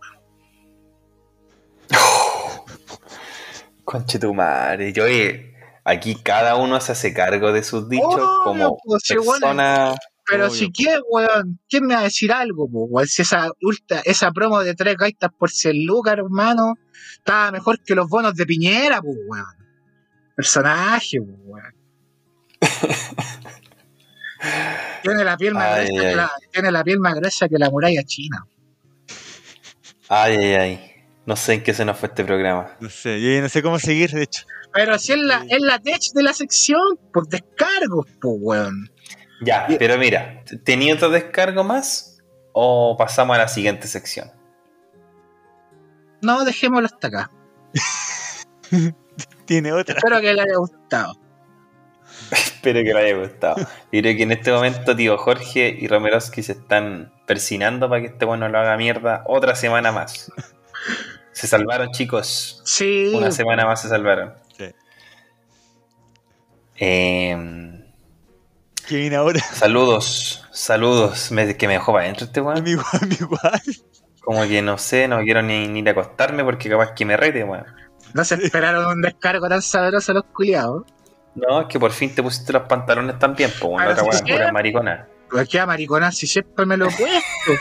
Conche 3.85 4.19
tu 4.19 4.35
madre. 4.35 4.93
Yo, 4.93 5.05
oye, 5.05 5.55
aquí 5.85 6.17
cada 6.17 6.57
uno 6.57 6.81
se 6.81 6.93
hace 6.93 7.15
cargo 7.15 7.53
de 7.53 7.63
sus 7.63 7.89
dichos 7.89 8.15
Obvio, 8.15 8.41
como 8.43 8.79
pues, 8.85 9.03
bueno, 9.25 9.33
persona. 9.41 9.95
Pero 10.29 10.47
Obvio. 10.47 10.55
si 10.55 10.73
quieres, 10.73 11.03
weón, 11.09 11.61
¿quién 11.69 11.87
me 11.87 11.95
va 11.95 12.01
a 12.01 12.05
decir 12.05 12.33
algo, 12.33 12.69
po, 12.69 12.85
weón? 12.87 13.07
Si 13.07 13.23
esa, 13.23 13.51
ultra- 13.63 14.03
esa 14.05 14.33
promo 14.33 14.61
de 14.63 14.75
tres 14.75 14.97
gaitas 14.97 15.31
por 15.39 15.51
100 15.51 15.87
lucas, 15.87 16.15
hermano, 16.15 16.75
estaba 17.17 17.53
mejor 17.53 17.79
que 17.85 17.95
los 17.95 18.09
bonos 18.09 18.35
de 18.35 18.45
Piñera, 18.47 19.01
pues, 19.01 19.17
weón. 19.29 19.47
Personaje, 20.35 21.19
pues, 21.21 21.39
weón. 21.45 21.75
tiene 25.03 25.25
la 25.25 25.37
piel 25.37 25.55
más 25.55 25.65
Ay, 25.79 25.87
gruesa 25.87 26.09
que 26.11 26.17
la, 26.17 26.31
tiene 26.53 26.71
la 26.73 26.85
piel 26.85 26.99
más 27.01 27.15
gruesa 27.15 27.49
que 27.49 27.59
la 27.59 27.71
muralla 27.71 28.03
china. 28.05 28.45
Ay, 30.09 30.37
ay, 30.37 30.55
ay. 30.55 30.93
No 31.25 31.35
sé 31.37 31.55
en 31.55 31.63
qué 31.63 31.75
se 31.75 31.85
nos 31.85 31.99
fue 31.99 32.09
este 32.09 32.25
programa. 32.25 32.77
No 32.81 32.89
sé, 32.89 33.21
yo 33.21 33.41
no 33.41 33.49
sé 33.49 33.63
cómo 33.63 33.79
seguir, 33.79 34.11
de 34.11 34.23
hecho. 34.25 34.45
Pero 34.73 34.99
si 34.99 35.13
es 35.13 35.19
la, 35.19 35.45
es 35.49 35.61
la 35.61 35.79
tech 35.81 36.01
de 36.15 36.23
la 36.23 36.33
sección, 36.33 36.99
por 37.13 37.29
descargos, 37.29 38.07
pues, 38.21 38.35
weón. 38.39 38.91
Ya, 39.41 39.67
pero 39.79 39.99
mira, 39.99 40.43
¿tenía 40.65 40.95
otro 40.95 41.11
descargo 41.11 41.63
más? 41.65 42.19
¿O 42.53 42.97
pasamos 42.97 43.37
a 43.37 43.41
la 43.41 43.49
siguiente 43.49 43.87
sección? 43.87 44.31
No, 46.23 46.45
dejémoslo 46.45 46.87
hasta 46.87 47.09
acá. 47.09 47.31
Tiene 49.45 49.73
otra. 49.73 49.97
Espero 49.97 50.21
que 50.21 50.33
le 50.33 50.41
haya 50.41 50.57
gustado. 50.57 51.15
Espero 52.31 52.81
que 52.83 52.95
le 52.95 52.99
haya 52.99 53.17
gustado. 53.17 53.57
Y 53.93 54.01
creo 54.01 54.17
que 54.17 54.23
en 54.23 54.33
este 54.33 54.51
momento, 54.51 54.97
tío 54.97 55.19
Jorge 55.19 55.77
y 55.79 55.87
Romeroski 55.87 56.43
se 56.43 56.53
están 56.53 57.13
persinando 57.27 57.89
para 57.89 58.01
que 58.01 58.09
este 58.09 58.25
bueno 58.25 58.49
lo 58.49 58.59
haga 58.59 58.77
mierda 58.77 59.23
otra 59.27 59.55
semana 59.55 59.93
más. 59.93 60.33
Se 61.33 61.47
salvaron, 61.47 61.91
chicos. 61.91 62.63
Sí, 62.65 63.13
Una 63.15 63.31
semana 63.31 63.67
más 63.67 63.83
se 63.83 63.89
salvaron. 63.89 64.35
Sí. 64.57 64.75
Eh, 66.79 67.76
¿Qué 68.89 68.97
viene 68.97 69.17
ahora? 69.17 69.41
saludos, 69.41 70.45
saludos. 70.53 71.31
Me- 71.33 71.57
que 71.57 71.67
me 71.67 71.75
dejó 71.75 71.93
para 71.93 72.05
adentro 72.05 72.27
este 72.27 72.41
A 72.41 72.43
weón. 72.45 72.67
igual, 72.67 72.87
a 73.03 73.15
igual. 73.23 73.63
Como 74.23 74.43
que 74.47 74.63
no 74.63 74.77
sé, 74.79 75.07
no 75.09 75.21
quiero 75.21 75.43
ni, 75.43 75.69
ni 75.69 75.81
ir 75.81 75.89
a 75.89 75.93
acostarme 75.93 76.43
porque 76.45 76.69
capaz 76.69 76.93
que 76.93 77.05
me 77.05 77.17
rete, 77.17 77.45
weón. 77.45 77.65
no 78.15 78.25
se 78.25 78.35
esperaron 78.37 78.87
un 78.87 79.03
descargo 79.03 79.49
tan 79.49 79.63
sabroso 79.63 80.13
los 80.13 80.25
culiados. 80.33 80.85
No, 81.35 81.61
es 81.63 81.67
que 81.69 81.79
por 81.79 81.93
fin 81.93 82.15
te 82.15 82.23
pusiste 82.23 82.53
los 82.53 82.63
pantalones 82.63 83.19
también, 83.19 83.51
pues, 83.61 83.75
Ah, 83.79 83.87
la 83.87 84.03
otra 84.03 84.13
sí. 84.13 84.25
pura 84.33 84.53
maricona. 84.53 85.07
Pues 85.31 85.49
qué 85.49 85.65
maricona 85.67 86.11
si 86.13 86.27
siempre 86.27 86.65
me 86.65 86.77
lo 86.77 86.87
he 86.89 86.93
puesto. 86.93 87.53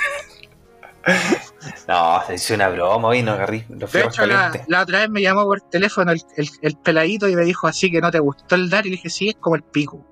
No, 1.87 2.23
se 2.25 2.35
hizo 2.35 2.53
una 2.55 2.69
broma 2.69 3.09
hoy, 3.09 3.21
no 3.21 3.33
agarrí 3.33 3.63
los 3.69 3.91
De 3.91 4.01
hecho, 4.01 4.25
la 4.25 4.81
otra 4.81 4.99
vez 5.01 5.09
me 5.09 5.21
llamó 5.21 5.43
por 5.43 5.61
teléfono 5.61 6.11
el, 6.11 6.21
el, 6.37 6.49
el 6.61 6.77
peladito 6.77 7.27
y 7.27 7.35
me 7.35 7.43
dijo 7.43 7.67
así 7.67 7.91
que 7.91 8.01
no 8.01 8.09
te 8.11 8.19
gustó 8.19 8.55
el 8.55 8.69
dar 8.69 8.85
y 8.85 8.89
le 8.91 8.95
dije, 8.95 9.09
sí, 9.09 9.29
es 9.29 9.35
como 9.39 9.55
el 9.55 9.63
pico. 9.63 10.03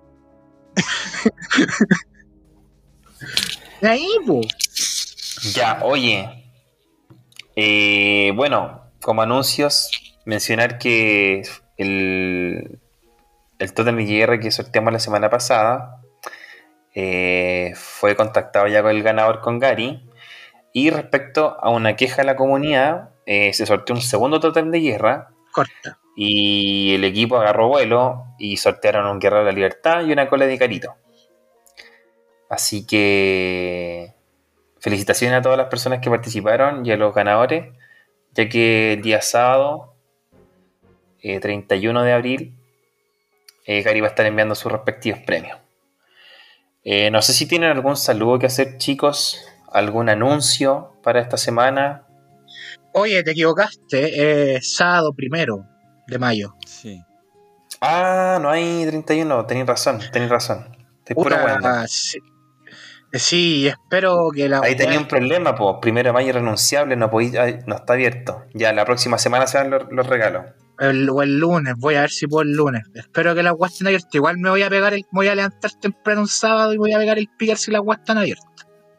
Ahí. 3.81 4.07
Ya, 5.53 5.79
oye. 5.83 6.29
Eh, 7.55 8.31
bueno, 8.35 8.91
como 9.01 9.21
anuncios, 9.21 9.91
mencionar 10.25 10.77
que 10.77 11.43
el, 11.77 12.79
el 13.59 13.73
Totem 13.73 13.99
IR 13.99 14.39
que 14.39 14.51
sorteamos 14.51 14.93
la 14.93 14.99
semana 14.99 15.29
pasada 15.29 16.01
eh, 16.95 17.73
fue 17.75 18.15
contactado 18.15 18.67
ya 18.67 18.81
con 18.81 18.91
el 18.91 19.03
ganador 19.03 19.41
con 19.41 19.59
Gary. 19.59 20.09
Y 20.71 20.89
respecto 20.89 21.57
a 21.61 21.69
una 21.69 21.95
queja 21.95 22.17
de 22.17 22.25
la 22.25 22.35
comunidad, 22.35 23.11
eh, 23.25 23.53
se 23.53 23.65
sorteó 23.65 23.95
un 23.95 24.01
segundo 24.01 24.39
Totem 24.39 24.71
de 24.71 24.79
guerra 24.79 25.29
Corta. 25.51 25.99
Y 26.15 26.93
el 26.93 27.03
equipo 27.03 27.37
agarró 27.37 27.67
vuelo 27.69 28.25
y 28.37 28.57
sortearon 28.57 29.07
un 29.07 29.19
Guerrero 29.19 29.45
de 29.45 29.51
la 29.51 29.55
Libertad 29.55 30.05
y 30.05 30.11
una 30.11 30.29
cola 30.29 30.45
de 30.45 30.57
Carito. 30.57 30.95
Así 32.49 32.85
que 32.85 34.13
felicitaciones 34.79 35.39
a 35.39 35.41
todas 35.41 35.57
las 35.57 35.67
personas 35.67 35.99
que 35.99 36.09
participaron 36.09 36.85
y 36.85 36.91
a 36.91 36.97
los 36.97 37.15
ganadores, 37.15 37.73
ya 38.33 38.47
que 38.47 38.93
el 38.93 39.01
día 39.01 39.21
sábado, 39.21 39.95
eh, 41.21 41.39
31 41.39 42.03
de 42.03 42.13
abril, 42.13 42.53
eh, 43.65 43.81
Gary 43.81 44.01
va 44.01 44.07
a 44.07 44.09
estar 44.09 44.25
enviando 44.25 44.55
sus 44.55 44.71
respectivos 44.71 45.21
premios. 45.21 45.57
Eh, 46.83 47.09
no 47.09 47.21
sé 47.21 47.33
si 47.33 47.47
tienen 47.47 47.71
algún 47.71 47.95
saludo 47.95 48.37
que 48.37 48.47
hacer, 48.47 48.77
chicos, 48.77 49.41
algún 49.71 50.09
anuncio 50.09 50.91
para 51.01 51.21
esta 51.21 51.37
semana. 51.37 52.05
Oye, 52.91 53.23
te 53.23 53.31
equivocaste. 53.31 54.57
Es 54.57 54.75
sábado 54.75 55.13
primero 55.13 55.72
de 56.07 56.19
mayo. 56.19 56.55
Sí. 56.65 57.01
Ah, 57.81 58.39
no 58.41 58.49
hay 58.49 58.85
31, 58.85 59.45
tenéis 59.45 59.67
razón, 59.67 59.99
tenéis 60.11 60.31
razón. 60.31 60.75
Estoy 60.99 61.15
puro 61.15 61.35
Puta, 61.35 61.45
weando. 61.45 61.87
sí. 61.87 62.19
Sí, 63.15 63.67
espero 63.67 64.29
que 64.33 64.49
la. 64.49 64.61
Ahí 64.63 64.75
tenía 64.75 64.97
un 64.97 65.07
problema, 65.07 65.53
pues. 65.53 65.75
Primero 65.81 66.09
de 66.09 66.13
mayo 66.13 66.29
irrenunciable, 66.29 66.95
no, 66.95 67.11
no 67.11 67.75
está 67.75 67.93
abierto. 67.93 68.43
Ya, 68.55 68.73
la 68.73 68.85
próxima 68.85 69.19
semana 69.19 69.45
se 69.45 69.59
dan 69.59 69.69
los, 69.69 69.83
los 69.91 70.07
regalos. 70.07 70.45
El, 70.79 71.07
o 71.11 71.21
el 71.21 71.37
lunes, 71.37 71.75
voy 71.77 71.93
a 71.93 72.01
ver 72.01 72.09
si 72.09 72.25
puedo 72.25 72.41
el 72.41 72.53
lunes. 72.55 72.81
Espero 72.95 73.35
que 73.35 73.43
las 73.43 73.53
guas 73.53 73.73
estén 73.73 73.85
abiertas. 73.87 74.15
Igual 74.15 74.39
me 74.39 74.49
voy 74.49 74.63
a 74.63 74.69
pegar 74.69 74.93
el. 74.95 75.01
me 75.01 75.07
Voy 75.11 75.27
a 75.27 75.35
levantar 75.35 75.71
temprano 75.79 76.21
un 76.21 76.27
sábado 76.27 76.73
y 76.73 76.77
voy 76.77 76.91
a 76.93 76.97
pegar 76.97 77.19
el 77.19 77.27
picar 77.37 77.57
si 77.57 77.69
las 77.69 77.81
guas 77.81 77.99
están 77.99 78.17
abiertas. 78.17 78.47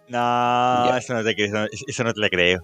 No, 0.09 0.87
Ya. 0.91 0.99
eso 0.99 1.15
no, 1.15 1.25
te, 1.25 1.35
creo, 1.35 1.65
eso, 1.73 1.85
eso 1.89 2.05
no 2.05 2.15
te 2.15 2.21
la 2.21 2.29
creo. 2.29 2.63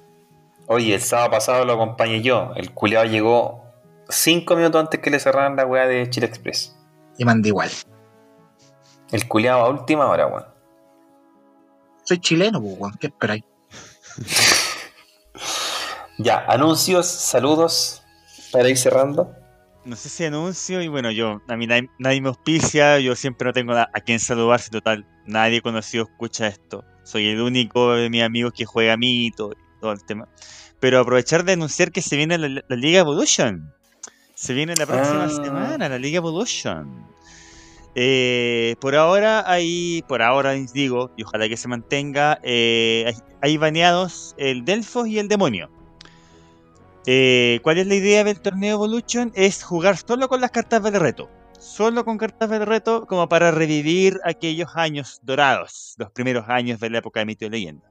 Oye, 0.69 0.95
el 0.95 1.01
sábado 1.01 1.33
pasado 1.33 1.65
lo 1.65 1.73
acompañé 1.73 2.23
yo. 2.23 2.53
El 2.55 2.71
culiado 2.73 3.07
llegó 3.07 3.70
cinco 4.11 4.57
minutos 4.57 4.81
antes 4.81 5.01
que 5.01 5.11
le 5.11 5.19
cerraran 5.19 5.57
la 5.57 5.67
weá 5.67 5.87
de 5.87 6.09
Chile 6.11 6.27
Express. 6.27 6.77
Y 7.19 7.25
mandé 7.25 7.49
igual. 7.49 7.71
El 9.11 9.27
culiado 9.29 9.61
a 9.61 9.69
última 9.69 10.07
hora, 10.07 10.27
weón. 10.27 10.47
Soy 12.05 12.19
chileno, 12.19 12.59
weón. 12.59 12.95
¿Qué 12.99 13.09
esperáis? 13.09 13.45
Ya, 16.23 16.45
anuncios, 16.49 17.07
saludos 17.07 18.03
para 18.53 18.69
ir 18.69 18.77
cerrando. 18.77 19.35
No 19.87 19.97
sé 19.97 20.11
si 20.11 20.27
anuncio 20.27 20.83
y 20.83 20.89
bueno, 20.89 21.11
yo, 21.11 21.41
a 21.49 21.57
mí 21.57 21.67
nadie, 21.67 21.89
nadie 21.99 22.21
me 22.21 22.29
auspicia, 22.29 22.99
yo 22.99 23.17
siempre 23.17 23.47
no 23.47 23.55
tengo 23.55 23.73
a, 23.73 23.89
a 23.95 24.01
quien 24.01 24.21
saludar, 24.21 24.61
si 24.61 24.69
total, 24.69 25.07
nadie 25.25 25.63
conocido 25.63 26.05
escucha 26.05 26.47
esto. 26.47 26.85
Soy 27.05 27.29
el 27.29 27.41
único 27.41 27.95
de 27.95 28.11
mis 28.11 28.23
amigos 28.23 28.53
que 28.53 28.67
juega 28.67 28.99
mito 28.99 29.53
y 29.53 29.81
todo 29.81 29.93
el 29.93 30.05
tema. 30.05 30.29
Pero 30.79 31.01
aprovechar 31.01 31.43
de 31.45 31.53
anunciar 31.55 31.91
que 31.91 32.03
se 32.03 32.17
viene 32.17 32.37
la, 32.37 32.49
la 32.69 32.77
Liga 32.77 33.01
Evolution. 33.01 33.73
Se 34.41 34.55
viene 34.55 34.75
la 34.75 34.87
próxima 34.87 35.25
Ah. 35.25 35.29
semana, 35.29 35.87
la 35.91 35.99
Liga 35.99 36.17
Evolution. 36.17 37.07
Eh, 37.95 38.75
por 38.81 38.95
ahora 38.95 39.45
hay, 39.47 40.03
por 40.09 40.23
ahora 40.23 40.55
les 40.55 40.73
digo, 40.73 41.11
y 41.15 41.25
ojalá 41.25 41.47
que 41.47 41.59
se 41.59 41.69
mantenga, 41.69 42.41
eh, 42.43 43.05
hay, 43.07 43.15
hay 43.43 43.57
baneados 43.59 44.35
el 44.39 44.65
Delfos 44.65 45.09
y 45.09 45.19
el 45.19 45.29
Demonio. 45.29 45.69
Eh, 47.05 47.61
¿Cuál 47.63 47.77
es 47.79 47.87
la 47.87 47.97
idea 47.97 48.25
del 48.25 48.41
torneo 48.41 48.77
Evolution? 48.77 49.31
Es 49.35 49.63
jugar 49.63 49.99
solo 49.99 50.27
con 50.31 50.41
las 50.41 50.53
cartas 50.53 50.83
del 50.83 50.95
reto. 50.95 51.29
Solo 51.59 52.07
con 52.07 52.17
cartas 52.17 52.49
del 52.49 52.65
reto 52.65 53.05
como 53.07 53.29
para 53.29 53.51
revivir 53.51 54.21
aquellos 54.25 54.71
años 54.75 55.21
dorados, 55.23 55.97
los 55.99 56.11
primeros 56.13 56.49
años 56.49 56.81
de 56.81 56.89
la 56.89 56.99
época 57.01 57.21
de 57.21 57.27
Mito 57.27 57.45
y 57.45 57.51
Leyenda. 57.51 57.90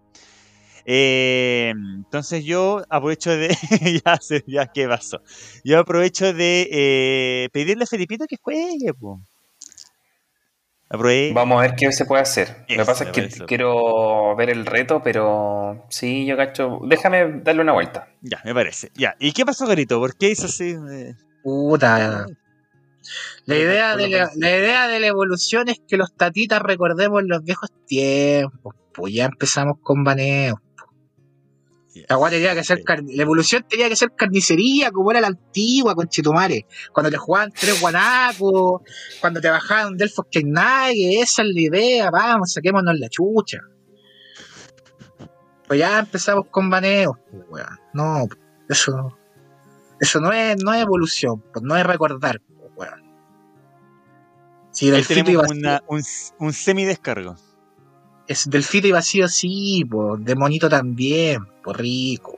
Eh, 0.92 1.69
entonces 1.98 2.43
yo 2.43 2.82
aprovecho 2.90 3.30
de... 3.30 3.50
ya 4.06 4.18
sé, 4.19 4.43
ya 4.48 4.66
qué 4.66 4.88
pasó. 4.88 5.22
Yo 5.64 5.77
aprovecho 5.77 6.34
de 6.34 6.68
eh, 6.72 7.50
pedirle 7.53 7.84
a 7.84 7.88
Felipito 7.88 8.26
que 8.27 8.38
juegue. 8.42 8.92
po. 8.95 9.22
Aprove- 10.90 11.32
Vamos 11.34 11.59
a 11.59 11.61
ver 11.61 11.76
qué 11.76 11.92
se 11.92 12.06
puede 12.06 12.24
hacer. 12.24 12.66
Lo 12.68 12.77
que 12.77 12.85
pasa 12.85 13.03
es 13.03 13.11
que 13.11 13.45
quiero 13.45 14.35
ver 14.35 14.50
el 14.50 14.66
reto, 14.66 15.03
pero 15.03 15.85
sí, 15.90 16.26
yo 16.26 16.35
cacho. 16.35 16.80
Déjame 16.88 17.42
darle 17.43 17.61
una 17.61 17.74
vuelta. 17.74 18.08
Ya, 18.22 18.42
me 18.43 18.56
parece. 18.56 18.92
Ya. 18.95 19.16
¿Y 19.19 19.32
qué 19.34 19.45
pasó, 19.45 19.68
Garito? 19.68 20.00
¿Por 20.00 20.18
qué 20.18 20.32
hizo 20.32 20.48
así? 20.48 20.76
Puta. 21.43 22.26
La 23.45 23.56
idea, 23.56 23.95
de 23.95 24.09
la, 24.09 24.32
la 24.35 24.50
idea 24.58 24.88
de 24.88 25.00
la 25.00 25.06
evolución 25.08 25.69
es 25.69 25.80
que 25.88 25.98
los 25.98 26.16
tatitas 26.16 26.61
recordemos 26.64 27.22
los 27.24 27.43
viejos 27.43 27.69
tiempos. 27.85 28.74
Pues 28.92 29.14
ya 29.14 29.26
empezamos 29.26 29.77
con 29.84 30.03
baneo. 30.03 30.59
La, 32.08 32.30
tenía 32.30 32.53
que 32.56 32.64
ser 32.64 32.84
car- 32.84 33.03
la 33.06 33.22
evolución 33.24 33.66
tenía 33.68 33.90
que 33.90 33.95
ser 33.95 34.11
carnicería, 34.16 34.92
como 34.92 35.11
era 35.11 35.22
la 35.22 35.28
antigua, 35.28 35.95
con 35.95 36.08
Chitumare. 36.08 36.66
Cuando 36.94 37.10
te 37.10 37.18
jugaban 37.18 37.52
tres 37.52 37.80
guanacos, 37.82 38.82
cuando 39.19 39.42
te 39.42 39.50
bajaban 39.50 39.98
Delfos 39.98 40.26
nadie, 40.53 41.22
esa 41.22 41.42
es 41.42 41.48
la 41.53 41.60
idea, 41.61 42.10
vamos, 42.11 42.52
saquémonos 42.53 42.98
la 42.98 43.10
chucha. 43.10 43.60
Pues 45.68 45.80
ya 45.80 46.00
empezamos 46.00 46.45
con 46.50 46.69
baneos, 46.69 47.16
pues, 47.30 47.44
weón. 47.50 47.80
No, 47.94 48.28
eso, 48.68 49.18
eso 50.00 50.19
no 50.19 50.32
es, 50.32 50.58
no 50.64 50.74
es 50.74 50.82
evolución, 50.82 51.44
pues 51.53 51.64
no 51.64 51.76
es 51.78 51.86
recordar, 51.86 52.42
pues, 52.48 52.72
weón. 52.76 53.03
Si 54.72 54.90
Ahí 54.92 55.03
tenemos 55.03 55.45
una- 55.52 55.84
un, 55.88 56.02
un 56.40 56.53
semi-descargo. 56.53 57.36
Es 58.30 58.49
Delfito 58.49 58.88
y 58.88 58.91
vacío, 58.91 59.27
sí, 59.27 59.83
po. 59.90 60.16
Demonito 60.17 60.69
también, 60.69 61.45
por 61.64 61.80
rico. 61.80 62.38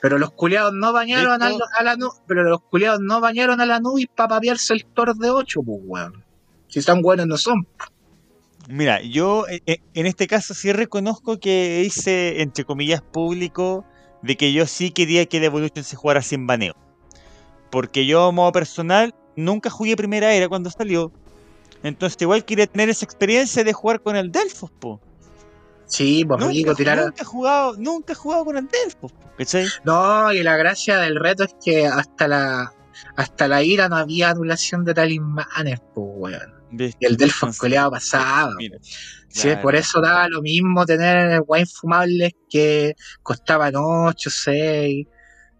Pero 0.00 0.18
los 0.18 0.32
culiados 0.32 0.72
no 0.74 0.92
bañaron 0.92 1.42
a, 1.42 1.46
Esto- 1.50 1.58
lo- 1.60 1.78
a 1.78 1.82
la 1.82 1.96
nube. 1.96 2.12
Pero 2.26 2.42
los 2.44 2.60
culiados 2.62 3.00
no 3.00 3.20
bañaron 3.20 3.60
a 3.60 3.66
la 3.66 3.80
nube 3.80 4.08
para 4.14 4.28
papiarse 4.28 4.74
el 4.74 4.84
tor 4.84 5.16
de 5.16 5.30
8, 5.30 5.60
pues, 5.64 5.78
weón. 5.84 6.24
Si 6.68 6.82
son 6.82 7.02
buenos, 7.02 7.26
no 7.26 7.36
son. 7.38 7.66
Mira, 8.68 9.00
yo 9.02 9.46
eh, 9.48 9.60
eh, 9.66 9.78
en 9.94 10.06
este 10.06 10.26
caso 10.26 10.54
sí 10.54 10.72
reconozco 10.72 11.38
que 11.40 11.82
hice, 11.86 12.42
entre 12.42 12.64
comillas, 12.64 13.00
público 13.02 13.84
de 14.22 14.36
que 14.36 14.52
yo 14.52 14.66
sí 14.66 14.90
quería 14.90 15.26
que 15.26 15.38
el 15.38 15.44
Evolution 15.44 15.84
se 15.84 15.96
jugara 15.96 16.22
sin 16.22 16.46
baneo. 16.46 16.74
Porque 17.70 18.04
yo, 18.06 18.24
a 18.26 18.32
modo 18.32 18.52
personal, 18.52 19.14
nunca 19.36 19.70
jugué 19.70 19.96
primera 19.96 20.32
era 20.34 20.48
cuando 20.48 20.70
salió. 20.70 21.10
Entonces 21.82 22.20
igual 22.22 22.44
quería 22.44 22.66
tener 22.66 22.88
esa 22.90 23.04
experiencia 23.04 23.64
de 23.64 23.72
jugar 23.72 24.02
con 24.02 24.16
el 24.16 24.30
Delphos, 24.30 24.70
po. 24.70 25.00
Sí, 25.86 26.24
pues 26.26 26.40
Nunca, 26.40 26.74
tirar. 26.74 26.98
nunca 27.04 27.22
he 27.22 27.24
jugado, 27.24 27.74
nunca 27.76 28.12
he 28.12 28.16
jugado 28.16 28.44
con 28.46 28.56
el 28.56 28.66
Delphos, 28.68 29.12
po, 29.12 29.30
¿cachai? 29.36 29.66
No, 29.84 30.32
y 30.32 30.42
la 30.42 30.56
gracia 30.56 30.98
del 30.98 31.16
reto 31.16 31.44
es 31.44 31.54
que 31.64 31.86
hasta 31.86 32.28
la. 32.28 32.72
Hasta 33.16 33.48
la 33.48 33.62
ira 33.62 33.88
no 33.88 33.96
había 33.96 34.30
anulación 34.30 34.84
de 34.84 34.94
talismanes, 34.94 35.80
pues, 35.94 36.06
weón. 36.16 36.62
Y 36.78 37.04
el 37.04 37.16
Delfos 37.16 37.58
coleado 37.58 37.90
pasaba. 37.90 38.54
Mira, 38.56 38.78
Sí, 39.28 39.48
claro. 39.48 39.62
por 39.62 39.74
eso 39.76 40.00
daba 40.00 40.28
lo 40.28 40.40
mismo 40.42 40.84
tener 40.86 41.42
wine 41.46 41.66
fumables 41.66 42.32
que 42.48 42.94
costaban 43.22 43.72
8, 43.76 44.30
6. 44.30 45.06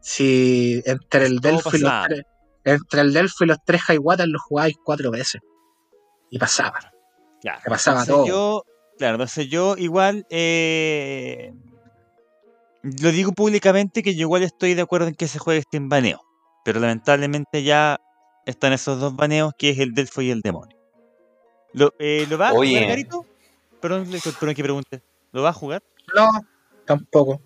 Si 0.00 0.82
entre 0.84 1.26
el 1.26 1.38
Delfo 1.40 1.74
y 1.76 1.80
los 1.80 1.92
tres, 2.06 2.22
entre 2.64 3.00
el 3.00 3.12
Delfo 3.12 3.44
y 3.44 3.46
los 3.48 3.58
tres 3.64 3.82
Highwater 3.88 4.28
los 4.28 4.42
jugabais 4.42 4.76
cuatro 4.84 5.10
veces. 5.10 5.40
Y 6.32 6.38
pasaba. 6.38 6.80
Ya, 7.44 7.60
Te 7.62 7.68
pasaba 7.68 8.00
entonces 8.00 8.14
todo. 8.14 8.26
Yo, 8.26 8.64
claro, 8.96 9.16
entonces 9.16 9.48
yo 9.48 9.76
igual 9.76 10.26
eh, 10.30 11.52
lo 12.82 13.10
digo 13.10 13.32
públicamente 13.32 14.02
que 14.02 14.14
yo 14.14 14.22
igual 14.22 14.42
estoy 14.42 14.72
de 14.72 14.80
acuerdo 14.80 15.08
en 15.08 15.14
que 15.14 15.28
se 15.28 15.38
juegue 15.38 15.62
sin 15.70 15.90
baneo. 15.90 16.22
Pero 16.64 16.80
lamentablemente 16.80 17.62
ya 17.62 18.00
están 18.46 18.72
esos 18.72 18.98
dos 18.98 19.14
baneos 19.14 19.52
que 19.58 19.70
es 19.70 19.78
el 19.78 19.92
Delfo 19.92 20.22
y 20.22 20.30
el 20.30 20.40
demonio. 20.40 20.74
¿Lo, 21.74 21.92
eh, 21.98 22.26
¿lo 22.30 22.38
va 22.38 22.48
a 22.48 22.52
Oye. 22.54 22.76
jugar, 22.76 22.88
Garito? 22.88 23.26
Perdón, 23.82 24.54
que 24.54 24.62
pregunte. 24.62 25.02
¿Lo 25.32 25.42
va 25.42 25.50
a 25.50 25.52
jugar? 25.52 25.82
No, 26.14 26.30
tampoco. 26.86 27.42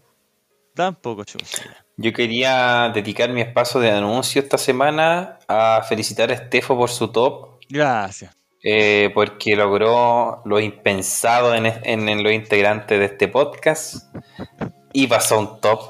Tampoco, 0.75 1.25
chucha. 1.25 1.63
Yo 1.97 2.13
quería 2.13 2.93
dedicar 2.95 3.31
mi 3.31 3.41
espacio 3.41 3.81
de 3.81 3.91
anuncio 3.91 4.41
esta 4.41 4.59
semana 4.59 5.41
a 5.49 5.83
felicitar 5.89 6.31
a 6.31 6.35
Estefo 6.35 6.77
por 6.77 6.91
su 6.91 7.09
top, 7.09 7.57
Gracias. 7.69 8.37
Eh, 8.69 9.11
porque 9.15 9.55
logró 9.55 10.43
lo 10.45 10.59
impensado 10.59 11.55
en, 11.55 11.67
en- 11.67 12.09
en 12.09 12.23
los 12.25 12.33
integrantes 12.33 12.99
de 12.99 13.05
este 13.05 13.29
podcast 13.29 14.13
y 14.93 15.07
pasó 15.07 15.39
un 15.39 15.61
top. 15.61 15.81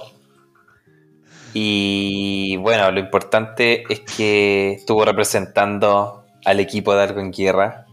Y 1.55 2.57
bueno, 2.59 2.91
lo 2.91 3.01
importante 3.01 3.85
es 3.89 4.01
que 4.01 4.73
estuvo 4.73 5.05
representando 5.07 6.25
al 6.45 6.61
equipo 6.61 6.95
de 6.95 7.03
Algo 7.05 7.21
en 7.21 7.33
Guerra. 7.33 7.87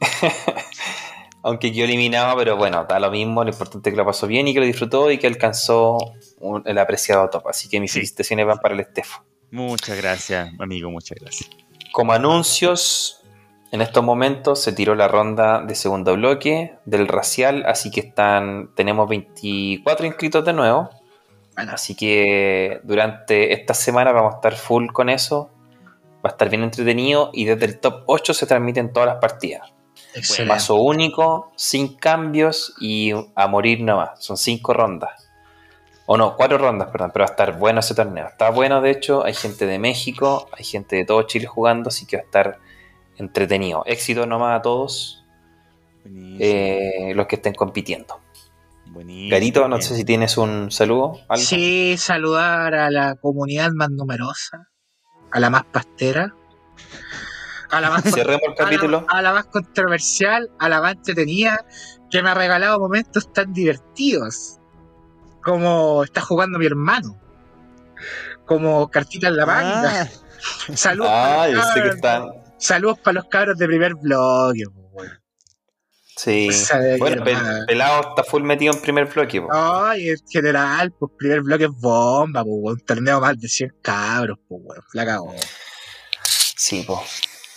Aunque 1.42 1.72
quedó 1.72 1.84
eliminado, 1.84 2.36
pero 2.36 2.56
bueno, 2.56 2.84
da 2.88 2.98
lo 2.98 3.10
mismo. 3.10 3.42
Lo 3.44 3.50
importante 3.50 3.88
es 3.88 3.92
que 3.94 3.96
lo 3.96 4.04
pasó 4.06 4.26
bien 4.26 4.48
y 4.48 4.54
que 4.54 4.60
lo 4.60 4.66
disfrutó 4.66 5.10
y 5.10 5.18
que 5.18 5.26
alcanzó 5.26 5.96
un- 6.40 6.62
el 6.66 6.78
apreciado 6.78 7.28
top. 7.30 7.48
Así 7.48 7.68
que 7.68 7.80
mis 7.80 7.90
Sí. 7.92 7.98
felicitaciones 8.00 8.46
van 8.46 8.58
para 8.58 8.74
el 8.74 8.80
Estefo. 8.80 9.24
Muchas 9.50 9.96
gracias, 9.96 10.50
amigo, 10.58 10.90
muchas 10.90 11.18
gracias. 11.20 11.48
Como 11.92 12.12
anuncios, 12.12 13.23
en 13.74 13.82
estos 13.82 14.04
momentos 14.04 14.62
se 14.62 14.72
tiró 14.72 14.94
la 14.94 15.08
ronda 15.08 15.60
de 15.60 15.74
segundo 15.74 16.14
bloque 16.14 16.76
del 16.84 17.08
racial, 17.08 17.64
así 17.66 17.90
que 17.90 17.98
están 17.98 18.70
tenemos 18.76 19.08
24 19.08 20.06
inscritos 20.06 20.44
de 20.44 20.52
nuevo. 20.52 20.90
Bueno, 21.56 21.72
Así 21.72 21.96
que 21.96 22.80
durante 22.84 23.52
esta 23.52 23.74
semana 23.74 24.12
vamos 24.12 24.34
a 24.34 24.36
estar 24.36 24.54
full 24.54 24.92
con 24.92 25.08
eso. 25.08 25.50
Va 26.24 26.28
a 26.28 26.34
estar 26.34 26.50
bien 26.50 26.62
entretenido 26.62 27.30
y 27.32 27.46
desde 27.46 27.66
el 27.66 27.80
top 27.80 28.04
8 28.06 28.32
se 28.32 28.46
transmiten 28.46 28.92
todas 28.92 29.08
las 29.08 29.16
partidas. 29.16 29.72
excelente. 30.14 30.54
Paso 30.54 30.76
único, 30.76 31.50
sin 31.56 31.96
cambios 31.96 32.74
y 32.78 33.10
a 33.34 33.48
morir 33.48 33.80
nomás. 33.80 34.22
Son 34.22 34.36
cinco 34.36 34.72
rondas. 34.72 35.28
O 36.06 36.16
no, 36.16 36.36
cuatro 36.36 36.58
rondas, 36.58 36.90
perdón, 36.92 37.10
pero 37.12 37.24
va 37.24 37.30
a 37.30 37.32
estar 37.32 37.58
bueno 37.58 37.80
ese 37.80 37.96
torneo. 37.96 38.28
Está 38.28 38.50
bueno, 38.50 38.80
de 38.80 38.92
hecho, 38.92 39.24
hay 39.24 39.34
gente 39.34 39.66
de 39.66 39.80
México, 39.80 40.48
hay 40.56 40.62
gente 40.62 40.94
de 40.94 41.04
todo 41.04 41.22
Chile 41.22 41.46
jugando, 41.46 41.88
así 41.88 42.06
que 42.06 42.18
va 42.18 42.22
a 42.22 42.26
estar 42.26 42.63
entretenido. 43.16 43.82
Éxito 43.86 44.26
nomás 44.26 44.58
a 44.58 44.62
todos 44.62 45.24
eh, 46.04 47.12
los 47.14 47.26
que 47.26 47.36
estén 47.36 47.54
compitiendo. 47.54 48.20
buenísimo, 48.86 49.30
Garito, 49.30 49.68
no 49.68 49.80
sé 49.80 49.96
si 49.96 50.04
tienes 50.04 50.36
un 50.36 50.70
saludo. 50.70 51.18
¿algo? 51.28 51.44
Sí, 51.44 51.96
saludar 51.98 52.74
a 52.74 52.90
la 52.90 53.14
comunidad 53.16 53.70
más 53.72 53.90
numerosa, 53.90 54.68
a 55.30 55.40
la 55.40 55.50
más 55.50 55.64
pastera, 55.64 56.34
a 57.70 57.80
la 57.80 57.90
más, 57.90 58.02
Cerremos 58.14 58.42
el 58.44 58.50
a 58.52 58.54
la- 58.54 58.56
capítulo. 58.56 59.06
a 59.08 59.22
la 59.22 59.32
más 59.32 59.46
controversial, 59.46 60.50
a 60.58 60.68
la 60.68 60.80
más 60.80 60.92
entretenida, 60.94 61.64
que 62.10 62.22
me 62.22 62.30
ha 62.30 62.34
regalado 62.34 62.78
momentos 62.78 63.32
tan 63.32 63.52
divertidos, 63.52 64.58
como 65.42 66.04
está 66.04 66.20
jugando 66.20 66.58
mi 66.58 66.66
hermano, 66.66 67.18
como 68.46 68.88
cartita 68.88 69.28
en 69.28 69.36
la 69.36 69.46
manga. 69.46 70.02
Ah, 70.02 70.08
Saludos, 70.74 71.10
Ah, 71.12 71.48
yo 71.50 71.62
sé 71.62 71.82
que 71.82 71.88
están. 71.88 72.28
Saludos 72.64 72.98
para 72.98 73.14
los 73.14 73.26
cabros 73.26 73.58
de 73.58 73.66
primer 73.66 73.94
blog. 73.94 74.54
Sí. 76.16 76.52
Sabe 76.52 76.96
Bueno, 76.98 77.24
Pel-. 77.24 77.66
Pelado 77.66 78.10
está 78.10 78.22
full 78.22 78.42
metido 78.42 78.72
en 78.72 78.80
primer 78.80 79.06
bloque. 79.06 79.40
po. 79.40 79.48
Ay, 79.52 80.10
en 80.10 80.18
general, 80.30 80.92
pues 80.92 81.12
primer 81.18 81.42
bloque 81.42 81.64
es 81.64 81.70
bomba, 81.70 82.42
pues, 82.44 82.54
weón. 82.56 82.74
un 82.74 82.86
torneo 82.86 83.20
más 83.20 83.38
de 83.38 83.48
100 83.48 83.74
cabros, 83.82 84.38
pues, 84.48 84.60
weón. 84.64 84.82
La 84.92 85.04
cagó. 85.04 85.34
Sí, 86.56 86.84
po. 86.86 87.02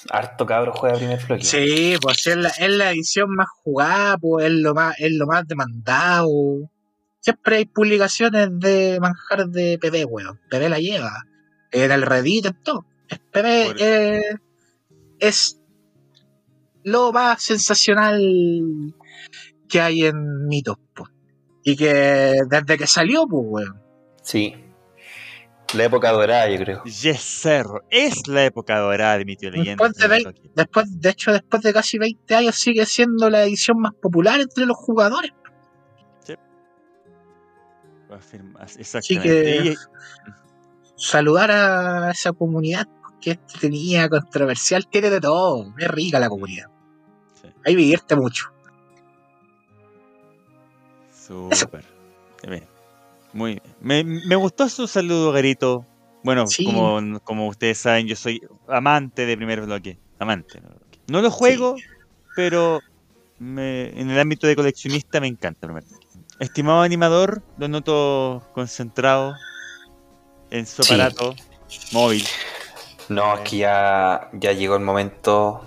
Harto 0.10 0.46
cabro 0.46 0.74
juega 0.74 0.98
primer 0.98 1.24
bloque. 1.26 1.44
Sí, 1.44 1.98
pues 2.02 2.26
es 2.28 2.38
la, 2.38 2.50
es 2.50 2.70
la 2.70 2.92
edición 2.92 3.30
más 3.30 3.48
jugada, 3.64 4.18
pues 4.18 4.46
es 4.46 4.52
lo 4.52 4.74
más, 4.74 4.96
es 5.00 5.12
lo 5.12 5.28
más 5.28 5.46
demandado. 5.48 6.30
Siempre 7.20 7.58
hay 7.58 7.66
publicaciones 7.66 8.50
de 8.54 9.00
manjar 9.00 9.48
de 9.48 9.78
PB, 9.80 10.06
weón. 10.10 10.40
PB 10.50 10.70
la 10.70 10.80
lleva. 10.80 11.24
En 11.72 11.92
el 11.92 12.02
Reddit, 12.02 12.46
en 12.48 12.64
todo. 12.64 12.86
Es 13.10 13.20
PB, 13.20 13.76
eh, 13.80 14.36
es 15.20 15.60
lo 16.84 17.12
más 17.12 17.42
sensacional 17.44 18.20
que 19.68 19.82
hay 19.82 20.06
en 20.06 20.48
mitos. 20.48 20.78
Y 21.64 21.76
que 21.76 22.42
desde 22.50 22.78
que 22.78 22.88
salió, 22.88 23.26
pues, 23.28 23.44
weón. 23.46 23.82
Sí. 24.24 24.56
La 25.74 25.84
época 25.84 26.12
dorada, 26.14 26.50
yo 26.50 26.58
creo. 26.64 26.84
Yes, 26.86 27.20
Cerro. 27.22 27.84
Es 27.90 28.26
la 28.30 28.46
época 28.46 28.80
dorada 28.80 29.18
de 29.18 29.26
mi 29.26 29.36
tío 29.36 29.52
leyenda. 29.52 29.84
Después 29.86 29.98
de, 29.98 30.08
vei- 30.16 30.52
después, 30.56 31.02
de 31.02 31.10
hecho, 31.10 31.34
después 31.34 31.62
de 31.62 31.74
casi 31.74 31.98
20 31.98 32.36
años 32.36 32.56
sigue 32.56 32.86
siendo 32.86 33.30
la 33.30 33.44
edición 33.44 33.78
más 33.80 33.94
popular 34.02 34.40
entre 34.40 34.66
los 34.66 34.78
jugadores. 34.78 35.32
Exactamente. 38.80 39.24
que- 39.24 39.70
Y- 39.72 39.76
saludar 40.96 41.52
a 41.52 42.12
esa 42.12 42.32
comunidad 42.32 42.88
que 43.22 43.40
tenía 43.60 44.08
controversial, 44.10 44.88
tiene 44.88 45.10
de 45.10 45.20
todo, 45.22 45.74
es 45.78 45.88
rica 45.88 46.20
la 46.20 46.30
comunidad. 46.30 46.68
Sí. 47.42 47.50
Ahí 47.66 47.76
divierte 47.76 48.16
mucho. 48.16 48.46
Súper. 51.12 51.84
Muy 53.34 53.52
bien. 53.52 53.62
Me, 53.82 54.04
me 54.04 54.36
gustó 54.36 54.70
su 54.70 54.88
saludo, 54.88 55.32
Garito. 55.32 55.86
Bueno, 56.24 56.48
Sí. 56.48 56.66
como, 56.66 57.20
como 57.22 57.48
ustedes 57.48 57.78
saben, 57.78 58.08
yo 58.08 58.16
soy 58.16 58.42
amante 58.68 59.26
de 59.26 59.36
primer 59.38 59.62
bloque. 59.62 59.98
Amante. 60.20 60.62
No 61.08 61.22
lo 61.22 61.30
juego, 61.30 61.76
pero 62.36 62.80
me- 63.40 63.90
en 64.00 64.10
el 64.10 64.20
ámbito 64.20 64.48
de 64.48 64.56
coleccionista 64.56 65.20
me 65.20 65.28
encanta. 65.28 65.68
primer 65.68 65.84
bloque. 65.84 66.08
Estimado 66.40 66.82
animador, 66.82 67.44
lo 67.58 67.68
noto 67.68 68.44
concentrado 68.54 69.36
en 70.50 70.66
su 70.66 70.82
aparato 70.84 71.36
móvil. 71.92 72.24
No, 73.10 73.36
es 73.36 73.40
que 73.42 73.58
ya, 73.58 74.30
ya 74.34 74.52
llegó 74.52 74.76
el 74.76 74.84
momento 74.84 75.62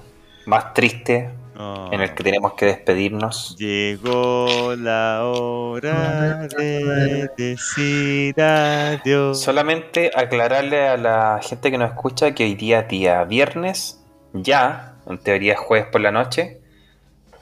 más 0.47 0.75
triste 0.75 1.31
Oh. 1.63 1.91
en 1.93 2.01
el 2.01 2.15
que 2.15 2.25
tenemos 2.25 2.55
que 2.55 2.65
despedirnos. 2.65 3.55
Llegó 3.59 4.75
la 4.79 5.27
hora 5.27 6.49
de 6.57 7.29
decir 7.37 8.41
adiós. 8.41 9.43
Solamente 9.43 10.11
aclararle 10.15 10.89
a 10.89 10.97
la 10.97 11.39
gente 11.43 11.71
que 11.71 11.77
nos 11.77 11.91
escucha 11.91 12.35
que 12.35 12.45
hoy 12.45 12.55
día 12.55 12.81
es 12.81 12.89
día 12.89 13.25
viernes, 13.25 14.01
ya, 14.33 14.95
en 15.07 15.19
teoría 15.19 15.53
es 15.53 15.59
jueves 15.59 15.89
por 15.93 16.01
la 16.01 16.11
noche, 16.11 16.63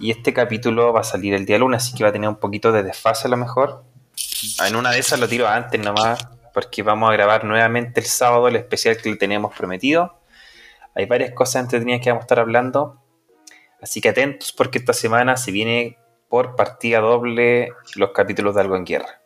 y 0.01 0.11
este 0.11 0.33
capítulo 0.33 0.93
va 0.93 1.03
a 1.03 1.05
salir 1.05 1.35
el 1.35 1.47
día 1.47 1.59
lunes, 1.59 1.85
así 1.85 1.95
que 1.97 2.03
va 2.03 2.11
a 2.11 2.13
tener 2.13 2.29
un 2.29 2.41
poquito 2.41 2.73
de 2.73 2.83
desfase 2.83 3.29
a 3.29 3.31
lo 3.31 3.37
mejor. 3.37 3.85
En 4.67 4.75
una 4.75 4.91
de 4.91 4.99
esas 4.99 5.21
lo 5.21 5.29
tiro 5.29 5.47
antes 5.47 5.81
nomás, 5.81 6.27
porque 6.59 6.83
vamos 6.83 7.09
a 7.09 7.13
grabar 7.13 7.45
nuevamente 7.45 8.01
el 8.01 8.07
sábado 8.07 8.49
el 8.49 8.57
especial 8.57 8.97
que 8.97 9.11
le 9.11 9.15
teníamos 9.15 9.57
prometido. 9.57 10.19
Hay 10.93 11.07
varias 11.07 11.31
cosas 11.31 11.63
entretenidas 11.63 12.01
que 12.01 12.11
vamos 12.11 12.23
a 12.23 12.25
estar 12.25 12.41
hablando. 12.41 13.01
Así 13.81 14.01
que 14.01 14.09
atentos 14.09 14.51
porque 14.51 14.79
esta 14.79 14.93
semana 14.93 15.37
se 15.37 15.53
viene 15.53 15.99
por 16.29 16.57
partida 16.57 16.99
doble 16.99 17.71
los 17.95 18.11
capítulos 18.11 18.57
de 18.57 18.61
Algo 18.61 18.75
en 18.75 18.85
Guerra. 18.85 19.21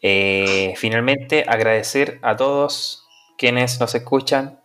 Eh, 0.00 0.72
finalmente, 0.78 1.44
agradecer 1.46 2.18
a 2.22 2.34
todos 2.34 3.06
quienes 3.36 3.78
nos 3.78 3.94
escuchan, 3.94 4.58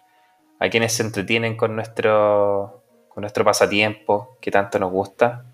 a 0.62 0.70
quienes 0.70 0.94
se 0.94 1.04
entretienen 1.04 1.58
con 1.58 1.76
nuestro, 1.76 2.82
con 3.10 3.24
nuestro 3.24 3.44
pasatiempo 3.44 4.38
que 4.40 4.52
tanto 4.52 4.80
nos 4.80 4.94
gusta. 4.94 5.47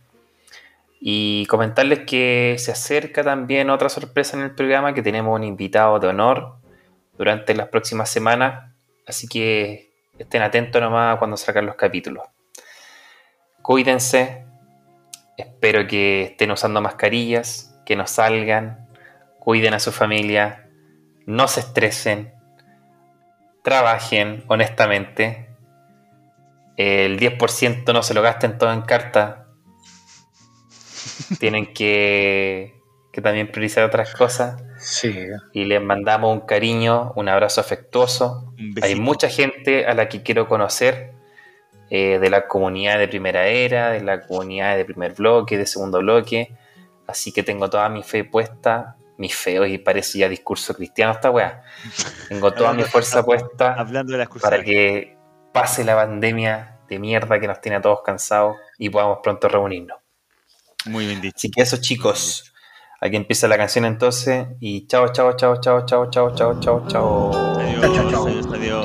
Y 1.06 1.46
comentarles 1.48 2.06
que 2.08 2.56
se 2.58 2.72
acerca 2.72 3.26
también 3.26 3.70
otra 3.70 3.90
sorpresa 3.90 4.38
en 4.38 4.44
el 4.44 4.56
programa, 4.56 4.94
que 4.94 5.02
tenemos 5.02 5.36
un 5.36 5.44
invitado 5.44 6.00
de 6.00 6.08
honor 6.08 6.60
durante 7.18 7.54
las 7.54 7.68
próximas 7.68 8.10
semanas. 8.10 8.72
Así 9.06 9.28
que 9.28 9.92
estén 10.18 10.42
atentos 10.42 10.82
nomás 10.82 11.18
cuando 11.18 11.36
sacan 11.36 11.66
los 11.66 11.76
capítulos. 11.76 12.24
Cuídense. 13.62 14.46
Espero 15.36 15.86
que 15.88 16.24
estén 16.24 16.52
usando 16.52 16.80
mascarillas, 16.80 17.78
que 17.86 17.98
no 17.98 18.08
salgan, 18.08 18.88
cuiden 19.40 19.74
a 19.74 19.82
su 19.82 19.92
familia, 19.92 20.70
no 21.26 21.50
se 21.50 21.60
estresen, 21.60 22.34
trabajen 23.62 24.46
honestamente. 24.48 25.50
El 26.78 27.20
10% 27.20 27.94
no 27.94 28.04
se 28.04 28.14
lo 28.14 28.22
gasten 28.22 28.58
todo 28.58 28.72
en 28.72 28.84
carta. 28.84 29.43
Tienen 31.40 31.74
que, 31.74 32.82
que 33.12 33.22
también 33.22 33.52
priorizar 33.52 33.84
otras 33.84 34.14
cosas. 34.14 34.62
Sí. 34.80 35.16
Y 35.54 35.66
les 35.66 35.82
mandamos 35.82 36.34
un 36.34 36.42
cariño, 36.42 37.14
un 37.16 37.30
abrazo 37.30 37.62
afectuoso. 37.62 38.54
Un 38.58 38.76
Hay 38.82 38.96
mucha 38.96 39.30
gente 39.30 39.86
a 39.86 39.94
la 39.94 40.10
que 40.10 40.24
quiero 40.24 40.48
conocer 40.48 41.14
eh, 41.90 42.18
de 42.20 42.30
la 42.30 42.48
comunidad 42.48 42.98
de 42.98 43.08
primera 43.08 43.48
era, 43.48 43.92
de 43.92 44.02
la 44.02 44.22
comunidad 44.22 44.76
de 44.76 44.86
primer 44.86 45.14
bloque, 45.14 45.58
de 45.58 45.66
segundo 45.66 46.00
bloque. 46.00 46.56
Así 47.08 47.32
que 47.32 47.44
tengo 47.44 47.70
toda 47.70 47.88
mi 47.90 48.02
fe 48.02 48.24
puesta, 48.24 48.96
mi 49.18 49.30
fe, 49.30 49.60
hoy 49.60 49.78
parece 49.78 50.20
ya 50.20 50.30
discurso 50.30 50.74
cristiano 50.74 51.12
esta 51.12 51.30
weá. 51.30 51.62
Tengo 52.30 52.52
toda 52.52 52.74
mi 52.74 52.84
fuerza 52.84 53.24
puesta 53.24 53.74
Hablando 53.74 54.14
de 54.14 54.18
las 54.20 54.30
para 54.42 54.64
que 54.64 55.18
pase 55.54 55.84
la 55.84 55.96
pandemia 55.96 56.80
de 56.90 57.00
mierda 57.00 57.40
que 57.40 57.48
nos 57.48 57.62
tiene 57.62 57.78
a 57.78 57.82
todos 57.82 58.02
cansados 58.02 58.58
y 58.78 58.90
podamos 58.90 59.20
pronto 59.22 59.48
reunirnos. 59.48 60.03
Muy 60.86 61.06
bien 61.06 61.22
dicho. 61.22 61.36
Así 61.38 61.50
que 61.50 61.62
eso 61.62 61.78
chicos, 61.78 62.54
aquí 63.00 63.16
empieza 63.16 63.48
la 63.48 63.58
canción 63.58 63.86
entonces 63.86 64.48
y 64.60 64.86
chao, 64.88 65.12
chao, 65.14 65.36
chao, 65.38 65.60
chao, 65.62 65.86
chao, 65.86 66.10
chao, 66.10 66.36
chao, 66.36 66.60
chao, 66.60 66.88
chao. 66.88 67.60
Adiós, 67.60 67.82
Chao, 67.94 68.10
chao. 68.12 68.28
adiós, 68.54 68.84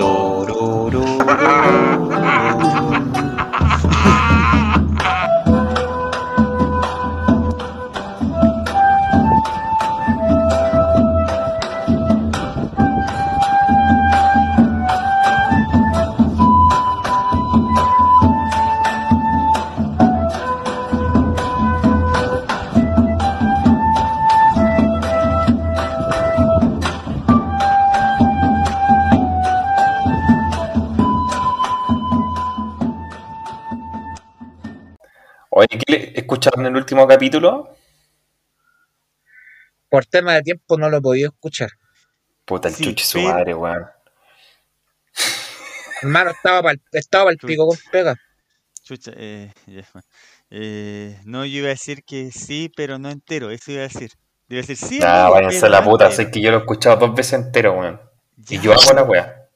adiós. 35.78 35.86
Tururú. 35.86 35.98
Oye, 35.98 36.00
¿qué 36.02 36.12
le- 36.12 36.18
escucharon 36.20 36.66
el 36.66 36.76
último 36.76 37.06
capítulo? 37.06 37.76
Por 39.90 40.04
tema 40.06 40.34
de 40.34 40.42
tiempo 40.42 40.76
no 40.76 40.88
lo 40.90 40.98
he 40.98 41.00
podido 41.00 41.30
escuchar. 41.30 41.70
Puta, 42.44 42.68
el 42.68 42.74
Sí, 42.74 42.84
chuche 42.84 43.04
su 43.04 43.18
pero- 43.18 43.28
madre, 43.28 43.54
weón. 43.54 43.86
Hermano, 46.02 46.30
estaba 46.30 46.62
para 46.62 46.78
estaba 46.92 47.30
el 47.30 47.38
pico 47.38 47.66
con 47.66 47.76
pega. 47.90 48.14
Chucha, 48.82 49.12
eh, 49.16 49.52
ya. 49.66 49.84
Eh, 50.50 51.20
no, 51.24 51.44
yo 51.44 51.58
iba 51.58 51.66
a 51.66 51.70
decir 51.70 52.04
que 52.04 52.30
sí, 52.30 52.70
pero 52.74 52.98
no 52.98 53.10
entero. 53.10 53.50
Eso 53.50 53.72
iba 53.72 53.80
a 53.82 53.88
decir. 53.88 54.12
Iba 54.48 54.60
a 54.60 54.62
decir 54.66 54.76
sí. 54.76 55.00
Amigo, 55.02 55.32
váyanse 55.32 55.66
a 55.66 55.68
la 55.68 55.82
puta, 55.84 56.06
entero. 56.06 56.24
sé 56.24 56.30
que 56.30 56.40
yo 56.40 56.50
lo 56.50 56.56
he 56.58 56.60
escuchado 56.60 56.96
dos 56.96 57.14
veces 57.14 57.34
entero, 57.34 57.72
weón. 57.78 58.00
Y 58.48 58.58
yo 58.60 58.72
hago 58.72 58.92
la 58.94 59.02
weá. 59.02 59.48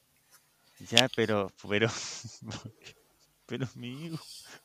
Ya, 0.89 1.07
pero, 1.15 1.49
pero, 1.67 1.87
pero, 3.47 3.67
amigo, 3.75 4.19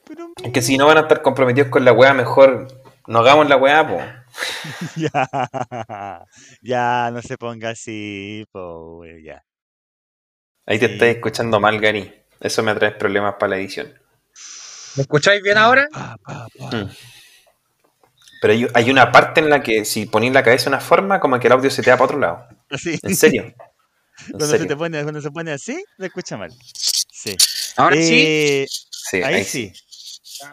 pero, 0.08 0.32
Es 0.42 0.52
que 0.52 0.62
si 0.62 0.76
no 0.78 0.86
van 0.86 0.96
a 0.98 1.00
estar 1.02 1.22
comprometidos 1.22 1.68
con 1.70 1.84
la 1.84 1.92
weá, 1.92 2.14
mejor 2.14 2.68
no 3.06 3.18
hagamos 3.20 3.48
la 3.48 3.56
weá, 3.56 3.86
po. 3.86 4.00
ya, 4.96 6.26
ya, 6.62 7.10
no 7.12 7.22
se 7.22 7.36
ponga 7.38 7.70
así, 7.70 8.44
po, 8.52 9.04
ya. 9.22 9.42
Ahí 10.66 10.78
te 10.78 10.86
Sí. 10.88 10.92
estáis 10.94 11.16
escuchando 11.16 11.60
mal, 11.60 11.80
Gary. 11.80 12.12
Eso 12.40 12.62
me 12.62 12.74
trae 12.74 12.92
problemas 12.92 13.34
para 13.38 13.50
la 13.50 13.56
edición. 13.56 13.92
¿Me 14.96 15.02
escucháis 15.02 15.42
bien 15.42 15.58
ahora? 15.58 15.86
Pa, 15.92 16.16
pa, 16.22 16.46
pa. 16.58 16.76
Mm. 16.76 16.90
Pero 18.40 18.52
hay, 18.52 18.66
hay 18.74 18.90
una 18.90 19.10
parte 19.10 19.40
en 19.40 19.50
la 19.50 19.62
que 19.62 19.84
si 19.84 20.06
ponéis 20.06 20.32
la 20.32 20.42
cabeza 20.44 20.64
de 20.64 20.76
una 20.76 20.80
forma, 20.80 21.18
como 21.18 21.40
que 21.40 21.48
el 21.48 21.52
audio 21.54 21.70
se 21.70 21.82
te 21.82 21.90
va 21.90 21.96
para 21.96 22.04
otro 22.04 22.18
lado. 22.18 22.46
En 23.02 23.16
serio. 23.16 23.52
En 24.20 24.32
cuando 24.32 24.46
se, 24.48 24.66
te 24.66 24.74
pone, 24.76 25.02
cuando 25.04 25.20
se 25.22 25.30
pone 25.30 25.52
así, 25.52 25.80
se 25.96 26.06
escucha 26.06 26.36
mal. 26.36 26.50
Sí. 26.74 27.36
Ahora 27.76 27.94
sí. 27.94 28.24
Eh, 28.26 28.66
Sí, 28.68 29.22
ahí, 29.22 29.34
ahí 29.36 29.44
sí. 29.44 29.72
sí. 29.72 29.84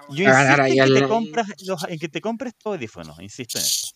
Yo 0.10 0.24
insisto 0.24 0.64
en 0.64 0.76
que, 0.76 1.00
te 1.00 1.08
compras 1.08 1.48
los, 1.66 1.84
en 1.84 2.00
que 2.00 2.10
te 2.10 2.22
compres 2.22 2.56
tu 2.56 2.70
audífono, 2.70 3.16
insisto 3.20 3.58
en 3.58 3.66
eso. 3.66 3.88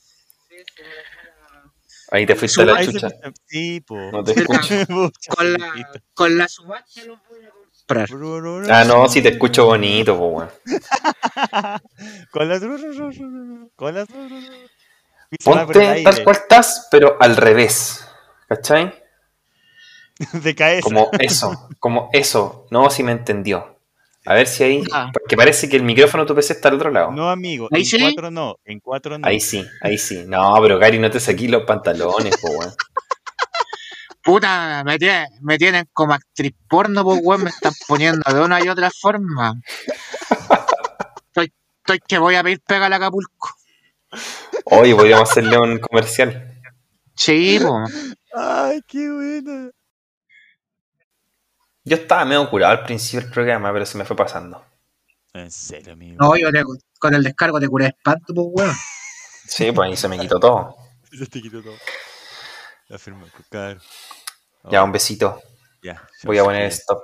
Ahí 2.12 2.26
te 2.26 2.36
fuiste 2.36 2.62
a 2.64 2.66
la 2.66 2.86
chucha. 2.86 3.10
Sí, 3.46 3.82
po. 3.82 3.96
No 4.12 4.24
te 4.24 4.32
escucho. 4.32 4.76
Con 5.36 5.54
la, 5.54 5.92
con 6.14 6.38
la 6.38 6.48
subasta 6.48 7.04
los 7.06 7.20
voy 7.30 7.46
a 7.46 7.50
comprar. 7.50 8.10
Ah, 8.70 8.84
no, 8.84 9.08
si 9.08 9.22
te 9.22 9.30
escucho 9.30 9.66
bonito, 9.66 10.18
po, 10.18 10.28
weón. 10.28 10.50
Con 12.32 12.50
las. 12.50 12.62
Con 13.76 13.98
el 13.98 14.08
Ponte 15.44 16.04
tal 16.04 16.24
cual 16.24 16.36
estás, 16.36 16.88
pero 16.90 17.18
al 17.20 17.36
revés. 17.38 18.04
¿Cachai? 18.48 18.94
De 20.34 20.56
cabeza. 20.56 20.82
Como 20.82 21.10
eso, 21.20 21.70
como 21.80 22.10
eso. 22.14 22.66
No, 22.72 22.90
si 22.90 23.04
me 23.04 23.12
entendió. 23.12 23.79
A 24.30 24.36
ver 24.36 24.46
si 24.46 24.64
ahí. 24.64 24.84
Ah. 24.94 25.10
Porque 25.12 25.36
parece 25.36 25.68
que 25.68 25.76
el 25.76 25.82
micrófono 25.82 26.24
de 26.24 26.28
tu 26.28 26.36
PC 26.36 26.54
está 26.54 26.70
al 26.70 26.76
otro 26.76 26.92
lado. 26.92 27.12
No, 27.12 27.32
amigo. 27.32 27.68
¿Ahí 27.72 27.82
en 27.82 27.86
sí? 27.88 28.00
cuatro 28.00 28.30
no. 28.30 28.58
En 28.64 28.80
cuatro 28.80 29.18
no. 29.18 29.28
Ahí 29.28 29.40
sí, 29.40 29.66
ahí 29.82 29.98
sí. 29.98 30.24
No, 30.28 30.56
pero 30.62 30.78
Gary, 30.78 31.00
no 31.00 31.10
te 31.10 31.20
saquís 31.20 31.50
los 31.50 31.64
pantalones, 31.64 32.38
po, 32.38 32.50
weón. 32.52 32.72
Puta, 34.24 34.84
me 34.86 35.00
tienen, 35.00 35.26
me 35.42 35.58
tienen 35.58 35.90
como 35.92 36.14
actriz 36.14 36.54
porno, 36.70 37.04
pues 37.04 37.20
weón, 37.24 37.46
me 37.46 37.50
están 37.50 37.74
poniendo 37.88 38.22
de 38.32 38.40
una 38.40 38.64
y 38.64 38.70
otra 38.70 38.92
forma. 38.92 39.56
Estoy, 41.26 41.52
estoy 41.80 42.00
que 42.08 42.20
voy 42.20 42.36
a 42.36 42.44
pedir 42.44 42.62
pega 42.62 42.86
al 42.86 42.94
Acapulco. 42.94 43.50
Oye, 44.66 44.94
podríamos 44.94 45.28
hacerle 45.28 45.58
un 45.58 45.80
comercial. 45.80 46.62
Sí, 47.16 47.60
pues. 47.60 48.16
Ay, 48.36 48.80
qué 48.86 49.10
buena. 49.10 49.72
Yo 51.90 51.96
estaba 51.96 52.24
medio 52.24 52.48
curado 52.52 52.74
al 52.74 52.84
principio 52.84 53.22
del 53.22 53.32
programa, 53.32 53.74
pero 53.74 53.84
se 53.84 53.98
me 53.98 54.06
fue 54.06 54.16
pasando. 54.16 54.64
En 55.34 55.50
serio, 55.50 55.94
amigo. 55.94 56.18
No, 56.20 56.36
yo 56.38 56.52
te- 56.52 56.64
con 57.00 57.16
el 57.16 57.24
descargo 57.24 57.60
te 57.60 57.68
curé 57.68 57.88
espanto, 57.88 58.32
pues 58.32 58.48
weón. 58.52 58.76
Sí, 59.48 59.72
pues 59.72 59.90
ahí 59.90 59.98
se 59.98 60.08
me 60.08 60.20
quitó 60.20 60.40
todo. 60.40 60.76
Se 61.12 61.26
te 61.26 61.42
quitó 61.42 61.64
todo. 61.64 61.74
La 62.90 63.00
firma, 63.00 63.26
claro. 63.50 63.80
Ya, 64.70 64.84
un 64.84 64.92
besito. 64.92 65.42
Ya. 65.82 66.08
Voy 66.24 66.38
a 66.38 66.44
poner 66.44 66.66
stop. 66.68 67.00